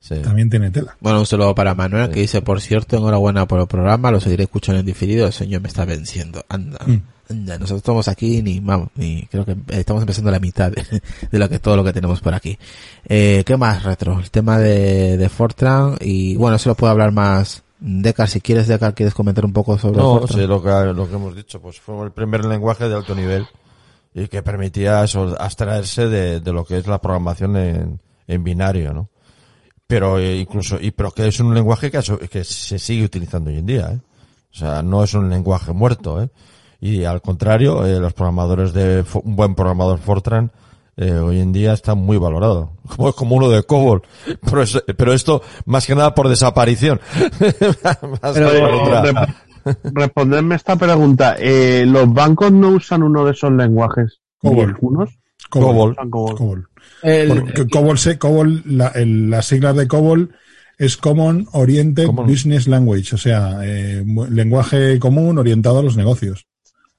Sí. 0.07 0.15
también 0.21 0.51
tiene 0.51 0.69
tela. 0.69 0.95
Bueno, 0.99 1.19
un 1.21 1.25
saludo 1.25 1.55
para 1.55 1.73
Manuel 1.73 2.11
que 2.11 2.19
dice, 2.19 2.43
por 2.43 2.61
cierto, 2.61 2.97
enhorabuena 2.97 3.47
por 3.47 3.59
el 3.59 3.65
programa, 3.65 4.11
lo 4.11 4.19
seguiré 4.19 4.43
escuchando 4.43 4.79
en 4.81 4.85
diferido, 4.85 5.25
el 5.25 5.33
sueño 5.33 5.59
me 5.59 5.67
está 5.67 5.83
venciendo. 5.83 6.45
Anda, 6.47 6.77
Mm. 6.85 7.01
anda, 7.31 7.53
nosotros 7.57 7.77
estamos 7.79 8.07
aquí 8.07 8.43
ni, 8.43 8.59
vamos, 8.59 8.89
ni, 8.93 9.25
creo 9.31 9.43
que 9.45 9.55
estamos 9.69 10.03
empezando 10.03 10.29
la 10.29 10.39
mitad 10.39 10.71
de, 10.71 10.83
de 11.31 11.39
lo 11.39 11.49
que, 11.49 11.57
todo 11.57 11.75
lo 11.75 11.83
que 11.83 11.91
tenemos 11.91 12.21
por 12.21 12.35
aquí. 12.35 12.55
Eh, 13.09 13.41
¿qué 13.47 13.57
más, 13.57 13.81
Retro? 13.83 14.19
El 14.19 14.29
tema 14.29 14.59
de, 14.59 15.17
de 15.17 15.27
Fortran 15.29 15.95
y, 16.01 16.35
bueno, 16.35 16.57
eso 16.57 16.69
lo 16.69 16.75
puedo 16.75 16.91
hablar 16.91 17.11
más. 17.11 17.63
Decar, 17.79 18.29
si 18.29 18.41
quieres, 18.41 18.67
Decar, 18.67 18.93
¿quieres 18.93 19.15
comentar 19.15 19.43
un 19.43 19.53
poco 19.53 19.75
sobre 19.79 19.97
No, 19.97 20.19
Fortran? 20.19 20.39
sí, 20.39 20.45
lo 20.47 20.61
que, 20.61 20.69
lo 20.93 21.09
que 21.09 21.15
hemos 21.15 21.35
dicho, 21.35 21.59
pues 21.59 21.79
fue 21.79 22.05
el 22.05 22.11
primer 22.11 22.45
lenguaje 22.45 22.87
de 22.87 22.93
alto 22.95 23.15
nivel 23.15 23.47
y 24.13 24.27
que 24.27 24.43
permitía 24.43 25.03
eso, 25.03 25.35
abstraerse 25.39 26.07
de, 26.07 26.39
de 26.41 26.53
lo 26.53 26.63
que 26.63 26.77
es 26.77 26.85
la 26.85 27.01
programación 27.01 27.57
en, 27.57 27.99
en 28.27 28.43
binario, 28.43 28.93
¿no? 28.93 29.09
Pero 29.87 30.17
eh, 30.19 30.37
incluso, 30.37 30.77
y 30.81 30.91
pero 30.91 31.11
que 31.11 31.27
es 31.27 31.39
un 31.39 31.53
lenguaje 31.53 31.91
que, 31.91 31.99
que 32.29 32.43
se 32.43 32.79
sigue 32.79 33.05
utilizando 33.05 33.49
hoy 33.51 33.57
en 33.59 33.65
día, 33.65 33.91
¿eh? 33.93 33.99
O 34.51 34.57
sea, 34.57 34.81
no 34.81 35.03
es 35.03 35.13
un 35.13 35.29
lenguaje 35.29 35.73
muerto, 35.73 36.21
¿eh? 36.23 36.29
Y 36.79 37.03
al 37.03 37.21
contrario, 37.21 37.85
eh, 37.85 37.99
los 37.99 38.13
programadores 38.13 38.73
de, 38.73 39.03
un 39.23 39.35
buen 39.35 39.53
programador 39.55 39.99
Fortran, 39.99 40.51
eh, 40.97 41.11
hoy 41.11 41.39
en 41.39 41.51
día 41.51 41.73
está 41.73 41.93
muy 41.93 42.17
valorado. 42.17 42.71
Como, 42.95 43.13
como 43.13 43.35
uno 43.35 43.49
de 43.49 43.63
COBOL. 43.63 44.01
Pero, 44.41 44.61
es- 44.61 44.83
pero 44.97 45.13
esto, 45.13 45.41
más 45.65 45.85
que 45.85 45.93
nada 45.95 46.13
por 46.15 46.29
desaparición. 46.29 46.99
Más 48.21 48.33
que 48.33 48.41
por 48.41 48.73
otra. 48.73 49.03
Rep- 49.03 49.35
Responderme 49.83 50.55
esta 50.55 50.75
pregunta. 50.75 51.35
Eh, 51.39 51.83
¿Los 51.87 52.11
bancos 52.13 52.51
no 52.51 52.69
usan 52.69 53.03
uno 53.03 53.25
de 53.25 53.31
esos 53.31 53.51
lenguajes? 53.51 54.19
Cobol. 54.39 54.77
COBOL. 54.79 55.09
Cobol. 55.49 55.95
COBOL. 56.37 56.67
El- 57.05 57.27
Porque 57.43 57.67
COBOL, 57.69 57.97
se, 57.99 58.17
COBOL 58.17 58.63
la, 58.65 58.87
el- 58.89 59.29
las 59.29 59.45
siglas 59.47 59.75
de 59.75 59.87
COBOL 59.87 60.31
es 60.77 60.97
Common 60.97 61.47
Oriented 61.53 62.05
Common. 62.07 62.27
Business 62.27 62.67
Language, 62.67 63.15
o 63.15 63.17
sea, 63.17 63.59
eh, 63.63 64.03
lenguaje 64.29 64.99
común 64.99 65.37
orientado 65.37 65.79
a 65.79 65.83
los 65.83 65.95
negocios. 65.95 66.45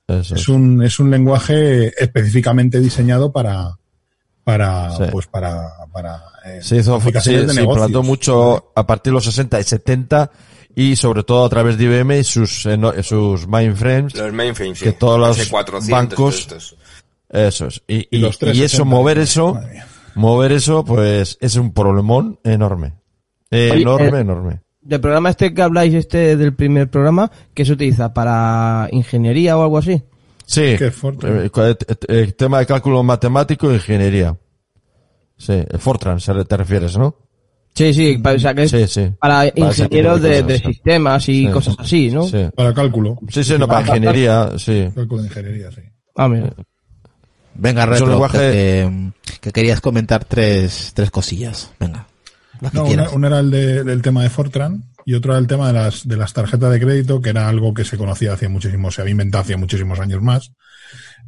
Eso 0.09 0.35
Es 0.36 0.49
un, 0.49 0.83
es 0.83 0.99
un 1.01 1.10
lenguaje 1.10 1.93
específicamente 2.02 2.78
diseñado 2.81 3.33
para, 3.33 3.76
para, 4.44 4.97
Sí. 4.97 5.02
pues 5.10 5.26
para, 5.26 5.68
para, 5.93 6.23
eh, 6.44 6.60
Se 6.62 6.76
hizo, 6.76 7.01
se, 7.01 7.10
de 7.10 7.20
se 7.20 7.31
negocios. 7.33 7.60
implantó 7.67 8.02
mucho 8.02 8.73
a 8.76 8.86
partir 8.86 9.10
de 9.10 9.15
los 9.15 9.25
60 9.25 9.59
y 9.60 9.65
70 9.65 10.31
y 10.76 10.94
sobre 10.97 11.25
todo 11.25 11.44
a 11.44 11.49
través 11.49 11.76
de 11.76 11.85
IBM 11.85 12.18
y 12.20 12.25
sus, 12.25 12.67
eh, 12.67 12.76
no- 12.76 12.93
sus 13.02 13.49
mainframes. 13.49 14.15
Los 14.15 14.33
mainframes, 14.33 14.78
sí. 14.78 14.85
Que 14.85 14.93
todos 14.93 15.18
los 15.18 15.39
S400, 15.39 15.89
bancos- 15.91 16.39
estos. 16.39 16.76
Eso 17.28 17.67
es. 17.67 17.83
Y, 17.89 17.97
Y 17.97 18.09
y, 18.12 18.18
los 18.18 18.35
y 18.41 18.62
eso, 18.62 18.85
360, 18.85 18.85
mover 18.85 19.18
eso, 19.18 19.55
madre 19.55 19.73
mía. 19.73 19.86
Mover 20.17 20.53
eso, 20.53 20.85
pues 20.85 21.39
es 21.41 21.57
un 21.57 21.73
problemón 21.73 22.39
enorme. 22.45 22.95
Oye, 23.53 23.81
enorme, 23.83 24.19
eh, 24.19 24.20
enorme. 24.23 24.61
del 24.81 25.01
programa 25.01 25.31
este 25.31 25.55
que 25.55 25.62
habláis, 25.62 25.95
este 25.95 26.36
del 26.36 26.55
primer 26.55 26.91
programa, 26.91 27.31
¿qué 27.55 27.65
se 27.65 27.73
utiliza? 27.73 28.12
¿Para 28.12 28.89
ingeniería 28.93 29.57
o 29.57 29.62
algo 29.62 29.78
así? 29.78 30.03
Sí. 30.45 30.77
que 30.78 30.86
es 30.86 30.95
Fortran. 30.95 31.41
Eh, 31.45 31.51
eh, 31.57 31.77
eh, 32.09 32.33
tema 32.36 32.59
de 32.61 32.67
cálculo 32.67 33.03
matemático 33.03 33.70
e 33.70 33.75
ingeniería. 33.75 34.36
Sí, 35.36 35.53
el 35.53 35.78
Fortran 35.78 36.20
se- 36.20 36.45
te 36.45 36.57
refieres, 36.57 36.97
¿no? 36.97 37.17
Sí, 37.75 37.93
sí, 37.93 38.17
para, 38.19 38.36
o 38.36 38.39
sea, 38.39 38.55
que 38.55 38.62
es 38.62 38.70
Sí, 38.70 38.86
sí. 38.86 39.11
para 39.20 39.45
ese 39.47 39.53
tipo 39.53 39.67
ingenieros 39.69 40.23
de, 40.23 40.28
cosas, 40.31 40.47
de 40.47 40.59
sí. 40.59 40.65
sistemas 40.65 41.28
y 41.28 41.47
Sí. 41.47 41.53
cosas 41.53 41.77
así, 41.78 42.11
¿no? 42.11 42.23
Sí. 42.23 42.49
Para 42.57 42.73
cálculo. 42.73 43.19
Sí, 43.28 43.45
sí, 43.45 43.55
no, 43.59 43.67
para 43.69 43.81
ingeniería, 43.86 44.51
sí. 44.57 44.89
Cálculo 44.95 45.23
de 45.23 45.28
ingeniería, 45.28 45.70
sí. 45.73 45.83
Ah, 46.15 46.28
mira. 46.28 46.55
Venga, 47.59 47.83
Es 47.83 47.86
un 47.89 47.93
Retro, 47.93 48.09
lenguaje- 48.09 48.39
que, 48.52 49.12
que- 49.25 49.39
que 49.41 49.52
querías 49.52 49.81
comentar 49.81 50.25
tres, 50.25 50.93
tres 50.94 51.10
cosillas. 51.10 51.70
Venga. 51.81 52.07
No, 52.73 52.85
una, 52.85 53.10
una 53.10 53.26
era 53.28 53.41
el 53.41 53.51
de- 53.51 53.85
del 53.85 54.02
tema 54.02 54.23
de 54.23 54.31
Fortran 54.31 54.85
y 55.05 55.15
otro 55.15 55.33
era 55.33 55.39
el 55.39 55.47
tema 55.47 55.67
de 55.68 55.73
las, 55.75 56.07
de 56.09 56.17
las 56.17 56.33
tarjetas 56.33 56.73
de 56.73 56.81
crédito, 56.81 57.20
que 57.20 57.31
era 57.31 57.49
algo 57.49 57.75
que 57.75 57.85
se 57.85 57.97
conocía 57.99 58.33
hace 58.33 58.49
muchísimos, 58.49 58.94
se 58.94 59.02
había 59.02 59.12
inventado 59.12 59.43
hace 59.43 59.57
muchísimos 59.57 60.01
años 60.01 60.23
más. 60.23 60.52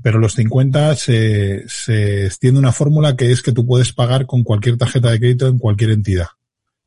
Pero 0.02 0.16
en 0.16 0.23
los 0.23 0.34
50 0.34 0.94
se, 0.97 1.65
se 1.68 2.26
extiende 2.26 2.60
una 2.60 2.73
fórmula 2.73 3.16
que 3.16 3.31
es 3.32 3.42
que 3.42 3.52
tú 3.52 3.66
puedes 3.66 3.92
pagar 3.92 4.26
con 4.26 4.42
cualquier 4.44 4.76
tarjeta 4.78 5.10
de 5.10 5.18
crédito 5.18 5.48
en 5.48 5.58
cualquier 5.58 5.90
entidad. 5.90 6.28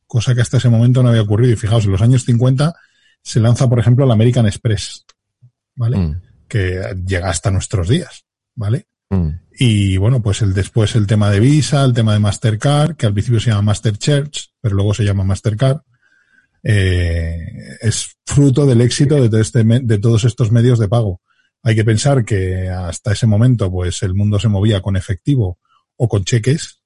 Cosa 0.06 0.34
que 0.34 0.40
hasta 0.40 0.56
ese 0.56 0.68
momento 0.70 1.02
no 1.02 1.10
había 1.10 1.22
ocurrido. 1.22 1.52
Y 1.52 1.56
fijaos, 1.56 1.84
en 1.84 1.92
los 1.92 2.02
años 2.02 2.24
50 2.24 2.74
se 3.22 3.38
lanza, 3.40 3.68
por 3.68 3.78
ejemplo, 3.78 4.04
el 4.04 4.10
American 4.10 4.46
Express, 4.46 5.04
¿vale? 5.76 5.96
Mm, 5.98 6.20
Que 6.48 6.82
llega 7.06 7.30
hasta 7.30 7.50
nuestros 7.50 7.88
días, 7.88 8.24
¿vale? 8.54 8.86
Mm. 9.16 9.42
Y 9.58 9.96
bueno, 9.96 10.22
pues 10.22 10.42
el 10.42 10.54
después 10.54 10.96
el 10.96 11.06
tema 11.06 11.30
de 11.30 11.38
Visa, 11.38 11.84
el 11.84 11.92
tema 11.92 12.14
de 12.14 12.18
Mastercard, 12.18 12.96
que 12.96 13.06
al 13.06 13.12
principio 13.12 13.38
se 13.38 13.50
llama 13.50 13.62
Masterchurch, 13.62 14.50
pero 14.60 14.74
luego 14.74 14.94
se 14.94 15.04
llama 15.04 15.24
Mastercard, 15.24 15.82
eh, 16.62 17.76
es 17.80 18.16
fruto 18.24 18.66
del 18.66 18.80
éxito 18.80 19.16
de, 19.16 19.28
todo 19.28 19.40
este, 19.40 19.62
de 19.64 19.98
todos 19.98 20.24
estos 20.24 20.50
medios 20.50 20.78
de 20.78 20.88
pago. 20.88 21.20
Hay 21.62 21.76
que 21.76 21.84
pensar 21.84 22.24
que 22.24 22.68
hasta 22.70 23.12
ese 23.12 23.26
momento, 23.26 23.70
pues 23.70 24.02
el 24.02 24.14
mundo 24.14 24.38
se 24.38 24.48
movía 24.48 24.80
con 24.80 24.96
efectivo 24.96 25.58
o 25.96 26.08
con 26.08 26.24
cheques, 26.24 26.80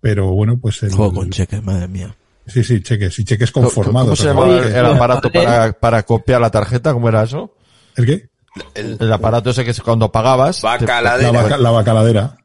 pero 0.00 0.32
bueno, 0.32 0.58
pues 0.58 0.82
el, 0.82 0.92
Juego 0.92 1.14
con 1.14 1.30
cheques, 1.30 1.62
madre 1.62 1.88
mía. 1.88 2.16
sí, 2.46 2.64
sí, 2.64 2.82
cheques 2.82 3.18
y 3.18 3.24
cheques 3.24 3.52
¿Cómo, 3.52 3.66
conformados. 3.66 4.08
cómo 4.08 4.16
se 4.16 4.28
Recordad 4.28 4.46
llamaba 4.48 4.68
el, 4.68 4.86
el 4.86 4.96
aparato 4.96 5.30
para, 5.30 5.72
para 5.72 6.02
copiar 6.04 6.40
la 6.40 6.50
tarjeta? 6.50 6.92
¿Cómo 6.92 7.08
era 7.08 7.22
eso? 7.22 7.54
¿El 7.96 8.06
qué? 8.06 8.28
El 8.74 8.96
El 9.00 9.12
aparato 9.12 9.50
ese 9.50 9.64
que 9.64 9.70
es 9.72 9.80
cuando 9.80 10.10
pagabas. 10.12 10.60
te- 10.60 10.66
La, 10.66 10.72
bacaladera. 10.78 11.30
vaca- 11.42 11.56
la 11.58 11.70
bacaladera. 11.70 12.36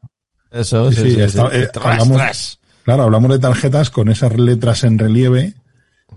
Eso, 0.50 0.90
Sí, 0.90 0.96
sí, 0.96 1.02
sí, 1.10 1.14
sí, 1.16 1.20
está- 1.22 1.50
sí. 1.50 1.56
eh, 1.56 1.68
Tras, 1.72 1.84
hablamos- 1.86 2.16
tras. 2.18 2.58
Claro, 2.84 3.02
hablamos 3.04 3.30
de 3.30 3.38
tarjetas 3.38 3.90
con 3.90 4.08
esas 4.10 4.36
letras 4.38 4.84
en 4.84 4.98
relieve 4.98 5.54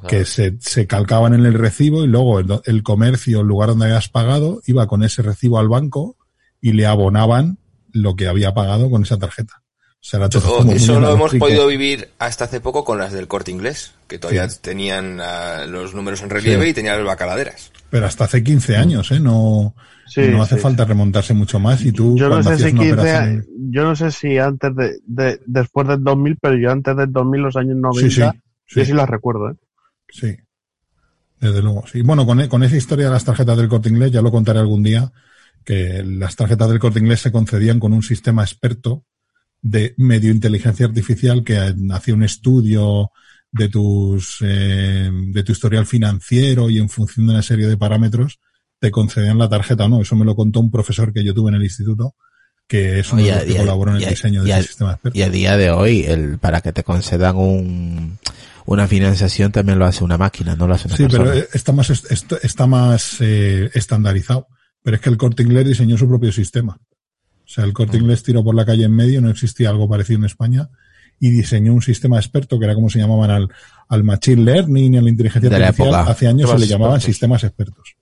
que 0.08 0.26
se, 0.26 0.58
se 0.60 0.86
calcaban 0.86 1.34
en 1.34 1.46
el 1.46 1.54
recibo 1.56 2.04
y 2.04 2.08
luego 2.08 2.40
el, 2.40 2.48
el 2.66 2.84
comercio, 2.84 3.42
el 3.42 3.48
lugar 3.48 3.70
donde 3.70 3.86
habías 3.86 4.10
pagado, 4.10 4.62
iba 4.68 4.86
con 4.86 5.02
ese 5.04 5.22
recibo 5.24 5.60
al 5.60 5.70
banco 5.70 6.18
y 6.62 6.74
le 6.74 6.86
abonaban 6.86 7.58
lo 7.94 8.16
que 8.16 8.28
había 8.28 8.54
pagado 8.54 8.90
con 8.92 9.04
esa 9.04 9.18
tarjeta. 9.18 9.62
O 9.94 10.10
sea, 10.10 10.20
era 10.20 10.30
todo 10.30 10.72
Eso, 10.72 11.00
lo 11.00 11.12
hemos 11.14 11.34
podido 11.36 11.66
vivir 11.68 12.10
hasta 12.20 12.46
hace 12.46 12.60
poco 12.62 12.84
con 12.86 13.00
las 13.00 13.12
del 13.12 13.28
corte 13.28 13.50
inglés, 13.52 13.94
que 14.08 14.20
todavía 14.20 14.48
Sí. 14.50 14.60
tenían 14.62 15.20
ah, 15.20 15.66
los 15.68 15.96
números 15.96 16.22
en 16.22 16.30
relieve 16.30 16.66
Sí. 16.66 16.70
y 16.70 16.74
tenían 16.74 16.98
las 16.98 17.08
bacaladeras. 17.08 17.72
Pero 17.90 18.06
hasta 18.06 18.26
hace 18.26 18.44
15 18.44 18.76
años, 18.76 19.12
¿eh? 19.12 19.20
No, 19.20 19.74
Sí, 20.08 20.22
no 20.32 20.42
hace 20.42 20.56
sí, 20.56 20.62
falta 20.62 20.86
remontarse 20.86 21.34
mucho 21.34 21.60
más 21.60 21.84
y 21.84 21.92
tú 21.92 22.18
Yo 22.18 22.30
no 22.30 22.42
sé 22.44 22.58
si 22.58 22.64
una 22.76 22.82
15, 22.82 22.94
operación... 22.94 23.46
yo 23.72 23.84
no 23.84 23.96
sé 23.96 24.12
si 24.12 24.38
antes 24.38 24.76
de, 24.76 25.00
de- 25.06 25.40
después 25.46 25.88
del 25.88 26.04
2000, 26.04 26.38
pero 26.42 26.58
yo 26.58 26.72
antes 26.72 26.96
del 26.96 27.12
2000, 27.12 27.42
los 27.42 27.56
años 27.58 27.76
90, 27.78 28.32
Sí, 28.32 28.40
sí, 28.68 28.86
yo 28.86 28.86
sí. 28.86 28.94
las 28.94 29.10
recuerdo, 29.10 29.52
¿eh? 29.52 29.56
Sí. 30.10 30.38
Desde 31.40 31.62
luego, 31.62 31.86
sí. 31.88 32.02
Bueno, 32.02 32.26
con, 32.26 32.40
e- 32.42 32.50
con 32.50 32.64
esa 32.64 32.78
historia 32.78 33.06
de 33.06 33.12
las 33.12 33.26
tarjetas 33.26 33.58
del 33.58 33.68
corte 33.70 33.90
inglés, 33.90 34.12
ya 34.12 34.22
lo 34.22 34.32
contaré 34.32 34.60
algún 34.60 34.82
día, 34.84 35.12
que 35.64 36.04
las 36.06 36.36
tarjetas 36.36 36.70
del 36.70 36.80
corte 36.80 37.00
inglés 37.00 37.22
se 37.22 37.32
concedían 37.32 37.80
con 37.80 37.94
un 37.94 38.02
sistema 38.02 38.44
experto 38.44 39.06
de 39.62 39.94
medio 39.98 40.32
inteligencia 40.32 40.86
artificial 40.86 41.44
que 41.44 41.58
hacía 41.92 42.14
un 42.14 42.24
estudio 42.24 43.12
de 43.52 43.70
tus, 43.70 44.38
eh, 44.42 45.10
de 45.12 45.44
tu 45.44 45.52
historial 45.52 45.86
financiero 45.86 46.70
y 46.70 46.78
en 46.80 46.90
función 46.90 47.28
de 47.28 47.34
una 47.34 47.42
serie 47.42 47.68
de 47.68 47.78
parámetros 47.78 48.40
te 48.80 48.92
concedían 48.92 49.38
la 49.38 49.50
tarjeta 49.50 49.86
o 49.86 49.90
no. 49.90 50.02
Eso 50.02 50.16
me 50.16 50.26
lo 50.26 50.36
contó 50.36 50.60
un 50.60 50.70
profesor 50.70 51.12
que 51.14 51.24
yo 51.24 51.34
tuve 51.34 51.50
en 51.50 51.56
el 51.56 51.64
instituto, 51.64 52.16
que 52.68 53.00
es 53.00 53.12
uno 53.14 53.24
de 53.24 53.32
los 53.32 53.44
que 53.46 53.56
colaboró 53.58 53.96
en 53.96 54.04
el 54.04 54.10
diseño 54.10 54.44
de 54.44 54.50
y 54.50 54.52
a- 54.52 54.60
ese 54.60 54.68
sistema 54.68 54.92
experto. 54.94 55.18
Y 55.18 55.22
a 55.24 55.30
día 55.30 55.58
de 55.58 55.72
hoy, 55.72 56.04
el, 56.04 56.38
para 56.38 56.62
que 56.62 56.74
te 56.74 56.84
concedan 56.84 57.38
un, 57.38 58.20
una 58.66 58.88
financiación 58.88 59.52
también 59.52 59.80
lo 59.80 59.86
hace 59.86 60.04
una 60.04 60.18
máquina, 60.18 60.56
no 60.56 60.68
lo 60.68 60.76
hace 60.76 60.88
una 60.90 60.98
Sí, 60.98 61.04
persona. 61.04 61.24
pero 61.32 61.38
eh, 61.40 61.48
está 61.54 61.72
más, 61.72 61.90
est- 61.90 62.12
est- 62.12 62.34
está 62.44 62.68
más 62.68 63.18
eh, 63.22 63.70
estandarizado. 63.74 64.48
Pero 64.84 64.96
es 64.98 65.02
que 65.02 65.10
el 65.10 65.18
corte 65.18 65.44
inglés 65.44 65.68
diseñó 65.68 65.98
su 65.98 66.08
propio 66.08 66.32
sistema. 66.32 66.78
O 66.80 67.50
sea, 67.50 67.64
el 67.66 67.74
corte 67.74 67.98
inglés 67.98 68.24
tiró 68.24 68.44
por 68.44 68.56
la 68.56 68.66
calle 68.66 68.84
en 68.86 68.96
medio, 68.96 69.22
no 69.22 69.30
existía 69.30 69.70
algo 69.70 69.90
parecido 69.90 70.20
en 70.20 70.26
España, 70.26 70.70
y 71.20 71.30
diseñó 71.32 71.74
un 71.74 71.82
sistema 71.82 72.18
experto 72.18 72.60
que 72.60 72.66
era 72.66 72.76
como 72.76 72.90
se 72.90 73.00
llamaban 73.00 73.32
al, 73.32 73.50
al 73.90 74.04
machine 74.04 74.44
learning 74.44 74.94
y 74.94 74.98
a 74.98 75.02
la 75.02 75.10
inteligencia 75.10 75.50
De 75.50 75.60
la 75.60 75.68
artificial. 75.68 75.96
época. 75.96 76.12
Hace 76.12 76.28
años 76.28 76.50
se 76.50 76.60
le 76.60 76.68
llamaban 76.68 76.96
expertos. 76.96 77.14
sistemas 77.16 77.44
expertos. 77.44 77.96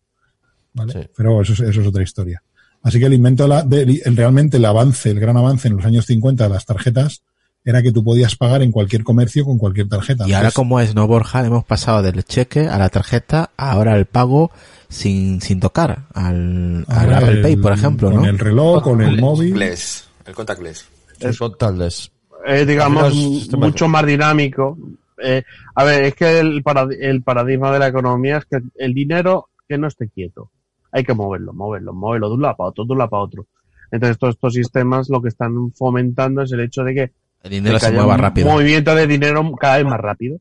¿Vale? 0.73 0.93
Sí. 0.93 0.99
Pero 1.15 1.41
eso, 1.41 1.53
es- 1.53 1.59
eso 1.61 1.81
es 1.81 1.87
otra 1.87 2.03
historia. 2.03 2.41
Así 2.83 2.99
que 2.99 3.05
el 3.05 3.13
invento, 3.13 3.43
de 3.43 3.49
la- 3.49 3.63
de- 3.63 4.01
el, 4.05 4.15
realmente 4.17 4.57
el 4.57 4.65
avance, 4.65 5.09
el 5.09 5.19
gran 5.19 5.37
avance 5.37 5.67
en 5.67 5.77
los 5.77 5.85
años 5.85 6.05
50 6.05 6.43
de 6.43 6.49
las 6.49 6.65
tarjetas 6.65 7.21
era 7.63 7.81
que 7.81 7.91
tú 7.91 8.03
podías 8.03 8.35
pagar 8.35 8.61
en 8.61 8.71
cualquier 8.71 9.03
comercio 9.03 9.43
con 9.43 9.57
cualquier 9.57 9.87
tarjeta. 9.89 10.27
Y 10.27 10.33
ahora 10.33 10.51
como 10.51 10.79
es, 10.79 10.93
¿no, 10.93 11.07
Borja? 11.07 11.43
Hemos 11.43 11.63
pasado 11.65 12.03
del 12.03 12.23
cheque 12.23 12.67
a 12.67 12.77
la 12.77 12.89
tarjeta, 12.89 13.49
ahora 13.57 13.95
el 13.95 14.05
pago 14.05 14.51
sin, 14.87 15.41
sin 15.41 15.59
tocar 15.59 16.03
al, 16.13 16.85
al 16.87 17.13
Apple 17.13 17.31
el- 17.31 17.41
Pay, 17.41 17.55
por 17.55 17.71
ejemplo, 17.73 18.11
Con 18.11 18.21
¿no? 18.21 18.27
el 18.29 18.37
reloj, 18.37 18.83
con 18.83 19.01
el 19.01 19.19
móvil. 19.19 19.51
Contactless, 19.53 20.03
el 20.27 20.35
contactless. 20.35 20.85
Es 21.21 21.39
contactless. 21.39 22.11
Es 22.45 22.67
digamos 22.67 23.13
mucho 23.57 23.87
más 23.87 24.05
dinámico. 24.05 24.77
Eh, 25.23 25.43
a 25.75 25.83
ver, 25.83 26.03
es 26.05 26.15
que 26.15 26.39
el, 26.39 26.63
parad- 26.63 26.95
el 26.99 27.21
paradigma 27.23 27.71
de 27.71 27.79
la 27.79 27.87
economía 27.87 28.37
es 28.37 28.45
que 28.45 28.59
el 28.75 28.93
dinero 28.93 29.49
que 29.67 29.77
no 29.77 29.87
esté 29.87 30.09
quieto. 30.09 30.51
Hay 30.91 31.03
que 31.03 31.13
moverlo, 31.13 31.53
moverlo, 31.53 31.93
moverlo 31.93 32.29
de 32.29 32.35
un 32.35 32.41
lado 32.41 32.55
para 32.57 32.69
otro, 32.69 32.85
de 32.85 32.91
un 32.93 32.97
lado 32.99 33.09
para 33.09 33.23
otro. 33.23 33.47
Entonces 33.91 34.17
todos 34.17 34.35
estos 34.35 34.53
sistemas 34.53 35.09
lo 35.09 35.21
que 35.21 35.29
están 35.29 35.71
fomentando 35.73 36.41
es 36.41 36.51
el 36.51 36.59
hecho 36.61 36.83
de 36.83 36.93
que, 36.93 37.11
El 37.43 37.51
dinero 37.51 37.79
se 37.79 37.91
mueva 37.91 38.17
rápido. 38.17 38.49
movimiento 38.49 38.93
de 38.95 39.07
dinero 39.07 39.51
cada 39.59 39.77
vez 39.77 39.85
más 39.85 39.99
rápido. 39.99 40.37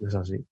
Es 0.00 0.14
así. 0.14 0.44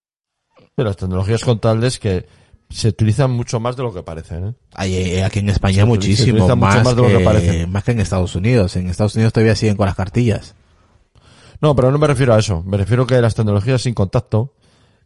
Pero 0.74 0.89
las 0.89 0.97
tecnologías 0.97 1.44
contables 1.44 1.99
que 1.99 2.26
se 2.70 2.89
utilizan 2.89 3.31
mucho 3.31 3.60
más 3.60 3.76
de 3.76 3.83
lo 3.83 3.93
que 3.94 4.02
parecen, 4.02 4.49
¿eh? 4.49 4.55
Hay, 4.75 4.94
eh, 4.94 5.25
aquí 5.25 5.39
en 5.39 5.49
España 5.51 5.76
Se 5.76 5.83
utiliza- 5.83 5.86
muchísimo, 5.89 6.25
se 6.26 6.31
utiliza 6.33 6.55
mucho 6.55 6.67
más, 6.67 6.84
más 6.84 6.97
de 6.97 7.02
lo 7.02 7.09
que 7.09 7.18
que, 7.18 7.25
parece. 7.25 7.67
más 7.67 7.84
que 7.84 7.93
en 7.93 8.01
Estados 8.01 8.34
Unidos. 8.34 8.76
En 8.76 8.89
Estados 8.89 9.15
Unidos 9.15 9.33
todavía 9.33 9.55
siguen 9.55 9.76
con 9.76 9.86
las 9.86 9.94
cartillas. 9.94 10.55
No, 11.60 11.75
pero 11.76 11.91
no 11.91 11.99
me 11.99 12.07
refiero 12.07 12.34
a 12.34 12.39
eso. 12.39 12.62
Me 12.67 12.76
refiero 12.76 13.07
que 13.07 13.20
las 13.20 13.34
tecnologías 13.34 13.83
sin 13.83 13.94
contacto 13.94 14.55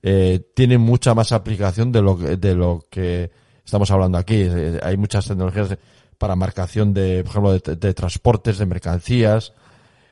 eh, 0.02 0.40
tienen 0.54 0.80
mucha 0.80 1.14
más 1.14 1.32
aplicación 1.32 1.92
de 1.92 2.02
lo 2.02 2.18
que, 2.18 2.36
de 2.36 2.54
lo 2.54 2.84
que 2.90 3.30
estamos 3.64 3.90
hablando 3.90 4.18
aquí. 4.18 4.36
Eh, 4.48 4.80
hay 4.82 4.96
muchas 4.96 5.26
tecnologías 5.26 5.76
para 6.16 6.34
marcación 6.34 6.92
de, 6.94 7.22
por 7.22 7.30
ejemplo, 7.30 7.52
de, 7.52 7.76
de 7.76 7.94
transportes, 7.94 8.58
de 8.58 8.66
mercancías, 8.66 9.52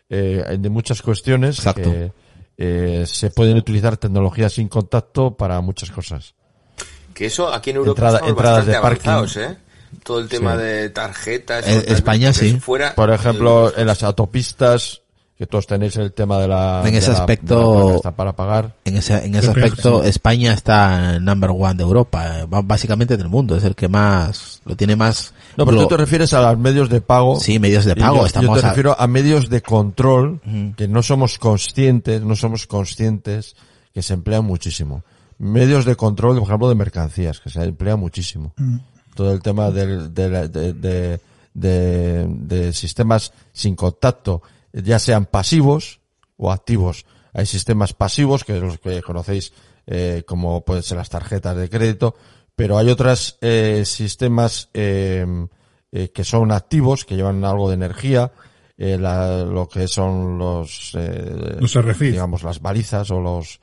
eh, 0.08 0.56
de 0.60 0.68
muchas 0.70 1.02
cuestiones 1.02 1.58
Exacto. 1.58 1.90
que 1.90 2.12
eh, 2.58 3.04
se 3.06 3.30
pueden 3.30 3.56
utilizar 3.56 3.96
tecnologías 3.96 4.52
sin 4.52 4.68
contacto 4.68 5.36
para 5.36 5.60
muchas 5.62 5.90
cosas. 5.90 6.34
Que 7.16 7.24
eso 7.26 7.48
aquí 7.52 7.70
en 7.70 7.76
Europa 7.76 7.92
Entrada- 7.92 8.16
estamos 8.18 8.30
entradas 8.30 8.66
bastante 8.66 8.76
de 8.76 8.82
parking. 8.82 9.40
¿eh? 9.40 9.56
Todo 10.04 10.18
el 10.20 10.28
tema 10.28 10.52
Sí. 10.54 10.58
de 10.62 10.90
tarjetas. 10.90 11.66
En 11.66 11.82
tal, 11.82 11.94
España 11.94 12.32
sí. 12.34 12.60
Fuera, 12.60 12.94
Por 12.94 13.10
ejemplo, 13.10 13.72
en 13.74 13.86
las 13.86 14.02
autopistas, 14.02 15.00
que 15.38 15.46
todos 15.46 15.66
tenéis 15.66 15.96
el 15.96 16.12
tema 16.12 16.38
de 16.38 16.48
la... 16.48 16.82
En 16.84 16.94
ese 16.94 17.10
aspecto- 17.12 18.00
la 18.04 18.10
para 18.12 18.36
pagar. 18.36 18.74
En 18.84 18.98
ese, 18.98 19.24
en 19.24 19.34
ese 19.34 19.48
aspecto. 19.48 20.02
España 20.04 20.52
está 20.52 21.16
en 21.16 21.24
number 21.24 21.50
one 21.50 21.74
de 21.74 21.82
Europa, 21.84 22.40
eh, 22.40 22.46
básicamente 22.48 23.16
del 23.16 23.28
mundo. 23.30 23.56
Es 23.56 23.64
el 23.64 23.74
que 23.74 23.88
más, 23.88 24.60
lo 24.66 24.76
tiene 24.76 24.94
más. 24.94 25.32
No, 25.56 25.64
pero 25.64 25.80
tú 25.82 25.88
te 25.88 25.96
refieres 25.96 26.34
a 26.34 26.42
los 26.42 26.58
medios 26.58 26.90
de 26.90 27.00
pago. 27.00 27.40
Sí, 27.40 27.58
medios 27.58 27.86
de 27.86 27.96
pago. 27.96 28.16
Yo, 28.16 28.20
yo 28.22 28.26
estamos 28.26 28.60
te 28.60 28.66
a- 28.66 28.68
refiero 28.70 28.94
a 28.98 29.06
medios 29.06 29.48
de 29.48 29.62
control 29.62 30.40
que 30.76 30.86
no 30.86 31.02
somos 31.02 31.38
conscientes, 31.38 32.20
no 32.22 32.36
somos 32.36 32.66
conscientes 32.66 33.56
que 33.94 34.02
se 34.02 34.12
emplean 34.12 34.44
muchísimo. 34.44 35.02
Medios 35.38 35.84
de 35.84 35.96
control, 35.96 36.36
por 36.38 36.44
ejemplo, 36.48 36.68
de 36.68 36.74
mercancías, 36.74 37.40
que 37.40 37.50
se 37.50 37.62
emplean 37.62 38.00
muchísimo. 38.00 38.54
Todo 39.14 39.32
el 39.32 39.40
tema 39.42 39.70
del- 39.70 40.12
de, 40.14 40.28
la- 40.28 40.48
de, 40.48 40.72
de- 40.72 41.20
de- 42.28 42.72
sistemas 42.72 43.32
sin 43.52 43.74
contacto, 43.76 44.42
ya 44.72 44.98
sean 44.98 45.26
pasivos 45.26 46.00
o 46.36 46.50
activos. 46.52 47.06
Hay 47.32 47.46
sistemas 47.46 47.92
pasivos, 47.92 48.44
que 48.44 48.58
los 48.60 48.78
que 48.78 49.02
conocéis 49.02 49.52
eh, 49.86 50.22
como 50.26 50.64
pueden 50.64 50.82
ser 50.82 50.96
las 50.98 51.08
tarjetas 51.10 51.56
de 51.56 51.68
crédito, 51.70 52.14
pero 52.56 52.76
hay 52.78 52.88
otros 52.90 53.38
eh, 53.40 53.84
sistemas 53.86 54.68
eh, 54.74 55.24
eh, 55.92 56.08
que 56.14 56.24
son 56.24 56.50
activos, 56.50 57.04
que 57.04 57.14
llevan 57.16 57.44
algo 57.44 57.68
de 57.68 57.74
energía, 57.74 58.32
eh, 58.78 58.98
la- 58.98 59.44
lo 59.44 59.68
que 59.68 59.86
son 59.88 60.38
los, 60.38 60.92
eh, 60.94 61.56
Los 61.60 61.76
digamos, 62.12 62.42
las 62.42 62.60
balizas 62.60 63.10
o 63.10 63.20
los, 63.20 63.60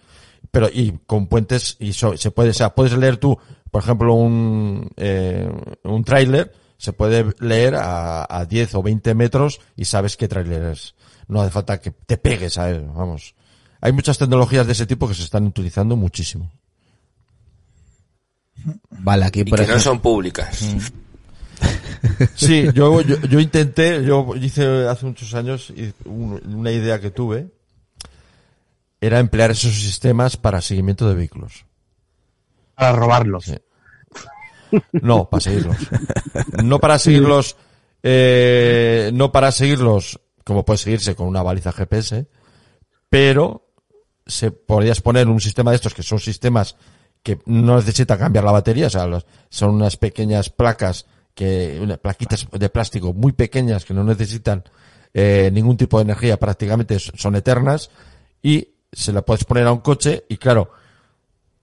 pero 0.54 0.70
y 0.72 1.00
con 1.08 1.26
puentes 1.26 1.78
y 1.80 1.94
so- 1.94 2.16
se 2.16 2.30
puede, 2.30 2.52
o 2.52 2.54
sea, 2.54 2.76
puedes 2.76 2.96
leer 2.96 3.18
tú, 3.18 3.36
por 3.72 3.82
ejemplo, 3.82 4.14
un, 4.14 4.88
eh, 4.98 5.50
un 5.84 6.04
tráiler, 6.04 6.54
se 6.78 6.94
puede 6.94 7.26
leer 7.40 7.74
a, 7.74 8.28
a 8.30 8.46
10 8.46 8.76
o 8.76 8.84
20 8.84 9.16
metros 9.16 9.60
y 9.76 9.86
sabes 9.86 10.16
qué 10.16 10.28
tráiler 10.28 10.62
es. 10.66 10.94
No 11.28 11.42
hace 11.42 11.50
falta 11.50 11.82
que 11.82 11.90
te 11.90 12.18
pegues 12.18 12.60
a 12.60 12.70
él, 12.70 12.86
vamos. 12.94 13.34
Hay 13.82 13.94
muchas 13.94 14.20
tecnologías 14.20 14.68
de 14.68 14.74
ese 14.74 14.86
tipo 14.86 15.08
que 15.08 15.16
se 15.16 15.24
están 15.24 15.48
utilizando 15.48 15.96
muchísimo. 15.96 16.52
Vale, 18.92 19.26
aquí 19.26 19.40
y 19.42 19.46
por 19.46 19.60
que 19.60 19.66
no 19.68 19.80
son 19.80 20.00
públicas. 20.02 20.64
Sí, 22.36 22.66
yo, 22.76 23.02
yo, 23.02 23.20
yo 23.22 23.40
intenté, 23.40 24.04
yo 24.06 24.36
hice 24.36 24.88
hace 24.88 25.06
muchos 25.08 25.34
años 25.34 25.74
y 25.76 25.92
un- 26.08 26.40
una 26.56 26.72
idea 26.72 27.00
que 27.00 27.10
tuve 27.10 27.48
era 29.06 29.20
emplear 29.20 29.52
esos 29.52 29.74
sistemas 29.74 30.38
para 30.38 30.62
seguimiento 30.62 31.08
de 31.10 31.16
vehículos. 31.16 31.66
Para 32.76 32.94
robarlos. 32.94 33.46
Sí. 33.46 33.58
No, 35.02 35.30
para 35.30 35.42
seguirlos. 35.42 35.78
No 36.64 36.80
para 36.80 36.98
seguirlos, 36.98 37.56
eh, 38.02 39.12
no 39.14 39.32
para 39.32 39.52
seguirlos 39.52 40.20
como 40.44 40.66
puede 40.66 40.78
seguirse 40.80 41.16
con 41.16 41.28
una 41.28 41.44
baliza 41.44 41.72
GPS, 41.72 42.28
pero 43.10 43.70
se 44.26 44.52
podrías 44.52 45.00
poner 45.02 45.28
un 45.28 45.40
sistema 45.40 45.72
de 45.72 45.76
estos 45.76 45.94
que 45.94 46.04
son 46.04 46.20
sistemas 46.20 46.76
que 47.22 47.40
no 47.46 47.76
necesitan 47.78 48.18
cambiar 48.20 48.44
la 48.44 48.52
batería, 48.52 48.88
o 48.88 48.90
sea, 48.90 49.06
los- 49.08 49.26
son 49.50 49.76
unas 49.76 49.96
pequeñas 49.96 50.50
placas 50.50 51.06
que, 51.34 51.80
unas 51.82 52.00
plaquitas 52.00 52.48
de 52.52 52.70
plástico 52.70 53.14
muy 53.14 53.32
pequeñas 53.32 53.86
que 53.86 53.94
no 53.94 54.04
necesitan 54.04 54.64
eh, 55.14 55.50
ningún 55.54 55.78
tipo 55.78 55.98
de 55.98 56.04
energía, 56.04 56.38
prácticamente 56.38 56.98
son 57.00 57.36
eternas 57.36 57.90
y 58.42 58.70
se 58.94 59.12
la 59.12 59.22
puedes 59.22 59.44
poner 59.44 59.68
a 59.68 59.72
un 59.72 59.80
coche 59.80 60.24
y 60.30 60.38
claro, 60.38 60.72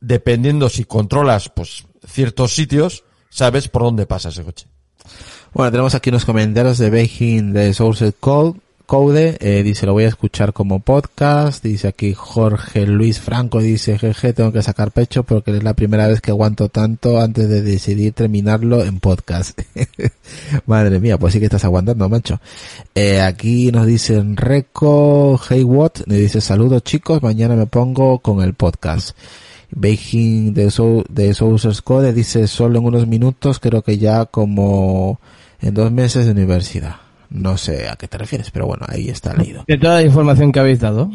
dependiendo 0.00 0.68
si 0.68 0.84
controlas 0.84 1.48
pues 1.48 1.86
ciertos 2.06 2.54
sitios, 2.54 3.04
sabes 3.28 3.68
por 3.68 3.82
dónde 3.82 4.06
pasa 4.06 4.30
ese 4.30 4.44
coche. 4.44 4.66
Bueno, 5.52 5.70
tenemos 5.70 5.94
aquí 5.94 6.10
unos 6.10 6.24
comentarios 6.24 6.78
de 6.78 6.90
Beijing 6.90 7.52
de 7.52 7.74
Source 7.74 8.12
Code. 8.18 8.60
Code, 8.90 9.36
eh, 9.38 9.62
dice, 9.62 9.86
lo 9.86 9.92
voy 9.92 10.02
a 10.02 10.08
escuchar 10.08 10.52
como 10.52 10.80
podcast. 10.80 11.62
Dice 11.62 11.86
aquí 11.86 12.12
Jorge 12.12 12.88
Luis 12.88 13.20
Franco, 13.20 13.60
dice, 13.60 13.96
jeje, 13.96 14.32
tengo 14.32 14.50
que 14.50 14.62
sacar 14.64 14.90
pecho 14.90 15.22
porque 15.22 15.56
es 15.56 15.62
la 15.62 15.74
primera 15.74 16.08
vez 16.08 16.20
que 16.20 16.32
aguanto 16.32 16.70
tanto 16.70 17.20
antes 17.20 17.48
de 17.48 17.62
decidir 17.62 18.14
terminarlo 18.14 18.82
en 18.82 18.98
podcast. 18.98 19.56
Madre 20.66 20.98
mía, 20.98 21.18
pues 21.18 21.34
sí 21.34 21.38
que 21.38 21.44
estás 21.44 21.64
aguantando, 21.64 22.08
macho. 22.08 22.40
Eh, 22.96 23.20
aquí 23.20 23.70
nos 23.70 23.86
dicen 23.86 24.36
Reco 24.36 25.40
Haywatt, 25.48 26.08
le 26.08 26.16
dice, 26.16 26.40
saludos 26.40 26.82
chicos, 26.82 27.22
mañana 27.22 27.54
me 27.54 27.66
pongo 27.66 28.18
con 28.18 28.42
el 28.42 28.54
podcast. 28.54 29.16
Beijing 29.70 30.52
de, 30.52 30.66
Sou- 30.72 31.04
de 31.08 31.32
Source 31.32 31.80
Code 31.84 32.12
dice 32.12 32.48
solo 32.48 32.80
en 32.80 32.86
unos 32.86 33.06
minutos, 33.06 33.60
creo 33.60 33.82
que 33.82 33.98
ya 33.98 34.24
como 34.24 35.20
en 35.60 35.74
dos 35.74 35.92
meses 35.92 36.24
de 36.26 36.32
universidad. 36.32 36.96
No 37.30 37.56
sé 37.56 37.88
a 37.88 37.96
qué 37.96 38.08
te 38.08 38.18
refieres, 38.18 38.50
pero 38.50 38.66
bueno, 38.66 38.84
ahí 38.88 39.08
está 39.08 39.34
leído. 39.34 39.64
De 39.66 39.78
toda 39.78 39.94
la 39.96 40.02
información 40.02 40.50
que 40.52 40.60
habéis 40.60 40.80
dado. 40.80 41.10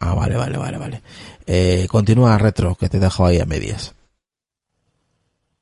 Ah, 0.00 0.14
vale, 0.14 0.36
vale, 0.36 0.58
vale, 0.58 0.78
vale. 0.78 1.02
Eh, 1.46 1.86
continúa 1.88 2.36
retro, 2.38 2.74
que 2.74 2.88
te 2.88 2.98
dejo 2.98 3.24
ahí 3.26 3.38
a 3.38 3.46
medias. 3.46 3.94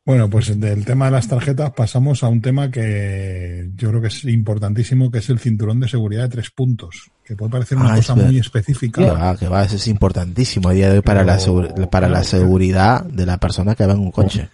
Bueno, 0.05 0.31
pues 0.31 0.59
del 0.59 0.87
tema 0.87 1.05
de 1.07 1.11
las 1.11 1.29
tarjetas 1.29 1.71
pasamos 1.73 2.23
a 2.25 2.29
un 2.29 2.41
tema 2.41 2.71
que 2.71 3.69
yo 3.77 3.91
creo 3.91 4.01
que 4.01 4.07
es 4.09 4.25
importantísimo, 4.25 5.11
que 5.11 5.19
es 5.19 5.29
el 5.29 5.39
cinturón 5.39 5.81
de 5.81 5.89
seguridad 5.89 6.23
de 6.23 6.29
tres 6.31 6.51
puntos, 6.51 7.11
que 7.23 7.37
puede 7.37 7.51
parecer 7.53 7.77
una 7.77 7.93
Ah, 7.93 7.97
cosa 7.97 8.15
es 8.15 8.25
muy 8.25 8.39
específica. 8.39 9.03
Que 9.05 9.11
va, 9.11 9.37
que 9.37 9.49
va, 9.49 9.65
eso 9.65 9.77
es 9.77 9.87
importantísimo 9.87 10.71
a 10.71 10.73
día 10.73 10.89
de 10.89 10.97
hoy 10.97 11.03
para, 11.03 11.21
Pero- 11.21 11.33
la, 11.33 11.39
segu- 11.39 11.91
para 11.91 12.09
la 12.09 12.25
seguridad 12.25 13.05
de 13.05 13.27
la 13.27 13.37
persona 13.37 13.75
que 13.75 13.85
va 13.85 13.93
en 13.93 13.99
un 14.01 14.11
coche. 14.11 14.49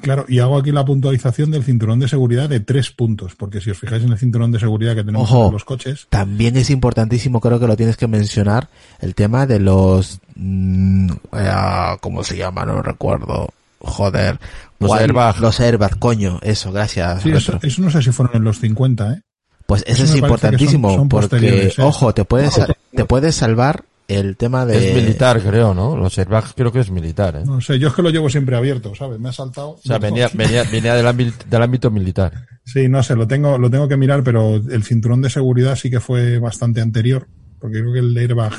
Claro, 0.00 0.24
y 0.28 0.38
hago 0.40 0.58
aquí 0.58 0.72
la 0.72 0.84
puntualización 0.84 1.50
del 1.50 1.64
cinturón 1.64 1.98
de 2.00 2.08
seguridad 2.08 2.48
de 2.48 2.60
tres 2.60 2.90
puntos, 2.90 3.34
porque 3.36 3.60
si 3.60 3.70
os 3.70 3.78
fijáis 3.78 4.04
en 4.04 4.12
el 4.12 4.18
cinturón 4.18 4.52
de 4.52 4.58
seguridad 4.60 4.94
que 4.94 5.04
tenemos 5.04 5.30
Ojo. 5.30 5.46
en 5.46 5.52
los 5.52 5.64
coches, 5.64 6.06
También 6.10 6.56
es 6.56 6.70
importantísimo, 6.70 7.40
creo 7.40 7.58
que 7.58 7.66
lo 7.66 7.76
tienes 7.76 7.96
que 7.96 8.06
mencionar, 8.06 8.68
el 9.00 9.14
tema 9.14 9.46
de 9.46 9.60
los... 9.60 10.20
mm, 10.34 11.10
ah, 11.32 11.96
¿Cómo 12.00 12.22
se 12.24 12.36
llama? 12.36 12.64
No 12.66 12.82
recuerdo. 12.82 13.48
Joder. 13.80 14.38
Los 14.78 14.88
¿Cuál? 14.88 15.02
airbag. 15.02 15.40
Los 15.40 15.60
airbag, 15.60 15.98
coño. 15.98 16.38
Eso, 16.42 16.72
gracias. 16.72 17.22
sí, 17.22 17.30
eso, 17.30 17.58
eso 17.62 17.82
no 17.82 17.90
sé 17.90 18.02
si 18.02 18.10
fueron 18.12 18.36
en 18.36 18.44
los 18.44 18.58
50, 18.60 19.12
¿eh? 19.12 19.22
Pues 19.66 19.82
eso 19.86 19.92
eso 19.94 20.04
es 20.04 20.10
son- 20.10 20.18
importantísimo 20.20 20.94
son 20.94 21.08
porque, 21.08 21.66
¿eh? 21.68 21.72
ojo, 21.82 22.14
te 22.14 22.24
puedes, 22.24 22.54
te 22.94 23.04
puedes 23.04 23.34
salvar 23.34 23.84
el 24.08 24.36
tema 24.36 24.64
de... 24.66 24.90
Es 24.90 24.94
militar, 24.94 25.40
creo, 25.40 25.74
¿no? 25.74 25.96
Los 25.96 26.18
airbags 26.18 26.52
creo 26.54 26.72
que 26.72 26.80
es 26.80 26.90
militar, 26.90 27.36
¿eh? 27.36 27.44
No 27.44 27.60
sé, 27.60 27.78
yo 27.78 27.88
es 27.88 27.94
que 27.94 28.02
lo 28.02 28.10
llevo 28.10 28.28
siempre 28.30 28.56
abierto, 28.56 28.94
¿sabes? 28.94 29.18
Me 29.18 29.28
ha 29.28 29.32
saltado. 29.32 29.70
O 29.70 29.80
sea, 29.82 29.98
venía, 29.98 30.28
venía, 30.32 30.64
venía 30.64 30.94
del, 30.94 31.06
ámbito, 31.06 31.44
del 31.48 31.62
ámbito 31.62 31.90
militar. 31.90 32.46
Sí, 32.64 32.88
no 32.88 33.02
sé, 33.02 33.16
lo 33.16 33.26
tengo, 33.26 33.58
lo 33.58 33.70
tengo 33.70 33.88
que 33.88 33.96
mirar, 33.96 34.22
pero 34.22 34.56
el 34.56 34.84
cinturón 34.84 35.22
de 35.22 35.30
seguridad 35.30 35.76
sí 35.76 35.90
que 35.90 36.00
fue 36.00 36.38
bastante 36.38 36.80
anterior, 36.80 37.28
porque 37.58 37.80
creo 37.80 37.92
que 37.92 38.00
el 38.00 38.16
airbag 38.16 38.54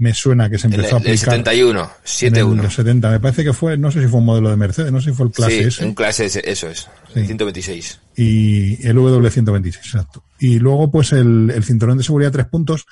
me 0.00 0.14
suena 0.14 0.48
que 0.48 0.58
se 0.58 0.66
En 0.66 0.72
empezó 0.74 0.96
a 0.96 0.98
el, 0.98 1.06
el 1.06 1.12
aplicar 1.12 1.34
71, 1.36 1.80
en 1.80 1.88
71. 2.04 2.62
el 2.64 2.70
70. 2.70 3.10
Me 3.10 3.20
parece 3.20 3.44
que 3.44 3.52
fue, 3.52 3.76
no 3.76 3.90
sé 3.90 4.00
si 4.02 4.08
fue 4.08 4.18
un 4.20 4.24
modelo 4.24 4.48
de 4.50 4.56
Mercedes, 4.56 4.90
no 4.90 5.00
sé 5.00 5.10
si 5.10 5.16
fue 5.16 5.26
el 5.26 5.32
clase 5.32 5.58
sí, 5.58 5.64
S. 5.64 5.84
un 5.84 5.94
clase 5.94 6.24
S, 6.24 6.42
eso 6.44 6.68
es. 6.68 6.88
Sí. 7.14 7.26
126. 7.26 8.00
y 8.16 8.86
el 8.86 8.96
W126, 8.96 9.76
exacto. 9.76 10.24
Y 10.38 10.58
luego, 10.58 10.90
pues 10.90 11.12
el, 11.12 11.52
el 11.54 11.62
cinturón 11.64 11.98
de 11.98 12.04
seguridad 12.04 12.30
de 12.30 12.38
tres 12.38 12.46
puntos, 12.46 12.86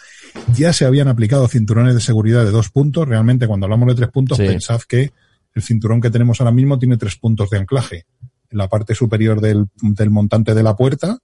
ya 0.54 0.72
se 0.74 0.84
habían 0.84 1.08
aplicado 1.08 1.48
cinturones 1.48 1.94
de 1.94 2.00
seguridad 2.02 2.44
de 2.44 2.50
dos 2.50 2.68
puntos. 2.68 3.08
Realmente, 3.08 3.46
cuando 3.46 3.64
hablamos 3.66 3.88
de 3.88 3.94
tres 3.94 4.10
puntos, 4.10 4.36
Sí. 4.36 4.44
pensad 4.44 4.80
que 4.82 5.12
el 5.54 5.62
cinturón 5.62 6.00
que 6.02 6.10
tenemos 6.10 6.40
ahora 6.40 6.52
mismo 6.52 6.78
tiene 6.78 6.98
tres 6.98 7.16
puntos 7.16 7.48
de 7.50 7.56
anclaje. 7.58 8.04
En 8.50 8.58
la 8.58 8.68
parte 8.68 8.94
superior 8.94 9.40
del, 9.40 9.64
del 9.80 10.10
montante 10.10 10.54
de 10.54 10.62
la 10.62 10.76
puerta, 10.76 11.18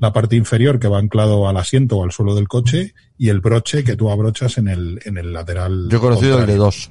la 0.00 0.12
parte 0.12 0.36
inferior 0.36 0.78
que 0.78 0.88
va 0.88 0.98
anclado 0.98 1.48
al 1.48 1.56
asiento 1.56 1.96
o 1.98 2.04
al 2.04 2.12
suelo 2.12 2.34
del 2.34 2.48
coche, 2.48 2.94
y 3.18 3.28
el 3.28 3.40
broche 3.40 3.84
que 3.84 3.96
tú 3.96 4.10
abrochas 4.10 4.58
en 4.58 4.68
el, 4.68 5.00
en 5.04 5.18
el 5.18 5.32
lateral. 5.32 5.88
Yo 5.90 5.98
he 5.98 6.00
conocido 6.00 6.38
el 6.40 6.46
de 6.46 6.56
dos. 6.56 6.90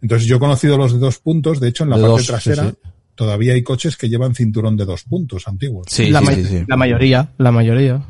Entonces 0.00 0.26
yo 0.28 0.36
he 0.36 0.40
conocido 0.40 0.76
los 0.76 0.92
de 0.92 0.98
dos 0.98 1.18
puntos, 1.18 1.60
de 1.60 1.68
hecho 1.68 1.84
en 1.84 1.90
la 1.90 1.96
De 1.96 2.02
parte 2.02 2.12
dos, 2.12 2.20
sí, 2.22 2.26
trasera 2.28 2.70
sí. 2.70 2.76
todavía 3.14 3.52
hay 3.54 3.62
coches 3.62 3.96
que 3.96 4.08
llevan 4.08 4.34
cinturón 4.34 4.76
de 4.76 4.84
dos 4.84 5.04
puntos 5.04 5.46
antiguos. 5.46 5.86
Sí, 5.88 6.10
la, 6.10 6.18
sí, 6.20 6.24
ma- 6.26 6.32
sí, 6.34 6.44
sí. 6.44 6.64
la 6.66 6.76
mayoría, 6.76 7.32
la 7.38 7.52
mayoría. 7.52 8.02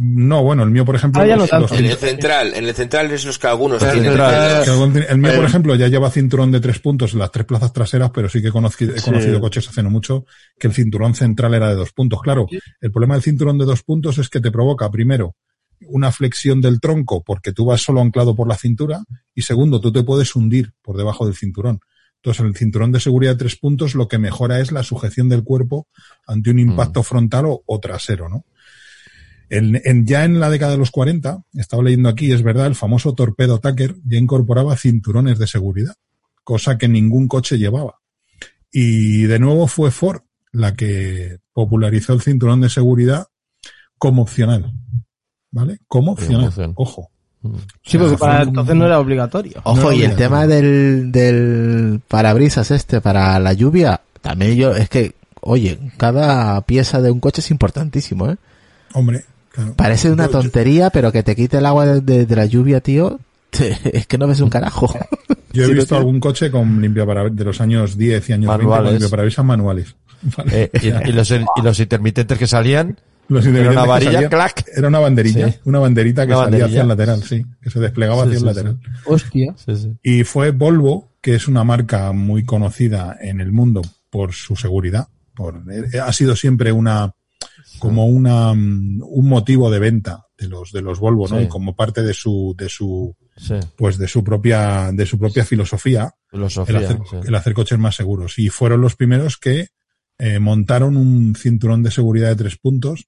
No, 0.00 0.44
bueno, 0.44 0.62
el 0.62 0.70
mío, 0.70 0.84
por 0.84 0.94
ejemplo, 0.94 1.20
Ahora 1.20 1.30
ya 1.30 1.34
no 1.36 1.42
los- 1.42 1.50
tanto. 1.50 1.68
los 1.74 1.78
En 1.80 1.86
el 1.86 1.96
central, 1.96 2.54
en 2.54 2.64
el 2.68 2.74
central 2.74 3.10
es 3.10 3.24
los 3.24 3.36
que 3.36 3.48
algunos 3.48 3.82
El 3.82 3.90
tienen. 3.90 4.10
central- 4.12 5.06
el 5.08 5.18
mío, 5.18 5.34
por 5.34 5.44
ejemplo, 5.44 5.74
ya 5.74 5.88
lleva 5.88 6.08
cinturón 6.10 6.52
de 6.52 6.60
tres 6.60 6.78
puntos 6.78 7.14
en 7.14 7.18
las 7.18 7.32
tres 7.32 7.46
plazas 7.46 7.72
traseras, 7.72 8.10
pero 8.14 8.28
sí 8.28 8.40
que 8.40 8.48
he 8.48 8.52
conocido, 8.52 8.94
he 8.94 8.98
Sí. 9.00 9.04
conocido 9.04 9.40
coches 9.40 9.68
hace 9.68 9.82
no 9.82 9.90
mucho 9.90 10.24
que 10.56 10.68
el 10.68 10.72
cinturón 10.72 11.14
central 11.16 11.52
era 11.54 11.68
de 11.70 11.74
dos 11.74 11.90
puntos. 11.92 12.22
Claro, 12.22 12.46
el 12.80 12.92
problema 12.92 13.14
del 13.14 13.24
cinturón 13.24 13.58
de 13.58 13.64
dos 13.64 13.82
puntos 13.82 14.18
es 14.18 14.28
que 14.28 14.38
te 14.40 14.52
provoca, 14.52 14.88
primero, 14.88 15.34
una 15.88 16.12
flexión 16.12 16.60
del 16.60 16.80
tronco 16.80 17.24
porque 17.24 17.52
tú 17.52 17.64
vas 17.64 17.80
solo 17.82 18.00
anclado 18.00 18.36
por 18.36 18.46
la 18.46 18.56
cintura 18.56 19.00
y 19.34 19.42
segundo, 19.42 19.80
tú 19.80 19.90
te 19.92 20.04
puedes 20.04 20.34
hundir 20.36 20.74
por 20.80 20.96
debajo 20.96 21.26
del 21.26 21.34
cinturón. 21.34 21.80
Entonces, 22.22 22.44
el 22.44 22.54
cinturón 22.56 22.90
de 22.92 23.00
seguridad 23.00 23.32
de 23.32 23.38
tres 23.38 23.56
puntos 23.56 23.94
lo 23.96 24.06
que 24.06 24.18
mejora 24.18 24.60
es 24.60 24.70
la 24.72 24.82
sujeción 24.84 25.28
del 25.28 25.42
cuerpo 25.44 25.86
ante 26.26 26.50
un 26.50 26.58
impacto 26.60 27.02
frontal 27.04 27.46
o, 27.46 27.62
o 27.66 27.78
trasero, 27.80 28.28
¿no? 28.28 28.44
En, 29.50 29.80
en- 29.84 30.06
ya 30.06 30.24
en 30.24 30.40
la 30.40 30.50
década 30.50 30.72
de 30.72 30.78
los 30.78 30.90
40, 30.90 31.42
estaba 31.54 31.82
leyendo 31.82 32.08
aquí, 32.08 32.32
es 32.32 32.42
verdad, 32.42 32.66
el 32.66 32.74
famoso 32.74 33.14
torpedo 33.14 33.58
Tucker 33.58 33.96
ya 34.06 34.18
incorporaba 34.18 34.76
cinturones 34.76 35.38
de 35.38 35.46
seguridad, 35.46 35.94
cosa 36.44 36.76
que 36.78 36.88
ningún 36.88 37.28
coche 37.28 37.58
llevaba. 37.58 37.96
Y 38.70 39.22
de 39.22 39.38
nuevo 39.38 39.66
fue 39.66 39.90
Ford 39.90 40.20
la 40.52 40.74
que 40.74 41.38
popularizó 41.52 42.12
el 42.12 42.20
cinturón 42.20 42.60
de 42.60 42.68
seguridad 42.68 43.26
como 43.96 44.22
opcional. 44.22 44.72
¿Vale? 45.50 45.78
Como 45.88 46.12
opcional. 46.12 46.52
Ojo. 46.74 47.10
Sí, 47.82 47.96
O 47.96 48.00
sea, 48.00 48.00
porque 48.00 48.16
para 48.18 48.42
entonces 48.42 48.74
no 48.74 48.84
era 48.84 48.98
obligatorio. 49.00 49.60
Ojo, 49.64 49.80
No, 49.80 49.92
y 49.92 50.02
el 50.02 50.16
tema 50.16 50.46
del, 50.46 51.10
del 51.12 52.00
parabrisas 52.06 52.70
este 52.70 53.00
para 53.00 53.38
la 53.38 53.52
lluvia, 53.54 54.00
también 54.20 54.56
yo, 54.56 54.74
es 54.74 54.88
que, 54.88 55.14
oye, 55.40 55.78
cada 55.96 56.60
pieza 56.62 57.00
de 57.00 57.10
un 57.10 57.20
coche 57.20 57.40
es 57.40 57.50
importantísimo, 57.50 58.28
¿eh? 58.28 58.36
Hombre, 58.92 59.24
claro. 59.64 59.74
Parece 59.74 60.10
una 60.10 60.28
tontería, 60.28 60.90
pero 60.90 61.12
que 61.12 61.22
te 61.22 61.34
quite 61.36 61.58
el 61.58 61.66
agua 61.66 61.86
de, 61.86 62.00
de- 62.00 62.26
de 62.26 62.36
la 62.36 62.46
lluvia, 62.46 62.80
tío, 62.80 63.18
te- 63.50 63.76
es 63.96 64.06
que 64.06 64.18
no 64.18 64.26
ves 64.26 64.40
un 64.40 64.50
carajo. 64.50 64.92
Yo 65.52 65.64
he 65.64 65.72
visto 65.74 65.94
no- 65.94 65.98
algún 66.00 66.20
coche 66.20 66.50
con 66.50 66.80
limpiaparabrisas 66.80 67.36
de 67.38 67.44
los 67.44 67.60
años 67.60 67.96
10 67.96 68.28
y 68.28 68.32
años 68.32 68.48
20 68.48 68.64
Manuales. 68.64 68.84
con 68.84 68.92
limpiaparabrisas 68.94 69.44
manuales. 69.44 69.96
Vale. 70.36 70.62
Eh, 70.64 70.70
y, 71.04 71.08
y 71.10 71.12
los, 71.12 71.30
y 71.30 71.62
los 71.62 71.78
intermitentes 71.80 72.36
que 72.38 72.46
salían, 72.46 72.98
Los 73.28 73.44
era 73.46 73.50
intermitentes 73.58 73.82
una 73.82 73.86
varilla, 73.86 74.28
clac. 74.28 74.64
Era 74.76 74.88
una 74.88 74.98
banderilla, 74.98 75.48
Sí. 75.52 75.58
una 75.64 75.78
banderita 75.78 76.26
que 76.26 76.32
Una 76.34 76.44
salía 76.44 76.64
hacia 76.64 76.82
el 76.82 76.88
lateral, 76.88 77.22
sí, 77.22 77.46
que 77.62 77.70
se 77.70 77.78
desplegaba 77.80 78.22
Sí, 78.24 78.28
hacia 78.28 78.34
el 78.34 78.40
sí, 78.40 78.44
lateral. 78.46 78.78
Hostia. 79.04 79.54
Sí, 79.64 79.76
sí. 79.76 79.92
Y 80.02 80.24
fue 80.24 80.50
Volvo, 80.50 81.10
que 81.20 81.34
es 81.34 81.46
una 81.48 81.62
marca 81.64 82.10
muy 82.12 82.44
conocida 82.44 83.16
en 83.20 83.40
el 83.40 83.52
mundo 83.52 83.82
por 84.10 84.32
su 84.32 84.56
seguridad. 84.56 85.08
Por, 85.34 85.62
eh, 85.70 86.00
ha 86.00 86.12
sido 86.12 86.34
siempre 86.34 86.72
una, 86.72 87.12
como 87.78 88.06
una, 88.06 88.54
mm, 88.54 89.02
un 89.02 89.28
motivo 89.28 89.70
de 89.70 89.78
venta 89.78 90.26
de 90.36 90.48
los, 90.48 90.72
de 90.72 90.82
los 90.82 91.00
Volvo, 91.00 91.28
¿no? 91.28 91.38
Sí. 91.38 91.44
Y 91.44 91.48
como 91.48 91.74
parte 91.74 92.02
de 92.02 92.14
su, 92.14 92.54
de 92.56 92.68
su, 92.68 93.14
Sí. 93.36 93.54
pues 93.76 93.98
de 93.98 94.08
su 94.08 94.24
propia, 94.24 94.90
de 94.92 95.06
su 95.06 95.18
propia 95.18 95.44
filosofía, 95.44 96.12
el 96.32 96.38
Filosofía. 96.38 96.78
hacer, 96.78 96.98
sí. 97.08 97.16
el 97.26 97.34
hacer 97.34 97.54
coches 97.54 97.78
más 97.78 97.96
seguros. 97.96 98.38
Y 98.38 98.48
fueron 98.48 98.80
los 98.80 98.96
primeros 98.96 99.36
que 99.36 99.68
eh, 100.18 100.38
montaron 100.38 100.96
un 100.96 101.34
cinturón 101.36 101.82
de 101.82 101.90
seguridad 101.90 102.28
de 102.28 102.36
tres 102.36 102.56
puntos. 102.56 103.06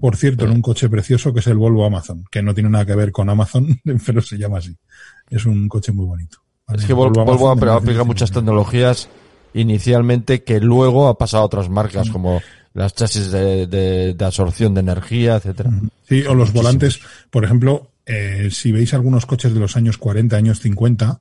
Por 0.00 0.16
cierto, 0.16 0.44
en 0.44 0.52
un 0.52 0.62
coche 0.62 0.88
precioso 0.88 1.32
que 1.32 1.40
es 1.40 1.46
el 1.46 1.56
Volvo 1.56 1.84
Amazon, 1.84 2.24
que 2.30 2.42
no 2.42 2.54
tiene 2.54 2.70
nada 2.70 2.86
que 2.86 2.94
ver 2.94 3.10
con 3.10 3.30
Amazon, 3.30 3.80
pero 4.06 4.20
se 4.20 4.36
llama 4.36 4.58
así. 4.58 4.76
Es 5.30 5.46
un 5.46 5.68
coche 5.68 5.92
muy 5.92 6.06
bonito. 6.06 6.38
¿vale? 6.66 6.80
Es 6.80 6.86
que 6.86 6.92
Volvo 6.92 7.22
aplicado 7.22 7.80
1959. 7.80 8.04
muchas 8.04 8.30
tecnologías 8.30 9.08
inicialmente 9.54 10.44
que 10.44 10.60
luego 10.60 11.08
ha 11.08 11.18
pasado 11.18 11.42
a 11.42 11.46
otras 11.46 11.68
marcas 11.68 12.10
como 12.10 12.40
las 12.74 12.94
chasis 12.94 13.30
de, 13.30 13.66
de- 13.66 14.14
de 14.14 14.24
absorción 14.24 14.74
de 14.74 14.80
energía, 14.80 15.36
etcétera. 15.36 15.70
Sí, 16.08 16.22
o 16.22 16.34
los 16.34 16.52
volantes, 16.52 17.00
por 17.30 17.44
ejemplo, 17.44 17.90
eh, 18.06 18.48
si 18.50 18.72
veis 18.72 18.94
algunos 18.94 19.26
coches 19.26 19.52
de 19.54 19.60
los 19.60 19.76
años 19.76 19.98
40, 19.98 20.36
años 20.36 20.60
50, 20.60 21.20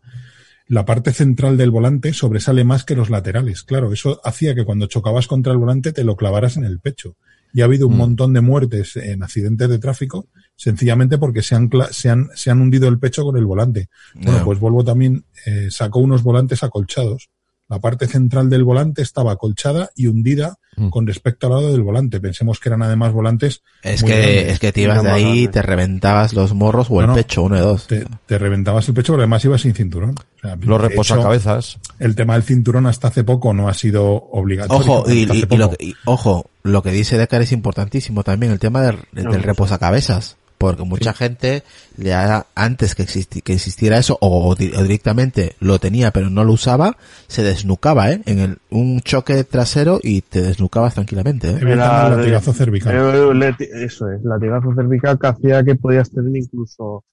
la 0.69 0.85
parte 0.85 1.13
central 1.13 1.57
del 1.57 1.71
volante 1.71 2.13
sobresale 2.13 2.63
más 2.63 2.83
que 2.83 2.95
los 2.95 3.09
laterales. 3.09 3.63
Claro, 3.63 3.91
eso 3.93 4.19
hacía 4.23 4.53
que 4.55 4.65
cuando 4.65 4.87
chocabas 4.87 5.27
contra 5.27 5.51
el 5.53 5.57
volante 5.57 5.93
te 5.93 6.03
lo 6.03 6.15
clavaras 6.15 6.57
en 6.57 6.65
el 6.65 6.79
pecho. 6.79 7.15
Y 7.53 7.61
ha 7.61 7.65
habido 7.65 7.87
un 7.87 7.93
Mm. 7.95 7.97
montón 7.97 8.33
de 8.33 8.41
muertes 8.41 8.97
en 8.97 9.23
accidentes 9.23 9.69
de 9.69 9.79
tráfico 9.79 10.27
sencillamente 10.57 11.17
porque 11.17 11.41
se 11.41 11.55
han, 11.55 11.69
se 11.91 12.09
han, 12.09 12.29
se 12.35 12.51
han 12.51 12.59
hundido 12.61 12.87
el 12.89 12.99
pecho 12.99 13.23
con 13.23 13.37
el 13.37 13.45
volante. 13.45 13.87
Bueno, 14.15 14.43
pues 14.43 14.59
Volvo 14.59 14.83
también 14.83 15.23
eh, 15.45 15.67
sacó 15.71 15.99
unos 15.99 16.23
volantes 16.23 16.61
acolchados. 16.63 17.29
La 17.69 17.79
parte 17.79 18.07
central 18.07 18.49
del 18.49 18.63
volante 18.63 19.01
estaba 19.01 19.33
acolchada 19.33 19.89
y 19.95 20.07
hundida 20.07 20.57
Mm. 20.79 20.89
con 20.89 21.07
respecto 21.07 21.47
al 21.47 21.53
lado 21.53 21.71
del 21.71 21.81
volante. 21.81 22.19
Pensemos 22.19 22.59
que 22.59 22.69
eran 22.69 22.83
además 22.83 23.11
volantes 23.11 23.63
Es 23.81 24.03
muy 24.03 24.11
que, 24.11 24.17
grandes. 24.21 24.47
es 24.53 24.59
que 24.59 24.71
te 24.71 24.81
ibas 24.81 25.01
de 25.01 25.09
ahí 25.09 25.47
te 25.47 25.63
reventabas 25.63 26.33
los 26.33 26.53
morros 26.53 26.85
o 26.91 27.01
el 27.01 27.07
No, 27.07 27.15
pecho, 27.15 27.41
uno 27.41 27.55
de 27.55 27.61
dos. 27.61 27.87
te, 27.87 28.05
te 28.27 28.37
reventabas 28.37 28.87
el 28.87 28.93
pecho, 28.93 29.13
pero 29.13 29.23
además 29.23 29.43
ibas 29.43 29.61
sin 29.61 29.73
cinturón. 29.73 30.11
O 30.11 30.39
sea, 30.39 30.55
Los 30.61 30.79
reposacabezas. 30.79 31.79
El 31.97 32.13
tema 32.15 32.35
del 32.35 32.43
cinturón 32.43 32.85
hasta 32.85 33.07
hace 33.07 33.23
poco 33.23 33.55
no 33.55 33.69
ha 33.69 33.73
sido 33.73 34.05
obligatorio. 34.13 34.93
Ojo, 34.93 35.11
y, 35.11 35.25
lo, 35.25 35.71
que- 35.71 35.83
y- 35.83 35.95
ojo, 36.05 36.47
lo 36.61 36.83
que 36.83 36.91
dice 36.91 37.17
Decar 37.17 37.41
es 37.41 37.51
importantísimo 37.51 38.23
también, 38.23 38.51
el 38.51 38.59
tema 38.59 38.83
del, 38.83 38.99
del 39.13 39.41
reposacabezas. 39.41 40.37
Porque 40.57 40.83
mucha 40.83 41.13
gente 41.13 41.61
le 41.97 42.13
ha, 42.15 42.47
antes 42.55 42.95
que, 42.95 43.03
existi- 43.03 43.43
que 43.43 43.53
existiera 43.53 43.97
eso, 43.99 44.17
o, 44.21 44.55
di- 44.55 44.71
o 44.75 44.81
directamente 44.81 45.55
lo 45.59 45.77
tenía 45.77 46.11
pero 46.11 46.29
no 46.31 46.43
lo 46.43 46.53
usaba, 46.53 46.97
se 47.27 47.43
desnucaba, 47.43 48.11
¿eh? 48.11 48.21
En 48.25 48.39
el, 48.39 48.57
un 48.71 49.01
choque 49.01 49.43
trasero 49.43 49.99
y 50.01 50.21
te 50.21 50.41
desnucabas 50.41 50.95
tranquilamente, 50.95 51.49
¿eh? 51.51 51.57
Era 51.61 52.07
el 52.07 52.17
latigazo 52.17 52.53
cervical. 52.53 52.95
Eh, 52.95 53.85
Eso 53.85 54.09
es, 54.11 54.23
latigazo 54.23 54.73
cervical 54.75 55.19
que 55.19 55.27
hacía 55.27 55.63
que 55.63 55.75
podías 55.75 56.09
tener 56.09 56.35
incluso 56.35 57.03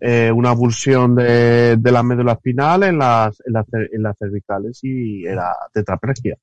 eh, 0.00 0.30
una 0.30 0.54
pulsión 0.54 1.14
de, 1.14 1.76
de 1.78 1.92
la 1.92 2.02
médula 2.02 2.32
espinal 2.32 2.82
en 2.82 2.98
las, 2.98 3.40
en, 3.46 3.52
las, 3.54 3.64
en 3.72 4.02
las 4.02 4.16
cervicales 4.18 4.78
y 4.82 5.24
era 5.24 5.54
tetraplegia. 5.72 6.36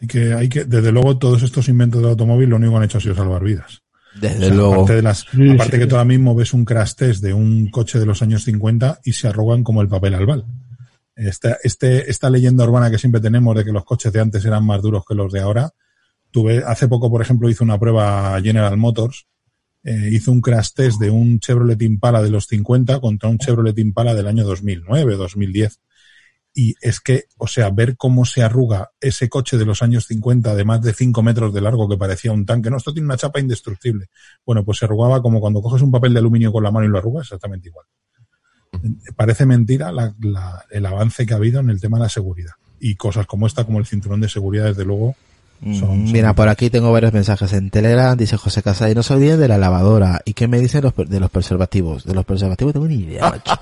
Hay 0.00 0.08
que, 0.08 0.34
hay 0.34 0.48
que, 0.48 0.64
desde 0.64 0.92
luego, 0.92 1.16
todos 1.16 1.42
estos 1.42 1.68
inventos 1.68 2.02
del 2.02 2.10
automóvil 2.10 2.50
lo 2.50 2.56
único 2.56 2.72
que 2.72 2.76
han 2.78 2.84
hecho 2.84 2.98
ha 2.98 3.00
sido 3.00 3.14
salvar 3.14 3.42
vidas. 3.42 3.82
Desde 4.20 4.36
O 4.36 4.40
sea, 4.40 4.54
luego. 4.54 4.74
Aparte, 4.74 4.94
de 4.94 5.02
las, 5.02 5.26
aparte 5.54 5.78
que 5.78 5.86
tú 5.86 5.94
ahora 5.96 6.04
mismo 6.04 6.34
ves 6.34 6.54
un 6.54 6.64
crash 6.64 6.94
test 6.94 7.22
de 7.22 7.34
un 7.34 7.68
coche 7.70 7.98
de 7.98 8.06
los 8.06 8.22
años 8.22 8.44
50 8.44 9.00
y 9.04 9.12
se 9.12 9.28
arrugan 9.28 9.62
como 9.62 9.82
el 9.82 9.88
papel 9.88 10.14
albal. 10.14 10.44
Esta, 11.14 11.56
este, 11.62 12.10
esta 12.10 12.28
leyenda 12.28 12.64
urbana 12.64 12.90
que 12.90 12.98
siempre 12.98 13.20
tenemos 13.20 13.56
de 13.56 13.64
que 13.64 13.72
los 13.72 13.84
coches 13.84 14.12
de 14.12 14.20
antes 14.20 14.44
eran 14.44 14.64
más 14.66 14.82
duros 14.82 15.04
que 15.06 15.14
los 15.14 15.32
de 15.32 15.40
ahora. 15.40 15.70
Tuve, 16.30 16.62
hace 16.66 16.88
poco, 16.88 17.10
por 17.10 17.22
ejemplo, 17.22 17.48
hizo 17.48 17.64
una 17.64 17.78
prueba 17.78 18.38
General 18.42 18.76
Motors. 18.76 19.26
eh, 19.84 20.10
hizo 20.12 20.32
un 20.32 20.40
crash 20.40 20.70
test 20.74 21.00
de 21.00 21.10
un 21.10 21.38
Chevrolet 21.38 21.80
Impala 21.80 22.20
de 22.20 22.30
los 22.30 22.46
50 22.46 23.00
contra 23.00 23.28
un 23.28 23.38
Chevrolet 23.38 23.78
Impala 23.78 24.14
del 24.14 24.26
año 24.26 24.44
2009, 24.44 25.14
2010. 25.16 25.80
Y 26.58 26.74
es 26.80 27.00
que, 27.00 27.24
o 27.36 27.46
sea, 27.46 27.68
ver 27.68 27.98
cómo 27.98 28.24
se 28.24 28.42
arruga 28.42 28.90
ese 28.98 29.28
coche 29.28 29.58
de 29.58 29.66
los 29.66 29.82
años 29.82 30.06
50 30.06 30.54
de 30.54 30.64
más 30.64 30.80
de 30.80 30.94
5 30.94 31.22
metros 31.22 31.52
de 31.52 31.60
largo 31.60 31.86
que 31.86 31.98
parecía 31.98 32.32
un 32.32 32.46
tanque. 32.46 32.70
No, 32.70 32.78
esto 32.78 32.94
tiene 32.94 33.04
una 33.04 33.18
chapa 33.18 33.40
indestructible. 33.40 34.06
Bueno, 34.46 34.64
pues 34.64 34.78
se 34.78 34.86
arrugaba 34.86 35.20
como 35.20 35.38
cuando 35.38 35.60
coges 35.60 35.82
un 35.82 35.90
papel 35.90 36.14
de 36.14 36.20
aluminio 36.20 36.50
con 36.50 36.64
la 36.64 36.70
mano 36.70 36.86
y 36.86 36.88
lo 36.88 36.96
arrugas, 36.96 37.26
exactamente 37.26 37.68
igual. 37.68 37.84
Parece 39.16 39.44
mentira 39.44 39.92
la- 39.92 40.14
la- 40.20 40.64
el 40.70 40.86
avance 40.86 41.26
que 41.26 41.34
ha 41.34 41.36
habido 41.36 41.60
en 41.60 41.68
el 41.68 41.78
tema 41.80 41.98
de 41.98 42.04
la 42.04 42.08
seguridad. 42.08 42.52
Y 42.80 42.94
cosas 42.96 43.26
como 43.26 43.46
esta, 43.46 43.64
como 43.64 43.78
el 43.78 43.86
cinturón 43.86 44.22
de 44.22 44.28
seguridad, 44.30 44.64
desde 44.64 44.86
luego, 44.86 45.14
Son- 45.62 45.74
son 45.78 46.12
Mira, 46.12 46.34
por 46.34 46.48
aquí 46.48 46.70
tengo 46.70 46.92
varios 46.92 47.12
mensajes 47.12 47.52
en 47.52 47.70
Telegram, 47.70 48.16
dice 48.16 48.36
José 48.36 48.62
Casay, 48.62 48.94
no 48.94 49.02
se 49.02 49.14
olviden 49.14 49.40
de 49.40 49.48
la 49.48 49.58
lavadora. 49.58 50.20
¿Y 50.24 50.34
qué 50.34 50.48
me 50.48 50.58
dicen 50.60 50.82
los, 50.82 50.92
per- 50.92 51.08
de 51.08 51.18
los 51.18 51.30
preservativos? 51.30 52.04
De 52.04 52.14
los 52.14 52.24
preservativos 52.24 52.72
tengo 52.72 52.86
ni 52.86 52.96
idea, 52.96 53.30
macho. 53.30 53.58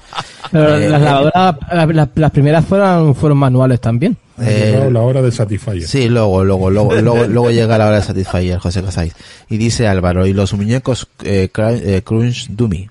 Pero 0.51 0.77
Eh, 0.77 0.89
las 0.89 1.01
lavadoras, 1.03 1.57
las, 1.73 1.89
las- 1.95 2.09
las 2.15 2.31
primeras 2.31 2.65
fueron, 2.65 3.15
fueron 3.15 3.39
manuales 3.39 3.81
también. 3.81 4.17
Eh, 4.41 4.89
la 4.93 5.01
hora 5.01 5.23
del 5.23 5.33
Satisfyer. 5.33 5.87
Sí, 5.87 6.09
luego, 6.09 6.45
luego, 6.45 6.69
luego, 6.69 6.95
luego, 7.01 7.25
luego 7.27 7.51
llega 7.53 7.79
la 7.79 7.87
hora 7.87 7.97
de 7.97 8.03
Satisfyer, 8.03 8.59
José 8.59 8.83
Casay. 8.83 9.13
Y 9.49 9.57
dice 9.57 9.87
Álvaro, 9.87 10.27
y 10.27 10.33
los 10.33 10.53
muñecos 10.55 11.07
eh, 11.23 11.49
eh, 11.57 12.03
Crunch 12.05 12.49
Dummy. 12.51 12.91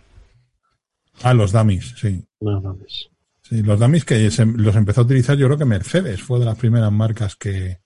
Ah, 1.21 1.33
los 1.33 1.51
dummies, 1.51 1.93
sí. 1.99 2.23
Los 2.39 2.63
dummies. 2.63 3.09
Sí, 3.41 3.61
los 3.61 3.79
dummies 3.79 4.05
que 4.05 4.31
se- 4.31 4.45
los 4.45 4.75
empezó 4.75 5.01
a 5.01 5.03
utilizar 5.03 5.37
yo 5.37 5.47
creo 5.47 5.57
que 5.57 5.65
Mercedes 5.65 6.21
fue 6.21 6.39
de 6.39 6.45
las 6.45 6.57
primeras 6.57 6.91
marcas 6.91 7.35
que, 7.35 7.79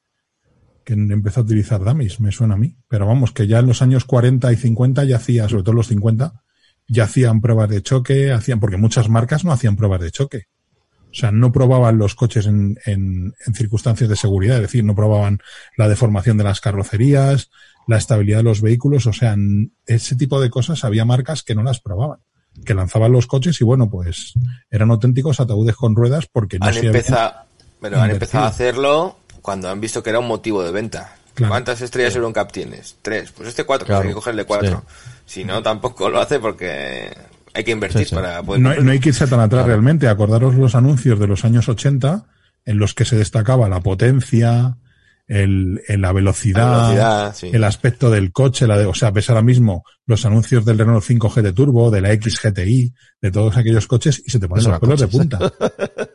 que 0.88 0.94
empezó 0.94 1.42
a 1.42 1.44
utilizar 1.44 1.84
dummies, 1.84 2.22
me 2.22 2.32
suena 2.32 2.54
a 2.54 2.58
mí. 2.58 2.78
Pero 2.88 3.06
vamos, 3.06 3.34
que 3.34 3.46
ya 3.46 3.60
en 3.60 3.68
los 3.68 3.82
años 3.82 4.06
40 4.06 4.54
y 4.54 4.56
50 4.56 5.04
ya 5.04 5.18
hacía, 5.18 5.50
sobre 5.50 5.64
todo 5.64 5.76
los 5.76 5.90
50, 5.90 6.42
ya 6.88 7.04
hacían 7.04 7.42
pruebas 7.42 7.68
de 7.70 7.84
choque, 7.84 8.32
hacían, 8.32 8.62
porque 8.62 8.78
muchas 8.78 9.10
marcas 9.10 9.44
no 9.44 9.52
hacían 9.52 9.76
pruebas 9.76 10.00
de 10.00 10.12
choque. 10.12 10.46
O 11.12 11.14
sea, 11.14 11.34
no 11.34 11.52
probaban 11.52 11.98
los 11.98 12.16
coches 12.16 12.46
en, 12.46 12.78
en, 12.86 13.34
en 13.46 13.54
circunstancias 13.54 14.10
de 14.10 14.16
seguridad, 14.16 14.56
es 14.56 14.62
decir, 14.62 14.86
no 14.86 14.96
probaban 14.96 15.40
la 15.76 15.90
deformación 15.90 16.38
de 16.38 16.46
las 16.46 16.62
carrocerías, 16.62 17.50
la 17.86 17.98
estabilidad 17.98 18.38
de 18.38 18.44
los 18.44 18.62
vehículos, 18.62 19.08
o 19.08 19.14
sea, 19.14 19.36
ese 19.86 20.16
tipo 20.16 20.40
de 20.40 20.50
cosas 20.50 20.86
había 20.86 21.04
marcas 21.04 21.44
que 21.44 21.54
no 21.56 21.64
las 21.64 21.82
probaban, 21.82 22.20
que 22.66 22.74
lanzaban 22.74 23.12
los 23.12 23.28
coches 23.28 23.60
y 23.60 23.66
bueno, 23.66 23.90
pues 23.90 24.36
eran 24.70 24.90
auténticos 24.92 25.42
ataúdes 25.42 25.76
con 25.76 25.98
ruedas 25.98 26.28
porque 26.32 26.60
no 26.60 26.68
han 26.68 26.74
se 26.74 26.86
empezado, 26.86 27.34
pero 27.82 27.98
han 27.98 28.04
invertido. 28.04 28.14
empezado 28.14 28.46
a 28.46 28.48
hacerlo 28.48 29.18
cuando 29.48 29.70
han 29.70 29.80
visto 29.80 30.04
que 30.04 30.10
era 30.10 30.20
un 30.20 30.28
motivo 30.28 30.62
de 30.62 30.74
venta. 30.74 31.16
Claro. 31.34 31.52
¿Cuántas 31.52 31.80
estrellas 31.80 32.14
Euroncap 32.18 32.52
tienes? 32.52 32.98
Tres. 33.02 33.32
Pues 33.32 33.48
este 33.48 33.64
cuatro, 33.64 33.86
Claro. 33.86 34.00
pues 34.02 34.08
hay 34.08 34.10
que 34.12 34.16
cogerle 34.16 34.44
cuatro. 34.44 34.84
Si 35.26 35.46
no, 35.46 35.64
tampoco 35.64 36.10
lo 36.10 36.20
hace 36.20 36.38
porque 36.42 37.16
hay 37.54 37.64
que 37.64 37.72
invertir 37.72 38.02
Sí, 38.02 38.10
sí. 38.10 38.16
para 38.16 38.44
poder 38.44 38.60
no, 38.62 38.76
no 38.76 38.92
hay 38.92 39.00
que 39.00 39.08
irse 39.08 39.26
tan 39.26 39.40
atrás 39.40 39.66
realmente. 39.66 40.10
Acordaros 40.10 40.56
los 40.56 40.76
anuncios 40.76 41.18
de 41.18 41.28
los 41.28 41.46
años 41.46 41.70
80 41.70 42.26
en 42.66 42.78
los 42.78 42.94
que 42.94 43.06
se 43.06 43.16
destacaba 43.16 43.70
la 43.70 43.80
potencia, 43.80 44.76
el, 45.28 45.82
el- 45.88 46.02
la 46.02 46.14
velocidad, 46.14 46.68
La 46.72 46.78
velocidad, 46.90 47.36
sí. 47.36 47.50
el 47.54 47.64
aspecto 47.64 48.10
del 48.10 48.32
coche, 48.32 48.66
la 48.68 48.78
de, 48.78 48.86
o 48.86 48.94
sea, 48.94 49.12
ves 49.12 49.30
ahora 49.30 49.42
mismo 49.42 49.84
los 50.06 50.26
anuncios 50.26 50.64
del 50.66 50.78
Renault 50.78 51.04
5 51.04 51.30
GT 51.30 51.54
Turbo, 51.54 51.92
de 51.92 52.00
la 52.02 52.12
X 52.14 52.40
GTI, 52.42 52.94
de 53.22 53.32
todos 53.32 53.58
aquellos 53.58 53.88
coches 53.88 54.24
y 54.26 54.32
se 54.32 54.40
te 54.40 54.48
ponen 54.48 54.62
Eso 54.62 54.70
los 54.72 54.80
pelos 54.80 55.00
de 55.02 55.08
punta. 55.08 55.40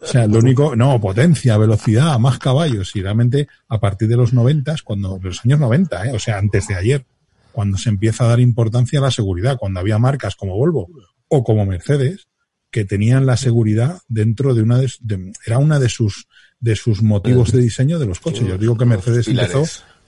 O 0.02 0.06
sea, 0.06 0.26
lo 0.26 0.38
único, 0.38 0.74
no, 0.76 0.98
potencia, 1.00 1.58
velocidad, 1.58 2.18
más 2.18 2.38
caballos 2.38 2.96
y 2.96 3.02
realmente 3.02 3.48
a 3.68 3.78
partir 3.78 4.08
de 4.08 4.16
los 4.16 4.32
90, 4.32 4.76
cuando, 4.84 5.18
de 5.18 5.24
los 5.28 5.44
años 5.44 5.60
90, 5.60 6.06
¿eh? 6.06 6.12
o 6.14 6.18
sea, 6.18 6.38
antes 6.38 6.66
de 6.68 6.74
ayer, 6.74 7.04
cuando 7.52 7.76
se 7.76 7.90
empieza 7.90 8.24
a 8.24 8.28
dar 8.28 8.40
importancia 8.40 8.98
a 8.98 9.02
la 9.02 9.10
seguridad, 9.10 9.58
cuando 9.58 9.78
había 9.80 9.98
marcas 9.98 10.36
como 10.36 10.56
Volvo 10.56 10.88
o 11.28 11.44
como 11.44 11.66
Mercedes 11.66 12.28
que 12.70 12.86
tenían 12.86 13.26
la 13.26 13.36
seguridad 13.36 13.98
dentro 14.08 14.54
de 14.54 14.62
una 14.62 14.78
de, 14.78 14.90
de- 15.00 15.32
era 15.44 15.58
una 15.58 15.78
de 15.78 15.90
sus 15.90 16.26
de 16.62 16.74
sus 16.76 17.02
motivos 17.02 17.52
de 17.52 17.60
diseño 17.60 17.98
de 17.98 18.06
los 18.06 18.20
coches. 18.20 18.46
Yo 18.48 18.56
digo 18.56 18.78
que 18.78 18.86
Mercedes 18.86 19.28
empezó 19.28 19.64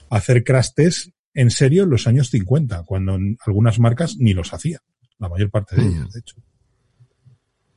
a 0.09 0.15
hacer 0.17 0.43
crash 0.43 0.69
test 0.75 1.09
en 1.35 1.51
serio 1.51 1.83
en 1.83 1.89
los 1.91 2.07
años 2.07 2.29
50, 2.31 2.83
cuando 2.83 3.15
en 3.15 3.37
algunas 3.45 3.77
marcas 3.77 4.15
ni 4.17 4.33
los 4.33 4.53
hacían, 4.53 4.79
la 5.19 5.29
mayor 5.29 5.51
parte 5.51 5.75
de 5.75 5.85
ellas, 5.85 6.11
de 6.13 6.19
hecho. 6.21 6.35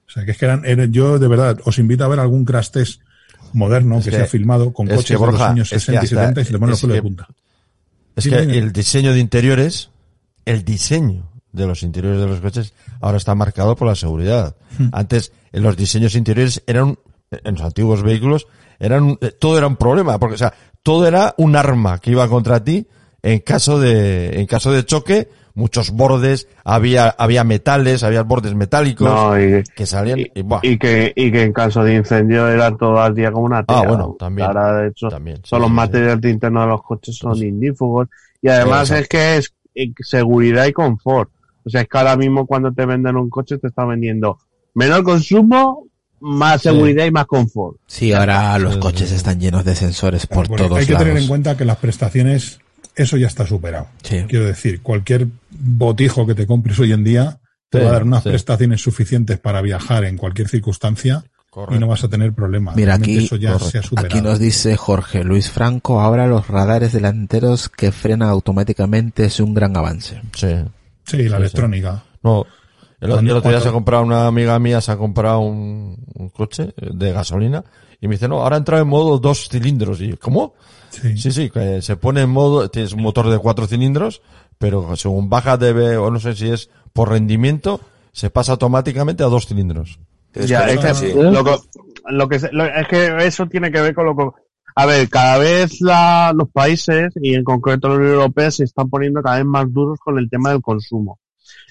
O 0.07 0.11
sea, 0.11 0.25
que 0.25 0.31
es 0.31 0.39
que 0.39 0.45
eran, 0.47 0.65
eran- 0.65 0.93
yo 0.93 1.19
de 1.19 1.29
verdad 1.29 1.59
os 1.65 1.79
invito 1.79 2.05
a 2.05 2.09
ver 2.09 2.21
algún 2.21 2.45
crash 2.45 2.71
test 2.71 3.03
moderno 3.53 3.99
Es 3.99 4.05
que, 4.05 4.11
que- 4.11 4.17
se 4.17 4.23
ha 4.23 4.27
filmado 4.27 4.73
con 4.73 4.89
es 4.89 4.95
coches 4.97 5.17
que, 5.19 5.25
de 5.27 5.33
los 5.33 5.41
años 5.41 5.73
es 5.73 5.85
que 5.85 5.93
60 5.93 5.93
y 5.93 6.05
hasta- 6.05 6.17
70 6.21 6.41
y 6.41 6.45
se 6.45 6.53
le 6.53 6.59
ponen 6.59 6.71
los 6.71 6.81
pelos 6.81 6.95
de 6.97 7.03
punta. 7.03 7.29
Es 8.17 8.25
Sí, 8.25 8.31
que 8.31 8.37
el 8.39 8.73
diseño 8.73 9.13
de 9.13 9.19
interiores, 9.21 9.91
el 10.45 10.65
diseño 10.65 11.31
de 11.53 11.67
los 11.67 11.83
interiores 11.83 12.21
de 12.21 12.27
los 12.27 12.41
coches 12.41 12.75
ahora 13.01 13.17
está 13.19 13.35
marcado 13.35 13.75
por 13.77 13.89
la 13.89 13.95
seguridad. 13.95 14.57
Hmm. 14.79 14.89
Antes, 14.93 15.33
en 15.53 15.63
los 15.63 15.77
diseños 15.77 16.15
interiores 16.15 16.63
eran, 16.67 16.99
en 17.31 17.55
los 17.55 17.63
antiguos 17.63 18.03
vehículos, 18.03 18.47
eran, 18.79 19.19
eh, 19.21 19.33
todo 19.39 19.59
era 19.59 19.67
un 19.67 19.77
problema, 19.77 20.19
porque, 20.19 20.35
o 20.35 20.39
sea, 20.39 20.53
todo 20.83 21.07
era 21.07 21.35
un 21.39 21.57
arma 21.57 21.99
que 21.99 22.11
iba 22.11 22.29
contra 22.29 22.63
ti 22.63 22.87
en 23.23 23.41
caso 23.41 23.81
de, 23.81 24.41
en 24.41 24.47
caso 24.47 24.73
de 24.73 24.85
choque, 24.85 25.29
muchos 25.55 25.91
bordes, 25.91 26.49
había, 26.65 27.09
había 27.09 27.43
metales, 27.43 28.05
había 28.05 28.23
bordes 28.23 28.55
metálicos 28.55 29.09
No, 29.09 29.39
y, 29.39 29.65
que 29.75 29.87
salían, 29.87 30.21
y, 30.21 30.43
buah, 30.43 30.61
y 30.63 30.79
que, 30.79 31.13
y 31.15 31.33
que 31.33 31.43
en 31.43 31.53
caso 31.53 31.83
de 31.83 31.97
incendio 31.97 32.49
era 32.49 32.77
todo 32.77 33.01
al 33.01 33.15
día 33.15 33.33
como 33.33 33.47
una 33.47 33.65
tira. 33.65 33.81
Ah, 33.81 33.89
bueno, 33.89 34.17
también. 34.19 34.47
Ahora, 34.47 34.79
de 34.79 34.89
hecho, 34.89 35.09
también, 35.09 35.39
sí, 35.39 35.51
todos 35.51 35.63
los 35.63 35.69
sí, 35.69 35.73
sí. 35.73 35.77
materiales 35.77 36.21
de 36.41 36.51
los 36.51 36.83
coches 36.83 37.17
son 37.17 37.37
ignífugos. 37.37 38.09
Y 38.41 38.49
además 38.49 38.91
es 38.93 39.09
que 39.09 39.39
es 39.39 39.53
eh, 39.75 39.93
seguridad 40.01 40.67
y 40.67 40.73
confort. 40.73 41.31
O 41.65 41.71
sea, 41.71 41.81
es 41.83 41.89
que 41.89 41.99
ahora 41.99 42.17
mismo 42.17 42.47
cuando 42.47 42.73
te 42.73 42.87
venden 42.87 43.17
un 43.17 43.29
coche 43.29 43.59
te 43.59 43.67
está 43.67 43.85
vendiendo 43.85 44.39
menor 44.75 45.03
consumo, 45.03 45.88
más 46.21 46.63
Sí. 46.63 46.69
seguridad 46.69 47.05
y 47.07 47.11
más 47.11 47.27
confort. 47.27 47.77
Sí, 47.87 48.13
ahora 48.13 48.59
los 48.59 48.77
coches 48.79 49.13
están 49.13 49.41
llenos 49.41 49.65
de 49.65 49.75
sensores 49.75 50.27
por 50.27 50.49
todos 50.49 50.79
hay 50.79 50.87
que 50.87 50.93
lados. 50.93 51.07
tener 51.07 51.23
en 51.23 51.29
cuenta 51.29 51.57
que 51.57 51.65
las 51.65 51.77
prestaciones, 51.77 52.59
eso 52.97 53.17
ya 53.17 53.27
está 53.27 53.47
superado. 53.47 53.87
Sí. 54.03 54.25
Quiero 54.29 54.45
decir, 54.47 54.81
cualquier 54.83 55.27
botijo 55.51 56.27
que 56.27 56.35
te 56.35 56.47
compres 56.47 56.79
hoy 56.79 56.93
en 56.93 57.05
día 57.05 57.39
te 57.71 57.79
Sí, 57.79 57.85
va 57.85 57.91
a 57.91 57.93
dar 57.95 58.05
unas 58.05 58.23
sí. 58.23 58.31
prestaciones 58.31 58.81
suficientes 58.81 59.39
para 59.39 59.61
viajar 59.61 60.05
en 60.05 60.17
cualquier 60.17 60.49
circunstancia 60.49 61.25
y 61.71 61.79
no 61.79 61.89
vas 61.89 62.05
a 62.05 62.09
tener 62.09 62.33
problemas. 62.33 62.77
Mira, 62.77 62.93
Realmente 62.97 63.17
aquí, 63.19 63.25
eso 63.27 63.37
ya 63.37 63.59
se 63.59 63.79
ha 63.79 63.83
superado. 63.83 64.07
aquí 64.15 64.21
nos 64.25 64.39
dice 64.39 64.77
Jorge 64.77 65.25
Luis 65.25 65.51
Franco, 65.51 66.01
ahora 66.01 66.27
los 66.29 66.47
radares 66.47 66.93
delanteros 66.93 67.69
que 67.69 67.91
frenan 67.91 68.29
automáticamente 68.29 69.25
es 69.25 69.41
un 69.41 69.55
gran 69.55 69.77
avance. 69.77 70.21
sí. 70.37 70.55
Sí, 71.05 71.23
la 71.23 71.37
sí. 71.39 71.43
electrónica. 71.43 72.05
No, 72.23 72.45
el, 73.01 73.11
el 73.11 73.31
otro 73.31 73.51
día 73.51 73.61
se 73.61 73.69
ha 73.69 73.73
comprado 73.73 74.03
una 74.03 74.27
amiga 74.27 74.59
mía, 74.59 74.81
se 74.81 74.93
ha 74.93 74.97
comprado 74.97 75.41
un, 75.41 75.97
un 76.15 76.29
coche 76.31 76.73
de 76.77 77.13
gasolina 77.13 77.65
y 78.01 78.09
me 78.09 78.15
dice, 78.15 78.29
no, 78.29 78.43
ahora 78.43 78.57
ha 78.57 78.59
entrado 78.59 78.83
en 78.83 78.89
modo 78.89 79.19
dos 79.19 79.49
cilindros. 79.49 80.01
Y 80.01 80.09
yo, 80.09 80.19
¿cómo? 80.19 80.55
Sí. 80.91 81.17
Sí, 81.19 81.33
sí, 81.33 81.51
que 81.51 81.83
se 81.83 81.97
pone 81.97 82.23
en 82.23 82.31
modo, 82.31 82.69
tienes 82.71 82.93
un 82.93 83.03
motor 83.03 83.29
de 83.29 83.39
cuatro 83.39 83.67
cilindros, 83.67 84.23
pero 84.59 84.97
según 84.97 85.29
baja 85.29 85.57
debe, 85.57 85.97
o 85.97 86.11
no 86.11 86.19
sé 86.19 86.35
si 86.35 86.49
es 86.51 86.71
por 86.93 87.11
rendimiento, 87.11 87.81
se 88.13 88.31
pasa 88.31 88.53
automáticamente 88.53 89.23
a 89.23 89.27
dos 89.27 89.47
cilindros. 89.47 89.99
Ya, 90.35 90.69
es 90.69 90.79
que, 90.79 90.95
sí. 90.95 91.13
lo, 91.15 91.45
que- 91.45 91.57
lo 92.09 92.29
que 92.29 92.39
se- 92.39 92.53
lo- 92.53 92.65
es 92.65 92.87
que 92.89 93.17
eso 93.27 93.47
tiene 93.47 93.71
que 93.71 93.81
ver 93.81 93.95
con 93.95 94.07
lo 94.07 94.17
que... 94.17 94.25
A 94.77 94.87
ver, 94.87 95.09
cada 95.09 95.39
vez 95.39 95.81
la- 95.81 96.33
los 96.37 96.49
países, 96.51 97.13
y 97.21 97.35
en 97.35 97.43
concreto 97.45 97.89
la 97.89 97.97
Unión 97.97 98.13
Europea, 98.15 98.51
se 98.51 98.65
están 98.65 98.89
poniendo 98.89 99.21
cada 99.23 99.37
vez 99.37 99.45
más 99.45 99.73
duros 99.73 99.99
con 99.99 100.19
el 100.19 100.31
tema 100.31 100.51
del 100.51 100.63
consumo. 100.63 101.19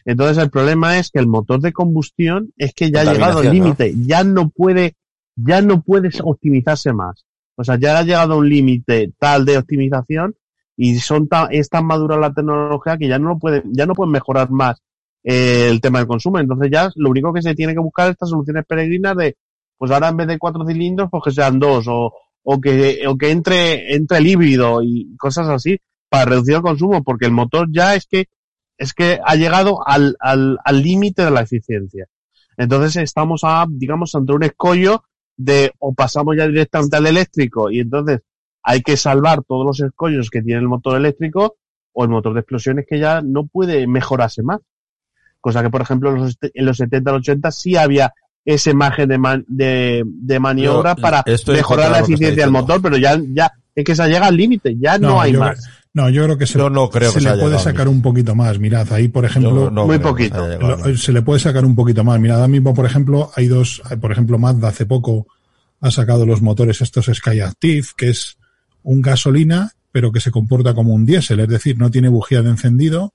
Entonces 0.07 0.41
el 0.41 0.49
problema 0.49 0.97
es 0.99 1.11
que 1.11 1.19
el 1.19 1.27
motor 1.27 1.59
de 1.59 1.73
combustión 1.73 2.53
es 2.55 2.73
que 2.73 2.89
ya 2.89 3.01
ha 3.01 3.13
llegado 3.13 3.39
al 3.39 3.51
límite, 3.51 3.93
ya 4.05 4.23
no 4.23 4.47
puede, 4.47 4.95
ya 5.35 5.61
no 5.61 5.81
puede 5.81 6.09
optimizarse 6.23 6.93
más. 6.93 7.25
O 7.55 7.63
sea, 7.65 7.77
ya 7.77 7.99
ha 7.99 8.03
llegado 8.03 8.35
a 8.35 8.37
un 8.37 8.47
límite 8.47 9.11
tal 9.19 9.43
de 9.43 9.57
optimización 9.57 10.35
y 10.77 10.95
son 10.99 11.27
tan, 11.27 11.49
es 11.51 11.67
tan 11.67 11.85
madura 11.85 12.15
la 12.15 12.33
tecnología 12.33 12.97
que 12.97 13.09
ya 13.09 13.19
no 13.19 13.27
lo 13.27 13.37
pueden, 13.37 13.63
ya 13.73 13.85
no 13.85 13.95
pueden 13.95 14.13
mejorar 14.13 14.49
más 14.49 14.81
eh, 15.25 15.67
el 15.69 15.81
tema 15.81 15.99
del 15.99 16.07
consumo. 16.07 16.39
Entonces 16.39 16.69
ya 16.71 16.89
lo 16.95 17.09
único 17.09 17.33
que 17.33 17.41
se 17.41 17.53
tiene 17.53 17.73
que 17.73 17.81
buscar 17.81 18.07
es 18.07 18.11
estas 18.13 18.29
soluciones 18.29 18.63
peregrinas 18.65 19.17
de, 19.17 19.35
pues 19.77 19.91
ahora 19.91 20.07
en 20.07 20.15
vez 20.15 20.27
de 20.27 20.39
cuatro 20.39 20.65
cilindros, 20.65 21.09
pues 21.11 21.21
que 21.25 21.31
sean 21.31 21.59
dos 21.59 21.85
o, 21.89 22.13
o 22.43 22.61
que, 22.61 23.05
o 23.05 23.17
que 23.17 23.31
entre, 23.31 23.93
entre 23.93 24.19
el 24.19 24.27
híbrido 24.27 24.81
y 24.81 25.17
cosas 25.17 25.49
así 25.49 25.77
para 26.07 26.23
reducir 26.23 26.55
el 26.55 26.61
consumo, 26.61 27.03
porque 27.03 27.25
el 27.25 27.33
motor 27.33 27.67
ya 27.69 27.93
es 27.93 28.07
que, 28.07 28.27
es 28.77 28.93
que 28.93 29.19
ha 29.25 29.35
llegado 29.35 29.85
al, 29.87 30.15
al, 30.19 30.57
al 30.63 30.81
límite 30.83 31.23
de 31.23 31.31
la 31.31 31.41
eficiencia. 31.41 32.05
Entonces 32.57 32.95
estamos 32.97 33.41
a, 33.43 33.65
digamos, 33.69 34.13
ante 34.15 34.33
un 34.33 34.43
escollo 34.43 35.03
de 35.35 35.71
o 35.79 35.93
pasamos 35.93 36.35
ya 36.37 36.47
directamente 36.47 36.97
al 36.97 37.05
eléctrico 37.07 37.69
y 37.71 37.79
entonces 37.81 38.21
hay 38.63 38.81
que 38.81 38.97
salvar 38.97 39.43
todos 39.43 39.65
los 39.65 39.79
escollos 39.79 40.29
que 40.29 40.41
tiene 40.41 40.61
el 40.61 40.67
motor 40.67 40.97
eléctrico 40.97 41.57
o 41.93 42.03
el 42.03 42.09
motor 42.09 42.33
de 42.33 42.39
explosiones 42.41 42.85
que 42.89 42.99
ya 42.99 43.21
no 43.21 43.45
puede 43.47 43.85
mejorarse 43.87 44.41
más. 44.43 44.59
Cosa 45.39 45.61
que, 45.63 45.69
por 45.69 45.81
ejemplo, 45.81 46.09
en 46.09 46.15
los, 46.23 46.37
en 46.41 46.65
los 46.65 46.77
70 46.77 47.11
y 47.11 47.13
80 47.15 47.51
sí 47.51 47.75
había 47.77 48.13
ese 48.43 48.73
margen 48.73 49.09
de, 49.09 49.17
man- 49.17 49.45
de, 49.47 50.03
de 50.05 50.39
maniobra 50.39 50.95
para 51.01 51.23
mejorar 51.57 51.85
la 51.91 51.97
eficiencia 52.13 52.43
del 52.43 52.51
motor, 52.61 52.81
pero 52.81 52.97
ya, 52.97 53.19
ya 53.33 53.51
es 53.75 53.83
que 53.85 53.95
se 53.95 54.07
llega 54.07 54.25
al 54.27 54.35
límite, 54.37 54.75
ya 54.79 54.97
no, 54.97 55.21
hay 55.21 55.33
más. 55.39 55.69
No, 55.97 56.09
yo 56.11 56.23
creo 56.25 56.37
que 56.37 56.45
se, 56.45 56.59
Yo 56.59 56.69
no 56.69 56.89
creo 56.91 57.09
se 57.11 57.17
que 57.17 57.23
se 57.23 57.35
le 57.35 57.41
puede 57.41 57.57
sacar 57.59 57.87
un 57.87 58.03
poquito 58.03 58.35
más. 58.35 58.59
Mirad, 58.59 58.93
ahí, 58.93 59.07
por 59.07 59.25
ejemplo, 59.25 59.71
no 59.71 59.85
muy 59.87 59.95
se 59.95 59.99
poquito. 60.01 60.47
Lo- 60.59 60.95
se 60.95 61.11
le 61.11 61.21
puede 61.23 61.39
sacar 61.39 61.65
un 61.65 61.73
poquito 61.75 62.03
más. 62.03 62.19
Mira, 62.19 62.35
ahora 62.35 62.47
mismo, 62.47 62.73
por 62.75 62.85
ejemplo, 62.85 63.31
hay 63.35 63.47
dos, 63.47 63.81
hay, 63.85 63.97
por 63.97 64.11
ejemplo, 64.11 64.37
Mazda 64.37 64.67
hace 64.67 64.85
poco 64.85 65.25
ha 65.81 65.89
sacado 65.89 66.25
los 66.27 66.41
motores 66.43 66.81
estos 66.81 67.07
Sky 67.11 67.39
Active, 67.39 67.87
que 67.97 68.09
es 68.09 68.37
un 68.83 69.01
gasolina, 69.01 69.71
pero 69.91 70.11
que 70.11 70.19
se 70.19 70.29
comporta 70.29 70.75
como 70.75 70.93
un 70.93 71.03
diésel, 71.05 71.39
es 71.39 71.47
decir, 71.47 71.79
no 71.79 71.89
tiene 71.89 72.09
bujía 72.09 72.43
de 72.43 72.49
encendido, 72.51 73.13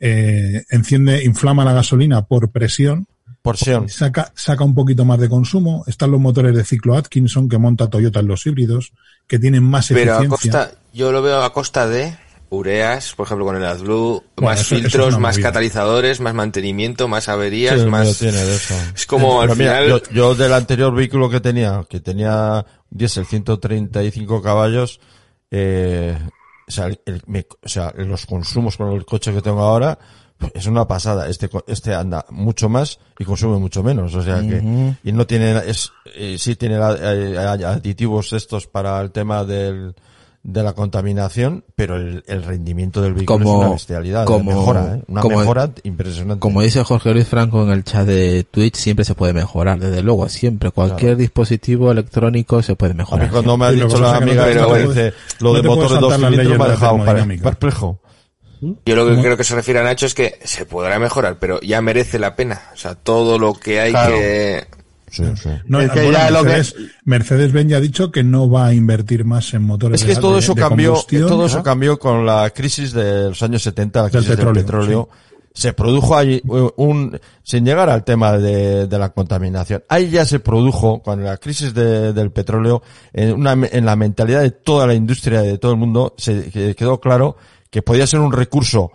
eh, 0.00 0.64
enciende, 0.70 1.22
inflama 1.24 1.64
la 1.64 1.72
gasolina 1.74 2.24
por 2.24 2.50
presión, 2.50 3.06
Porción. 3.42 3.88
saca, 3.90 4.32
saca 4.34 4.64
un 4.64 4.74
poquito 4.74 5.04
más 5.04 5.18
de 5.20 5.28
consumo. 5.28 5.84
Están 5.86 6.10
los 6.10 6.20
motores 6.20 6.56
de 6.56 6.64
ciclo 6.64 6.96
Atkinson 6.96 7.48
que 7.48 7.58
monta 7.58 7.88
Toyota 7.90 8.20
en 8.20 8.28
los 8.28 8.46
híbridos, 8.46 8.92
que 9.26 9.38
tienen 9.38 9.62
más 9.62 9.88
Pero 9.88 10.00
a 10.16 10.22
eficiencia. 10.24 10.28
costa, 10.52 10.72
yo 10.94 11.12
lo 11.12 11.20
veo 11.20 11.42
a 11.42 11.52
costa 11.52 11.86
de 11.86 12.16
ureas, 12.50 13.14
por 13.14 13.26
ejemplo 13.26 13.44
con 13.46 13.56
el 13.56 13.64
AdBlue, 13.64 14.22
Bueno, 14.36 14.50
más 14.50 14.60
eso- 14.60 14.76
filtros, 14.76 15.18
más 15.18 15.34
movida. 15.36 15.48
catalizadores, 15.48 16.20
más 16.20 16.34
mantenimiento, 16.34 17.08
más 17.08 17.28
averías, 17.28 17.80
Sí, 17.80 17.86
más... 17.86 18.06
mío 18.06 18.14
tiene 18.18 18.44
de 18.44 18.54
eso. 18.54 18.74
Es 18.94 19.06
como 19.06 19.40
al 19.40 19.48
Pero 19.48 19.58
mira, 19.58 19.82
final... 19.82 19.88
yo, 19.88 20.10
yo 20.12 20.34
del 20.36 20.52
anterior 20.52 20.94
vehículo 20.94 21.28
que 21.28 21.40
tenía, 21.40 21.84
que 21.88 21.98
tenía 22.00 22.64
un 22.90 22.98
diésel 22.98 23.26
135 23.26 24.40
caballos, 24.40 25.00
eh, 25.50 26.16
o 26.66 26.70
sea, 26.70 26.86
el- 26.86 27.22
me- 27.26 27.46
o 27.62 27.68
sea, 27.68 27.92
los 27.96 28.24
consumos 28.26 28.76
con 28.76 28.92
el 28.92 29.04
coche 29.04 29.32
que 29.32 29.42
tengo 29.42 29.60
ahora, 29.60 29.98
es 30.52 30.66
una 30.66 30.86
pasada. 30.86 31.28
Este, 31.28 31.48
este 31.66 31.94
anda 31.94 32.24
mucho 32.30 32.68
más 32.68 32.98
y 33.18 33.24
consume 33.24 33.58
mucho 33.58 33.82
menos. 33.82 34.14
O 34.14 34.22
sea 34.22 34.40
que, 34.40 34.94
y 35.02 35.12
no 35.12 35.26
tiene, 35.26 35.56
es, 35.66 35.90
eh, 36.14 36.36
sí 36.38 36.56
tiene 36.56 36.76
eh, 36.76 37.36
aditivos 37.38 38.32
estos 38.32 38.66
para 38.66 39.00
el 39.00 39.10
tema 39.10 39.44
del, 39.44 39.94
de 40.46 40.62
la 40.62 40.74
contaminación, 40.74 41.64
pero 41.74 41.96
el, 41.96 42.22
el 42.26 42.42
rendimiento 42.44 43.00
del 43.00 43.14
vehículo 43.14 43.38
Como- 43.38 43.54
es 43.54 43.64
una 43.64 43.72
bestialidad. 43.74 44.24
como- 44.26 44.50
mejora, 44.52 44.96
¿eh? 44.96 45.02
Una 45.08 45.20
como- 45.22 45.38
mejora 45.38 45.70
impresionante. 45.84 46.38
Como 46.40 46.60
dice 46.60 46.84
Jorge 46.84 47.12
Luis 47.14 47.26
Franco 47.26 47.62
en 47.64 47.70
el 47.70 47.82
chat 47.82 48.06
de 48.06 48.44
Twitch, 48.50 48.76
siempre 48.76 49.06
se 49.06 49.14
puede 49.14 49.32
mejorar, 49.32 49.78
desde 49.80 50.02
luego, 50.02 50.28
siempre. 50.28 50.70
Cualquier 50.70 51.16
dispositivo 51.16 51.90
electrónico 51.90 52.62
se 52.62 52.76
puede 52.76 52.92
A 52.92 52.96
mejorar. 52.96 53.26
mí 53.26 53.32
cuando 53.32 53.56
me 53.56 53.64
ha 53.64 53.70
dicho 53.70 53.98
la 53.98 54.18
que 54.18 54.24
amiga 54.24 54.42
no 54.44 54.48
te- 54.48 54.54
no 54.54 54.60
que 54.60 54.68
puedes- 54.70 54.88
dice 54.88 55.12
lo 55.40 55.48
no 55.48 55.54
de 55.56 55.62
te 55.62 55.68
motor 55.68 55.92
de 55.94 55.98
dos 55.98 56.14
cilindros 56.14 56.58
me 56.58 56.64
ha 56.64 56.68
dejado 56.68 57.04
perplejo. 57.42 57.98
Yo 58.60 58.96
lo 58.96 59.04
que 59.06 59.10
¿Cómo? 59.12 59.22
creo 59.22 59.36
que 59.36 59.44
se 59.44 59.54
refiere 59.54 59.80
a 59.80 59.82
Nacho 59.82 60.06
es 60.06 60.14
que 60.14 60.38
se 60.44 60.64
podrá 60.64 60.98
mejorar, 60.98 61.38
pero 61.38 61.60
ya 61.60 61.82
merece 61.82 62.18
la 62.18 62.34
pena. 62.36 62.62
O 62.72 62.76
sea, 62.76 62.94
todo 62.94 63.38
lo 63.38 63.52
que 63.54 63.80
hay 63.80 63.90
Claro. 63.92 64.14
que... 64.16 64.64
Sí, 65.16 65.24
sí. 65.42 65.48
No, 65.66 65.80
Es 65.80 65.90
que 65.90 66.02
bueno, 66.02 66.18
ya 66.18 66.30
lo 66.30 66.42
que- 66.42 66.48
Mercedes, 66.50 66.74
Mercedes-Benz 67.04 67.70
ya 67.70 67.76
ha 67.76 67.80
dicho 67.80 68.10
que 68.10 68.22
no 68.24 68.50
va 68.50 68.66
a 68.66 68.74
invertir 68.74 69.24
más 69.24 69.54
en 69.54 69.62
motores 69.62 70.00
Es 70.00 70.06
que 70.06 70.14
de- 70.14 70.20
todo 70.20 70.38
eso 70.38 70.54
de 70.54 70.60
cambió, 70.62 70.94
todo 71.28 71.46
eso 71.46 71.62
cambió 71.62 71.98
con 71.98 72.26
la 72.26 72.50
crisis 72.50 72.92
de 72.92 73.24
los 73.28 73.42
años 73.42 73.62
70, 73.62 74.00
la 74.02 74.08
Del 74.08 74.22
crisis 74.22 74.36
del 74.36 74.52
petróleo. 74.52 75.08
Se 75.56 75.72
produjo 75.72 76.16
ahí 76.16 76.42
un, 76.76 77.16
sin 77.44 77.64
llegar 77.64 77.88
al 77.88 78.02
tema 78.02 78.36
de, 78.38 78.88
de 78.88 78.98
la 78.98 79.10
contaminación. 79.10 79.84
Ahí 79.88 80.10
ya 80.10 80.24
se 80.24 80.40
produjo, 80.40 81.00
con 81.00 81.22
la 81.22 81.36
crisis 81.36 81.72
de- 81.72 82.12
del 82.12 82.32
petróleo, 82.32 82.82
en, 83.12 83.34
una, 83.34 83.52
en 83.52 83.84
la 83.84 83.94
mentalidad 83.94 84.42
de 84.42 84.50
toda 84.50 84.84
la 84.88 84.94
industria, 84.94 85.42
de 85.42 85.58
todo 85.58 85.70
el 85.70 85.78
mundo, 85.78 86.14
se 86.18 86.50
que 86.50 86.74
quedó 86.74 86.98
claro 87.00 87.36
que 87.70 87.82
podía 87.82 88.04
ser 88.08 88.18
un 88.18 88.32
recurso 88.32 88.90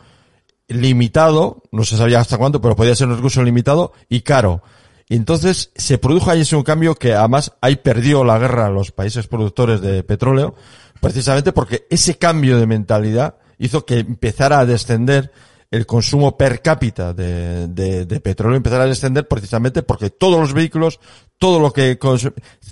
limitado, 0.68 1.64
no 1.72 1.84
se 1.84 1.98
sabía 1.98 2.20
hasta 2.20 2.38
cuánto, 2.38 2.62
pero 2.62 2.76
podía 2.76 2.96
ser 2.96 3.08
un 3.08 3.16
recurso 3.16 3.44
limitado 3.44 3.94
y 4.10 4.22
caro. 4.22 4.62
Y 5.10 5.16
entonces 5.16 5.72
se 5.76 5.98
produjo 5.98 6.30
ahí 6.30 6.42
ese 6.42 6.56
un 6.56 6.62
cambio 6.62 6.94
que 6.94 7.16
además 7.16 7.54
ahí 7.62 7.78
perdió 7.78 8.24
la 8.24 8.38
guerra 8.38 8.68
a 8.68 8.70
los 8.70 8.92
países 8.92 9.26
productores 9.26 9.82
de 9.82 10.04
petróleo, 10.04 10.54
precisamente 11.02 11.52
porque 11.52 11.88
ese 11.90 12.20
cambio 12.20 12.60
de 12.60 12.68
mentalidad 12.68 13.36
hizo 13.58 13.86
que 13.86 14.00
empezara 14.00 14.60
a 14.60 14.68
descender 14.68 15.32
el 15.72 15.86
consumo 15.86 16.38
per 16.38 16.62
cápita 16.62 17.14
de, 17.14 17.68
de, 17.68 18.06
de 18.06 18.20
petróleo, 18.20 18.58
empezara 18.58 18.84
a 18.84 18.88
descender 18.88 19.28
precisamente 19.28 19.84
porque 19.84 20.12
todos 20.12 20.40
los 20.40 20.54
vehículos, 20.54 21.00
todo 21.40 21.60
lo 21.60 21.72
que 21.74 21.98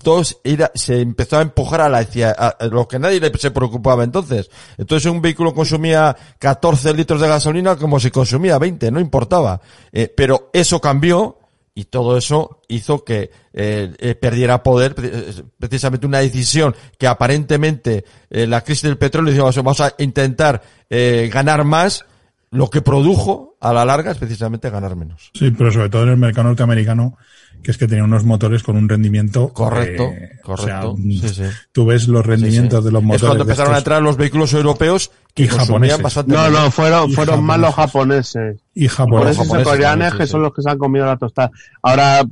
todos 0.03 0.39
era, 0.43 0.71
se 0.75 1.01
empezó 1.01 1.37
a 1.37 1.41
empujar 1.41 1.81
a 1.81 1.89
la 1.89 1.99
hacia 1.99 2.35
lo 2.71 2.87
que 2.87 2.99
nadie 2.99 3.19
se 3.37 3.51
preocupaba 3.51 4.03
entonces. 4.03 4.49
Entonces 4.77 5.11
un 5.11 5.21
vehículo 5.21 5.55
consumía 5.55 6.15
14 6.37 6.93
litros 6.93 7.19
de 7.19 7.27
gasolina 7.27 7.75
como 7.75 7.99
si 7.99 8.11
consumía 8.11 8.59
20, 8.59 8.91
no 8.91 8.99
importaba. 8.99 9.59
Eh, 9.91 10.11
pero 10.15 10.49
eso 10.53 10.81
cambió 10.81 11.37
y 11.77 11.85
todo 11.85 12.17
eso 12.17 12.61
hizo 12.67 13.03
que 13.03 13.29
eh, 13.53 13.93
eh, 13.99 14.15
perdiera 14.15 14.63
poder 14.63 14.95
pre- 14.95 15.11
precisamente 15.59 16.07
una 16.07 16.17
decisión 16.19 16.75
que 16.97 17.05
aparentemente 17.05 18.03
eh, 18.31 18.47
la 18.47 18.61
crisis 18.61 18.81
del 18.81 18.97
petróleo 18.97 19.31
decía, 19.31 19.61
vamos 19.61 19.79
a 19.81 19.93
intentar 19.99 20.63
eh, 20.89 21.29
ganar 21.31 21.63
más 21.65 22.03
lo 22.49 22.69
que 22.71 22.81
produjo 22.81 23.57
a 23.61 23.73
la 23.73 23.85
larga 23.85 24.11
es 24.11 24.17
precisamente 24.17 24.71
ganar 24.71 24.95
menos. 24.95 25.29
Sí, 25.35 25.51
pero 25.51 25.71
sobre 25.71 25.89
todo 25.89 26.03
en 26.03 26.09
el 26.09 26.17
mercado 26.17 26.47
norteamericano, 26.47 27.15
que 27.63 27.71
es 27.71 27.77
que 27.77 27.87
tenía 27.87 28.03
unos 28.03 28.23
motores 28.23 28.63
con 28.63 28.77
un 28.77 28.87
rendimiento 28.87 29.49
correcto 29.53 30.03
eh, 30.05 30.39
o 30.45 30.57
sea, 30.57 30.81
correcto 30.81 30.95
mm, 30.97 31.11
sí, 31.19 31.29
sí. 31.29 31.43
tú 31.71 31.85
ves 31.85 32.07
los 32.07 32.25
rendimientos 32.25 32.79
Sí, 32.79 32.81
sí. 32.83 32.85
de 32.85 32.91
los 32.91 33.03
motores. 33.03 33.23
es 33.23 33.27
cuando 33.27 33.43
de 33.43 33.49
empezaron 33.51 33.75
a 33.75 33.77
entrar 33.79 34.01
los 34.01 34.15
vehículos 34.17 34.53
europeos 34.53 35.11
que 35.33 35.43
Y 35.43 35.47
japoneses. 35.47 36.01
bastante 36.01 36.33
No, 36.33 36.49
no, 36.49 36.71
fueron, 36.71 37.11
fueron 37.11 37.43
más 37.43 37.59
los 37.59 37.75
japoneses. 37.75 38.57
y 38.73 38.87
japoneses. 38.87 39.37
Japoneses 39.37 39.61
y 39.61 39.63
coreanos 39.63 40.11
sí, 40.13 40.17
que 40.17 40.25
sí. 40.25 40.31
son 40.31 40.41
los 40.41 40.53
que 40.53 40.61
se 40.61 40.69
han 40.69 40.77
comido 40.77 41.05
la 41.05 41.17
tostada. 41.17 41.51
Ahora 41.81 42.23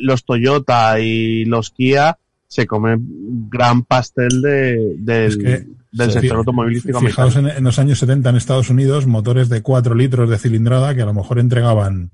los 0.00 0.24
Toyota 0.24 0.98
y 1.00 1.44
los 1.44 1.70
Kia 1.70 2.18
se 2.46 2.66
comen 2.66 3.06
gran 3.50 3.82
pastel 3.84 4.40
de, 4.40 5.26
Es 5.26 5.36
que, 5.36 5.66
del 5.92 6.12
sí, 6.12 6.20
sector 6.20 6.38
automovilístico 6.38 6.98
Fijaos 7.00 7.36
en, 7.36 7.48
en 7.48 7.62
los 7.64 7.78
años 7.78 7.98
70 7.98 8.30
en 8.30 8.36
Estados 8.36 8.70
Unidos, 8.70 9.06
motores 9.06 9.48
de 9.50 9.60
4 9.62 9.94
litros 9.94 10.28
de 10.30 10.38
cilindrada 10.38 10.94
que 10.94 11.02
a 11.02 11.06
lo 11.06 11.14
mejor 11.14 11.38
entregaban 11.38 12.10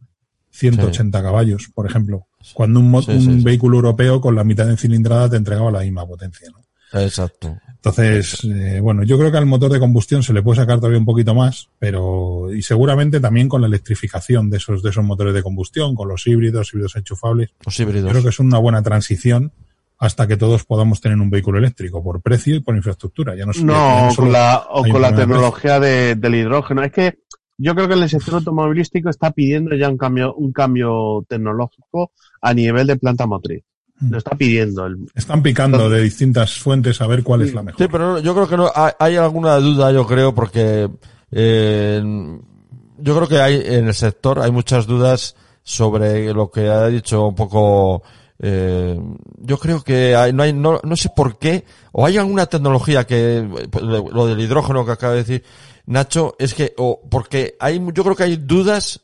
180 0.50 1.22
caballos, 1.22 1.70
por 1.74 1.86
ejemplo. 1.86 2.26
Cuando 2.52 2.80
un, 2.80 2.90
mo- 2.90 3.02
Sí, 3.02 3.12
un 3.12 3.20
sí, 3.20 3.38
sí. 3.38 3.42
vehículo 3.44 3.76
europeo 3.76 4.20
con 4.20 4.34
la 4.34 4.44
mitad 4.44 4.66
de 4.66 4.76
cilindrada 4.76 5.30
te 5.30 5.36
entregaba 5.36 5.70
la 5.70 5.80
misma 5.80 6.06
potencia. 6.06 6.48
¿no? 6.50 7.00
exacto 7.00 7.56
Entonces, 7.74 8.44
eh, 8.44 8.78
bueno, 8.80 9.02
yo 9.02 9.18
creo 9.18 9.32
que 9.32 9.38
al 9.38 9.46
motor 9.46 9.72
de 9.72 9.80
combustión 9.80 10.22
se 10.22 10.32
le 10.32 10.42
puede 10.42 10.60
sacar 10.60 10.76
todavía 10.78 10.98
un 10.98 11.04
poquito 11.04 11.34
más, 11.34 11.68
pero 11.78 12.52
y 12.54 12.62
seguramente 12.62 13.18
también 13.20 13.48
con 13.48 13.60
la 13.62 13.66
electrificación 13.66 14.48
de 14.48 14.58
esos 14.58 14.82
de 14.82 14.90
esos 14.90 15.04
motores 15.04 15.34
de 15.34 15.42
combustión, 15.42 15.94
con 15.96 16.08
los 16.08 16.26
híbridos, 16.26 16.72
híbridos 16.72 16.94
enchufables. 16.96 17.50
los 17.64 17.80
híbridos 17.80 18.10
Creo 18.10 18.22
que 18.22 18.28
es 18.28 18.38
una 18.38 18.58
buena 18.58 18.82
transición 18.82 19.52
hasta 19.98 20.26
que 20.26 20.36
todos 20.36 20.64
podamos 20.64 21.00
tener 21.00 21.18
un 21.18 21.30
vehículo 21.30 21.58
eléctrico 21.58 22.02
por 22.02 22.20
precio 22.20 22.56
y 22.56 22.60
por 22.60 22.76
infraestructura. 22.76 23.34
Ya 23.36 23.46
no, 23.46 23.52
ya 23.52 23.62
No, 23.62 24.08
o 24.08 24.14
con 24.14 24.32
la, 24.32 24.64
o 24.70 24.84
con 24.86 25.00
la 25.00 25.14
tecnología 25.14 25.80
de- 25.80 26.14
del 26.16 26.34
hidrógeno. 26.34 26.82
Es 26.82 26.92
que 26.92 27.18
yo 27.56 27.74
creo 27.74 27.88
que 27.88 27.94
el 27.94 28.08
sector 28.08 28.34
automovilístico 28.34 29.10
está 29.10 29.30
pidiendo 29.30 29.74
ya 29.76 29.88
un 29.88 29.96
cambio, 29.96 30.34
un 30.34 30.52
cambio 30.52 31.24
tecnológico 31.28 32.12
a 32.40 32.54
nivel 32.54 32.86
de 32.86 32.96
planta 32.96 33.26
motriz. 33.26 33.62
Mm. 34.00 34.10
Lo 34.10 34.18
está 34.18 34.36
pidiendo. 34.36 34.86
El, 34.86 35.06
Están 35.14 35.42
picando 35.42 35.88
de 35.88 36.02
distintas 36.02 36.58
fuentes 36.58 37.00
a 37.00 37.06
ver 37.06 37.22
cuál 37.22 37.42
es 37.42 37.54
la 37.54 37.62
mejor. 37.62 37.80
Sí, 37.80 37.88
pero 37.90 38.12
no, 38.12 38.18
yo 38.18 38.34
creo 38.34 38.48
que 38.48 38.56
no 38.56 38.70
hay, 38.74 38.92
hay 38.98 39.16
alguna 39.16 39.56
duda, 39.56 39.92
yo 39.92 40.06
creo, 40.06 40.34
porque 40.34 40.88
eh, 41.30 42.02
yo 42.98 43.16
creo 43.16 43.28
que 43.28 43.40
hay 43.40 43.62
en 43.64 43.86
el 43.86 43.94
sector 43.94 44.40
hay 44.40 44.50
muchas 44.50 44.86
dudas 44.86 45.36
sobre 45.62 46.32
lo 46.32 46.50
que 46.50 46.68
ha 46.68 46.86
dicho 46.88 47.28
un 47.28 47.34
poco. 47.34 48.02
Eh, 48.38 48.98
yo 49.38 49.58
creo 49.58 49.82
que 49.82 50.16
hay, 50.16 50.32
no 50.32 50.42
hay, 50.42 50.52
no, 50.52 50.80
no 50.82 50.96
sé 50.96 51.08
por 51.14 51.38
qué, 51.38 51.64
o 51.92 52.04
hay 52.04 52.18
alguna 52.18 52.46
tecnología 52.46 53.04
que, 53.04 53.48
pues, 53.70 53.84
lo 53.84 54.10
lo 54.10 54.26
del 54.26 54.40
hidrógeno 54.40 54.84
que 54.84 54.92
acaba 54.92 55.12
de 55.14 55.20
decir 55.20 55.44
Nacho, 55.86 56.34
es 56.38 56.54
que, 56.54 56.74
o 56.76 57.00
porque 57.10 57.56
hay, 57.60 57.80
yo 57.92 58.02
creo 58.04 58.16
que 58.16 58.22
hay 58.22 58.36
dudas 58.36 59.00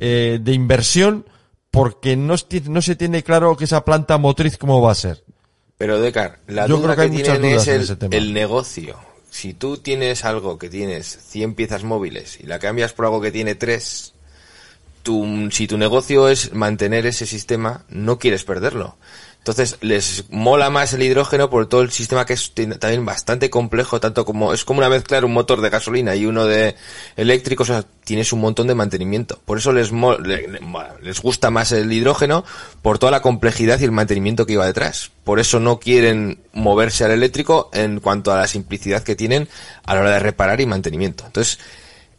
eh, 0.00 0.38
de 0.40 0.52
inversión 0.52 1.26
porque 1.70 2.16
no, 2.16 2.36
se 2.36 2.96
tiene 2.96 3.22
claro 3.22 3.56
que 3.56 3.64
esa 3.64 3.84
planta 3.84 4.18
motriz 4.18 4.58
cómo 4.58 4.80
va 4.80 4.92
a 4.92 4.96
ser. 4.96 5.24
Pero 5.78 6.00
Decar, 6.00 6.38
la 6.46 6.66
Yo 6.66 6.76
duda 6.76 6.94
creo 6.94 6.96
que 6.96 7.02
hay 7.02 7.10
que, 7.10 7.16
muchas 7.16 7.38
tienen 7.38 7.52
dudas 7.52 7.68
es 7.68 7.90
el, 7.90 8.14
el 8.14 8.32
negocio. 8.32 8.98
Si 9.30 9.54
tú 9.54 9.78
tienes 9.78 10.24
algo 10.24 10.58
que 10.58 10.68
tienes 10.68 11.06
100 11.06 11.54
piezas 11.54 11.84
móviles 11.84 12.38
y 12.40 12.46
la 12.46 12.58
cambias 12.58 12.92
por 12.92 13.06
algo 13.06 13.20
que 13.20 13.32
tiene 13.32 13.54
3, 13.54 14.12
tu, 15.02 15.48
si 15.50 15.66
tu 15.66 15.78
negocio 15.78 16.28
es 16.28 16.52
mantener 16.52 17.06
ese 17.06 17.26
sistema, 17.26 17.84
no 17.88 18.18
quieres 18.18 18.44
perderlo. 18.44 18.96
Entonces, 19.42 19.76
les 19.80 20.24
mola 20.30 20.70
más 20.70 20.92
el 20.92 21.02
hidrógeno 21.02 21.50
por 21.50 21.66
todo 21.66 21.80
el 21.82 21.90
sistema 21.90 22.24
que 22.24 22.34
es 22.34 22.52
también 22.78 23.04
bastante 23.04 23.50
complejo, 23.50 23.98
tanto 23.98 24.24
como, 24.24 24.52
es 24.52 24.64
como 24.64 24.78
una 24.78 24.88
mezcla 24.88 25.18
un 25.18 25.32
motor 25.32 25.60
de 25.60 25.68
gasolina 25.68 26.14
y 26.14 26.26
uno 26.26 26.44
de 26.46 26.76
eléctrico, 27.16 27.64
o 27.64 27.66
sea, 27.66 27.84
tienes 28.04 28.32
un 28.32 28.40
montón 28.40 28.68
de 28.68 28.76
mantenimiento. 28.76 29.40
Por 29.44 29.58
eso 29.58 29.72
les, 29.72 29.90
mo- 29.90 30.16
le- 30.16 30.46
le- 30.46 30.60
les 31.02 31.20
gusta 31.20 31.50
más 31.50 31.72
el 31.72 31.92
hidrógeno 31.92 32.44
por 32.82 33.00
toda 33.00 33.10
la 33.10 33.20
complejidad 33.20 33.80
y 33.80 33.84
el 33.84 33.90
mantenimiento 33.90 34.46
que 34.46 34.52
iba 34.52 34.64
detrás. 34.64 35.10
Por 35.24 35.40
eso 35.40 35.58
no 35.58 35.80
quieren 35.80 36.38
moverse 36.52 37.04
al 37.04 37.10
eléctrico 37.10 37.68
en 37.72 37.98
cuanto 37.98 38.32
a 38.32 38.36
la 38.38 38.46
simplicidad 38.46 39.02
que 39.02 39.16
tienen 39.16 39.48
a 39.84 39.96
la 39.96 40.02
hora 40.02 40.10
de 40.12 40.20
reparar 40.20 40.60
y 40.60 40.66
mantenimiento. 40.66 41.24
Entonces, 41.26 41.58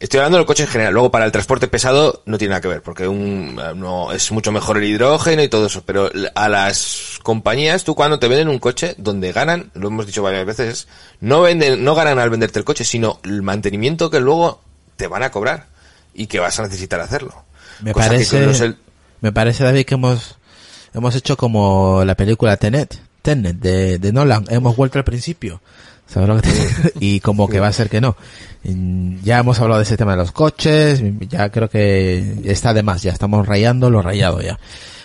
Estoy 0.00 0.18
hablando 0.18 0.38
del 0.38 0.46
coche 0.46 0.64
en 0.64 0.68
general. 0.68 0.92
Luego 0.92 1.10
para 1.10 1.24
el 1.24 1.32
transporte 1.32 1.68
pesado 1.68 2.22
no 2.26 2.36
tiene 2.36 2.50
nada 2.50 2.60
que 2.60 2.68
ver, 2.68 2.82
porque 2.82 3.08
un, 3.08 3.58
eh, 3.62 3.72
no 3.74 4.12
es 4.12 4.30
mucho 4.32 4.52
mejor 4.52 4.76
el 4.78 4.84
hidrógeno 4.84 5.42
y 5.42 5.48
todo 5.48 5.66
eso. 5.66 5.82
Pero 5.86 6.10
a 6.34 6.48
las 6.48 7.18
compañías, 7.22 7.84
tú 7.84 7.94
cuando 7.94 8.18
te 8.18 8.28
venden 8.28 8.48
un 8.48 8.58
coche, 8.58 8.94
donde 8.98 9.32
ganan, 9.32 9.70
lo 9.74 9.88
hemos 9.88 10.06
dicho 10.06 10.22
varias 10.22 10.44
veces, 10.44 10.88
no 11.20 11.40
venden, 11.42 11.84
no 11.84 11.94
ganan 11.94 12.18
al 12.18 12.28
venderte 12.30 12.58
el 12.58 12.64
coche, 12.64 12.84
sino 12.84 13.20
el 13.24 13.42
mantenimiento 13.42 14.10
que 14.10 14.20
luego 14.20 14.60
te 14.96 15.06
van 15.06 15.22
a 15.22 15.30
cobrar 15.30 15.66
y 16.12 16.26
que 16.26 16.38
vas 16.40 16.58
a 16.58 16.64
necesitar 16.64 17.00
hacerlo. 17.00 17.44
Me 17.80 17.92
Cosa 17.92 18.08
parece, 18.08 18.44
el- 18.64 18.76
me 19.20 19.32
parece 19.32 19.64
David 19.64 19.86
que 19.86 19.94
hemos, 19.94 20.36
hemos 20.92 21.14
hecho 21.14 21.36
como 21.36 22.04
la 22.04 22.14
película 22.14 22.56
Tenet, 22.56 23.00
Tenet 23.22 23.56
de, 23.56 23.98
de 23.98 24.12
Nolan, 24.12 24.44
hemos 24.50 24.76
vuelto 24.76 24.98
al 24.98 25.04
principio. 25.04 25.60
¿Sabes 26.06 26.28
lo 26.28 26.36
que 26.36 26.42
te- 26.42 26.92
y 27.00 27.20
como 27.20 27.48
que 27.48 27.60
va 27.60 27.68
a 27.68 27.72
ser 27.72 27.88
que 27.88 28.00
no. 28.00 28.16
Mm, 28.64 29.16
Ya 29.22 29.38
hemos 29.38 29.58
hablado 29.60 29.78
de 29.78 29.84
ese 29.84 29.96
tema 29.96 30.12
de 30.12 30.18
los 30.18 30.32
coches, 30.32 31.02
ya 31.28 31.48
creo 31.50 31.68
que 31.68 32.36
está 32.44 32.72
de 32.74 32.82
más, 32.82 33.02
ya 33.02 33.12
estamos 33.12 33.46
rayando 33.46 33.90
lo 33.90 34.02
rayado 34.02 34.40
ya. 34.40 34.58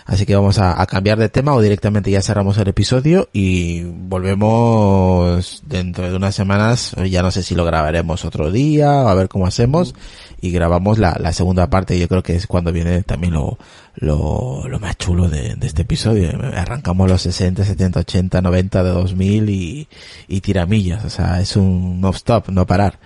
Así 0.06 0.26
que 0.26 0.36
vamos 0.36 0.58
a, 0.58 0.82
a 0.82 0.88
cambiar 0.88 1.20
de 1.20 1.30
tema 1.30 1.54
o 1.54 1.62
directamente 1.62 2.10
ya 2.10 2.22
cerramos 2.24 2.58
el 2.58 2.68
episodio 2.68 3.30
y 3.32 3.84
volvemos 3.84 5.62
dentro 5.66 6.10
de 6.10 6.16
unas 6.16 6.34
semanas, 6.36 6.96
ya 7.10 7.22
no 7.22 7.30
sé 7.32 7.44
si 7.44 7.54
lo 7.56 7.64
grabaremos 7.66 8.26
otro 8.26 8.52
día 8.52 8.90
o 8.92 9.08
a 9.08 9.14
ver 9.14 9.30
cómo 9.30 9.46
hacemos 9.46 9.94
y 10.42 10.52
grabamos 10.52 10.98
la, 11.00 11.18
la 11.20 11.34
segunda 11.34 11.70
parte 11.70 12.00
yo 12.00 12.08
creo 12.08 12.24
que 12.24 12.36
es 12.36 12.48
cuando 12.48 12.72
viene 12.72 13.04
también 13.04 13.34
lo, 13.34 13.58
lo, 13.96 14.68
lo 14.68 14.80
más 14.80 14.98
chulo 14.98 15.28
de, 15.28 15.56
de 15.56 15.68
este 15.68 15.82
episodio. 15.84 16.30
Arrancamos 16.56 17.10
los 17.10 17.22
60, 17.22 17.64
70, 17.64 18.00
80, 18.02 18.42
90 18.42 18.84
de 18.84 18.90
2000 18.90 19.50
y, 19.50 19.88
y 20.28 20.42
tiramillas, 20.42 21.04
o 21.06 21.10
sea, 21.10 21.42
es 21.42 21.56
un 21.56 22.00
no 22.02 22.10
stop, 22.12 22.50
no 22.50 22.66
parar. 22.66 23.00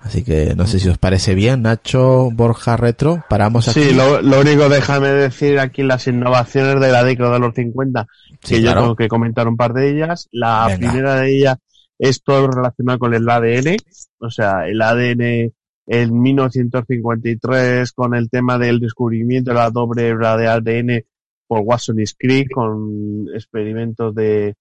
Así 0.00 0.22
que 0.22 0.54
no 0.54 0.66
sé 0.68 0.78
si 0.78 0.88
os 0.88 0.98
parece 0.98 1.34
bien, 1.34 1.62
Nacho, 1.62 2.30
Borja, 2.32 2.76
Retro, 2.76 3.24
paramos 3.28 3.66
aquí. 3.66 3.82
Sí, 3.82 3.92
lo, 3.94 4.22
lo 4.22 4.40
único 4.40 4.68
déjame 4.68 5.08
decir 5.08 5.58
aquí 5.58 5.82
las 5.82 6.06
innovaciones 6.06 6.80
de 6.80 6.92
la 6.92 7.02
década 7.02 7.32
de 7.34 7.38
los 7.40 7.54
50, 7.54 8.06
Sí, 8.44 8.56
que 8.56 8.62
yo 8.62 8.74
tengo 8.74 8.94
que 8.94 9.08
comentar 9.08 9.48
un 9.48 9.56
par 9.56 9.72
de 9.72 9.90
ellas. 9.90 10.28
La 10.30 10.66
Venga. 10.68 10.78
primera 10.78 11.16
de 11.16 11.36
ellas 11.36 11.56
es 11.98 12.22
todo 12.22 12.46
relacionado 12.46 12.98
con 13.00 13.14
el 13.14 13.28
ADN, 13.28 13.76
o 14.18 14.30
sea, 14.30 14.68
el 14.68 14.80
ADN 14.80 15.52
en 15.86 16.20
1953 16.20 17.92
con 17.92 18.14
el 18.14 18.28
tema 18.28 18.58
del 18.58 18.80
descubrimiento 18.80 19.50
de 19.50 19.56
la 19.56 19.70
doble 19.70 20.08
hebra 20.08 20.36
de 20.36 20.48
ADN 20.48 21.04
por 21.46 21.60
Watson 21.60 22.00
y 22.00 22.04
Crick 22.04 22.52
con 22.52 23.28
experimentos 23.32 24.14
de, 24.14 24.56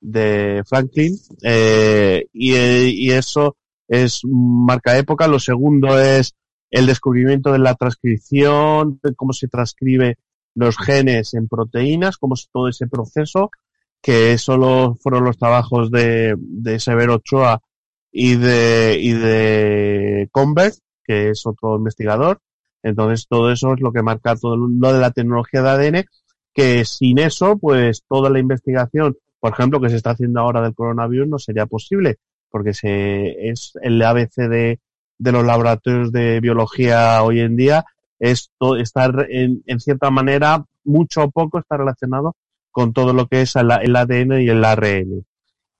de 0.00 0.62
Franklin 0.66 1.16
eh, 1.42 2.26
y, 2.32 2.52
eh, 2.52 2.90
y 2.90 3.10
eso 3.10 3.56
es 3.88 4.20
marca 4.24 4.98
época. 4.98 5.28
Lo 5.28 5.38
segundo 5.38 5.98
es 5.98 6.34
el 6.70 6.86
descubrimiento 6.86 7.52
de 7.52 7.58
la 7.58 7.74
transcripción, 7.74 9.00
de 9.02 9.14
cómo 9.14 9.32
se 9.32 9.48
transcribe 9.48 10.18
los 10.54 10.76
genes 10.76 11.34
en 11.34 11.48
proteínas, 11.48 12.16
cómo 12.16 12.34
todo 12.52 12.68
ese 12.68 12.86
proceso, 12.86 13.50
que 14.02 14.36
solo 14.38 14.96
fueron 15.00 15.24
los 15.24 15.38
trabajos 15.38 15.90
de, 15.90 16.34
de 16.38 16.80
Severo 16.80 17.14
Ochoa 17.14 17.62
y 18.18 18.36
de, 18.36 18.98
y 19.00 19.12
de 19.12 20.28
Conberg, 20.32 20.72
que 21.04 21.30
es 21.30 21.44
otro 21.46 21.76
investigador. 21.76 22.40
Entonces 22.82 23.26
todo 23.28 23.50
eso 23.52 23.74
es 23.74 23.80
lo 23.80 23.92
que 23.92 24.02
marca 24.02 24.36
todo 24.36 24.56
lo 24.56 24.92
de 24.92 25.00
la 25.00 25.10
tecnología 25.10 25.60
de 25.62 25.68
ADN, 25.68 26.04
que 26.54 26.84
sin 26.84 27.18
eso, 27.18 27.58
pues 27.58 28.02
toda 28.08 28.30
la 28.30 28.38
investigación, 28.38 29.16
por 29.38 29.52
ejemplo, 29.52 29.80
que 29.80 29.90
se 29.90 29.96
está 29.96 30.10
haciendo 30.12 30.40
ahora 30.40 30.62
del 30.62 30.74
coronavirus 30.74 31.28
no 31.28 31.38
sería 31.38 31.66
posible, 31.66 32.16
porque 32.50 32.72
se, 32.72 33.48
es 33.50 33.72
el 33.82 34.00
ABC 34.00 34.48
de, 34.48 34.78
de 35.18 35.32
los 35.32 35.44
laboratorios 35.44 36.10
de 36.10 36.40
biología 36.40 37.22
hoy 37.22 37.40
en 37.40 37.56
día, 37.56 37.84
es 38.18 38.50
to- 38.58 38.76
estar 38.76 39.26
en, 39.28 39.62
en 39.66 39.78
cierta 39.80 40.10
manera, 40.10 40.64
mucho 40.84 41.24
o 41.24 41.30
poco 41.30 41.58
está 41.58 41.76
relacionado 41.76 42.34
con 42.70 42.92
todo 42.94 43.12
lo 43.12 43.26
que 43.26 43.42
es 43.42 43.56
el, 43.56 43.70
el 43.82 43.94
ADN 43.94 44.40
y 44.40 44.48
el 44.48 44.64
ARN. 44.64 45.26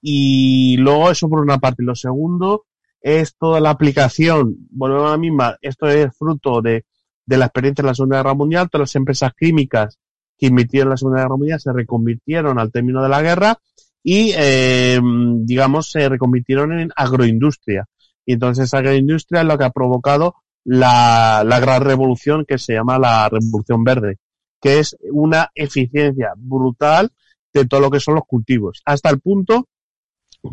Y 0.00 0.76
luego 0.78 1.10
eso 1.10 1.28
por 1.28 1.40
una 1.40 1.58
parte. 1.58 1.82
Lo 1.82 1.94
segundo 1.94 2.66
es 3.00 3.36
toda 3.36 3.60
la 3.60 3.70
aplicación. 3.70 4.56
Volvemos 4.70 5.08
a 5.08 5.12
la 5.12 5.18
misma. 5.18 5.56
Esto 5.60 5.88
es 5.88 6.16
fruto 6.16 6.60
de, 6.62 6.84
de 7.24 7.36
la 7.36 7.46
experiencia 7.46 7.82
de 7.82 7.88
la 7.88 7.94
Segunda 7.94 8.16
Guerra 8.18 8.34
Mundial. 8.34 8.68
Todas 8.70 8.88
las 8.88 8.96
empresas 8.96 9.32
químicas 9.38 9.98
que 10.38 10.46
invirtieron 10.46 10.88
en 10.88 10.90
la 10.90 10.96
Segunda 10.96 11.22
Guerra 11.22 11.36
Mundial 11.36 11.60
se 11.60 11.72
reconvirtieron 11.72 12.58
al 12.58 12.70
término 12.70 13.02
de 13.02 13.08
la 13.08 13.22
guerra 13.22 13.58
y, 14.02 14.32
eh, 14.36 15.00
digamos, 15.02 15.90
se 15.90 16.08
reconvirtieron 16.08 16.78
en 16.78 16.90
agroindustria. 16.94 17.88
Y 18.24 18.34
entonces 18.34 18.66
esa 18.66 18.78
agroindustria 18.78 19.40
es 19.40 19.46
lo 19.46 19.58
que 19.58 19.64
ha 19.64 19.70
provocado 19.70 20.34
la, 20.64 21.42
la 21.44 21.60
gran 21.60 21.82
revolución 21.82 22.44
que 22.46 22.58
se 22.58 22.74
llama 22.74 22.98
la 22.98 23.28
Revolución 23.28 23.84
Verde, 23.84 24.18
que 24.60 24.80
es 24.80 24.96
una 25.12 25.50
eficiencia 25.54 26.32
brutal 26.36 27.10
de 27.52 27.66
todo 27.66 27.80
lo 27.80 27.90
que 27.90 28.00
son 28.00 28.16
los 28.16 28.24
cultivos, 28.26 28.82
hasta 28.84 29.10
el 29.10 29.20
punto 29.20 29.68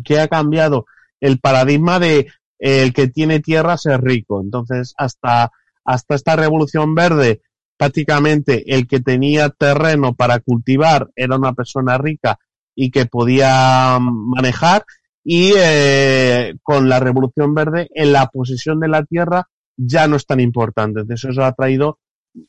que 0.04 0.20
ha 0.20 0.28
cambiado 0.28 0.86
el 1.20 1.38
paradigma 1.40 1.98
de 1.98 2.18
eh, 2.58 2.82
el 2.82 2.92
que 2.92 3.08
tiene 3.08 3.40
tierra 3.40 3.76
ser 3.76 4.02
rico. 4.02 4.40
Entonces, 4.40 4.94
hasta, 4.96 5.52
hasta 5.84 6.14
esta 6.14 6.36
revolución 6.36 6.94
verde, 6.94 7.42
prácticamente 7.76 8.74
el 8.74 8.86
que 8.86 9.00
tenía 9.00 9.50
terreno 9.50 10.14
para 10.14 10.40
cultivar 10.40 11.10
era 11.16 11.36
una 11.36 11.52
persona 11.52 11.98
rica 11.98 12.38
y 12.74 12.90
que 12.90 13.06
podía 13.06 13.98
manejar 14.00 14.84
y 15.24 15.52
eh, 15.56 16.54
con 16.62 16.88
la 16.88 17.00
revolución 17.00 17.54
verde 17.54 17.88
en 17.94 18.12
la 18.12 18.26
posesión 18.26 18.80
de 18.80 18.88
la 18.88 19.04
tierra 19.04 19.48
ya 19.76 20.06
no 20.06 20.16
es 20.16 20.26
tan 20.26 20.40
importante. 20.40 21.00
Entonces 21.00 21.30
eso 21.30 21.44
ha 21.44 21.52
traído 21.52 21.98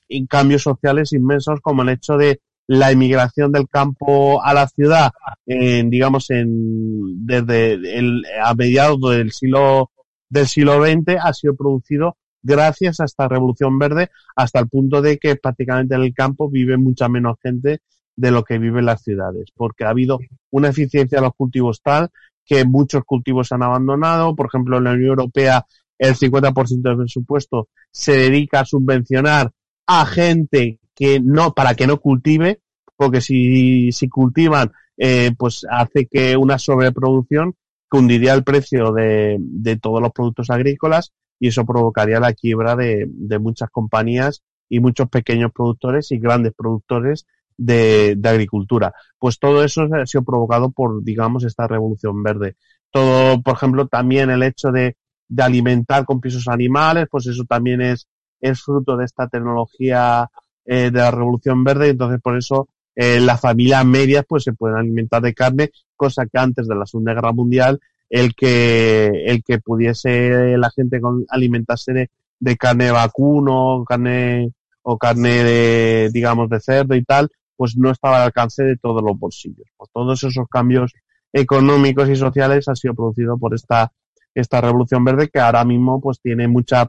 y 0.08 0.26
cambios 0.28 0.64
sociales 0.64 1.14
inmensos 1.14 1.60
como 1.62 1.84
el 1.84 1.90
hecho 1.90 2.18
de 2.18 2.42
la 2.68 2.92
emigración 2.92 3.52
del 3.52 3.68
campo 3.68 4.44
a 4.44 4.54
la 4.54 4.68
ciudad, 4.68 5.12
en, 5.46 5.90
digamos, 5.90 6.30
en, 6.30 7.26
desde 7.26 7.74
el, 7.74 8.24
a 8.44 8.54
mediados 8.56 9.00
del 9.02 9.32
siglo, 9.32 9.92
del 10.30 10.48
siglo 10.48 10.84
XX 10.84 11.18
ha 11.22 11.34
sido 11.34 11.56
producido 11.56 12.18
gracias 12.42 13.00
a 13.00 13.06
esta 13.06 13.28
revolución 13.28 13.78
verde 13.80 14.10
hasta 14.36 14.60
el 14.60 14.68
punto 14.68 15.02
de 15.02 15.18
que 15.18 15.36
prácticamente 15.36 15.96
en 15.96 16.02
el 16.02 16.14
campo 16.14 16.50
vive 16.50 16.78
mucha 16.78 17.10
menos 17.10 17.38
gente 17.42 17.80
de 18.16 18.32
lo 18.32 18.44
que 18.44 18.58
vive 18.58 18.80
en 18.80 18.86
las 18.86 19.02
ciudades, 19.02 19.50
porque 19.56 19.84
ha 19.84 19.90
habido 19.90 20.20
una 20.52 20.70
eficiencia 20.70 21.20
de 21.20 21.24
los 21.24 21.36
cultivos 21.36 21.82
tal 21.82 22.10
que 22.46 22.64
muchos 22.64 23.04
cultivos 23.04 23.48
se 23.48 23.56
han 23.56 23.64
abandonado, 23.64 24.36
por 24.36 24.48
ejemplo, 24.48 24.78
en 24.78 24.84
la 24.86 24.92
Unión 24.92 25.10
Europea 25.10 25.66
el 25.98 26.16
50% 26.16 26.82
del 26.82 26.98
presupuesto 26.98 27.70
se 27.92 28.14
dedica 28.14 28.62
a 28.62 28.66
subvencionar 28.66 29.52
a 29.88 30.06
gente 30.06 30.80
que 30.96 31.20
no, 31.20 31.54
para 31.54 31.76
que 31.76 31.88
no 31.88 32.00
cultive, 32.00 32.62
porque 32.96 33.22
si, 33.22 33.92
si 33.92 34.08
cultivan, 34.08 34.72
eh, 34.98 35.32
pues 35.38 35.66
hace 35.70 36.08
que 36.08 36.38
una 36.38 36.58
sobreproducción 36.58 37.56
que 37.92 37.98
hundiría 37.98 38.34
el 38.34 38.44
precio 38.44 38.92
de, 38.94 39.38
de 39.40 39.78
todos 39.78 40.02
los 40.02 40.12
productos 40.12 40.50
agrícolas 40.50 41.14
y 41.40 41.50
eso 41.50 41.66
provocaría 41.66 42.20
la 42.20 42.34
quiebra 42.34 42.76
de, 42.76 43.06
de 43.10 43.40
muchas 43.40 43.70
compañías 43.70 44.44
y 44.70 44.80
muchos 44.80 45.10
pequeños 45.10 45.52
productores 45.54 46.12
y 46.12 46.18
grandes 46.18 46.54
productores 46.58 47.28
de, 47.58 48.16
de 48.18 48.30
agricultura. 48.30 48.94
Pues 49.20 49.38
todo 49.40 49.64
eso 49.64 49.84
ha 49.94 50.06
sido 50.06 50.24
provocado 50.24 50.72
por, 50.72 51.04
digamos, 51.04 51.44
esta 51.44 51.68
revolución 51.68 52.24
verde. 52.24 52.56
Todo, 52.92 53.42
por 53.42 53.56
ejemplo, 53.56 53.88
también 53.88 54.30
el 54.30 54.44
hecho 54.44 54.72
de, 54.72 54.96
de 55.28 55.44
alimentar 55.44 56.06
con 56.06 56.22
pisos 56.22 56.48
animales, 56.48 57.08
pues 57.12 57.28
eso 57.28 57.44
también 57.44 57.82
es, 57.82 58.08
es 58.40 58.62
fruto 58.62 58.98
de 58.98 59.06
esta 59.06 59.28
tecnología 59.28 60.30
eh, 60.66 60.92
de 60.92 61.00
la 61.00 61.12
revolución 61.12 61.64
verde, 61.64 61.90
entonces 61.90 62.20
por 62.22 62.38
eso 62.38 62.68
eh, 62.96 63.20
las 63.20 63.42
familias 63.42 63.86
medias 63.86 64.26
pues 64.28 64.44
se 64.44 64.54
pueden 64.54 64.78
alimentar 64.78 65.22
de 65.22 65.34
carne, 65.34 65.72
cosa 65.96 66.26
que 66.26 66.38
antes 66.38 66.68
de 66.68 66.76
la 66.76 66.86
Segunda 66.86 67.14
Guerra 67.14 67.34
Mundial 67.34 67.80
el 68.10 68.36
que 68.36 69.26
el 69.26 69.44
que 69.44 69.60
pudiese 69.60 70.58
la 70.58 70.70
gente 70.72 71.02
con, 71.02 71.26
alimentarse 71.30 72.10
de, 72.40 72.58
carne 72.58 72.92
vacuno, 72.92 73.84
carne 73.88 74.52
o 74.84 74.98
carne 74.98 75.44
de 75.44 76.10
digamos 76.14 76.50
de 76.50 76.60
cerdo 76.60 76.96
y 76.96 77.04
tal, 77.04 77.30
pues 77.56 77.76
no 77.78 77.92
estaba 77.92 78.18
al 78.18 78.24
alcance 78.24 78.64
de 78.64 78.78
todos 78.78 79.02
los 79.04 79.18
bolsillos. 79.18 79.68
Pues 79.76 79.90
todos 79.94 80.24
esos 80.24 80.48
cambios 80.50 80.94
económicos 81.34 82.10
y 82.10 82.16
sociales 82.16 82.68
han 82.68 82.76
sido 82.76 82.94
producidos 82.94 83.40
por 83.40 83.54
esta 83.56 83.92
esta 84.34 84.62
revolución 84.62 85.04
verde 85.04 85.30
que 85.30 85.40
ahora 85.40 85.64
mismo 85.64 86.02
pues 86.02 86.20
tiene 86.20 86.48
mucha 86.48 86.88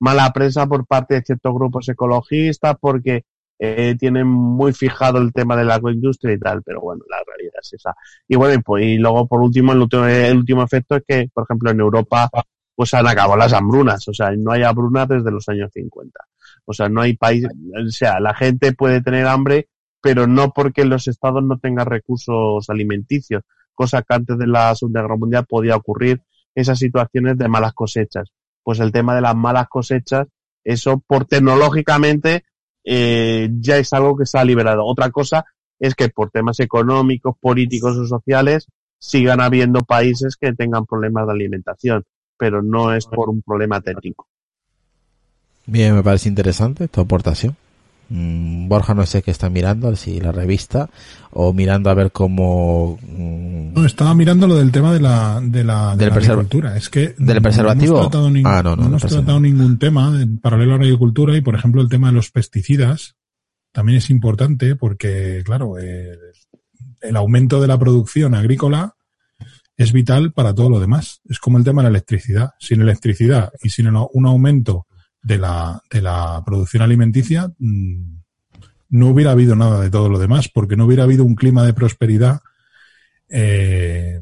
mala 0.00 0.32
prensa 0.32 0.66
por 0.66 0.86
parte 0.86 1.14
de 1.14 1.22
ciertos 1.22 1.54
grupos 1.54 1.88
ecologistas 1.88 2.76
porque 2.80 3.24
eh, 3.58 3.96
tienen 3.98 4.26
muy 4.26 4.72
fijado 4.72 5.18
el 5.18 5.32
tema 5.32 5.56
de 5.56 5.64
la 5.64 5.76
agroindustria 5.76 6.34
y 6.34 6.38
tal, 6.38 6.62
pero 6.62 6.80
bueno, 6.80 7.04
la 7.08 7.18
realidad 7.26 7.54
es 7.62 7.72
esa. 7.72 7.94
Y 8.28 8.36
bueno, 8.36 8.54
y, 8.54 8.58
pues, 8.62 8.84
y 8.84 8.98
luego 8.98 9.26
por 9.26 9.40
último, 9.40 9.72
el 9.72 9.80
último, 9.80 10.04
el 10.06 10.36
último 10.36 10.62
efecto 10.62 10.96
es 10.96 11.04
que, 11.06 11.30
por 11.32 11.44
ejemplo, 11.44 11.70
en 11.70 11.80
Europa 11.80 12.28
pues 12.74 12.92
han 12.92 13.06
acabado 13.06 13.38
las 13.38 13.54
hambrunas, 13.54 14.06
o 14.06 14.12
sea, 14.12 14.30
no 14.36 14.52
hay 14.52 14.62
hambrunas 14.62 15.08
desde 15.08 15.30
los 15.30 15.48
años 15.48 15.70
50. 15.72 16.20
O 16.66 16.74
sea, 16.74 16.90
no 16.90 17.00
hay 17.00 17.16
país, 17.16 17.46
o 17.46 17.90
sea, 17.90 18.20
la 18.20 18.34
gente 18.34 18.72
puede 18.72 19.00
tener 19.00 19.26
hambre, 19.26 19.68
pero 20.02 20.26
no 20.26 20.50
porque 20.52 20.84
los 20.84 21.08
estados 21.08 21.42
no 21.42 21.58
tengan 21.58 21.86
recursos 21.86 22.68
alimenticios, 22.68 23.42
cosa 23.74 24.02
que 24.02 24.14
antes 24.14 24.36
de 24.36 24.46
la 24.46 24.74
Segunda 24.74 25.00
Guerra 25.00 25.16
Mundial 25.16 25.46
podía 25.48 25.76
ocurrir 25.76 26.22
esas 26.54 26.78
situaciones 26.78 27.38
de 27.38 27.48
malas 27.48 27.72
cosechas. 27.72 28.30
Pues 28.66 28.80
el 28.80 28.90
tema 28.90 29.14
de 29.14 29.20
las 29.20 29.36
malas 29.36 29.68
cosechas, 29.68 30.26
eso 30.64 31.00
por 31.06 31.24
tecnológicamente 31.24 32.42
eh, 32.82 33.48
ya 33.60 33.76
es 33.76 33.92
algo 33.92 34.16
que 34.16 34.26
se 34.26 34.38
ha 34.38 34.44
liberado. 34.44 34.84
Otra 34.84 35.12
cosa 35.12 35.44
es 35.78 35.94
que 35.94 36.08
por 36.08 36.32
temas 36.32 36.58
económicos, 36.58 37.36
políticos 37.38 37.96
o 37.96 38.06
sociales 38.06 38.66
sigan 38.98 39.40
habiendo 39.40 39.82
países 39.82 40.34
que 40.34 40.52
tengan 40.52 40.84
problemas 40.84 41.28
de 41.28 41.34
alimentación, 41.34 42.02
pero 42.36 42.60
no 42.60 42.92
es 42.92 43.06
por 43.06 43.28
un 43.28 43.40
problema 43.40 43.80
técnico. 43.80 44.26
Bien, 45.66 45.94
me 45.94 46.02
parece 46.02 46.28
interesante 46.28 46.88
tu 46.88 47.00
aportación. 47.00 47.56
Mm, 48.08 48.68
Borja 48.68 48.94
no 48.94 49.04
sé 49.04 49.22
qué 49.22 49.30
está 49.32 49.50
mirando, 49.50 49.94
si 49.96 50.20
la 50.20 50.30
revista 50.32 50.88
o 51.32 51.52
mirando 51.52 51.90
a 51.90 51.94
ver 51.94 52.12
cómo... 52.12 52.98
mm, 53.02 53.74
No, 53.74 53.84
estaba 53.84 54.14
mirando 54.14 54.46
lo 54.46 54.54
del 54.56 54.70
tema 54.70 54.92
de 54.92 55.00
la, 55.00 55.40
de 55.42 55.64
la, 55.64 55.96
de 55.96 56.06
la 56.08 56.14
agricultura. 56.14 56.76
Es 56.76 56.88
que 56.88 57.14
¿Del 57.18 57.36
no 57.36 57.42
preservativo? 57.42 57.96
hemos 57.98 58.10
tratado, 58.10 58.30
ning- 58.30 58.42
Ah, 58.46 58.62
no, 58.62 58.76
no, 58.76 58.86
hemos 58.86 59.02
tratado 59.02 59.40
ningún 59.40 59.78
tema 59.78 60.20
en 60.22 60.38
paralelo 60.38 60.74
a 60.74 60.78
la 60.78 60.84
agricultura 60.84 61.36
y, 61.36 61.40
por 61.40 61.54
ejemplo, 61.56 61.82
el 61.82 61.88
tema 61.88 62.08
de 62.08 62.14
los 62.14 62.30
pesticidas 62.30 63.16
también 63.72 63.98
es 63.98 64.08
importante 64.08 64.76
porque, 64.76 65.42
claro, 65.44 65.74
el 65.78 67.16
aumento 67.16 67.60
de 67.60 67.66
la 67.66 67.78
producción 67.78 68.34
agrícola 68.34 68.94
es 69.76 69.92
vital 69.92 70.32
para 70.32 70.54
todo 70.54 70.70
lo 70.70 70.80
demás. 70.80 71.20
Es 71.28 71.38
como 71.38 71.58
el 71.58 71.64
tema 71.64 71.82
de 71.82 71.90
la 71.90 71.90
electricidad. 71.98 72.50
Sin 72.58 72.80
electricidad 72.80 73.50
y 73.62 73.68
sin 73.68 73.88
un 73.88 74.26
aumento 74.26 74.86
de 75.26 75.38
la, 75.38 75.82
de 75.90 76.00
la 76.02 76.40
producción 76.46 76.84
alimenticia, 76.84 77.50
mm, 77.58 78.16
no 78.90 79.08
hubiera 79.08 79.32
habido 79.32 79.56
nada 79.56 79.80
de 79.80 79.90
todo 79.90 80.08
lo 80.08 80.20
demás, 80.20 80.48
porque 80.48 80.76
no 80.76 80.84
hubiera 80.84 81.02
habido 81.02 81.24
un 81.24 81.34
clima 81.34 81.64
de 81.64 81.74
prosperidad 81.74 82.40
eh, 83.28 84.20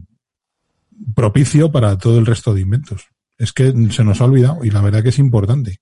propicio 1.14 1.70
para 1.70 1.98
todo 1.98 2.18
el 2.18 2.24
resto 2.24 2.54
de 2.54 2.62
inventos. 2.62 3.06
Es 3.36 3.52
que 3.52 3.74
se 3.90 4.02
nos 4.02 4.22
ha 4.22 4.24
olvidado 4.24 4.64
y 4.64 4.70
la 4.70 4.80
verdad 4.80 5.02
que 5.02 5.10
es 5.10 5.18
importante. 5.18 5.76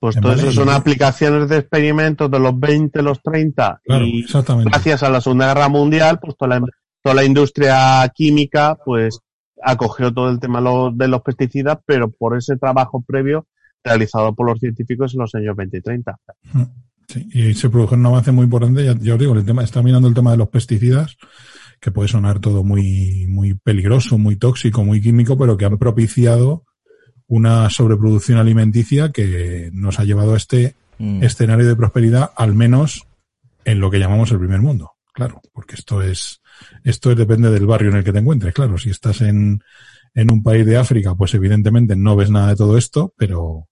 Pues 0.00 0.18
todo 0.18 0.32
eso 0.32 0.50
son 0.52 0.70
aplicaciones 0.70 1.48
de 1.50 1.58
experimentos 1.58 2.30
de 2.30 2.38
los 2.38 2.58
20, 2.58 3.02
los 3.02 3.20
30 3.20 3.82
y 4.00 4.24
gracias 4.64 5.02
a 5.02 5.10
la 5.10 5.20
Segunda 5.20 5.48
Guerra 5.48 5.68
Mundial, 5.68 6.20
pues 6.20 6.36
toda 6.38 6.58
la, 6.58 6.66
toda 7.02 7.16
la 7.16 7.24
industria 7.24 8.10
química 8.14 8.78
pues 8.82 9.18
acogió 9.62 10.14
todo 10.14 10.30
el 10.30 10.38
tema 10.38 10.62
de 10.94 11.08
los 11.08 11.20
pesticidas, 11.20 11.78
pero 11.84 12.10
por 12.10 12.38
ese 12.38 12.56
trabajo 12.56 13.04
previo 13.06 13.46
realizado 13.84 14.34
por 14.34 14.48
los 14.48 14.58
científicos 14.58 15.14
en 15.14 15.20
los 15.20 15.34
años 15.34 15.56
20 15.56 15.76
y 15.76 15.80
30. 15.80 16.18
Sí, 17.08 17.26
y 17.32 17.54
se 17.54 17.70
produjo 17.70 17.94
un 17.94 18.04
avance 18.04 18.32
muy 18.32 18.44
importante, 18.44 18.84
ya, 18.84 19.14
os 19.14 19.18
digo, 19.18 19.34
el 19.34 19.44
tema, 19.44 19.64
está 19.64 19.82
mirando 19.82 20.08
el 20.08 20.14
tema 20.14 20.32
de 20.32 20.36
los 20.36 20.48
pesticidas, 20.48 21.16
que 21.80 21.90
puede 21.90 22.08
sonar 22.08 22.38
todo 22.38 22.64
muy, 22.64 23.26
muy 23.28 23.54
peligroso, 23.54 24.18
muy 24.18 24.36
tóxico, 24.36 24.84
muy 24.84 25.00
químico, 25.00 25.38
pero 25.38 25.56
que 25.56 25.64
han 25.64 25.78
propiciado 25.78 26.64
una 27.26 27.70
sobreproducción 27.70 28.38
alimenticia 28.38 29.10
que 29.10 29.70
nos 29.72 29.98
ha 30.00 30.04
llevado 30.04 30.34
a 30.34 30.36
este 30.36 30.74
mm. 30.98 31.22
escenario 31.22 31.66
de 31.66 31.76
prosperidad, 31.76 32.30
al 32.36 32.54
menos 32.54 33.06
en 33.64 33.80
lo 33.80 33.90
que 33.90 33.98
llamamos 33.98 34.30
el 34.32 34.38
primer 34.38 34.60
mundo. 34.60 34.92
Claro, 35.12 35.40
porque 35.52 35.74
esto 35.74 36.02
es, 36.02 36.40
esto 36.84 37.14
depende 37.14 37.50
del 37.50 37.66
barrio 37.66 37.90
en 37.90 37.96
el 37.96 38.04
que 38.04 38.12
te 38.12 38.18
encuentres. 38.18 38.54
Claro, 38.54 38.78
si 38.78 38.90
estás 38.90 39.20
en, 39.20 39.60
en 40.14 40.32
un 40.32 40.42
país 40.42 40.66
de 40.66 40.76
África, 40.76 41.14
pues 41.14 41.34
evidentemente 41.34 41.96
no 41.96 42.16
ves 42.16 42.30
nada 42.30 42.48
de 42.48 42.56
todo 42.56 42.76
esto, 42.76 43.14
pero 43.16 43.68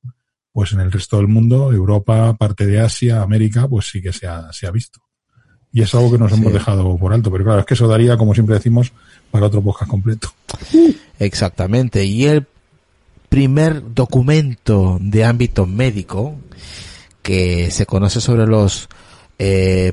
pues 0.53 0.73
en 0.73 0.81
el 0.81 0.91
resto 0.91 1.19
del 1.19 1.29
mundo, 1.29 1.73
Europa, 1.73 2.35
parte 2.35 2.67
de 2.67 2.81
Asia, 2.81 3.23
América, 3.23 3.69
pues 3.69 3.91
sí 3.91 4.01
que 4.01 4.13
se 4.13 4.27
ha, 4.27 4.51
se 4.53 4.67
ha 4.67 4.71
visto. 4.71 5.01
Y 5.73 5.83
es 5.83 5.95
algo 5.95 6.11
que 6.11 6.19
nos 6.19 6.33
hemos 6.33 6.53
dejado 6.53 6.97
por 6.97 7.13
alto, 7.13 7.31
pero 7.31 7.45
claro, 7.45 7.61
es 7.61 7.67
que 7.67 7.75
eso 7.75 7.87
daría, 7.87 8.17
como 8.17 8.33
siempre 8.33 8.55
decimos, 8.55 8.93
para 9.31 9.45
otro 9.47 9.61
podcast 9.61 9.91
completo. 9.91 10.33
Exactamente. 11.19 12.07
Y 12.07 12.25
el 12.25 12.47
primer 13.29 13.95
documento 13.95 14.97
de 15.01 15.25
ámbito 15.25 15.67
médico 15.67 16.37
que 17.21 17.71
se 17.71 17.85
conoce 17.85 18.23
sobre 18.23 18.47
los, 18.47 18.89
eh, 19.39 19.93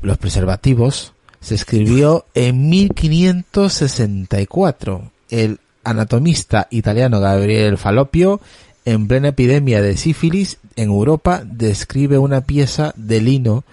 los 0.00 0.16
preservativos 0.16 1.12
se 1.40 1.56
escribió 1.56 2.24
en 2.32 2.70
1564. 2.70 5.12
El 5.34 5.58
anatomista 5.82 6.68
italiano 6.70 7.18
Gabriel 7.18 7.76
Falopio, 7.76 8.40
en 8.84 9.08
plena 9.08 9.28
epidemia 9.28 9.82
de 9.82 9.96
sífilis 9.96 10.58
en 10.76 10.90
Europa, 10.90 11.42
describe 11.44 12.18
una 12.18 12.42
pieza 12.42 12.92
de 12.96 13.20
lino 13.20 13.64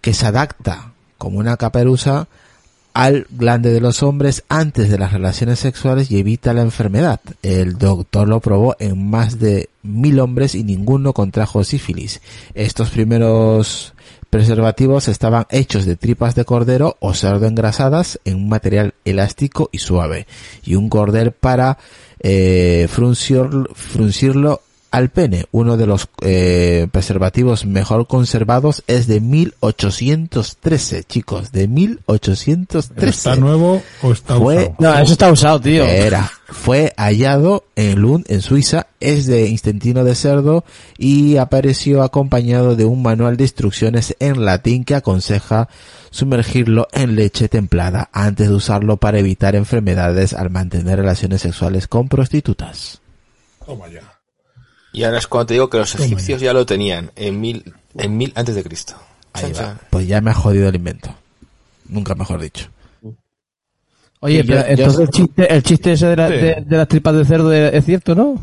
que 0.00 0.14
se 0.14 0.26
adapta 0.26 0.92
como 1.16 1.40
una 1.40 1.56
caperuza 1.56 2.28
al 2.94 3.26
glande 3.30 3.72
de 3.72 3.80
los 3.80 4.04
hombres 4.04 4.44
antes 4.48 4.90
de 4.90 4.98
las 4.98 5.12
relaciones 5.12 5.58
sexuales 5.58 6.08
y 6.12 6.20
evita 6.20 6.54
la 6.54 6.62
enfermedad. 6.62 7.18
El 7.42 7.78
doctor 7.78 8.28
lo 8.28 8.38
probó 8.38 8.76
en 8.78 9.10
más 9.10 9.40
de 9.40 9.70
mil 9.82 10.20
hombres 10.20 10.54
y 10.54 10.62
ninguno 10.62 11.12
contrajo 11.12 11.64
sífilis. 11.64 12.20
Estos 12.54 12.90
primeros 12.90 13.92
preservativos 14.30 15.08
estaban 15.08 15.46
hechos 15.50 15.86
de 15.86 15.96
tripas 15.96 16.34
de 16.34 16.44
cordero 16.44 16.96
o 17.00 17.14
cerdo 17.14 17.46
engrasadas 17.46 18.20
en 18.24 18.36
un 18.36 18.48
material 18.48 18.94
elástico 19.04 19.70
y 19.72 19.78
suave 19.78 20.26
y 20.64 20.74
un 20.74 20.88
cordel 20.88 21.32
para 21.32 21.78
eh, 22.20 22.88
fruncirlo 22.88 24.62
al 24.90 25.10
pene. 25.10 25.46
Uno 25.50 25.76
de 25.76 25.86
los 25.86 26.08
eh, 26.22 26.88
preservativos 26.90 27.66
mejor 27.66 28.06
conservados 28.06 28.82
es 28.86 29.06
de 29.06 29.20
1813, 29.20 31.04
chicos, 31.04 31.52
de 31.52 31.68
1813. 31.68 33.08
¿Está 33.08 33.36
nuevo 33.36 33.82
o 34.02 34.12
está 34.12 34.36
usado? 34.38 34.76
No, 34.78 34.98
eso 34.98 35.12
está 35.12 35.30
usado, 35.30 35.60
tío. 35.60 35.84
Era, 35.84 36.30
fue 36.48 36.94
hallado 36.96 37.64
en 37.76 38.00
Lund, 38.00 38.24
en 38.28 38.40
Suiza, 38.40 38.86
es 39.00 39.26
de 39.26 39.48
intestino 39.48 40.02
de 40.02 40.14
cerdo 40.14 40.64
y 40.96 41.36
apareció 41.36 42.02
acompañado 42.02 42.74
de 42.74 42.86
un 42.86 43.02
manual 43.02 43.36
de 43.36 43.44
instrucciones 43.44 44.16
en 44.18 44.46
latín 44.46 44.84
que 44.84 44.94
aconseja 44.94 45.68
sumergirlo 46.10 46.88
en 46.92 47.16
leche 47.16 47.48
templada 47.48 48.08
antes 48.12 48.48
de 48.48 48.54
usarlo 48.54 48.96
para 48.96 49.18
evitar 49.18 49.56
enfermedades 49.56 50.32
al 50.32 50.48
mantener 50.48 50.98
relaciones 50.98 51.42
sexuales 51.42 51.86
con 51.86 52.08
prostitutas. 52.08 53.02
Toma 53.66 53.88
ya. 53.88 54.18
Y 54.94 55.04
ahora 55.04 55.18
es 55.18 55.26
cuando 55.26 55.46
te 55.46 55.54
digo 55.54 55.68
que 55.68 55.76
los 55.76 55.94
egipcios 55.96 56.40
ya 56.40 56.54
lo 56.54 56.64
tenían 56.64 57.10
en 57.14 57.38
mil, 57.38 57.74
en 57.94 58.16
mil 58.16 58.32
antes 58.34 58.54
de 58.54 58.64
Cristo. 58.64 58.94
Pues 59.90 60.08
ya 60.08 60.22
me 60.22 60.30
ha 60.30 60.34
jodido 60.34 60.70
el 60.70 60.76
invento. 60.76 61.14
Nunca 61.88 62.14
mejor 62.14 62.40
dicho. 62.40 62.68
Oye, 64.20 64.42
pero 64.44 64.64
entonces 64.66 65.00
el 65.00 65.08
chiste, 65.10 65.54
el 65.54 65.62
chiste 65.62 65.92
ese 65.92 66.06
de, 66.06 66.16
la, 66.16 66.28
de, 66.28 66.64
las 66.68 66.88
tripas 66.88 67.14
de 67.14 67.24
cerdo 67.24 67.52
es, 67.52 67.84
cierto, 67.84 68.16
¿no? 68.16 68.34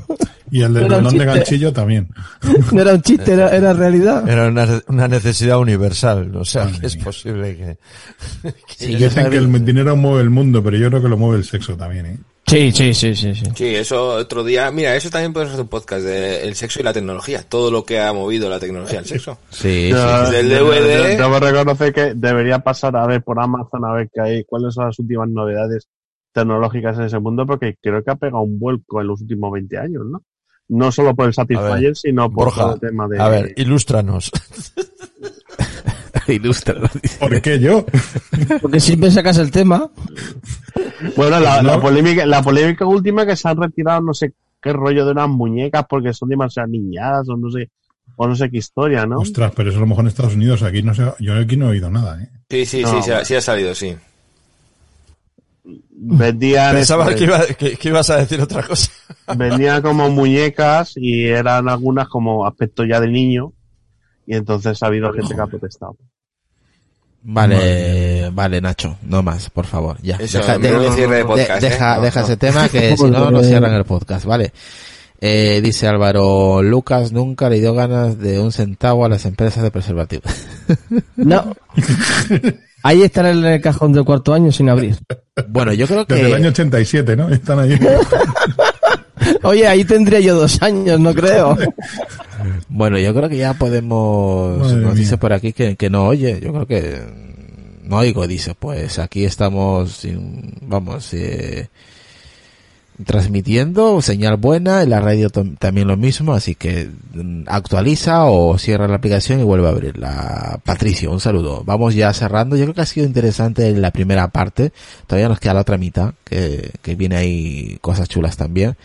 Y 0.49 0.61
el 0.61 0.73
del 0.73 0.87
melón 0.87 1.17
de 1.17 1.25
ganchillo 1.25 1.73
también. 1.73 2.07
No 2.71 2.81
era 2.81 2.93
un 2.93 3.01
chiste, 3.01 3.33
era, 3.33 3.53
era 3.53 3.73
realidad. 3.73 4.27
Era 4.27 4.47
una, 4.47 4.81
una, 4.87 5.07
necesidad 5.07 5.59
universal, 5.59 6.33
o 6.35 6.45
sea, 6.45 6.71
que 6.71 6.87
es 6.87 6.95
posible 6.95 7.57
que... 7.57 7.77
que 8.77 8.85
sí, 8.85 8.95
dicen 8.95 9.29
que 9.29 9.37
el 9.37 9.65
dinero 9.65 9.95
mueve 9.97 10.21
el 10.21 10.29
mundo, 10.29 10.63
pero 10.63 10.77
yo 10.77 10.89
creo 10.89 11.01
que 11.01 11.09
lo 11.09 11.17
mueve 11.17 11.37
el 11.37 11.43
sexo 11.43 11.75
también, 11.75 12.05
¿eh? 12.05 12.17
Sí, 12.47 12.71
sí, 12.71 12.93
sí, 12.93 13.15
sí, 13.15 13.33
sí. 13.33 13.45
Sí, 13.55 13.75
eso 13.75 14.09
otro 14.09 14.43
día. 14.43 14.69
Mira, 14.69 14.95
eso 14.95 15.09
también 15.09 15.33
podemos 15.33 15.53
hacer 15.53 15.63
un 15.63 15.69
podcast 15.69 16.05
de 16.05 16.47
el 16.47 16.53
sexo 16.55 16.79
y 16.79 16.83
la 16.83 16.93
tecnología. 16.93 17.41
Todo 17.41 17.71
lo 17.71 17.83
que 17.83 17.99
ha 17.99 18.13
movido 18.13 18.49
la 18.49 18.59
tecnología 18.59 18.99
al 18.99 19.05
sexo. 19.05 19.39
Sí, 19.49 19.91
sí. 19.91 20.31
Del 20.31 20.49
DVD. 20.49 21.17
Debo 21.17 21.39
reconocer 21.39 21.91
que 21.91 22.13
debería 22.13 22.59
pasar 22.59 22.95
a 22.97 23.07
ver 23.07 23.23
por 23.23 23.39
Amazon 23.39 23.83
a 23.85 23.93
ver 23.93 24.09
qué 24.13 24.21
hay, 24.21 24.43
cuáles 24.43 24.75
son 24.75 24.85
las 24.85 24.99
últimas 24.99 25.27
novedades 25.29 25.87
tecnológicas 26.33 26.97
en 26.99 27.05
ese 27.05 27.19
mundo, 27.19 27.45
porque 27.47 27.77
creo 27.81 28.03
que 28.03 28.11
ha 28.11 28.15
pegado 28.15 28.43
un 28.43 28.59
vuelco 28.59 29.01
en 29.01 29.07
los 29.07 29.21
últimos 29.21 29.51
20 29.51 29.77
años, 29.77 30.03
¿no? 30.05 30.21
No 30.67 30.91
solo 30.91 31.15
por 31.15 31.27
el 31.27 31.33
Satisfyer, 31.33 31.95
sino 31.95 32.29
por 32.29 32.51
el 32.73 32.79
tema 32.79 33.07
de. 33.07 33.19
A 33.19 33.29
ver, 33.29 33.53
ilústranos. 33.55 34.31
Ilústranos. 36.27 36.91
¿Por 37.19 37.41
qué 37.41 37.59
yo? 37.59 37.85
Porque 38.61 38.79
siempre 38.79 39.11
sacas 39.11 39.37
el 39.37 39.51
tema. 39.51 39.89
Bueno, 41.15 41.39
la, 41.39 41.79
polémica, 41.79 42.25
la 42.25 42.41
polémica 42.41 42.85
última 42.85 43.25
que 43.25 43.35
se 43.35 43.47
han 43.47 43.57
retirado 43.57 44.01
no 44.01 44.13
sé 44.13 44.33
qué 44.61 44.73
rollo 44.73 45.05
de 45.05 45.11
unas 45.11 45.29
muñecas 45.29 45.85
porque 45.87 46.11
son 46.11 46.29
demasiado 46.29 46.67
niñadas 46.67 47.29
o 47.29 47.37
no 47.37 47.51
sé 47.51 47.69
o 48.15 48.27
no 48.27 48.35
sé 48.35 48.49
qué 48.49 48.57
historia, 48.57 49.05
¿no? 49.05 49.19
Ostras, 49.19 49.51
pero 49.55 49.69
eso 49.69 49.77
a 49.77 49.81
lo 49.81 49.87
mejor 49.87 50.03
en 50.03 50.07
Estados 50.07 50.35
Unidos, 50.35 50.63
aquí 50.63 50.81
no 50.81 50.93
sé, 50.93 51.03
yo 51.19 51.35
aquí 51.35 51.57
no 51.57 51.67
he 51.67 51.69
oído 51.71 51.89
nada, 51.89 52.21
¿eh? 52.21 52.29
Sí, 52.49 52.65
sí, 52.65 52.83
sí, 52.83 53.11
sí 53.23 53.35
ha, 53.35 53.41
salido, 53.41 53.75
sí. 53.75 53.95
Vendían... 55.63 56.75
Pensaba 56.75 57.13
que, 57.13 57.77
que, 57.77 57.89
ibas 57.89 58.09
a 58.09 58.17
decir 58.17 58.39
otra 58.39 58.63
cosa. 58.63 58.91
Vendían 59.37 59.81
como 59.81 60.09
muñecas 60.09 60.93
y 60.95 61.25
eran 61.25 61.67
algunas 61.67 62.07
como 62.07 62.45
aspecto 62.45 62.85
ya 62.85 62.99
de 62.99 63.07
niño 63.07 63.53
y 64.27 64.35
entonces 64.35 64.81
ha 64.81 64.87
habido 64.87 65.11
gente 65.13 65.35
que 65.35 65.41
ha 65.41 65.47
protestado. 65.47 65.97
Vale, 67.27 68.29
vale, 68.31 68.61
Nacho, 68.61 68.97
no 69.01 69.23
más, 69.23 69.49
por 69.49 69.65
favor, 69.65 69.97
ya. 70.03 70.15
deja, 70.19 70.59
deja, 71.59 71.99
deja 71.99 72.21
ese 72.21 72.37
tema 72.37 72.69
que 72.69 72.95
si 72.97 73.03
no, 73.05 73.31
no 73.31 73.43
cierran 73.43 73.73
el 73.73 73.83
podcast, 73.83 74.25
vale. 74.25 74.53
Eh, 75.19 75.59
dice 75.63 75.87
Álvaro, 75.87 76.61
Lucas 76.61 77.11
nunca 77.11 77.49
le 77.49 77.59
dio 77.59 77.73
ganas 77.73 78.19
de 78.19 78.39
un 78.39 78.51
centavo 78.51 79.05
a 79.05 79.09
las 79.09 79.25
empresas 79.25 79.63
de 79.63 79.71
preservativos. 79.71 80.31
No. 81.15 81.55
Ahí 82.83 83.01
están 83.01 83.25
en 83.25 83.45
el 83.45 83.61
cajón 83.61 83.93
del 83.93 84.03
cuarto 84.03 84.33
año 84.33 84.51
sin 84.51 84.69
abrir. 84.69 84.97
Bueno, 85.47 85.73
yo 85.73 85.87
creo 85.87 86.05
que... 86.05 86.13
Desde 86.13 86.27
el 86.27 86.33
año 86.35 86.49
87, 86.49 87.15
¿no? 87.15 87.29
Están 87.29 87.59
ahí. 87.59 87.79
Oye, 89.45 89.67
ahí 89.67 89.85
tendría 89.85 90.19
yo 90.19 90.35
dos 90.35 90.61
años, 90.61 90.99
no 90.99 91.13
creo. 91.13 91.57
Bueno, 92.67 92.99
yo 92.99 93.13
creo 93.15 93.29
que 93.29 93.37
ya 93.37 93.53
podemos... 93.55 94.71
nos 94.73 94.95
dice 94.95 95.17
por 95.17 95.33
aquí 95.33 95.51
que, 95.53 95.75
que 95.77 95.89
no 95.89 96.05
oye. 96.05 96.39
Yo 96.41 96.51
creo 96.51 96.67
que 96.67 97.01
no 97.83 97.97
oigo, 97.97 98.27
dice. 98.27 98.53
Pues 98.53 98.99
aquí 98.99 99.25
estamos, 99.25 100.05
vamos, 100.61 101.13
eh, 101.13 101.69
transmitiendo, 103.03 104.01
señal 104.01 104.37
buena, 104.37 104.83
en 104.83 104.89
la 104.89 105.01
radio 105.01 105.29
también 105.29 105.87
lo 105.87 105.97
mismo, 105.97 106.33
así 106.33 106.55
que 106.55 106.89
mm, 107.13 107.43
actualiza 107.47 108.25
o 108.25 108.57
cierra 108.57 108.87
la 108.87 108.95
aplicación 108.95 109.39
y 109.39 109.43
vuelve 109.43 109.67
a 109.67 109.71
abrirla. 109.71 110.59
Patricio, 110.63 111.11
un 111.11 111.19
saludo. 111.19 111.63
Vamos 111.65 111.95
ya 111.95 112.13
cerrando. 112.13 112.55
Yo 112.55 112.65
creo 112.65 112.75
que 112.75 112.81
ha 112.81 112.85
sido 112.85 113.05
interesante 113.05 113.71
la 113.75 113.91
primera 113.91 114.27
parte. 114.29 114.71
Todavía 115.07 115.29
nos 115.29 115.39
queda 115.39 115.55
la 115.55 115.61
otra 115.61 115.77
mitad, 115.77 116.13
que, 116.23 116.71
que 116.81 116.95
viene 116.95 117.17
ahí 117.17 117.77
cosas 117.81 118.07
chulas 118.07 118.37
también. 118.37 118.75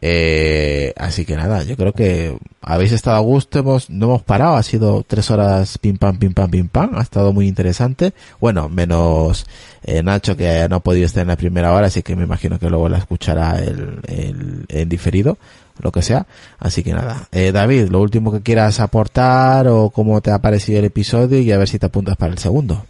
Eh, 0.00 0.92
así 0.96 1.24
que 1.24 1.36
nada, 1.36 1.62
yo 1.62 1.76
creo 1.76 1.92
que 1.92 2.36
habéis 2.60 2.92
estado 2.92 3.16
a 3.16 3.20
gusto, 3.20 3.58
hemos, 3.58 3.88
no 3.90 4.06
hemos 4.06 4.22
parado, 4.22 4.56
ha 4.56 4.62
sido 4.62 5.04
tres 5.06 5.30
horas 5.30 5.78
pim 5.78 5.96
pam, 5.96 6.18
pim 6.18 6.32
pam, 6.32 6.50
pim 6.50 6.68
pam, 6.68 6.96
ha 6.96 7.02
estado 7.02 7.32
muy 7.32 7.48
interesante. 7.48 8.12
Bueno, 8.40 8.68
menos 8.68 9.46
eh, 9.84 10.02
Nacho 10.02 10.36
que 10.36 10.66
no 10.68 10.76
ha 10.76 10.80
podido 10.80 11.06
estar 11.06 11.22
en 11.22 11.28
la 11.28 11.36
primera 11.36 11.72
hora, 11.72 11.86
así 11.86 12.02
que 12.02 12.16
me 12.16 12.24
imagino 12.24 12.58
que 12.58 12.68
luego 12.68 12.88
la 12.88 12.98
escuchará 12.98 13.58
el, 13.62 14.00
el, 14.06 14.66
en 14.68 14.88
diferido, 14.88 15.38
lo 15.78 15.92
que 15.92 16.02
sea. 16.02 16.26
Así 16.58 16.82
que 16.82 16.92
nada, 16.92 17.28
eh, 17.32 17.52
David, 17.52 17.88
lo 17.88 18.00
último 18.00 18.32
que 18.32 18.42
quieras 18.42 18.80
aportar 18.80 19.68
o 19.68 19.90
cómo 19.90 20.20
te 20.20 20.30
ha 20.30 20.40
parecido 20.40 20.78
el 20.80 20.86
episodio 20.86 21.38
y 21.40 21.52
a 21.52 21.58
ver 21.58 21.68
si 21.68 21.78
te 21.78 21.86
apuntas 21.86 22.16
para 22.16 22.32
el 22.32 22.38
segundo. 22.38 22.84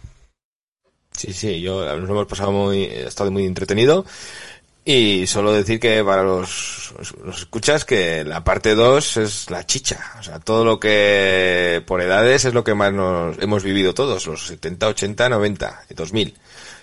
Sí, 1.17 1.33
sí, 1.33 1.61
yo 1.61 1.83
nos 1.97 2.07
hemos 2.07 2.27
pasado 2.27 2.51
muy, 2.51 2.83
he 2.83 3.07
estado 3.07 3.31
muy 3.31 3.45
entretenido. 3.45 4.05
Y 4.89 5.27
solo 5.27 5.51
decir 5.51 5.81
que 5.81 6.01
para 6.01 6.23
los, 6.23 6.93
los 7.25 7.39
escuchas 7.39 7.83
que 7.83 8.23
la 8.23 8.45
parte 8.45 8.73
2 8.73 9.17
es 9.17 9.49
la 9.49 9.65
chicha. 9.65 9.99
O 10.17 10.23
sea, 10.23 10.39
todo 10.39 10.63
lo 10.63 10.79
que 10.79 11.83
por 11.85 12.01
edades 12.01 12.45
es 12.45 12.53
lo 12.53 12.63
que 12.63 12.73
más 12.73 12.93
nos 12.93 13.37
hemos 13.39 13.63
vivido 13.65 13.93
todos, 13.93 14.25
los 14.27 14.47
70, 14.47 14.87
80, 14.87 15.27
90 15.27 15.81
y 15.89 15.93
2000. 15.93 16.33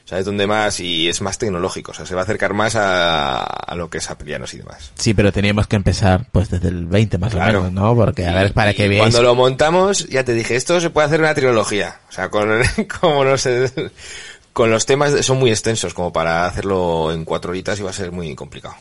O 0.04 0.06
sea, 0.06 0.18
es 0.18 0.26
donde 0.26 0.46
más 0.46 0.80
y 0.80 1.08
es 1.08 1.22
más 1.22 1.38
tecnológico. 1.38 1.92
O 1.92 1.94
sea, 1.94 2.04
se 2.04 2.14
va 2.14 2.20
a 2.20 2.24
acercar 2.24 2.52
más 2.52 2.76
a, 2.76 3.42
a 3.42 3.74
lo 3.74 3.88
que 3.88 3.96
es 3.96 4.10
Apelianos 4.10 4.52
y 4.52 4.58
demás. 4.58 4.92
Sí, 4.96 5.14
pero 5.14 5.32
teníamos 5.32 5.66
que 5.66 5.76
empezar 5.76 6.26
pues 6.30 6.50
desde 6.50 6.68
el 6.68 6.84
20 6.84 7.16
más 7.16 7.32
Claro. 7.32 7.60
o 7.60 7.62
menos, 7.62 7.72
¿no? 7.72 7.96
Porque 7.96 8.26
a 8.26 8.34
ver, 8.34 8.52
para 8.52 8.74
que 8.74 8.86
veáis... 8.86 9.00
Cuando 9.00 9.22
lo 9.22 9.34
montamos, 9.34 10.06
ya 10.10 10.22
te 10.22 10.34
dije, 10.34 10.56
esto 10.56 10.78
se 10.78 10.90
puede 10.90 11.06
hacer 11.06 11.20
una 11.20 11.32
trilogía. 11.32 12.00
O 12.10 12.12
sea, 12.12 12.28
con, 12.28 12.50
como 13.00 13.24
no 13.24 13.38
sé, 13.38 13.72
con 14.54 14.70
los 14.70 14.86
temas 14.86 15.12
son 15.26 15.38
muy 15.38 15.50
extensos 15.50 15.92
como 15.92 16.12
para 16.12 16.46
hacerlo 16.46 17.12
en 17.12 17.24
cuatro 17.24 17.50
horitas 17.50 17.78
y 17.78 17.82
va 17.82 17.90
a 17.90 17.92
ser 17.92 18.12
muy 18.12 18.34
complicado. 18.34 18.76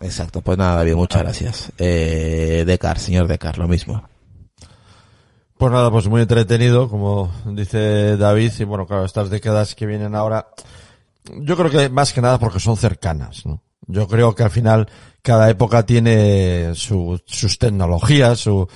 Exacto, 0.00 0.42
pues 0.42 0.58
nada, 0.58 0.82
bien, 0.82 0.96
muchas 0.96 1.22
gracias. 1.22 1.72
Eh, 1.78 2.64
Decar, 2.66 2.98
señor 2.98 3.28
Decar, 3.28 3.56
lo 3.56 3.68
mismo. 3.68 4.06
Pues 5.56 5.72
nada, 5.72 5.90
pues 5.90 6.08
muy 6.08 6.20
entretenido, 6.20 6.90
como 6.90 7.32
dice 7.46 8.16
David, 8.16 8.52
y 8.58 8.64
bueno, 8.64 8.86
claro, 8.86 9.04
estas 9.04 9.30
décadas 9.30 9.76
que 9.76 9.86
vienen 9.86 10.16
ahora, 10.16 10.48
yo 11.24 11.56
creo 11.56 11.70
que 11.70 11.88
más 11.88 12.12
que 12.12 12.20
nada 12.20 12.38
porque 12.38 12.58
son 12.58 12.76
cercanas, 12.76 13.46
¿no? 13.46 13.62
Yo 13.86 14.08
creo 14.08 14.34
que 14.34 14.42
al 14.42 14.50
final 14.50 14.88
cada 15.22 15.48
época 15.48 15.86
tiene 15.86 16.74
su, 16.74 17.20
sus 17.24 17.58
tecnologías, 17.58 18.40
su, 18.40 18.66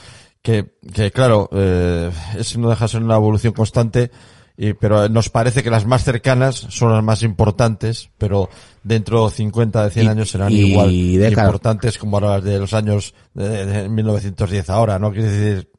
que, 0.40 0.76
que 0.94 1.10
claro, 1.10 1.48
eh, 1.52 2.12
eso 2.38 2.60
no 2.60 2.70
deja 2.70 2.84
de 2.84 2.88
ser 2.88 3.02
una 3.02 3.16
evolución 3.16 3.52
constante, 3.52 4.12
y, 4.60 4.72
pero 4.72 5.08
nos 5.08 5.28
parece 5.30 5.62
que 5.62 5.70
las 5.70 5.86
más 5.86 6.02
cercanas 6.02 6.56
son 6.68 6.92
las 6.92 7.04
más 7.04 7.22
importantes, 7.22 8.10
pero 8.18 8.50
dentro 8.82 9.28
de 9.28 9.34
50, 9.36 9.84
de 9.84 9.90
100 9.90 10.04
Y- 10.04 10.08
años 10.08 10.30
serán 10.30 10.50
y 10.52 10.56
igual 10.56 10.90
importantes 10.90 11.96
como 11.96 12.18
las 12.18 12.42
de 12.42 12.58
los 12.58 12.74
años 12.74 13.14
de, 13.34 13.64
de 13.64 13.88
1910 13.88 14.68
ahora, 14.68 14.98
¿no? 14.98 15.12
Quiere 15.12 15.30
decir, 15.30 15.70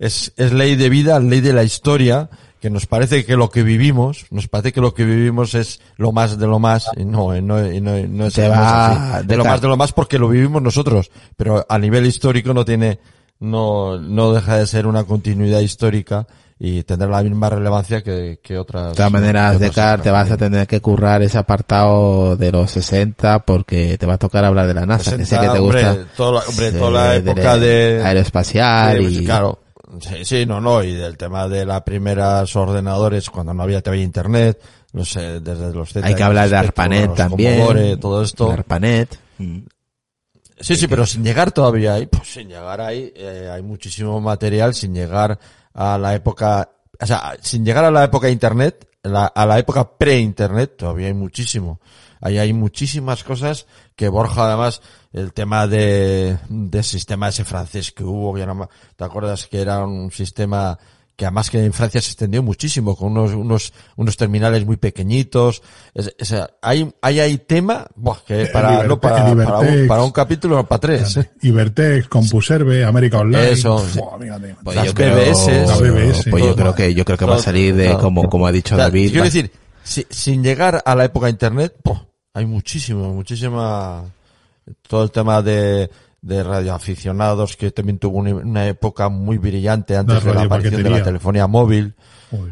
es, 0.00 0.32
es 0.36 0.52
ley 0.52 0.74
de 0.74 0.88
vida, 0.88 1.20
ley 1.20 1.40
de 1.40 1.52
la 1.52 1.62
historia, 1.62 2.28
que 2.60 2.70
nos 2.70 2.86
parece 2.86 3.24
que 3.24 3.36
lo 3.36 3.50
que 3.50 3.62
vivimos, 3.62 4.26
nos 4.30 4.48
parece 4.48 4.72
que 4.72 4.80
lo 4.80 4.94
que 4.94 5.04
vivimos 5.04 5.54
es 5.54 5.80
lo 5.96 6.10
más 6.10 6.36
de 6.36 6.46
lo 6.48 6.58
más, 6.58 6.88
y 6.96 7.04
no, 7.04 7.36
y 7.36 7.40
no, 7.40 7.60
no, 7.60 8.08
no 8.08 8.26
es, 8.26 8.38
va 8.38 9.18
así. 9.18 9.26
de 9.28 9.36
lo 9.36 9.44
más 9.44 9.60
de 9.60 9.68
lo 9.68 9.76
más 9.76 9.92
porque 9.92 10.18
lo 10.18 10.28
vivimos 10.28 10.60
nosotros, 10.60 11.12
pero 11.36 11.64
a 11.68 11.78
nivel 11.78 12.04
histórico 12.04 12.52
no 12.52 12.64
tiene, 12.64 12.98
no, 13.38 13.98
no 14.00 14.32
deja 14.32 14.56
de 14.56 14.66
ser 14.66 14.88
una 14.88 15.04
continuidad 15.04 15.60
histórica 15.60 16.26
y 16.58 16.82
tendrá 16.84 17.08
la 17.08 17.22
misma 17.22 17.50
relevancia 17.50 18.02
que, 18.02 18.38
que 18.42 18.56
otras. 18.58 18.90
De 18.90 18.94
todas 18.96 19.10
maneras, 19.12 19.58
Decar, 19.58 20.00
te 20.02 20.10
vas 20.10 20.30
a 20.30 20.36
tener 20.36 20.66
que 20.66 20.80
currar 20.80 21.20
ese 21.22 21.36
apartado 21.38 22.36
de 22.36 22.52
los 22.52 22.70
60 22.70 23.40
porque 23.40 23.98
te 23.98 24.06
va 24.06 24.14
a 24.14 24.18
tocar 24.18 24.44
hablar 24.44 24.66
de 24.66 24.74
la 24.74 24.86
NASA, 24.86 25.12
que 25.12 25.18
sé 25.18 25.36
60, 25.36 25.46
que 25.46 25.52
te 25.52 25.58
hombre, 25.60 25.84
gusta. 25.84 26.06
toda 26.16 26.32
la- 26.32 26.48
hombre, 26.48 26.72
toda 26.72 26.90
la 26.90 27.10
de- 27.12 27.16
época 27.30 27.56
de- 27.58 28.02
aeroespacial 28.04 28.98
pues, 28.98 29.12
y 29.14 29.24
claro. 29.24 29.58
Sí, 30.00 30.24
sí, 30.24 30.46
no, 30.46 30.60
no, 30.60 30.82
y 30.82 30.92
del 30.94 31.16
tema 31.16 31.46
de 31.48 31.64
las 31.64 31.82
primeras 31.82 32.54
ordenadores 32.56 33.30
cuando 33.30 33.54
no 33.54 33.62
había 33.62 33.80
TV 33.80 33.98
internet, 34.02 34.60
no 34.92 35.04
sé, 35.04 35.40
desde 35.40 35.72
los 35.72 35.92
Z, 35.92 36.04
hay 36.06 36.14
que 36.14 36.22
hablar 36.22 36.48
de 36.48 36.56
ARPANET 36.56 37.06
los 37.08 37.16
también. 37.16 38.00
Todo 38.00 38.22
esto. 38.22 38.50
ARPANET. 38.50 39.16
Mm. 39.38 39.58
Sí, 40.60 40.76
sí, 40.76 40.86
pero 40.88 41.04
sin 41.04 41.22
llegar 41.24 41.52
todavía 41.52 41.94
ahí, 41.94 42.06
pues 42.06 42.28
sin 42.32 42.48
llegar 42.48 42.80
ahí, 42.80 43.12
eh, 43.14 43.50
hay 43.52 43.62
muchísimo 43.62 44.20
material, 44.20 44.72
sin 44.74 44.94
llegar 44.94 45.38
a 45.74 45.98
la 45.98 46.14
época, 46.14 46.70
o 47.00 47.06
sea, 47.06 47.36
sin 47.40 47.64
llegar 47.64 47.84
a 47.84 47.90
la 47.90 48.04
época 48.04 48.30
internet, 48.30 48.88
la- 49.02 49.26
a 49.26 49.44
la 49.46 49.58
época 49.58 49.98
pre-internet, 49.98 50.76
todavía 50.78 51.08
hay 51.08 51.14
muchísimo. 51.14 51.80
Ahí 52.20 52.38
hay 52.38 52.52
muchísimas 52.54 53.22
cosas 53.22 53.66
que 53.96 54.08
Borja 54.08 54.46
además, 54.46 54.80
el 55.12 55.32
tema 55.34 55.66
de, 55.66 56.38
del 56.48 56.84
sistema 56.84 57.28
ese 57.28 57.44
francés 57.44 57.92
que 57.92 58.02
hubo, 58.04 58.34
que 58.34 58.46
ma- 58.46 58.68
¿te 58.96 59.04
acuerdas 59.04 59.46
que 59.46 59.60
era 59.60 59.84
un 59.84 60.10
sistema 60.10 60.78
que 61.16 61.26
además 61.26 61.48
que 61.50 61.64
en 61.64 61.72
Francia 61.72 62.00
se 62.00 62.08
extendió 62.08 62.42
muchísimo, 62.42 62.96
con 62.96 63.12
unos, 63.12 63.32
unos, 63.32 63.72
unos 63.96 64.16
terminales 64.16 64.66
muy 64.66 64.76
pequeñitos. 64.76 65.62
Es, 65.94 66.12
es- 66.18 66.34
hay, 66.60 66.92
hay, 67.00 67.20
hay 67.20 67.38
tema, 67.38 67.86
buah, 67.94 68.16
que 68.26 68.42
El 68.42 68.50
para, 68.50 68.82
no, 68.84 69.00
para, 69.00 69.34
para 69.34 69.58
un, 69.60 69.86
para 69.86 70.02
un 70.02 70.10
capítulo, 70.10 70.56
no 70.56 70.66
para 70.66 70.80
tres. 70.80 71.16
¿eh? 71.18 71.30
Ibertex, 71.42 72.08
CompuServe, 72.08 72.84
América 72.84 73.18
Online. 73.18 73.50
Eso. 73.52 73.84
Pues 74.64 74.76
Las 74.76 74.86
yo 74.86 74.94
creo, 74.94 75.14
BBS. 75.16 75.46
La 75.68 75.76
BBS. 75.76 76.30
pues 76.30 76.44
yo 76.44 76.56
creo 76.56 76.74
que 76.74 76.94
yo 76.94 77.04
creo 77.04 77.18
que 77.18 77.24
va 77.24 77.36
a 77.36 77.38
salir 77.38 77.74
de 77.76 77.96
como 77.98 78.28
como 78.28 78.46
ha 78.46 78.52
dicho 78.52 78.76
David. 78.76 79.08
Quiero 79.10 79.20
va- 79.22 79.26
decir, 79.26 79.50
si- 79.82 80.06
sin 80.10 80.42
llegar 80.42 80.82
a 80.84 80.94
la 80.94 81.04
época 81.04 81.26
de 81.26 81.32
internet, 81.32 81.74
¡pum! 81.82 81.98
hay 82.32 82.46
muchísimo, 82.46 83.14
muchísima, 83.14 84.04
todo 84.88 85.04
el 85.04 85.10
tema 85.12 85.40
de, 85.42 85.88
de 86.24 86.42
radioaficionados 86.42 87.54
que 87.56 87.70
también 87.70 87.98
tuvo 87.98 88.18
una, 88.18 88.34
una 88.34 88.66
época 88.66 89.10
muy 89.10 89.36
brillante 89.36 89.94
antes 89.94 90.24
La 90.24 90.32
de 90.32 90.38
la 90.38 90.42
aparición 90.44 90.82
de 90.82 90.90
la 90.90 91.02
telefonía 91.02 91.46
móvil. 91.46 91.94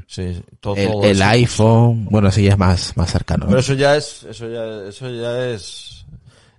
Sí, 0.07 0.41
todo, 0.61 0.77
el, 0.77 0.89
todo 0.89 1.05
el 1.05 1.23
iPhone, 1.23 2.07
bueno, 2.11 2.31
sí 2.31 2.45
ya 2.45 2.53
es 2.53 2.59
más 2.59 2.97
más 2.97 3.11
cercano. 3.11 3.45
¿no? 3.45 3.49
Pero 3.49 3.61
eso 3.61 3.75
ya 3.75 3.97
es, 3.97 4.25
eso 4.29 4.47
ya, 4.49 4.89
eso 4.89 5.11
ya 5.11 5.49
es. 5.49 6.05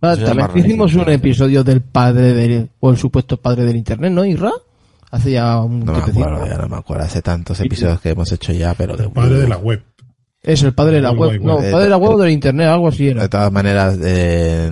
Ah, 0.02 0.14
eso 0.14 0.22
ya 0.26 0.32
es 0.32 0.38
también 0.38 0.66
hicimos 0.66 0.94
un 0.96 1.10
episodio 1.10 1.64
del 1.64 1.82
padre 1.82 2.34
del, 2.34 2.70
o 2.80 2.90
el 2.90 2.98
supuesto 2.98 3.38
padre 3.38 3.64
del 3.64 3.78
internet, 3.78 4.12
¿no, 4.12 4.26
Irra? 4.26 4.52
Hace 5.12 5.32
ya 5.32 5.62
un 5.62 5.82
no 5.82 5.86
me 5.86 6.00
tiempecito. 6.00 6.26
acuerdo, 6.26 6.48
ya 6.48 6.58
no 6.58 6.68
me 6.68 6.78
acuerdo. 6.78 7.04
Hace 7.04 7.22
tantos 7.22 7.60
episodios 7.60 8.02
que 8.02 8.10
hemos 8.10 8.32
hecho 8.32 8.52
ya, 8.52 8.74
pero 8.74 8.98
de, 8.98 9.08
Padre 9.08 9.36
de 9.36 9.48
la 9.48 9.58
web. 9.58 9.84
Es 10.42 10.64
el 10.64 10.74
padre 10.74 10.96
de 10.96 11.02
la 11.04 11.12
web. 11.12 11.40
No, 11.42 11.58
padre 11.58 11.84
de 11.84 11.90
la 11.90 11.98
web 11.98 12.16
o 12.16 12.18
del 12.18 12.32
internet, 12.32 12.68
algo 12.68 12.90
así 12.90 13.08
era. 13.08 13.22
De 13.22 13.30
todas 13.30 13.52
maneras, 13.52 13.98
eh, 14.04 14.70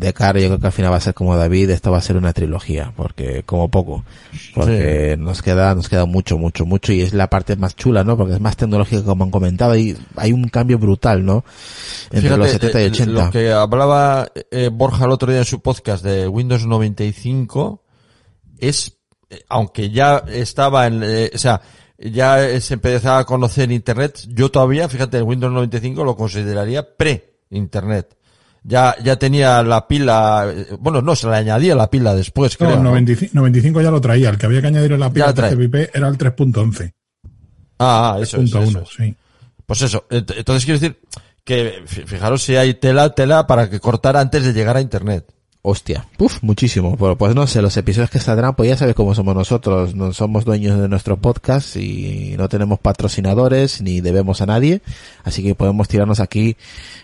de 0.00 0.12
cara 0.12 0.40
yo 0.40 0.48
creo 0.48 0.58
que 0.58 0.66
al 0.66 0.72
final 0.72 0.92
va 0.92 0.96
a 0.96 1.00
ser 1.00 1.14
como 1.14 1.36
David, 1.36 1.70
esto 1.70 1.90
va 1.90 1.98
a 1.98 2.02
ser 2.02 2.16
una 2.16 2.32
trilogía, 2.32 2.92
porque 2.96 3.42
como 3.44 3.68
poco, 3.68 4.04
porque 4.54 5.16
nos 5.18 5.42
queda, 5.42 5.74
nos 5.74 5.88
queda 5.88 6.06
mucho, 6.06 6.38
mucho, 6.38 6.64
mucho 6.64 6.92
y 6.92 7.02
es 7.02 7.12
la 7.12 7.28
parte 7.28 7.56
más 7.56 7.76
chula, 7.76 8.02
¿no? 8.02 8.16
Porque 8.16 8.34
es 8.34 8.40
más 8.40 8.56
tecnológica 8.56 9.04
como 9.04 9.24
han 9.24 9.30
comentado 9.30 9.76
y 9.76 9.96
hay 10.16 10.32
un 10.32 10.48
cambio 10.48 10.78
brutal, 10.78 11.24
¿no? 11.24 11.44
Entre 12.10 12.22
Fíjate, 12.22 12.38
los 12.38 12.50
70 12.50 12.80
y 12.80 12.84
eh, 12.84 12.86
80. 12.86 13.12
Lo 13.12 13.30
que 13.30 13.52
hablaba 13.52 14.28
eh, 14.50 14.70
Borja 14.72 15.04
el 15.04 15.10
otro 15.10 15.30
día 15.30 15.40
en 15.40 15.46
su 15.46 15.60
podcast 15.60 16.02
de 16.04 16.26
Windows 16.26 16.66
95 16.66 17.84
es, 18.58 18.96
eh, 19.28 19.44
aunque 19.48 19.90
ya 19.90 20.24
estaba 20.28 20.86
en, 20.86 21.02
eh, 21.02 21.30
o 21.34 21.38
sea, 21.38 21.60
ya 21.98 22.42
eh, 22.42 22.60
se 22.60 22.74
empezaba 22.74 23.18
a 23.18 23.24
conocer 23.24 23.70
Internet, 23.70 24.20
yo 24.28 24.50
todavía, 24.50 24.88
fíjate, 24.88 25.18
el 25.18 25.24
Windows 25.24 25.52
95 25.52 26.04
lo 26.04 26.16
consideraría 26.16 26.96
pre-Internet. 26.96 28.16
Ya, 28.62 28.94
ya 29.02 29.16
tenía 29.16 29.62
la 29.62 29.88
pila, 29.88 30.52
bueno, 30.78 31.00
no, 31.00 31.16
se 31.16 31.26
le 31.28 31.36
añadía 31.36 31.74
la 31.74 31.88
pila 31.88 32.14
después, 32.14 32.60
No, 32.60 32.66
creo. 32.66 32.76
el 32.78 32.82
¿no? 32.84 32.90
95, 32.90 33.30
95 33.34 33.80
ya 33.80 33.90
lo 33.90 34.00
traía. 34.00 34.28
El 34.30 34.36
que 34.38 34.46
había 34.46 34.60
que 34.60 34.66
añadir 34.66 34.92
en 34.92 35.00
la 35.00 35.10
pila. 35.10 35.32
TCP 35.32 35.90
era 35.94 36.08
el 36.08 36.18
3.11. 36.18 36.92
Ah, 37.78 38.14
ah, 38.16 38.20
eso 38.20 38.36
es, 38.36 38.50
Punto 38.50 38.58
eso 38.62 38.68
uno, 38.70 38.80
es. 38.82 38.88
sí. 38.96 39.16
Pues 39.64 39.82
eso, 39.82 40.06
ent- 40.10 40.34
entonces 40.36 40.64
quiero 40.66 40.78
decir 40.80 41.00
que, 41.44 41.82
fi- 41.86 42.02
fijaros 42.02 42.42
si 42.42 42.56
hay 42.56 42.74
tela, 42.74 43.10
tela 43.14 43.46
para 43.46 43.70
que 43.70 43.80
cortar 43.80 44.16
antes 44.16 44.44
de 44.44 44.52
llegar 44.52 44.76
a 44.76 44.80
Internet. 44.82 45.32
Hostia, 45.62 46.06
puf, 46.16 46.42
muchísimo. 46.42 46.96
Bueno, 46.96 47.18
pues 47.18 47.34
no 47.34 47.46
sé, 47.46 47.60
los 47.60 47.76
episodios 47.76 48.08
que 48.08 48.18
saldrán, 48.18 48.54
pues 48.54 48.70
ya 48.70 48.78
sabes 48.78 48.94
cómo 48.94 49.14
somos 49.14 49.34
nosotros. 49.34 49.94
No 49.94 50.14
somos 50.14 50.46
dueños 50.46 50.80
de 50.80 50.88
nuestro 50.88 51.18
podcast 51.18 51.76
y 51.76 52.34
no 52.38 52.48
tenemos 52.48 52.78
patrocinadores 52.78 53.82
ni 53.82 54.00
debemos 54.00 54.40
a 54.40 54.46
nadie. 54.46 54.80
Así 55.22 55.42
que 55.42 55.54
podemos 55.54 55.86
tirarnos 55.86 56.20
aquí 56.20 56.56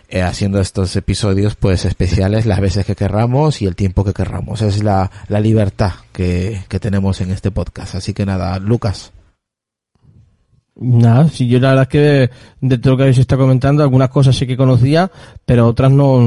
eh, 0.08 0.22
haciendo 0.22 0.58
estos 0.58 0.96
episodios 0.96 1.54
pues 1.54 1.84
especiales 1.84 2.46
las 2.46 2.60
veces 2.60 2.86
que 2.86 2.96
querramos 2.96 3.60
y 3.60 3.66
el 3.66 3.76
tiempo 3.76 4.04
que 4.04 4.14
querramos. 4.14 4.62
Es 4.62 4.82
la, 4.82 5.10
la 5.28 5.40
libertad 5.40 5.92
que, 6.12 6.62
que 6.68 6.80
tenemos 6.80 7.20
en 7.20 7.32
este 7.32 7.50
podcast. 7.50 7.94
Así 7.94 8.14
que 8.14 8.24
nada, 8.24 8.58
Lucas. 8.58 9.12
Nada, 10.78 11.28
si 11.28 11.48
yo 11.48 11.58
la 11.58 11.70
verdad 11.70 11.82
es 11.84 11.88
que 11.88 12.30
de 12.60 12.78
todo 12.78 12.92
lo 12.92 12.96
que 12.98 13.02
habéis 13.04 13.18
estado 13.18 13.42
comentando, 13.42 13.82
algunas 13.82 14.10
cosas 14.10 14.36
sí 14.36 14.46
que 14.46 14.58
conocía, 14.58 15.10
pero 15.46 15.66
otras 15.68 15.90
no, 15.90 16.20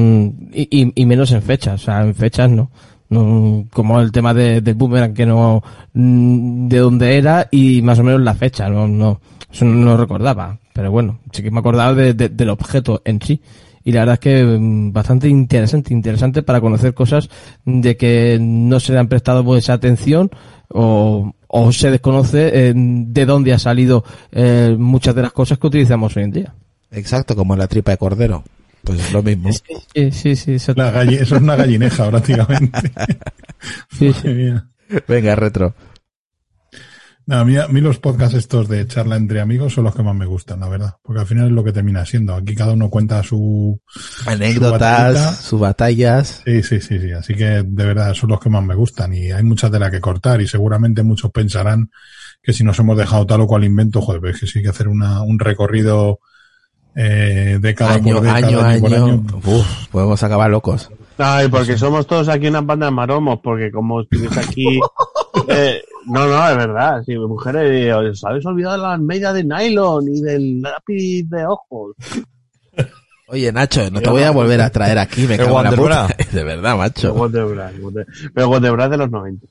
y, 0.52 0.92
y- 0.95 1.06
menos 1.06 1.32
en 1.34 1.44
fechas, 1.44 1.82
o 1.84 1.86
sea, 1.86 2.02
en 2.02 2.16
fechas 2.16 2.50
no. 2.50 2.72
no 3.10 3.66
como 3.72 4.02
el 4.02 4.11
tema 4.11 4.34
de, 4.34 4.61
del 4.61 4.74
boomerang, 4.74 5.14
que 5.14 5.28
no, 5.28 5.61
de 5.94 6.78
dónde 6.80 7.18
era 7.18 7.48
y 7.52 7.84
más 7.84 8.00
o 8.00 8.03
menos 8.03 8.22
la 8.22 8.34
fecha, 8.34 8.69
no, 8.69 8.88
no, 8.88 9.22
eso 9.52 9.66
no 9.66 9.86
lo 9.86 9.98
recordaba, 9.98 10.58
pero 10.74 10.90
bueno, 10.92 11.19
sí 11.32 11.44
que 11.44 11.52
me 11.52 11.60
acordaba 11.60 11.94
de- 11.94 12.16
de- 12.16 12.30
del 12.30 12.50
objeto 12.50 13.03
en 13.06 13.22
sí. 13.22 13.40
Y 13.84 13.92
la 13.92 14.00
verdad 14.02 14.14
es 14.16 14.19
que 14.19 14.44
mm, 14.44 14.92
bastante 14.92 15.30
interesante, 15.30 15.94
interesante 15.94 16.42
para 16.44 16.60
conocer 16.60 16.94
cosas 16.95 17.30
de 17.66 17.95
que 17.98 18.38
no 18.42 18.80
se 18.80 18.94
le 18.94 19.00
han 19.00 19.08
prestado 19.08 19.44
pues 19.44 19.69
atención 19.69 20.30
o, 20.69 21.34
o 21.52 21.72
se 21.72 21.90
desconoce 21.92 22.69
eh, 22.69 22.74
de 22.76 23.26
dónde 23.26 23.53
ha 23.53 23.60
salido 23.60 24.03
eh, 24.32 24.76
muchas 24.78 25.14
de 25.16 25.24
las 25.24 25.32
cosas 25.34 25.58
que 25.58 25.68
utilizamos 25.68 26.16
hoy 26.16 26.24
en 26.24 26.32
día. 26.32 26.53
Exacto, 26.92 27.36
como 27.36 27.56
la 27.56 27.68
tripa 27.68 27.92
de 27.92 27.98
cordero. 27.98 28.44
Pues 28.84 29.00
es 29.02 29.11
lo 29.11 29.22
mismo. 29.22 29.50
Sí, 29.52 30.11
sí, 30.11 30.36
sí. 30.36 30.53
exacto. 30.53 30.82
La 30.82 30.92
galle- 30.92 31.22
eso 31.22 31.36
es 31.36 31.42
una 31.42 31.56
gallineja 31.56 32.08
prácticamente. 32.10 32.92
Sí, 33.98 34.14
sí. 34.14 34.53
Venga, 35.08 35.36
retro. 35.36 35.74
A 37.32 37.45
mí, 37.45 37.58
a 37.58 37.67
mí 37.67 37.80
los 37.80 37.99
podcasts 37.99 38.35
estos 38.35 38.67
de 38.67 38.88
charla 38.88 39.16
entre 39.16 39.40
amigos 39.40 39.74
son 39.74 39.83
los 39.83 39.93
que 39.93 40.01
más 40.01 40.16
me 40.16 40.25
gustan, 40.25 40.61
la 40.61 40.67
verdad. 40.67 40.95
Porque 41.03 41.22
al 41.22 41.27
final 41.27 41.48
es 41.48 41.51
lo 41.51 41.64
que 41.64 41.72
termina 41.72 42.03
siendo. 42.06 42.33
Aquí 42.33 42.56
cada 42.56 42.74
uno 42.74 42.90
cuenta 42.90 43.22
su... 43.22 43.80
Anécdotas, 44.25 45.38
sus 45.38 45.59
batallas. 45.59 46.41
Sí, 46.43 46.64
sí, 46.64 46.82
sí, 46.82 46.99
sí. 46.99 47.11
Así 47.11 47.35
que 47.35 47.64
de 47.64 47.85
verdad 47.85 48.16
son 48.16 48.30
los 48.30 48.40
que 48.40 48.49
más 48.49 48.64
me 48.64 48.74
gustan. 48.74 49.14
Y 49.14 49.32
hay 49.32 49.43
mucha 49.43 49.69
tela 49.69 49.91
que 49.91 50.01
cortar. 50.01 50.41
Y 50.41 50.48
seguramente 50.48 51.03
muchos 51.03 51.32
pensarán 51.32 51.91
que 52.41 52.51
si 52.51 52.64
nos 52.64 52.80
hemos 52.80 52.98
dejado 52.98 53.27
tal 53.27 53.41
o 53.41 53.48
cual 53.48 53.64
invento, 53.64 54.01
joder, 54.01 54.22
pues 54.22 54.40
que 54.40 54.48
sí 54.48 54.59
hay 54.59 54.64
que 54.64 54.69
hacer 54.69 54.88
una, 54.88 55.22
un 55.22 55.38
recorrido 55.38 56.19
eh, 56.95 57.59
década 57.61 57.93
Año, 57.93 58.16
por 58.16 58.24
década, 58.24 58.48
año, 58.48 58.61
año 58.61 58.82
por 58.82 58.93
año. 58.93 59.25
Uf, 59.45 59.88
podemos 59.91 60.24
acabar 60.24 60.49
locos. 60.49 60.90
Ay, 61.19 61.48
porque 61.48 61.77
somos 61.77 62.08
todos 62.08 62.27
aquí 62.27 62.48
una 62.48 62.61
banda 62.61 62.88
de 62.88 62.91
maromos, 62.91 63.40
porque 63.43 63.72
como 63.72 64.01
estuviese 64.01 64.40
aquí... 64.40 64.80
eh, 65.48 65.82
no, 66.06 66.28
no, 66.28 66.50
es 66.50 66.58
verdad. 66.58 67.03
Si 67.06 67.16
mujeres, 67.16 67.69
eh, 67.72 67.94
os 67.94 68.24
habéis 68.24 68.45
olvidado 68.45 68.76
de 68.78 68.88
las 68.88 69.00
medias 69.00 69.34
de 69.34 69.44
nylon 69.44 70.08
y 70.08 70.22
del 70.22 70.61
lápiz 70.61 71.24
de 71.30 71.45
ojos. 71.45 71.95
Oye, 73.28 73.52
Nacho, 73.52 73.92
no 73.92 74.02
te 74.02 74.10
voy 74.10 74.24
a 74.24 74.32
volver 74.32 74.60
a 74.61 74.72
traer 74.72 74.98
aquí, 74.98 75.28
me 75.28 75.38
cago 75.38 75.60
en 75.60 75.66
la 75.66 75.72
puta. 75.72 76.08
De 76.32 76.44
verdad, 76.44 76.76
macho. 76.76 77.14
Pero 78.34 78.50
Wonderbra 78.50 78.90
de 78.90 78.98
los 78.98 79.11
90. 79.11 79.45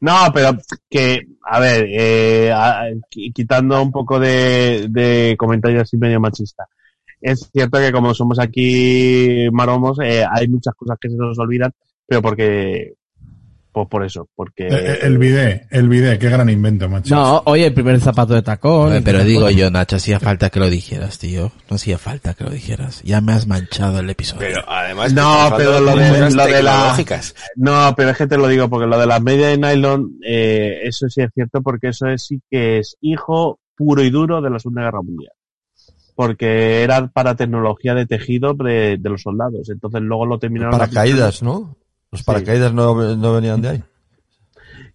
No, 0.00 0.12
pero 0.32 0.56
que, 0.88 1.26
a 1.42 1.58
ver, 1.58 1.86
eh, 1.88 2.52
quitando 3.34 3.82
un 3.82 3.90
poco 3.90 4.20
de, 4.20 4.86
de 4.88 5.34
comentarios 5.36 5.82
así 5.82 5.96
medio 5.96 6.20
machista. 6.20 6.68
Es 7.20 7.48
cierto 7.52 7.78
que 7.78 7.90
como 7.90 8.14
somos 8.14 8.38
aquí 8.38 9.48
maromos, 9.50 9.98
eh, 10.00 10.24
hay 10.30 10.46
muchas 10.48 10.74
cosas 10.74 10.96
que 11.00 11.08
se 11.08 11.16
nos 11.16 11.38
olvidan, 11.38 11.72
pero 12.06 12.22
porque, 12.22 12.94
pues 13.84 13.90
por 13.90 14.04
eso, 14.04 14.28
porque... 14.34 14.66
Eh, 14.68 14.70
eh, 14.72 14.98
El 15.02 15.18
bidet, 15.18 15.66
el 15.70 15.88
bidet, 15.88 16.18
qué 16.20 16.28
gran 16.28 16.48
invento, 16.48 16.88
macho. 16.88 17.14
No, 17.14 17.42
oye, 17.46 17.66
el 17.66 17.74
primer 17.74 18.00
zapato 18.00 18.34
de 18.34 18.42
tacón. 18.42 18.92
Oye, 18.92 19.02
pero 19.02 19.22
digo 19.24 19.50
yo, 19.50 19.70
Nacho, 19.70 19.96
hacía 19.96 20.18
falta 20.20 20.50
que 20.50 20.60
lo 20.60 20.68
dijeras, 20.70 21.18
tío. 21.18 21.52
No 21.70 21.76
hacía 21.76 21.98
falta 21.98 22.34
que 22.34 22.44
lo 22.44 22.50
dijeras. 22.50 23.02
Ya 23.02 23.20
me 23.20 23.32
has 23.32 23.46
manchado 23.46 24.00
el 24.00 24.10
episodio. 24.10 24.40
Pero 24.48 24.62
además, 24.68 25.12
No, 25.12 25.52
pero 25.56 25.80
lo 25.80 25.96
de- 25.96 26.08
cosas 26.08 26.34
lo 26.34 26.46
de 26.46 26.62
la- 26.62 26.72
tecnológicas. 26.72 27.34
No, 27.56 27.94
pero 27.96 28.10
es 28.10 28.16
que 28.16 28.26
te 28.26 28.36
lo 28.36 28.48
digo, 28.48 28.68
porque 28.68 28.86
lo 28.86 28.98
de 28.98 29.06
las 29.06 29.22
medias 29.22 29.50
de 29.50 29.58
nylon, 29.58 30.18
eh, 30.26 30.80
eso 30.84 31.08
sí 31.08 31.22
es 31.22 31.30
cierto, 31.34 31.62
porque 31.62 31.88
eso 31.88 32.06
es, 32.08 32.24
sí 32.24 32.40
que 32.50 32.78
es 32.78 32.96
hijo 33.00 33.60
puro 33.76 34.02
y 34.02 34.10
duro 34.10 34.40
de 34.40 34.50
la 34.50 34.58
Segunda 34.58 34.82
Guerra 34.82 35.02
Mundial. 35.02 35.32
Porque 36.14 36.82
era 36.82 37.06
para 37.06 37.36
tecnología 37.36 37.94
de 37.94 38.04
tejido 38.04 38.52
de, 38.54 38.96
de 38.98 39.08
los 39.08 39.22
soldados. 39.22 39.70
Entonces 39.70 40.00
luego 40.02 40.26
lo 40.26 40.38
terminaron. 40.40 40.72
Paracaídas, 40.72 41.44
¿no? 41.44 41.76
Los 42.10 42.22
paracaídas 42.22 42.72
no, 42.72 43.16
no 43.16 43.34
venían 43.34 43.60
de 43.60 43.68
ahí. 43.68 43.82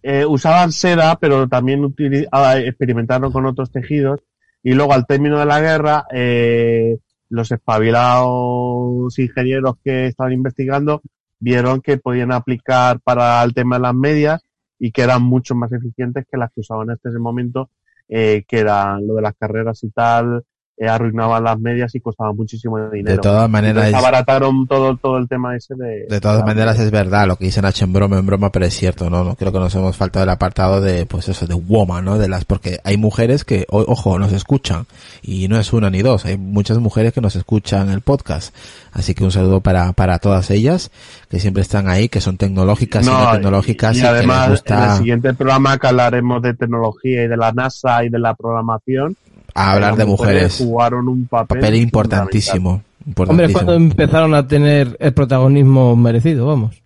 Eh, 0.02 0.26
usaban 0.26 0.70
seda, 0.72 1.16
pero 1.18 1.48
también 1.48 1.94
ah, 2.30 2.58
experimentaron 2.58 3.32
con 3.32 3.46
otros 3.46 3.70
tejidos. 3.70 4.20
Y 4.62 4.74
luego 4.74 4.92
al 4.92 5.06
término 5.06 5.38
de 5.38 5.46
la 5.46 5.60
guerra, 5.60 6.04
eh, 6.12 6.98
los 7.30 7.50
espabilados 7.50 9.18
ingenieros 9.18 9.76
que 9.82 10.06
estaban 10.06 10.32
investigando 10.32 11.02
vieron 11.38 11.80
que 11.80 11.98
podían 11.98 12.32
aplicar 12.32 13.00
para 13.00 13.42
el 13.42 13.54
tema 13.54 13.76
de 13.76 13.82
las 13.82 13.94
medias 13.94 14.42
y 14.78 14.92
que 14.92 15.02
eran 15.02 15.22
mucho 15.22 15.54
más 15.54 15.72
eficientes 15.72 16.26
que 16.30 16.36
las 16.36 16.50
que 16.52 16.60
usaban 16.60 16.90
hasta 16.90 17.08
ese 17.08 17.18
momento, 17.18 17.70
eh, 18.08 18.44
que 18.46 18.58
eran 18.58 19.06
lo 19.06 19.14
de 19.14 19.22
las 19.22 19.34
carreras 19.36 19.82
y 19.84 19.90
tal, 19.90 20.44
eh, 20.76 20.88
arruinaban 20.88 21.44
las 21.44 21.58
medias 21.60 21.94
y 21.94 22.00
costaban 22.00 22.34
muchísimo 22.36 22.78
dinero. 22.90 23.16
De 23.16 23.22
todas 23.22 23.48
maneras, 23.48 23.84
Entonces, 23.86 23.94
es- 23.94 23.98
abarataron 24.00 24.66
todo, 24.66 24.96
todo 24.96 25.18
el 25.18 25.28
tema 25.28 25.54
ese 25.56 25.74
de... 25.76 26.06
De 26.08 26.20
todas 26.20 26.44
maneras 26.44 26.78
es 26.80 26.90
verdad 26.90 27.28
lo 27.28 27.36
que 27.36 27.44
dice 27.44 27.62
Nacho 27.62 27.84
en 27.84 27.92
broma, 27.92 28.18
en 28.18 28.26
broma, 28.26 28.50
pero 28.50 28.66
es 28.66 28.74
cierto, 28.74 29.08
¿no? 29.08 29.22
no 29.22 29.36
creo 29.36 29.52
que 29.52 29.58
nos 29.60 29.74
hemos 29.76 29.96
faltado 29.96 30.24
el 30.24 30.30
apartado 30.30 30.80
de, 30.80 31.06
pues 31.06 31.28
eso, 31.28 31.46
de 31.46 31.54
woman, 31.54 32.04
¿no? 32.04 32.18
De 32.18 32.28
las, 32.28 32.44
porque 32.44 32.78
hay 32.84 32.96
mujeres 32.96 33.44
que, 33.44 33.66
o- 33.70 33.84
ojo, 33.86 34.18
nos 34.18 34.32
escuchan, 34.32 34.86
y 35.22 35.46
no 35.48 35.58
es 35.60 35.72
una 35.72 35.90
ni 35.90 36.02
dos, 36.02 36.24
hay 36.24 36.36
muchas 36.38 36.78
mujeres 36.78 37.12
que 37.12 37.20
nos 37.20 37.36
escuchan 37.36 37.88
el 37.90 38.00
podcast. 38.00 38.54
Así 38.92 39.14
que 39.14 39.24
un 39.24 39.30
saludo 39.32 39.60
para, 39.60 39.92
para 39.92 40.18
todas 40.18 40.50
ellas, 40.50 40.90
que 41.28 41.40
siempre 41.40 41.62
están 41.62 41.88
ahí, 41.88 42.08
que 42.08 42.20
son 42.20 42.36
tecnológicas 42.36 43.04
y 43.06 43.10
no 43.10 43.30
tecnológicas, 43.32 43.96
y, 43.96 43.98
y, 43.98 44.02
que 44.02 44.06
además 44.08 44.36
les 44.50 44.62
en 44.66 44.72
el 44.74 44.80
gusta 44.80 44.96
siguiente 44.98 45.34
programa 45.34 45.78
que 45.78 45.86
hablaremos 45.88 46.42
de 46.42 46.54
tecnología 46.54 47.24
y 47.24 47.28
de 47.28 47.36
la 47.36 47.52
NASA 47.52 48.04
y 48.04 48.08
de 48.08 48.18
la 48.18 48.34
programación 48.34 49.16
hablar 49.54 49.90
las 49.90 49.98
de 49.98 50.04
mujeres. 50.06 50.56
jugaron 50.58 51.08
un 51.08 51.26
papel, 51.26 51.60
Papel 51.60 51.74
importantísimo. 51.76 52.70
Hombre, 52.70 53.06
importantísimo. 53.06 53.52
cuando 53.54 53.74
empezaron 53.74 54.34
a 54.34 54.46
tener 54.48 54.96
el 55.00 55.12
protagonismo 55.14 55.94
merecido, 55.96 56.46
vamos. 56.46 56.82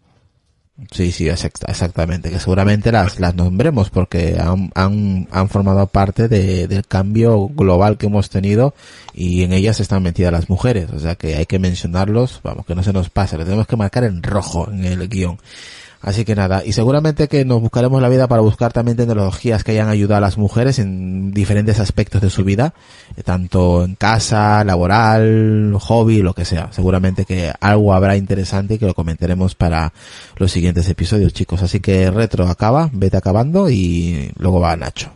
Sí, 0.93 1.11
sí, 1.11 1.25
exact- 1.27 1.69
exactamente. 1.69 2.31
Que 2.31 2.39
seguramente 2.39 2.93
las, 2.93 3.19
las 3.19 3.35
nombremos 3.35 3.91
porque 3.91 4.37
han, 4.41 4.71
han, 4.77 5.27
han 5.33 5.49
formado 5.49 5.89
parte 5.89 6.29
de, 6.29 6.69
del 6.69 6.87
cambio 6.87 7.49
global 7.49 7.99
que 7.99 8.07
hemos 8.07 8.31
tenido 8.31 8.75
y 9.13 9.43
en 9.43 9.53
ellas 9.53 9.81
están 9.81 10.05
metidas 10.05 10.31
las 10.33 10.49
mujeres. 10.49 10.91
O 10.93 11.01
sea 11.01 11.17
que 11.17 11.35
hay 11.35 11.47
que 11.47 11.59
mencionarlos, 11.59 12.41
vamos, 12.45 12.65
que 12.65 12.77
no 12.77 12.85
se 12.85 12.93
nos 12.93 13.11
pase. 13.11 13.37
Lo 13.37 13.45
tenemos 13.45 13.67
que 13.67 13.77
marcar 13.77 14.05
en 14.05 14.23
rojo 14.23 14.69
en 14.71 14.85
el 14.85 15.09
guion. 15.09 15.39
Así 16.01 16.25
que 16.25 16.37
nada, 16.37 16.63
y 16.65 16.73
seguramente 16.73 17.27
que 17.27 17.45
nos 17.45 17.61
buscaremos 17.61 18.01
la 18.01 18.09
vida 18.09 18.29
para 18.29 18.41
buscar 18.41 18.73
también 18.73 18.97
tecnologías 18.97 19.65
que 19.65 19.73
hayan 19.73 19.89
ayudado 19.89 20.19
a 20.19 20.21
las 20.21 20.39
mujeres 20.39 20.79
en 20.79 21.33
diferentes 21.33 21.81
aspectos 21.81 22.23
de 22.23 22.31
su 22.31 22.45
vida, 22.45 22.73
eh, 23.17 23.23
tanto 23.25 23.85
en 23.85 23.97
casa, 23.97 24.63
laboral, 24.63 25.77
hobby, 25.81 26.23
lo 26.23 26.35
que 26.35 26.45
sea. 26.45 26.69
Seguramente 26.73 27.25
que 27.25 27.53
algo 27.61 27.95
habrá 27.95 28.17
interesante 28.17 28.75
y 28.75 28.79
que 28.79 28.87
lo 28.87 28.95
comentaremos 28.95 29.57
para 29.57 29.93
los 30.37 30.53
siguientes 30.53 30.89
episodios, 30.89 31.33
chicos. 31.33 31.63
Así 31.63 31.81
que 31.81 32.11
retro 32.11 32.47
acaba, 32.47 32.91
vete 32.93 33.17
acabando 33.17 33.69
y 33.69 34.31
luego 34.39 34.61
va 34.61 34.77
Nacho. 34.77 35.11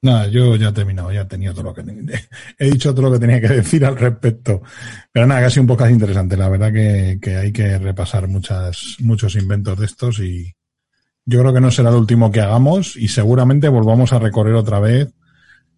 Nada, 0.00 0.28
yo 0.28 0.54
ya 0.54 0.68
he 0.68 0.72
terminado, 0.72 1.12
ya 1.12 1.22
he 1.22 1.52
todo 1.52 1.62
lo 1.64 1.74
que. 1.74 1.82
He 2.58 2.70
dicho 2.70 2.94
todo 2.94 3.06
lo 3.06 3.12
que 3.12 3.18
tenía 3.18 3.40
que 3.40 3.48
decir 3.48 3.84
al 3.84 3.96
respecto. 3.96 4.62
Pero 5.10 5.26
nada, 5.26 5.40
casi 5.40 5.58
un 5.58 5.66
poco 5.66 5.88
interesante. 5.88 6.36
La 6.36 6.48
verdad 6.48 6.72
que, 6.72 7.36
hay 7.36 7.52
que 7.52 7.78
repasar 7.78 8.28
muchas, 8.28 8.96
muchos 9.00 9.34
inventos 9.34 9.78
de 9.78 9.86
estos 9.86 10.20
y 10.20 10.54
yo 11.24 11.40
creo 11.40 11.52
que 11.52 11.60
no 11.60 11.70
será 11.70 11.90
el 11.90 11.96
último 11.96 12.30
que 12.30 12.40
hagamos 12.40 12.96
y 12.96 13.08
seguramente 13.08 13.68
volvamos 13.68 14.12
a 14.12 14.18
recorrer 14.18 14.54
otra 14.54 14.78
vez 14.78 15.12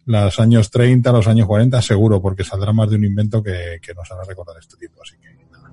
los 0.05 0.39
años 0.39 0.69
30, 0.69 1.11
los 1.11 1.27
años 1.27 1.47
40, 1.47 1.81
seguro, 1.81 2.21
porque 2.21 2.43
saldrá 2.43 2.73
más 2.73 2.89
de 2.89 2.97
un 2.97 3.05
invento 3.05 3.41
que, 3.41 3.79
que 3.81 3.93
nos 3.93 4.09
hará 4.11 4.23
recordar 4.23 4.55
este 4.59 4.77
tiempo. 4.77 5.01
Así 5.03 5.17
que 5.17 5.45
nada, 5.51 5.71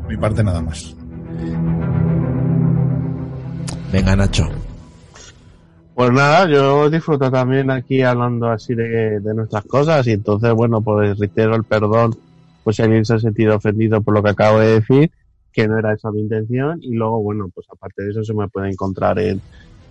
por 0.00 0.08
mi 0.08 0.16
parte 0.16 0.42
nada 0.42 0.62
más. 0.62 0.96
Venga, 3.92 4.16
Nacho. 4.16 4.71
Pues 5.94 6.10
nada, 6.10 6.48
yo 6.48 6.88
disfruto 6.88 7.30
también 7.30 7.70
aquí 7.70 8.02
hablando 8.02 8.48
así 8.48 8.74
de, 8.74 9.20
nuestras 9.34 9.64
cosas 9.64 10.06
y 10.06 10.12
entonces, 10.12 10.52
bueno, 10.54 10.80
pues 10.80 11.18
reitero 11.18 11.54
el 11.54 11.64
perdón 11.64 12.16
pues 12.64 12.76
si 12.76 12.82
alguien 12.82 13.04
se 13.04 13.14
ha 13.14 13.18
sentido 13.18 13.56
ofendido 13.56 14.00
por 14.02 14.14
lo 14.14 14.22
que 14.22 14.30
acabo 14.30 14.60
de 14.60 14.80
decir, 14.80 15.10
que 15.52 15.66
no 15.68 15.78
era 15.78 15.92
esa 15.92 16.10
mi 16.10 16.20
intención 16.20 16.78
y 16.82 16.94
luego, 16.94 17.20
bueno, 17.20 17.50
pues 17.54 17.66
aparte 17.70 18.04
de 18.04 18.10
eso 18.10 18.24
se 18.24 18.34
me 18.34 18.48
puede 18.48 18.70
encontrar 18.70 19.18
en 19.18 19.40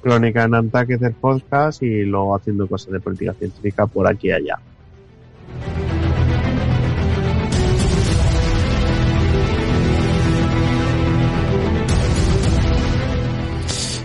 Crónica 0.02 0.44
en 0.44 0.56
Antaques 0.56 1.00
del 1.00 1.14
podcast 1.14 1.84
y 1.84 2.04
luego 2.04 2.36
haciendo 2.36 2.68
cosas 2.68 2.94
de 2.94 3.00
política 3.00 3.34
científica 3.34 3.86
por 3.86 4.08
aquí 4.08 4.30
y 4.30 4.32
allá. 4.32 4.60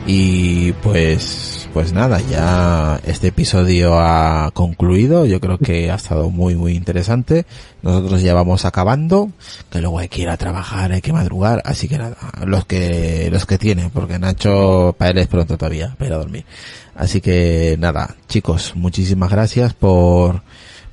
Y 0.08 0.73
pues, 0.75 1.56
pues 1.77 1.93
nada, 1.93 2.23
ya 2.23 2.99
este 3.05 3.27
episodio 3.27 4.01
ha 4.01 4.51
concluido. 4.55 5.27
Yo 5.27 5.43
creo 5.43 5.59
que 5.59 5.91
ha 5.91 5.97
estado 5.97 6.31
muy, 6.31 6.55
muy 6.55 6.73
interesante. 6.73 7.45
Nosotros 7.83 8.23
ya 8.23 8.33
vamos 8.33 8.65
acabando, 8.65 9.31
que 9.69 9.83
luego 9.83 9.99
hay 9.99 10.09
que 10.09 10.23
ir 10.23 10.31
a 10.31 10.39
trabajar, 10.39 10.93
hay 10.93 11.03
que 11.03 11.13
madrugar. 11.13 11.61
Así 11.67 11.87
que 11.87 11.99
nada, 11.99 12.17
los 12.47 12.65
que, 12.65 13.29
los 13.31 13.45
que 13.45 13.59
tienen, 13.59 13.91
porque 13.91 14.19
Nacho, 14.19 14.95
para 14.97 15.11
él 15.11 15.19
es 15.19 15.27
pronto 15.27 15.59
todavía, 15.59 15.95
para 15.99 16.15
a 16.15 16.19
dormir. 16.19 16.47
Así 16.95 17.21
que 17.21 17.77
nada, 17.79 18.17
chicos, 18.27 18.73
muchísimas 18.75 19.31
gracias 19.31 19.75
por, 19.75 20.41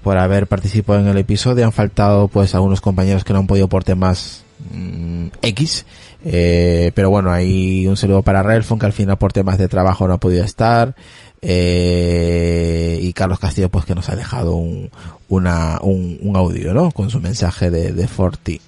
por 0.04 0.18
haber 0.18 0.48
participado 0.48 1.00
en 1.00 1.08
el 1.08 1.18
episodio. 1.18 1.64
Han 1.64 1.72
faltado 1.72 2.28
pues 2.28 2.56
algunos 2.56 2.82
compañeros 2.82 3.24
que 3.24 3.32
no 3.32 3.40
han 3.40 3.48
podido 3.48 3.70
por 3.70 3.86
temas 3.86 4.43
mm, 4.72 5.28
X. 5.42 5.86
Eh, 6.26 6.92
pero 6.96 7.10
bueno, 7.10 7.32
hay 7.32 7.86
un 7.88 7.98
saludo 7.98 8.22
para 8.22 8.44
Relfon 8.44 8.80
que 8.80 8.86
al 8.86 8.94
final 8.94 9.18
por 9.18 9.34
temas 9.34 9.58
de 9.58 9.68
trabajo 9.68 10.08
no 10.08 10.14
ha 10.14 10.20
podido 10.20 10.44
estar. 10.44 10.96
Eh, 11.42 13.00
y 13.02 13.12
Carlos 13.12 13.40
Castillo 13.40 13.68
pues 13.68 13.84
que 13.84 13.96
nos 13.96 14.08
ha 14.10 14.16
dejado 14.16 14.56
un, 14.56 14.90
una, 15.28 15.80
un, 15.82 16.18
un 16.22 16.36
audio, 16.38 16.74
¿no? 16.74 16.92
Con 16.92 17.10
su 17.10 17.20
mensaje 17.20 17.70
de, 17.70 17.92
de 17.92 18.08
Forti, 18.08 18.62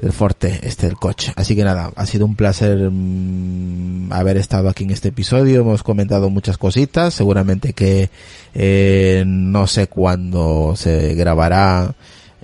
del 0.00 0.12
Forte, 0.12 0.60
este 0.62 0.86
del 0.86 0.96
coche. 0.96 1.32
Así 1.34 1.56
que 1.56 1.64
nada, 1.64 1.90
ha 1.96 2.06
sido 2.06 2.26
un 2.26 2.36
placer 2.36 2.90
mm, 2.90 4.12
haber 4.12 4.36
estado 4.36 4.68
aquí 4.68 4.84
en 4.84 4.90
este 4.90 5.08
episodio. 5.08 5.62
Hemos 5.62 5.82
comentado 5.82 6.30
muchas 6.30 6.58
cositas. 6.58 7.12
Seguramente 7.12 7.72
que 7.72 8.10
eh, 8.54 9.24
no 9.26 9.66
sé 9.66 9.88
cuándo 9.88 10.74
se 10.76 11.14
grabará 11.14 11.94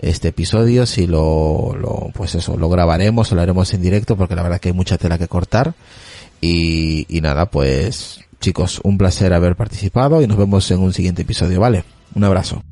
este 0.00 0.28
episodio, 0.28 0.86
si 0.86 1.06
lo, 1.06 1.74
lo, 1.78 2.10
pues 2.14 2.34
eso, 2.34 2.56
lo 2.56 2.68
grabaremos 2.68 3.32
lo 3.32 3.40
haremos 3.40 3.72
en 3.74 3.82
directo 3.82 4.16
porque 4.16 4.34
la 4.34 4.42
verdad 4.42 4.60
que 4.60 4.68
hay 4.68 4.74
mucha 4.74 4.98
tela 4.98 5.18
que 5.18 5.28
cortar 5.28 5.74
y, 6.40 7.06
y 7.08 7.20
nada, 7.20 7.46
pues 7.46 8.20
chicos, 8.40 8.80
un 8.84 8.98
placer 8.98 9.32
haber 9.32 9.56
participado 9.56 10.22
y 10.22 10.26
nos 10.26 10.36
vemos 10.36 10.70
en 10.70 10.78
un 10.80 10.92
siguiente 10.92 11.22
episodio, 11.22 11.60
¿vale? 11.60 11.84
Un 12.14 12.24
abrazo. 12.24 12.62